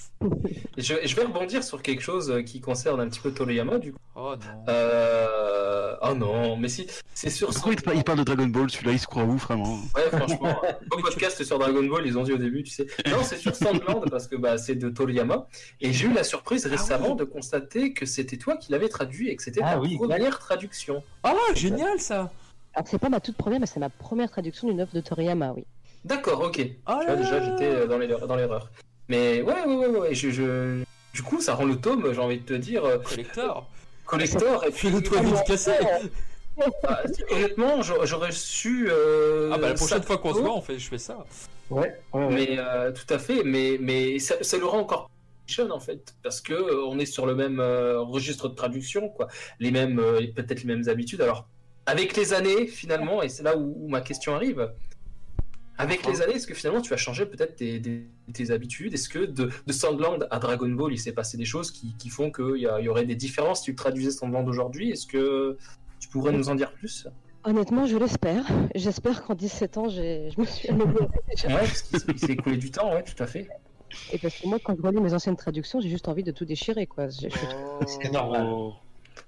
Je, 0.77 0.93
je 1.03 1.15
vais 1.15 1.23
rebondir 1.23 1.61
sur 1.63 1.81
quelque 1.81 2.01
chose 2.01 2.31
euh, 2.31 2.41
qui 2.43 2.61
concerne 2.61 3.01
un 3.01 3.09
petit 3.09 3.19
peu 3.19 3.31
Toriyama, 3.33 3.77
du 3.77 3.91
coup. 3.91 3.99
Oh 4.15 4.33
non. 4.37 4.63
Euh... 4.69 5.95
Oh 6.01 6.13
non, 6.15 6.57
mais 6.57 6.67
si, 6.69 6.87
c'est 7.13 7.29
sur 7.29 7.47
son... 7.53 7.55
Pourquoi 7.55 7.73
il, 7.73 7.81
pa- 7.81 7.93
il 7.93 8.03
parle 8.03 8.19
de 8.19 8.23
Dragon 8.23 8.47
Ball, 8.47 8.69
celui-là 8.69 8.91
il 8.93 8.99
se 8.99 9.07
croit 9.07 9.23
où 9.23 9.37
vraiment 9.37 9.79
Ouais, 9.95 10.09
franchement, 10.17 10.55
au 10.91 10.97
podcast 11.01 11.43
sur 11.43 11.59
Dragon 11.59 11.83
Ball, 11.85 12.05
ils 12.05 12.17
ont 12.17 12.23
dit 12.23 12.33
au 12.33 12.37
début, 12.37 12.63
tu 12.63 12.71
sais. 12.71 12.87
Non, 13.09 13.23
c'est 13.23 13.37
sur 13.37 13.55
Sandland 13.55 14.09
parce 14.09 14.27
que 14.27 14.35
bah, 14.35 14.57
c'est 14.57 14.75
de 14.75 14.89
Toriyama. 14.89 15.47
Et 15.81 15.93
j'ai 15.93 16.07
eu 16.07 16.13
la 16.13 16.23
surprise 16.23 16.65
récemment 16.65 17.11
oui. 17.11 17.17
de 17.17 17.23
constater 17.25 17.93
que 17.93 18.05
c'était 18.05 18.37
toi 18.37 18.57
qui 18.57 18.71
l'avais 18.71 18.89
traduit 18.89 19.29
et 19.29 19.35
que 19.35 19.43
c'était 19.43 19.61
Ah 19.63 19.73
ta 19.75 19.79
oui, 19.79 19.97
première 19.97 20.39
traduction. 20.39 21.03
Ah, 21.23 21.33
génial 21.53 21.99
ça. 21.99 22.31
Alors 22.73 22.87
c'est 22.87 22.97
pas 22.99 23.09
ma 23.09 23.19
toute 23.19 23.37
première, 23.37 23.59
mais 23.59 23.65
c'est 23.67 23.79
ma 23.79 23.89
première 23.89 24.29
traduction 24.31 24.67
d'une 24.67 24.79
œuvre 24.81 24.93
de 24.93 25.01
Toriyama, 25.01 25.53
oui. 25.55 25.65
D'accord, 26.05 26.41
ok. 26.41 26.61
Vois, 26.85 27.05
là 27.05 27.15
déjà, 27.15 27.41
j'étais 27.43 27.87
dans 27.87 28.35
l'erreur. 28.35 28.69
Mais 29.09 29.41
ouais, 29.41 29.63
ouais, 29.65 29.75
ouais, 29.75 29.87
ouais. 29.87 30.15
Je, 30.15 30.29
je... 30.31 30.83
Du 31.13 31.21
coup, 31.21 31.41
ça 31.41 31.53
rend 31.55 31.65
le 31.65 31.75
tome, 31.75 32.11
j'ai 32.13 32.19
envie 32.19 32.39
de 32.39 32.45
te 32.45 32.53
dire, 32.53 32.83
euh, 32.85 32.97
Collector. 32.97 33.69
collector. 34.05 34.65
Et 34.65 34.71
puis, 34.71 34.89
Fais-le-toi 34.89 35.19
dédicacer. 35.21 35.73
Bah, 36.83 37.01
honnêtement, 37.31 37.81
j'aurais 37.81 38.31
su. 38.31 38.87
euh, 38.89 39.49
Ah 39.53 39.57
bah 39.57 39.69
la 39.69 39.73
prochaine 39.73 40.03
fois 40.03 40.17
qu'on 40.17 40.33
se 40.35 40.39
voit, 40.39 40.55
on 40.55 40.61
fait, 40.61 40.77
je 40.77 40.87
fais 40.87 40.97
ça. 40.99 41.25
Ouais, 41.69 41.99
ouais, 42.13 42.25
ouais. 42.25 42.33
Mais 42.33 42.47
euh, 42.59 42.91
tout 42.91 43.11
à 43.11 43.17
fait, 43.17 43.43
mais, 43.43 43.77
mais 43.79 44.19
ça, 44.19 44.35
ça 44.41 44.57
le 44.57 44.65
rend 44.65 44.79
encore 44.79 45.09
plus 45.47 45.55
jeune 45.55 45.71
en 45.71 45.79
fait, 45.79 46.13
parce 46.21 46.41
que 46.41 46.53
euh, 46.53 46.85
on 46.85 46.99
est 46.99 47.05
sur 47.07 47.25
le 47.25 47.33
même 47.35 47.59
registre 47.59 48.49
de 48.49 48.55
traduction, 48.55 49.09
quoi, 49.09 49.27
les 49.59 49.71
mêmes, 49.71 49.97
peut-être 50.35 50.63
les 50.63 50.67
mêmes 50.75 50.87
habitudes. 50.89 51.21
Alors, 51.21 51.47
avec 51.87 52.15
les 52.15 52.33
années, 52.33 52.67
finalement, 52.67 53.23
et 53.23 53.29
c'est 53.29 53.43
là 53.43 53.57
où, 53.57 53.73
où 53.77 53.89
ma 53.89 54.01
question 54.01 54.35
arrive. 54.35 54.71
Avec 55.77 56.05
les 56.05 56.21
années, 56.21 56.35
est-ce 56.35 56.45
que 56.47 56.53
finalement 56.53 56.81
tu 56.81 56.93
as 56.93 56.97
changé 56.97 57.25
peut-être 57.25 57.55
tes, 57.55 57.81
tes- 57.81 58.05
tes 58.31 58.51
habitudes? 58.51 58.93
Est-ce 58.93 59.09
que 59.09 59.19
de, 59.25 59.49
de 59.65 59.73
Sandland 59.73 60.27
à 60.29 60.39
Dragon 60.39 60.69
Ball, 60.69 60.93
il 60.93 60.99
s'est 60.99 61.13
passé 61.13 61.35
des 61.37 61.45
choses 61.45 61.71
qui, 61.71 61.95
qui 61.97 62.09
font 62.09 62.31
qu'il 62.31 62.57
y, 62.61 62.67
a- 62.67 62.79
il 62.79 62.85
y 62.85 62.89
aurait 62.89 63.05
des 63.05 63.15
différences 63.15 63.59
si 63.59 63.65
tu 63.65 63.75
traduisais 63.75 64.11
Sandland 64.11 64.47
aujourd'hui 64.47 64.91
Est-ce 64.91 65.07
que 65.07 65.57
tu 65.99 66.07
pourrais 66.09 66.31
nous 66.31 66.49
en 66.49 66.55
dire 66.55 66.71
plus? 66.73 67.07
Honnêtement, 67.45 67.85
je 67.87 67.97
l'espère. 67.97 68.45
J'espère 68.75 69.23
qu'en 69.23 69.33
17 69.35 69.77
ans, 69.77 69.89
j'ai- 69.89 70.29
je 70.35 70.39
me 70.39 70.45
suis 70.45 70.69
améliorée. 70.69 70.99
Ouais, 71.45 71.57
parce 71.57 71.81
qu'il 71.81 71.99
s'est- 71.99 72.05
il 72.13 72.19
s'est 72.19 72.31
écoulé 72.33 72.57
du 72.57 72.69
temps, 72.71 72.93
ouais, 72.93 73.03
tout 73.03 73.21
à 73.21 73.27
fait. 73.27 73.47
Et 74.11 74.17
parce 74.17 74.35
que 74.39 74.47
moi, 74.47 74.59
quand 74.63 74.75
je 74.75 74.81
relis 74.81 75.01
mes 75.01 75.13
anciennes 75.13 75.35
traductions, 75.35 75.79
j'ai 75.81 75.89
juste 75.89 76.07
envie 76.07 76.23
de 76.23 76.31
tout 76.31 76.45
déchirer, 76.45 76.87
quoi. 76.87 77.07
Oh. 77.07 77.79
C'est 77.85 78.11
normal. 78.11 78.47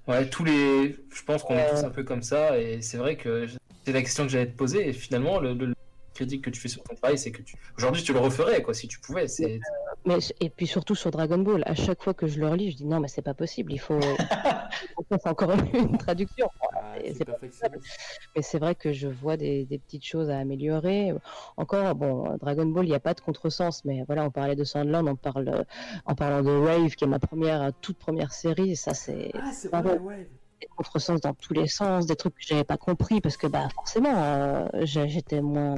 Ouais, 0.08 0.28
tous 0.28 0.44
les. 0.44 0.96
Je 1.14 1.22
pense 1.24 1.42
qu'on 1.42 1.54
est 1.56 1.68
tous 1.70 1.84
un 1.84 1.90
peu 1.90 2.02
comme 2.04 2.22
ça, 2.22 2.58
et 2.58 2.80
c'est 2.82 2.96
vrai 2.96 3.16
que 3.16 3.46
c'est 3.84 3.92
la 3.92 4.00
question 4.02 4.24
que 4.24 4.30
j'allais 4.30 4.46
te 4.50 4.56
poser, 4.56 4.88
et 4.88 4.92
finalement, 4.92 5.38
le, 5.38 5.54
le 5.54 5.74
crédit 6.16 6.40
que 6.40 6.50
tu 6.50 6.60
fais 6.60 6.68
sur 6.68 6.82
ton 6.82 6.94
travail, 6.94 7.18
c'est 7.18 7.30
que 7.30 7.42
tu. 7.42 7.56
Aujourd'hui, 7.76 8.02
tu 8.02 8.12
le 8.12 8.20
referais, 8.20 8.62
quoi, 8.62 8.74
si 8.74 8.88
tu 8.88 8.98
pouvais. 9.00 9.28
C'est... 9.28 9.60
Mais, 10.04 10.18
et 10.40 10.50
puis 10.50 10.66
surtout 10.66 10.94
sur 10.94 11.10
Dragon 11.10 11.38
Ball, 11.38 11.62
à 11.66 11.74
chaque 11.74 12.02
fois 12.02 12.14
que 12.14 12.26
je 12.26 12.38
le 12.40 12.48
relis, 12.48 12.72
je 12.72 12.76
dis 12.76 12.86
non, 12.86 13.00
mais 13.00 13.08
c'est 13.08 13.22
pas 13.22 13.34
possible, 13.34 13.72
il 13.72 13.78
faut. 13.78 14.00
c'est 15.10 15.26
encore 15.26 15.52
une 15.74 15.98
traduction. 15.98 16.48
Ah, 16.72 16.94
c'est 17.00 17.14
c'est 17.14 17.24
pas 17.24 17.32
perfectionniste. 17.32 17.86
Mais 18.34 18.42
c'est 18.42 18.58
vrai 18.58 18.74
que 18.74 18.92
je 18.92 19.08
vois 19.08 19.36
des, 19.36 19.64
des 19.64 19.78
petites 19.78 20.04
choses 20.04 20.30
à 20.30 20.38
améliorer. 20.38 21.12
Encore, 21.56 21.94
bon, 21.94 22.36
Dragon 22.38 22.66
Ball, 22.66 22.86
il 22.86 22.90
n'y 22.90 22.94
a 22.94 23.00
pas 23.00 23.14
de 23.14 23.20
contresens, 23.20 23.84
mais 23.84 24.04
voilà, 24.06 24.24
on 24.24 24.30
parlait 24.30 24.56
de 24.56 24.64
Sandland, 24.64 25.06
on 25.06 25.16
parle 25.16 25.48
euh, 25.48 25.62
en 26.06 26.14
parlant 26.14 26.42
de 26.42 26.56
Wave, 26.56 26.94
qui 26.94 27.04
est 27.04 27.08
ma 27.08 27.18
première, 27.18 27.72
toute 27.80 27.98
première 27.98 28.32
série. 28.32 28.76
Ça, 28.76 28.94
c'est 28.94 29.30
Ah, 29.34 29.52
c'est 29.52 29.68
vrai, 29.68 29.98
ouais. 29.98 30.28
Des 30.60 30.68
contresens 30.68 31.20
dans 31.20 31.34
tous 31.34 31.52
les 31.52 31.68
sens, 31.68 32.06
des 32.06 32.16
trucs 32.16 32.34
que 32.34 32.42
j'avais 32.46 32.64
pas 32.64 32.76
compris, 32.76 33.20
parce 33.20 33.36
que 33.36 33.46
bah 33.46 33.68
forcément, 33.74 34.14
euh, 34.16 34.66
j'étais 34.84 35.40
moins 35.40 35.74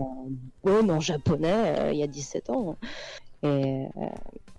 bonne 0.63 0.91
en 0.91 1.01
japonais 1.01 1.75
euh, 1.79 1.93
il 1.93 1.99
y 1.99 2.03
a 2.03 2.07
17 2.07 2.51
ans. 2.51 2.77
Et, 3.43 3.47
euh, 3.47 3.89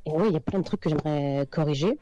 et 0.06 0.12
oui, 0.12 0.28
il 0.28 0.34
y 0.34 0.38
a 0.38 0.42
plein 0.42 0.60
de 0.60 0.64
trucs 0.64 0.82
que 0.82 0.90
j'aimerais 0.90 1.46
corriger. 1.50 1.98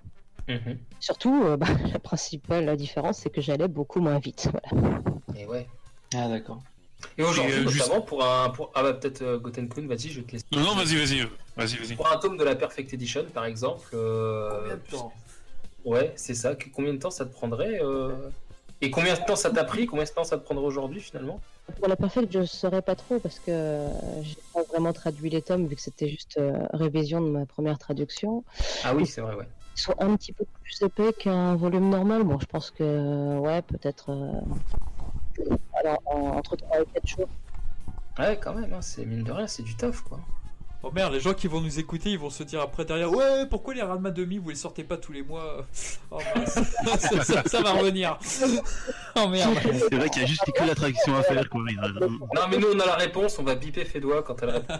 Mhm. 0.47 0.77
Surtout, 0.99 1.43
euh, 1.43 1.57
bah, 1.57 1.67
la 1.93 1.99
principale 1.99 2.75
différence, 2.77 3.17
c'est 3.19 3.29
que 3.29 3.41
j'allais 3.41 3.67
beaucoup 3.67 3.99
moins 3.99 4.19
vite. 4.19 4.49
Voilà. 4.51 5.01
Et 5.35 5.45
ouais. 5.45 5.67
Ah, 6.15 6.27
d'accord. 6.27 6.61
Et 7.17 7.23
aujourd'hui, 7.23 7.53
euh, 7.53 7.67
juste- 7.67 7.85
notamment, 7.87 8.01
pour 8.05 8.23
un. 8.25 8.49
Pour... 8.49 8.71
Ah, 8.73 8.81
bah, 8.81 8.93
peut-être 8.93 9.37
Gotenkun, 9.37 9.85
vas-y, 9.87 10.09
je 10.09 10.21
vais 10.21 10.25
te 10.25 10.31
laisser. 10.31 10.45
Non, 10.51 10.61
non, 10.61 10.75
vas-y, 10.75 10.95
vas-y, 10.95 11.19
vas-y, 11.55 11.77
vas-y. 11.77 11.95
Pour 11.95 12.11
un 12.11 12.17
tome 12.17 12.37
de 12.37 12.43
la 12.43 12.55
Perfect 12.55 12.91
Edition, 12.93 13.25
par 13.31 13.45
exemple. 13.45 13.89
euh, 13.93 14.49
Combien 14.61 14.75
de 14.77 14.81
temps? 14.81 15.13
Ouais, 15.87 16.11
c'est 16.17 16.33
ça. 16.33 16.53
Combien 16.75 16.93
de 16.93 16.99
temps 16.99 17.09
ça 17.09 17.25
te 17.25 17.31
prendrait 17.31 17.81
euh, 17.81 18.29
Et 18.81 18.91
combien 18.91 19.13
de 19.13 19.19
temps 19.25 19.37
ça 19.37 19.49
t'a 19.49 19.63
pris 19.63 19.85
Combien 19.85 20.03
de 20.03 20.09
temps 20.09 20.25
ça 20.25 20.37
te 20.37 20.43
prendrait 20.43 20.65
aujourd'hui, 20.65 20.99
finalement? 20.99 21.39
Pour 21.79 21.87
la 21.87 21.95
perfect, 21.95 22.31
je 22.33 22.43
saurais 22.43 22.81
pas 22.81 22.95
trop 22.95 23.19
parce 23.21 23.39
que 23.39 23.51
euh, 23.51 24.21
j'ai 24.21 24.35
pas 24.53 24.63
vraiment 24.69 24.91
traduit 24.91 25.29
les 25.29 25.41
tomes 25.41 25.65
vu 25.65 25.75
que 25.75 25.81
c'était 25.81 26.09
juste 26.09 26.37
euh, 26.37 26.65
révision 26.73 27.21
de 27.21 27.29
ma 27.29 27.45
première 27.45 27.77
traduction. 27.77 28.43
Ah 28.83 28.93
oui, 28.93 29.05
c'est 29.05 29.21
vrai, 29.21 29.35
ouais. 29.35 29.47
Ils 29.77 29.81
sont 29.81 29.93
un 29.99 30.17
petit 30.17 30.33
peu 30.33 30.43
plus 30.61 30.81
épais 30.85 31.13
qu'un 31.13 31.55
volume 31.55 31.89
normal. 31.89 32.23
Bon, 32.23 32.37
je 32.37 32.47
pense 32.47 32.69
que 32.71 33.37
ouais, 33.39 33.61
peut-être 33.61 34.09
euh, 34.09 34.41
en- 36.05 36.17
entre 36.37 36.57
3 36.57 36.81
et 36.81 36.85
4 36.85 37.07
jours. 37.07 37.29
Ouais, 38.19 38.37
quand 38.41 38.53
même, 38.55 38.73
hein, 38.73 38.81
c'est 38.81 39.05
mine 39.05 39.23
de 39.23 39.31
rien, 39.31 39.47
c'est 39.47 39.63
du 39.63 39.77
taf, 39.77 40.01
quoi. 40.01 40.19
Oh 40.83 40.91
merde, 40.91 41.13
les 41.13 41.19
gens 41.19 41.33
qui 41.33 41.47
vont 41.47 41.59
nous 41.59 41.79
écouter, 41.79 42.11
ils 42.11 42.19
vont 42.19 42.29
se 42.29 42.43
dire 42.43 42.61
après 42.61 42.85
derrière 42.85 43.11
Ouais, 43.11 43.45
pourquoi 43.49 43.73
les 43.73 43.81
Ranma 43.81 44.11
demi, 44.11 44.37
vous 44.37 44.49
les 44.49 44.55
sortez 44.55 44.83
pas 44.83 44.95
tous 44.97 45.11
les 45.11 45.23
mois? 45.23 45.65
Oh 46.11 46.19
mince, 46.35 46.53
ça, 46.99 47.23
ça- 47.23 47.43
ça 47.45 47.61
va 47.61 47.71
revenir. 47.73 48.17
Oh 49.15 49.27
merde. 49.27 49.55
C'est 49.89 49.95
vrai 49.95 50.09
qu'il 50.09 50.21
y 50.21 50.25
a 50.25 50.27
juste 50.27 50.43
que 50.55 50.63
la 50.63 50.75
traduction 50.75 51.15
à 51.15 51.23
faire, 51.23 51.49
quoi. 51.49 51.61
Il 51.69 51.75
y 51.75 51.79
a- 51.79 51.89
Non, 52.07 52.47
mais 52.49 52.57
nous, 52.57 52.67
on 52.75 52.79
a 52.79 52.85
la 52.85 52.95
réponse, 52.95 53.37
on 53.39 53.43
va 53.43 53.55
biper 53.55 53.85
Fédois 53.85 54.21
quand 54.23 54.41
elle 54.43 54.51
répond. 54.51 54.73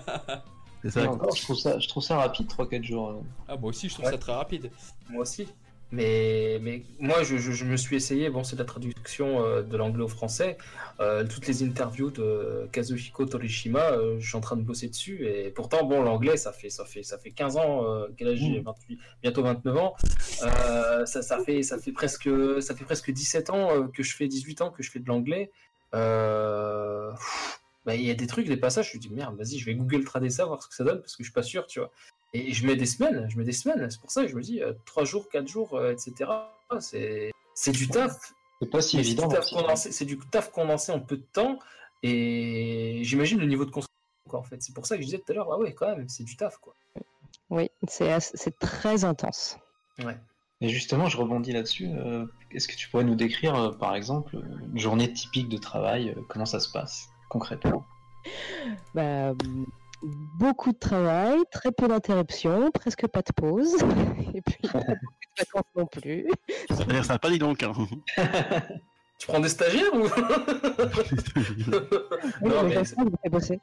C'est 0.83 0.91
ça. 0.91 1.01
Je 1.35 1.41
trouve 1.41 1.57
ça, 1.57 1.79
je 1.79 1.87
trouve 1.87 2.03
ça 2.03 2.17
rapide, 2.17 2.47
3-4 2.47 2.83
jours. 2.83 3.09
euh. 3.09 3.21
Ah, 3.47 3.57
moi 3.57 3.69
aussi, 3.71 3.89
je 3.89 3.95
trouve 3.95 4.05
Ouais. 4.05 4.11
ça 4.11 4.17
très 4.19 4.33
rapide. 4.33 4.69
Moi 5.09 5.23
aussi. 5.23 5.47
Mais, 5.91 6.59
mais 6.61 6.84
moi, 6.99 7.23
je, 7.23 7.38
je- 7.38 7.53
je 7.53 7.64
me 7.64 7.77
suis 7.77 7.95
essayé, 7.95 8.30
bon, 8.30 8.43
c'est 8.43 8.57
la 8.57 8.65
traduction 8.65 9.41
euh, 9.45 9.61
de 9.61 9.77
l'anglais 9.77 10.03
au 10.03 10.09
français. 10.09 10.57
Euh, 10.99 11.26
toutes 11.26 11.47
les 11.47 11.64
interviews 11.64 12.11
de 12.11 12.68
Kazuhiko 12.73 13.26
Torishima, 13.26 13.91
euh, 13.91 14.18
je 14.19 14.27
suis 14.27 14.35
en 14.35 14.41
train 14.41 14.57
de 14.57 14.64
bosser 14.64 14.89
dessus. 14.89 15.26
Et 15.26 15.49
pourtant, 15.49 15.85
bon, 15.85 16.01
l'anglais, 16.03 16.35
ça 16.35 16.51
fait, 16.51 16.69
ça, 16.69 16.84
fait, 16.84 17.03
ça 17.03 17.18
fait 17.18 17.31
15 17.31 17.55
ans, 17.55 17.85
quel 18.18 18.27
âge 18.30 18.39
j'ai? 18.39 18.59
28, 18.59 18.99
bientôt 19.22 19.43
29 19.43 19.77
ans. 19.77 19.95
Ça, 21.05 21.22
ça, 21.22 21.39
fait, 21.43 21.64
ça, 21.64 21.77
fait 21.77 21.93
presque, 21.93 22.30
ça 22.61 22.76
fait 22.76 22.84
presque 22.84 23.09
17 23.11 23.49
ans 23.49 23.88
que 23.88 24.03
je 24.03 24.14
fais, 24.15 24.27
18 24.27 24.61
ans 24.61 24.72
que 24.72 24.84
je 24.84 24.91
fais 24.91 24.99
de 24.99 25.07
l'anglais. 25.07 25.51
Bah, 27.85 27.95
il 27.95 28.01
y 28.03 28.11
a 28.11 28.15
des 28.15 28.27
trucs, 28.27 28.47
des 28.47 28.57
passages, 28.57 28.91
je 28.91 28.97
me 28.97 29.01
dis 29.01 29.09
merde, 29.09 29.38
vas-y, 29.38 29.57
je 29.59 29.65
vais 29.65 29.73
Google 29.73 30.03
trader 30.03 30.30
ça, 30.30 30.43
voir 30.45 30.61
ce 30.61 30.68
que 30.68 30.76
ça 30.76 30.84
donne, 30.84 30.99
parce 30.99 31.15
que 31.15 31.23
je 31.23 31.27
suis 31.30 31.34
pas 31.34 31.43
sûr, 31.43 31.65
tu 31.68 31.80
vois. 31.80 31.89
Et 32.33 32.53
je 32.53 32.65
mets 32.67 32.75
des 32.75 32.85
semaines, 32.85 33.27
je 33.29 33.37
mets 33.37 33.43
des 33.45 33.51
semaines. 33.53 33.89
C'est 33.89 33.99
pour 34.01 34.11
ça 34.11 34.21
que 34.23 34.27
je 34.27 34.35
me 34.35 34.41
dis, 34.41 34.61
euh, 34.61 34.73
3 34.85 35.05
jours, 35.05 35.29
4 35.29 35.47
jours, 35.47 35.75
euh, 35.75 35.91
etc. 35.93 36.29
C'est 36.79 37.31
c'est 37.53 37.71
du 37.71 37.87
taf. 37.87 38.11
C'est 38.61 38.69
pas 38.69 38.81
si 38.81 38.97
Mais 38.97 39.03
C'est 39.03 39.09
évident. 39.09 39.27
du, 39.27 39.35
taf 39.35 39.43
aussi. 39.45 39.55
condensé- 39.55 39.91
c'est 39.91 40.05
du 40.05 40.17
taf 40.19 40.51
condensé 40.51 40.91
en 40.91 40.99
peu 40.99 41.17
de 41.17 41.25
temps. 41.33 41.59
Et 42.03 42.99
j'imagine 43.03 43.39
le 43.39 43.45
niveau 43.47 43.65
de 43.65 43.71
construction, 43.71 43.97
quoi, 44.29 44.39
en 44.39 44.43
fait. 44.43 44.61
C'est 44.61 44.73
pour 44.73 44.85
ça 44.85 44.95
que 44.97 45.01
je 45.01 45.05
disais 45.07 45.19
tout 45.19 45.31
à 45.31 45.35
l'heure, 45.35 45.51
ah 45.51 45.57
ouais, 45.57 45.73
quand 45.73 45.87
même, 45.95 46.07
c'est 46.09 46.23
du 46.23 46.35
taf, 46.35 46.57
quoi. 46.57 46.73
Oui, 47.49 47.69
c'est 47.87 48.19
c'est 48.19 48.59
très 48.59 49.03
intense. 49.05 49.57
Ouais. 50.03 50.17
Et 50.59 50.69
justement, 50.69 51.07
je 51.07 51.17
rebondis 51.17 51.53
là-dessus. 51.53 51.87
euh, 51.87 52.25
Est-ce 52.51 52.67
que 52.67 52.75
tu 52.75 52.89
pourrais 52.89 53.03
nous 53.03 53.15
décrire, 53.15 53.55
euh, 53.55 53.71
par 53.71 53.95
exemple, 53.95 54.35
une 54.73 54.79
journée 54.79 55.11
typique 55.13 55.49
de 55.49 55.57
travail 55.57 56.09
euh, 56.09 56.21
Comment 56.29 56.45
ça 56.45 56.59
se 56.59 56.71
passe 56.71 57.07
concrètement? 57.29 57.85
Bah, 58.93 59.33
mm, 59.33 59.65
beaucoup 60.01 60.71
de 60.71 60.77
travail, 60.77 61.39
très 61.51 61.71
peu 61.71 61.87
d'interruptions, 61.87 62.71
presque 62.71 63.07
pas 63.07 63.21
de 63.21 63.31
pause. 63.33 63.75
Et 64.35 64.41
puis, 64.41 64.57
pas 64.71 64.79
de 64.79 64.95
vacances 65.39 65.63
non 65.75 65.85
plus. 65.85 66.27
Ça 66.69 66.83
a 66.83 66.91
l'air 66.93 67.05
sympa, 67.05 67.29
dis 67.29 67.39
donc. 67.39 67.63
hein. 67.63 67.73
Tu 69.19 69.25
prends 69.25 69.39
des 69.39 69.49
stagiaires 69.49 69.93
ou? 69.95 70.03
Oui, 72.41 72.49
Non, 72.49 72.63
mais 72.63 72.75
mais. 72.75 73.59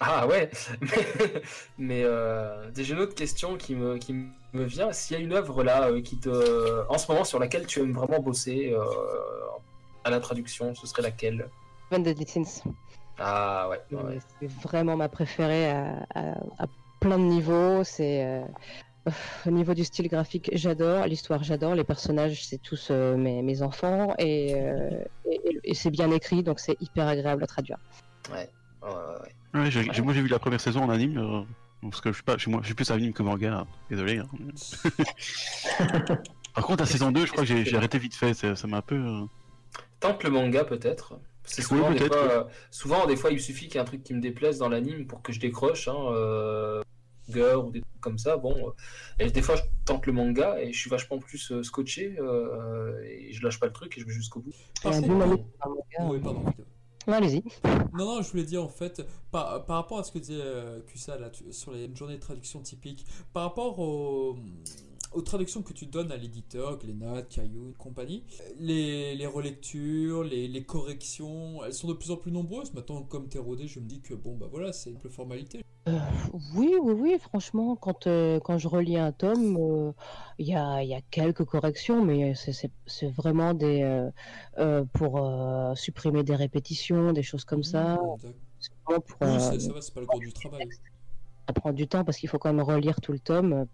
Ah 0.00 0.26
ouais, 0.26 0.50
mais, 0.80 1.42
mais 1.78 2.02
euh, 2.04 2.72
j'ai 2.74 2.92
une 2.94 2.98
autre 3.00 3.14
question 3.14 3.56
qui 3.56 3.76
me, 3.76 3.98
qui 3.98 4.12
me 4.52 4.64
vient. 4.64 4.90
S'il 4.90 5.16
y 5.16 5.20
a 5.20 5.22
une 5.22 5.32
œuvre 5.32 5.62
là 5.62 5.90
euh, 5.90 6.00
qui 6.02 6.18
te, 6.18 6.88
en 6.88 6.98
ce 6.98 7.10
moment 7.10 7.22
sur 7.24 7.38
laquelle 7.38 7.66
tu 7.66 7.78
aimes 7.78 7.92
vraiment 7.92 8.18
bosser 8.18 8.72
euh, 8.72 8.82
à 10.02 10.10
la 10.10 10.18
traduction, 10.18 10.74
ce 10.74 10.88
serait 10.88 11.02
laquelle? 11.02 11.48
Seven 11.88 12.02
Deadly 12.02 12.26
Sins. 12.26 12.62
Ah 13.22 13.68
ouais, 13.68 13.80
ouais. 13.92 14.18
C'est 14.40 14.50
vraiment 14.50 14.96
ma 14.96 15.08
préférée 15.08 15.70
à, 15.70 16.06
à- 16.14 16.40
à 16.58 16.66
plein 17.00 17.18
de 17.18 17.24
niveaux. 17.24 17.84
C'est 17.84 18.24
euh, 18.24 18.44
au 19.46 19.50
niveau 19.50 19.74
du 19.74 19.84
style 19.84 20.08
graphique, 20.08 20.50
j'adore 20.54 21.06
l'histoire, 21.06 21.42
j'adore 21.42 21.74
les 21.74 21.84
personnages, 21.84 22.44
c'est 22.46 22.58
tous 22.62 22.88
euh, 22.90 23.16
mes, 23.16 23.42
mes 23.42 23.62
enfants 23.62 24.14
et, 24.18 24.54
euh, 24.54 24.90
et, 25.30 25.40
et- 25.44 25.60
et 25.64 25.74
c'est 25.74 25.90
bien 25.90 26.10
écrit, 26.10 26.42
donc 26.42 26.60
c'est 26.60 26.76
hyper 26.80 27.06
agréable 27.08 27.42
à 27.44 27.46
traduire. 27.46 27.76
ouais, 28.30 28.48
ouais, 28.82 28.88
ouais. 28.90 29.34
Ouais, 29.60 29.70
j'ai- 29.70 29.92
j'ai- 29.92 30.02
moi 30.02 30.12
j'ai 30.14 30.22
vu 30.22 30.28
la 30.28 30.38
première 30.38 30.60
saison 30.60 30.82
en 30.82 30.90
anime, 30.90 31.18
euh, 31.18 31.42
parce 31.82 32.00
que 32.00 32.10
je 32.10 32.14
suis 32.16 32.22
pas, 32.22 32.34
je 32.36 32.42
suis, 32.42 32.50
moi, 32.50 32.60
je 32.62 32.66
suis 32.66 32.74
plus 32.74 32.90
anime 32.90 33.12
que 33.12 33.22
manga, 33.22 33.66
désolé. 33.90 34.18
hein. 34.18 34.28
Par 36.54 36.64
contre, 36.64 36.82
la 36.82 36.86
saison 36.86 37.12
2, 37.12 37.26
je 37.26 37.32
crois 37.32 37.44
que 37.44 37.48
j'ai 37.48 37.64
j'ai 37.64 37.76
arrêté 37.76 37.98
vite 37.98 38.14
fait, 38.14 38.34
ça 38.34 38.56
ça 38.56 38.66
m'a 38.66 38.78
un 38.78 38.82
peu... 38.82 38.96
euh, 38.96 39.24
Tente 40.00 40.24
le 40.24 40.30
manga 40.30 40.64
peut-être. 40.64 41.14
C'est 41.52 41.62
Oui, 41.72 41.78
souvent, 41.78 41.90
des 41.92 41.98
fois, 42.06 42.16
euh, 42.16 42.44
souvent, 42.70 43.06
des 43.06 43.16
fois, 43.16 43.30
il 43.32 43.40
suffit 43.40 43.66
qu'il 43.66 43.74
y 43.74 43.78
ait 43.78 43.80
un 43.80 43.84
truc 43.84 44.02
qui 44.04 44.14
me 44.14 44.20
déplaise 44.20 44.58
dans 44.58 44.68
l'anime 44.68 45.06
pour 45.06 45.20
que 45.22 45.32
je 45.32 45.40
décroche. 45.40 45.88
Hein, 45.88 45.96
euh, 46.12 46.82
Girl 47.28 47.64
ou 47.66 47.70
des 47.70 47.80
trucs 47.80 48.00
comme 48.00 48.18
ça. 48.18 48.36
Bon, 48.36 48.54
euh, 48.68 48.70
et 49.24 49.30
des 49.30 49.42
fois, 49.42 49.56
je 49.56 49.62
tente 49.84 50.06
le 50.06 50.12
manga 50.12 50.60
et 50.60 50.72
je 50.72 50.78
suis 50.78 50.90
vachement 50.90 51.18
plus 51.18 51.52
euh, 51.52 51.62
scotché 51.62 52.16
euh, 52.18 53.00
et 53.04 53.32
je 53.32 53.42
lâche 53.42 53.60
pas 53.60 53.66
le 53.66 53.72
truc 53.72 53.96
et 53.96 54.00
je 54.00 54.06
vais 54.06 54.12
jusqu'au 54.12 54.40
bout. 54.40 54.52
Pardon, 54.82 55.36
Victor. 56.12 56.44
Ouais, 57.06 57.14
Allez-y. 57.14 57.42
Non, 57.94 58.04
non, 58.16 58.22
je 58.22 58.30
voulais 58.30 58.44
dire 58.44 58.62
en 58.62 58.68
fait, 58.68 59.02
par, 59.30 59.64
par 59.64 59.76
rapport 59.76 59.98
à 59.98 60.04
ce 60.04 60.12
que 60.12 60.18
disait 60.18 60.34
euh, 60.36 60.80
Kusa 60.86 61.18
là, 61.18 61.30
tu- 61.30 61.52
sur 61.52 61.72
les 61.72 61.88
journées 61.94 62.16
de 62.16 62.20
traduction 62.20 62.60
typiques, 62.60 63.06
par 63.32 63.44
rapport 63.44 63.78
aux, 63.78 64.36
aux 65.12 65.22
traductions 65.22 65.62
que 65.62 65.72
tu 65.72 65.86
donnes 65.86 66.12
à 66.12 66.16
l'éditeur, 66.16 66.78
Glénat, 66.78 67.22
Caillou 67.22 67.70
et 67.70 67.74
compagnie, 67.74 68.24
les, 68.58 69.14
les 69.14 69.26
relectures, 69.26 70.22
les, 70.24 70.48
les 70.48 70.64
corrections, 70.64 71.64
elles 71.64 71.74
sont 71.74 71.88
de 71.88 71.94
plus 71.94 72.10
en 72.10 72.16
plus 72.16 72.30
nombreuses. 72.32 72.72
Maintenant, 72.74 73.02
comme 73.02 73.28
t'es 73.28 73.38
rodé, 73.38 73.66
je 73.66 73.80
me 73.80 73.86
dis 73.86 74.00
que 74.00 74.14
bon, 74.14 74.36
bah 74.36 74.46
voilà, 74.50 74.72
c'est 74.72 74.90
une 74.90 74.98
peu 74.98 75.08
formalité. 75.08 75.62
Oui, 76.54 76.74
oui, 76.80 76.92
oui, 76.92 77.16
franchement, 77.18 77.74
quand, 77.74 78.06
euh, 78.06 78.38
quand 78.38 78.58
je 78.58 78.68
relis 78.68 78.98
un 78.98 79.12
tome, 79.12 79.56
euh, 79.58 79.92
il 80.38 80.46
y 80.46 80.54
a, 80.54 80.84
y 80.84 80.94
a 80.94 81.00
quelques 81.10 81.44
corrections, 81.44 82.04
mais 82.04 82.34
c'est- 82.34 82.70
vraiment 83.16 83.54
des 83.54 83.82
euh, 83.82 84.10
euh, 84.58 84.84
pour 84.92 85.24
euh, 85.24 85.74
supprimer 85.74 86.22
des 86.22 86.36
répétitions, 86.36 87.12
des 87.12 87.22
choses 87.22 87.44
comme 87.44 87.64
ça. 87.64 87.94
Mmh, 87.96 87.98
pour, 88.84 89.16
Oui, 89.22 89.28
euh, 89.28 89.38
c'est- 89.38 89.60
ça 89.60 89.72
va, 89.72 89.80
c'est 89.80 89.94
pas 89.94 90.00
le 90.00 90.06
gros 90.06 90.18
du 90.20 90.32
travail. 90.32 90.68
Ça 91.46 91.52
prend 91.52 91.72
du 91.72 91.86
temps 91.86 92.04
parce 92.04 92.18
qu'il 92.18 92.28
faut 92.28 92.38
quand 92.38 92.52
même 92.52 92.64
relire 92.64 93.00
tout 93.00 93.12
le 93.12 93.18
tome 93.18 93.52
euh, 93.52 93.64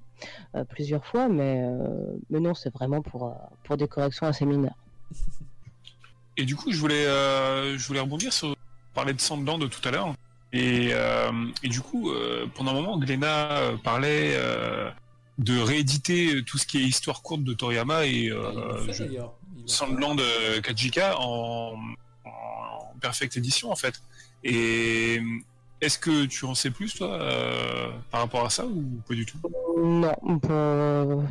euh, 0.55 0.65
plusieurs 0.65 1.05
fois, 1.05 1.29
mais, 1.29 1.63
euh, 1.65 2.17
mais 2.31 2.41
non, 2.41 2.55
c'est 2.55 2.73
vraiment 2.73 3.03
pour, 3.03 3.27
euh, 3.27 3.33
pour 3.65 3.77
des 3.77 3.89
corrections 3.89 4.27
assez 4.27 4.47
mineures. 4.47 4.77
Et 6.39 6.45
du 6.45 6.55
coup, 6.55 6.71
je 6.73 6.79
voulais, 6.79 7.07
euh, 7.07 7.79
je 7.79 7.87
voulais 7.87 8.01
rebondir 8.01 8.33
sur 8.33 8.55
parler 8.95 9.15
de 9.15 9.21
Sandland 9.21 9.59
de 9.59 9.67
tout 9.67 9.87
à 9.89 9.91
l'heure. 9.91 10.15
Et, 10.53 10.91
euh, 10.93 11.31
et 11.63 11.69
du 11.69 11.81
coup, 11.81 12.11
euh, 12.11 12.47
pendant 12.55 12.73
un 12.73 12.75
moment, 12.75 12.99
Glenna 12.99 13.53
euh, 13.53 13.77
parlait 13.77 14.33
euh, 14.35 14.91
de 15.39 15.59
rééditer 15.59 16.43
tout 16.45 16.59
ce 16.59 16.67
qui 16.67 16.79
est 16.79 16.83
histoire 16.83 17.23
courte 17.23 17.43
de 17.43 17.53
Toriyama 17.55 18.07
et 18.07 18.31
Ah, 18.31 18.35
euh, 18.35 18.87
fait, 18.87 18.93
je-. 18.93 19.05
Sandland 19.67 20.21
euh, 20.21 20.61
Kajika 20.61 21.19
en, 21.19 21.75
en 22.25 22.95
perfect 23.01 23.37
édition 23.37 23.71
en 23.71 23.77
fait. 23.77 24.01
Et 24.45 25.21
est-ce 25.81 25.99
que 25.99 26.25
tu 26.27 26.45
en 26.45 26.55
sais 26.55 26.71
plus 26.71 26.95
toi 26.95 27.13
euh, 27.21 27.89
par 28.11 28.21
rapport 28.23 28.45
à 28.47 28.51
ça 28.51 28.65
ou 28.67 28.83
pas 29.09 29.15
du 29.15 29.27
tout? 29.27 29.39
Non, 29.79 30.15
pour, 30.41 31.23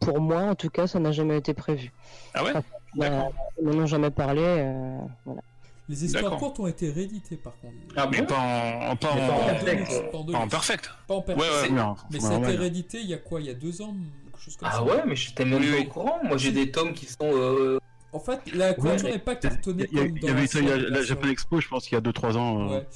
pour 0.00 0.20
moi, 0.20 0.42
en 0.42 0.54
tout 0.54 0.70
cas, 0.70 0.86
ça 0.86 0.98
n'a 1.00 1.12
jamais 1.12 1.36
été 1.38 1.54
prévu. 1.54 1.92
Ah 2.34 2.44
ouais? 2.44 2.52
Bah, 2.96 3.28
Ils 3.60 3.68
n'en 3.68 3.82
ont 3.82 3.86
jamais 3.86 4.10
parlé. 4.10 4.42
euh, 4.42 4.98
voilà. 5.24 5.40
Les 5.88 6.04
histoires 6.04 6.22
D'accord. 6.24 6.38
courtes 6.38 6.60
ont 6.60 6.66
été 6.68 6.88
rééditées 6.90 7.36
par 7.36 7.52
contre. 7.60 7.74
Ah 7.96 8.06
Mais 8.12 8.22
pas 8.22 8.38
en, 8.38 8.94
pas 8.96 9.12
Mais 9.12 9.22
en, 9.22 9.26
pas 9.26 9.34
en 9.34 9.44
perfect. 9.46 10.12
pas 10.12 10.38
en 10.38 10.46
perfect. 10.48 10.90
Pas 11.08 11.14
en 11.14 11.20
perfect. 11.22 11.50
Ouais, 11.50 11.62
ouais. 11.62 11.70
non, 11.70 11.96
Mais 12.12 12.20
c'est 12.20 12.26
ça 12.28 12.34
a 12.36 12.38
été 12.38 12.56
réédité 12.56 13.00
il 13.00 13.06
y 13.08 13.14
a 13.14 13.18
quoi? 13.18 13.40
Il 13.40 13.46
y 13.46 13.50
a 13.50 13.54
deux 13.54 13.82
ans 13.82 13.92
Quelque 14.30 14.40
chose 14.44 14.56
comme 14.56 14.68
Ah 14.70 14.76
ça. 14.76 14.82
ouais, 14.84 15.02
mais 15.04 15.16
j'étais 15.16 15.44
même 15.44 15.58
Oui, 15.60 15.68
pas 15.70 15.76
oui. 15.78 15.86
au 15.86 15.90
courant. 15.90 16.18
Moi, 16.22 16.36
j'ai 16.36 16.52
des 16.52 16.70
tomes 16.70 16.92
qui 16.94 17.06
sont. 17.06 17.16
euh, 17.22 17.80
En 18.12 18.18
fait, 18.18 18.40
la 18.54 18.74
couverture 18.74 19.08
n'est 19.08 19.18
pas 19.20 19.36
cartonnée 19.36 19.84
a- 19.84 19.86
il 19.92 19.96
y 19.96 20.00
a- 20.00 20.06
comme 20.06 20.16
il 20.16 20.20
dans 20.22 20.26
y 20.28 20.30
avait 20.30 20.40
la 20.42 20.46
ça, 20.48 20.58
il 20.58 20.64
y 20.64 20.68
a 20.68 20.70
série 20.72 20.82
la 20.82 20.88
version. 20.98 21.14
Japan 21.14 21.28
Expo, 21.28 21.60
je 21.60 21.68
pense 21.68 21.84
qu'il 21.84 21.94
y 21.94 21.98
a 21.98 22.00
2-3 22.00 22.36
ans. 22.36 22.70
euh, 22.72 22.80
Ouais. 22.80 22.86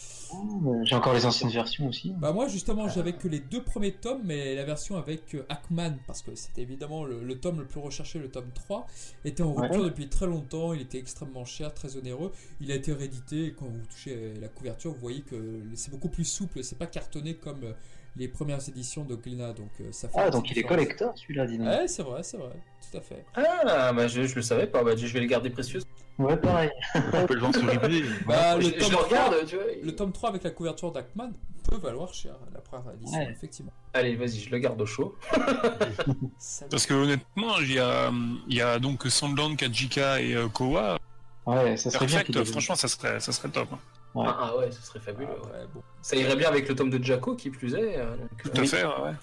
J'ai 0.85 0.97
encore 0.97 1.15
les 1.15 1.25
anciennes 1.27 1.51
versions 1.53 1.87
aussi. 1.89 2.13
Bah 2.19 2.33
moi 2.33 2.49
justement 2.49 2.89
j'avais 2.89 3.13
que 3.13 3.29
les 3.29 3.39
deux 3.39 3.63
premiers 3.63 3.93
tomes 3.93 4.23
mais 4.25 4.57
la 4.57 4.65
version 4.65 4.97
avec 4.97 5.33
euh, 5.37 5.47
Hackman 5.49 5.93
parce 6.09 6.23
que 6.23 6.35
c'était 6.35 6.63
évidemment 6.63 7.05
le, 7.05 7.23
le 7.23 7.39
tome 7.39 7.61
le 7.61 7.67
plus 7.67 7.79
recherché, 7.79 8.19
le 8.19 8.29
tome 8.29 8.51
3 8.53 8.87
était 9.25 9.45
en 9.45 9.53
rupture 9.55 9.79
Ouais. 9.83 9.85
depuis 9.91 10.09
très 10.09 10.27
longtemps, 10.27 10.73
il 10.73 10.81
était 10.81 10.99
extrêmement 10.99 11.45
cher, 11.45 11.73
très 11.73 11.97
onéreux, 11.97 12.33
il 12.61 12.73
a 12.73 12.75
été 12.75 12.93
réédité 12.93 13.45
et 13.47 13.53
quand 13.53 13.67
vous 13.67 13.87
touchez 13.89 14.35
la 14.41 14.49
couverture 14.49 14.93
vous 14.93 14.99
voyez 15.01 15.21
que 15.21 15.63
c'est 15.75 15.93
beaucoup 15.93 16.09
plus 16.09 16.25
souple, 16.25 16.65
c'est 16.65 16.79
pas 16.79 16.87
cartonné 16.89 17.35
comme 17.35 17.63
euh, 17.63 17.73
les 18.17 18.29
premières 18.29 18.67
éditions 18.69 19.05
de 19.05 19.15
Glénat 19.17 19.53
donc 19.53 19.71
euh, 19.81 19.85
ça 19.91 20.09
fait 20.09 20.15
Ah, 20.19 20.31
donc 20.31 20.51
il 20.51 20.59
est 20.59 20.63
collector 20.63 21.13
celui-là, 21.17 21.47
dis 21.47 21.59
donc. 21.59 21.67
Ouais 21.67 21.89
c'est 21.89 22.03
vrai, 22.03 22.23
c'est 22.23 22.37
vrai, 22.37 22.53
tout 22.91 22.97
à 22.97 23.01
fait. 23.01 23.25
Ah, 23.35 23.93
bah 23.93 24.07
je, 24.09 24.23
je 24.25 24.35
le 24.37 24.43
savais 24.43 24.67
pas. 24.67 24.83
Bah, 24.85 24.93
je 24.97 25.07
vais 25.07 25.21
les 25.21 25.27
garder 25.27 25.51
précieux. 25.51 25.81
Ouais, 26.17 26.37
pareil. 26.37 26.71
On 27.13 27.27
peut 27.27 27.35
le 27.35 27.41
vendre 27.41 27.59
sur 27.59 27.69
eBay. 27.69 28.03
Bah, 28.27 28.61
je, 28.61 28.69
le, 28.69 28.75
je 28.75 28.79
tome 28.79 28.91
le 28.93 28.97
3, 28.99 29.05
regarde, 29.09 29.35
tu 29.47 29.57
vois. 29.57 29.65
le 29.83 29.97
tome 29.97 30.13
3 30.13 30.29
avec 30.31 30.45
la 30.45 30.51
couverture 30.51 30.93
d'Hackman 30.93 31.33
peut 31.69 31.77
valoir 31.79 32.15
cher 32.15 32.37
la 32.53 32.61
première 32.61 32.95
édition 32.95 33.19
Ouais. 33.19 33.29
effectivement. 33.33 33.73
Allez, 33.95 34.15
vas-y, 34.15 34.39
je 34.39 34.51
le 34.51 34.59
garde 34.59 34.81
au 34.81 34.87
chaud. 34.87 35.17
Parce 36.71 36.87
que 36.87 36.95
honnêtement, 36.95 37.59
il 37.61 37.73
y 37.73 37.79
a, 37.81 38.13
il 38.49 38.55
y 38.57 38.61
a 38.61 38.79
donc 38.79 39.03
Sandland, 39.07 39.57
Kajika 39.57 40.21
et 40.21 40.35
euh, 40.35 40.49
Kowa. 40.49 40.99
Ouais, 41.47 41.77
ça 41.77 41.91
serait 41.91 42.07
bien. 42.07 42.17
Perfect, 42.19 42.31
devienne- 42.39 42.53
franchement, 42.53 42.77
ça 42.77 42.87
serait, 42.89 43.19
ça 43.21 43.33
serait 43.33 43.49
top. 43.49 43.69
hein. 43.73 43.79
Ouais. 44.15 44.25
Ah, 44.29 44.37
ah 44.53 44.57
ouais, 44.59 44.71
ce 44.71 44.81
serait 44.83 45.01
fabuleux. 45.01 45.29
Ah, 45.31 45.47
ouais. 45.47 45.53
ouais, 45.61 45.67
bon. 45.75 45.83
Ça 46.03 46.17
irait 46.17 46.37
bien 46.37 46.49
avec 46.49 46.69
le 46.69 46.75
tome 46.75 46.91
de 46.91 47.03
Jaco 47.03 47.35
qui 47.35 47.51
plus 47.51 47.75
est. 47.75 47.99
euh, 47.99 48.17
donc, 48.17 48.43
Tout 48.43 48.61
euh, 48.61 48.63
à 48.63 48.67
fait, 48.67 48.85
ouais. 48.85 49.15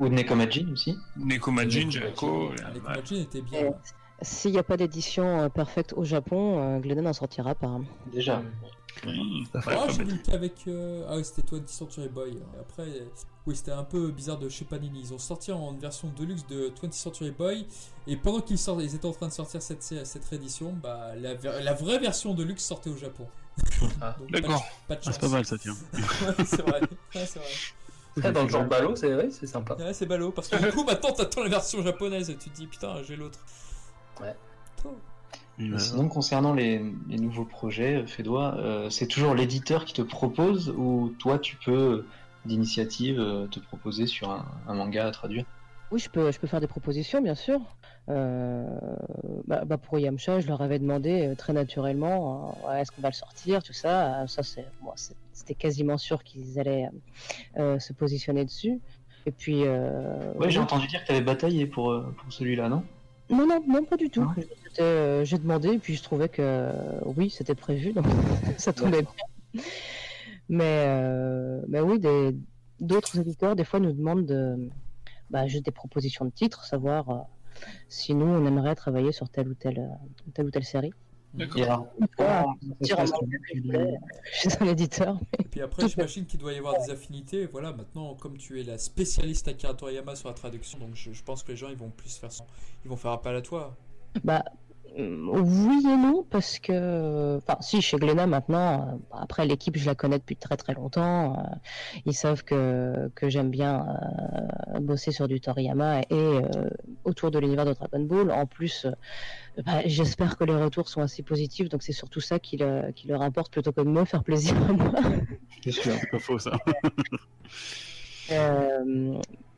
Ou 0.00 0.08
de 0.08 0.14
Nekomajin 0.14 0.72
aussi. 0.72 0.96
Neko 1.16 1.50
Majin, 1.50 1.86
Neko 1.86 1.90
Jako. 1.92 2.48
Majin. 2.50 2.64
Les 2.74 2.80
ouais. 2.80 2.86
Komajin 2.86 3.16
étaient 3.16 3.42
bien. 3.42 3.60
Et 3.60 3.72
S'il 4.22 4.52
n'y 4.52 4.58
a 4.58 4.62
pas 4.62 4.76
d'édition 4.76 5.42
euh, 5.42 5.48
parfaite 5.48 5.92
au 5.96 6.04
Japon, 6.04 6.58
euh, 6.58 6.78
Glennon 6.80 7.02
n'en 7.02 7.12
sortira 7.12 7.54
pas. 7.54 7.66
hein. 7.68 7.84
Déjà. 8.12 8.38
euh, 8.38 8.42
Mmh, 9.06 9.44
Ça 9.52 9.60
Ah, 9.66 9.86
j'ai 9.88 9.98
bête. 9.98 10.06
vu 10.08 10.12
le 10.16 10.22
cas 10.22 10.32
avec. 10.32 10.52
euh, 10.66 11.06
Ah, 11.08 11.16
oui, 11.16 11.24
c'était 11.24 11.42
20 11.56 11.66
Century 11.68 12.08
Boy. 12.08 12.36
Après, 12.60 12.82
euh, 12.82 13.04
oui, 13.46 13.54
c'était 13.56 13.70
un 13.70 13.84
peu 13.84 14.10
bizarre 14.10 14.36
de 14.38 14.48
chez 14.48 14.64
Panini. 14.64 15.00
Ils 15.04 15.14
ont 15.14 15.18
sorti 15.18 15.52
en 15.52 15.72
version 15.74 16.12
deluxe 16.18 16.44
de 16.48 16.70
20 16.82 16.92
Century 16.92 17.30
Boy. 17.30 17.66
Et 18.08 18.16
pendant 18.16 18.40
qu'ils 18.40 18.58
sortent, 18.58 18.82
ils 18.82 18.94
étaient 18.94 19.06
en 19.06 19.12
train 19.12 19.28
de 19.28 19.32
sortir 19.32 19.62
cette, 19.62 19.82
cette 19.82 20.24
réédition, 20.26 20.74
bah, 20.82 21.14
la, 21.16 21.34
ver- 21.34 21.62
la 21.62 21.72
vraie 21.72 21.98
version 21.98 22.34
de 22.34 22.42
luxe 22.42 22.64
sortait 22.64 22.90
au 22.90 22.96
Japon. 22.96 23.26
Ah, 24.00 24.16
Donc, 24.18 24.30
pas 24.30 24.38
de- 24.38 24.42
D'accord. 24.42 24.66
Ah, 24.88 24.94
chance. 24.94 25.04
c'est 25.04 25.20
pas 25.20 25.28
mal 25.28 25.44
ça, 25.44 25.58
tiens. 25.58 25.76
Ouais, 25.92 26.44
c'est 26.44 26.62
vrai. 26.62 26.80
Ouais, 27.14 27.26
c'est 27.26 27.38
vrai. 27.38 27.48
ah, 28.22 28.32
dans 28.32 28.42
le 28.42 28.48
genre 28.48 28.64
ballot, 28.64 28.96
c'est 28.96 29.12
vrai, 29.12 29.30
c'est 29.30 29.46
sympa. 29.46 29.74
Ouais, 29.76 29.92
c'est 29.94 30.06
ballot. 30.06 30.32
Parce 30.32 30.48
que 30.48 30.56
du 30.56 30.72
coup, 30.72 30.84
maintenant, 30.84 31.12
t'attends 31.12 31.42
la 31.42 31.48
version 31.48 31.82
japonaise 31.82 32.30
et 32.30 32.36
tu 32.36 32.50
te 32.50 32.54
dis, 32.56 32.66
putain, 32.66 33.02
j'ai 33.02 33.16
l'autre. 33.16 33.38
Ouais. 34.20 34.34
Et 35.58 35.78
Sinon, 35.78 36.08
concernant 36.08 36.54
les, 36.54 36.78
les 37.06 37.18
nouveaux 37.18 37.44
projets, 37.44 37.96
euh, 37.96 38.06
Fédois, 38.06 38.56
euh, 38.56 38.88
c'est 38.88 39.06
toujours 39.06 39.34
l'éditeur 39.34 39.84
qui 39.84 39.92
te 39.92 40.00
propose 40.02 40.70
ou 40.70 41.14
toi 41.18 41.38
tu 41.38 41.56
peux, 41.56 42.06
d'initiative, 42.46 43.20
euh, 43.20 43.46
te 43.46 43.60
proposer 43.60 44.06
sur 44.06 44.30
un, 44.30 44.46
un 44.66 44.74
manga 44.74 45.06
à 45.06 45.10
traduire? 45.10 45.44
Oui, 45.90 46.00
je 46.00 46.08
peux, 46.08 46.30
je 46.32 46.38
peux 46.38 46.46
faire 46.46 46.60
des 46.60 46.66
propositions, 46.66 47.20
bien 47.20 47.34
sûr. 47.34 47.60
Euh, 48.08 48.64
bah, 49.46 49.64
bah, 49.64 49.78
pour 49.78 49.98
Yamcha, 49.98 50.40
je 50.40 50.48
leur 50.48 50.62
avais 50.62 50.78
demandé 50.78 51.28
euh, 51.28 51.34
très 51.36 51.52
naturellement 51.52 52.58
euh, 52.66 52.74
est-ce 52.76 52.90
qu'on 52.90 53.02
va 53.02 53.08
le 53.10 53.14
sortir, 53.14 53.62
tout 53.62 53.72
ça. 53.72 54.26
Ça, 54.26 54.42
c'est, 54.42 54.66
bon, 54.82 54.90
c'est- 54.96 55.14
c'était 55.32 55.54
quasiment 55.54 55.96
sûr 55.98 56.24
qu'ils 56.24 56.58
allaient 56.58 56.88
se 57.56 57.92
positionner 57.92 58.44
dessus. 58.44 58.80
Et 59.26 59.30
puis. 59.32 59.62
euh, 59.64 60.32
Ouais, 60.38 60.50
j'ai 60.50 60.58
entendu 60.60 60.86
dire 60.86 61.02
que 61.02 61.08
t'avais 61.08 61.20
bataillé 61.20 61.66
pour, 61.66 62.02
pour 62.18 62.32
celui-là, 62.32 62.68
non? 62.68 62.82
Non, 63.28 63.46
non, 63.46 63.62
non, 63.66 63.84
pas 63.84 63.96
du 63.96 64.10
tout. 64.10 64.26
Ah. 64.28 64.40
Euh, 64.80 65.24
j'ai 65.24 65.38
demandé, 65.38 65.68
et 65.68 65.78
puis 65.78 65.94
je 65.94 66.02
trouvais 66.02 66.28
que 66.28 66.42
euh, 66.42 66.72
oui, 67.04 67.30
c'était 67.30 67.54
prévu, 67.54 67.92
donc 67.92 68.06
ça 68.58 68.72
tombait 68.72 69.02
bien. 69.02 69.62
Mais, 70.48 70.86
mais 71.68 71.80
oui, 71.80 72.00
d'autres 72.80 73.18
éditeurs, 73.20 73.54
des 73.54 73.64
fois, 73.64 73.78
nous 73.78 73.92
demandent 73.92 74.26
de, 74.26 74.68
bah, 75.30 75.46
juste 75.46 75.64
des 75.64 75.70
propositions 75.70 76.24
de 76.24 76.30
titres, 76.30 76.64
savoir 76.64 77.26
si 77.88 78.14
nous, 78.14 78.26
on 78.26 78.44
aimerait 78.46 78.74
travailler 78.74 79.12
sur 79.12 79.28
telle 79.28 79.48
ou 79.48 79.54
telle, 79.54 79.78
euh, 79.78 80.32
telle 80.34 80.46
ou 80.46 80.50
telle 80.50 80.64
série. 80.64 80.92
Et 81.38 81.62
alors, 81.62 81.86
tu- 81.98 82.06
que 82.16 82.86
je 82.86 83.96
chez 84.32 84.48
un 84.60 84.66
éditeur. 84.66 85.16
Et 85.38 85.44
puis 85.44 85.60
après, 85.60 85.88
j'imagine 85.88 86.26
qu'il 86.26 86.40
doit 86.40 86.52
y 86.52 86.58
avoir 86.58 86.80
des 86.84 86.90
affinités. 86.90 87.46
Voilà, 87.46 87.72
maintenant, 87.72 88.14
comme 88.14 88.36
tu 88.36 88.60
es 88.60 88.64
la 88.64 88.78
spécialiste 88.78 89.46
Akira 89.46 89.74
Toriyama 89.74 90.16
sur 90.16 90.28
la 90.28 90.34
traduction, 90.34 90.78
donc 90.78 90.94
je, 90.94 91.12
je 91.12 91.22
pense 91.22 91.42
que 91.44 91.52
les 91.52 91.56
gens 91.56 91.68
ils 91.68 91.76
vont 91.76 91.90
plus 91.90 92.16
faire 92.16 92.32
son... 92.32 92.44
ils 92.84 92.88
vont 92.88 92.96
faire 92.96 93.12
appel 93.12 93.36
à 93.36 93.42
toi. 93.42 93.76
Bah, 94.24 94.44
oui 94.96 95.82
et 95.86 95.96
non, 95.96 96.26
parce 96.30 96.58
que, 96.58 97.36
enfin, 97.36 97.56
si, 97.60 97.80
chez 97.80 97.96
Glénat 97.98 98.26
maintenant, 98.26 98.88
euh, 98.88 98.96
après 99.12 99.46
l'équipe, 99.46 99.76
je 99.76 99.86
la 99.86 99.94
connais 99.94 100.18
depuis 100.18 100.36
très 100.36 100.56
très 100.56 100.74
longtemps. 100.74 101.34
euh, 101.38 101.42
ils 102.06 102.14
savent 102.14 102.42
que, 102.44 103.10
que 103.14 103.28
j'aime 103.28 103.50
bien 103.50 103.86
euh, 104.74 104.80
bosser 104.80 105.12
sur 105.12 105.28
du 105.28 105.40
Toriyama 105.40 106.00
et 106.02 106.04
euh, 106.12 106.42
autour 107.04 107.30
de 107.30 107.38
l'univers 107.38 107.64
de 107.64 107.72
Dragon 107.74 108.00
Ball. 108.00 108.30
En 108.32 108.46
plus, 108.46 108.86
euh, 108.86 108.92
bah, 109.64 109.82
j'espère 109.86 110.36
que 110.36 110.44
les 110.44 110.56
retours 110.56 110.88
sont 110.88 111.02
assez 111.02 111.22
positifs, 111.22 111.68
donc 111.68 111.82
c'est 111.82 111.92
surtout 111.92 112.20
ça 112.20 112.38
qui, 112.38 112.56
le- 112.56 112.92
qui 112.92 113.06
leur 113.08 113.22
importe 113.22 113.52
plutôt 113.52 113.72
que 113.72 113.80
de 113.82 113.88
me 113.88 114.04
faire 114.04 114.24
plaisir 114.24 114.54
à 114.68 114.72
moi. 114.72 114.92
C'est 115.62 115.72
sûr. 115.72 115.92
C'est 116.00 116.10
pas 116.10 116.18
faux 116.18 116.38
ça. 116.38 116.58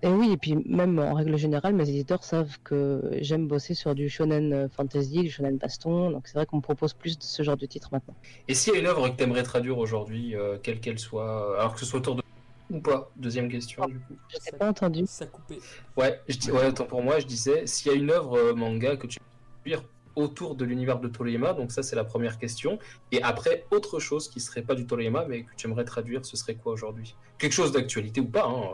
Et 0.05 0.09
oui, 0.09 0.33
et 0.33 0.37
puis 0.37 0.57
même 0.67 0.99
en 0.99 1.15
règle 1.15 1.37
générale, 1.37 1.75
mes 1.75 1.89
éditeurs 1.89 2.25
savent 2.25 2.59
que 2.65 3.03
j'aime 3.21 3.47
bosser 3.47 3.75
sur 3.75 3.95
du 3.95 4.09
shonen 4.09 4.53
euh, 4.53 4.69
fantasy, 4.69 5.21
du 5.21 5.31
shonen 5.31 5.59
baston, 5.59 6.11
donc 6.11 6.27
c'est 6.27 6.35
vrai 6.35 6.45
qu'on 6.45 6.57
me 6.57 6.63
propose 6.63 6.93
plus 6.93 7.17
de 7.17 7.23
ce 7.23 7.45
genre 7.45 7.57
de 7.57 7.67
titre 7.67 7.89
maintenant. 7.93 8.17
Et 8.49 8.55
s'il 8.55 8.75
y 8.75 8.77
a 8.77 8.81
une 8.81 8.87
œuvre 8.87 9.09
que 9.09 9.17
tu 9.17 9.23
aimerais 9.23 9.45
traduire 9.45 9.79
aujourd'hui, 9.79 10.35
euh, 10.35 10.59
quelle 10.61 10.81
qu'elle 10.81 10.99
soit, 10.99 11.57
alors 11.61 11.75
que 11.75 11.81
ce 11.81 11.87
soit 11.87 12.01
autour 12.01 12.17
de 12.17 12.23
ou 12.71 12.81
pas 12.81 13.11
Deuxième 13.17 13.49
question 13.49 13.87
du 13.87 13.99
coup. 14.01 14.15
Je 14.29 14.39
t'ai 14.39 14.57
pas 14.57 14.71
entendu. 14.71 15.05
Ça 15.07 15.27
coupé. 15.27 15.59
Ouais, 15.97 16.21
je 16.29 16.37
dis, 16.37 16.51
ouais, 16.51 16.67
autant 16.67 16.87
pour 16.87 17.03
moi, 17.03 17.21
je 17.21 17.27
disais, 17.27 17.67
s'il 17.67 17.93
y 17.93 17.95
a 17.95 17.99
une 17.99 18.11
œuvre 18.11 18.37
euh, 18.39 18.55
manga 18.55 18.97
que 18.97 19.07
tu 19.07 19.21
veux 19.21 19.61
traduire 19.61 19.89
autour 20.17 20.57
de 20.57 20.65
l'univers 20.65 20.99
de 20.99 21.09
Toriyama, 21.09 21.53
donc 21.53 21.71
ça 21.71 21.83
c'est 21.83 21.97
la 21.97 22.05
première 22.05 22.39
question. 22.39 22.79
Et 23.13 23.23
après, 23.23 23.67
autre 23.71 24.01
chose 24.01 24.29
qui 24.29 24.41
serait 24.41 24.63
pas 24.63 24.75
du 24.75 24.85
Toriyama, 24.85 25.27
mais 25.29 25.45
que 25.45 25.55
tu 25.57 25.69
aimerais 25.69 25.85
traduire, 25.85 26.27
ce 26.27 26.37
serait 26.37 26.57
quoi 26.57 26.73
aujourd'hui? 26.73 27.15
Quelque 27.39 27.53
chose 27.53 27.71
d'actualité 27.71 28.21
ou 28.21 28.27
pas 28.27 28.47
hein, 28.47 28.69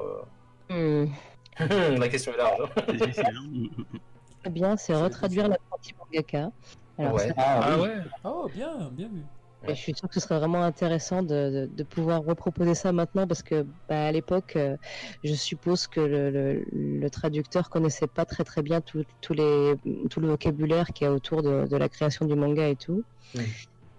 Hmm. 0.71 1.07
La 1.99 2.09
question 2.09 2.33
est 2.33 2.37
large. 2.37 2.61
hein. 2.63 2.83
Hein. 2.87 3.85
Très 4.43 4.51
bien, 4.51 4.77
c'est 4.77 4.95
retraduire 4.95 5.49
l'apprenti 5.49 5.93
mangaka. 5.99 6.51
Alors, 6.99 7.15
Ouais. 7.15 7.29
ça- 7.29 7.35
Ah, 7.37 7.77
oui. 7.77 7.83
ouais 7.89 7.95
Oh, 8.25 8.49
bien, 8.55 8.91
bien 8.93 9.09
vu. 9.09 9.23
je 9.67 9.73
suis 9.75 9.93
sûr 9.95 10.09
que 10.09 10.15
ce 10.15 10.21
serait 10.21 10.39
vraiment 10.39 10.63
intéressant 10.63 11.23
de, 11.23 11.67
de- 11.67 11.71
de 11.73 11.83
pouvoir 11.83 12.23
reproposer 12.23 12.75
ça 12.77 12.93
maintenant 12.93 13.27
parce 13.27 13.43
que 13.43 13.67
bah, 13.89 14.07
à 14.07 14.13
l'époque, 14.13 14.55
euh, 14.55 14.77
je 15.25 15.35
suppose 15.35 15.89
que 15.89 16.01
le, 16.01 16.31
le- 16.31 16.65
le 16.73 17.11
traducteur 17.11 17.69
connaissait 17.71 18.07
pas 18.07 18.25
très 18.25 18.45
très 18.45 18.63
bien 18.63 18.81
tout, 18.81 19.03
tout 19.21 19.33
les, 19.33 19.75
tout 20.11 20.21
le 20.21 20.29
vocabulaire 20.29 20.87
qui 20.95 21.05
est 21.05 21.09
autour 21.09 21.43
de, 21.43 21.67
de 21.67 21.77
la 21.77 21.89
création 21.89 22.25
du 22.27 22.35
manga 22.37 22.69
et 22.69 22.77
tout. 22.77 23.03
Oui. 23.35 23.43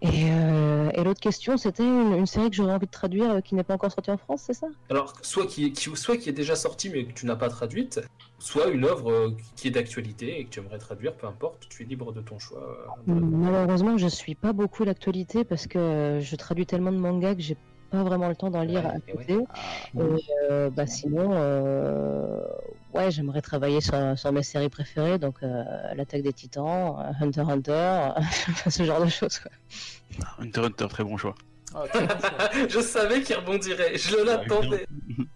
Et, 0.01 0.31
euh, 0.31 0.89
et 0.93 1.03
l'autre 1.03 1.19
question, 1.19 1.57
c'était 1.57 1.84
une, 1.84 2.13
une 2.13 2.26
série 2.26 2.49
que 2.49 2.55
j'aurais 2.55 2.73
envie 2.73 2.85
de 2.85 2.91
traduire 2.91 3.31
euh, 3.31 3.41
qui 3.41 3.53
n'est 3.55 3.63
pas 3.63 3.73
encore 3.73 3.91
sortie 3.91 4.11
en 4.11 4.17
France, 4.17 4.43
c'est 4.45 4.53
ça? 4.53 4.67
Alors, 4.89 5.13
soit 5.21 5.45
qui, 5.45 5.73
soit 5.76 6.15
qui 6.15 6.30
est 6.30 6.34
déjà 6.34 6.55
sortie 6.55 6.89
mais 6.89 7.03
que 7.05 7.11
tu 7.13 7.26
n'as 7.26 7.35
pas 7.35 7.49
traduite, 7.49 7.99
soit 8.38 8.67
une 8.67 8.85
œuvre 8.85 9.11
euh, 9.11 9.35
qui 9.57 9.67
est 9.67 9.71
d'actualité 9.71 10.39
et 10.39 10.45
que 10.45 10.49
tu 10.49 10.59
aimerais 10.61 10.77
traduire, 10.77 11.13
peu 11.15 11.27
importe, 11.27 11.67
tu 11.69 11.84
es 11.84 11.85
libre 11.85 12.13
de 12.13 12.21
ton 12.21 12.39
choix. 12.39 12.61
Malheureusement, 13.07 13.97
je 13.97 14.07
suis 14.07 14.35
pas 14.35 14.53
beaucoup 14.53 14.85
l'actualité 14.85 15.43
parce 15.43 15.67
que 15.67 16.19
je 16.21 16.35
traduis 16.38 16.65
tellement 16.65 16.93
de 16.93 16.97
mangas 16.97 17.35
que 17.35 17.41
j'ai 17.41 17.57
pas 17.91 18.03
vraiment 18.03 18.30
le 18.30 18.35
temps 18.35 18.51
d'en 18.51 18.61
lire 18.61 18.85
Ouais, 18.85 18.91
à 18.91 19.17
côté. 19.17 19.34
Et, 19.97 20.23
euh, 20.49 20.69
bah, 20.69 20.88
sinon, 20.88 21.31
ouais, 22.94 23.11
j'aimerais 23.11 23.41
travailler 23.41 23.82
sur, 23.82 24.18
sur 24.18 24.32
mes 24.32 24.44
séries 24.44 24.70
préférées, 24.70 25.18
donc 25.20 25.36
euh, 25.44 25.64
l'attaque 25.95 26.22
des 26.22 26.34
Titans, 26.34 26.95
euh, 26.99 27.11
Hunter 27.26 27.41
x 27.41 27.49
Hunter, 27.49 28.10
ce 28.70 28.84
genre 28.84 29.03
de 29.03 29.10
choses. 29.10 29.40
quoi. 29.40 29.52
Hunter 30.40 30.61
x 30.61 30.68
Hunter, 30.68 30.88
très 30.90 31.03
bon 31.03 31.18
choix. 31.18 31.36
Ah, 31.76 31.84
très 31.88 32.07
bon 32.07 32.14
choix. 32.20 32.68
je 32.70 32.80
savais 32.80 33.22
qu'il 33.22 33.36
rebondirait, 33.36 33.98
je 33.98 34.18
l'attendais. 34.26 34.86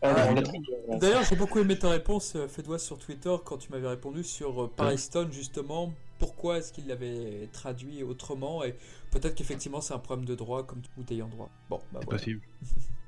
Ah, 0.01 0.13
Ah, 0.15 0.25
on 0.29 0.33
l'a 0.33 0.41
oui. 0.41 0.43
trouvé. 0.43 0.99
D'ailleurs, 0.99 1.23
j'ai 1.23 1.35
beaucoup 1.35 1.59
aimé 1.59 1.77
ta 1.77 1.89
réponse, 1.89 2.33
euh, 2.35 2.47
Fédois, 2.47 2.79
sur 2.79 2.97
Twitter, 2.97 3.35
quand 3.45 3.57
tu 3.57 3.71
m'avais 3.71 3.87
répondu 3.87 4.23
sur 4.23 4.63
euh, 4.63 4.71
Paris 4.75 4.97
Stone, 4.97 5.31
justement. 5.31 5.93
Pourquoi 6.19 6.59
est-ce 6.59 6.71
qu'il 6.71 6.87
l'avait 6.87 7.49
traduit 7.51 8.01
autrement 8.03 8.63
Et 8.63 8.75
peut-être 9.11 9.35
qu'effectivement, 9.35 9.81
c'est 9.81 9.93
un 9.93 9.99
problème 9.99 10.25
de 10.25 10.35
droit, 10.35 10.63
comme 10.65 10.81
ou 10.97 11.03
d'ayant 11.03 11.27
droit. 11.27 11.49
Bon, 11.69 11.77
bah 11.91 11.99
voilà. 12.03 12.05
possible. 12.17 12.41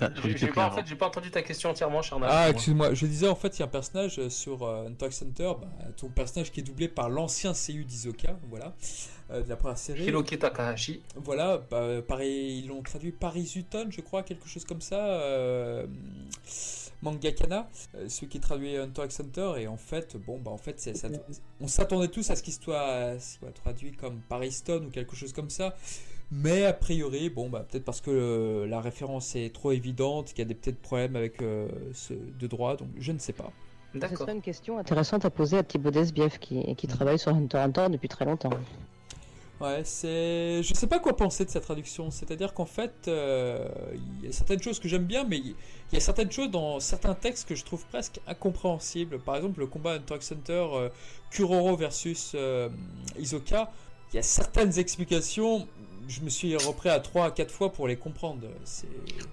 Ah, 0.00 0.10
J'ai 0.24 0.48
pas, 0.48 0.66
en 0.66 0.70
pris 0.70 0.80
fait, 0.82 0.86
j'ai 0.88 0.94
pas 0.96 1.06
entendu 1.06 1.30
ta 1.30 1.42
question 1.42 1.70
entièrement, 1.70 2.02
Charnal. 2.02 2.28
Ah, 2.32 2.50
excuse-moi, 2.50 2.92
je 2.94 3.06
disais 3.06 3.28
en 3.28 3.34
fait, 3.34 3.56
il 3.56 3.60
y 3.60 3.62
a 3.62 3.66
un 3.66 3.68
personnage 3.68 4.18
euh, 4.18 4.28
sur 4.28 4.62
euh, 4.62 4.86
Hunter 4.86 5.06
x 5.06 5.22
Hunter, 5.22 5.52
bah, 5.60 5.68
ton 5.96 6.08
personnage 6.08 6.52
qui 6.52 6.60
est 6.60 6.62
doublé 6.62 6.88
par 6.88 7.08
l'ancien 7.08 7.52
CU 7.54 7.84
d'Isoka, 7.84 8.36
voilà, 8.50 8.74
euh, 9.30 9.42
de 9.42 9.48
la 9.48 9.56
première 9.56 9.78
série. 9.78 10.04
Hiroki 10.04 10.38
Takahashi. 10.38 11.02
Voilà, 11.16 11.58
bah, 11.70 12.02
pareil, 12.06 12.58
ils 12.60 12.68
l'ont 12.68 12.82
traduit 12.82 13.12
Paris 13.12 13.50
Hutton, 13.56 13.86
je 13.90 14.00
crois, 14.02 14.22
quelque 14.22 14.46
chose 14.48 14.64
comme 14.64 14.80
ça. 14.82 14.98
Euh, 15.06 15.86
Mangakana, 17.02 17.68
euh, 17.94 18.08
celui 18.08 18.28
qui 18.28 18.40
traduit 18.40 18.76
Hunter 18.76 19.02
x 19.04 19.20
Hunter, 19.20 19.52
et 19.58 19.66
en 19.68 19.76
fait, 19.76 20.16
bon, 20.16 20.38
bah 20.38 20.50
en 20.50 20.56
fait, 20.56 20.80
c'est- 20.80 20.94
ça- 20.94 21.08
on 21.60 21.68
s'attendait 21.68 22.08
tous 22.08 22.30
à 22.30 22.36
ce 22.36 22.42
qu'il 22.42 22.54
soit, 22.54 23.18
soit 23.20 23.52
traduit 23.52 23.92
comme 23.92 24.20
Paris 24.28 24.52
Stone 24.52 24.86
ou 24.86 24.90
quelque 24.90 25.14
chose 25.14 25.32
comme 25.32 25.50
ça. 25.50 25.74
Mais 26.30 26.64
a 26.64 26.72
priori, 26.72 27.30
bon, 27.30 27.48
bah 27.48 27.64
peut-être 27.68 27.84
parce 27.84 28.00
que 28.00 28.10
euh, 28.10 28.66
la 28.66 28.80
référence 28.80 29.36
est 29.36 29.54
trop 29.54 29.70
évidente, 29.72 30.30
qu'il 30.30 30.40
y 30.40 30.42
a 30.42 30.44
des 30.44 30.54
peut-être 30.54 30.80
problèmes 30.80 31.14
avec 31.14 31.40
euh, 31.40 31.68
ce, 31.92 32.14
de 32.14 32.46
droit, 32.46 32.76
donc 32.76 32.88
je 32.98 33.12
ne 33.12 33.18
sais 33.18 33.32
pas. 33.32 33.52
Ce 33.92 33.98
D'accord. 33.98 34.18
serait 34.18 34.32
une 34.32 34.42
question 34.42 34.78
intéressante 34.78 35.24
à 35.24 35.30
poser 35.30 35.58
à 35.58 35.62
Thibaut 35.62 35.90
Desbief 35.90 36.38
qui, 36.38 36.74
qui 36.74 36.86
travaille 36.86 37.18
sur 37.18 37.32
Hunter 37.32 37.58
x 37.58 37.66
Hunter 37.66 37.86
depuis 37.90 38.08
très 38.08 38.24
longtemps. 38.24 38.50
Ouais, 39.58 39.82
c'est. 39.84 40.62
Je 40.62 40.74
sais 40.74 40.86
pas 40.86 40.98
quoi 40.98 41.16
penser 41.16 41.44
de 41.46 41.50
cette 41.50 41.62
traduction. 41.62 42.10
C'est-à-dire 42.10 42.52
qu'en 42.52 42.66
fait, 42.66 42.92
euh, 43.08 43.66
il 43.94 44.26
y 44.26 44.28
a 44.28 44.32
certaines 44.32 44.60
choses 44.60 44.78
que 44.78 44.86
j'aime 44.88 45.04
bien, 45.04 45.24
mais 45.24 45.38
il 45.38 45.54
il 45.92 45.94
y 45.94 45.96
a 45.96 46.00
certaines 46.00 46.32
choses 46.32 46.50
dans 46.50 46.80
certains 46.80 47.14
textes 47.14 47.48
que 47.48 47.54
je 47.54 47.64
trouve 47.64 47.86
presque 47.86 48.20
incompréhensibles. 48.26 49.18
Par 49.20 49.36
exemple, 49.36 49.60
le 49.60 49.66
combat 49.66 49.92
Hunter 49.92 50.16
x 50.16 50.32
Hunter 50.32 50.66
euh, 50.72 50.88
Kuroro 51.30 51.76
versus 51.76 52.32
euh, 52.34 52.68
Isoka, 53.18 53.70
il 54.12 54.16
y 54.16 54.18
a 54.18 54.22
certaines 54.22 54.78
explications. 54.78 55.66
Je 56.08 56.20
me 56.20 56.28
suis 56.30 56.54
repris 56.56 56.88
à 56.88 57.00
3 57.00 57.26
à 57.26 57.30
4 57.32 57.50
fois 57.50 57.72
pour 57.72 57.88
les 57.88 57.96
comprendre. 57.96 58.46
C'est. 58.64 58.86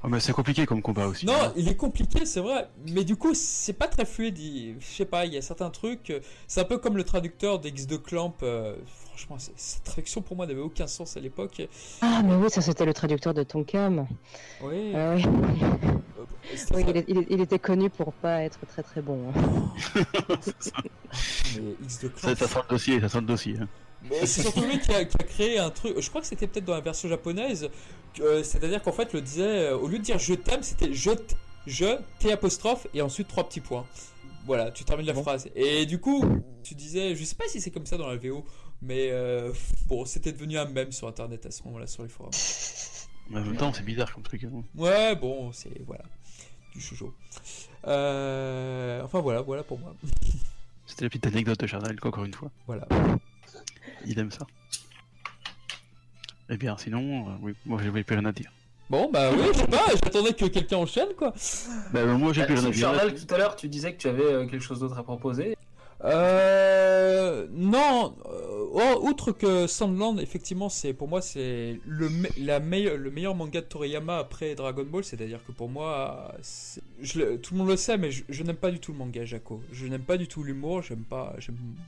Oh, 0.04 0.08
mais 0.08 0.20
c'est 0.20 0.34
compliqué 0.34 0.66
comme 0.66 0.82
combat 0.82 1.06
aussi. 1.08 1.26
Non, 1.26 1.34
hein. 1.34 1.54
il 1.56 1.68
est 1.70 1.76
compliqué, 1.76 2.26
c'est 2.26 2.40
vrai, 2.40 2.68
mais 2.90 3.04
du 3.04 3.16
coup, 3.16 3.34
c'est 3.36 3.74
pas 3.74 3.88
très 3.88 4.06
fluide. 4.06 4.40
il- 4.40 4.76
Je 4.80 4.86
sais 4.86 5.06
pas, 5.06 5.26
il 5.26 5.34
y 5.34 5.38
a 5.38 5.42
certains 5.42 5.70
trucs. 5.70 6.12
C'est 6.48 6.62
un 6.62 6.66
peu 6.66 6.78
comme 6.80 6.98
le 6.98 7.04
traducteur 7.04 7.60
d'X 7.60 7.86
de 7.86 7.98
Clamp. 7.98 8.34
euh, 8.44 8.76
Franchement, 9.16 9.38
cette 9.38 9.84
traduction 9.84 10.24
pour 10.24 10.36
moi 10.36 10.48
n'avait 10.48 10.60
aucun 10.62 10.88
sens 10.88 11.16
à 11.16 11.20
l'époque. 11.20 11.62
Ah, 12.02 12.22
mais 12.26 12.34
oui, 12.36 12.50
ça 12.50 12.62
c'était 12.62 12.86
le 12.86 12.94
traducteur 12.96 13.36
de 13.36 13.44
Tonkam. 13.44 14.08
Oui. 14.64 14.92
Ah 14.96 15.14
oui. 15.16 15.24
euh, 15.24 15.94
Oui, 16.74 16.84
il, 16.88 16.98
est- 16.98 17.06
il 17.08 17.18
est- 17.20 17.28
il 17.30 17.40
était 17.42 17.60
connu 17.60 17.92
pour 17.92 18.12
pas 18.14 18.42
être 18.42 18.66
très 18.66 18.82
très 18.82 19.02
bon. 19.04 19.20
hein. 19.30 19.70
Mais 21.62 21.76
X 21.84 22.00
de 22.00 22.08
Ça, 22.16 22.34
Clamp. 22.34 22.36
ça 22.36 22.48
sent 22.48 22.60
le 22.64 22.70
dossier, 22.70 23.00
ça 23.02 23.10
sent 23.10 23.20
le 23.22 23.28
dossier. 23.28 23.56
hein. 23.62 23.68
C'est 24.26 24.42
surtout 24.42 24.62
lui 24.64 24.80
qui 24.80 24.92
a, 24.92 25.06
qui 25.06 25.16
a 25.20 25.24
créé 25.24 25.60
un 25.60 25.70
truc. 25.70 26.00
Je 26.00 26.10
crois 26.10 26.22
que 26.22 26.28
c'était 26.28 26.48
peut-être 26.48 26.66
dans 26.66 26.74
la 26.74 26.82
version 26.82 27.08
japonaise. 27.10 27.70
euh, 28.20 28.44
C'est-à-dire 28.44 28.82
qu'en 28.84 28.92
fait, 28.92 29.14
le 29.14 29.22
disait, 29.22 29.68
euh, 29.70 29.78
au 29.78 29.88
lieu 29.88 29.98
de 29.98 30.04
dire 30.04 30.20
je 30.20 30.34
t'aime, 30.34 30.62
c'était 30.64 30.94
je, 30.94 31.12
je, 31.68 31.98
T 32.20 32.32
apostrophe 32.32 32.88
et 32.94 33.02
ensuite 33.02 33.28
trois 33.28 33.48
petits 33.48 33.62
points. 33.62 33.86
Voilà, 34.46 34.72
tu 34.72 34.84
termines 34.84 35.06
la 35.08 35.14
Bon. 35.14 35.22
phrase. 35.24 35.48
Et 35.56 35.86
du 35.86 36.00
coup, 36.00 36.22
tu 36.64 36.76
disais, 36.76 37.16
je 37.16 37.24
sais 37.24 37.36
pas 37.36 37.48
si 37.48 37.62
c'est 37.62 37.72
comme 37.72 37.86
ça 37.86 37.98
dans 37.98 38.08
la 38.08 38.18
VO, 38.18 38.44
mais 38.82 39.08
euh, 39.12 39.54
bon, 39.88 40.04
c'était 40.04 40.34
devenu 40.34 40.58
un 40.58 40.66
mème 40.66 40.92
sur 40.92 41.08
internet 41.08 41.46
à 41.46 41.52
ce 41.52 41.64
moment-là, 41.64 41.88
sur 41.88 42.04
les 42.04 42.10
forums. 42.10 42.32
Mais 43.30 43.40
en 43.40 43.44
même 43.46 43.56
temps, 43.56 43.72
c'est 43.72 43.86
bizarre 43.86 44.14
comme 44.14 44.24
truc. 44.24 44.44
hein. 44.44 44.64
Ouais, 44.76 45.16
bon, 45.16 45.54
c'est. 45.54 45.72
Voilà. 45.88 46.04
Du 46.76 46.82
shoujo. 46.82 47.14
Enfin, 47.84 49.22
voilà, 49.22 49.42
voilà 49.42 49.64
pour 49.64 49.80
moi. 49.80 49.94
C'était 50.86 51.06
la 51.06 51.10
petite 51.10 51.28
anecdote 51.28 51.60
de 51.60 51.68
Charnel, 51.68 51.96
encore 52.04 52.26
une 52.26 52.34
fois. 52.34 52.52
Voilà. 52.68 52.86
Il 54.06 54.20
aime 54.20 54.32
ça. 54.32 54.46
Eh 56.50 56.58
bien, 56.58 56.78
sinon, 56.78 57.30
euh, 57.30 57.32
oui, 57.42 57.54
moi 57.66 57.80
je 57.82 57.88
n'avais 57.88 58.04
plus 58.04 58.16
rien 58.16 58.26
à 58.26 58.32
dire. 58.32 58.52
Bon, 58.90 59.10
bah 59.12 59.32
oui, 59.32 59.44
je 59.54 59.60
sais 59.60 59.68
pas, 59.68 59.86
j'attendais 60.04 60.34
que 60.34 60.46
quelqu'un 60.46 60.78
enchaîne, 60.78 61.14
quoi. 61.18 61.34
Bah, 61.94 62.06
moi, 62.06 62.34
j'ai 62.34 62.46
plus 62.46 62.56
rien 62.56 62.66
à 62.66 62.70
dire. 62.70 62.90
Journal, 62.90 63.16
tout 63.16 63.34
à 63.34 63.38
l'heure, 63.38 63.56
tu 63.56 63.68
disais 63.68 63.94
que 63.94 63.98
tu 63.98 64.08
avais 64.08 64.24
euh, 64.24 64.46
quelque 64.46 64.62
chose 64.62 64.82
d'autre 64.82 64.98
à 64.98 65.04
proposer. 65.04 65.58
Euh, 66.04 67.48
non, 67.52 68.14
euh, 68.26 68.66
oh, 68.74 69.00
outre 69.08 69.32
que 69.32 69.68
Sandland, 69.68 70.20
effectivement, 70.20 70.68
c'est 70.68 70.92
pour 70.94 71.08
moi 71.08 71.22
c'est 71.22 71.80
le, 71.86 72.10
me- 72.10 72.28
la 72.46 72.60
meilleure, 72.60 72.98
le 72.98 73.10
meilleur 73.10 73.36
manga 73.36 73.62
de 73.62 73.66
Toriyama 73.66 74.18
après 74.18 74.54
Dragon 74.56 74.84
Ball. 74.84 75.04
C'est-à-dire 75.06 75.40
que 75.46 75.54
pour 75.54 75.70
moi, 75.70 76.36
tout 77.02 77.54
le 77.54 77.58
monde 77.58 77.70
le 77.70 77.78
sait, 77.78 77.98
mais 77.98 78.12
je, 78.12 78.44
n'aime 78.44 78.58
pas 78.58 78.72
du 78.72 78.80
tout 78.80 78.92
le 78.92 78.98
manga 78.98 79.24
Jaco. 79.24 79.62
Je 79.72 79.88
n'aime 79.88 80.02
pas 80.04 80.18
du 80.18 80.28
tout 80.28 80.44
l'humour. 80.44 80.82
J'aime 80.82 81.04
pas, 81.04 81.36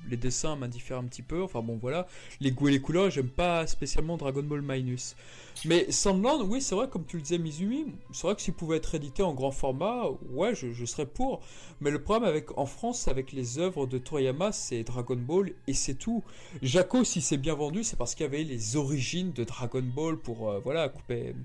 les 0.10 0.18
dessins 0.18 0.56
m'indiffèrent 0.56 1.00
un 1.00 1.06
petit 1.06 1.22
peu. 1.22 1.44
Enfin 1.44 1.62
bon, 1.62 1.78
voilà, 1.82 2.08
les 2.40 2.52
goûts 2.52 2.70
et 2.70 2.72
les 2.72 2.82
couleurs. 2.82 3.10
J'aime 3.10 3.28
pas 3.30 3.68
spécialement 3.68 4.16
Dragon 4.16 4.44
Ball 4.44 4.62
Minus. 4.62 5.16
Mais 5.64 5.90
Sandland, 5.92 6.42
oui, 6.48 6.62
c'est 6.62 6.76
vrai, 6.76 6.88
comme 6.90 7.06
tu 7.06 7.16
le 7.18 7.22
disais, 7.24 7.38
Mizumi, 7.38 7.86
c'est 8.12 8.28
vrai 8.28 8.36
que 8.36 8.42
s'il 8.42 8.54
pouvait 8.54 8.78
être 8.78 8.94
édité 8.96 9.24
en 9.24 9.34
grand 9.34 9.52
format, 9.52 10.04
ouais, 10.32 10.54
je, 10.54 10.74
je 10.74 10.86
serais 10.86 11.06
pour. 11.06 11.42
Mais 11.82 11.92
le 11.92 12.00
problème 12.02 12.28
avec, 12.28 12.58
en 12.58 12.66
France, 12.66 13.08
avec 13.08 13.32
les 13.32 13.58
œuvres 13.58 13.86
de 13.88 13.98
Toriyama, 14.06 14.52
c'est 14.54 14.84
Dragon 14.84 15.18
Ball 15.18 15.52
et 15.68 15.74
c'est 15.74 15.96
tout. 15.96 16.24
Jaco, 16.62 17.04
si 17.04 17.20
c'est 17.22 17.38
bien 17.38 17.56
vendu, 17.56 17.84
c'est 17.84 17.98
parce 17.98 18.16
qu'il 18.16 18.24
y 18.26 18.30
avait 18.30 18.44
les 18.44 18.76
origines 18.78 19.32
de 19.34 19.44
Dragon 19.44 19.84
Ball 19.84 20.18
pour, 20.18 20.50
euh, 20.50 20.60
voilà, 20.64 20.88
couper, 20.90 21.36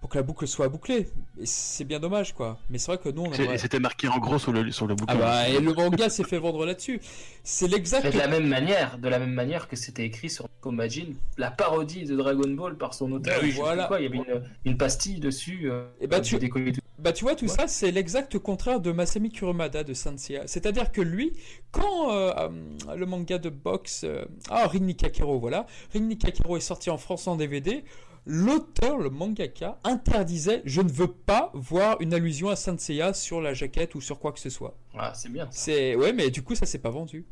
pour 0.00 0.08
que 0.08 0.16
la 0.16 0.22
boucle 0.22 0.48
soit 0.48 0.68
bouclée. 0.68 1.08
Et 1.40 1.44
c'est 1.46 1.84
bien 1.84 2.00
dommage, 2.00 2.32
quoi. 2.34 2.58
Mais 2.70 2.78
c'est 2.78 2.86
vrai 2.92 2.98
que 2.98 3.10
nous, 3.10 3.24
on. 3.24 3.56
C'était 3.58 3.78
marqué 3.78 4.08
en 4.08 4.18
gros 4.18 4.38
sur 4.38 4.50
le, 4.50 4.72
sur 4.72 4.86
le 4.86 4.94
bouquin. 4.94 5.12
Ah 5.14 5.18
bah, 5.18 5.48
et 5.48 5.60
le 5.60 5.74
manga 5.74 6.08
s'est 6.08 6.24
fait 6.24 6.38
vendre 6.38 6.64
là-dessus. 6.64 7.00
C'est 7.44 7.68
l'exact. 7.68 8.10
De 8.10 8.18
la 8.18 8.26
même 8.28 8.46
manière, 8.48 8.96
de 8.98 9.08
la 9.08 9.18
même 9.18 9.32
manière 9.34 9.68
que 9.68 9.76
c'était 9.76 10.04
écrit 10.04 10.30
sur 10.30 10.48
Imagine, 10.64 11.14
la 11.36 11.50
parodie 11.50 12.04
de 12.04 12.16
Dragon 12.16 12.48
Ball 12.50 12.76
par 12.76 12.94
son 12.94 13.12
auteur. 13.12 13.34
Bah 13.36 13.40
oui, 13.42 13.50
voilà. 13.52 13.84
quoi, 13.84 14.00
il 14.00 14.04
y 14.04 14.06
avait 14.06 14.16
une, 14.18 14.42
une 14.64 14.76
pastille 14.76 15.20
dessus. 15.20 15.70
Euh, 15.70 15.86
Et 16.00 16.06
bah, 16.06 16.16
euh, 16.18 16.20
tu- 16.20 16.38
décollé 16.38 16.72
tout. 16.72 16.79
Bah 17.02 17.12
tu 17.12 17.24
vois 17.24 17.34
tout 17.34 17.48
ça 17.48 17.66
c'est 17.66 17.90
l'exact 17.90 18.38
contraire 18.38 18.80
de 18.80 18.92
Masami 18.92 19.30
Kurumada 19.30 19.84
de 19.84 19.94
Sanseiya. 19.94 20.46
C'est-à-dire 20.46 20.92
que 20.92 21.00
lui 21.00 21.32
quand 21.72 22.12
euh, 22.12 22.32
euh, 22.36 22.94
le 22.96 23.06
manga 23.06 23.38
de 23.38 23.48
boxe 23.48 24.02
euh, 24.04 24.24
ah 24.50 24.66
Rin 24.66 24.80
Nikakero 24.80 25.38
voilà, 25.38 25.66
Rin 25.94 26.00
Nikakero 26.00 26.56
est 26.56 26.60
sorti 26.60 26.90
en 26.90 26.98
France 26.98 27.26
en 27.26 27.36
DVD, 27.36 27.84
l'auteur 28.26 28.98
le 28.98 29.08
mangaka 29.10 29.78
interdisait 29.84 30.62
je 30.64 30.80
ne 30.82 30.90
veux 30.90 31.10
pas 31.10 31.50
voir 31.54 31.96
une 32.00 32.12
allusion 32.14 32.48
à 32.50 32.56
Sanseiya 32.56 33.14
sur 33.14 33.40
la 33.40 33.54
jaquette 33.54 33.94
ou 33.94 34.00
sur 34.00 34.18
quoi 34.18 34.32
que 34.32 34.40
ce 34.40 34.50
soit. 34.50 34.76
Ah, 34.96 35.12
c'est 35.14 35.30
bien. 35.32 35.48
C'est 35.50 35.94
ouais 35.96 36.12
mais 36.12 36.30
du 36.30 36.42
coup 36.42 36.54
ça 36.54 36.66
s'est 36.66 36.78
pas 36.78 36.90
vendu. 36.90 37.24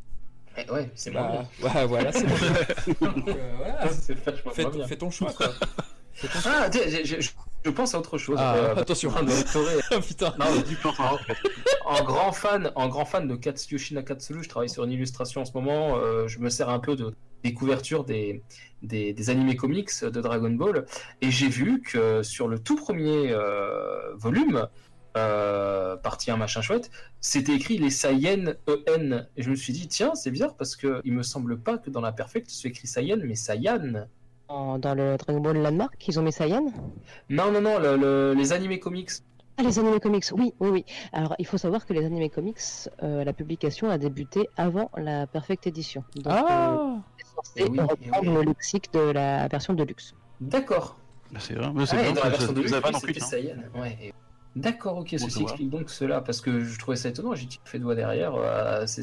Eh 0.57 0.71
Ouais, 0.73 0.91
c'est 0.95 1.11
Bah, 1.13 1.47
bien. 1.61 1.69
ouais, 1.75 1.87
voilà, 1.87 2.11
c'est 2.11 2.27
bon. 2.27 3.07
Donc, 3.15 3.29
euh, 3.29 3.35
voilà. 3.59 3.89
C'est 3.93 4.15
vachement 4.15 4.51
Fais, 4.53 4.97
ton 4.97 5.11
choix 5.11 5.33
quoi. 5.33 5.53
Fais 6.15 6.27
ton 6.27 6.41
choix. 6.41 6.53
Ah, 6.53 6.69
tiens, 6.71 6.83
je, 6.89 7.21
je- 7.21 7.31
je 7.65 7.71
pense 7.71 7.95
à 7.95 7.99
autre 7.99 8.19
chose. 8.19 8.37
Ah, 8.41 8.57
Euh, 8.57 8.77
attention. 8.77 9.11
restaurer- 9.11 9.81
Ah, 9.91 10.01
putain. 10.01 10.35
Non, 10.39 10.47
en 11.87 12.03
grand 12.05 12.33
fan, 12.33 12.71
en 12.75 12.89
grand 12.89 13.05
fan 13.05 13.27
de 13.29 13.37
Katsuyoshi 13.37 13.95
Nakatsuru, 13.95 14.43
je 14.43 14.49
travaille 14.49 14.69
sur 14.69 14.85
une 14.85 14.93
illustration 14.93 15.43
en 15.43 15.45
ce 15.45 15.53
moment. 15.53 15.97
euh, 15.99 16.27
je 16.29 16.39
me 16.39 16.49
sers 16.51 16.69
un 16.69 16.79
peu 16.81 16.97
de 16.97 17.15
des 17.45 17.55
couvertures 17.55 18.03
des, 18.05 18.43
des, 18.83 19.13
des 19.13 19.31
animés 19.31 19.55
comics 19.55 19.91
de 20.03 20.21
Dragon 20.21 20.51
Ball, 20.51 20.87
et 21.21 21.31
j'ai 21.31 21.49
vu 21.49 21.81
que 21.83 22.23
sur 22.25 22.49
le 22.49 22.59
tout 22.59 22.75
premier 22.75 23.31
euh, 23.33 24.13
volume, 24.17 24.67
euh, 25.17 25.97
partie 25.97 26.33
1 26.33 26.37
machin 26.37 26.63
chouette, 26.63 26.91
c'était 27.21 27.53
écrit 27.55 27.79
les 27.79 27.91
Saiyan 27.91 28.55
EN, 28.89 29.29
et 29.37 29.43
je 29.43 29.51
me 29.51 29.55
suis 29.55 29.73
dit 29.73 29.87
tiens 29.87 30.15
c'est 30.17 30.33
bizarre 30.33 30.57
parce 30.57 30.75
que 30.75 31.01
il 31.05 31.13
me 31.13 31.23
semble 31.23 31.61
pas 31.61 31.79
que 31.79 31.91
dans 31.91 32.01
la 32.01 32.11
Perfect 32.13 32.51
ce 32.51 32.61
soit 32.61 32.71
écrit 32.71 32.89
Saiyan 32.89 33.19
mais 33.25 33.37
Saiyan. 33.37 34.09
En- 34.49 34.79
Dans 34.79 34.95
le 34.95 35.17
Dragon 35.19 35.41
Ball 35.41 35.59
Landmark, 35.59 36.09
ils 36.09 36.19
ont 36.19 36.23
mis 36.23 36.33
Saiyan. 36.33 36.73
Non 37.29 37.53
non 37.53 37.61
non 37.61 37.79
le- 37.79 37.97
le- 37.97 38.35
les 38.35 38.53
animés 38.53 38.79
comics. 38.81 39.11
Ah, 39.59 39.63
les 39.63 39.79
animés 39.79 40.01
comics, 40.01 40.25
oui, 40.33 40.55
oui, 40.61 40.69
oui. 40.71 40.85
Alors, 41.13 41.35
il 41.39 41.45
faut 41.47 41.59
savoir 41.59 41.85
que 41.85 41.93
les 41.93 42.05
animés 42.07 42.31
comics, 42.31 42.61
euh, 43.03 43.25
la 43.25 43.33
publication 43.33 43.91
a 43.91 43.99
débuté 43.99 44.49
avant 44.57 44.89
la 44.97 45.27
Perfect 45.27 45.67
Edition. 45.67 46.05
Donc, 46.15 46.33
euh, 46.33 46.39
Ah. 46.49 46.97
c'est 47.19 47.27
censé 47.35 47.53
Eh 47.57 47.65
oui, 47.69 47.79
eh 47.79 47.83
reprendre 47.83 48.31
oui. 48.31 48.35
le 48.37 48.43
lexique 48.53 48.93
de 48.93 49.01
la 49.11 49.49
version 49.49 49.75
de 49.75 49.83
luxe. 49.83 50.15
D'accord. 50.41 50.97
Bah, 51.33 51.41
c'est 51.41 51.55
vrai, 51.55 51.71
mais 51.75 51.87
c'est 51.87 51.97
Ah, 51.99 52.13
dans 52.13 52.23
la 52.23 52.31
version 52.31 52.53
de 52.53 52.61
luxe, 52.61 52.73
c'était 53.01 53.23
hein. 53.23 53.27
Saiyan. 53.27 53.57
Ouais. 53.75 53.99
et- 54.01 54.15
D'accord, 54.57 54.99
ok, 54.99 55.11
Bon, 55.13 55.19
ceci 55.19 55.43
explique 55.43 55.71
donc 55.71 55.91
cela, 55.91 56.21
parce 56.21 56.41
que 56.41 56.61
je 56.61 56.79
trouvais 56.79 56.97
ça 56.97 57.09
étonnant, 57.11 57.35
j'ai 57.35 57.47
dit 57.47 57.61
fait 57.65 57.79
doigt 57.79 57.95
derrière, 57.95 58.35
euh, 58.35 58.85
c'est 58.87 59.03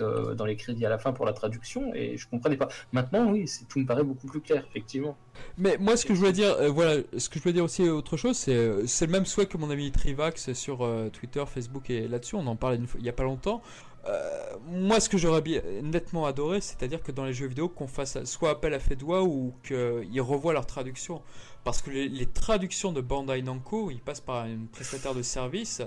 euh, 0.00 0.34
dans 0.34 0.44
les 0.44 0.56
crédits 0.56 0.86
à 0.86 0.88
la 0.88 0.98
fin 0.98 1.12
pour 1.12 1.26
la 1.26 1.32
traduction, 1.32 1.94
et 1.94 2.16
je 2.16 2.28
comprenais 2.28 2.56
pas. 2.56 2.68
Maintenant, 2.92 3.30
oui, 3.30 3.44
tout 3.68 3.78
me 3.78 3.86
paraît 3.86 4.04
beaucoup 4.04 4.26
plus 4.26 4.40
clair, 4.40 4.64
effectivement. 4.70 5.16
Mais 5.58 5.76
moi, 5.78 5.96
ce 5.96 6.04
que 6.04 6.14
je 6.14 6.18
voulais 6.18 6.32
dire, 6.32 6.52
euh, 6.52 6.68
voilà, 6.68 7.02
ce 7.16 7.28
que 7.28 7.38
je 7.38 7.42
voulais 7.42 7.52
dire 7.52 7.64
aussi 7.64 7.88
autre 7.88 8.16
chose, 8.16 8.36
c'est 8.36 8.54
euh, 8.54 8.86
c'est 8.86 9.06
le 9.06 9.12
même 9.12 9.26
souhait 9.26 9.46
que 9.46 9.56
mon 9.56 9.70
ami 9.70 9.90
Trivax 9.90 10.52
sur 10.52 10.82
euh, 10.82 11.08
Twitter, 11.10 11.44
Facebook 11.46 11.90
et 11.90 12.08
là-dessus. 12.08 12.36
On 12.36 12.46
en 12.46 12.56
parlait 12.56 12.78
il 12.98 13.04
y 13.04 13.08
a 13.08 13.12
pas 13.12 13.24
longtemps. 13.24 13.62
Euh, 14.04 14.56
moi, 14.66 14.98
ce 14.98 15.08
que 15.08 15.16
j'aurais 15.16 15.42
nettement 15.82 16.26
adoré, 16.26 16.60
c'est-à-dire 16.60 17.02
que 17.02 17.12
dans 17.12 17.24
les 17.24 17.32
jeux 17.32 17.46
vidéo, 17.46 17.68
qu'on 17.68 17.86
fasse 17.86 18.24
soit 18.24 18.50
appel 18.50 18.74
à 18.74 18.80
Fedwa 18.80 19.22
ou 19.22 19.54
qu'ils 19.62 20.20
revoient 20.20 20.52
leur 20.52 20.66
traduction, 20.66 21.22
parce 21.62 21.82
que 21.82 21.90
les, 21.90 22.08
les 22.08 22.26
traductions 22.26 22.92
de 22.92 23.00
Bandai 23.00 23.42
Namco, 23.42 23.90
ils 23.90 24.00
passent 24.00 24.20
par 24.20 24.44
un 24.44 24.66
prestataire 24.72 25.14
de 25.14 25.22
service. 25.22 25.82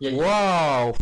Waouh, 0.00 0.92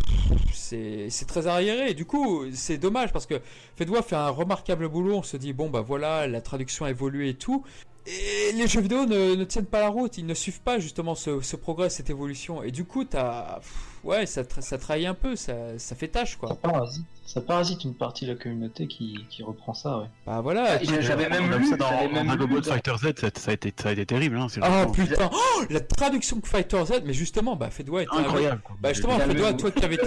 c'est 0.52 1.26
très 1.26 1.46
arriéré. 1.46 1.92
Du 1.94 2.06
coup, 2.06 2.44
c'est 2.52 2.78
dommage 2.78 3.12
parce 3.12 3.26
que 3.26 3.40
Fedwa 3.76 4.02
fait 4.02 4.16
un 4.16 4.30
remarquable 4.30 4.88
boulot. 4.88 5.16
On 5.16 5.22
se 5.22 5.36
dit 5.36 5.52
bon 5.52 5.68
bah 5.68 5.82
voilà, 5.86 6.26
la 6.26 6.40
traduction 6.40 6.86
a 6.86 6.90
évolué 6.90 7.30
et 7.30 7.34
tout. 7.34 7.64
Et 8.06 8.52
les 8.52 8.68
jeux 8.68 8.80
vidéo 8.80 9.04
ne, 9.04 9.34
ne 9.34 9.44
tiennent 9.44 9.66
pas 9.66 9.80
la 9.80 9.88
route, 9.88 10.16
ils 10.16 10.26
ne 10.26 10.34
suivent 10.34 10.60
pas 10.60 10.78
justement 10.78 11.16
ce, 11.16 11.56
progrès, 11.56 11.90
cette 11.90 12.08
évolution. 12.08 12.62
Et 12.62 12.70
du 12.70 12.84
coup, 12.84 13.04
t'as, 13.04 13.58
ouais, 14.04 14.26
ça, 14.26 14.42
tra- 14.42 14.60
ça 14.60 14.78
trahit 14.78 15.06
un 15.06 15.14
peu, 15.14 15.36
ça, 15.36 15.54
ça 15.78 15.94
fait 15.96 16.08
tâche 16.08 16.32
Ça 16.32 16.36
quoi. 16.38 16.54
parasite, 16.56 17.04
ça 17.26 17.40
parasite 17.40 17.84
une 17.84 17.94
partie 17.94 18.26
de 18.26 18.32
la 18.32 18.38
communauté 18.38 18.86
qui, 18.86 19.24
qui 19.30 19.42
reprend 19.42 19.74
ça, 19.74 19.98
ouais. 19.98 20.06
Bah 20.26 20.40
voilà. 20.40 20.78
Ah, 20.80 21.00
J'avais 21.00 21.28
même 21.28 21.50
lu, 21.58 21.66
ça 21.66 21.76
dans 21.76 21.90
même 22.12 22.26
Dragon 22.26 22.46
Ball 22.48 22.62
Fighter 22.64 22.94
Z, 22.98 23.02
ça, 23.20 23.28
ça 23.34 23.50
a 23.50 23.54
été, 23.54 23.72
ça 23.76 23.88
a 23.88 23.92
été 23.92 24.06
terrible. 24.06 24.36
Hein, 24.38 24.46
Oh 24.56 24.60
vraiment 24.60 24.92
putain, 24.92 25.30
Oh, 25.32 25.62
la 25.70 25.80
traduction 25.80 26.36
de 26.38 26.46
Fighter 26.46 26.84
Z, 26.84 26.92
mais 27.04 27.12
justement, 27.12 27.56
bah 27.56 27.70
Fedwa 27.70 28.02
est 28.02 28.06
incroyable. 28.12 28.60
quoi. 28.62 28.76
Bah 28.80 28.92
justement, 28.92 29.18
Fedwa, 29.18 29.52
toi 29.54 29.70
qui 29.70 29.84
avais 29.84 29.94
été, 29.96 30.06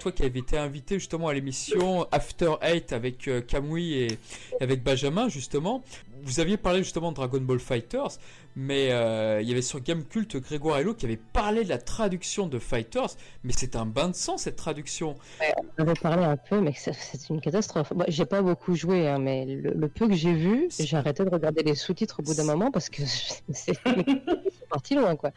toi 0.00 0.12
qui 0.12 0.22
avais 0.24 0.38
été 0.38 0.56
invité 0.56 0.94
justement 0.98 1.28
à 1.28 1.34
l'émission 1.34 2.06
After 2.10 2.54
Eight 2.62 2.92
avec 2.94 3.28
euh, 3.28 3.42
Kamui 3.42 3.92
et, 3.92 4.06
et 4.12 4.18
avec 4.62 4.82
Benjamin 4.82 5.28
justement, 5.28 5.82
vous 6.22 6.40
aviez 6.40 6.56
parlé 6.56 6.82
justement 6.82 7.10
de 7.10 7.16
Dragon 7.16 7.40
Ball 7.40 7.58
Fighters, 7.60 8.18
mais 8.56 8.90
euh, 8.92 9.40
il 9.42 9.48
y 9.48 9.52
avait 9.52 9.62
sur 9.62 9.80
Gamecult 9.80 10.36
Grégoire 10.36 10.78
Hello 10.78 10.94
qui 10.94 11.06
avait 11.06 11.16
parlé 11.32 11.64
de 11.64 11.68
la 11.68 11.78
traduction 11.78 12.46
de 12.46 12.58
Fighters, 12.58 13.10
mais 13.44 13.52
c'est 13.56 13.76
un 13.76 13.86
bain 13.86 14.08
de 14.08 14.14
sang 14.14 14.36
cette 14.38 14.56
traduction. 14.56 15.16
On 15.78 15.82
avait 15.82 15.94
parlé 15.94 16.24
un 16.24 16.36
peu, 16.36 16.60
mais 16.60 16.72
c'est- 16.74 16.92
une 17.30 17.40
catastrophe. 17.40 17.92
Moi, 17.94 18.06
j'ai 18.08 18.24
pas 18.26 18.42
beaucoup 18.42 18.74
joué, 18.74 19.06
hein, 19.08 19.18
mais 19.18 19.44
le, 19.46 19.72
le 19.72 19.88
peu 19.88 20.08
que 20.08 20.14
j'ai 20.14 20.32
vu, 20.34 20.68
j'ai 20.78 20.96
arrêté 20.96 21.24
de 21.24 21.30
regarder 21.30 21.62
les 21.62 21.74
sous-titres 21.74 22.20
au 22.20 22.22
bout 22.22 22.34
d'un 22.34 22.44
moment 22.44 22.70
parce 22.70 22.88
que 22.88 23.02
c'est 23.52 23.78
parti 24.68 24.94
loin, 24.94 25.16
quoi. 25.16 25.30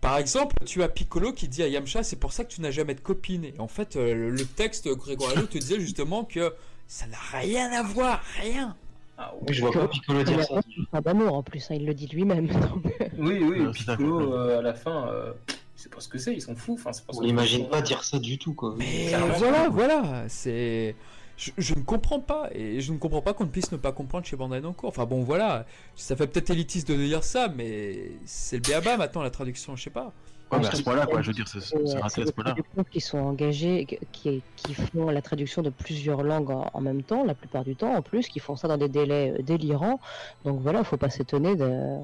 Par 0.00 0.18
exemple, 0.18 0.54
tu 0.64 0.82
as 0.82 0.88
Piccolo 0.88 1.32
qui 1.32 1.48
dit 1.48 1.62
à 1.62 1.68
Yamcha, 1.68 2.02
c'est 2.02 2.16
pour 2.16 2.32
ça 2.32 2.44
que 2.44 2.50
tu 2.52 2.60
n'as 2.60 2.70
jamais 2.70 2.94
de 2.94 3.00
copine. 3.00 3.44
Et 3.44 3.54
en 3.58 3.68
fait, 3.68 3.96
euh, 3.96 4.14
le- 4.14 4.30
le 4.30 4.44
texte 4.44 4.88
Grégoire 4.88 5.32
Hello 5.32 5.46
te 5.46 5.58
disait 5.58 5.80
justement 5.80 6.24
que 6.24 6.54
ça 6.86 7.06
n'a 7.06 7.16
rien 7.32 7.72
à 7.72 7.82
voir, 7.82 8.22
rien. 8.40 8.76
Ah, 9.18 9.32
Oui, 9.40 9.54
je 9.54 9.60
vois 9.60 9.72
pas 9.72 9.88
Piccolo 9.88 10.22
dire 10.22 10.44
ça. 10.44 10.60
Pas 10.90 11.00
d'amour 11.00 11.34
en 11.34 11.42
plus, 11.42 11.70
hein, 11.70 11.74
il 11.74 11.86
le 11.86 11.94
dit 11.94 12.06
lui-même. 12.06 12.46
donc. 12.48 12.84
Oui, 13.18 13.40
oui, 13.42 13.66
c'est 13.74 13.96
Piccolo, 13.96 14.34
euh, 14.34 14.58
à 14.58 14.62
la 14.62 14.74
fin, 14.74 15.08
euh, 15.08 15.32
c'est 15.74 15.92
pas 15.92 16.00
ce 16.00 16.08
que 16.08 16.18
c'est, 16.18 16.34
ils 16.34 16.42
sont 16.42 16.54
fous. 16.54 16.74
Enfin, 16.74 16.92
c'est 16.92 17.06
pas 17.06 17.12
ce 17.12 17.18
On 17.18 17.22
l'imagine 17.22 17.68
pas 17.68 17.80
dire 17.80 18.02
ça 18.04 18.18
du 18.18 18.38
tout, 18.38 18.54
quoi. 18.54 18.74
Mais 18.78 19.12
voilà, 19.38 19.68
voilà, 19.68 20.24
c'est. 20.28 20.94
Je, 21.38 21.50
je 21.58 21.74
ne 21.74 21.80
comprends 21.80 22.20
pas, 22.20 22.48
et 22.54 22.80
je 22.80 22.92
ne 22.92 22.98
comprends 22.98 23.20
pas 23.20 23.34
qu'on 23.34 23.44
ne 23.44 23.50
puisse 23.50 23.70
ne 23.70 23.76
pas 23.76 23.92
comprendre 23.92 24.24
chez 24.24 24.36
Bandai 24.36 24.62
Namco. 24.62 24.88
Enfin 24.88 25.04
bon, 25.04 25.22
voilà, 25.22 25.66
ça 25.94 26.16
fait 26.16 26.26
peut-être 26.26 26.48
élitiste 26.48 26.88
de 26.88 26.94
dire 26.96 27.24
ça, 27.24 27.48
mais 27.54 28.12
c'est 28.24 28.56
le 28.56 28.62
béaba 28.62 28.96
maintenant 28.96 29.22
la 29.22 29.28
traduction, 29.28 29.76
je 29.76 29.82
sais 29.82 29.90
pas. 29.90 30.14
Ouais, 30.52 30.58
mais 30.60 30.66
à 30.68 30.72
ce 30.72 30.82
point-là, 30.82 31.06
quoi, 31.06 31.22
je 31.22 31.26
veux 31.26 31.32
dire, 31.32 31.48
c'est 31.48 31.60
c'est 31.60 31.98
raté 31.98 32.22
à 32.22 32.24
ce 32.24 32.30
des 32.30 32.32
point-là. 32.32 32.54
qui 32.92 33.00
sont 33.00 33.18
engagés, 33.18 33.84
qui, 34.12 34.42
qui 34.54 34.74
font 34.74 35.10
la 35.10 35.20
traduction 35.20 35.60
de 35.60 35.70
plusieurs 35.70 36.22
langues 36.22 36.50
en, 36.50 36.70
en 36.72 36.80
même 36.80 37.02
temps, 37.02 37.24
la 37.24 37.34
plupart 37.34 37.64
du 37.64 37.74
temps 37.74 37.92
en 37.94 38.00
plus, 38.00 38.28
qui 38.28 38.38
font 38.38 38.54
ça 38.54 38.68
dans 38.68 38.76
des 38.76 38.88
délais 38.88 39.34
euh, 39.36 39.42
délirants. 39.42 39.98
Donc 40.44 40.60
voilà, 40.60 40.84
faut 40.84 40.96
pas 40.96 41.10
s'étonner 41.10 41.54
Ouais. 41.54 42.00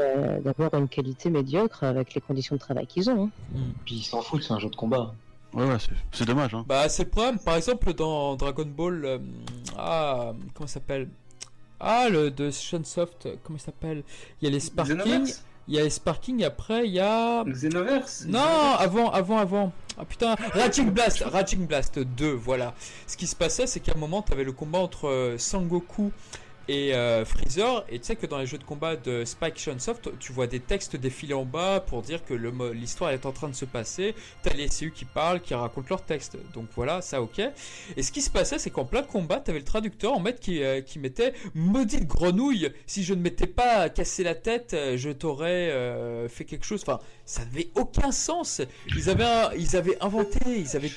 euh, 0.00 0.40
d'avoir 0.40 0.74
une 0.74 0.86
qualité 0.88 1.30
médiocre 1.30 1.84
avec 1.84 2.12
les 2.14 2.20
conditions 2.20 2.56
de 2.56 2.60
travail 2.60 2.86
qu'ils 2.86 3.08
ont. 3.08 3.30
hein. 3.54 3.58
Puis 3.86 3.96
ils 3.96 4.02
s'en 4.02 4.20
foutent, 4.20 4.42
c'est 4.42 4.52
un 4.52 4.58
jeu 4.58 4.68
de 4.68 4.76
combat. 4.76 5.14
Ouais, 5.54 5.64
ouais, 5.64 5.76
c'est- 6.12 6.24
dommage. 6.26 6.52
Hein. 6.54 6.64
Bah, 6.68 6.88
c'est 6.90 7.04
le 7.04 7.10
problème, 7.10 7.38
par 7.38 7.56
exemple, 7.56 7.94
dans 7.94 8.36
Dragon 8.36 8.66
Ball. 8.66 9.04
euh, 9.04 9.18
ah, 9.78 10.32
comment 10.54 10.66
ça 10.66 10.74
s'appelle? 10.74 11.08
Ah, 11.80 12.08
le 12.10 12.30
de 12.30 12.50
Shunsoft, 12.50 13.28
comment 13.42 13.58
il 13.58 13.62
s'appelle? 13.62 14.02
Il 14.40 14.44
y 14.44 14.48
a 14.48 14.50
les 14.50 14.60
Sparking, 14.60 15.26
il 15.68 15.74
y 15.74 15.78
a 15.78 15.88
Sparking, 15.88 16.44
après 16.44 16.86
il 16.86 16.94
y 16.94 17.00
a. 17.00 17.44
Xenoverse 17.44 18.26
Non, 18.26 18.40
avant, 18.78 19.10
avant, 19.10 19.38
avant. 19.38 19.72
Ah 19.98 20.04
putain, 20.06 20.36
Raging 20.54 20.90
Blast, 20.90 21.22
Raging 21.26 21.66
Blast 21.66 21.98
2, 21.98 22.32
voilà. 22.32 22.74
Ce 23.06 23.16
qui 23.16 23.26
se 23.26 23.36
passait, 23.36 23.66
c'est 23.66 23.80
qu'à 23.80 23.92
un 23.94 23.98
moment, 23.98 24.22
t'avais 24.22 24.44
le 24.44 24.52
combat 24.52 24.78
entre 24.78 25.08
euh, 25.08 25.36
Sangoku 25.36 26.12
et 26.68 26.94
euh, 26.94 27.24
Freezer. 27.24 27.84
Et 27.88 27.98
tu 27.98 28.06
sais 28.06 28.16
que 28.16 28.26
dans 28.26 28.38
les 28.38 28.46
jeux 28.46 28.58
de 28.58 28.64
combat 28.64 28.96
de 28.96 29.24
Spike 29.24 29.58
Chunsoft, 29.58 30.10
tu 30.18 30.32
vois 30.32 30.46
des 30.46 30.60
textes 30.60 30.96
défiler 30.96 31.34
en 31.34 31.44
bas 31.44 31.80
pour 31.80 32.02
dire 32.02 32.24
que 32.24 32.34
l'histoire 32.34 33.10
est 33.10 33.26
en 33.26 33.32
train 33.32 33.48
de 33.48 33.54
se 33.54 33.64
passer. 33.64 34.14
T'as 34.42 34.54
les 34.54 34.68
CU 34.68 34.90
qui 34.90 35.04
parlent, 35.04 35.40
qui 35.40 35.54
racontent 35.54 35.88
leurs 35.90 36.04
textes. 36.04 36.36
Donc 36.54 36.66
voilà, 36.74 37.02
ça 37.02 37.22
ok. 37.22 37.40
Et 37.96 38.02
ce 38.02 38.12
qui 38.12 38.22
se 38.22 38.30
passait, 38.30 38.58
c'est 38.58 38.70
qu'en 38.70 38.84
plein 38.84 39.02
combat, 39.02 39.40
t'avais 39.40 39.58
le 39.58 39.64
traducteur 39.64 40.12
en 40.12 40.20
maître 40.20 40.40
qui, 40.40 40.62
euh, 40.62 40.80
qui 40.80 40.98
mettait 40.98 41.34
Maudite 41.54 42.06
grenouille, 42.06 42.70
si 42.86 43.04
je 43.04 43.14
ne 43.14 43.20
m'étais 43.20 43.46
pas 43.46 43.88
cassé 43.88 44.22
la 44.22 44.34
tête, 44.34 44.74
euh, 44.74 44.96
je 44.96 45.10
t'aurais 45.10 45.52
fait 46.28 46.44
quelque 46.44 46.64
chose. 46.64 46.82
Enfin, 46.82 47.00
ça 47.24 47.44
n'avait 47.44 47.68
aucun 47.74 48.12
sens. 48.12 48.60
Ils 48.96 49.10
avaient 49.10 49.98
inventé, 50.00 50.38
ils 50.46 50.76
avaient 50.76 50.90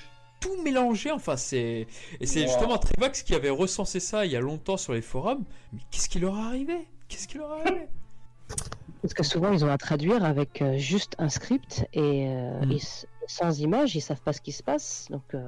tout 0.46 0.62
mélangé. 0.64 1.12
Enfin, 1.12 1.36
c'est. 1.38 1.88
Et 2.20 2.26
c'est 2.26 2.42
Wow. 2.42 2.48
justement 2.48 2.78
Trivax 2.78 3.24
qui 3.24 3.34
avait 3.36 3.50
recensé 3.50 4.00
ça 4.00 4.26
il 4.26 4.32
y 4.32 4.36
a 4.36 4.40
longtemps 4.40 4.78
sur 4.78 4.94
les 4.94 5.02
forums. 5.02 5.44
Mais 5.74 5.80
qu'est-ce 5.92 6.10
qui 6.10 6.20
leur 6.20 6.36
est 6.38 6.42
arrivé? 6.44 6.88
Qu'est-ce 7.08 7.28
qui 7.28 7.38
leur 7.38 7.56
est 7.58 7.62
arrivé? 7.62 7.88
Parce 9.02 9.14
que 9.14 9.24
souvent, 9.24 9.52
ils 9.54 9.64
ont 9.64 9.70
à 9.72 9.78
traduire 9.78 10.24
avec 10.24 10.62
euh, 10.62 10.78
juste 10.78 11.16
un 11.20 11.30
script 11.30 11.86
et, 11.94 12.28
euh, 12.28 12.66
Mm. 12.66 12.72
ils 12.72 12.78
s- 12.78 13.06
sans 13.28 13.60
image, 13.60 13.96
ils 13.96 14.02
savent 14.02 14.22
pas 14.22 14.34
ce 14.34 14.42
qui 14.42 14.52
se 14.52 14.64
passe. 14.64 15.08
Donc, 15.12 15.24
euh, 15.34 15.48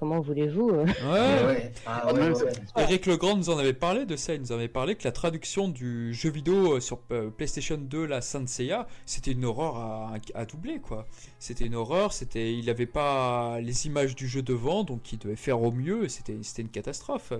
comment 0.00 0.18
voulez-vous 0.20 0.70
euh, 0.70 0.84
Ouais. 1.04 1.46
Ouais. 1.46 1.72
Ah 1.86 2.06
ouais, 2.12 2.12
même 2.20 2.32
ouais, 2.32 2.42
ouais. 2.44 2.52
Eric 2.78 3.06
Legrand 3.06 3.36
nous 3.36 3.50
en 3.50 3.58
avait 3.58 3.72
parlé 3.74 4.06
de 4.06 4.16
ça, 4.16 4.34
il 4.34 4.40
nous 4.40 4.50
en 4.50 4.56
avait 4.56 4.66
parlé 4.68 4.96
que 4.96 5.04
la 5.04 5.12
traduction 5.12 5.68
du 5.68 6.12
jeu 6.14 6.30
vidéo 6.30 6.72
euh, 6.76 6.80
sur 6.80 6.98
euh, 7.12 7.30
PlayStation 7.30 7.76
2, 7.76 8.06
la 8.06 8.20
Saint 8.22 8.46
Seiya, 8.46 8.88
c'était 9.06 9.32
une 9.32 9.44
horreur 9.44 9.76
à, 9.76 10.14
à 10.34 10.44
doubler 10.46 10.80
quoi. 10.80 11.06
C'était 11.38 11.66
une 11.66 11.76
horreur, 11.76 12.12
c'était, 12.12 12.52
il 12.54 12.68
avait 12.70 12.86
pas 12.86 13.60
les 13.60 13.86
images 13.86 14.16
du 14.16 14.26
jeu 14.26 14.42
devant, 14.42 14.82
donc 14.82 15.12
il 15.12 15.18
devait 15.18 15.36
faire 15.36 15.62
au 15.62 15.70
mieux, 15.70 16.04
et 16.04 16.08
c'était, 16.08 16.36
c'était 16.42 16.62
une 16.62 16.70
catastrophe. 16.70 17.32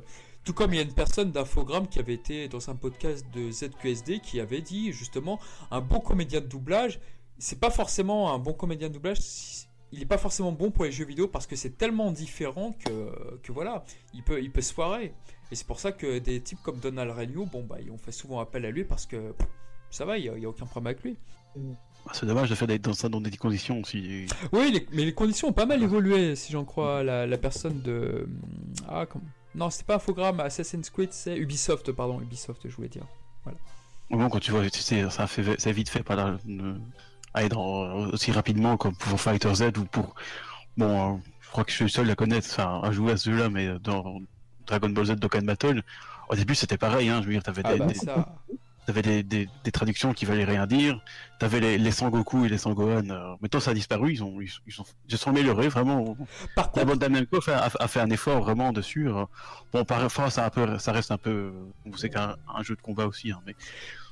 Tout 0.44 0.52
comme 0.54 0.72
il 0.72 0.76
y 0.76 0.80
a 0.80 0.82
une 0.84 0.94
personne 0.94 1.32
d'Infogrames 1.32 1.86
qui 1.88 1.98
avait 1.98 2.14
été 2.14 2.48
dans 2.48 2.70
un 2.70 2.74
podcast 2.74 3.26
de 3.34 3.50
ZQSD 3.50 4.20
qui 4.20 4.40
avait 4.40 4.62
dit 4.62 4.92
justement 4.92 5.38
un 5.70 5.80
bon 5.80 6.00
comédien 6.00 6.40
de 6.40 6.46
doublage, 6.46 7.00
c'est 7.38 7.58
pas 7.60 7.70
forcément 7.70 8.32
un 8.34 8.38
bon 8.38 8.52
comédien 8.52 8.88
de 8.88 8.94
doublage, 8.94 9.18
si- 9.20 9.66
il 9.92 9.98
n'est 10.00 10.06
pas 10.06 10.18
forcément 10.18 10.52
bon 10.52 10.70
pour 10.70 10.84
les 10.84 10.92
jeux 10.92 11.04
vidéo 11.04 11.26
parce 11.28 11.46
que 11.46 11.56
c'est 11.56 11.76
tellement 11.76 12.12
différent 12.12 12.72
que, 12.84 13.38
que 13.42 13.52
voilà, 13.52 13.84
il 14.14 14.22
peut, 14.22 14.40
il 14.42 14.50
peut 14.50 14.60
se 14.62 14.72
foirer. 14.72 15.12
Et 15.52 15.56
c'est 15.56 15.66
pour 15.66 15.80
ça 15.80 15.90
que 15.92 16.18
des 16.18 16.40
types 16.40 16.60
comme 16.62 16.78
Donald 16.78 17.10
Regnault, 17.10 17.46
bon 17.46 17.64
bah, 17.64 17.76
on 17.92 17.98
fait 17.98 18.12
souvent 18.12 18.38
appel 18.40 18.64
à 18.66 18.70
lui 18.70 18.84
parce 18.84 19.06
que 19.06 19.32
pff, 19.32 19.48
ça 19.90 20.04
va, 20.04 20.16
il 20.18 20.22
n'y 20.22 20.28
a, 20.28 20.36
il 20.36 20.42
y 20.42 20.46
a 20.46 20.48
aucun 20.48 20.66
problème 20.66 20.92
avec 20.94 21.02
lui. 21.02 21.16
Ah, 22.06 22.12
C'est 22.14 22.24
dommage 22.26 22.48
de 22.48 22.54
faire 22.54 22.68
des- 22.68 22.78
dans 22.78 22.92
ça 22.94 23.08
dans 23.08 23.20
des 23.20 23.36
conditions 23.36 23.80
aussi. 23.80 24.26
Oui, 24.52 24.70
les- 24.72 24.86
mais 24.92 25.04
les 25.04 25.12
conditions 25.12 25.48
ont 25.48 25.52
pas 25.52 25.66
mal 25.66 25.82
évolué, 25.82 26.36
si 26.36 26.52
j'en 26.52 26.64
crois 26.64 27.02
la, 27.02 27.26
la 27.26 27.38
personne 27.38 27.82
de. 27.82 28.28
Ah, 28.88 29.06
comment 29.06 29.24
Non, 29.56 29.68
c'était 29.70 29.84
pas 29.86 29.96
Infogrames, 29.96 30.38
Assassin's 30.40 30.88
Creed, 30.88 31.12
c'est 31.12 31.36
Ubisoft, 31.36 31.90
pardon, 31.92 32.20
Ubisoft, 32.20 32.68
je 32.68 32.74
voulais 32.76 32.88
dire. 32.88 33.06
Bon, 34.10 34.28
quand 34.28 34.40
tu 34.40 34.50
vois, 34.50 34.68
tu 34.70 34.80
sais, 34.80 35.08
ça 35.10 35.26
fait, 35.26 35.42
c'est 35.58 35.72
vite 35.72 35.88
fait, 35.88 36.08
là, 36.08 36.36
ne- 36.44 36.78
aller 37.34 37.48
dans, 37.48 38.08
aussi 38.12 38.32
rapidement 38.32 38.76
comme 38.76 38.94
pour 38.96 39.20
Fighter 39.20 39.54
Z 39.54 39.62
ou 39.78 39.84
pour. 39.84 40.14
Bon, 40.76 41.16
euh, 41.16 41.18
je 41.40 41.48
crois 41.50 41.64
que 41.64 41.70
je 41.70 41.76
suis 41.76 41.84
le 41.84 41.90
seul 41.90 42.10
à 42.10 42.14
connaître, 42.14 42.48
enfin, 42.50 42.80
à 42.82 42.92
jouer 42.92 43.12
à 43.12 43.16
ce 43.16 43.30
jeu-là, 43.30 43.48
mais 43.50 43.78
dans 43.80 44.20
Dragon 44.66 44.88
Ball 44.90 45.06
Z 45.06 45.10
Dokkan 45.16 45.42
Battle, 45.42 45.82
au 46.28 46.34
début 46.36 46.54
c'était 46.54 46.78
pareil, 46.78 47.08
hein, 47.08 47.20
je 47.22 47.26
veux 47.26 47.32
dire, 47.32 47.42
t'avais 47.42 47.62
Ah 47.64 47.72
des, 47.72 47.78
bah 47.78 47.86
des- 47.86 47.94
ça. 47.94 48.26
des, 49.02 49.22
des, 49.22 49.48
des 49.64 49.72
traductions 49.72 50.12
qui 50.12 50.24
valaient 50.24 50.44
rien 50.44 50.66
dire, 50.66 51.00
t'avais 51.38 51.60
les, 51.60 51.78
les 51.78 51.90
Sangoku 51.92 52.44
et 52.44 52.48
les 52.48 52.58
Sangohan, 52.58 53.08
euh, 53.10 53.34
maintenant 53.40 53.60
ça 53.60 53.70
a 53.70 53.74
disparu, 53.74 54.12
ils 54.12 54.22
ont, 54.24 54.40
ils, 54.40 54.50
ils 54.66 54.72
sont, 54.72 54.84
ils 55.08 55.12
se 55.12 55.16
sont 55.16 55.30
améliorés 55.30 55.68
vraiment. 55.68 56.16
Par 56.56 56.66
La 56.74 56.84
contre, 56.84 56.98
bande 56.98 57.10
Namco 57.10 57.38
a 57.38 57.40
fait, 57.40 57.52
a, 57.52 57.70
a 57.78 57.88
fait 57.88 58.00
un 58.00 58.10
effort 58.10 58.40
vraiment 58.42 58.72
dessus. 58.72 59.08
euh. 59.08 59.24
Bon, 59.72 59.84
parfois 59.84 60.30
ça, 60.30 60.46
un 60.46 60.50
peu, 60.50 60.78
ça 60.78 60.90
reste 60.92 61.10
un 61.12 61.18
peu. 61.18 61.52
Vous 61.84 61.96
savez 61.96 62.10
qu'un 62.10 62.36
un 62.52 62.62
jeu 62.64 62.74
de 62.76 62.80
combat 62.80 63.06
aussi, 63.06 63.30
hein, 63.32 63.40
mais. 63.46 63.54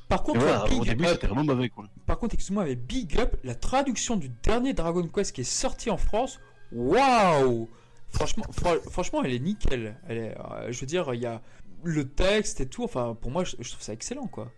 Par 0.08 0.22
contre, 0.22 0.40
voilà, 0.40 0.64
big 0.68 0.80
au 0.80 0.84
début 0.84 1.04
up- 1.04 1.10
c'était 1.12 1.26
vraiment 1.26 1.44
mauvais 1.44 1.68
quoi. 1.68 1.84
Par 2.06 2.18
contre, 2.18 2.34
excuse-moi, 2.34 2.64
mais 2.64 2.74
Big 2.76 3.18
Up, 3.18 3.36
la 3.44 3.54
traduction 3.54 4.16
du 4.16 4.28
dernier 4.42 4.72
Dragon 4.72 5.06
Quest 5.06 5.32
qui 5.34 5.42
est 5.42 5.44
sorti 5.44 5.90
en 5.90 5.96
France, 5.98 6.40
waouh 6.72 7.68
Franchement, 8.10 8.44
fran- 8.52 8.80
franchement, 8.90 9.22
elle 9.22 9.34
est 9.34 9.38
nickel. 9.38 10.00
Elle 10.08 10.16
est, 10.18 10.34
euh, 10.38 10.72
je 10.72 10.80
veux 10.80 10.86
dire, 10.86 11.12
il 11.12 11.20
y 11.20 11.26
a 11.26 11.42
le 11.84 12.08
texte 12.08 12.60
et 12.62 12.66
tout. 12.66 12.82
Enfin, 12.82 13.14
pour 13.20 13.30
moi, 13.30 13.44
je, 13.44 13.56
je 13.60 13.68
trouve 13.70 13.82
ça 13.82 13.92
excellent, 13.92 14.26
quoi. 14.28 14.50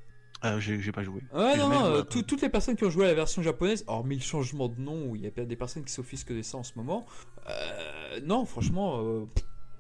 Euh, 0.44 0.60
j'ai 0.60 0.92
pas 0.92 1.02
joué. 1.02 1.20
Ouais, 1.34 1.54
Et 1.54 1.58
non, 1.58 1.68
non, 1.68 1.84
euh, 1.84 1.98
euh, 1.98 2.02
tout- 2.02 2.22
toutes 2.22 2.40
les 2.42 2.48
personnes 2.48 2.76
qui 2.76 2.84
ont 2.84 2.90
joué 2.90 3.04
à 3.06 3.08
la 3.08 3.14
version 3.14 3.42
japonaise, 3.42 3.84
hormis 3.88 4.14
le 4.16 4.22
changement 4.22 4.68
de 4.68 4.80
nom, 4.80 5.06
où 5.08 5.16
il 5.16 5.22
y 5.22 5.26
a 5.26 5.30
des 5.44 5.56
personnes 5.56 5.82
qui 5.84 5.92
s'offusquent 5.92 6.32
de 6.32 6.42
ça 6.42 6.58
en 6.58 6.62
ce 6.62 6.72
moment, 6.76 7.04
euh, 7.48 8.20
non, 8.24 8.46
franchement, 8.46 9.26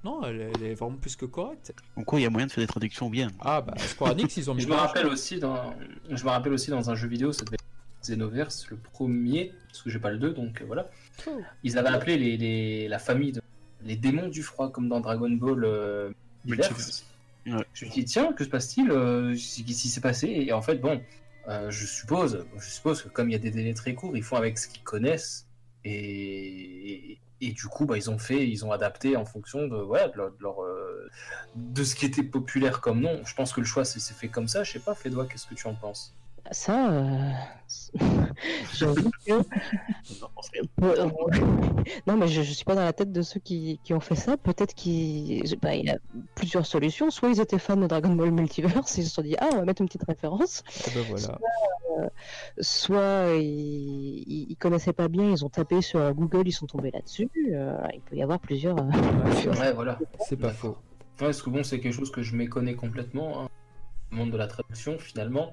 non, 0.04 0.24
elle, 0.24 0.50
elle 0.54 0.62
est 0.62 0.74
vraiment 0.74 0.96
plus 0.96 1.16
que 1.16 1.26
correcte. 1.26 1.74
En 1.96 2.04
quoi 2.04 2.20
il 2.20 2.22
y 2.22 2.26
a 2.26 2.30
moyen 2.30 2.46
de 2.46 2.52
faire 2.52 2.62
des 2.62 2.68
traductions 2.68 3.10
bien? 3.10 3.28
Ah, 3.40 3.60
bah, 3.60 3.74
Square 3.78 4.12
Enix, 4.12 4.36
ils 4.36 4.50
ont 4.50 4.54
mis 4.54 4.62
Je 4.62 4.68
me 4.68 4.74
rappelle 4.74 5.06
aussi 5.06 5.38
dans, 5.38 5.74
je 6.08 6.24
me 6.24 6.30
rappelle 6.30 6.52
aussi 6.52 6.70
dans 6.70 6.90
un 6.90 6.94
jeu 6.94 7.08
vidéo, 7.08 7.32
ça 7.32 7.44
devait 7.44 7.56
être 7.56 7.64
Xenoverse, 8.02 8.68
le 8.70 8.76
premier, 8.76 9.52
parce 9.68 9.82
que 9.82 9.90
j'ai 9.90 9.98
pas 9.98 10.10
le 10.10 10.18
2, 10.18 10.32
donc 10.32 10.62
euh, 10.62 10.64
voilà. 10.66 10.88
Oh. 11.26 11.40
Ils 11.62 11.76
avaient 11.76 11.90
appelé 11.90 12.16
les, 12.16 12.36
les- 12.38 12.88
la 12.88 12.98
famille 12.98 13.32
de, 13.32 13.42
les 13.82 13.96
démons 13.96 14.28
du 14.28 14.42
froid, 14.42 14.70
comme 14.72 14.88
dans 14.88 15.00
Dragon 15.00 15.30
Ball 15.30 15.64
euh. 15.64 16.10
Ouais. 16.46 16.56
Je 17.74 17.84
me 17.84 17.90
dis, 17.90 18.04
tiens, 18.04 18.32
que 18.32 18.44
se 18.44 18.48
passe-t-il 18.48 18.90
euh, 18.90 19.32
Qu'est-ce 19.32 19.62
qui 19.62 19.88
s'est 19.88 20.00
passé? 20.00 20.28
Et 20.28 20.52
en 20.52 20.62
fait, 20.62 20.76
bon, 20.76 21.02
euh, 21.48 21.70
je 21.70 21.86
suppose, 21.86 22.46
je 22.58 22.64
suppose 22.70 23.02
que 23.02 23.08
comme 23.08 23.28
il 23.28 23.32
y 23.32 23.36
a 23.36 23.38
des 23.38 23.50
délais 23.50 23.74
très 23.74 23.94
courts, 23.94 24.16
ils 24.16 24.22
font 24.22 24.36
avec 24.36 24.58
ce 24.58 24.68
qu'ils 24.68 24.82
connaissent. 24.82 25.46
Et, 25.84 27.18
et, 27.40 27.52
du 27.52 27.66
coup, 27.66 27.86
bah, 27.86 27.96
ils 27.96 28.10
ont 28.10 28.18
fait, 28.18 28.48
ils 28.48 28.64
ont 28.64 28.72
adapté 28.72 29.16
en 29.16 29.24
fonction 29.24 29.62
de, 29.62 29.68
de, 29.68 30.42
leur, 30.42 30.62
euh, 30.62 31.10
de 31.54 31.84
ce 31.84 31.94
qui 31.94 32.06
était 32.06 32.22
populaire 32.22 32.80
comme 32.80 33.00
nom. 33.00 33.20
Je 33.24 33.34
pense 33.34 33.52
que 33.52 33.60
le 33.60 33.66
choix 33.66 33.84
s'est 33.84 34.00
s'est 34.00 34.14
fait 34.14 34.28
comme 34.28 34.48
ça. 34.48 34.62
Je 34.62 34.72
sais 34.72 34.80
pas, 34.80 34.94
Fédois, 34.94 35.26
qu'est-ce 35.26 35.46
que 35.46 35.54
tu 35.54 35.66
en 35.66 35.74
penses? 35.74 36.14
Ça, 36.50 36.90
euh, 36.92 37.30
j'avoue 38.74 39.10
que. 39.26 39.32
Euh, 40.82 41.08
non, 42.06 42.16
mais 42.16 42.28
je, 42.28 42.42
je 42.42 42.52
suis 42.52 42.64
pas 42.64 42.74
dans 42.74 42.84
la 42.84 42.92
tête 42.92 43.12
de 43.12 43.22
ceux 43.22 43.40
qui, 43.40 43.78
qui 43.84 43.94
ont 43.94 44.00
fait 44.00 44.14
ça. 44.14 44.36
Peut-être 44.36 44.74
qu'il 44.74 45.44
il 45.44 45.84
y 45.84 45.90
a 45.90 45.98
plusieurs 46.34 46.66
solutions. 46.66 47.10
Soit 47.10 47.28
ils 47.30 47.40
étaient 47.40 47.58
fans 47.58 47.76
de 47.76 47.86
Dragon 47.86 48.14
Ball 48.14 48.30
Multiverse, 48.32 48.96
ils 48.98 49.04
se 49.04 49.10
sont 49.10 49.22
dit 49.22 49.36
ah 49.38 49.48
on 49.52 49.56
va 49.56 49.64
mettre 49.64 49.82
une 49.82 49.88
petite 49.88 50.04
référence. 50.06 50.62
Ah, 50.86 50.90
bah, 50.94 51.00
voilà. 51.08 51.38
Soit 52.60 53.34
ils, 53.36 54.24
ils, 54.26 54.46
ils 54.50 54.56
connaissaient 54.56 54.92
pas 54.92 55.08
bien, 55.08 55.30
ils 55.30 55.44
ont 55.44 55.48
tapé 55.50 55.82
sur 55.82 56.12
Google, 56.14 56.42
ils 56.46 56.52
sont 56.52 56.66
tombés 56.66 56.90
là-dessus. 56.90 57.28
Euh, 57.52 57.76
il 57.94 58.00
peut 58.00 58.16
y 58.16 58.22
avoir 58.22 58.38
plusieurs. 58.40 58.76
euh, 58.78 58.82
Ouais, 59.46 59.58
Ouais, 59.58 59.72
voilà. 59.72 59.98
c'est 60.20 60.36
pas 60.36 60.50
faux. 60.50 60.76
Ouais, 61.20 61.26
parce 61.26 61.42
que 61.42 61.50
bon, 61.50 61.62
c'est 61.62 61.80
quelque 61.80 61.92
chose 61.94 62.10
que 62.10 62.22
je 62.22 62.34
méconnais 62.34 62.74
complètement, 62.74 63.42
hein, 63.42 63.48
le 64.10 64.16
monde 64.16 64.30
de 64.30 64.36
la 64.38 64.46
traduction 64.46 64.98
finalement. 64.98 65.52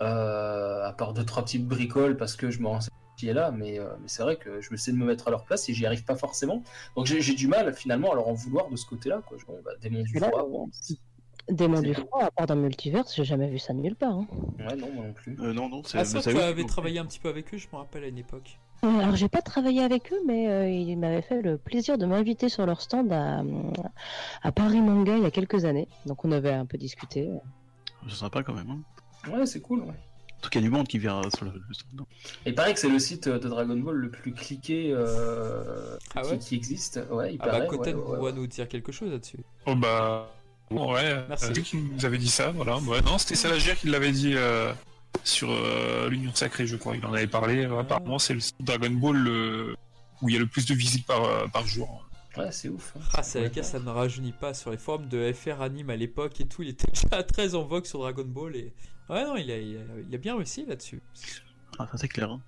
Euh, 0.00 0.86
à 0.86 0.92
part 0.92 1.12
deux 1.12 1.24
trois 1.24 1.42
petites 1.42 1.66
bricoles 1.66 2.16
parce 2.16 2.36
que 2.36 2.52
je 2.52 2.60
me 2.60 2.68
renseigne 2.68 2.94
ici 3.16 3.30
et 3.30 3.32
là, 3.32 3.50
mais, 3.50 3.80
euh, 3.80 3.88
mais 4.00 4.06
c'est 4.06 4.22
vrai 4.22 4.36
que 4.36 4.60
je 4.60 4.70
me 4.70 4.76
sais 4.76 4.92
de 4.92 4.96
me 4.96 5.04
mettre 5.04 5.26
à 5.26 5.32
leur 5.32 5.44
place 5.44 5.68
et 5.68 5.74
j'y 5.74 5.86
arrive 5.86 6.04
pas 6.04 6.14
forcément. 6.14 6.62
Donc 6.94 7.06
j'ai 7.06 7.34
du 7.34 7.48
mal 7.48 7.74
finalement 7.74 8.12
à 8.12 8.14
leur 8.14 8.28
en 8.28 8.32
vouloir 8.34 8.68
de 8.70 8.76
ce 8.76 8.86
côté-là. 8.86 9.22
Quoi. 9.26 9.38
Bon, 9.48 9.58
bah, 9.64 9.72
démon 9.82 10.02
du 10.02 10.16
froid, 10.16 10.46
bon, 10.48 11.80
du 11.80 11.94
froid, 11.94 12.22
à 12.22 12.30
part 12.30 12.46
dans 12.46 12.54
Multiverse, 12.54 13.12
j'ai 13.16 13.24
jamais 13.24 13.48
vu 13.48 13.58
ça 13.58 13.72
nulle 13.72 13.96
part. 13.96 14.12
hein. 14.12 14.26
ouais, 14.60 14.76
non, 14.76 14.88
moi 14.94 15.06
non 15.06 15.12
plus. 15.12 15.36
Euh, 15.40 15.52
non, 15.52 15.68
non, 15.68 15.82
c'est. 15.84 15.98
Ah, 15.98 16.04
ça, 16.04 16.20
tu 16.20 16.32
qui 16.32 16.38
avais 16.40 16.64
travaillé 16.64 17.00
un 17.00 17.06
petit 17.06 17.18
peu 17.18 17.28
avec 17.28 17.52
eux, 17.52 17.56
je 17.56 17.66
me 17.72 17.78
rappelle 17.78 18.04
à 18.04 18.08
une 18.08 18.18
époque. 18.18 18.60
Alors 18.82 19.16
j'ai 19.16 19.28
pas 19.28 19.42
travaillé 19.42 19.82
avec 19.82 20.12
eux, 20.12 20.20
mais 20.24 20.48
euh, 20.48 20.68
ils 20.70 20.96
m'avaient 20.96 21.22
fait 21.22 21.42
le 21.42 21.58
plaisir 21.58 21.98
de 21.98 22.06
m'inviter 22.06 22.48
sur 22.48 22.64
leur 22.66 22.80
stand 22.80 23.12
à, 23.12 23.42
à 24.42 24.52
Paris 24.52 24.80
Manga 24.80 25.16
il 25.16 25.24
y 25.24 25.26
a 25.26 25.32
quelques 25.32 25.64
années. 25.64 25.88
Donc 26.06 26.24
on 26.24 26.30
avait 26.30 26.52
un 26.52 26.66
peu 26.66 26.78
discuté. 26.78 27.28
C'est 28.08 28.14
sympa 28.14 28.44
quand 28.44 28.54
même. 28.54 28.70
Hein. 28.70 28.78
Ouais, 29.28 29.46
c'est 29.46 29.60
cool. 29.60 29.80
Ouais. 29.80 29.94
En 29.94 30.40
tout 30.40 30.50
cas, 30.50 30.60
il 30.60 30.62
y 30.62 30.66
a 30.66 30.68
du 30.68 30.74
monde 30.74 30.86
qui 30.86 30.98
vient 30.98 31.20
sur 31.34 31.46
le, 31.46 31.52
le 31.52 31.74
stand. 31.74 32.06
Et 32.46 32.50
il 32.50 32.54
paraît 32.54 32.72
que 32.72 32.78
c'est 32.78 32.88
le 32.88 32.98
site 33.00 33.28
de 33.28 33.48
Dragon 33.48 33.76
Ball 33.76 33.96
le 33.96 34.08
plus 34.10 34.32
cliqué 34.32 34.90
euh, 34.92 35.96
Ah 36.14 36.22
qui, 36.22 36.30
ouais 36.30 36.38
qui 36.38 36.54
existe. 36.54 37.00
Ouais, 37.10 37.34
il 37.34 37.38
Ah 37.40 37.46
bah, 37.46 37.50
paraît. 37.52 37.66
Koten 37.66 37.94
ouais, 37.96 38.00
ouais, 38.00 38.06
pourra 38.06 38.18
ouais. 38.20 38.32
nous 38.32 38.46
dire 38.46 38.68
quelque 38.68 38.92
chose 38.92 39.10
là-dessus. 39.10 39.38
Oh 39.66 39.74
bah. 39.74 40.30
bon, 40.70 40.92
ouais, 40.94 41.24
Merci. 41.28 41.46
euh, 41.46 41.52
vu 41.54 41.62
qu'il 41.62 41.84
nous 41.88 42.04
avait 42.04 42.18
dit 42.18 42.28
ça, 42.28 42.50
voilà. 42.52 42.76
Ouais, 42.78 43.00
non, 43.02 43.18
c'était 43.18 43.34
Salagir 43.34 43.76
qui 43.76 43.88
l'avait 43.88 44.12
dit 44.12 44.34
euh, 44.36 44.72
sur 45.24 45.48
euh, 45.50 46.08
l'Union 46.08 46.30
Sacrée, 46.34 46.68
je 46.68 46.76
crois. 46.76 46.94
Il 46.96 47.04
en 47.04 47.12
avait 47.14 47.26
parlé. 47.26 47.64
Euh, 47.66 47.80
Apparemment, 47.80 48.20
c'est 48.20 48.34
le 48.34 48.40
site 48.40 48.54
Dragon 48.60 48.90
Ball 48.90 49.26
euh, 49.26 49.74
où 50.22 50.28
il 50.28 50.34
y 50.34 50.36
a 50.36 50.40
le 50.40 50.46
plus 50.46 50.66
de 50.66 50.74
visites 50.74 51.04
par, 51.06 51.24
euh, 51.24 51.46
par 51.48 51.66
jour. 51.66 52.07
Ouais, 52.38 52.52
c'est 52.52 52.68
ouf. 52.68 52.94
hein. 52.96 53.00
Ah, 53.14 53.22
c'est 53.22 53.40
Ouais, 53.42 53.50
la 53.54 53.62
ça 53.62 53.78
ne 53.80 53.88
rajeunit 53.90 54.32
pas 54.32 54.54
sur 54.54 54.70
les 54.70 54.76
forums 54.78 55.08
de 55.08 55.32
FR 55.32 55.60
Anime 55.62 55.90
à 55.90 55.96
l'époque 55.96 56.40
et 56.40 56.46
tout. 56.46 56.62
Il 56.62 56.68
était 56.70 56.90
déjà 57.10 57.22
très 57.22 57.54
en 57.54 57.64
vogue 57.64 57.84
sur 57.84 57.98
Dragon 58.00 58.24
Ball 58.24 58.54
et. 58.56 58.72
Ouais, 59.10 59.24
non, 59.24 59.36
il 59.36 59.50
a, 59.50 59.58
il 59.58 59.76
a, 59.76 59.80
il 60.08 60.14
a 60.14 60.18
bien 60.18 60.36
réussi 60.36 60.64
là-dessus. 60.66 61.02
Ah, 61.78 61.88
ça 61.90 61.98
c'est 61.98 62.08
clair. 62.08 62.30
Hein. 62.30 62.40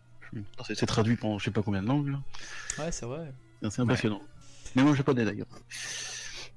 C'est 0.63 0.87
traduit 0.87 1.17
pendant 1.17 1.39
je 1.39 1.47
sais 1.47 1.51
pas 1.51 1.63
combien 1.63 1.83
de 1.83 1.89
langues. 1.89 2.09
là. 2.09 2.21
Ouais, 2.79 2.93
c'est 2.93 3.07
vrai. 3.07 3.33
C'est 3.69 3.81
impressionnant. 3.81 4.23
Mais 4.77 4.83
moi, 4.83 4.95
japonais 4.95 5.25
d'ailleurs. 5.25 5.49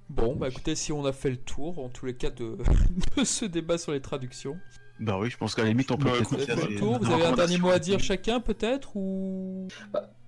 Bon, 0.09 0.35
bah 0.35 0.49
écoutez, 0.49 0.75
si 0.75 0.91
on 0.91 1.05
a 1.05 1.13
fait 1.13 1.29
le 1.31 1.37
tour, 1.37 1.79
en 1.79 1.89
tous 1.89 2.05
les 2.05 2.15
cas, 2.15 2.29
de, 2.29 2.57
de 3.17 3.23
ce 3.23 3.45
débat 3.45 3.77
sur 3.77 3.93
les 3.93 4.01
traductions. 4.01 4.57
Bah 4.99 5.17
oui, 5.19 5.29
je 5.31 5.37
pense 5.37 5.55
qu'à 5.55 5.63
la 5.63 5.69
limite, 5.69 5.89
on 5.91 5.97
peut 5.97 6.05
Bah, 6.05 6.11
peut-être 6.11 6.33
écoute, 6.33 6.37
Vous 6.37 6.43
avez 6.43 6.45
faire 6.45 6.59
fait 6.67 6.73
le 6.73 6.79
tour, 6.79 6.99
vous 6.99 7.11
avez 7.11 7.25
un 7.25 7.31
dernier 7.35 7.57
mot 7.57 7.69
à 7.71 7.79
dire 7.79 7.99
chacun 7.99 8.39
peut-être 8.39 8.95
ou. 8.95 9.67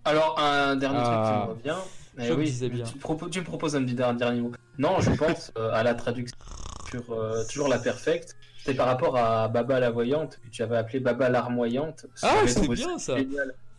Alors, 0.05 0.39
un 0.39 0.75
dernier 0.75 0.97
Ah. 1.01 1.47
truc 1.47 1.61
qui 1.63 1.69
me 1.69 1.73
revient. 1.75 1.83
Je 2.17 2.33
oui, 2.33 2.45
disais 2.45 2.69
bien. 2.69 2.85
Tu, 2.85 2.95
me 2.95 2.99
proposes, 2.99 3.29
tu 3.29 3.39
me 3.39 3.45
proposes 3.45 3.75
un 3.75 3.83
petit 3.83 3.95
dernier, 3.95 4.17
dernier 4.17 4.41
mot. 4.41 4.51
Non, 4.77 4.99
je 4.99 5.11
pense 5.11 5.51
euh, 5.57 5.71
à 5.73 5.83
la 5.83 5.93
traduction 5.93 6.37
sur 6.89 7.11
euh, 7.11 7.43
toujours 7.51 7.67
la 7.67 7.79
perfecte. 7.79 8.35
C'était 8.57 8.77
par 8.77 8.87
rapport 8.87 9.17
à 9.17 9.47
Baba 9.47 9.79
la 9.79 9.91
voyante, 9.91 10.39
que 10.43 10.49
tu 10.49 10.63
avais 10.63 10.77
appelé 10.77 10.99
Baba 10.99 11.29
l'armoyante. 11.29 12.07
Ah, 12.23 12.47
c'est 12.47 12.67
bien, 12.67 12.97
ça. 12.97 13.15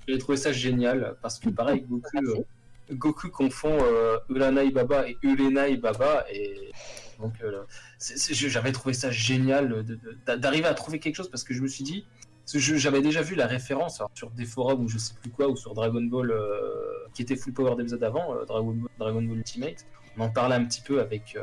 J'avais 0.06 0.18
trouvé 0.18 0.36
ça 0.36 0.52
génial 0.52 1.16
parce 1.22 1.38
que 1.38 1.48
pareil, 1.50 1.80
Goku, 1.88 2.18
euh, 2.18 2.44
Goku 2.92 3.28
confond 3.30 3.76
euh, 3.82 4.18
Ulanai 4.28 4.70
Baba 4.70 5.08
et 5.08 5.16
Ulenai 5.22 5.76
Baba 5.76 6.24
et 6.30 6.70
donc 7.18 7.32
euh, 7.42 7.64
j'avais 7.98 8.72
trouvé 8.72 8.94
ça 8.94 9.10
génial 9.10 9.84
d'arriver 10.26 10.66
à 10.66 10.74
trouver 10.74 11.00
quelque 11.00 11.16
chose 11.16 11.30
parce 11.30 11.42
que 11.44 11.54
je 11.54 11.62
me 11.62 11.68
suis 11.68 11.82
dit 11.82 12.06
j'avais 12.46 13.02
déjà 13.02 13.22
vu 13.22 13.34
la 13.34 13.46
référence 13.46 14.00
alors, 14.00 14.10
sur 14.14 14.30
des 14.30 14.44
forums 14.44 14.84
ou 14.84 14.88
je 14.88 14.98
sais 14.98 15.14
plus 15.20 15.30
quoi 15.30 15.48
ou 15.48 15.56
sur 15.56 15.74
Dragon 15.74 16.02
Ball 16.02 16.30
euh, 16.30 17.06
qui 17.14 17.22
était 17.22 17.36
full 17.36 17.52
power 17.52 17.76
d'épisode 17.76 18.02
avant 18.04 18.34
euh, 18.34 18.44
Dragon, 18.44 18.72
Ball, 18.72 18.90
Dragon 18.98 19.22
Ball 19.22 19.38
Ultimate 19.38 19.86
on 20.18 20.22
en 20.22 20.30
parlait 20.30 20.54
un 20.54 20.64
petit 20.64 20.80
peu 20.80 21.00
avec 21.00 21.36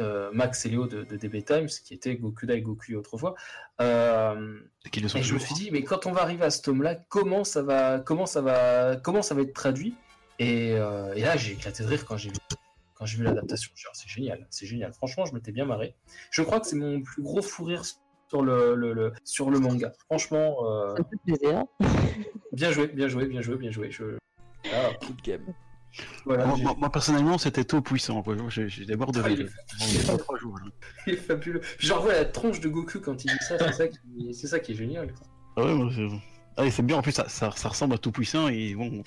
euh, 0.00 0.30
Max 0.32 0.66
et 0.66 0.68
Léo 0.68 0.86
de, 0.86 1.02
de 1.02 1.16
DB 1.16 1.42
Times 1.42 1.66
qui 1.66 1.94
était 1.94 2.14
Goku 2.16 2.46
Dai 2.46 2.60
Goku 2.60 2.94
autrefois 2.94 3.34
et 3.80 5.22
je 5.22 5.34
me 5.34 5.38
suis 5.38 5.54
dit, 5.54 5.70
mais 5.72 5.82
quand 5.82 6.06
on 6.06 6.12
va 6.12 6.22
arriver 6.22 6.44
à 6.44 6.50
ce 6.50 6.62
tome-là, 6.62 6.94
comment 7.08 7.42
ça 7.42 7.62
va, 7.62 7.98
comment 7.98 8.26
ça 8.26 8.40
va, 8.40 8.96
comment 8.96 9.20
ça 9.20 9.34
va 9.34 9.42
être 9.42 9.52
traduit? 9.52 9.96
Et, 10.38 10.68
et 10.68 11.20
là, 11.20 11.36
j'ai 11.36 11.52
éclaté 11.52 11.82
de 11.82 11.88
rire 11.88 12.04
quand 12.04 12.16
j'ai 12.16 12.28
vu, 12.28 12.36
quand 12.94 13.04
j'ai 13.04 13.18
vu 13.18 13.24
l'adaptation. 13.24 13.72
Oh, 13.74 13.90
c'est 13.92 14.08
génial, 14.08 14.46
c'est 14.50 14.66
génial. 14.66 14.92
Franchement, 14.92 15.24
je 15.24 15.34
m'étais 15.34 15.50
bien 15.50 15.64
marré. 15.64 15.96
Je 16.30 16.42
crois 16.42 16.60
que 16.60 16.66
c'est 16.66 16.76
mon 16.76 17.02
plus 17.02 17.22
gros 17.22 17.42
fou 17.42 17.64
rire 17.64 17.84
sur 18.34 18.42
le, 18.42 18.74
le- 18.74 18.92
le- 18.94 19.12
sur 19.24 19.48
le 19.50 19.60
manga. 19.60 19.92
Franchement, 20.10 20.56
euh, 20.66 20.96
Ça 20.96 21.02
me 21.02 21.08
fait 21.08 21.36
plaisir. 21.38 21.64
bien 22.52 22.72
joué, 22.72 22.88
bien 22.88 23.06
joué, 23.08 23.26
bien 23.26 23.40
joué, 23.40 23.56
bien 23.56 23.70
joué. 23.70 23.90
Je... 23.92 24.04
Ah, 24.72 24.90
Good 25.06 25.22
game. 25.22 25.54
voilà, 26.24 26.46
Moi, 26.46 26.56
moi- 26.60 26.74
moi, 26.78 26.90
personnellement, 26.90 27.38
c'était 27.38 27.62
trop 27.64 27.80
puissant. 27.80 28.24
J'ai 28.48 28.84
des 28.86 28.96
bords 28.96 29.12
de 29.12 29.20
rire. 29.20 29.46
Il 31.06 31.12
est 31.12 31.16
fabuleux. 31.16 31.60
J'en 31.78 32.00
vois 32.00 32.12
la 32.14 32.24
tronche 32.24 32.58
de 32.60 32.68
Goku 32.68 32.98
quand 33.00 33.24
il 33.24 33.28
dit 33.30 33.36
ça, 33.46 33.56
c'est 33.58 33.72
ça 33.72 33.86
qui, 33.88 34.34
c'est 34.34 34.48
ça 34.48 34.58
qui 34.58 34.72
est 34.72 34.76
génial. 34.76 35.12
quoi. 35.14 35.26
Ah 35.56 35.64
ouais, 35.66 35.88
c'est- 35.94 36.08
ah, 36.56 36.66
et 36.66 36.70
c'est 36.72 36.82
bien. 36.82 36.96
En 36.96 37.02
plus, 37.02 37.12
ça, 37.12 37.28
ça, 37.28 37.52
ça 37.52 37.68
ressemble 37.68 37.94
à 37.94 37.98
tout 37.98 38.10
puissant 38.10 38.48
et 38.48 38.74
bon, 38.74 39.02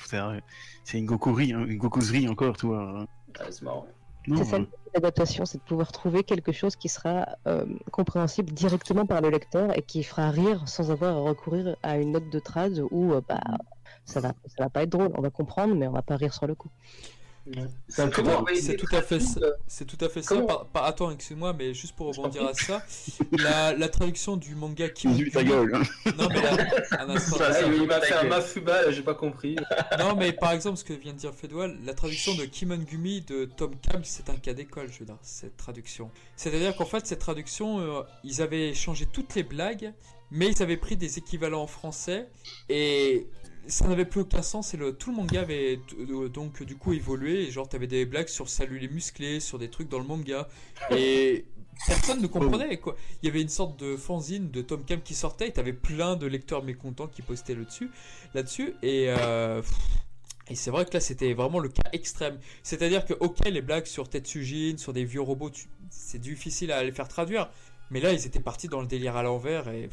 c'est 0.85 0.97
une 0.97 1.05
Gokurie, 1.05 1.51
hein, 1.51 1.65
une 1.67 1.77
Gokuserie 1.77 2.29
encore, 2.29 2.55
tu 2.55 2.67
vois. 2.67 3.05
Ah, 3.39 3.45
c'est 3.49 3.63
marrant. 3.63 3.87
C'est 4.35 4.43
ça 4.43 4.59
l'adaptation, 4.97 5.45
c'est 5.45 5.59
de 5.59 5.63
pouvoir 5.63 5.91
trouver 5.91 6.23
quelque 6.23 6.51
chose 6.51 6.75
qui 6.75 6.89
sera 6.89 7.27
euh, 7.47 7.65
compréhensible 7.91 8.51
directement 8.51 9.05
par 9.05 9.21
le 9.21 9.29
lecteur 9.29 9.77
et 9.77 9.81
qui 9.81 10.03
fera 10.03 10.29
rire 10.31 10.67
sans 10.67 10.91
avoir 10.91 11.15
à 11.15 11.19
recourir 11.19 11.75
à 11.83 11.97
une 11.97 12.11
note 12.11 12.29
de 12.29 12.39
trad 12.39 12.81
où 12.91 13.13
euh, 13.13 13.21
bah, 13.27 13.41
ça 14.05 14.19
va, 14.19 14.33
ça 14.45 14.63
va 14.63 14.69
pas 14.69 14.83
être 14.83 14.89
drôle. 14.89 15.11
On 15.15 15.21
va 15.21 15.29
comprendre, 15.29 15.75
mais 15.75 15.87
on 15.87 15.91
va 15.91 16.01
pas 16.01 16.15
rire 16.15 16.33
sur 16.33 16.47
le 16.47 16.55
coup. 16.55 16.69
C'est 18.61 18.75
tout 18.77 18.95
à 18.95 19.01
fait 19.01 19.19
ça. 19.19 19.39
C'est 19.67 19.85
tout 19.85 19.97
à 20.03 20.09
fait 20.09 20.21
ça. 20.21 20.35
Comment- 20.35 20.47
Par- 20.47 20.65
par- 20.67 20.85
attends, 20.85 21.11
excuse-moi, 21.11 21.53
mais 21.53 21.73
juste 21.73 21.95
pour 21.95 22.07
rebondir 22.07 22.45
à 22.45 22.53
ça, 22.53 22.83
la, 23.31 23.73
la 23.73 23.89
traduction 23.89 24.37
du 24.37 24.55
manga 24.55 24.89
Kimon 24.95 25.15
dis 25.15 25.29
ta 25.31 25.43
gueule. 25.43 25.75
hein. 25.75 26.11
Non 26.17 26.27
mais 26.29 26.41
là, 26.41 26.57
un 26.99 27.09
instant. 27.09 27.37
Ça, 27.37 27.61
il, 27.63 27.85
m'a 27.87 28.01
fait 28.01 28.13
un 28.13 28.23
mafuba, 28.23 28.91
j'ai 28.91 29.01
pas 29.03 29.13
compris. 29.15 29.55
Non 29.99 30.15
mais 30.15 30.31
par 30.33 30.51
exemple 30.51 30.77
ce 30.77 30.83
que 30.83 30.93
vient 30.93 31.13
de 31.13 31.17
dire 31.19 31.33
Fedwal, 31.33 31.77
la 31.85 31.93
traduction 31.93 32.35
de 32.35 32.45
Kimon 32.45 32.77
Gumi 32.77 33.21
de 33.21 33.45
Tom 33.45 33.75
Cam, 33.81 34.01
c'est 34.03 34.29
un 34.29 34.35
cas 34.35 34.53
d'école, 34.53 34.91
je 34.91 34.99
veux 34.99 35.05
dire, 35.05 35.17
cette 35.21 35.57
traduction. 35.57 36.11
C'est-à-dire 36.35 36.75
qu'en 36.75 36.85
fait 36.85 37.05
cette 37.07 37.19
traduction, 37.19 37.79
euh, 37.79 38.01
ils 38.23 38.41
avaient 38.41 38.73
changé 38.73 39.05
toutes 39.05 39.35
les 39.35 39.43
blagues, 39.43 39.93
mais 40.31 40.47
ils 40.49 40.61
avaient 40.61 40.77
pris 40.77 40.97
des 40.97 41.17
équivalents 41.17 41.61
en 41.63 41.67
français 41.67 42.27
et 42.69 43.27
ça 43.67 43.87
n'avait 43.87 44.05
plus 44.05 44.21
aucun 44.21 44.41
sens 44.41 44.73
et 44.73 44.77
tout 44.97 45.11
le 45.11 45.17
manga 45.17 45.41
avait 45.41 45.79
euh, 45.99 46.29
donc 46.29 46.63
du 46.63 46.75
coup 46.75 46.93
évolué 46.93 47.51
genre 47.51 47.67
t'avais 47.67 47.87
des 47.87 48.05
blagues 48.05 48.27
sur 48.27 48.49
salut 48.49 48.79
les 48.79 48.87
musclés, 48.87 49.39
sur 49.39 49.59
des 49.59 49.69
trucs 49.69 49.89
dans 49.89 49.99
le 49.99 50.05
manga 50.05 50.47
et 50.91 51.45
personne 51.85 52.21
ne 52.21 52.27
comprenait 52.27 52.77
quoi. 52.77 52.95
Il 53.21 53.27
y 53.27 53.29
avait 53.29 53.41
une 53.41 53.49
sorte 53.49 53.79
de 53.79 53.95
fanzine 53.95 54.49
de 54.49 54.61
Tom 54.61 54.83
Cam 54.83 55.01
qui 55.01 55.13
sortait 55.13 55.49
et 55.49 55.51
t'avais 55.51 55.73
plein 55.73 56.15
de 56.15 56.25
lecteurs 56.25 56.63
mécontents 56.63 57.07
qui 57.07 57.21
postaient 57.21 57.55
là-dessus 58.33 58.73
et 58.81 59.05
euh, 59.09 59.61
et 60.49 60.55
c'est 60.55 60.71
vrai 60.71 60.85
que 60.85 60.93
là 60.93 60.99
c'était 60.99 61.33
vraiment 61.33 61.59
le 61.59 61.69
cas 61.69 61.89
extrême. 61.91 62.39
C'est-à-dire 62.63 63.05
que 63.05 63.13
ok 63.19 63.47
les 63.49 63.61
blagues 63.61 63.85
sur 63.85 64.09
Tetsujin, 64.09 64.77
sur 64.77 64.93
des 64.93 65.03
vieux 65.03 65.21
robots, 65.21 65.51
c'est 65.89 66.19
difficile 66.19 66.71
à 66.71 66.83
les 66.83 66.91
faire 66.91 67.07
traduire, 67.07 67.49
mais 67.91 67.99
là 67.99 68.13
ils 68.13 68.25
étaient 68.25 68.39
partis 68.39 68.69
dans 68.69 68.81
le 68.81 68.87
délire 68.87 69.17
à 69.17 69.23
l'envers 69.23 69.67
et 69.67 69.89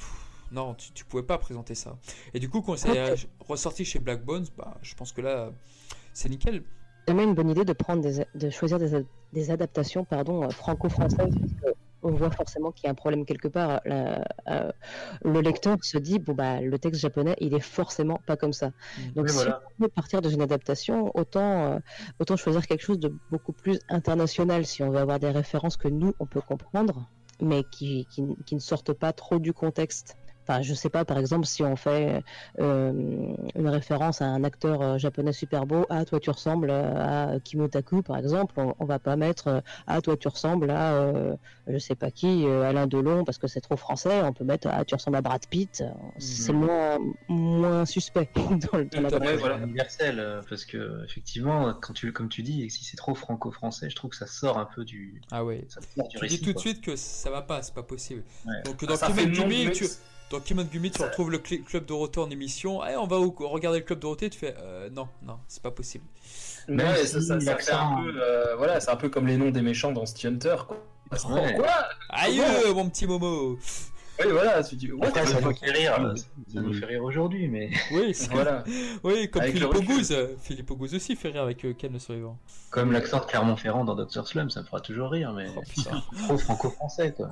non 0.55 0.75
tu, 0.75 0.93
tu 0.93 1.05
pouvais 1.05 1.23
pas 1.23 1.39
présenter 1.39 1.75
ça. 1.75 1.99
Et 2.35 2.39
du 2.39 2.49
coup 2.49 2.63
quand 2.63 2.77
c'est 2.77 2.99
euh, 2.99 3.15
ressorti 3.41 3.85
chez 3.85 3.99
Black 3.99 4.25
Bones, 4.25 4.47
bah 4.57 4.79
je 4.83 4.95
pense 4.95 5.13
que 5.13 5.21
là 5.21 5.51
c'est 6.13 6.29
nickel. 6.29 6.63
C'est 7.07 7.13
vraiment 7.13 7.29
une 7.31 7.35
bonne 7.35 7.51
idée 7.51 7.65
de 7.65 7.73
prendre 7.75 8.03
des, 8.03 8.25
de 8.35 8.51
choisir 8.51 8.79
des, 8.79 8.95
ad- 8.95 9.07
des 9.33 9.51
adaptations 9.51 10.05
pardon 10.05 10.45
euh, 10.45 10.49
franco-françaises 10.51 11.35
on 12.07 12.13
voit 12.13 12.31
forcément 12.31 12.71
qu'il 12.71 12.85
y 12.85 12.89
a 12.89 12.91
un 12.91 12.95
problème 12.95 13.25
quelque 13.25 13.49
part. 13.49 13.81
La- 13.87 14.23
euh, 14.49 14.71
le 15.25 15.41
lecteur 15.41 15.79
se 15.83 15.97
dit 15.97 16.19
bon 16.19 16.35
bah 16.35 16.61
le 16.61 16.79
texte 16.79 17.01
japonais 17.01 17.35
il 17.41 17.55
est 17.55 17.61
forcément 17.61 18.19
pas 18.27 18.37
comme 18.37 18.53
ça. 18.53 18.71
Donc 19.17 19.25
Oui, 19.25 19.31
si 19.31 19.37
voilà. 19.37 19.63
on 19.79 19.85
veut 19.85 19.89
partir 19.89 20.21
dans 20.21 20.29
une 20.29 20.43
adaptation, 20.43 21.11
autant 21.15 21.73
euh, 21.73 21.79
autant 22.21 22.37
choisir 22.37 22.67
quelque 22.67 22.83
chose 22.83 22.99
de 22.99 23.11
beaucoup 23.31 23.55
plus 23.55 23.79
international 23.89 24.67
si 24.67 24.83
on 24.83 24.91
veut 24.91 24.99
avoir 24.99 25.19
des 25.19 25.31
références 25.31 25.79
que 25.79 25.89
nous 25.89 26.13
on 26.19 26.27
peut 26.27 26.43
comprendre, 26.43 27.09
mais 27.41 27.65
qui, 27.65 28.07
qui, 28.11 28.23
qui 28.45 28.55
ne 28.55 28.61
sortent 28.61 28.93
pas 28.93 29.15
trop 29.15 29.39
du 29.39 29.55
contexte. 29.55 30.17
Enfin, 30.47 30.61
je 30.63 30.75
sais 30.75 30.91
pas, 30.91 31.05
par 31.07 31.19
exemple, 31.19 31.47
si 31.47 31.63
on 31.63 31.75
fait 31.75 32.23
euh, 32.61 32.93
une 33.55 33.69
référence 33.69 34.21
à 34.21 34.27
un 34.27 34.45
acteur 34.45 34.83
euh, 34.83 34.99
japonais 34.99 35.33
super 35.33 35.65
beau, 35.67 35.87
ah 35.89 36.05
toi 36.05 36.21
tu 36.21 36.31
ressembles 36.31 36.71
à 36.71 37.37
Kimotaku 37.43 38.03
par 38.03 38.19
exemple, 38.19 38.55
on, 38.59 38.75
on 38.79 38.85
va 38.85 38.99
pas 38.99 39.17
mettre 39.17 39.49
euh, 39.49 39.61
ah 39.87 40.01
toi 40.03 40.17
tu 40.17 40.29
ressembles 40.29 40.71
à 40.71 40.93
euh, 40.95 41.37
je 41.67 41.79
sais 41.79 41.95
pas 41.95 42.11
qui, 42.11 42.45
euh, 42.47 42.63
Alain 42.69 42.87
Delon 42.87 43.25
parce 43.25 43.39
que 43.39 43.47
c'est 43.47 43.63
trop 43.63 43.77
français, 43.77 44.21
on 44.23 44.33
peut 44.35 44.45
mettre 44.45 44.69
ah 44.71 44.85
tu 44.85 44.95
ressembles 44.95 45.17
à 45.17 45.23
Brad 45.23 45.47
Pitt, 45.47 45.83
c'est 46.19 46.53
moins 46.53 46.99
moins 47.29 47.87
suspect 47.87 48.29
dans, 48.37 48.79
le- 48.79 48.85
dans 48.85 49.01
la 49.19 49.37
voilà. 49.37 49.57
universel 49.59 50.19
euh, 50.21 50.43
parce 50.49 50.65
que 50.67 51.05
effectivement, 51.05 51.73
quand 51.81 51.93
tu, 51.95 52.13
comme 52.13 52.29
tu 52.29 52.43
dis, 52.43 52.69
si 52.71 52.85
c'est 52.85 52.97
trop 52.97 53.15
franco-français, 53.15 53.89
je 53.89 53.97
trouve 53.97 54.11
que 54.11 54.17
ça 54.17 54.27
sort 54.27 54.59
un 54.59 54.67
peu 54.67 54.85
du, 54.85 55.23
Ah 55.31 55.45
ouais. 55.45 55.65
ça 55.69 55.81
sort 55.81 56.09
du 56.09 56.19
Tu 56.19 56.27
dis 56.27 56.41
tout 56.43 56.53
de 56.53 56.59
suite 56.59 56.81
que 56.83 56.97
ça 56.97 57.31
va 57.31 57.43
pas, 57.43 57.63
c'est 57.63 57.75
pas 57.75 57.83
possible. 57.83 58.23
Ouais. 58.47 58.63
Donc 58.65 58.85
dans 58.85 58.97
Ça 58.97 59.07
Kimon 59.07 59.19
fait 59.19 59.27
non 59.27 59.49
Gumi, 59.49 59.65
du 59.67 59.73
tu. 59.73 59.85
Dans 60.35 60.41
Kimon 60.41 60.65
Gumi, 60.65 60.91
tu 60.91 60.99
Ça- 60.99 61.07
retrouves 61.07 61.31
le 61.31 61.39
cl- 61.39 61.63
club 61.65 61.85
Dorothée 61.87 62.21
en 62.21 62.31
émission. 62.31 62.81
Eh, 62.85 62.97
on 62.97 63.07
va 63.07 63.19
où 63.21 63.35
regarder 63.39 63.79
le 63.79 63.85
club 63.85 63.99
Dorothée, 64.01 64.31
tu 64.31 64.39
fais 64.39 64.55
euh, 64.61 64.89
non, 64.91 65.09
non, 65.23 65.39
c'est 65.49 65.63
pas 65.63 65.71
possible. 65.71 66.05
Ouais, 66.69 66.97
si 67.05 67.09
ça, 67.09 67.21
ça- 67.21 67.41
ça 67.41 67.57
fait 67.57 67.73
un 67.73 68.03
peu, 68.03 68.13
euh, 68.21 68.57
voilà, 68.57 68.81
c'est 68.81 68.91
un 68.91 68.97
peu 68.97 69.09
comme 69.09 69.27
les 69.27 69.37
noms 69.37 69.51
des 69.51 69.63
méchants 69.63 69.93
dans 69.93 70.07
City 70.07 70.27
Hunter. 70.27 70.57
Quoi. 70.67 70.79
Ouais. 71.31 71.55
Quoi 71.55 71.69
Aïe, 72.11 72.41
mon 72.75 72.89
petit 72.89 73.07
Momo 73.07 73.59
Oui, 74.21 74.27
voilà, 74.31 74.63
tu 74.65 74.77
dis. 74.77 74.91
Après, 75.03 75.23
the 75.25 75.27
ça 75.29 75.41
nous 75.41 75.53
fait 75.55 75.71
rire, 75.71 76.15
ça 76.53 76.61
nous 76.61 76.73
fait 76.73 76.87
rire 76.87 77.03
aujourd'hui, 77.05 77.49
mais 77.49 77.71
Oui, 77.93 78.15
c'est- 78.15 78.31
Voilà. 78.33 78.65
oui, 79.05 79.29
comme 79.31 79.43
Avec 79.43 79.55
Philippe. 79.57 79.75
Auguste. 79.75 80.15
Philippe 80.41 80.71
Auguste 80.71 80.95
aussi 80.95 81.15
fait 81.17 81.29
rire 81.31 81.43
avec 81.43 81.65
euh, 81.65 81.75
Ken 81.75 81.93
le 81.93 81.99
survivant. 81.99 82.39
comme 82.71 82.93
l'accent 82.93 83.21
de 83.21 83.25
Clermont-Ferrand 83.27 83.85
dans 83.85 83.95
Dr 83.95 84.27
Slum, 84.27 84.51
ça 84.51 84.61
me 84.63 84.67
fera 84.67 84.81
toujours 84.81 85.11
rire, 85.11 85.33
mais 85.33 85.47
Oh, 85.57 85.61
putain. 85.69 86.03
trop 86.27 86.39
franco-français, 86.39 87.13
quoi. 87.17 87.31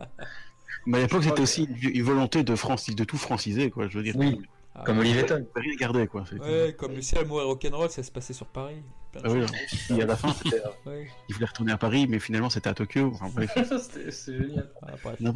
Mais 0.86 0.98
à 0.98 1.00
l'époque, 1.02 1.24
c'était 1.24 1.40
aussi 1.42 1.64
une 1.64 1.90
une 1.96 2.02
volonté 2.02 2.42
de, 2.44 2.54
franci- 2.54 2.94
de 2.94 3.04
tout 3.04 3.16
franciser, 3.18 3.70
quoi. 3.70 3.88
Je 3.88 3.98
veux 3.98 4.04
dire, 4.04 4.14
Oui. 4.16 4.40
Ah, 4.74 4.84
Comme 4.86 5.00
Olivier 5.00 5.26
Tom. 5.26 5.44
rien 5.54 5.76
garder, 5.76 6.06
quoi. 6.06 6.24
Ouais, 6.40 6.74
comme 6.78 6.94
le 6.94 7.02
ciel 7.02 7.20
amour 7.20 7.42
et 7.42 7.44
rock'n'roll, 7.44 7.90
ça 7.90 8.02
se 8.02 8.10
passait 8.10 8.32
sur 8.32 8.46
Paris. 8.46 8.76
Ah 9.22 9.28
oui, 9.28 9.42
Et 9.90 10.02
à 10.02 10.06
la 10.06 10.16
fin, 10.16 10.32
c'était, 10.32 10.56
euh, 10.64 10.68
Ouais. 10.90 11.08
il 11.28 11.34
voulait 11.34 11.44
retourner 11.46 11.72
à 11.72 11.76
Paris, 11.76 12.06
mais 12.08 12.18
finalement, 12.18 12.48
c'était 12.48 12.70
à 12.70 12.74
Tokyo. 12.74 13.12
Enfin, 13.20 13.28
c'est 14.10 14.38
génial. 14.38 14.70
Ah, 14.80 14.92
quoi. 15.02 15.12
Ouais, 15.20 15.28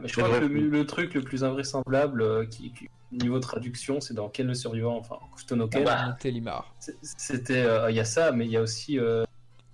mais 0.00 0.08
je 0.08 0.16
crois 0.20 0.40
que 0.40 0.44
le, 0.46 0.68
le 0.68 0.84
truc 0.84 1.14
le 1.14 1.22
plus 1.22 1.44
invraisemblable 1.44 2.22
euh, 2.22 2.44
qui, 2.46 2.72
qui- 2.72 2.88
niveau 3.12 3.38
traduction, 3.38 4.00
c'est 4.00 4.14
dans 4.14 4.28
Ken 4.28 4.48
le 4.48 4.54
survivant, 4.54 4.98
enfin 4.98 5.14
Kustono 5.36 5.68
Ken. 5.68 5.84
Ah 5.86 6.16
bah. 6.18 6.66
C'était, 7.00 7.62
euh, 7.62 7.88
il 7.90 7.96
y 7.96 8.00
a 8.00 8.04
ça, 8.04 8.32
mais 8.32 8.46
il 8.46 8.50
y 8.50 8.56
a 8.56 8.62
aussi 8.62 8.98
euh, 8.98 9.24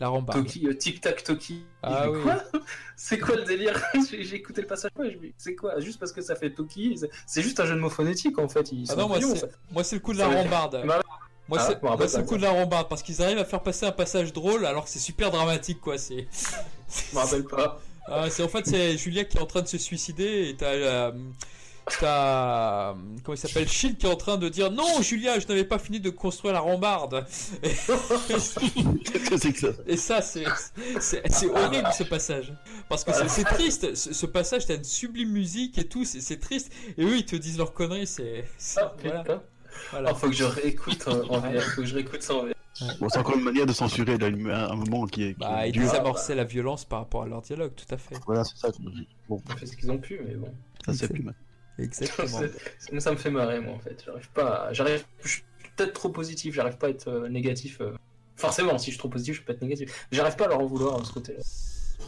La 0.02 0.08
rambarde. 0.08 0.44
Toki, 0.44 0.66
euh, 0.66 0.74
Tic 0.74 1.00
Tac 1.00 1.22
Toki. 1.22 1.62
Ah 1.80 2.10
oui. 2.10 2.20
Quoi 2.24 2.42
C'est 2.96 3.20
quoi 3.20 3.36
le 3.36 3.44
délire 3.44 3.80
J'ai 4.10 4.34
écouté 4.34 4.60
le 4.62 4.66
passage, 4.66 4.90
ouais, 4.98 5.16
c'est 5.38 5.54
quoi 5.54 5.78
Juste 5.78 6.00
parce 6.00 6.10
que 6.10 6.20
ça 6.20 6.34
fait 6.34 6.50
Toki, 6.50 6.98
c'est- 7.24 7.40
juste 7.40 7.60
un 7.60 7.66
jeu 7.66 7.76
de 7.76 7.78
mots 7.78 7.88
phonétiques 7.88 8.36
en 8.40 8.48
fait. 8.48 8.72
Ils 8.72 8.84
Ah 8.90 8.96
non, 8.96 9.06
moi 9.06 9.18
c'est, 9.20 9.36
ça. 9.36 9.46
moi 9.70 9.84
c'est 9.84 9.94
le 9.94 10.00
coup 10.00 10.12
de 10.12 10.18
la 10.18 10.26
rambarde. 10.26 10.84
Moi 11.48 11.58
Ah, 11.60 11.66
c'est, 12.08 12.18
le 12.18 12.24
coup 12.24 12.36
de 12.36 12.42
la 12.42 12.50
rambarde 12.50 12.88
parce 12.88 13.02
qu'ils 13.02 13.20
arrivent 13.22 13.38
à 13.38 13.44
faire 13.44 13.62
passer 13.62 13.84
un 13.84 13.92
passage 13.92 14.32
drôle 14.32 14.64
alors 14.64 14.84
que 14.84 14.90
c'est 14.90 14.98
super 15.00 15.30
dramatique 15.30 15.80
quoi. 15.80 15.98
C'est, 15.98 16.26
Je 17.10 17.14
me 17.14 17.20
rappelle 17.20 17.44
pas. 17.44 17.80
Ah, 18.06 18.28
c'est 18.30 18.42
en 18.42 18.48
fait 18.48 18.66
c'est 18.66 18.96
Julia 18.98 19.24
qui 19.24 19.36
est 19.38 19.40
en 19.40 19.46
train 19.46 19.62
de 19.62 19.68
se 19.68 19.78
suicider 19.78 20.48
et 20.48 20.56
t'as 20.56 20.66
euh, 20.72 21.12
t'as 22.00 22.94
comment 23.24 23.34
il 23.34 23.38
s'appelle 23.38 23.68
Shield 23.68 23.96
qui 23.98 24.06
est 24.06 24.08
en 24.08 24.16
train 24.16 24.36
de 24.38 24.48
dire 24.48 24.70
non 24.70 25.00
Julia 25.02 25.38
je 25.38 25.46
n'avais 25.46 25.64
pas 25.64 25.78
fini 25.78 26.00
de 26.00 26.10
construire 26.10 26.54
la 26.54 26.60
rambarde 26.60 27.24
Qu'est-ce 27.62 29.30
que 29.30 29.36
c'est 29.36 29.52
que 29.52 29.58
ça? 29.58 29.68
Et 29.86 29.96
ça 29.96 30.20
c'est 30.22 30.44
horrible 31.50 31.88
ce 31.96 32.04
passage 32.04 32.52
parce 32.88 33.04
que 33.04 33.12
c'est, 33.28 33.44
triste 33.44 33.94
ce, 33.94 34.12
ce 34.12 34.26
passage 34.26 34.66
t'as 34.66 34.76
une 34.76 34.84
sublime 34.84 35.30
musique 35.30 35.78
et 35.78 35.84
tout 35.84 36.04
c'est, 36.04 36.40
triste 36.40 36.72
et 36.96 37.04
eux 37.04 37.16
ils 37.16 37.24
te 37.26 37.36
disent 37.36 37.58
leurs 37.58 37.72
conneries 37.72 38.06
c'est, 38.06 38.44
Ah, 38.76 38.92
voilà. 39.90 40.10
Oh, 40.12 40.14
faut 40.14 40.28
que 40.28 40.34
je 40.34 40.44
réécoute 40.44 41.08
en, 41.08 41.28
en 41.30 41.40
VF, 41.40 41.64
faut 41.74 41.80
que 41.80 41.86
je 41.86 41.94
réécoute 41.94 42.22
ça 42.22 42.34
en 42.34 42.42
VF. 42.44 42.52
Bon, 43.00 43.08
c'est 43.08 43.18
encore 43.18 43.36
une 43.36 43.44
manière 43.44 43.66
de 43.66 43.72
censurer 43.72 44.18
là, 44.18 44.26
un 44.26 44.70
un 44.72 44.76
moment 44.76 45.06
qui 45.06 45.24
est. 45.24 45.32
qui 45.34 45.38
Bah, 45.40 45.66
est 45.66 45.70
ils 45.70 45.78
désamorçaient 45.78 46.34
la 46.34 46.44
violence 46.44 46.84
par 46.84 47.00
rapport 47.00 47.22
à 47.22 47.26
leur 47.26 47.40
dialogue, 47.42 47.72
tout 47.74 47.94
à 47.94 47.96
fait. 47.98 48.16
Voilà, 48.26 48.44
c'est 48.44 48.56
ça. 48.56 48.68
Bon, 49.28 49.40
Ils 49.46 49.52
ont 49.52 49.56
fait 49.56 49.66
ce 49.66 49.76
qu'ils 49.76 49.90
ont 49.90 49.98
pu, 49.98 50.20
mais 50.26 50.34
bon. 50.34 50.48
ça 50.84 50.92
c'est 50.94 51.08
plus 51.08 51.22
mal. 51.22 51.34
Exactement. 51.78 52.40
Ça 52.98 53.10
me 53.12 53.16
fait 53.16 53.30
marrer, 53.30 53.60
moi, 53.60 53.74
en 53.74 53.78
fait. 53.78 54.02
J'arrive 54.04 54.30
pas. 54.30 54.66
à- 54.66 54.72
J'arrive. 54.72 55.04
Je 55.22 55.28
suis 55.28 55.42
peut-être 55.76 55.92
trop 55.94 56.10
positif. 56.10 56.54
J'arrive 56.54 56.76
pas 56.76 56.88
à 56.88 56.90
être 56.90 57.08
euh, 57.08 57.28
négatif. 57.28 57.80
euh. 57.80 57.92
Forcément, 58.36 58.76
si 58.78 58.86
je 58.86 58.90
suis 58.92 58.98
trop 58.98 59.08
positif, 59.08 59.36
je 59.36 59.42
peux 59.42 59.52
être 59.52 59.62
négatif. 59.62 60.06
J'arrive 60.10 60.36
pas 60.36 60.46
à 60.46 60.48
leur 60.48 60.60
en 60.60 60.66
vouloir 60.66 61.00
de 61.00 61.06
ce 61.06 61.12
côté-là. 61.12 61.40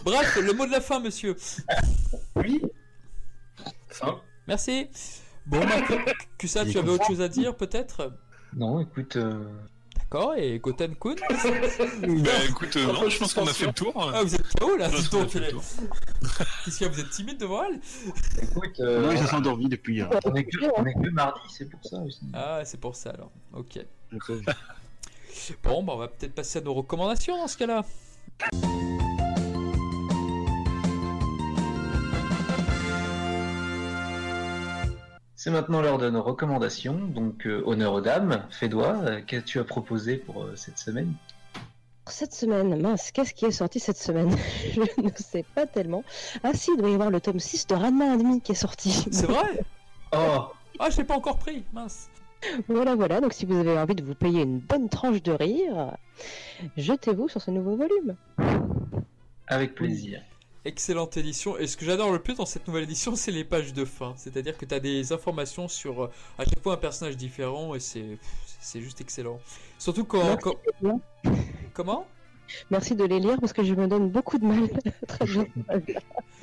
Bref, 0.04 0.36
le 0.42 0.52
mot 0.52 0.66
de 0.66 0.72
la 0.72 0.80
fin, 0.80 1.00
monsieur. 1.00 1.36
Oui. 2.36 2.60
Enfin. 3.90 4.20
Merci. 4.46 4.88
Bon, 5.46 5.60
Marc, 5.64 5.92
que 6.38 6.46
ça, 6.48 6.64
tu 6.64 6.78
avais 6.78 6.90
autre 6.90 7.06
chose 7.06 7.20
à 7.20 7.28
dire, 7.28 7.56
peut-être? 7.56 8.12
Non, 8.56 8.80
écoute, 8.80 9.16
euh, 9.16 9.44
D'accord, 10.14 10.34
et 10.36 10.58
Goten 10.60 10.94
Kun 10.94 11.14
Bah 11.28 12.30
écoute, 12.48 12.76
euh, 12.76 12.92
non, 12.92 13.08
je 13.08 13.18
pense 13.18 13.34
qu'on 13.34 13.46
a 13.46 13.52
fait 13.52 13.66
le 13.66 13.72
tour. 13.72 14.12
Ah, 14.14 14.22
vous 14.22 14.34
êtes 14.34 14.46
KO 14.58 14.76
là 14.76 14.88
les- 14.88 15.02
tour. 15.50 15.62
Qu'est-ce 16.64 16.78
qu'il 16.78 16.86
y 16.86 16.90
a 16.90 16.92
Vous 16.92 17.00
êtes 17.00 17.10
timide 17.10 17.38
devant 17.38 17.64
elle? 17.64 17.80
Écoute, 18.42 18.78
euh, 18.80 19.12
Non, 19.12 19.36
endormi 19.36 19.68
depuis. 19.68 20.02
euh, 20.02 20.06
on 20.24 20.34
est 20.36 20.44
que, 20.44 20.58
on 20.76 20.84
est 20.86 20.94
que 20.94 21.10
mardi, 21.10 21.40
c'est 21.50 21.68
pour 21.68 21.84
ça 21.84 21.98
aussi. 21.98 22.20
Ah, 22.32 22.62
c'est 22.64 22.78
pour 22.80 22.94
ça 22.94 23.10
alors. 23.10 23.30
Ok. 23.52 23.80
Bon, 25.64 25.82
bah, 25.82 25.92
on 25.94 25.98
va 25.98 26.08
peut-être 26.08 26.34
passer 26.34 26.60
à 26.60 26.62
nos 26.62 26.74
recommandations 26.74 27.36
dans 27.36 27.48
ce 27.48 27.58
cas-là. 27.58 27.84
C'est 35.44 35.50
maintenant 35.50 35.82
l'heure 35.82 35.98
de 35.98 36.08
nos 36.08 36.22
recommandations, 36.22 36.94
donc 36.94 37.46
euh, 37.46 37.62
honneur 37.66 37.92
aux 37.92 38.00
dames. 38.00 38.46
Fédois, 38.48 38.96
euh, 39.02 39.20
qu'as-tu 39.20 39.58
à 39.58 39.64
proposer 39.64 40.16
pour 40.16 40.42
euh, 40.42 40.56
cette 40.56 40.78
semaine? 40.78 41.12
Cette 42.06 42.32
semaine, 42.32 42.80
mince, 42.80 43.10
qu'est-ce 43.12 43.34
qui 43.34 43.44
est 43.44 43.50
sorti 43.50 43.78
cette 43.78 43.98
semaine? 43.98 44.34
Je 44.72 44.80
ne 45.02 45.10
sais 45.14 45.44
pas 45.54 45.66
tellement. 45.66 46.02
Ah 46.42 46.52
si, 46.54 46.70
il 46.70 46.78
doit 46.78 46.88
y 46.88 46.94
avoir 46.94 47.10
le 47.10 47.20
tome 47.20 47.40
6 47.40 47.66
de 47.66 47.74
Ranma 47.74 48.14
et 48.14 48.16
demi 48.16 48.40
qui 48.40 48.52
est 48.52 48.54
sorti. 48.54 48.88
C'est 49.10 49.26
vrai? 49.26 49.62
Oh 50.16 50.46
Ah, 50.78 50.88
je 50.88 50.96
l'ai 50.96 51.04
pas 51.04 51.16
encore 51.16 51.36
pris, 51.36 51.62
mince. 51.74 52.08
Voilà, 52.68 52.94
voilà, 52.94 53.20
donc 53.20 53.34
si 53.34 53.44
vous 53.44 53.58
avez 53.58 53.76
envie 53.76 53.96
de 53.96 54.02
vous 54.02 54.14
payer 54.14 54.44
une 54.44 54.60
bonne 54.60 54.88
tranche 54.88 55.22
de 55.22 55.32
rire, 55.32 55.94
jetez-vous 56.78 57.28
sur 57.28 57.42
ce 57.42 57.50
nouveau 57.50 57.76
volume. 57.76 58.16
Avec 59.48 59.74
plaisir. 59.74 60.22
Excellente 60.64 61.16
édition. 61.16 61.58
Et 61.58 61.66
ce 61.66 61.76
que 61.76 61.84
j'adore 61.84 62.10
le 62.10 62.18
plus 62.18 62.34
dans 62.34 62.46
cette 62.46 62.66
nouvelle 62.66 62.84
édition, 62.84 63.14
c'est 63.16 63.30
les 63.32 63.44
pages 63.44 63.72
de 63.74 63.84
fin. 63.84 64.14
C'est-à-dire 64.16 64.56
que 64.56 64.64
tu 64.64 64.74
as 64.74 64.80
des 64.80 65.12
informations 65.12 65.68
sur 65.68 66.04
euh, 66.04 66.10
à 66.38 66.44
chaque 66.44 66.62
fois 66.62 66.74
un 66.74 66.78
personnage 66.78 67.16
différent 67.16 67.74
et 67.74 67.80
c'est 67.80 68.18
c'est 68.60 68.80
juste 68.80 69.00
excellent. 69.00 69.38
Surtout 69.78 70.04
quand. 70.04 70.24
Merci. 70.24 70.42
quand- 70.82 71.00
Comment? 71.74 72.06
Merci 72.70 72.94
de 72.94 73.04
les 73.04 73.20
lire 73.20 73.38
parce 73.40 73.52
que 73.52 73.64
je 73.64 73.74
me 73.74 73.86
donne 73.88 74.10
beaucoup 74.10 74.38
de 74.38 74.44
mal 74.46 74.68
à 75.02 75.06
traduire. 75.06 75.46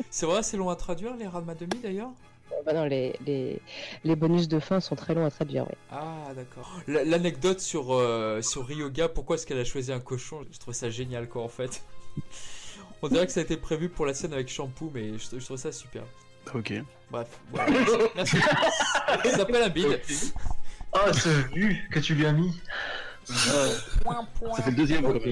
C'est 0.09 0.25
vrai, 0.25 0.43
c'est 0.43 0.57
long 0.57 0.69
à 0.69 0.75
traduire 0.75 1.15
les 1.15 1.25
Ranma 1.27 1.55
demi 1.55 1.79
d'ailleurs? 1.81 2.09
Bah 2.65 2.73
non, 2.73 2.83
les, 2.85 3.15
les, 3.25 3.61
les 4.03 4.15
bonus 4.15 4.47
de 4.47 4.59
fin 4.59 4.79
sont 4.81 4.95
très 4.95 5.13
longs 5.15 5.25
à 5.25 5.31
traduire, 5.31 5.65
oui. 5.69 5.75
Ah, 5.89 6.31
d'accord. 6.35 6.69
L'anecdote 6.85 7.59
sur, 7.61 7.93
euh, 7.93 8.41
sur 8.41 8.65
Ryoga, 8.67 9.07
pourquoi 9.09 9.35
est-ce 9.37 9.47
qu'elle 9.47 9.57
a 9.59 9.63
choisi 9.63 9.91
un 9.93 9.99
cochon? 10.01 10.41
Je 10.51 10.59
trouve 10.59 10.73
ça 10.73 10.89
génial, 10.89 11.29
quoi, 11.29 11.43
en 11.43 11.47
fait. 11.47 11.81
On 13.01 13.07
dirait 13.07 13.25
que 13.25 13.31
ça 13.31 13.39
a 13.39 13.43
été 13.43 13.57
prévu 13.57 13.89
pour 13.89 14.05
la 14.05 14.13
scène 14.13 14.33
avec 14.33 14.49
Shampoo, 14.49 14.91
mais 14.93 15.17
je, 15.17 15.39
je 15.39 15.43
trouve 15.45 15.57
ça 15.57 15.71
super. 15.71 16.03
Ok. 16.53 16.73
Bref, 17.09 17.27
voilà. 17.51 17.71
Merci. 18.15 18.37
Ça 19.23 19.29
s'appelle 19.37 19.63
un 19.63 19.69
bide. 19.69 19.99
Oh, 20.93 21.13
ce 21.13 21.29
vu 21.53 21.87
que 21.91 21.99
tu 21.99 22.15
lui 22.15 22.25
as 22.25 22.33
mis 22.33 22.59
Ça 23.25 24.63
fait 24.63 24.71
le 24.71 24.75
deuxième. 24.75 25.05
Ok. 25.05 25.27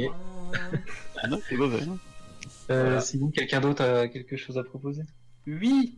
Ah 1.21 1.27
non, 1.27 1.39
c'est 1.47 1.55
mauvais. 1.55 1.81
Euh, 2.71 2.83
Voilà. 2.83 3.01
Sinon, 3.01 3.29
quelqu'un 3.29 3.59
d'autre 3.59 3.83
a 3.83 4.07
quelque 4.07 4.37
chose 4.37 4.57
à 4.57 4.63
proposer? 4.63 5.03
Oui. 5.47 5.97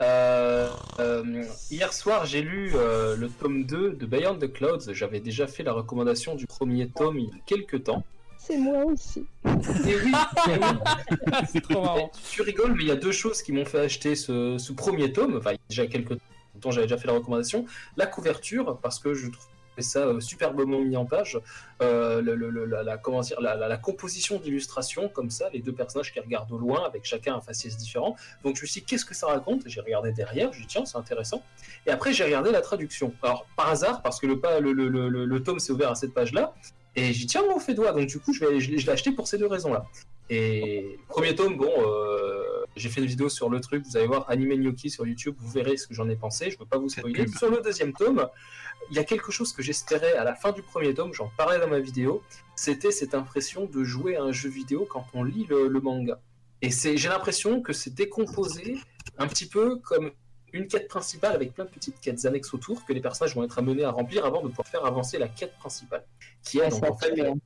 Euh, 0.00 0.68
euh, 1.00 1.44
hier 1.70 1.92
soir, 1.92 2.24
j'ai 2.24 2.40
lu 2.42 2.70
euh, 2.74 3.16
le 3.16 3.28
tome 3.28 3.64
2 3.64 3.92
de 3.92 4.06
Beyond 4.06 4.38
the 4.38 4.50
Clouds. 4.52 4.92
J'avais 4.92 5.20
déjà 5.20 5.46
fait 5.46 5.62
la 5.62 5.72
recommandation 5.72 6.34
du 6.34 6.46
premier 6.46 6.88
tome 6.88 7.18
il 7.18 7.24
y 7.26 7.32
a 7.32 7.40
quelques 7.46 7.84
temps. 7.84 8.04
C'est 8.42 8.56
moi 8.56 8.84
aussi. 8.86 9.26
Et 9.46 9.96
oui, 9.96 10.12
et 10.48 10.50
oui. 10.60 11.32
C'est 11.52 11.60
trop 11.60 11.82
marrant. 11.82 12.10
tu 12.30 12.42
rigoles, 12.42 12.74
mais 12.74 12.82
il 12.84 12.88
y 12.88 12.92
a 12.92 12.96
deux 12.96 13.12
choses 13.12 13.42
qui 13.42 13.52
m'ont 13.52 13.64
fait 13.66 13.80
acheter 13.80 14.16
ce, 14.16 14.56
ce 14.58 14.72
premier 14.72 15.12
tome. 15.12 15.36
Enfin, 15.36 15.50
il 15.50 15.54
y 15.54 15.56
a 15.56 15.68
déjà 15.68 15.86
quelques 15.86 16.18
temps, 16.60 16.70
j'avais 16.70 16.86
déjà 16.86 16.96
fait 16.98 17.06
la 17.06 17.12
recommandation. 17.14 17.66
La 17.96 18.06
couverture, 18.06 18.78
parce 18.82 18.98
que 18.98 19.14
je 19.14 19.28
trouve 19.30 19.44
ça 19.78 20.00
euh, 20.00 20.20
superbement 20.20 20.78
mis 20.80 20.96
en 20.96 21.06
page. 21.06 21.38
Euh, 21.80 22.20
le- 22.20 22.34
le- 22.34 22.50
le- 22.50 22.66
la, 22.66 22.82
la- 22.82 22.98
comment 22.98 23.20
dire, 23.20 23.40
la, 23.40 23.54
la- 23.54 23.68
la 23.68 23.76
composition 23.78 24.38
d'illustration, 24.38 25.08
comme 25.08 25.30
ça, 25.30 25.48
les 25.54 25.60
deux 25.60 25.72
personnages 25.72 26.12
qui 26.12 26.20
regardent 26.20 26.52
au 26.52 26.58
loin, 26.58 26.84
avec 26.86 27.04
chacun 27.06 27.36
un 27.36 27.40
faciès 27.40 27.76
différent. 27.78 28.14
Donc 28.44 28.56
je 28.56 28.62
me 28.62 28.66
suis 28.66 28.80
dit, 28.80 28.86
qu'est-ce 28.86 29.04
que 29.06 29.14
ça 29.14 29.28
raconte? 29.28 29.62
J'ai 29.66 29.80
regardé 29.80 30.12
derrière, 30.12 30.52
j'ai 30.52 30.62
dit, 30.62 30.66
tiens, 30.66 30.84
c'est 30.84 30.98
intéressant. 30.98 31.42
Et 31.86 31.90
après, 31.90 32.12
j'ai 32.12 32.24
regardé 32.24 32.50
la 32.50 32.60
traduction. 32.62 33.14
Alors, 33.22 33.46
par 33.56 33.68
hasard, 33.68 34.02
parce 34.02 34.18
que 34.20 34.26
le, 34.26 34.38
pas- 34.40 34.60
le, 34.60 34.72
le, 34.72 34.88
le, 34.88 35.08
le- 35.08 35.24
le 35.24 35.42
tome 35.42 35.58
s'est 35.60 35.72
ouvert 35.72 35.90
à 35.90 35.94
cette 35.94 36.12
page-là, 36.12 36.52
et 36.96 37.12
j'ai 37.12 37.20
dit, 37.20 37.26
tiens, 37.26 37.42
on 37.54 37.58
fait 37.60 37.74
doigt. 37.74 37.92
Donc, 37.92 38.06
du 38.08 38.18
coup, 38.18 38.32
je, 38.32 38.44
vais, 38.44 38.60
je, 38.60 38.70
l'ai- 38.70 38.78
je 38.78 38.86
l'ai 38.86 38.92
acheté 38.92 39.12
pour 39.12 39.26
ces 39.28 39.38
deux 39.38 39.46
raisons-là. 39.46 39.84
Et 40.28 40.98
premier 41.08 41.34
tome, 41.34 41.56
bon, 41.56 41.70
euh, 41.78 42.64
j'ai 42.76 42.88
fait 42.88 43.00
une 43.00 43.06
vidéo 43.06 43.28
sur 43.28 43.48
le 43.50 43.60
truc, 43.60 43.84
vous 43.84 43.96
allez 43.96 44.06
voir 44.06 44.26
Anime 44.30 44.54
Gnocchi 44.54 44.88
sur 44.88 45.04
YouTube, 45.06 45.34
vous 45.38 45.50
verrez 45.50 45.76
ce 45.76 45.88
que 45.88 45.94
j'en 45.94 46.08
ai 46.08 46.14
pensé, 46.16 46.50
je 46.50 46.54
ne 46.56 46.60
veux 46.60 46.66
pas 46.66 46.78
vous 46.78 46.88
spoiler. 46.88 47.26
Sur 47.36 47.50
le 47.50 47.60
deuxième 47.60 47.92
tome, 47.92 48.28
il 48.90 48.96
y 48.96 49.00
a 49.00 49.04
quelque 49.04 49.32
chose 49.32 49.52
que 49.52 49.60
j'espérais 49.62 50.12
à 50.14 50.22
la 50.22 50.34
fin 50.36 50.52
du 50.52 50.62
premier 50.62 50.94
tome, 50.94 51.12
j'en 51.14 51.30
parlais 51.36 51.58
dans 51.58 51.66
ma 51.68 51.80
vidéo, 51.80 52.22
c'était 52.54 52.92
cette 52.92 53.14
impression 53.14 53.66
de 53.66 53.82
jouer 53.82 54.14
à 54.16 54.22
un 54.22 54.30
jeu 54.32 54.48
vidéo 54.48 54.86
quand 54.88 55.04
on 55.14 55.24
lit 55.24 55.46
le, 55.48 55.66
le 55.66 55.80
manga. 55.80 56.20
Et 56.62 56.70
j'ai 56.70 57.08
l'impression 57.08 57.60
que 57.60 57.72
c'est 57.72 57.94
décomposé 57.94 58.76
un 59.18 59.26
petit 59.26 59.46
peu 59.46 59.76
comme 59.78 60.12
une 60.52 60.66
quête 60.66 60.88
principale 60.88 61.34
avec 61.34 61.54
plein 61.54 61.64
de 61.64 61.70
petites 61.70 62.00
quêtes 62.00 62.24
annexes 62.24 62.52
autour 62.54 62.84
que 62.84 62.92
les 62.92 63.00
personnages 63.00 63.34
vont 63.34 63.44
être 63.44 63.58
amenés 63.58 63.84
à 63.84 63.90
remplir 63.90 64.24
avant 64.24 64.42
de 64.42 64.48
pouvoir 64.48 64.68
faire 64.68 64.84
avancer 64.84 65.18
la 65.18 65.28
quête 65.28 65.54
principale. 65.58 66.04
Qui 66.42 66.58
est 66.58 66.62
Ah, 66.64 66.68
donc 66.70 66.80
c'est 66.84 66.90
en 66.90 66.96
fait 66.96 67.10
absolument. 67.10 67.38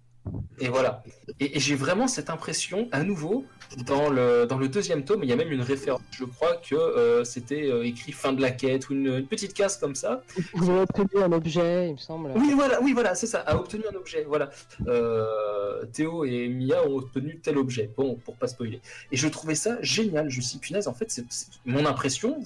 et 0.58 0.68
voilà. 0.68 1.02
Et, 1.40 1.56
et 1.56 1.60
j'ai 1.60 1.74
vraiment 1.74 2.06
cette 2.08 2.30
impression, 2.30 2.88
à 2.92 3.02
nouveau, 3.02 3.44
dans 3.86 4.08
le, 4.08 4.46
dans 4.46 4.56
le 4.56 4.68
deuxième 4.68 5.04
tome, 5.04 5.22
il 5.24 5.28
y 5.28 5.32
a 5.32 5.36
même 5.36 5.50
une 5.52 5.60
référence. 5.62 6.00
Je 6.12 6.24
crois 6.24 6.56
que 6.56 6.74
euh, 6.76 7.24
c'était 7.24 7.70
euh, 7.70 7.82
écrit 7.84 8.12
fin 8.12 8.32
de 8.32 8.40
la 8.40 8.50
quête 8.52 8.88
ou 8.88 8.92
une, 8.94 9.06
une 9.18 9.26
petite 9.26 9.52
case 9.52 9.76
comme 9.78 9.94
ça. 9.94 10.22
Vous 10.54 10.70
avez 10.70 10.80
obtenu 10.80 11.22
un 11.22 11.32
objet, 11.32 11.88
il 11.88 11.92
me 11.94 11.98
semble. 11.98 12.30
Oui, 12.36 12.52
voilà, 12.54 12.80
oui, 12.80 12.92
voilà, 12.92 13.14
c'est 13.14 13.26
ça, 13.26 13.40
a 13.40 13.56
obtenu 13.56 13.82
un 13.92 13.96
objet. 13.96 14.24
Voilà. 14.26 14.50
Euh, 14.86 15.84
Théo 15.92 16.24
et 16.24 16.48
Mia 16.48 16.82
ont 16.88 16.96
obtenu 16.98 17.40
tel 17.40 17.58
objet. 17.58 17.90
Bon, 17.96 18.14
pour 18.24 18.36
pas 18.36 18.46
spoiler. 18.48 18.80
Et 19.12 19.16
je 19.16 19.28
trouvais 19.28 19.54
ça 19.56 19.76
génial. 19.82 20.30
Je 20.30 20.36
me 20.38 20.42
suis 20.42 20.54
dit, 20.54 20.60
punaise, 20.60 20.88
en 20.88 20.94
fait, 20.94 21.10
c'est- 21.10 21.24
mon 21.66 21.84
impression, 21.84 22.42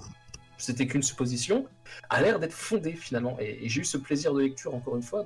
c'était 0.59 0.87
qu'une 0.87 1.03
supposition, 1.03 1.67
a 2.11 2.21
l'air 2.21 2.39
d'être 2.39 2.53
fondée 2.53 2.93
finalement. 2.93 3.37
Et, 3.41 3.69
j'ai 3.69 3.81
eu 3.81 3.85
ce 3.85 3.97
plaisir 3.97 4.35
de 4.35 4.43
lecture, 4.43 4.75
encore 4.75 4.97
une 4.97 5.03
fois, 5.03 5.25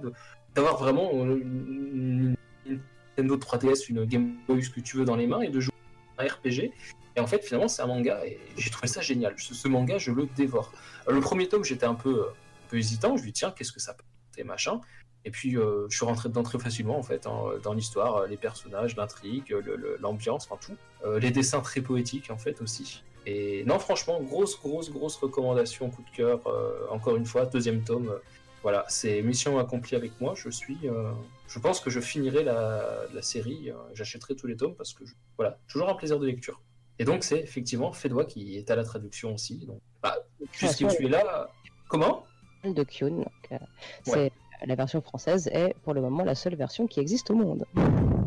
d'avoir 0.54 0.76
vraiment 0.76 1.10
euh, 1.14 1.36
une, 1.36 2.36
une 2.66 2.80
Nintendo 3.16 3.36
3DS, 3.36 3.90
une 3.90 4.04
Game 4.04 4.36
Boy, 4.46 4.62
ce 4.62 4.70
que 4.70 4.80
tu 4.80 4.98
veux 4.98 5.04
dans 5.04 5.16
les 5.16 5.26
mains, 5.26 5.40
et 5.40 5.48
de 5.48 5.58
jouer 5.58 5.74
à 6.18 6.22
un 6.22 6.26
RPG. 6.26 6.70
Et 7.16 7.20
en 7.20 7.26
fait, 7.26 7.42
finalement, 7.44 7.68
c'est 7.68 7.82
un 7.82 7.86
manga, 7.86 8.24
et 8.24 8.38
j'ai 8.56 8.70
trouvé 8.70 8.88
ça 8.88 9.00
génial. 9.00 9.34
Ce, 9.36 9.68
manga, 9.68 9.98
je 9.98 10.12
le 10.12 10.26
dévore. 10.36 10.72
Le 11.08 11.20
premier 11.20 11.48
tome, 11.48 11.64
j'étais 11.64 11.86
un 11.86 11.94
peu, 11.94 12.26
un 12.28 12.68
peu 12.68 12.78
hésitant. 12.78 13.16
Je 13.16 13.22
lui 13.22 13.32
dis, 13.32 13.40
tiens, 13.40 13.50
qu'est-ce 13.50 13.72
que 13.72 13.80
ça 13.80 13.94
peut 13.94 14.04
être, 14.38 14.46
machin. 14.46 14.80
Et 15.24 15.30
puis, 15.30 15.56
euh, 15.56 15.86
je 15.88 15.96
suis 15.96 16.04
rentré 16.04 16.28
dedans 16.28 16.42
très 16.42 16.58
facilement, 16.58 16.98
en 16.98 17.02
fait, 17.02 17.26
hein, 17.26 17.44
dans 17.62 17.74
l'histoire, 17.74 18.16
euh, 18.16 18.26
les 18.26 18.36
personnages, 18.36 18.96
l'intrigue, 18.96 19.54
l'ambiance, 20.00 20.48
enfin 20.50 20.58
tout. 20.60 20.76
Les 21.18 21.30
dessins 21.30 21.60
très 21.60 21.80
poétiques, 21.80 22.30
en 22.30 22.38
fait, 22.38 22.60
aussi. 22.60 23.02
Et 23.26 23.64
non, 23.64 23.78
franchement, 23.78 24.20
grosse, 24.20 24.58
grosse, 24.60 24.90
grosse 24.90 25.16
recommandation, 25.16 25.90
coup 25.90 26.02
de 26.02 26.10
cœur. 26.16 26.46
euh, 26.46 26.86
encore 26.90 27.16
une 27.16 27.26
fois, 27.26 27.46
deuxième 27.46 27.82
tome. 27.84 28.08
euh, 28.08 28.18
voilà, 28.62 28.84
c'est 28.88 29.22
mission 29.22 29.58
accomplie 29.58 29.96
avec 29.96 30.20
moi. 30.20 30.34
Je 30.36 30.48
suis, 30.48 30.78
euh, 30.84 31.10
je 31.48 31.58
pense 31.58 31.80
que 31.80 31.90
je 31.90 31.98
finirai 32.00 32.44
la, 32.44 33.06
la 33.12 33.22
série. 33.22 33.70
euh, 33.70 33.74
J'achèterai 33.92 34.36
tous 34.36 34.46
les 34.46 34.56
tomes 34.56 34.74
parce 34.76 34.92
que, 34.94 35.04
je- 35.04 35.14
voilà, 35.36 35.58
toujours 35.68 35.88
un 35.88 35.94
plaisir 35.94 36.18
de 36.20 36.26
lecture. 36.26 36.60
Et 36.98 37.04
donc, 37.04 37.24
c'est 37.24 37.40
effectivement 37.40 37.92
Fédois 37.92 38.24
qui 38.24 38.56
est 38.56 38.70
à 38.70 38.76
la 38.76 38.84
traduction 38.84 39.34
aussi. 39.34 39.66
Donc, 39.66 39.80
bah, 40.02 40.16
puisque 40.52 40.86
tu 40.88 41.06
es 41.06 41.08
là, 41.08 41.50
comment? 41.88 42.24
De 42.64 42.84
Kyun. 42.84 43.24
euh, 43.50 43.58
c'est 44.04 44.30
la 44.64 44.76
version 44.76 45.00
française 45.02 45.48
est 45.52 45.74
pour 45.82 45.92
le 45.94 46.00
moment 46.00 46.22
la 46.22 46.36
seule 46.36 46.54
version 46.54 46.86
qui 46.86 47.00
existe 47.00 47.30
au 47.30 47.34
monde. 47.34 47.64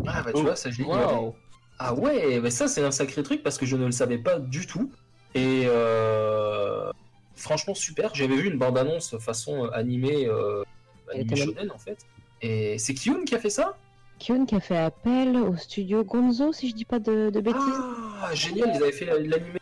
Ah 0.07 0.21
bah 0.23 0.33
tu 0.33 0.39
Oh, 0.39 0.41
vois, 0.41 0.55
ça 0.57 0.69
j'ai 0.69 0.83
ignoré. 0.83 1.01
Waouh 1.05 1.35
Ah 1.79 1.93
ouais, 1.93 2.39
mais 2.39 2.51
ça 2.51 2.67
c'est 2.67 2.83
un 2.83 2.91
sacré 2.91 3.21
truc 3.23 3.43
parce 3.43 3.57
que 3.57 3.65
je 3.65 3.75
ne 3.75 3.85
le 3.85 3.91
savais 3.91 4.17
pas 4.17 4.39
du 4.39 4.65
tout. 4.65 4.91
Et 5.33 5.63
euh, 5.65 6.91
franchement 7.35 7.73
super, 7.73 8.15
j'avais 8.15 8.35
vu 8.35 8.49
une 8.49 8.57
bande-annonce 8.57 9.17
façon 9.17 9.65
animée, 9.65 10.25
euh, 10.25 10.63
animée 11.11 11.25
était 11.25 11.35
shonen 11.35 11.71
en 11.71 11.77
fait. 11.77 12.05
Et 12.41 12.77
c'est 12.77 12.93
Kyun 12.93 13.25
qui 13.25 13.35
a 13.35 13.39
fait 13.39 13.49
ça? 13.49 13.77
Kyun 14.19 14.45
qui 14.45 14.55
a 14.55 14.61
fait 14.61 14.77
appel 14.77 15.35
au 15.35 15.57
studio 15.57 16.05
Gonzo, 16.05 16.53
si 16.53 16.69
je 16.69 16.75
dis 16.75 16.85
pas 16.85 16.99
de, 16.99 17.29
de 17.29 17.41
bêtises. 17.41 17.81
Ah 18.21 18.33
génial, 18.33 18.71
ils 18.73 18.81
avaient 18.81 18.91
fait 18.93 19.05
l'animé 19.05 19.59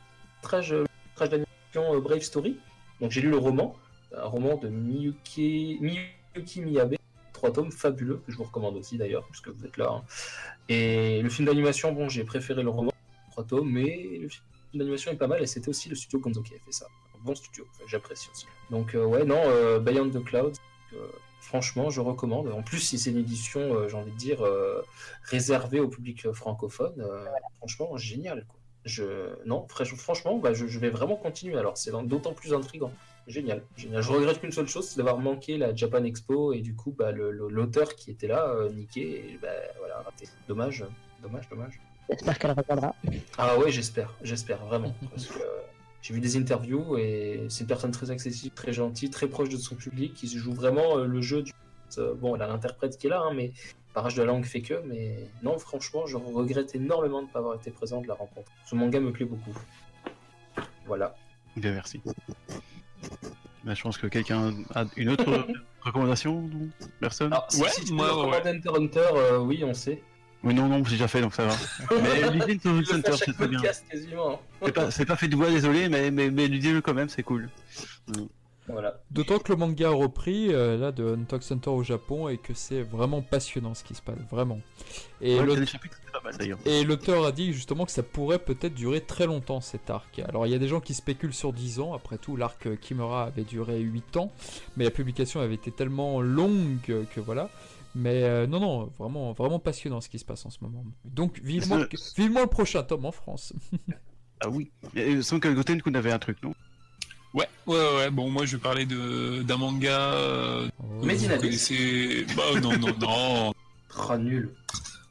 d'animation 1.19 1.95
euh, 1.95 1.99
Brave 1.99 2.21
Story. 2.21 2.59
Donc 3.01 3.09
j'ai 3.09 3.21
lu 3.21 3.29
le 3.31 3.37
roman, 3.37 3.75
un 4.15 4.25
roman 4.25 4.57
de 4.57 4.67
Miyuki, 4.67 5.79
Miyuki 5.81 6.61
Miyabe, 6.61 6.95
trois 7.43 7.51
tomes 7.51 7.73
fabuleux, 7.73 8.21
que 8.25 8.31
je 8.31 8.37
vous 8.37 8.45
recommande 8.45 8.77
aussi 8.77 8.97
d'ailleurs, 8.97 9.25
puisque 9.25 9.49
vous 9.49 9.65
êtes 9.65 9.75
là. 9.75 9.89
hein. 9.91 10.03
Et 10.69 11.21
le 11.21 11.29
film 11.29 11.45
d'animation, 11.45 11.91
bon, 11.91 12.07
j'ai 12.07 12.23
préféré 12.23 12.63
le 12.63 12.69
roman, 12.69 12.93
trois 13.31 13.43
tomes, 13.43 13.69
mais 13.69 14.17
le 14.21 14.29
film 14.29 14.43
d'animation 14.73 15.11
est 15.11 15.17
pas 15.17 15.27
mal, 15.27 15.43
et 15.43 15.45
c'était 15.45 15.67
aussi 15.67 15.89
le 15.89 15.95
studio 15.95 16.19
Gonzo 16.19 16.41
qui 16.41 16.53
a 16.55 16.59
fait 16.59 16.71
ça. 16.71 16.87
Un 17.13 17.21
bon 17.21 17.35
studio, 17.35 17.67
enfin, 17.69 17.83
j'apprécie 17.85 18.29
aussi. 18.31 18.45
Donc, 18.69 18.95
euh, 18.95 19.03
ouais, 19.03 19.25
non, 19.25 19.41
euh, 19.45 19.79
Beyond 19.79 20.09
the 20.09 20.23
Clouds, 20.23 20.53
euh, 20.93 21.05
franchement, 21.41 21.89
je 21.89 21.99
recommande. 21.99 22.47
En 22.47 22.63
plus, 22.63 22.79
si 22.79 22.97
c'est 22.97 23.09
une 23.09 23.17
édition, 23.17 23.59
euh, 23.59 23.89
j'ai 23.89 23.97
envie 23.97 24.11
de 24.11 24.17
dire, 24.17 24.41
réservée 25.23 25.81
au 25.81 25.89
public 25.89 26.31
francophone, 26.31 27.05
franchement, 27.57 27.97
génial. 27.97 28.45
Quoi. 28.47 28.59
Je... 28.85 29.35
Non, 29.45 29.67
franch- 29.69 29.95
franchement, 29.97 30.37
bah, 30.37 30.53
je, 30.53 30.65
je 30.65 30.79
vais 30.79 30.89
vraiment 30.89 31.17
continuer. 31.17 31.57
Alors, 31.57 31.77
c'est 31.77 31.91
d'autant 32.07 32.33
plus 32.33 32.53
intriguant. 32.53 32.93
Génial, 33.27 33.63
génial. 33.77 34.01
Je 34.03 34.11
regrette 34.11 34.39
qu'une 34.41 34.51
seule 34.51 34.67
chose, 34.67 34.87
c'est 34.89 34.97
d'avoir 34.97 35.17
manqué 35.17 35.57
la 35.57 35.73
Japan 35.73 36.03
Expo 36.03 36.51
et 36.53 36.59
du 36.61 36.75
coup, 36.75 36.91
bah, 36.97 37.11
le- 37.11 37.31
le- 37.31 37.47
l'auteur 37.49 37.95
qui 37.95 38.11
était 38.11 38.27
là, 38.27 38.49
euh, 38.49 38.69
niqué, 38.69 39.31
et 39.33 39.37
bah, 39.41 39.47
voilà, 39.79 40.01
raté. 40.01 40.27
Dommage, 40.47 40.83
dommage, 41.21 41.47
dommage. 41.49 41.79
J'espère 42.09 42.37
qu'elle 42.37 42.51
reviendra. 42.51 42.93
Ah 43.37 43.57
ouais, 43.57 43.71
j'espère, 43.71 44.13
j'espère 44.21 44.65
vraiment. 44.65 44.93
Parce 45.09 45.27
que 45.27 45.39
euh, 45.39 45.61
j'ai 46.01 46.13
vu 46.13 46.19
des 46.19 46.35
interviews 46.35 46.97
et 46.97 47.45
c'est 47.49 47.61
une 47.61 47.67
personne 47.67 47.91
très 47.91 48.11
accessible, 48.11 48.53
très 48.53 48.73
gentille, 48.73 49.09
très 49.09 49.27
proche 49.27 49.47
de 49.47 49.55
son 49.57 49.75
public, 49.75 50.13
qui 50.13 50.27
se 50.27 50.37
joue 50.37 50.53
vraiment 50.53 50.97
euh, 50.97 51.05
le 51.05 51.21
jeu 51.21 51.43
du. 51.43 51.53
euh, 51.99 52.13
bon, 52.15 52.35
elle 52.35 52.41
a 52.41 52.47
l'interprète 52.47 52.97
qui 52.97 53.07
est 53.07 53.09
là, 53.09 53.21
hein, 53.21 53.33
mais 53.33 53.53
parage 53.93 54.15
de 54.15 54.21
la 54.21 54.25
langue 54.27 54.43
fait 54.43 54.61
que. 54.61 54.81
Mais 54.85 55.29
non, 55.43 55.57
franchement, 55.59 56.05
je 56.07 56.17
regrette 56.17 56.75
énormément 56.75 57.21
de 57.21 57.27
ne 57.27 57.31
pas 57.31 57.39
avoir 57.39 57.55
été 57.55 57.71
présent 57.71 58.01
de 58.01 58.07
la 58.09 58.15
rencontre. 58.15 58.51
Ce 58.65 58.75
manga 58.75 58.99
me 58.99 59.13
plaît 59.13 59.25
beaucoup. 59.25 59.57
Voilà. 60.85 61.15
Bien, 61.55 61.71
merci. 61.71 62.01
Bah, 63.63 63.73
je 63.73 63.81
pense 63.81 63.97
que 63.97 64.07
quelqu'un 64.07 64.53
a 64.75 64.85
une 64.97 65.09
autre 65.09 65.47
recommandation 65.81 66.49
Personne 66.99 67.31
Alors, 67.31 67.47
si, 67.49 67.61
Ouais, 67.61 67.69
si 67.69 67.93
moi, 67.93 68.07
ouais. 68.07 68.11
recommander 68.37 68.49
Hunter 68.49 68.69
Hunter, 68.77 69.07
euh, 69.15 69.37
oui, 69.39 69.63
on 69.63 69.73
sait. 69.73 70.01
Oui, 70.43 70.53
non, 70.53 70.67
non, 70.67 70.83
j'ai 70.83 70.91
déjà 70.91 71.07
fait, 71.07 71.21
donc 71.21 71.33
ça 71.33 71.45
va. 71.45 71.55
Mais 72.01 72.29
l'idée 72.29 72.55
de 72.55 72.83
chaque 72.83 73.15
c'est 73.15 73.31
très 73.33 73.47
bien. 73.47 73.61
hein. 73.61 74.89
C'est 74.91 75.05
pas, 75.05 75.15
fait 75.15 75.29
de 75.29 75.35
voix, 75.37 75.49
désolé, 75.49 75.87
mais, 75.87 76.11
mais, 76.11 76.29
mais 76.29 76.47
l'idée 76.47 76.81
quand 76.81 76.93
même, 76.93 77.07
c'est 77.07 77.23
cool. 77.23 77.49
Voilà. 78.67 79.01
D'autant 79.11 79.39
que 79.39 79.51
le 79.51 79.57
manga 79.57 79.89
a 79.89 79.91
repris 79.91 80.53
euh, 80.53 80.77
là 80.77 80.91
de 80.91 81.15
Hunter 81.15 81.35
x 81.37 81.51
Hunter 81.51 81.69
au 81.69 81.83
Japon 81.83 82.29
et 82.29 82.37
que 82.37 82.53
c'est 82.53 82.81
vraiment 82.81 83.21
passionnant 83.21 83.73
ce 83.73 83.83
qui 83.83 83.93
se 83.93 84.01
passe, 84.01 84.17
vraiment. 84.31 84.59
Et 85.21 85.37
Ouais, 86.65 86.81
il 86.81 86.87
l'auteur 86.87 87.25
a 87.25 87.31
dit 87.31 87.53
justement 87.53 87.85
que 87.85 87.91
ça 87.91 88.03
pourrait 88.03 88.39
peut-être 88.39 88.73
durer 88.73 89.01
très 89.01 89.25
longtemps 89.25 89.59
cet 89.59 89.89
arc. 89.89 90.19
Alors 90.19 90.47
il 90.47 90.51
y 90.51 90.55
a 90.55 90.59
des 90.59 90.67
gens 90.67 90.79
qui 90.79 90.93
spéculent 90.93 91.33
sur 91.33 91.51
10 91.51 91.79
ans, 91.79 91.93
après 91.93 92.17
tout 92.17 92.37
l'arc 92.37 92.79
Kimura 92.79 93.25
avait 93.25 93.43
duré 93.43 93.79
8 93.79 94.17
ans, 94.17 94.31
mais 94.77 94.85
la 94.85 94.91
publication 94.91 95.41
avait 95.41 95.55
été 95.55 95.71
tellement 95.71 96.21
longue 96.21 96.79
que, 96.81 97.19
voilà. 97.19 97.49
Mais 97.95 98.23
euh, 98.23 98.47
non, 98.47 98.59
non, 98.59 98.91
vraiment, 98.97 99.33
vraiment 99.33 99.59
passionnant 99.59 100.01
ce 100.01 100.09
qui 100.09 100.17
se 100.17 100.25
passe 100.25 100.45
en 100.45 100.49
ce 100.49 100.57
moment. 100.61 100.83
Donc 101.05 101.39
vivement, 101.43 101.83
vivement 102.17 102.41
le 102.41 102.47
prochain 102.47 102.81
tome 102.83 103.05
en 103.05 103.11
France. 103.11 103.53
Ah 104.45 104.49
oui. 104.49 104.71
Et 104.93 105.21
sans 105.21 105.39
que 105.39 105.47
Goten 105.47 105.79
avait 105.95 106.11
un 106.11 106.19
truc, 106.19 106.43
non? 106.43 106.53
Ouais, 107.33 107.47
ouais, 107.65 107.95
ouais. 107.97 108.09
Bon, 108.11 108.29
moi, 108.29 108.45
je 108.45 108.55
vais 108.57 108.61
parler 108.61 108.85
de 108.85 109.41
d'un 109.43 109.57
manga. 109.57 109.89
Euh, 110.13 110.69
connaissez. 111.01 112.25
Bah, 112.35 112.43
non, 112.61 112.77
non, 112.77 112.95
non. 112.99 113.53
Ah, 114.09 114.17
nul. 114.19 114.51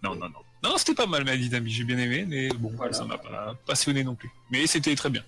Non, 0.03 0.15
non, 0.15 0.29
non. 0.29 0.39
Non, 0.65 0.77
c'était 0.79 0.95
pas 0.95 1.07
mal, 1.07 1.25
ma 1.25 1.37
dynamique, 1.37 1.75
j'ai 1.75 1.83
bien 1.83 1.99
aimé, 1.99 2.25
mais 2.29 2.49
bon, 2.51 2.71
Voilà. 2.77 2.93
ça 2.93 3.05
m'a 3.05 3.19
pas 3.19 3.57
passionné 3.67 4.05
non 4.05 4.15
plus. 4.15 4.31
Mais 4.53 4.65
c'était 4.69 4.95
très 4.95 5.11
bien. 5.11 5.25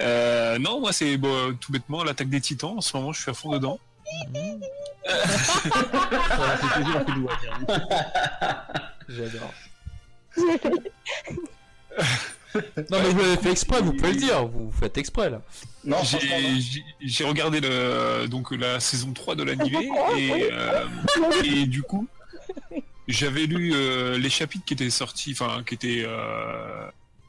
Euh, 0.00 0.58
non, 0.58 0.80
moi, 0.80 0.92
c'est 0.92 1.16
bon, 1.16 1.56
tout 1.60 1.70
bêtement 1.70 2.02
l'attaque 2.02 2.28
des 2.30 2.40
titans. 2.40 2.76
En 2.78 2.80
ce 2.80 2.96
moment, 2.96 3.12
je 3.12 3.20
suis 3.22 3.30
à 3.30 3.34
fond 3.34 3.52
dedans. 3.52 3.78
Tiens. 7.40 7.66
J'adore. 9.08 9.52
Non 12.54 13.00
mais 13.02 13.10
vous 13.10 13.18
l'avez 13.18 13.36
fait 13.36 13.50
exprès, 13.50 13.80
vous 13.82 13.92
pouvez 13.92 14.12
le 14.12 14.18
dire, 14.18 14.46
vous 14.46 14.70
faites 14.72 14.96
exprès 14.98 15.30
là. 15.30 15.42
Non, 15.84 15.98
J'ai- 17.00 17.24
regardé 17.24 17.60
le, 17.60 18.26
donc 18.28 18.52
la 18.52 18.80
saison 18.80 19.12
3 19.12 19.34
de 19.36 19.42
l'animé 19.42 19.88
et, 20.16 20.48
euh, 20.52 20.84
et 21.44 21.66
du 21.66 21.82
coup 21.82 22.06
j'avais 23.08 23.46
lu 23.46 23.72
euh, 23.74 24.16
les 24.18 24.30
chapitres 24.30 24.64
qui 24.64 24.74
étaient 24.74 24.88
sortis, 24.90 25.32
enfin 25.38 25.62
qui 25.66 25.74
étaient 25.74 26.04
euh, 26.06 26.86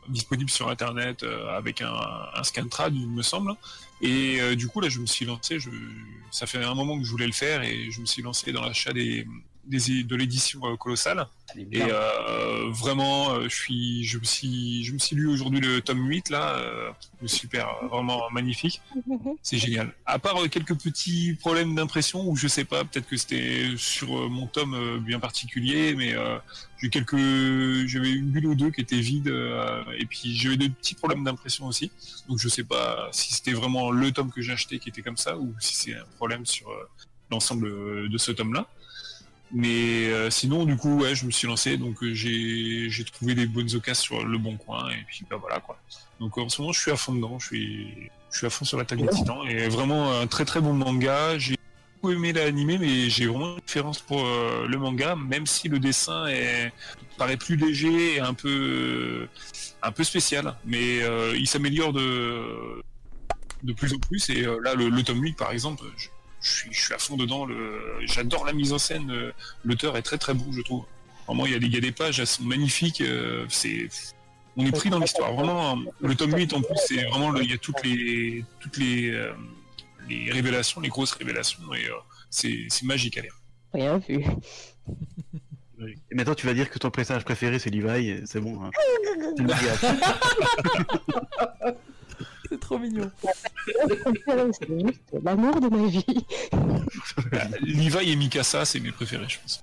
disponibles 0.07 0.49
sur 0.49 0.69
internet 0.69 1.23
euh, 1.23 1.49
avec 1.57 1.81
un, 1.81 1.93
un 2.33 2.43
scan 2.43 2.67
trad 2.67 2.95
il 2.95 3.07
me 3.09 3.21
semble 3.21 3.53
et 4.01 4.39
euh, 4.39 4.55
du 4.55 4.67
coup 4.67 4.79
là 4.79 4.87
je 4.89 4.99
me 4.99 5.05
suis 5.05 5.25
lancé, 5.25 5.59
je, 5.59 5.69
ça 6.31 6.45
fait 6.45 6.63
un 6.63 6.75
moment 6.75 6.97
que 6.97 7.03
je 7.05 7.11
voulais 7.11 7.27
le 7.27 7.33
faire 7.33 7.61
et 7.63 7.89
je 7.91 7.99
me 7.99 8.05
suis 8.05 8.21
lancé 8.21 8.51
dans 8.53 8.61
l'achat 8.63 8.93
des, 8.93 9.25
des- 9.67 10.03
de 10.03 10.15
l'édition 10.15 10.59
euh, 10.65 10.75
colossale 10.77 11.27
et 11.73 11.81
euh, 11.91 12.69
vraiment, 12.71 13.31
euh, 13.31 13.43
je 13.49 13.55
suis, 13.55 14.03
je 14.03 14.17
me 14.17 14.23
suis, 14.23 14.83
je 14.83 14.93
me 14.93 14.97
suis 14.99 15.15
lu 15.15 15.27
aujourd'hui 15.27 15.59
le 15.59 15.79
tome 15.81 16.05
8 16.07 16.29
là, 16.29 16.55
euh, 16.57 16.91
super, 17.25 17.67
vraiment 17.89 18.29
magnifique. 18.31 18.81
C'est 19.41 19.57
génial. 19.57 19.93
À 20.05 20.19
part 20.19 20.43
euh, 20.43 20.47
quelques 20.47 20.75
petits 20.77 21.35
problèmes 21.39 21.75
d'impression 21.75 22.27
où 22.27 22.35
je 22.35 22.47
sais 22.47 22.65
pas, 22.65 22.83
peut-être 22.83 23.07
que 23.07 23.15
c'était 23.17 23.69
sur 23.77 24.17
euh, 24.17 24.27
mon 24.27 24.47
tome 24.47 24.73
euh, 24.73 24.99
bien 24.99 25.19
particulier, 25.19 25.95
mais 25.95 26.13
euh, 26.13 26.37
j'ai 26.79 26.87
eu 26.87 26.89
quelques, 26.89 27.87
j'avais 27.87 28.11
une 28.11 28.31
bulle 28.31 28.47
ou 28.47 28.55
deux 28.55 28.71
qui 28.71 28.81
étaient 28.81 28.99
vides 28.99 29.27
euh, 29.29 29.83
et 29.97 30.05
puis 30.05 30.35
j'avais 30.35 30.57
des 30.57 30.69
petits 30.69 30.95
problèmes 30.95 31.23
d'impression 31.23 31.67
aussi. 31.67 31.91
Donc 32.27 32.39
je 32.39 32.49
sais 32.49 32.63
pas 32.63 33.07
si 33.11 33.33
c'était 33.33 33.53
vraiment 33.53 33.91
le 33.91 34.11
tome 34.11 34.31
que 34.31 34.41
j'ai 34.41 34.51
acheté 34.53 34.79
qui 34.79 34.89
était 34.89 35.01
comme 35.01 35.17
ça 35.17 35.37
ou 35.37 35.53
si 35.59 35.75
c'est 35.75 35.95
un 35.95 36.05
problème 36.17 36.45
sur 36.45 36.69
euh, 36.69 36.89
l'ensemble 37.31 38.09
de 38.09 38.17
ce 38.17 38.31
tome 38.31 38.53
là. 38.53 38.67
Mais 39.51 40.07
euh, 40.07 40.29
sinon, 40.29 40.65
du 40.65 40.75
coup, 40.75 40.99
ouais, 40.99 41.15
je 41.15 41.25
me 41.25 41.31
suis 41.31 41.47
lancé, 41.47 41.77
donc 41.77 42.03
euh, 42.03 42.13
j'ai 42.13 42.89
j'ai 42.89 43.03
trouvé 43.03 43.35
des 43.35 43.45
bonnes 43.45 43.73
occasions 43.75 44.17
sur 44.17 44.25
le 44.25 44.37
bon 44.37 44.57
coin, 44.57 44.89
et 44.89 45.03
puis 45.07 45.25
bah 45.29 45.37
voilà 45.39 45.59
quoi. 45.59 45.77
Donc 46.19 46.37
en 46.37 46.49
ce 46.49 46.61
moment, 46.61 46.73
je 46.73 46.79
suis 46.81 46.91
à 46.91 46.95
fond 46.95 47.13
dedans, 47.13 47.37
je 47.39 47.47
suis, 47.47 48.09
je 48.31 48.37
suis 48.37 48.47
à 48.47 48.49
fond 48.49 48.65
sur 48.65 48.77
l'attaque 48.77 48.99
des 48.99 49.07
titans, 49.07 49.47
et 49.47 49.67
vraiment 49.67 50.11
un 50.19 50.27
très 50.27 50.45
très 50.45 50.61
bon 50.61 50.73
manga. 50.73 51.37
J'ai 51.37 51.55
beaucoup 51.95 52.11
aimé 52.11 52.33
l'animé, 52.33 52.77
mais 52.79 53.09
j'ai 53.09 53.27
vraiment 53.27 53.55
une 53.55 53.61
préférence 53.61 53.99
pour 53.99 54.25
euh, 54.25 54.67
le 54.67 54.77
manga, 54.77 55.15
même 55.15 55.45
si 55.45 55.69
le 55.69 55.79
dessin 55.79 56.25
est, 56.27 56.71
paraît 57.17 57.37
plus 57.37 57.55
léger 57.55 58.15
et 58.15 58.19
un 58.19 58.33
peu, 58.33 59.27
un 59.81 59.91
peu 59.91 60.03
spécial, 60.03 60.55
mais 60.65 61.01
euh, 61.01 61.35
il 61.37 61.47
s'améliore 61.47 61.93
de, 61.93 62.81
de 63.63 63.73
plus 63.73 63.93
en 63.93 63.99
plus, 63.99 64.29
et 64.29 64.45
euh, 64.45 64.59
là, 64.63 64.75
le, 64.75 64.89
le 64.89 65.03
tome 65.03 65.21
8 65.21 65.37
par 65.37 65.51
exemple, 65.51 65.83
je, 65.97 66.09
je 66.45 66.51
suis, 66.51 66.73
je 66.73 66.81
suis 66.85 66.93
à 66.93 66.99
fond 66.99 67.15
dedans. 67.17 67.45
Le... 67.45 67.81
J'adore 68.05 68.45
la 68.45 68.53
mise 68.53 68.71
en 68.73 68.77
scène. 68.77 69.09
euh, 69.11 69.31
L'auteur 69.63 69.97
est 69.97 70.01
très 70.03 70.17
très 70.17 70.33
bon, 70.33 70.51
je 70.51 70.61
trouve. 70.61 70.85
Vraiment, 71.27 71.45
il 71.47 71.53
y 71.53 71.55
a 71.55 71.59
des, 71.59 71.65
il 71.65 71.73
y 71.73 71.77
a 71.77 71.81
des 71.81 71.91
pages, 71.91 72.19
elles 72.19 72.27
sont 72.27 72.43
magnifiques. 72.43 73.01
euh, 73.01 73.45
c'est, 73.49 73.87
on 74.57 74.65
est 74.65 74.71
pris 74.71 74.89
dans 74.89 74.99
l'histoire. 74.99 75.33
Vraiment, 75.33 75.77
le 76.01 76.15
tome 76.15 76.33
8 76.35 76.53
en 76.53 76.61
plus, 76.61 76.75
c'est 76.87 77.03
vraiment, 77.05 77.31
le- 77.31 77.43
il 77.43 77.49
y 77.49 77.53
a 77.53 77.57
toutes 77.57 77.83
les, 77.83 78.45
toutes 78.59 78.77
les, 78.77 79.09
euh, 79.09 79.33
les 80.07 80.31
révélations, 80.31 80.81
les 80.81 80.89
grosses 80.89 81.13
révélations, 81.13 81.73
et 81.73 81.87
euh, 81.87 81.93
c'est, 82.29 82.65
c'est 82.69 82.85
magique 82.85 83.17
à 83.17 83.21
lire. 83.21 83.35
Rien 83.73 83.97
vu. 83.97 84.23
Et 86.11 86.15
maintenant, 86.15 86.35
tu 86.35 86.45
vas 86.45 86.53
dire 86.53 86.69
que 86.69 86.79
ton 86.79 86.89
personnage 86.91 87.25
préféré, 87.25 87.59
c'est 87.59 87.69
Levi, 87.69 88.21
c'est 88.25 88.39
bon. 88.39 88.61
Hein. 88.63 88.71
C'est 92.55 92.61
trop 92.61 92.79
mignon. 92.79 93.11
C'est 93.21 95.21
l'amour 95.23 95.59
de 95.59 95.67
ma 95.67 95.87
vie. 95.87 96.05
Levi 97.61 98.11
et 98.11 98.15
Mikasa, 98.15 98.63
c'est 98.63 98.79
mes 98.79 98.93
préférés, 98.93 99.25
je 99.27 99.39
pense. 99.39 99.61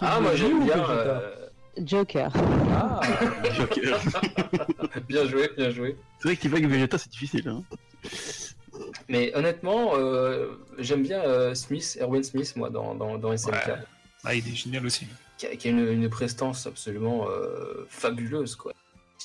Ah, 0.00 0.18
moi 0.20 0.34
j'aime 0.34 0.64
bien. 0.64 0.90
euh, 0.90 1.36
Joker. 1.84 2.32
Ah, 2.72 3.00
Joker. 3.56 4.00
Bien 5.08 5.24
joué, 5.26 5.50
bien 5.56 5.70
joué. 5.70 5.96
C'est 6.18 6.28
vrai 6.28 6.36
que 6.36 6.48
Levi 6.48 6.64
et 6.64 6.66
Vegeta, 6.66 6.98
c'est 6.98 7.10
difficile. 7.10 7.48
Hein. 7.48 7.62
Mais 9.08 9.32
honnêtement, 9.36 9.92
euh, 9.96 10.48
j'aime 10.78 11.04
bien 11.04 11.20
euh, 11.20 11.54
Smith, 11.54 11.96
Erwin 12.00 12.24
Smith, 12.24 12.54
moi, 12.56 12.70
dans, 12.70 12.96
dans, 12.96 13.18
dans 13.18 13.36
SNK, 13.36 13.52
Ouais. 13.52 13.74
Ah, 14.24 14.34
il 14.34 14.48
est 14.48 14.56
génial 14.56 14.84
aussi. 14.84 15.06
qui 15.36 15.46
a, 15.46 15.54
qui 15.54 15.68
a 15.68 15.70
une, 15.70 15.86
une 15.86 16.10
prestance 16.10 16.66
absolument 16.66 17.28
euh, 17.30 17.86
fabuleuse, 17.88 18.56
quoi. 18.56 18.72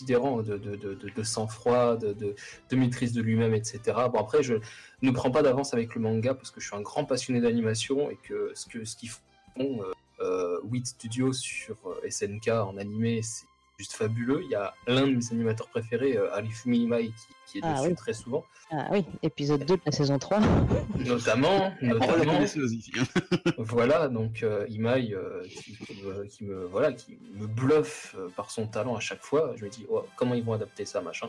De, 0.02 1.24
sang-froid, 1.24 1.98
de, 1.98 2.36
maîtrise 2.76 3.14
de 3.14 3.22
lui-même, 3.22 3.54
etc. 3.54 3.80
Bon, 4.12 4.20
après, 4.20 4.42
je 4.42 4.56
ne 5.02 5.12
prends 5.12 5.32
pas 5.32 5.44
d'avance 5.44 5.74
avec 5.74 5.94
le 5.96 6.02
manga 6.02 6.34
parce 6.34 6.52
que 6.52 6.60
je 6.60 6.68
suis 6.68 6.76
un 6.76 6.82
grand 6.82 7.06
passionné 7.06 7.42
d'animation 7.42 8.10
et 8.10 8.18
que 8.24 8.52
ce 8.56 8.66
que 8.66 8.86
ce 8.86 8.96
qu'ils 8.96 9.10
font, 9.10 9.22
euh, 9.60 9.94
euh, 10.20 10.60
8 10.64 10.88
Studios 10.88 11.34
sur 11.34 11.78
euh, 11.86 12.10
SNK 12.10 12.48
en 12.48 12.78
animé, 12.78 13.22
c'est 13.22 13.46
juste 13.78 13.94
fabuleux. 13.94 14.42
Il 14.44 14.50
y 14.50 14.56
a 14.56 14.74
l'un 14.88 15.08
de 15.08 15.16
mes 15.16 15.32
animateurs 15.32 15.68
préférés, 15.70 16.18
euh, 16.18 16.34
Arifumi 16.34 16.80
Imai, 16.80 17.08
qui, 17.08 17.14
qui 17.48 17.58
est 17.58 17.62
Ah 17.64 17.74
dessus 17.76 17.90
oui. 17.90 17.96
très 17.96 18.14
souvent, 18.14 18.46
Ah 18.72 18.88
oui, 18.92 19.06
épisode 19.22 19.66
2 19.66 19.76
de 19.78 19.82
la 19.86 19.92
saison 19.92 20.20
3. 20.20 20.40
notamment, 21.06 21.74
notamment 21.82 22.40
voilà, 23.58 24.08
donc 24.08 24.44
euh, 24.44 24.66
Imai 24.70 25.14
euh, 25.14 25.44
qui, 25.48 25.76
qui 25.78 26.04
me, 26.04 26.26
qui 26.26 26.44
me- 26.46 26.66
voilà, 26.66 26.94
qui 26.94 27.18
me 27.36 27.48
bluffe 27.48 28.16
euh, 28.18 28.30
par 28.36 28.52
son 28.52 28.68
talent 28.68 28.96
à 28.96 29.00
chaque 29.00 29.22
fois. 29.24 29.54
Je 29.58 29.66
me 29.66 29.70
dis, 29.70 29.86
oh, 29.90 30.04
comment 30.16 30.36
ils 30.36 30.44
vont 30.44 30.54
adapter 30.54 30.86
ça, 30.86 31.02
machin. 31.02 31.28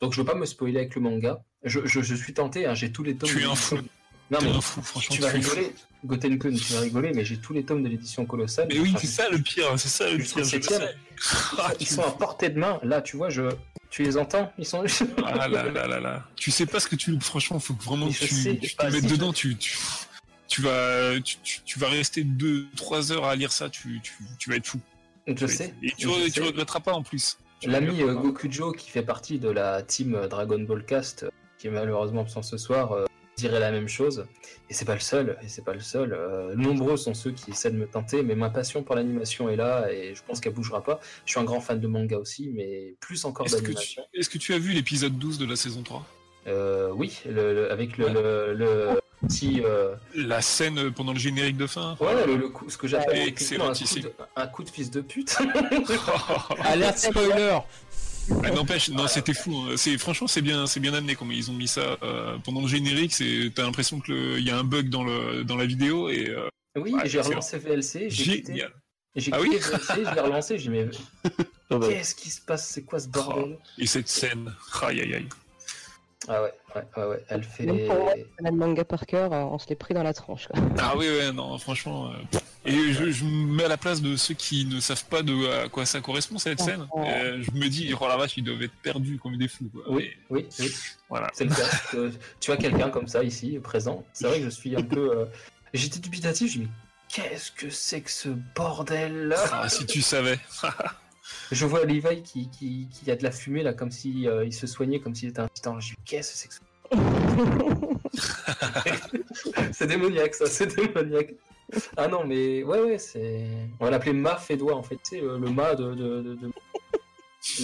Donc 0.00 0.12
je 0.12 0.20
veux 0.20 0.26
pas 0.26 0.34
me 0.34 0.46
spoiler 0.46 0.78
avec 0.78 0.94
le 0.94 1.00
manga. 1.00 1.42
Je, 1.64 1.80
je- 1.84 2.00
je 2.02 2.14
suis 2.14 2.34
tenté, 2.34 2.66
hein, 2.66 2.74
j'ai 2.74 2.92
tous 2.92 3.02
les 3.02 3.16
tomes. 3.16 3.28
Tu 3.28 3.40
es 3.42 3.44
un 3.44 3.54
fou. 3.54 3.78
Non, 4.30 4.38
mais 4.42 4.52
fou, 4.60 4.82
franchement. 4.82 5.16
tu 5.16 5.22
vas 5.22 5.28
rigoler. 5.30 5.72
Gotenkun, 6.04 6.54
tu 6.54 6.72
vas 6.74 6.80
rigoler, 6.80 7.12
mais 7.12 7.24
j'ai 7.24 7.38
tous 7.38 7.52
les 7.52 7.64
tomes 7.64 7.82
de 7.82 7.88
l'édition 7.88 8.24
colossale. 8.26 8.68
Mais 8.70 8.78
oui, 8.78 8.94
c'est 9.00 9.06
ça 9.06 9.28
le 9.30 9.38
pire, 9.38 9.66
c'est 9.78 9.88
ça 9.88 10.08
le 10.10 10.18
pire. 10.18 10.44
je 10.44 10.60
sais. 10.60 10.94
Ah, 11.58 11.72
Ils 11.80 11.86
sont 11.88 12.02
à 12.02 12.10
portée 12.12 12.50
de 12.50 12.58
main. 12.58 12.78
Là, 12.82 13.00
tu 13.02 13.16
vois, 13.16 13.30
je... 13.30 13.42
tu 13.90 14.02
les 14.04 14.16
entends 14.16 14.52
Ils 14.58 14.66
sont. 14.66 14.84
Ah 15.24 15.48
là 15.48 15.64
là 15.64 15.86
là 15.88 15.98
là. 16.00 16.24
Tu 16.36 16.50
sais 16.50 16.66
pas 16.66 16.78
ce 16.78 16.86
que 16.88 16.94
tu 16.96 17.10
loupes, 17.10 17.22
franchement, 17.24 17.58
faut 17.58 17.74
que 17.74 17.82
vraiment 17.82 18.08
que 18.08 18.14
sais, 18.14 18.26
tu, 18.56 18.68
tu 18.68 18.76
te 18.76 18.86
mettes 18.86 19.00
si, 19.02 19.06
dedans, 19.08 19.32
tu, 19.32 19.56
tu, 19.56 19.76
tu 20.46 20.62
vas, 20.62 21.18
tu, 21.20 21.36
tu- 21.64 21.78
vas 21.78 21.88
rester 21.88 22.22
2-3 22.22 23.12
heures 23.12 23.24
à 23.24 23.34
lire 23.34 23.50
ça, 23.50 23.68
tu, 23.68 24.00
tu, 24.02 24.12
tu 24.38 24.50
vas 24.50 24.56
être 24.56 24.66
fou. 24.66 24.78
Je 25.26 25.46
sais. 25.46 25.64
être- 25.64 25.74
Et 25.82 25.90
tu, 25.98 26.08
je 26.08 26.30
sais. 26.30 26.40
regretteras 26.42 26.80
pas 26.80 26.92
en 26.92 27.02
plus. 27.02 27.38
L'ami 27.64 28.02
euh. 28.02 28.14
Gokujo, 28.14 28.70
qui 28.72 28.88
fait 28.88 29.02
partie 29.02 29.38
de 29.40 29.48
la 29.50 29.82
team 29.82 30.14
euh, 30.14 30.28
Dragon 30.28 30.60
Ball 30.60 30.84
Cast, 30.84 31.24
euh, 31.24 31.30
qui 31.58 31.66
est 31.66 31.70
malheureusement 31.70 32.20
absent 32.20 32.42
ce 32.42 32.56
soir, 32.56 32.92
dirait 33.38 33.60
la 33.60 33.70
même 33.70 33.88
chose. 33.88 34.26
Et 34.70 34.74
c'est 34.74 34.84
pas 34.84 34.94
le 34.94 35.00
seul. 35.00 35.38
Et 35.42 35.48
c'est 35.48 35.64
pas 35.64 35.72
le 35.72 35.80
seul. 35.80 36.12
Euh, 36.12 36.54
nombreux 36.54 36.96
sont 36.98 37.14
ceux 37.14 37.30
qui 37.30 37.52
essaient 37.52 37.70
de 37.70 37.76
me 37.76 37.86
tenter, 37.86 38.22
mais 38.22 38.34
ma 38.34 38.50
passion 38.50 38.82
pour 38.82 38.94
l'animation 38.96 39.48
est 39.48 39.56
là 39.56 39.90
et 39.90 40.14
je 40.14 40.22
pense 40.26 40.40
qu'elle 40.40 40.52
bougera 40.52 40.82
pas. 40.84 41.00
Je 41.24 41.30
suis 41.32 41.40
un 41.40 41.44
grand 41.44 41.60
fan 41.60 41.80
de 41.80 41.86
manga 41.88 42.18
aussi, 42.18 42.50
mais 42.54 42.94
plus 43.00 43.24
encore 43.24 43.46
Est-ce 43.46 43.56
que, 43.56 43.60
tu, 43.60 43.66
d'animation. 43.68 44.02
est-ce 44.14 44.28
que 44.28 44.38
tu 44.38 44.52
as 44.54 44.58
vu 44.58 44.72
l'épisode 44.72 45.16
12 45.18 45.38
de 45.38 45.46
la 45.46 45.56
saison 45.56 45.82
3 45.82 46.04
Euh, 46.46 46.90
oui, 46.94 47.20
le, 47.26 47.54
le- 47.54 47.72
avec 47.72 47.96
le, 47.98 48.06
Ouais. 48.06 48.12
le, 48.12 48.54
le 48.54 49.00
petit. 49.26 49.62
euh, 49.64 49.94
La 50.14 50.40
scène 50.42 50.90
pendant 50.92 51.12
le 51.12 51.18
générique 51.18 51.56
de 51.56 51.66
fin? 51.66 51.96
Ouais, 52.00 52.26
le, 52.26 52.36
le 52.36 52.48
coup, 52.48 52.68
ce 52.70 52.76
que 52.78 52.86
j'appelle 52.86 53.26
Excellent, 53.28 53.70
un, 53.70 53.72
coup 53.74 54.00
de, 54.00 54.12
un 54.36 54.46
coup 54.46 54.64
de 54.64 54.70
fils 54.70 54.90
de 54.90 55.00
pute. 55.00 55.36
Alerte 56.64 56.98
spoiler 56.98 57.58
Ah, 58.44 58.50
N'empêche, 58.50 58.90
non, 58.90 59.06
c'était 59.08 59.34
fou. 59.34 59.54
hein. 59.56 59.74
C'est 59.76 59.96
franchement, 59.98 60.26
c'est 60.26 60.42
bien, 60.42 60.66
c'est 60.66 60.80
bien 60.80 60.94
amené 60.94 61.14
comme 61.14 61.32
ils 61.32 61.50
ont 61.50 61.54
mis 61.54 61.68
ça 61.68 61.96
euh, 62.02 62.36
pendant 62.44 62.60
le 62.62 62.68
générique. 62.68 63.12
C'est, 63.14 63.50
t'as 63.54 63.62
l'impression 63.64 64.00
que 64.00 64.38
il 64.38 64.44
y 64.44 64.50
a 64.50 64.58
un 64.58 64.64
bug 64.64 64.88
dans 64.90 65.04
le 65.04 65.44
dans 65.44 65.56
la 65.56 65.66
vidéo 65.66 66.08
et 66.08 66.28
euh, 66.28 66.48
oui, 66.76 66.92
Ouais, 66.92 67.08
j'ai 67.08 67.20
relancé 67.20 67.58
VLC, 67.58 68.08
j'ai 68.10 68.24
quitté, 68.24 68.64
j'ai 69.16 69.32
Ah 69.32 69.40
oui 69.40 69.50
VLC, 69.56 70.04
je 70.04 70.14
l'ai 70.14 70.20
relancé, 70.20 70.58
j'ai 70.58 70.70
mais 70.70 70.88
Ah 71.24 71.30
bah, 71.78 71.88
qu'est-ce 71.88 72.14
qui 72.14 72.30
se 72.30 72.40
passe? 72.40 72.68
C'est 72.68 72.84
quoi 72.84 73.00
ce 73.00 73.08
bordel? 73.08 73.58
Et 73.78 73.86
cette 73.86 74.08
scène, 74.08 74.54
aïe 74.82 75.00
aïe 75.00 75.14
aïe. 75.14 75.28
Ah 76.28 76.42
ouais, 76.42 76.52
ouais, 76.76 76.82
ouais, 76.96 77.04
ouais, 77.08 77.24
elle 77.28 77.42
fait. 77.42 77.64
Même 77.64 77.86
pour 77.86 77.98
moi, 78.04 78.12
le 78.38 78.50
manga 78.50 78.84
par 78.84 79.06
cœur, 79.06 79.32
euh, 79.32 79.42
on 79.44 79.58
se 79.58 79.68
l'est 79.68 79.74
pris 79.76 79.94
dans 79.94 80.02
la 80.02 80.12
tranche. 80.12 80.46
quoi. 80.48 80.60
Ah 80.78 80.94
oui, 80.96 81.06
ouais, 81.08 81.32
non, 81.32 81.56
franchement. 81.58 82.10
euh, 82.10 82.38
Et 82.66 82.92
je, 82.92 83.10
je 83.10 83.24
me 83.24 83.54
mets 83.54 83.64
à 83.64 83.68
la 83.68 83.76
place 83.78 84.02
de 84.02 84.14
ceux 84.16 84.34
qui 84.34 84.66
ne 84.66 84.78
savent 84.80 85.06
pas 85.06 85.22
de 85.22 85.48
à 85.64 85.68
quoi 85.68 85.86
ça 85.86 86.00
correspond 86.00 86.36
cette 86.38 86.60
scène. 86.60 86.86
Oh. 86.92 87.02
Euh, 87.06 87.42
je 87.42 87.50
me 87.58 87.68
dis, 87.68 87.94
oh 87.98 88.06
la 88.08 88.16
vache, 88.18 88.36
ils 88.36 88.44
doivent 88.44 88.62
être 88.62 88.74
perdus 88.82 89.18
comme 89.18 89.36
des 89.38 89.48
fous. 89.48 89.70
Quoi. 89.72 89.82
Oui, 89.88 90.10
oui, 90.30 90.46
oui, 90.60 90.70
voilà. 91.08 91.28
c'est 91.32 91.44
le 91.44 91.50
cas. 91.54 91.62
Euh, 91.94 92.10
tu 92.40 92.52
as 92.52 92.56
quelqu'un 92.58 92.90
comme 92.90 93.08
ça 93.08 93.24
ici, 93.24 93.58
présent. 93.62 94.04
C'est 94.12 94.26
vrai 94.26 94.38
que 94.40 94.44
je 94.44 94.50
suis 94.50 94.76
un 94.76 94.82
peu. 94.82 95.10
euh, 95.16 95.24
J'étais 95.72 95.98
dubitatif, 95.98 96.52
je 96.52 96.58
me 96.60 96.64
dis 96.64 96.70
qu'est-ce 97.08 97.50
que 97.52 97.70
c'est 97.70 98.02
que 98.02 98.10
ce 98.10 98.28
bordel 98.54 99.28
là 99.28 99.36
Ah, 99.52 99.68
si 99.70 99.86
tu 99.86 100.02
savais. 100.02 100.38
Je 101.52 101.66
vois 101.66 101.84
Levi 101.84 102.22
qui, 102.22 102.48
qui, 102.50 102.88
qui 102.90 103.10
a 103.10 103.16
de 103.16 103.22
la 103.22 103.30
fumée 103.30 103.62
là, 103.62 103.72
comme 103.74 103.90
si 103.90 104.26
euh, 104.28 104.44
il 104.44 104.52
se 104.52 104.66
soignait, 104.66 105.00
comme 105.00 105.14
s'il 105.14 105.28
était 105.30 105.40
un 105.40 105.48
titan. 105.48 105.78
Je 105.80 105.90
dis 105.90 105.96
qu'est-ce 106.04 106.32
que 106.32 106.38
c'est 106.38 106.48
que 106.48 106.54
ce 106.54 106.60
c'est 109.72 109.86
démoniaque 109.86 110.34
ça, 110.34 110.46
c'est 110.46 110.74
démoniaque. 110.74 111.34
Ah 111.96 112.08
non, 112.08 112.24
mais 112.24 112.62
ouais, 112.62 112.80
ouais, 112.80 112.98
c'est. 112.98 113.46
On 113.78 113.84
va 113.84 113.90
l'appeler 113.90 114.14
Ma 114.14 114.36
Fédois 114.36 114.74
en 114.74 114.82
fait, 114.82 114.96
tu 114.96 115.16
sais, 115.16 115.20
le, 115.20 115.38
Ma 115.38 115.74
de, 115.74 115.94
de, 115.94 116.22
de, 116.22 116.34
de- 116.34 116.50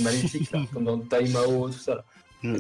Maléfique, 0.02 0.50
là, 0.52 0.62
comme 0.72 0.84
dans 0.84 0.96
Daimao, 0.98 1.68
tout 1.68 1.78
ça 1.78 1.96
là. 1.96 2.04
euh, 2.44 2.58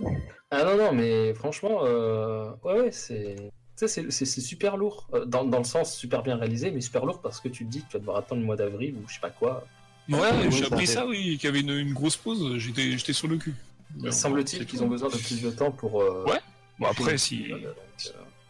va. 0.00 0.10
Ah 0.50 0.64
non, 0.64 0.76
non, 0.76 0.92
mais 0.92 1.32
franchement, 1.34 1.80
euh, 1.84 2.50
ouais, 2.64 2.80
ouais, 2.80 2.92
c'est. 2.92 3.36
tu 3.36 3.42
sais, 3.76 3.88
C'est 3.88 4.10
c'est- 4.10 4.24
c'est 4.24 4.40
super 4.40 4.76
lourd, 4.76 5.08
euh, 5.14 5.24
dans, 5.24 5.44
dans 5.44 5.58
le 5.58 5.64
sens 5.64 5.96
super 5.96 6.22
bien 6.22 6.36
réalisé, 6.36 6.70
mais 6.70 6.80
super 6.80 7.06
lourd 7.06 7.20
parce 7.20 7.40
que 7.40 7.48
tu 7.48 7.64
te 7.64 7.70
dis 7.70 7.82
que 7.82 7.86
tu 7.86 7.92
vas 7.94 7.98
devoir 8.00 8.16
attendre 8.18 8.40
le 8.40 8.46
mois 8.46 8.56
d'avril 8.56 8.96
ou 8.96 9.08
je 9.08 9.14
sais 9.14 9.20
pas 9.20 9.30
quoi. 9.30 9.64
Ouais, 10.08 10.50
j'ai 10.50 10.64
appris 10.66 10.86
ça, 10.86 11.06
oui, 11.06 11.36
qu'il 11.38 11.44
y 11.44 11.48
avait 11.48 11.60
une, 11.60 11.70
une 11.70 11.92
grosse 11.92 12.16
pause. 12.16 12.58
J'étais, 12.58 12.96
j'étais 12.96 13.12
sur 13.12 13.28
le 13.28 13.36
cul. 13.38 13.54
Il 14.02 14.12
semble-t-il 14.12 14.66
qu'ils 14.66 14.82
ont 14.82 14.88
besoin 14.88 15.08
de 15.08 15.16
plus 15.16 15.40
de 15.42 15.50
temps 15.50 15.70
pour. 15.70 16.02
euh, 16.02 16.24
Ouais, 16.26 16.38
Bon, 16.78 16.86
après, 16.86 17.16
si. 17.18 17.48
donc, 17.48 17.60
euh, 17.64 17.72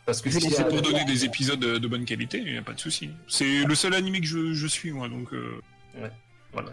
Parce 0.04 0.20
que 0.20 0.30
si 0.30 0.40
C'est 0.40 0.60
Euh, 0.64 0.68
pour 0.68 0.82
donner 0.82 0.98
ouais. 1.00 1.04
des 1.04 1.24
épisodes 1.24 1.60
de, 1.60 1.86
bonne 1.88 2.04
qualité, 2.04 2.38
il 2.44 2.52
n'y 2.52 2.58
a 2.58 2.62
pas 2.62 2.72
de 2.72 2.80
souci. 2.80 3.10
C'est 3.28 3.64
le 3.64 3.74
seul 3.74 3.94
animé 3.94 4.20
que 4.20 4.26
je, 4.26 4.52
je 4.52 4.66
suis, 4.66 4.90
moi, 4.92 5.08
donc. 5.08 5.32
euh, 5.32 5.60
voilà. 6.52 6.72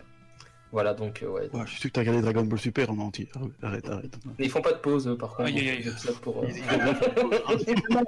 Voilà, 0.71 0.93
donc, 0.95 1.21
euh, 1.21 1.27
ouais. 1.27 1.49
Ouais, 1.53 1.61
je 1.65 1.71
suis 1.71 1.81
sûr 1.81 1.89
que 1.91 1.93
t'as 1.93 2.01
regardé 2.01 2.21
Dragon 2.21 2.43
Ball 2.45 2.57
Super 2.59 2.89
en 2.89 2.97
entier. 2.97 3.29
Arrête, 3.61 3.87
arrête. 3.87 4.17
Mais 4.39 4.45
ils 4.45 4.49
font 4.49 4.61
pas 4.61 4.71
de 4.73 4.79
pause, 4.79 5.15
par 5.19 5.29
contre. 5.35 5.43
Aïe, 5.49 5.69
aïe, 5.69 5.87
Pour, 6.23 6.43
euh, 6.43 6.47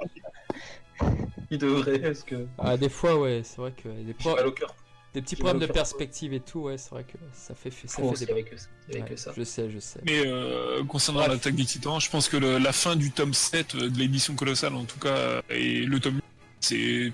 ils 1.50 1.58
devraient, 1.58 1.98
parce 2.00 2.22
que 2.24 2.46
Ah, 2.58 2.76
des 2.76 2.88
fois, 2.88 3.18
ouais, 3.20 3.42
c'est 3.44 3.58
vrai 3.58 3.72
que 3.72 3.88
des, 3.88 4.06
j'ai 4.08 4.14
pro- 4.14 4.34
mal 4.34 4.46
au 4.48 4.52
cœur. 4.52 4.74
Des 5.16 5.22
petits 5.22 5.36
problèmes 5.36 5.58
de 5.60 5.66
perspective 5.66 6.34
et 6.34 6.40
tout, 6.40 6.60
ouais, 6.60 6.76
c'est 6.76 6.90
vrai 6.90 7.04
que 7.04 7.16
ça 7.32 7.54
fait, 7.54 7.70
ça 7.70 7.88
Trop, 8.02 8.10
fait 8.10 8.16
c'est 8.18 8.26
des 8.26 8.32
avec 8.32 8.52
eux, 8.52 8.56
c'est 8.58 8.92
avec 8.96 9.08
Ouais, 9.08 9.12
eux, 9.14 9.16
ça. 9.16 9.32
Je 9.36 9.42
sais, 9.44 9.70
je 9.70 9.78
sais. 9.78 10.00
Mais 10.04 10.26
euh, 10.26 10.84
concernant 10.84 11.26
l'attaque 11.26 11.54
des 11.54 11.64
titans, 11.64 11.98
je 11.98 12.10
pense 12.10 12.28
que 12.28 12.36
le- 12.36 12.58
la 12.58 12.72
fin 12.72 12.96
du 12.96 13.10
tome 13.10 13.32
7 13.32 13.76
de 13.76 13.98
l'édition 13.98 14.34
colossale, 14.34 14.74
en 14.74 14.84
tout 14.84 14.98
cas, 14.98 15.40
et 15.48 15.80
le 15.86 15.98
tome 16.00 16.16
8, 16.16 16.22
c'est, 16.60 17.12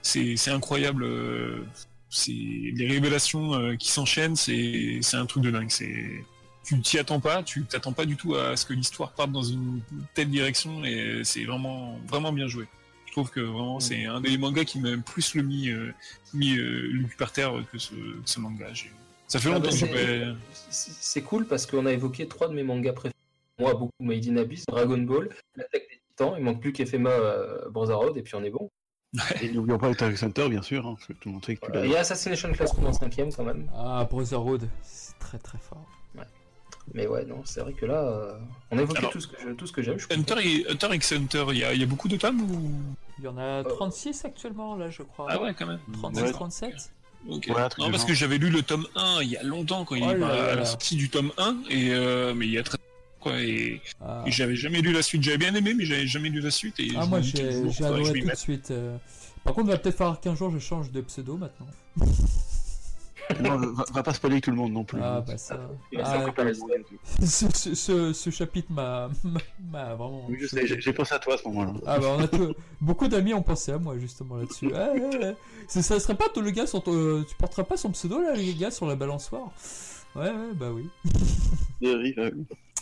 c'est, 0.00 0.36
c'est 0.36 0.50
incroyable. 0.50 1.04
euh, 1.04 1.62
C'est 2.08 2.32
les 2.32 2.88
révélations 2.88 3.54
euh, 3.54 3.76
qui 3.76 3.90
s'enchaînent, 3.90 4.36
c'est, 4.36 5.00
c'est 5.02 5.16
un 5.18 5.26
truc 5.26 5.42
de 5.42 5.50
dingue. 5.50 5.68
C'est, 5.70 6.24
tu 6.64 6.80
t'y 6.80 6.98
attends 6.98 7.20
pas, 7.20 7.42
tu 7.42 7.64
t'attends 7.66 7.92
pas 7.92 8.06
du 8.06 8.16
tout 8.16 8.36
à 8.36 8.56
ce 8.56 8.64
que 8.64 8.72
l'histoire 8.72 9.12
parte 9.12 9.30
dans 9.32 9.42
une 9.42 9.82
telle 10.14 10.30
direction, 10.30 10.82
et 10.82 11.20
c'est 11.24 11.44
vraiment, 11.44 11.98
vraiment 12.08 12.32
bien 12.32 12.48
joué. 12.48 12.64
Je 13.14 13.20
trouve 13.20 13.30
que 13.30 13.38
vraiment, 13.38 13.78
c'est 13.78 14.06
un 14.06 14.20
des 14.20 14.36
mangas 14.38 14.64
qui 14.64 14.80
m'a 14.80 14.96
plus 14.96 15.36
le 15.36 15.42
mis, 15.44 15.68
euh, 15.68 15.94
mis 16.32 16.58
euh, 16.58 16.88
le 16.90 17.06
par 17.16 17.30
terre 17.30 17.52
que 17.70 17.78
ce, 17.78 17.90
que 17.94 17.96
ce 18.24 18.40
manga. 18.40 18.66
J'ai- 18.72 18.90
Ça 19.28 19.38
fait 19.38 19.50
Ah, 19.50 19.52
longtemps 19.52 19.66
bah, 19.66 19.70
que 19.70 19.76
c'est- 19.76 20.24
je 20.24 20.34
C'est 20.70 20.92
c'est 21.00 21.22
cool 21.22 21.46
parce 21.46 21.64
qu'on 21.64 21.86
a 21.86 21.92
évoqué 21.92 22.26
trois 22.26 22.48
de 22.48 22.54
mes 22.54 22.64
mangas 22.64 22.92
préférés. 22.92 23.14
Moi, 23.60 23.72
beaucoup 23.74 23.92
Made 24.00 24.26
in 24.26 24.36
Abyss, 24.36 24.66
Dragon 24.66 24.98
Ball, 24.98 25.28
l'attaque 25.54 25.86
des 25.88 26.00
titans. 26.08 26.34
Il 26.36 26.42
manque 26.42 26.60
plus 26.60 26.72
qu'Efema 26.72 27.10
euh, 27.10 27.70
Brotherhood 27.70 28.16
et 28.16 28.22
puis 28.22 28.34
on 28.34 28.42
est 28.42 28.50
bon. 28.50 28.68
Et 29.40 29.48
n'oublions 29.52 29.78
pas 29.78 29.90
Attack 29.90 30.18
Center, 30.18 30.48
bien 30.48 30.62
sûr, 30.62 30.84
hein, 30.84 30.94
parce 30.96 31.06
que 31.06 31.12
tout 31.12 31.28
le 31.28 31.34
monde 31.34 31.44
sait 31.44 31.54
que 31.54 31.64
tu 31.66 31.70
Voilà. 31.70 31.86
Et 31.86 31.96
Assassination 31.96 32.50
Classroom 32.52 32.86
en 32.86 32.92
cinquième 32.92 33.32
quand 33.32 33.44
même. 33.44 33.70
Ah, 33.76 34.08
Brotherhood, 34.10 34.68
c'est 34.82 35.16
très 35.20 35.38
très 35.38 35.58
fort. 35.58 35.86
Mais 36.92 37.06
ouais, 37.06 37.24
non, 37.24 37.40
c'est 37.44 37.60
vrai 37.60 37.72
que 37.72 37.86
là, 37.86 38.02
euh, 38.02 38.32
on 38.70 38.78
a 38.78 38.82
évoqué 38.82 38.98
Alors, 38.98 39.10
tout 39.10 39.20
ce 39.20 39.26
que 39.26 39.52
tout 39.54 39.66
ce 39.66 39.72
que 39.72 39.82
j'aime. 39.82 39.96
Hunter, 40.10 40.34
et, 40.44 40.66
Hunter 40.70 40.88
x 40.94 41.12
Hunter, 41.12 41.44
il 41.50 41.58
y 41.58 41.64
a, 41.64 41.72
il 41.72 41.80
y 41.80 41.82
a 41.82 41.86
beaucoup 41.86 42.08
de 42.08 42.16
tomes 42.16 42.42
ou... 42.42 42.70
Il 43.18 43.24
y 43.24 43.28
en 43.28 43.38
a 43.38 43.64
36 43.64 44.24
actuellement, 44.24 44.76
là, 44.76 44.90
je 44.90 45.02
crois. 45.02 45.26
Ah 45.30 45.40
ouais, 45.40 45.54
quand 45.58 45.66
même. 45.66 45.80
36, 45.94 46.22
Ouais. 46.22 46.32
37 46.32 46.74
Ok. 47.26 47.46
Ouais, 47.48 47.58
un 47.58 47.68
truc 47.70 47.84
non, 47.84 47.90
parce 47.90 48.04
que 48.04 48.12
j'avais 48.12 48.36
lu 48.36 48.50
le 48.50 48.60
tome 48.62 48.86
1 48.96 49.20
il 49.22 49.30
y 49.30 49.36
a 49.38 49.42
longtemps, 49.42 49.86
quand 49.86 49.94
il 49.94 50.04
Oh 50.04 50.10
est 50.10 50.22
à 50.22 50.56
la 50.56 50.64
sortie 50.66 50.96
du 50.96 51.08
tome 51.08 51.32
1, 51.38 51.56
et, 51.70 51.88
euh, 51.94 52.34
mais 52.34 52.44
il 52.46 52.52
y 52.52 52.58
a 52.58 52.62
très 52.62 52.76
quoi, 53.18 53.40
et, 53.40 53.80
Ah, 54.02 54.22
et 54.26 54.30
j'avais 54.30 54.56
jamais 54.56 54.82
lu 54.82 54.92
la 54.92 55.00
suite. 55.00 55.22
J'avais 55.22 55.38
bien 55.38 55.54
aimé, 55.54 55.72
mais 55.72 55.86
j'avais 55.86 56.06
jamais 56.06 56.28
lu 56.28 56.40
la 56.40 56.50
suite. 56.50 56.78
Et 56.80 56.90
Ah, 56.96 57.06
moi 57.06 57.22
j'ai 57.22 57.48
adoré 57.82 58.20
tout 58.20 58.28
de 58.28 58.34
suite. 58.34 58.70
euh. 58.72 58.94
Par 59.42 59.54
contre, 59.54 59.68
il 59.68 59.72
va 59.72 59.78
peut-être 59.78 59.96
falloir 59.96 60.20
qu'un 60.20 60.34
jour 60.34 60.50
je 60.50 60.58
change 60.58 60.90
de 60.90 61.00
pseudo 61.00 61.38
maintenant. 61.38 61.66
Non, 63.40 63.56
va, 63.56 63.84
va 63.92 64.02
pas 64.02 64.12
spoiler 64.14 64.40
tout 64.40 64.50
le 64.50 64.56
monde 64.56 64.72
non 64.72 64.84
plus. 64.84 65.00
Ah, 65.02 65.20
bah 65.26 65.38
ça. 65.38 65.58
Ah, 66.02 66.26
ce, 67.20 67.46
ce- 67.54 67.74
ce- 67.74 68.12
ce 68.12 68.30
chapitre 68.30 68.70
m'a 68.72 69.08
vraiment. 69.72 70.26
Oui, 70.28 70.36
je 70.40 70.46
sais, 70.46 70.66
j'ai 70.66 70.92
pensé 70.92 71.14
à 71.14 71.18
toi 71.18 71.34
à 71.34 71.38
ce 71.38 71.44
moment-là. 71.48 71.72
Ah 71.86 71.98
bah 71.98 72.06
on 72.16 72.20
a 72.22 72.28
tout- 72.28 72.54
beaucoup 72.80 73.08
d'amis 73.08 73.34
ont 73.34 73.42
pensé 73.42 73.72
à 73.72 73.78
moi 73.78 73.98
justement 73.98 74.36
là-dessus. 74.36 74.70
Ah, 74.74 74.92
ouais, 74.94 75.36
Ça 75.68 75.82
serait 76.00 76.14
pas 76.16 76.28
toi 76.28 76.42
le 76.42 76.50
gars 76.50 76.66
sur 76.66 76.82
ton... 76.82 76.92
euh, 76.94 77.24
tu 77.28 77.34
porterais 77.36 77.64
pas 77.64 77.76
son 77.76 77.90
pseudo 77.90 78.20
là 78.20 78.34
les 78.34 78.54
gars 78.54 78.70
sur 78.70 78.86
la 78.86 78.96
balançoire? 78.96 79.50
Ouais 80.14 80.30
ouais 80.30 80.52
bah 80.54 80.70
oui. 80.72 80.88
Oui, 81.82 82.14
euh, 82.18 82.30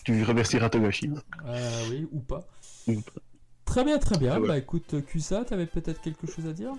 Tu 0.04 0.22
remercieras 0.22 0.68
Togashi. 0.70 1.10
Euh, 1.46 1.82
oui 1.90 2.06
ou 2.12 2.20
pas. 2.20 2.44
Ou 2.88 3.00
pas. 3.00 3.20
Très 3.64 3.84
bien 3.84 3.98
très 3.98 4.18
bien. 4.18 4.34
Ah 4.34 4.40
ouais. 4.40 4.48
Bah 4.48 4.58
écoute 4.58 4.94
Kusa, 5.06 5.44
t'avais 5.44 5.66
peut-être 5.66 6.00
quelque 6.00 6.26
chose 6.26 6.46
à 6.46 6.52
dire? 6.52 6.72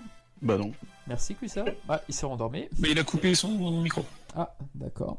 Bah 0.44 0.56
non, 0.58 0.70
Merci 1.06 1.34
Kusa. 1.34 1.64
Ah 1.88 2.00
il 2.08 2.14
s'est 2.14 2.26
rendormi. 2.26 2.68
Mais 2.78 2.90
il 2.90 2.98
a 2.98 3.04
coupé 3.04 3.34
son 3.34 3.48
micro. 3.82 4.04
Ah 4.36 4.54
d'accord. 4.74 5.16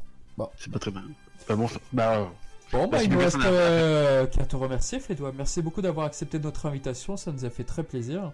c'est 0.56 0.72
pas 0.72 0.78
très 0.78 0.90
bien. 0.90 1.02
Bah 1.48 1.54
bon, 1.56 1.68
bah. 1.92 2.16
euh, 2.18 2.24
Bon 2.72 2.88
bah 2.88 3.02
il 3.02 3.10
nous 3.10 3.18
reste 3.18 3.36
euh, 3.44 4.26
qu'à 4.26 4.44
te 4.44 4.56
remercier 4.56 4.98
Fédois. 4.98 5.32
Merci 5.36 5.62
beaucoup 5.62 5.82
d'avoir 5.82 6.06
accepté 6.06 6.38
notre 6.40 6.66
invitation, 6.66 7.16
ça 7.16 7.30
nous 7.32 7.44
a 7.44 7.50
fait 7.50 7.62
très 7.64 7.82
plaisir. 7.84 8.32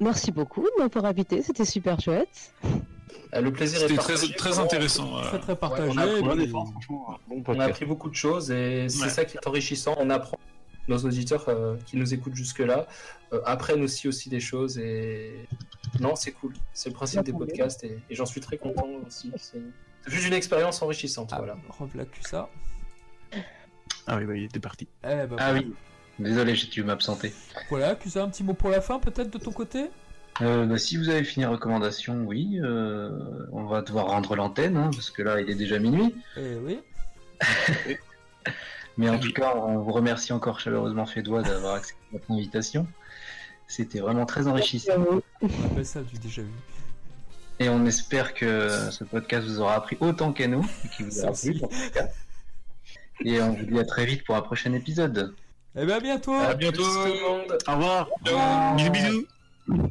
Merci 0.00 0.32
beaucoup 0.32 0.62
de 0.62 0.82
m'avoir 0.82 1.04
invité, 1.06 1.42
c'était 1.42 1.64
super 1.64 1.98
chouette. 2.00 2.52
Euh, 3.34 3.40
Le 3.40 3.52
plaisir 3.52 3.78
est 3.82 3.88
C'était 3.88 3.96
très, 3.96 4.14
très 4.36 4.58
intéressant. 4.58 5.16
euh. 5.18 5.22
Très 5.22 5.38
très 5.40 5.56
partagé. 5.56 5.92
on 5.94 5.98
a 5.98 6.06
bon 6.46 6.64
franchement, 6.66 7.18
bon 7.28 7.42
On 7.46 7.60
appris 7.60 7.84
beaucoup 7.86 8.08
de 8.10 8.14
choses 8.14 8.50
et 8.50 8.86
c'est 8.88 9.02
Ouais. 9.04 9.08
ça 9.10 9.24
qui 9.24 9.36
est 9.36 9.46
enrichissant. 9.46 9.94
On 9.98 10.10
apprend. 10.10 10.38
Nos 10.86 10.98
auditeurs 10.98 11.44
euh, 11.48 11.76
qui 11.86 11.96
nous 11.96 12.12
écoutent 12.12 12.34
jusque-là 12.34 12.86
euh, 13.32 13.40
apprennent 13.46 13.80
aussi 13.82 14.06
aussi 14.06 14.28
des 14.28 14.40
choses 14.40 14.76
et 14.76 15.48
non, 16.00 16.16
c'est 16.16 16.32
cool. 16.32 16.52
C'est 16.72 16.88
le 16.90 16.94
principe 16.94 17.22
des 17.22 17.32
podcasts 17.32 17.84
et, 17.84 17.98
et 18.10 18.14
j'en 18.14 18.26
suis 18.26 18.40
très 18.40 18.58
content 18.58 18.86
aussi. 19.06 19.32
C'est 19.36 19.60
c'est 20.02 20.10
juste 20.12 20.26
une 20.26 20.34
expérience 20.34 20.82
enrichissante. 20.82 21.30
Ah, 21.32 21.38
Voilà. 21.38 21.56
revoilà 21.68 22.04
Kusa. 22.04 22.48
Ah 24.06 24.16
oui, 24.18 24.24
bah 24.26 24.36
il 24.36 24.44
était 24.44 24.60
parti. 24.60 24.86
Eh 25.02 25.26
bah, 25.26 25.36
Ah 25.38 25.52
oui. 25.54 25.72
Désolé, 26.18 26.54
j'ai 26.54 26.68
dû 26.68 26.84
m'absenter. 26.84 27.32
Voilà, 27.70 27.94
tu 27.96 28.08
as 28.18 28.22
un 28.22 28.28
petit 28.28 28.44
mot 28.44 28.52
pour 28.54 28.70
la 28.70 28.80
fin 28.80 28.98
peut-être 29.00 29.30
de 29.30 29.38
ton 29.38 29.50
côté? 29.50 29.90
Euh, 30.42 30.66
bah, 30.66 30.78
si 30.78 30.96
vous 30.96 31.08
avez 31.08 31.24
fini 31.24 31.44
recommandation, 31.46 32.24
oui, 32.24 32.58
euh, 32.62 33.10
on 33.52 33.64
va 33.64 33.82
devoir 33.82 34.06
rendre 34.08 34.36
l'antenne, 34.36 34.76
hein, 34.76 34.90
parce 34.92 35.10
que 35.10 35.22
là, 35.22 35.40
il 35.40 35.48
est 35.50 35.54
déjà 35.54 35.78
minuit. 35.78 36.14
Eh 36.36 36.56
oui. 36.56 36.80
Mais 38.96 39.08
en 39.08 39.14
Oui. 39.14 39.20
tout 39.20 39.32
cas, 39.32 39.54
on 39.56 39.78
vous 39.78 39.90
remercie 39.92 40.32
encore 40.32 40.60
chaleureusement, 40.60 41.06
Fédois, 41.06 41.42
d'avoir 41.42 41.74
accepté 41.74 42.00
notre 42.12 42.30
invitation. 42.30 42.86
C'était 43.66 44.00
vraiment 44.00 44.26
très 44.26 44.46
enrichissant. 44.46 44.92
On 45.42 45.48
appelle 45.66 45.86
ça 45.86 46.02
du 46.02 46.18
déjà 46.18 46.42
vu. 46.42 46.48
Et 47.58 47.68
on 47.68 47.86
espère 47.86 48.34
que 48.34 48.68
ce 48.90 49.04
podcast 49.04 49.46
vous 49.46 49.60
aura 49.60 49.74
appris 49.74 49.96
autant 50.00 50.32
qu'à 50.32 50.48
nous, 50.48 50.66
et 50.84 50.88
qu'il 50.88 51.06
vous 51.06 51.20
aura 51.22 51.32
plu. 51.32 51.60
Et 53.24 53.40
on 53.40 53.52
vous 53.52 53.64
dit 53.64 53.78
à 53.78 53.84
très 53.84 54.06
vite 54.06 54.24
pour 54.24 54.34
un 54.34 54.42
prochain 54.42 54.72
épisode. 54.72 55.34
Eh 55.76 55.86
bien, 55.86 55.96
à 55.96 56.00
bientôt 56.00 56.34
À 56.34 56.54
bientôt. 56.54 56.82
Tout 56.82 57.04
le 57.04 57.28
monde. 57.28 57.58
Au 57.66 57.72
revoir. 57.72 58.08
Bisous 58.76 58.90
bisous. 58.90 59.90